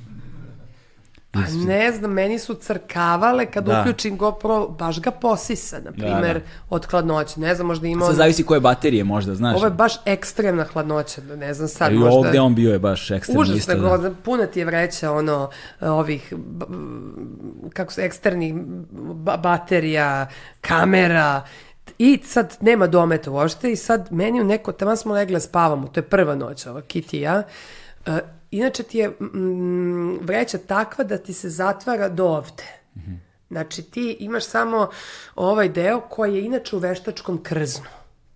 Pa 1.32 1.40
ne 1.66 1.92
znam, 1.92 2.12
meni 2.12 2.40
su 2.40 2.54
crkavale 2.56 3.46
kad 3.46 3.64
Da. 3.64 3.82
uključim 3.82 4.18
GoPro, 4.18 4.68
baš 4.68 5.02
ga 5.02 5.12
posisa, 5.12 5.80
na 5.80 5.92
primer, 5.92 6.34
da. 6.34 6.46
od 6.70 6.86
hladnoće. 6.86 7.40
Ne 7.40 7.56
znam, 7.56 7.68
možda 7.68 7.88
ima... 7.88 8.06
Sad 8.06 8.16
zavisi 8.16 8.44
koje 8.44 8.60
baterije 8.60 9.04
možda, 9.04 9.36
znaš. 9.36 9.56
Ovo 9.56 9.66
je 9.66 9.72
baš 9.72 9.94
ekstremna 10.06 10.64
hladnoća, 10.64 11.22
ne 11.22 11.54
znam 11.54 11.68
sad 11.68 11.92
I 11.92 11.96
možda... 11.96 12.12
ovdje 12.12 12.42
on 12.42 12.56
bio 12.56 12.72
je 12.74 12.80
baš 12.80 13.12
ekstremno 13.12 13.42
Užasno 13.42 13.58
isto. 13.58 13.72
je 13.72 13.98
da. 14.00 14.12
puna 14.16 14.46
ti 14.46 14.60
je 14.60 14.66
vreća 14.66 15.12
ono 15.12 15.50
ovih 15.82 16.34
kako 17.70 17.94
se 17.94 18.02
eksternih 18.02 18.54
ba- 18.94 19.38
baterija, 19.38 20.28
kamera 20.62 21.42
i 21.98 22.20
sad 22.26 22.58
nema 22.62 22.88
dometa 22.88 23.32
uopšte 23.32 23.72
i 23.72 23.76
sad 23.76 24.08
meni 24.12 24.42
u 24.42 24.46
neko, 24.46 24.72
tamo 24.72 24.96
smo 24.96 25.14
legle 25.14 25.40
spavamo, 25.40 25.88
to 25.88 26.00
je 26.00 26.04
prva 26.04 26.36
noć 26.36 26.66
ova 26.66 26.82
Kitty 26.82 27.16
i 27.16 27.22
ja, 27.22 27.44
E, 28.06 28.20
inače 28.52 28.84
ti 28.84 28.98
je 28.98 29.10
mm, 29.10 30.20
vreća 30.22 30.58
takva 30.58 31.04
da 31.04 31.18
ti 31.18 31.34
se 31.34 31.50
zatvara 31.50 32.10
do 32.10 32.26
ovde. 32.26 32.64
Znači 33.50 33.82
ti 33.82 34.18
imaš 34.20 34.46
samo 34.46 34.90
ovaj 35.36 35.70
deo 35.70 36.02
koji 36.02 36.36
je 36.36 36.46
inače 36.46 36.76
u 36.76 36.80
veštačkom 36.80 37.44
krznu. 37.44 37.90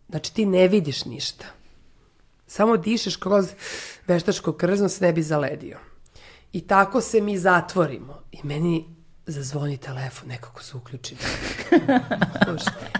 Znači 0.09 0.33
ti 0.33 0.45
ne 0.45 0.67
vidiš 0.67 1.05
ništa. 1.05 1.45
Samo 2.47 2.77
dišeš 2.77 3.15
kroz 3.15 3.49
veštačko 4.07 4.53
krzno 4.53 4.89
se 4.89 5.05
ne 5.05 5.13
bi 5.13 5.23
zaledio. 5.23 5.79
I 6.53 6.67
tako 6.67 7.01
se 7.01 7.21
mi 7.21 7.37
zatvorimo. 7.37 8.21
I 8.31 8.37
meni 8.43 8.95
zazvoni 9.25 9.77
telefon, 9.77 10.29
nekako 10.29 10.63
se 10.63 10.77
uključi. 10.77 11.15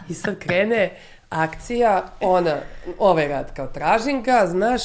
I 0.10 0.14
sad 0.14 0.40
krene 0.40 0.98
akcija, 1.30 2.04
ona, 2.22 2.58
ovaj 3.00 3.28
rad 3.28 3.54
kao 3.56 3.68
tražim 3.68 4.24
ga, 4.24 4.48
znaš, 4.48 4.82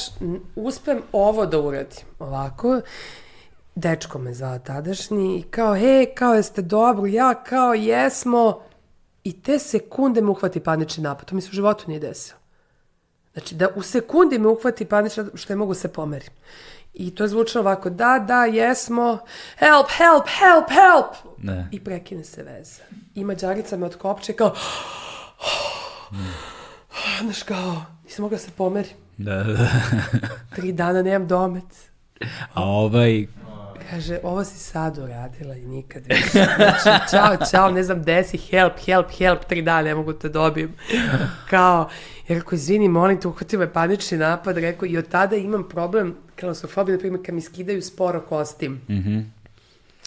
uspem 0.55 1.01
ovo 1.11 1.45
da 1.45 1.59
uradim. 1.59 2.05
Ovako, 2.19 2.81
dečko 3.75 4.19
me 4.19 4.33
zvao 4.33 4.59
tadašnji 4.59 5.39
i 5.39 5.43
kao, 5.43 5.75
hej, 5.75 6.05
kao 6.15 6.33
jeste 6.33 6.61
dobro, 6.61 7.05
ja 7.05 7.43
kao 7.43 7.73
jesmo. 7.73 8.61
I 9.23 9.41
te 9.41 9.59
sekunde 9.59 10.21
me 10.21 10.29
uhvati 10.29 10.59
panični 10.59 11.03
napad. 11.03 11.25
To 11.25 11.35
mi 11.35 11.41
se 11.41 11.49
u 11.51 11.53
životu 11.53 11.83
nije 11.87 11.99
desilo. 11.99 12.39
Znači 13.33 13.55
da 13.55 13.67
u 13.75 13.81
sekundi 13.81 14.39
me 14.39 14.47
uhvati 14.47 14.85
panična 14.85 15.25
što 15.33 15.53
je 15.53 15.57
mogu 15.57 15.73
se 15.73 15.87
pomerim. 15.87 16.33
I 16.99 17.15
to 17.15 17.23
je 17.23 17.27
zvučalo 17.27 17.61
ovako, 17.61 17.89
da, 17.89 18.25
da, 18.27 18.45
jesmo, 18.45 19.19
help, 19.57 19.87
help, 19.97 20.23
help, 20.27 20.69
help. 20.69 21.35
Ne. 21.37 21.67
I 21.71 21.83
prekine 21.83 22.23
se 22.23 22.43
veza. 22.43 22.81
I 23.15 23.23
mađarica 23.23 23.77
me 23.77 23.85
otkopče 23.85 24.33
kao, 24.33 24.55
znaš 27.21 27.43
kao, 27.43 27.85
nisam 28.03 28.23
mogla 28.23 28.37
se 28.37 28.51
pomerim. 28.51 28.91
Da, 29.17 29.35
da, 29.35 29.53
da. 29.53 29.69
Tri 30.55 30.71
dana 30.71 31.01
nemam 31.01 31.27
domet. 31.27 31.89
A 32.53 32.63
ovaj, 32.63 33.27
Kaže, 33.89 34.19
ovo 34.23 34.43
si 34.43 34.59
sad 34.59 34.97
uradila 34.97 35.55
i 35.55 35.65
nikad 35.65 36.03
više. 36.07 36.45
Znači, 36.55 37.09
čao, 37.11 37.37
čao, 37.51 37.71
ne 37.71 37.83
znam 37.83 38.01
gde 38.01 38.23
si, 38.23 38.37
help, 38.37 38.73
help, 38.85 39.05
help, 39.17 39.45
tri 39.45 39.61
dana 39.61 39.81
ne 39.81 39.95
mogu 39.95 40.13
te 40.13 40.29
dobijem. 40.29 40.73
Kao, 41.49 41.89
ja 42.27 42.35
rekao, 42.35 42.55
izvini, 42.55 42.87
molim 42.87 43.21
te, 43.21 43.27
uhvatio 43.27 43.59
me 43.59 43.73
panični 43.73 44.17
napad, 44.17 44.57
rekao, 44.57 44.85
i 44.85 44.97
od 44.97 45.07
tada 45.07 45.35
imam 45.35 45.69
problem, 45.69 46.15
klaustrofobija, 46.39 46.95
na 46.95 46.99
primjer, 46.99 47.25
kad 47.25 47.35
mi 47.35 47.41
skidaju 47.41 47.81
sporo 47.81 48.21
kostim. 48.21 48.81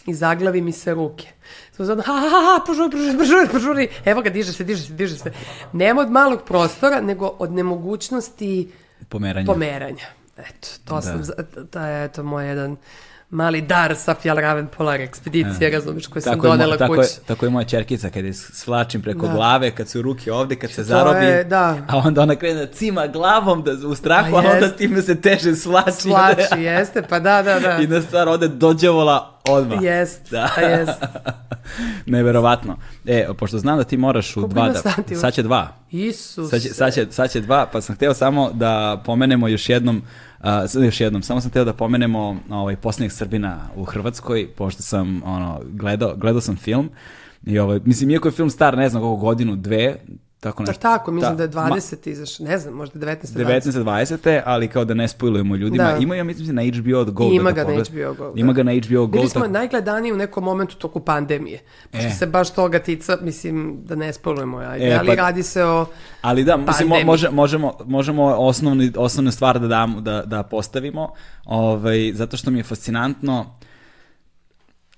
I 0.07 0.15
zaglavi 0.15 0.61
mi 0.61 0.73
se 0.73 0.95
ruke. 0.95 1.27
Samo 1.73 1.87
zato, 1.87 2.03
ha, 2.03 2.13
ha, 2.13 2.29
ha, 2.29 2.65
požuri, 2.67 2.91
požuri, 2.91 3.19
požuri, 3.19 3.49
požuri. 3.53 3.89
Evo 4.05 4.23
ga, 4.23 4.31
diže 4.31 4.53
se, 4.53 4.65
diže 4.65 4.83
se, 4.83 4.93
diže 4.93 5.19
se. 5.19 5.33
Nema 5.73 6.01
od 6.03 6.11
malog 6.11 6.43
prostora, 6.47 7.01
nego 7.01 7.27
od 7.29 7.53
nemogućnosti 7.53 8.73
pomeranje. 9.09 9.47
pomeranja. 9.47 10.05
Eto, 10.37 10.69
to 10.85 10.95
Da. 10.95 11.03
sam, 11.03 11.23
to 11.71 11.81
je 11.81 12.05
eto 12.05 12.23
moj 12.23 12.49
jedan 12.49 12.77
mali 13.31 13.63
dar 13.63 13.97
sa 13.97 14.15
Fjallraven 14.15 14.67
Polar 14.69 15.01
ekspedicije, 15.01 15.71
razumiješ, 15.71 16.07
koju 16.07 16.23
sam 16.23 16.33
Tako 16.33 16.47
donela 16.49 16.75
mo- 16.75 16.79
tako, 16.79 16.95
kući. 16.95 17.09
je, 17.11 17.27
tako 17.27 17.47
je 17.47 17.51
moja 17.51 17.65
čerkica, 17.65 18.11
kad 18.11 18.25
je 18.25 18.33
svlačim 18.33 19.03
preko 19.03 19.27
Da. 19.27 19.33
glave, 19.33 19.71
kad 19.71 19.89
su 19.89 20.03
ruke 20.03 20.33
ovde, 20.33 20.57
kad 20.57 20.71
se 20.71 20.77
To 20.77 20.85
zarobi, 20.85 21.25
je, 21.27 21.45
da. 21.45 21.77
a 21.89 21.97
onda 21.97 22.23
ona 22.23 22.37
krene 22.37 22.55
da 22.57 22.73
cima 22.73 23.07
glavom 23.07 23.63
da, 23.63 23.89
u 23.89 23.95
strahu, 23.95 24.31
Pa 24.33 24.39
a 24.39 24.53
onda 24.53 24.69
time 24.69 25.03
se 25.03 25.21
teže 25.21 25.55
svlači. 25.55 25.93
Svlači, 25.93 26.43
jeste, 26.59 27.03
pa 27.03 27.19
da, 27.19 27.43
da, 27.43 27.61
da. 27.61 27.77
I 27.83 27.87
na 27.87 28.03
stvar 28.03 28.29
ode 28.29 28.49
dođevola 28.49 29.39
odmah. 29.45 29.83
Jest, 29.83 30.31
Da. 30.31 30.49
pa 30.55 30.61
jest. 30.61 31.03
Neverovatno. 32.07 32.77
E, 33.07 33.27
pošto 33.35 33.59
znam 33.59 33.79
da 33.79 33.85
ti 33.85 33.97
moraš 33.97 34.31
u 34.31 34.35
Koliko 34.35 34.55
dva 34.55 34.69
da... 34.69 35.15
Sad 35.17 35.35
će 35.35 35.43
dva. 35.43 35.69
Isus. 35.91 36.51
Sad 36.51 36.63
će, 36.63 36.69
sad, 36.69 36.95
će, 36.95 37.07
sad 37.11 37.31
će 37.31 37.41
dva, 37.41 37.67
pa 37.67 37.81
sam 37.81 37.95
hteo 37.95 38.15
samo 38.15 38.51
da 38.53 39.03
pomenemo 39.07 39.49
još 39.49 39.69
jednom, 39.69 40.03
a, 40.29 40.30
sad 40.43 40.83
još 40.83 41.01
jednom, 41.01 41.23
samo 41.23 41.41
sam 41.41 41.51
hteo 41.51 41.65
da 41.65 41.73
pomenemo 41.73 42.37
ovaj, 42.51 42.77
posljednjeg 42.77 43.13
Srbina 43.13 43.69
u 43.77 43.85
Hrvatskoj, 43.85 44.49
pošto 44.57 44.83
sam 44.83 45.23
ono, 45.25 45.61
gledao, 45.65 46.17
gledao 46.17 46.41
sam 46.41 46.57
film, 46.57 46.91
i 47.47 47.59
ovaj, 47.59 47.81
mislim, 47.85 48.11
iako 48.11 48.29
je 48.29 48.33
film 48.33 48.51
star, 48.51 48.77
ne 48.77 48.89
znam 48.89 49.03
koliko 49.03 49.21
godinu, 49.21 49.57
dve, 49.57 49.97
Tako 50.41 50.63
Da, 50.63 50.71
nešto. 50.71 50.83
tako, 50.83 51.11
mislim 51.11 51.31
da, 51.33 51.47
Da, 51.47 51.61
je 51.61 51.71
20 51.71 52.07
izaš, 52.07 52.39
ne 52.39 52.59
znam, 52.59 52.75
možda 52.75 52.99
19. 53.01 53.27
19. 53.35 53.73
20. 53.75 54.43
ali 54.45 54.69
kao 54.69 54.85
da 54.85 54.95
ne 54.95 55.09
spojlujemo 55.09 55.57
ljudima. 55.57 55.85
Da. 55.85 55.97
Ima 55.97 56.17
ja 56.17 56.25
mislim 56.25 56.55
na 56.55 56.63
HBO 56.65 57.05
Go. 57.07 57.25
Ima 57.25 57.43
da 57.45 57.55
ga 57.55 57.63
na 57.63 57.69
pogled- 57.71 57.89
HBO 58.05 58.15
Go, 58.17 58.25
da. 58.27 58.41
Ima 58.41 58.53
ga 58.53 58.63
na 58.63 58.73
HBO 58.75 58.99
Go. 58.99 59.07
Bili 59.09 59.29
smo 59.29 59.41
tako- 59.41 59.53
najgledaniji 59.53 60.13
u 60.13 60.17
nekom 60.17 60.45
momentu 60.45 60.77
toku 60.77 61.01
pandemije. 61.01 61.59
Pošto 61.85 62.07
E. 62.07 62.11
se 62.11 62.27
baš 62.27 62.51
toga 62.51 62.79
tica, 62.81 63.19
mislim, 63.23 63.55
da 63.81 63.95
ne 63.97 64.13
spolujemo, 64.13 64.59
ajde, 64.59 64.85
E, 64.85 64.95
ali 64.95 65.07
pa- 65.09 65.15
radi 65.15 65.43
se 65.43 65.65
o... 65.65 65.87
Ali 66.23 66.45
da, 66.45 66.57
mislim, 66.57 66.75
Pandemiji. 66.81 67.05
može, 67.05 67.31
možemo, 67.31 67.73
možemo 67.87 68.25
osnovni, 68.27 68.93
osnovnu 68.97 69.33
stvar 69.33 69.59
da, 69.59 69.69
dam, 69.69 69.97
da, 70.01 70.23
da 70.23 70.43
postavimo, 70.43 71.09
ovaj, 71.45 72.13
zato 72.15 72.37
što 72.37 72.51
mi 72.51 72.59
je 72.59 72.65
fascinantno, 72.65 73.55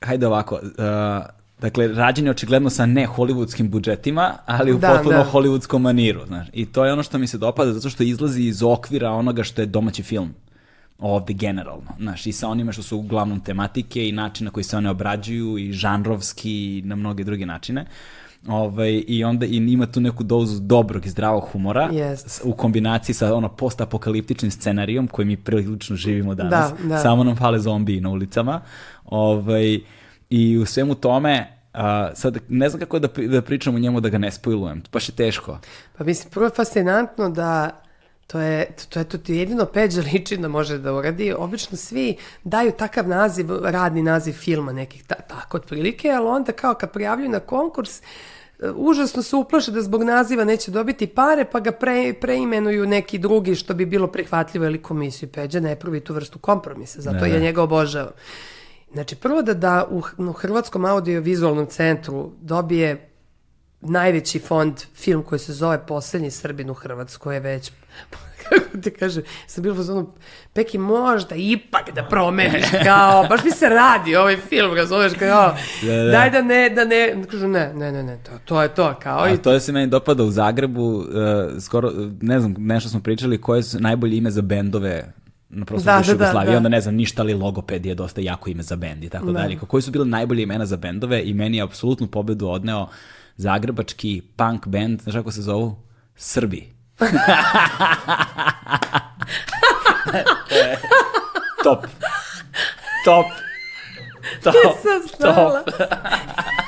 hajde 0.01 0.27
ovako, 0.27 0.55
uh, 0.55 0.63
dakle, 1.63 1.89
rađen 1.89 2.25
je 2.25 2.31
očigledno 2.31 2.71
sa 2.71 2.87
ne 2.87 3.07
hollywoodskim 3.09 3.69
budžetima, 3.69 4.33
ali 4.47 4.73
u 4.73 4.79
Da, 4.79 4.89
potpuno 4.89 5.17
da. 5.17 5.31
hollywoodskom 5.33 5.79
maniru, 5.79 6.27
znaš. 6.27 6.47
I 6.53 6.67
to 6.67 6.85
je 6.85 6.93
ono 6.93 7.03
što 7.03 7.19
mi 7.19 7.27
se 7.27 7.39
dopada, 7.39 7.73
zato 7.73 7.89
što 7.89 8.03
izlazi 8.03 8.43
iz 8.43 8.63
okvira 8.63 9.11
onoga 9.11 9.43
što 9.43 9.63
je 9.63 9.67
domaći 9.69 10.03
film 10.03 10.35
ovde 11.01 11.33
generalno, 11.35 11.91
znaš, 11.99 12.27
i 12.27 12.33
sa 12.33 12.49
onime 12.49 12.73
što 12.73 12.83
su 12.83 12.99
uglavnom 12.99 13.41
tematike 13.41 14.09
i 14.09 14.13
način 14.13 14.45
na 14.45 14.51
koji 14.51 14.65
se 14.65 14.77
one 14.77 14.91
obrađuju 14.91 15.59
i 15.59 15.73
žanrovski 15.73 16.51
i 16.69 16.83
na 16.83 16.97
mnoge 16.97 17.25
druge 17.25 17.47
načine. 17.47 17.87
Ovaj, 18.49 19.05
I 19.09 19.25
onda 19.25 19.47
i 19.47 19.57
ima 19.57 19.87
tu 19.87 20.01
neku 20.01 20.23
dozu 20.25 20.61
dobrog 20.61 21.07
i 21.07 21.11
zdravog 21.11 21.45
humora 21.45 21.89
Jest. 21.93 22.29
s- 22.29 22.41
u 22.45 22.53
kombinaciji 22.53 23.15
sa 23.15 23.35
ono 23.35 23.49
postapokaliptičnim 23.49 24.51
scenarijom 24.51 25.07
koji 25.07 25.27
mi 25.27 25.37
prilično 25.37 25.97
živimo 25.97 26.35
danas. 26.35 26.73
Da, 26.73 26.89
da. 26.89 26.99
Samo 26.99 27.25
nam 27.25 27.37
fale 27.37 27.59
zombiji 27.59 28.01
na 28.01 28.11
ulicama. 28.11 28.61
Ovaj, 29.07 29.81
I 30.33 30.59
u 30.59 30.67
svemu 30.67 30.95
tome, 30.95 31.59
a, 31.73 32.11
sad 32.15 32.39
ne 32.49 32.69
znam 32.69 32.81
kako 32.81 32.99
da, 32.99 33.09
pri- 33.09 33.29
da 33.29 33.43
pričam 33.43 33.75
o 33.75 33.79
njemu 33.79 34.01
da 34.01 34.09
ga 34.09 34.19
ne 34.19 34.31
spojlujem, 34.31 34.83
baš 34.93 35.09
je 35.09 35.13
teško. 35.13 35.59
Pa 35.99 36.05
mislim, 36.05 36.31
prvo 36.31 36.47
je 36.47 36.51
fascinantno 36.51 37.29
da 37.31 37.83
to 38.27 38.41
je, 38.41 38.67
to 38.89 38.99
je 38.99 39.05
to 39.05 39.19
ti 39.19 39.35
jedino 39.35 39.67
Peđa 39.67 40.03
liči 40.13 40.37
da 40.37 40.49
može 40.49 40.79
da 40.79 40.95
uradi. 40.95 41.33
Obično 41.39 41.77
svi 41.77 42.17
daju 42.45 42.73
takav 42.73 43.09
naziv, 43.09 43.47
radni 43.65 44.03
naziv 44.03 44.33
filma 44.33 44.73
nekih, 44.73 45.05
ta, 45.07 45.15
tako 45.15 45.57
otprilike, 45.57 46.11
ali 46.11 46.27
onda 46.27 46.53
kao 46.53 46.75
kad 46.75 46.93
prijavljuju 46.93 47.31
na 47.31 47.41
konkurs, 47.41 47.99
e, 47.99 48.03
užasno 48.77 49.23
se 49.23 49.37
uplaše 49.37 49.71
da 49.73 49.83
zbog 49.83 50.03
naziva 50.03 50.45
neće 50.45 50.71
dobiti 50.71 51.07
pare, 51.07 51.45
pa 51.45 51.61
ga 51.61 51.73
pre, 51.73 52.15
preimenuju 52.21 52.87
neki 52.87 53.19
drugi 53.19 53.55
što 53.55 53.75
bi 53.75 53.87
bilo 53.87 54.07
prihvatljivo 54.07 54.65
ili 54.67 54.83
komisiju. 54.83 55.29
Peđa 55.29 55.61
ne 55.61 55.77
pravi 55.77 56.01
tu 56.01 56.15
vrstu 56.15 56.39
kompromisa, 56.39 57.01
zato 57.01 57.19
Da, 57.19 57.27
ja 57.27 57.39
njega 57.39 57.63
obožavam. 57.63 58.13
Znači, 58.93 59.17
prvo 59.17 59.43
da 59.43 59.55
da 59.55 59.87
u, 59.91 60.03
u 60.19 60.33
Hrvatskom 60.33 60.85
audiovizualnom 60.85 61.67
centru 61.67 62.33
dobije 62.41 63.09
najveći 63.81 64.39
fond 64.39 64.81
film 64.95 65.23
koji 65.23 65.39
se 65.39 65.53
zove 65.53 65.87
Poslednji 65.87 66.31
Srbin 66.31 66.71
u 66.71 66.75
Hrvatskoj 66.75 67.37
je 67.37 67.41
već 67.41 67.73
kako 68.43 68.79
ti 68.83 68.91
kaže, 68.91 69.23
sam 69.47 69.63
bilo 69.63 69.83
zonu, 69.83 70.13
Peki 70.53 70.79
možda 70.79 71.35
ipak 71.35 71.95
da 71.95 72.05
promeniš, 72.05 72.65
kao, 72.87 73.27
baš 73.29 73.45
mi 73.45 73.51
se 73.51 73.69
radi 73.69 74.17
ovaj 74.17 74.37
film, 74.37 74.75
razumeš, 74.75 75.13
kao, 75.19 75.57
Da, 75.83 75.97
da. 75.97 76.11
daj 76.11 76.31
da 76.31 76.43
ne, 76.43 76.71
da 76.71 76.85
ne, 76.85 77.25
kažu 77.31 77.49
ne, 77.49 77.73
ne, 77.75 77.93
ne, 77.93 78.03
ne, 78.03 78.19
to, 78.23 78.31
to 78.45 78.63
je 78.63 78.69
to, 78.69 78.95
kao, 79.03 79.23
A 79.23 79.31
i 79.31 79.37
to 79.37 79.53
je 79.53 79.61
se 79.61 79.73
meni 79.73 79.87
dopada 79.87 80.23
u 80.23 80.31
Zagrebu, 80.31 80.83
uh, 80.83 81.05
skoro, 81.61 81.93
ne 82.21 82.41
znam, 82.41 82.55
nešto 82.59 82.89
smo 82.89 83.01
pričali, 83.01 83.41
koje 83.41 83.63
su 83.63 83.81
najbolje 83.81 84.17
ime 84.17 84.31
za 84.31 84.43
bendove 84.43 85.13
na 85.53 85.65
prostoru 85.65 85.93
Da, 85.93 85.99
bivše 85.99 86.13
da, 86.13 86.19
da, 86.19 86.25
Jugoslavije, 86.25 86.53
da. 86.53 86.57
onda 86.57 86.69
ne 86.69 86.81
znam, 86.81 86.95
ništa 86.95 87.23
ali 87.23 87.35
logoped 87.35 87.87
je 87.87 87.95
dosta 87.95 88.21
jako 88.21 88.51
ime 88.51 88.63
za 88.63 88.77
bend 88.77 89.05
i 89.05 89.09
tako 89.09 89.27
Da. 89.27 89.33
dalje. 89.33 89.59
Koji 89.59 89.83
su 89.83 89.91
bile 89.91 90.05
najbolje 90.07 90.43
imena 90.43 90.67
za 90.67 90.77
bendove 90.77 91.23
i 91.25 91.35
meni 91.35 91.57
je 91.57 91.63
apsolutnu 91.63 92.07
pobedu 92.07 92.49
odneo 92.49 92.87
zagrebački 93.37 94.23
punk 94.37 94.67
band, 94.67 95.01
znaš 95.03 95.15
kako 95.15 95.31
se 95.33 95.43
zovu? 95.43 95.77
Srbi. 96.17 96.69
Top. 101.65 101.87
Top. 103.05 103.27
Top. 104.43 104.55
Top. 105.21 105.53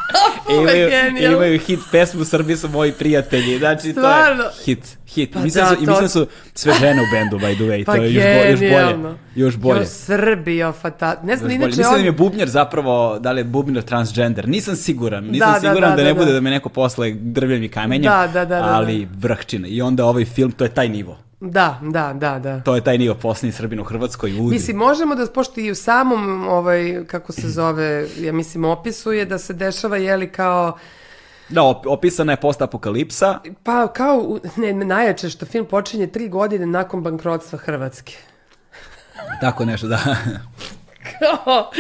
Imaju, 0.61 0.89
genijalno. 0.91 1.37
imaju 1.37 1.59
hit 1.59 1.81
pesmu 1.93 2.25
Srbi 2.25 2.57
su 2.57 2.69
moji 2.69 2.93
prijatelji. 2.93 3.59
Znači, 3.59 3.91
Stvarno? 3.93 4.43
to 4.43 4.49
je 4.49 4.65
hit. 4.65 4.99
Hit. 5.07 5.33
Pa 5.33 5.41
mislim, 5.41 5.65
da, 5.65 5.71
da, 5.71 5.77
su, 5.77 5.83
i 5.83 5.87
to- 5.87 5.91
mislim 5.93 6.05
da 6.05 6.09
su 6.09 6.27
sve 6.55 6.73
žene 6.75 7.03
u 7.03 7.07
bendu, 7.13 7.39
by 7.39 7.55
the 7.55 7.65
way. 7.65 7.85
Pa 7.85 7.97
to 7.97 8.03
je 8.03 8.13
još, 8.13 8.25
bo, 8.25 8.51
još 8.51 8.61
bolje. 8.63 9.15
Još 9.37 9.57
bolje. 9.57 9.79
Jo, 9.79 9.85
Srbija, 9.87 10.73
fata... 10.73 11.21
Ne 11.23 11.37
znam, 11.37 11.51
Još 11.51 11.55
inače... 11.55 11.67
Mislim 11.67 11.85
da 11.85 11.91
on- 11.91 12.01
im 12.01 12.07
je 12.07 12.13
bubnjar 12.13 12.49
zapravo, 12.49 13.19
da 13.19 13.33
li 13.33 13.41
je 13.41 13.45
bubnjar 13.45 13.83
transgender. 13.83 14.49
Nisam 14.49 14.77
siguran. 14.77 15.25
Nisam 15.25 15.49
Da, 15.49 15.59
da, 15.61 15.61
siguran 15.63 15.91
da, 15.91 15.97
da, 15.97 16.03
ne 16.03 16.09
da, 16.09 16.15
bude 16.15 16.27
da. 16.27 16.33
da 16.33 16.41
me 16.41 16.51
neko 16.51 16.69
posle 16.69 17.13
drvljem 17.13 17.63
i 17.63 17.69
kamenjem. 17.69 18.03
Da, 18.05 18.27
da, 18.27 18.45
da, 18.45 18.57
da, 18.57 18.65
ali 18.67 19.09
vrhčina. 19.13 19.69
I 19.69 19.83
onda 19.83 20.05
ovaj 20.05 20.25
film, 20.25 20.53
to 20.53 20.65
je 20.65 20.71
taj 20.71 20.89
nivo. 20.89 21.19
Da, 21.45 21.81
da, 21.83 22.13
da, 22.15 22.39
da. 22.39 22.61
To 22.61 22.75
je 22.75 22.81
taj 22.81 22.99
nivo 22.99 23.15
posljednji 23.15 23.53
Srbin 23.53 23.81
u 23.81 23.85
Hrvatskoj. 23.85 24.31
Udri. 24.33 24.43
Mislim, 24.49 24.77
možemo 24.77 25.15
da, 25.15 25.27
pošto 25.27 25.61
i 25.61 25.71
u 25.71 25.75
samom, 25.75 26.49
ovaj, 26.49 27.05
kako 27.07 27.33
se 27.33 27.49
zove, 27.49 27.87
ja 28.19 28.33
mislim, 28.33 28.65
opisu 28.65 29.13
je 29.13 29.25
da 29.25 29.39
se 29.39 29.53
dešava, 29.55 29.97
jeli, 29.97 30.29
kao, 30.29 30.79
Da, 31.49 31.61
op- 31.63 31.87
opisana 31.87 32.33
je 32.33 32.39
post-apokalipsa. 32.39 33.39
pa 33.63 33.89
kao, 33.89 34.39
ne, 34.57 34.73
najjače 34.75 35.31
što 35.31 35.47
film 35.47 35.67
počinje 35.67 36.07
tri 36.07 36.29
godine 36.29 36.67
nakon 36.67 37.03
bankrotstva 37.03 37.59
Hrvatske. 37.59 38.17
Tako 39.41 39.65
nešto, 39.65 39.87
da. 39.87 39.99
Kao, 41.13 41.71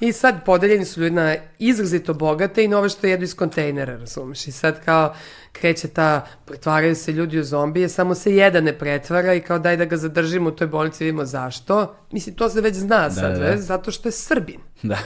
I 0.00 0.12
sad 0.12 0.44
podeljeni 0.44 0.84
su 0.84 1.00
ljudi 1.00 1.14
na 1.14 1.36
izrazito 1.58 2.14
bogate 2.14 2.64
i 2.64 2.68
na 2.68 2.78
ove 2.78 2.88
što 2.88 3.06
jedu 3.06 3.24
iz 3.24 3.34
kontejnera, 3.34 3.96
razumeš? 3.96 4.46
I 4.46 4.52
sad 4.52 4.84
kao 4.84 5.14
kreće 5.52 5.88
ta, 5.88 6.26
pretvaraju 6.44 6.94
se 6.94 7.12
ljudi 7.12 7.38
u 7.38 7.44
zombije, 7.44 7.88
samo 7.88 8.14
se 8.14 8.34
jedan 8.34 8.64
ne 8.64 8.78
pretvara 8.78 9.34
i 9.34 9.40
kao 9.40 9.58
daj 9.58 9.76
da 9.76 9.84
ga 9.84 9.96
zadržimo 9.96 10.48
u 10.48 10.52
toj 10.52 10.66
bolnici, 10.66 11.04
vidimo 11.04 11.24
zašto. 11.24 11.96
Mislim, 12.10 12.34
to 12.34 12.48
se 12.48 12.60
već 12.60 12.74
zna 12.74 13.10
sad, 13.10 13.38
da. 13.38 13.44
već, 13.44 13.60
zato 13.60 13.90
što 13.90 14.08
je 14.08 14.12
Srbin. 14.12 14.60
da. 14.82 14.98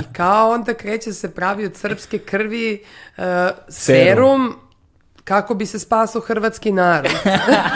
I 0.00 0.12
kao 0.12 0.50
onda 0.50 0.74
kreće 0.74 1.12
se 1.12 1.34
pravi 1.34 1.66
od 1.66 1.76
srpske 1.76 2.18
krvi 2.18 2.84
uh, 3.18 3.24
serum. 3.68 3.68
Serum. 3.68 4.69
Kako 5.30 5.54
bi 5.54 5.66
se 5.66 5.78
spasao 5.78 6.20
hrvatski 6.20 6.72
narod. 6.72 7.12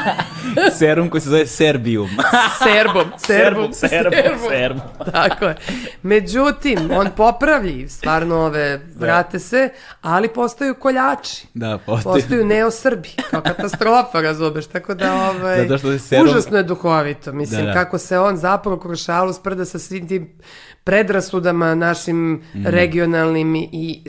Serum 0.79 1.11
koji 1.11 1.21
se 1.21 1.29
zove 1.29 1.47
Serbijum. 1.47 2.09
Serbom, 2.65 3.05
serbom, 3.19 3.73
serbom, 3.73 4.13
serbom. 4.51 4.81
Tako 5.13 5.45
je. 5.45 5.57
Međutim, 6.03 6.91
on 6.91 7.11
popravlji 7.17 7.89
stvarno 7.89 8.37
ove, 8.37 8.81
vrate 8.97 9.39
se, 9.39 9.69
ali 10.01 10.29
postaju 10.29 10.75
koljači. 10.75 11.47
Da, 11.55 11.79
postoji. 11.79 12.15
Postaju 12.15 12.45
neosrbi, 12.47 13.09
kao 13.31 13.41
katastrofa, 13.43 14.21
razumeš, 14.21 14.67
tako 14.67 14.95
da 14.95 15.15
ovaj, 15.15 15.59
Zato 15.59 15.79
što 15.79 15.91
je 15.91 15.99
serum- 15.99 16.25
užasno 16.25 16.57
je 16.57 16.63
duhovito, 16.63 17.33
mislim, 17.33 17.61
Da, 17.61 17.67
da. 17.67 17.73
kako 17.75 17.99
se 17.99 18.19
on 18.19 18.37
zapravo 18.37 18.79
kroz 18.79 19.05
šalu 19.05 19.33
sprda 19.33 19.65
sa 19.65 19.79
svim 19.79 20.09
tim 20.09 20.39
predrasudama 20.85 21.75
našim 21.75 22.33
Mhm. 22.55 22.67
regionalnim 22.67 23.55
i, 23.57 23.69
i 23.73 24.03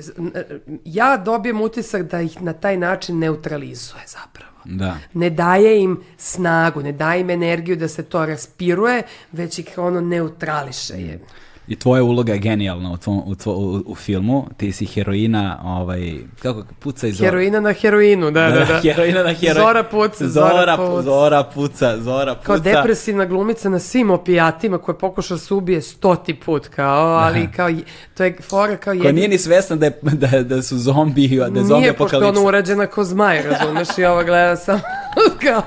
ja 0.86 1.18
dobijem 1.18 1.62
utisak 1.62 2.04
da 2.04 2.22
ih 2.22 2.42
na 2.42 2.54
taj 2.54 2.78
način 2.78 3.20
neutralizuje 3.20 4.02
zapravo. 4.08 4.52
Da. 4.66 4.98
Ne 5.14 5.30
daje 5.30 5.82
im 5.82 6.00
snagu, 6.18 6.82
ne 6.84 6.92
daje 6.92 7.22
im 7.22 7.30
energiju 7.30 7.76
da 7.76 7.88
se 7.88 8.04
to 8.04 8.26
raspiruje, 8.26 9.04
već 9.32 9.60
ih 9.60 9.74
ono 9.78 10.02
neutrališe 10.02 10.94
je. 10.94 11.20
I 11.68 11.76
tvoja 11.76 12.04
uloga 12.04 12.34
je 12.34 12.40
genijalna 12.40 12.92
u, 12.92 12.98
tvom, 12.98 13.18
u, 13.26 13.36
tvo- 13.36 13.54
u, 13.54 13.84
u 13.86 13.96
filmu. 13.96 14.48
Ti 14.58 14.72
si 14.72 14.86
heroina, 14.86 15.60
ovaj, 15.64 16.14
kako 16.42 16.64
puca 16.80 17.08
iz 17.08 17.20
Heroina 17.20 17.60
na 17.60 17.74
heroinu, 17.74 18.32
da, 18.32 18.42
da, 18.42 18.66
da. 18.66 18.80
heroina 18.84 19.24
na 19.24 19.34
heroin. 19.34 19.66
Zora 19.66 19.84
puca, 19.84 20.28
Zora, 20.28 20.50
Zora 20.50 20.78
pu- 20.78 20.88
puca. 20.88 21.02
Zora 21.04 21.44
puca, 21.44 21.98
Zora 21.98 22.36
puca. 22.36 22.46
Kao 22.46 22.60
depresivna 22.60 23.26
glumica 23.26 23.70
na 23.70 23.80
svim 23.80 24.12
opijatima 24.12 24.78
koja 24.78 24.96
pokuša 24.96 25.34
da 25.34 25.40
se 25.40 25.54
ubije 25.54 25.82
stoti 25.82 26.34
put, 26.36 26.68
kao, 26.68 27.08
ali 27.08 27.52
kao, 27.52 27.70
to 28.14 28.24
je 28.24 28.38
fora 28.42 28.78
kao 28.78 28.94
jedin... 28.94 29.16
nije 29.16 29.28
ni 29.28 29.38
svesna 29.38 29.76
da, 29.76 29.86
je, 29.86 30.00
da, 30.04 30.44
da 30.44 30.62
su 30.62 30.78
zombi, 30.78 31.28
da 31.28 31.60
je 31.60 31.66
zombi 31.66 31.74
Nije, 31.74 31.94
pošto 31.94 32.18
apokalipsa. 32.18 32.40
ona 32.40 32.48
urađena 32.48 32.88
ko 32.88 33.04
zmaj, 33.04 33.42
razumeš, 33.44 33.88
i 33.98 34.06
ova 34.06 34.24
gleda 34.24 34.56
samo 34.56 34.80
kao... 35.44 35.62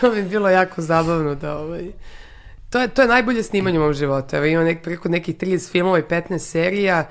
to 0.00 0.10
mi 0.10 0.16
je 0.16 0.22
bilo 0.22 0.48
jako 0.48 0.82
zabavno 0.82 1.34
da 1.34 1.58
ovaj... 1.58 1.84
To 2.70 2.80
je, 2.80 2.88
to 2.88 3.02
je 3.02 3.08
najbolje 3.08 3.42
snimanje 3.42 3.78
u 3.78 3.82
mom 3.82 3.92
životu. 3.92 4.36
Evo 4.36 4.44
ima 4.46 4.64
nek, 4.64 4.82
preko 4.82 5.08
nekih 5.08 5.36
30 5.36 5.70
filmova 5.70 5.98
i 5.98 6.02
15 6.02 6.38
serija 6.40 7.08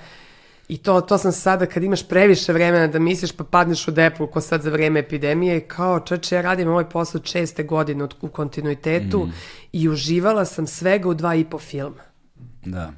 i 0.67 0.77
to, 0.77 1.01
to 1.01 1.17
sam 1.17 1.32
sada 1.32 1.66
kad 1.66 1.84
imaš 1.84 2.08
previše 2.08 2.53
vremena 2.53 2.88
da 2.88 3.00
misliš 3.00 3.32
pa 3.32 3.43
padneš 3.43 3.88
u 3.88 3.92
depu 3.92 4.27
ko 4.27 4.42
sad 4.42 4.61
za 4.61 4.69
vreme 4.69 5.00
epidemije 5.00 5.59
kao 5.61 6.00
čoče 6.00 6.35
ja 6.35 6.42
radim 6.42 6.69
ovaj 6.69 6.85
posao 6.85 7.22
česte 7.22 7.64
godine 7.64 8.03
od- 8.03 8.16
u 8.22 8.27
kontinuitetu 8.27 9.30
i 9.72 9.90
uživala 9.90 10.45
sam 10.45 10.67
svega 10.67 11.09
u 11.09 11.14
dva 11.14 11.35
i 11.35 11.43
po 11.43 11.59
filma. 11.59 12.03
Da. 12.66 12.92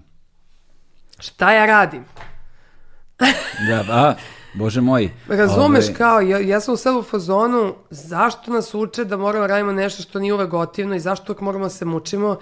Šta 1.20 1.52
ja 1.54 1.66
radim? 1.66 2.06
Da, 3.68 3.84
a, 3.90 4.14
bože 4.58 4.82
moj. 4.82 5.10
Razumeš 5.28 5.86
Ovaj, 5.86 5.98
kao, 5.98 6.22
ja, 6.22 6.40
ja 6.40 6.60
sam 6.60 6.74
u 6.74 6.78
sad 6.78 6.96
u 6.96 7.04
fazonu, 7.04 7.74
zašto 7.90 8.52
nas 8.52 8.74
uče 8.74 9.06
da 9.06 9.18
moramo 9.18 9.48
da 9.48 9.54
radimo 9.54 9.72
nešto 9.72 10.04
što 10.04 10.20
nije 10.20 10.34
uvek 10.34 10.50
gotivno 10.50 10.96
i 10.96 11.00
zašto 11.00 11.32
uvek 11.32 11.42
moramo 11.42 11.66
da 11.66 11.70
se 11.70 11.86
mučimo 11.86 12.38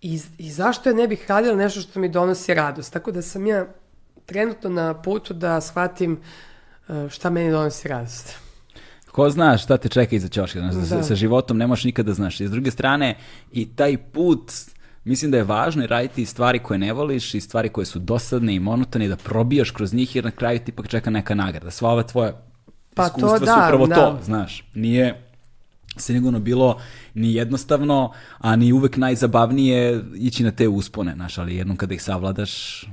i, 0.00 0.20
i 0.38 0.50
zašto 0.50 0.88
ja 0.88 0.94
ne 0.94 1.08
bih 1.08 1.24
radila 1.28 1.56
nešto 1.56 1.80
što 1.80 2.00
mi 2.00 2.08
donosi 2.08 2.54
radost. 2.54 2.92
Tako 2.92 3.12
da 3.12 3.22
sam 3.22 3.46
ja 3.46 3.66
trenutno 4.26 4.70
na 4.70 4.94
putu 5.02 5.34
da 5.34 5.60
shvatim 5.60 6.20
E, 6.88 7.08
šta 7.10 7.30
meni 7.30 7.50
donosi 7.50 7.88
radost? 7.88 8.36
Ko 9.12 9.30
zna 9.30 9.58
šta 9.58 9.76
te 9.76 9.88
čeka 9.88 10.16
iza 10.16 10.28
ćoška, 10.28 10.58
znaš, 10.60 10.74
da. 10.74 10.86
sa, 10.86 11.02
sa 11.02 11.14
životom 11.14 11.58
ne 11.58 11.66
možeš 11.66 11.84
nikada 11.84 12.12
znaš. 12.12 12.40
I 12.40 12.46
s 12.46 12.50
druge 12.50 12.70
strane, 12.70 13.16
i 13.52 13.68
taj 13.76 13.98
put, 13.98 14.52
mislim 15.04 15.30
da 15.30 15.36
je 15.36 15.44
važno 15.44 15.84
i 15.84 15.86
raditi 15.86 16.22
i 16.22 16.26
stvari 16.26 16.58
koje 16.58 16.78
ne 16.78 16.92
voliš 16.92 17.34
i 17.34 17.40
stvari 17.40 17.68
koje 17.68 17.84
su 17.84 17.98
dosadne 17.98 18.54
i 18.54 18.60
monotone 18.60 19.08
da 19.08 19.16
probijaš 19.16 19.70
kroz 19.70 19.94
njih 19.94 20.16
jer 20.16 20.24
na 20.24 20.30
kraju 20.30 20.58
ti 20.58 20.70
ipak 20.70 20.88
čeka 20.88 21.10
neka 21.10 21.34
nagrada. 21.34 21.70
Sva 21.70 21.90
ova 21.90 22.02
tvoja 22.02 22.32
Pa 22.94 23.04
iskustva 23.04 23.30
to 23.30 23.38
su 23.38 23.44
da, 23.44 23.64
upravo 23.66 23.86
da. 23.86 23.94
to, 23.94 24.18
znaš. 24.24 24.64
Nije 24.74 25.24
sigurno 25.96 26.40
bilo 26.40 26.80
ni 27.14 27.34
jednostavno, 27.34 28.12
a 28.38 28.56
ni 28.56 28.72
uvek 28.72 28.96
najzabavnije 28.96 30.04
ići 30.14 30.44
na 30.44 30.50
te 30.50 30.68
uspone, 30.68 31.14
znaš, 31.14 31.38
ali 31.38 31.56
jednom 31.56 31.76
kada 31.76 31.94
ih 31.94 32.02
savladaš, 32.02 32.84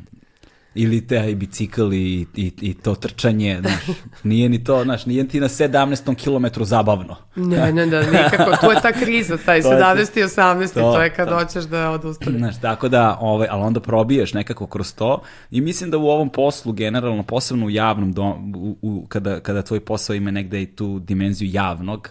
ili 0.75 1.07
taj 1.07 1.35
bicikl 1.35 1.93
i, 1.93 2.25
i, 2.35 2.51
i 2.61 2.73
to 2.73 2.95
trčanje, 2.95 3.57
znaš, 3.61 3.97
nije 4.23 4.49
ni 4.49 4.63
to, 4.63 4.83
znaš, 4.83 5.05
nije 5.05 5.27
ti 5.27 5.39
na 5.39 5.47
17. 5.47 6.15
kilometru 6.15 6.65
zabavno. 6.65 7.15
Ne, 7.35 7.73
ne, 7.73 7.85
da, 7.85 8.01
nikako. 8.01 8.57
To 8.61 8.71
je 8.71 8.81
ta 8.81 8.91
kriza, 8.91 9.37
taj 9.37 9.61
To 9.63 9.73
je- 9.73 9.79
17. 9.79 10.19
i 10.19 10.23
18. 10.23 10.73
To, 10.73 10.79
to- 10.79 11.01
je 11.01 11.09
kad 11.09 11.29
to. 11.29 11.35
hoćeš 11.35 11.63
da 11.63 11.91
odustaneš. 11.91 12.37
Znaš, 12.37 12.61
tako 12.61 12.89
da, 12.89 13.17
ovaj, 13.21 13.47
ali 13.51 13.63
onda 13.63 13.79
probiješ 13.79 14.33
nekako 14.33 14.67
kroz 14.67 14.93
to 14.95 15.21
i 15.51 15.61
mislim 15.61 15.91
da 15.91 15.97
u 15.97 16.07
ovom 16.07 16.29
poslu 16.29 16.73
generalno, 16.73 17.23
posebno 17.23 17.65
u 17.65 17.69
javnom, 17.69 18.13
dom, 18.13 18.53
u, 18.55 18.77
u, 18.81 19.05
kada, 19.07 19.39
kada 19.39 19.61
tvoj 19.61 19.79
posao 19.79 20.13
ima 20.13 20.31
negde 20.31 20.61
i 20.61 20.65
tu 20.65 20.99
dimenziju 20.99 21.49
javnog, 21.53 22.09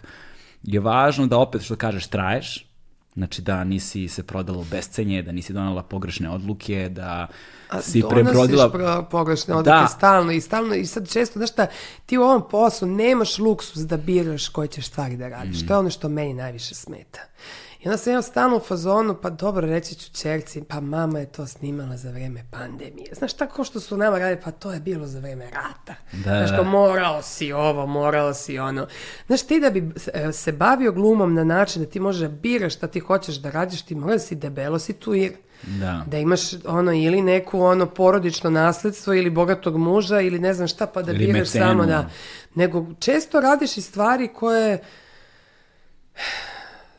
je 0.63 0.81
važno 0.81 1.27
da 1.27 1.39
opet, 1.39 1.63
što 1.63 1.77
kažeš, 1.77 2.07
traješ, 2.07 2.67
znači 3.21 3.43
da 3.43 3.65
nisi 3.65 4.09
se 4.09 4.23
prodala 4.23 4.59
u 4.59 4.65
bescenje, 4.65 5.23
da 5.23 5.33
nisi 5.33 5.53
donala 5.53 5.83
pogrešne 5.83 6.31
odluke, 6.31 6.89
da 6.89 7.27
A 7.69 7.83
si 7.83 8.01
donosiš 8.01 8.15
prebrodila... 8.25 8.71
pro- 8.71 9.07
pogrešne 9.11 9.55
odluke 9.55 9.71
Da. 9.71 9.87
stalno 9.89 10.33
i 10.33 10.41
stalno 10.41 10.75
i 10.75 10.87
sad 10.87 11.11
često, 11.13 11.39
znaš 11.39 11.51
šta, 11.51 11.67
ti 12.07 12.19
u 12.19 12.23
ovom 12.23 12.43
poslu 12.51 12.89
nemaš 12.89 13.39
luksus 13.39 13.83
da 13.83 13.97
biraš 13.97 14.49
koje 14.49 14.69
ćeš 14.69 14.87
stvari 14.87 15.17
da 15.17 15.29
radiš. 15.29 15.63
Mm. 15.63 15.67
To 15.67 15.75
je 15.75 15.79
ono 15.79 15.91
što 15.91 16.09
meni 16.09 16.35
najviše 16.35 16.75
smeta. 16.75 17.21
I 17.81 17.89
onda 17.89 17.97
sam 17.97 18.13
ja 18.13 18.23
stalno 18.23 18.57
u 18.57 18.61
fazonu, 18.61 19.17
pa 19.23 19.31
dobro, 19.31 19.67
reći 19.67 19.95
ću 19.95 20.11
čerci, 20.13 20.63
pa 20.69 20.81
mama 20.81 21.19
je 21.19 21.27
to 21.27 21.47
snimala 21.47 21.97
za 21.97 22.11
vreme 22.11 22.45
pandemije. 22.51 23.15
Znaš, 23.15 23.33
tako 23.33 23.65
što 23.65 23.81
su 23.81 23.97
nama 23.97 24.19
radili, 24.19 24.41
pa 24.45 24.51
to 24.51 24.73
je 24.73 24.81
bilo 24.81 25.07
za 25.07 25.19
vreme 25.21 25.45
rata. 25.45 25.95
Da, 26.13 26.23
Znaš, 26.23 26.51
da. 26.51 26.57
kao 26.57 26.65
morao 26.65 27.23
si 27.23 27.53
ovo, 27.53 27.87
morao 27.87 28.35
si 28.35 28.59
ono. 28.59 28.87
Znaš, 29.27 29.43
ti 29.43 29.61
da 29.61 29.71
bi 29.71 29.91
e, 30.15 30.33
se 30.33 30.53
bavio 30.53 30.93
glumom 30.93 31.35
na 31.35 31.45
način 31.45 31.83
da 31.85 31.91
ti 31.91 32.01
možeš 32.01 32.21
da 32.21 32.29
biraš 32.29 32.75
šta 32.75 32.87
ti 32.87 33.01
hoćeš 33.01 33.37
da 33.37 33.51
radiš, 33.51 33.83
ti 33.83 33.95
mora 33.95 34.13
da 34.13 34.19
si 34.19 34.35
debelo 34.35 34.79
situir. 34.79 35.33
Da. 35.63 36.05
Da 36.07 36.19
imaš 36.19 36.41
ono 36.67 36.93
ili 36.93 37.23
neku 37.23 37.61
ono 37.61 37.87
porodično 37.87 38.51
nasledstvo 38.51 39.15
ili 39.15 39.31
bogatog 39.31 39.77
muža 39.77 40.21
ili 40.21 40.39
ne 40.39 40.55
znam 40.55 40.69
šta 40.69 40.87
pa 40.87 41.03
da 41.03 41.13
Ili 41.13 41.19
biraš 41.19 41.39
mecenu. 41.39 41.65
samo 41.65 41.87
da 41.87 42.11
nego 42.55 42.87
često 42.99 43.41
radiš 43.41 43.77
i 43.77 43.83
stvari 43.83 44.29
koje 44.29 44.79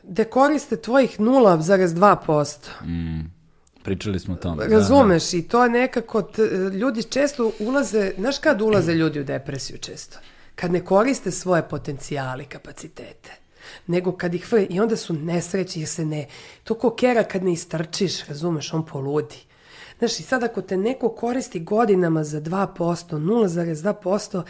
da 0.02 0.24
koriste 0.24 0.76
tvojih 0.76 1.20
0,2%. 1.20 3.24
Pričali 3.82 4.20
smo 4.20 4.34
o 4.34 4.36
tome. 4.36 4.66
da, 4.66 4.76
Razumeš 4.76 5.32
i 5.32 5.42
to 5.42 5.64
je 5.64 5.70
nekako 5.70 6.22
t- 6.22 6.42
ljudi 6.72 7.02
često 7.02 7.52
ulaze, 7.60 8.12
znaš 8.18 8.38
kad 8.38 8.62
ulaze 8.62 8.94
ljudi 8.94 9.20
u 9.20 9.24
depresiju 9.24 9.78
često? 9.78 10.18
Kad 10.54 10.72
ne 10.72 10.84
koriste 10.84 11.30
svoje 11.30 11.68
potencijali, 11.68 12.44
kapacitete. 12.44 13.30
Nego 13.86 14.12
kad 14.12 14.34
ih 14.34 14.46
i 14.68 14.80
onda 14.80 14.96
su 14.96 15.14
nesreći 15.14 15.80
jer 15.80 15.88
se 15.88 16.04
ne, 16.04 16.26
to 16.64 16.74
ko 16.74 16.94
kera 16.94 17.24
kad 17.24 17.44
ne 17.44 17.52
istrčiš, 17.52 18.26
razumeš, 18.26 18.74
on 18.74 18.86
poludi. 18.86 19.36
Znaš, 19.98 20.20
i 20.20 20.22
sad 20.22 20.42
ako 20.42 20.62
te 20.62 20.76
neko 20.76 21.08
koristi 21.08 21.60
godinama 21.60 22.24
za 22.24 22.40
2%, 22.40 22.66
0,2%, 22.76 24.42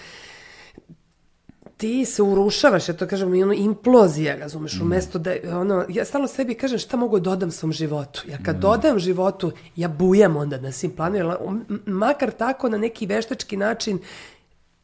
ti 1.82 2.04
se 2.04 2.22
urušavaš, 2.22 2.88
ja 2.88 2.94
to 2.94 3.06
kažem, 3.06 3.34
i 3.34 3.42
ono 3.42 3.52
implozija, 3.52 4.36
razumeš, 4.36 4.80
umesto 4.80 5.18
da, 5.18 5.34
ono, 5.52 5.84
ja 5.88 6.04
stalno 6.04 6.28
sebi 6.28 6.54
kažem 6.54 6.78
šta 6.78 6.96
mogu 6.96 7.18
da 7.20 7.30
dodam 7.30 7.50
svom 7.50 7.72
životu, 7.72 8.22
jer 8.28 8.44
kad 8.44 8.56
dodam 8.56 8.98
životu, 8.98 9.52
ja 9.76 9.88
bujam 9.88 10.36
onda 10.36 10.60
na 10.60 10.72
svim 10.72 10.92
m- 11.40 11.80
makar 11.86 12.30
tako 12.30 12.68
na 12.68 12.78
neki 12.78 13.06
veštački 13.06 13.56
način, 13.56 13.98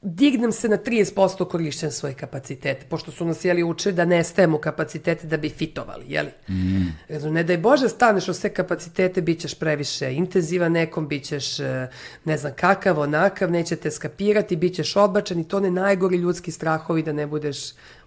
dignem 0.02 0.52
se 0.52 0.68
na 0.68 0.78
30% 0.78 1.48
korišćen 1.48 1.92
svoje 1.92 2.14
kapacitete, 2.14 2.86
pošto 2.86 3.10
su 3.10 3.24
nas, 3.24 3.44
jeli, 3.44 3.62
učili 3.62 3.94
da 3.94 4.04
nestajemo 4.04 4.58
kapacitete 4.58 5.26
da 5.26 5.36
bi 5.36 5.48
fitovali, 5.48 6.04
jeli? 6.08 6.30
Mm. 6.48 6.86
Ne 7.32 7.44
daj 7.44 7.58
Bože 7.58 7.88
staneš 7.88 8.28
u 8.28 8.34
sve 8.34 8.50
kapacitete, 8.50 9.20
bit 9.20 9.40
ćeš 9.40 9.54
previše 9.54 10.12
intenzivan 10.14 10.72
nekom, 10.72 11.08
bit 11.08 11.24
ćeš 11.24 11.60
e, 11.60 11.88
ne 12.24 12.36
znam 12.38 12.52
kakav, 12.56 12.98
onakav, 12.98 13.50
nećete 13.50 13.90
skapirati, 13.90 14.56
bit 14.56 14.74
ćeš 14.74 14.96
odbačen 14.96 15.40
i 15.40 15.48
to 15.48 15.60
ne 15.60 15.70
najgori 15.70 16.16
ljudski 16.16 16.50
strahovi 16.50 17.02
da 17.02 17.12
ne 17.12 17.26
budeš 17.26 17.58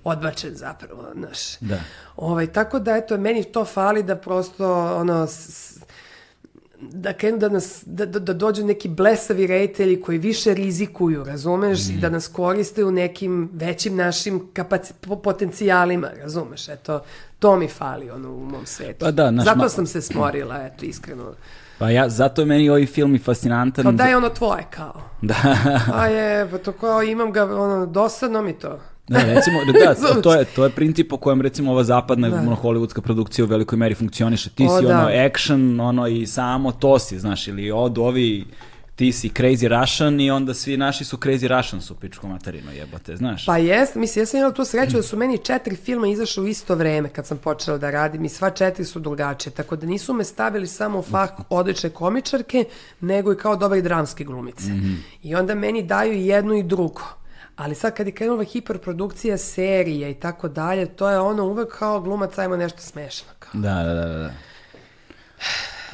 odbačen 0.04 0.56
zapravo, 0.56 1.08
znaš. 1.16 1.58
Da. 1.60 1.80
Ovaj, 2.16 2.48
tako 2.48 2.80
da, 2.80 2.98
eto, 2.98 3.18
meni 3.18 3.44
to 3.44 3.66
fali 3.66 4.04
da 4.04 4.16
prosto, 4.16 4.96
ono, 4.96 5.28
s- 5.28 5.80
da 6.82 7.14
krenu 7.14 7.38
da 7.38 7.50
nas, 7.50 7.84
da, 7.86 8.06
da, 8.06 8.20
da 8.20 8.34
dođu 8.34 8.66
neki 8.66 8.90
blesavi 8.90 9.48
reditelji 9.48 10.02
koji 10.02 10.18
više 10.18 10.54
rizikuju, 10.54 11.24
razumeš, 11.24 11.90
i 11.90 11.98
da 12.02 12.10
nas 12.10 12.28
koriste 12.28 12.84
u 12.86 12.92
nekim 12.92 13.50
većim 13.54 13.96
našim 13.96 14.48
kapaci, 14.54 14.94
po- 15.02 15.16
potencijalima, 15.16 16.10
razumeš, 16.22 16.70
eto, 16.70 17.02
to 17.40 17.56
mi 17.56 17.68
fali, 17.68 18.10
ono, 18.10 18.30
u 18.32 18.46
mom 18.46 18.66
svetu. 18.66 19.06
Pa 19.06 19.12
da, 19.12 19.32
naš 19.32 19.46
Zato 19.46 19.60
ma- 19.60 19.70
sam 19.70 19.86
se 19.88 20.02
smorila, 20.02 20.66
eto, 20.66 20.86
iskreno. 20.86 21.34
Pa 21.78 21.90
ja, 21.90 22.10
zato 22.10 22.42
je 22.42 22.46
meni 22.46 22.70
ovaj 22.70 22.86
film 22.86 23.16
i 23.16 23.20
fascinantan. 23.20 23.84
Kao 23.84 23.92
daj 23.92 24.16
ono 24.16 24.30
tvoje, 24.30 24.64
kao. 24.70 25.02
Da. 25.22 25.36
A 25.94 26.08
je, 26.08 26.50
pa 26.52 26.58
to 26.58 26.72
kao 26.72 27.04
imam 27.04 27.32
ga, 27.32 27.44
ono, 27.44 27.86
dosadno 27.86 28.42
mi 28.42 28.54
to. 28.54 28.80
Da, 29.12 29.24
recimo, 29.24 29.60
da, 29.66 29.96
to, 30.14 30.22
to 30.22 30.34
je, 30.34 30.46
to 30.46 30.64
je 30.64 30.70
princip 30.70 31.10
po 31.10 31.18
kojem 31.18 31.42
recimo 31.42 31.72
ova 31.72 31.84
zapadna 31.84 32.30
Da. 32.30 32.36
ono, 32.36 32.58
hollywoodska 32.64 33.02
produkcija 33.02 33.46
u 33.46 33.48
velikoj 33.48 33.78
meri 33.78 33.96
funkcioniše. 33.96 34.50
Ti 34.50 34.66
O, 34.70 34.80
si 34.80 34.86
da. 34.86 35.00
ono 35.00 35.26
action, 35.26 35.80
ono 35.80 36.08
i 36.08 36.28
samo 36.28 36.72
to 36.72 37.00
si, 37.00 37.20
znaš, 37.20 37.48
ili 37.48 37.72
od 37.72 37.98
ovi 37.98 38.46
ti 38.96 39.12
si 39.12 39.30
crazy 39.30 39.80
Russian 39.80 40.20
i 40.20 40.32
onda 40.32 40.54
svi 40.54 40.78
naši 40.78 41.06
su 41.06 41.18
crazy 41.18 41.58
Russian 41.58 41.82
su 41.82 41.96
pičko 41.96 42.28
materino 42.28 42.72
jebote, 42.72 43.16
znaš. 43.16 43.46
Pa 43.46 43.58
jest, 43.58 43.96
mislim, 43.96 44.22
ja 44.22 44.26
sam 44.26 44.38
imala 44.38 44.54
tu 44.54 44.66
sreću 44.66 44.96
da 44.98 45.04
su 45.04 45.18
meni 45.18 45.38
četiri 45.38 45.76
filma 45.76 46.08
izašli 46.08 46.44
u 46.44 46.48
isto 46.48 46.76
vreme 46.76 47.10
kad 47.10 47.28
sam 47.28 47.38
počela 47.38 47.78
da 47.78 47.92
radim 47.92 48.26
i 48.26 48.30
sva 48.30 48.50
četiri 48.50 48.86
su 48.86 49.00
drugačije, 49.00 49.54
tako 49.54 49.76
da 49.76 49.86
nisu 49.86 50.14
me 50.14 50.24
stavili 50.24 50.68
samo 50.68 51.00
u 51.00 51.02
fah 51.02 51.30
odlične 51.50 51.90
komičarke, 51.90 52.66
nego 53.02 53.34
i 53.34 53.38
kao 53.38 53.56
dobre 53.56 53.82
dramske 53.82 54.24
glumice. 54.24 54.72
I 55.24 55.36
onda 55.36 55.56
meni 55.56 55.84
daju 55.84 56.14
i 56.14 56.26
jednu 56.28 56.54
i 56.54 56.64
drugu. 56.64 57.02
Ali 57.56 57.76
sad 57.76 57.94
kad 57.96 58.08
je 58.08 58.14
krenula 58.14 58.44
hiperprodukcija 58.44 59.38
serije 59.38 60.12
i 60.12 60.14
tako 60.14 60.48
dalje, 60.48 60.86
to 60.86 61.10
je 61.10 61.20
ono 61.20 61.44
uvek 61.44 61.78
kao 61.80 62.02
glumac, 62.02 62.38
ajmo 62.38 62.58
nešto 62.58 62.82
smešno. 62.82 63.28
Kao. 63.40 63.52
Da, 63.62 63.84
da, 63.84 63.94
da, 63.94 64.08
da. 64.08 64.32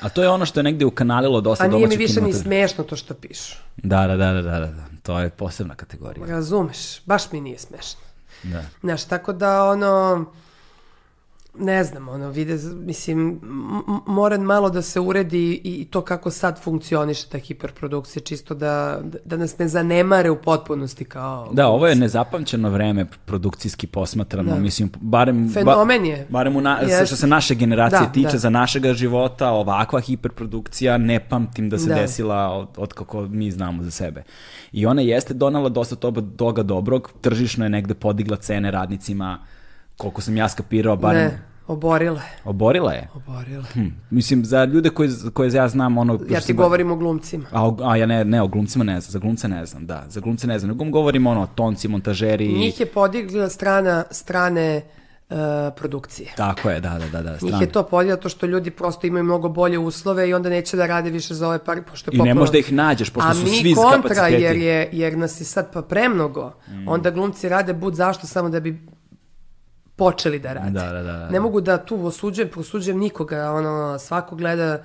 A 0.01 0.09
to 0.09 0.23
je 0.23 0.29
ono 0.29 0.45
što 0.45 0.59
je 0.59 0.63
negdje 0.63 0.87
ukanalilo 0.87 1.41
dosta 1.41 1.63
A 1.63 1.67
nije 1.67 1.87
mi 1.87 1.95
više 1.95 2.01
ni 2.01 2.15
kinematografije. 2.15 2.43
smešno 2.67 2.83
to 2.83 2.95
što 2.95 3.13
pišu. 3.13 3.55
Da, 3.77 4.07
da, 4.07 4.15
da, 4.15 4.33
da, 4.33 4.41
da, 4.41 4.59
da. 4.59 4.83
To 5.03 5.19
je 5.19 5.29
posebna 5.29 5.75
kategorija. 5.75 6.25
Razumeš, 6.27 7.01
baš 7.05 7.31
mi 7.31 7.41
nije 7.41 7.57
smešno. 7.59 7.99
Da. 8.43 8.63
Znaš, 8.81 9.03
tako 9.05 9.33
da 9.33 9.63
ono, 9.63 10.25
ne 11.59 11.83
znam, 11.83 12.09
ono, 12.09 12.29
vide, 12.29 12.57
mislim, 12.75 13.39
mora 14.05 14.37
malo 14.37 14.69
da 14.69 14.81
se 14.81 14.99
uredi 14.99 15.61
i 15.63 15.85
to 15.85 16.01
kako 16.01 16.31
sad 16.31 16.63
funkcioniše 16.63 17.27
ta 17.29 17.37
hiperprodukcija, 17.37 18.23
čisto 18.23 18.55
da, 18.55 19.01
da 19.25 19.37
nas 19.37 19.57
ne 19.57 19.67
zanemare 19.67 20.29
u 20.29 20.41
potpunosti 20.41 21.05
kao... 21.05 21.49
Da, 21.53 21.67
ovo 21.67 21.87
je 21.87 21.95
nezapamćeno 21.95 22.69
vreme 22.69 23.05
produkcijski 23.25 23.87
posmatrano, 23.87 24.49
Da. 24.49 24.59
mislim, 24.59 24.91
barem... 25.01 25.49
Fenomen 25.53 26.05
je. 26.05 26.27
Barem 26.29 26.55
u 26.55 26.61
na, 26.61 26.79
Jest. 26.79 27.07
što 27.07 27.15
se 27.15 27.27
naše 27.27 27.55
generacije 27.55 28.01
Da, 28.01 28.11
tiče, 28.11 28.31
da. 28.31 28.37
za 28.37 28.49
našega 28.49 28.93
života, 28.93 29.51
ovakva 29.51 29.99
hiperprodukcija, 29.99 30.97
ne 30.97 31.19
pamtim 31.19 31.69
da 31.69 31.77
se 31.77 31.89
Da. 31.89 31.95
desila 31.95 32.49
od, 32.53 32.67
od 32.77 32.93
kako 32.93 33.21
mi 33.21 33.51
znamo 33.51 33.83
za 33.83 33.91
sebe. 33.91 34.23
I 34.71 34.85
ona 34.85 35.01
jeste 35.01 35.33
donala 35.33 35.69
dosta 35.69 35.95
toga 36.37 36.63
dobrog, 36.63 37.11
tržišno 37.21 37.65
je 37.65 37.69
negde 37.69 37.93
podigla 37.93 38.37
cene 38.37 38.71
radnicima, 38.71 39.39
koliko 39.97 40.21
sam 40.21 40.37
ja 40.37 40.49
skapirao, 40.49 40.95
barem... 40.95 41.21
Ne, 41.21 41.39
oborila 41.67 42.19
je, 42.21 42.37
Oborila 42.45 42.93
je. 42.93 43.09
oborila. 43.13 43.63
Hm. 43.73 43.85
Mislim, 44.09 44.45
za 44.45 44.65
ljude 44.65 44.89
koje, 44.89 45.09
koje 45.33 45.53
ja 45.53 45.67
znam, 45.67 45.97
ono... 45.97 46.19
Ja 46.29 46.39
ti 46.39 46.53
govorim 46.53 46.91
o 46.91 46.95
glumcima. 46.95 47.45
A, 47.51 47.71
a 47.83 47.95
ja 47.97 48.05
ne, 48.05 48.25
ne, 48.25 48.41
o 48.41 48.47
glumcima 48.47 48.83
ne 48.83 49.01
znam, 49.01 49.11
za 49.11 49.19
glumce 49.19 49.47
ne 49.47 49.65
znam, 49.65 49.85
da, 49.85 50.03
za 50.09 50.19
glumce 50.19 50.47
ne 50.47 50.59
znam, 50.59 50.71
nego 50.71 50.85
govorim 50.85 51.27
ono, 51.27 51.47
tonci, 51.47 51.87
montažeri, 51.87 52.47
Njih 52.47 52.79
je 52.79 52.85
podigla 52.85 53.49
strana, 53.49 54.03
strane 54.11 54.81
e, 55.29 55.35
produkcije. 55.75 56.29
tako 56.37 56.69
je, 56.69 56.79
da, 56.79 56.89
da, 56.89 57.07
da, 57.07 57.21
da, 57.21 57.31
Njih 57.31 57.39
strane. 57.39 57.63
je 57.65 57.71
to 57.71 57.83
podigla 57.83 58.17
to 58.17 58.29
što 58.29 58.45
ljudi 58.45 58.71
prosto 58.71 59.07
imaju 59.07 59.23
mnogo 59.23 59.49
bolje 59.49 59.77
uslove 59.79 60.29
i 60.29 60.33
onda 60.33 60.49
neće 60.49 60.77
da 60.77 60.85
rade 60.85 61.09
više 61.09 61.33
za 61.33 61.47
ove 61.47 61.59
pare, 61.59 61.81
pošto 61.81 62.11
je 62.11 62.15
I 62.15 62.17
ne 62.17 62.19
popularno. 62.19 62.39
možeš 62.39 62.51
da 62.51 62.57
ih 62.57 62.73
nađeš, 62.73 63.09
pošto 63.09 63.29
A 63.29 63.33
su 63.33 63.43
mi 63.43 63.49
svi 63.49 63.75
kontra, 63.75 64.01
kapaciteti. 64.01 64.43
jer, 64.43 64.55
je, 64.57 64.89
jer 64.91 65.17
nas 65.17 65.41
je 65.41 65.45
sad 65.45 65.73
pa 65.73 65.81
premnogo, 65.81 66.53
onda 66.87 67.11
glumci 67.11 67.49
rade 67.49 67.73
bud 67.73 67.95
zašto 67.95 68.27
samo 68.27 68.49
da 68.49 68.59
bi 68.59 68.87
počeli 69.97 70.39
da 70.39 70.53
rade. 70.53 70.69
Da, 70.69 70.91
da, 70.93 71.03
da, 71.03 71.11
da. 71.11 71.29
Ne 71.29 71.39
mogu 71.39 71.61
da 71.61 71.77
tu 71.85 72.05
osuđujem, 72.05 72.49
prosuđujem 72.49 72.99
nikoga, 72.99 73.51
ono, 73.51 73.99
svako 73.99 74.35
gleda 74.35 74.83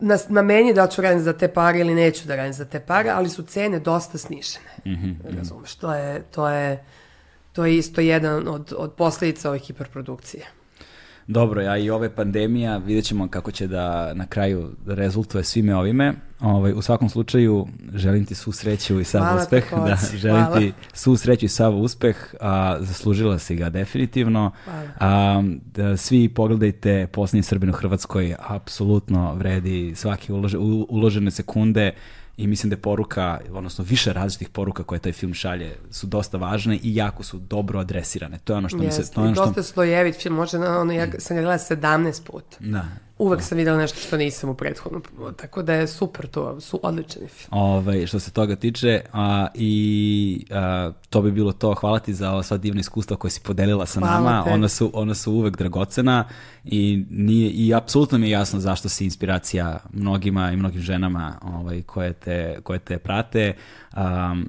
na, 0.00 0.18
na 0.28 0.42
meni 0.42 0.74
da 0.74 0.86
ću 0.86 1.02
radim 1.02 1.20
za 1.20 1.32
te 1.32 1.48
pare 1.48 1.78
ili 1.78 1.94
neću 1.94 2.26
da 2.26 2.36
radim 2.36 2.52
za 2.52 2.64
te 2.64 2.80
pare, 2.80 3.10
ali 3.10 3.28
su 3.28 3.42
cene 3.42 3.80
dosta 3.80 4.18
snižene. 4.18 4.70
Mm 4.84 4.90
-hmm. 4.90 5.36
Razumeš, 5.36 5.74
to 5.74 5.94
je, 5.94 6.22
to 6.30 6.48
je, 6.48 6.84
to 7.52 7.66
je 7.66 7.76
isto 7.76 8.00
jedan 8.00 8.48
od, 8.48 8.72
od 8.76 8.92
posledica 8.92 9.48
ove 9.48 9.58
hiperprodukcije. 9.58 10.46
Dobro, 11.30 11.62
a 11.62 11.78
i 11.78 11.90
ove 11.90 12.10
pandemija, 12.14 12.76
vidjet 12.76 13.04
ćemo 13.04 13.28
kako 13.28 13.50
će 13.50 13.66
da 13.66 14.14
na 14.14 14.26
kraju 14.26 14.70
rezultuje 14.86 15.44
svime 15.44 15.76
ovime. 15.76 16.14
Ovaj, 16.40 16.72
u 16.72 16.82
svakom 16.82 17.08
slučaju, 17.08 17.66
želim 17.94 18.24
ti 18.24 18.34
svu 18.34 18.52
sreću 18.52 19.00
i 19.00 19.04
sav 19.04 19.20
Hvala 19.20 19.42
uspeh. 19.42 19.64
Da, 19.86 19.96
želim 20.16 20.44
Hvala. 20.44 20.58
ti 20.58 20.72
svu 20.92 21.16
sreću 21.16 21.46
i 21.46 21.48
sav 21.48 21.76
uspeh, 21.76 22.34
a 22.40 22.76
zaslužila 22.80 23.38
si 23.38 23.56
ga 23.56 23.70
definitivno. 23.70 24.50
Hvala. 24.64 24.88
A, 25.00 25.42
da, 25.74 25.96
svi 25.96 26.28
pogledajte 26.28 27.06
Posljednji 27.12 27.42
Srbin 27.42 27.70
u 27.70 27.72
Hrvatskoj, 27.72 28.34
apsolutno 28.38 29.34
vredi 29.34 29.92
svake 29.96 30.32
ulože, 30.32 30.58
uložene 30.88 31.30
sekunde 31.30 31.92
i 32.36 32.46
mislim 32.46 32.70
da 32.70 32.74
je 32.74 32.80
poruka, 32.80 33.40
odnosno 33.52 33.84
više 33.88 34.12
različitih 34.12 34.48
poruka 34.48 34.82
koje 34.82 34.98
taj 34.98 35.12
film 35.12 35.34
šalje 35.34 35.76
su 35.90 36.06
dosta 36.06 36.38
važne 36.38 36.78
i 36.82 36.94
jako 36.94 37.22
su 37.22 37.38
dobro 37.38 37.80
adresirane. 37.80 38.38
To 38.44 38.52
je 38.52 38.56
ono 38.56 38.68
što 38.68 38.78
mi 38.78 38.92
se... 38.92 39.12
To 39.12 39.20
je 39.20 39.24
ono 39.26 39.34
što, 39.34 39.44
dosta 39.44 39.60
je 39.60 39.64
slojevit 39.64 40.22
film, 40.22 40.34
može 40.34 40.58
na 40.58 40.80
ono, 40.80 40.92
ja 40.92 41.06
sam 41.18 41.36
ga 41.36 41.42
gledala 41.42 41.58
17 41.58 42.22
puta. 42.26 42.56
da, 42.60 42.84
Uvek 43.20 43.42
sam 43.42 43.58
videla 43.58 43.78
nešto 43.78 44.00
što 44.00 44.16
nisam 44.16 44.50
u 44.50 44.54
prethodnom, 44.54 45.02
tako 45.36 45.62
da 45.62 45.74
je 45.74 45.86
super 45.86 46.26
to, 46.26 46.60
su 46.60 46.80
odlični 46.82 47.28
film. 47.28 47.48
ovaj, 47.50 48.06
što 48.06 48.18
se 48.20 48.30
toga 48.30 48.56
tiče 48.56 49.00
a, 49.12 49.46
i 49.54 50.46
a, 50.50 50.92
to 51.10 51.22
bi 51.22 51.32
bilo 51.32 51.52
to. 51.52 51.74
Hvala 51.74 51.98
ti 51.98 52.14
za 52.14 52.30
ova 52.32 52.42
sva 52.42 52.56
divna 52.56 52.80
iskustva 52.80 53.16
koje 53.16 53.30
si 53.30 53.40
podelila 53.40 53.86
sa 53.86 54.00
Hvala 54.00 54.14
nama. 54.14 54.42
tebi. 54.44 54.54
Ona 54.54 54.68
su, 54.68 54.90
ona 54.94 55.14
su 55.14 55.32
uvek 55.32 55.56
dragocena 55.56 56.24
i, 56.64 57.04
nije, 57.10 57.50
i 57.50 57.74
apsolutno 57.74 58.18
mi 58.18 58.26
je 58.26 58.30
jasno 58.30 58.60
zašto 58.60 58.88
si 58.88 59.04
inspiracija 59.04 59.78
mnogima 59.92 60.50
i 60.52 60.56
mnogim 60.56 60.80
ženama 60.82 61.38
ovaj, 61.42 61.82
koje, 61.82 62.12
te, 62.12 62.58
koje 62.62 62.78
te 62.78 62.98
prate. 62.98 63.54
Um, 63.96 64.48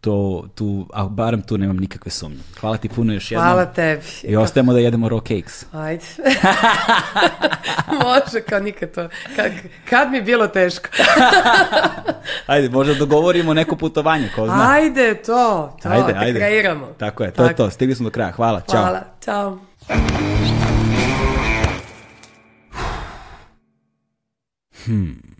to, 0.00 0.44
tu, 0.54 0.86
a 0.92 1.04
barem 1.04 1.42
tu 1.42 1.58
nemam 1.58 1.76
nikakve 1.76 2.10
sumnje. 2.10 2.38
Hvala 2.60 2.76
ti 2.76 2.88
puno 2.88 3.12
još 3.12 3.30
jednom. 3.30 3.46
Hvala 3.46 3.66
tebi. 3.66 4.02
I 4.22 4.36
ostajemo 4.36 4.72
da 4.72 4.78
jedemo 4.78 5.08
raw 5.08 5.20
cakes. 5.20 5.66
Ajde. 5.72 6.04
Može, 8.04 8.40
kao 8.40 8.60
nikad 8.60 8.90
to. 8.90 9.08
Kad, 9.36 9.52
kad 9.90 10.10
mi 10.10 10.16
je 10.16 10.22
bilo 10.22 10.46
teško. 10.46 10.88
Ajde, 12.46 12.68
možda 12.68 12.94
dogovorimo 12.94 13.54
neko 13.54 13.76
putovanje, 13.76 14.30
ko 14.36 14.44
zna. 14.46 14.70
Ajde, 14.72 15.14
to, 15.14 15.76
to, 15.82 15.88
Ajde, 15.88 16.12
da 16.12 16.18
ajde. 16.18 16.38
kreiramo. 16.38 16.86
Tako 16.98 17.24
je, 17.24 17.30
to 17.30 17.42
je 17.42 17.48
Tako. 17.48 17.56
to. 17.56 17.70
Stigli 17.70 17.94
smo 17.94 18.04
do 18.04 18.10
kraja. 18.10 18.32
Hvala, 18.32 18.60
ćao. 18.60 18.80
Hvala, 18.80 19.00
čao. 19.24 19.58
Hmm. 24.84 25.30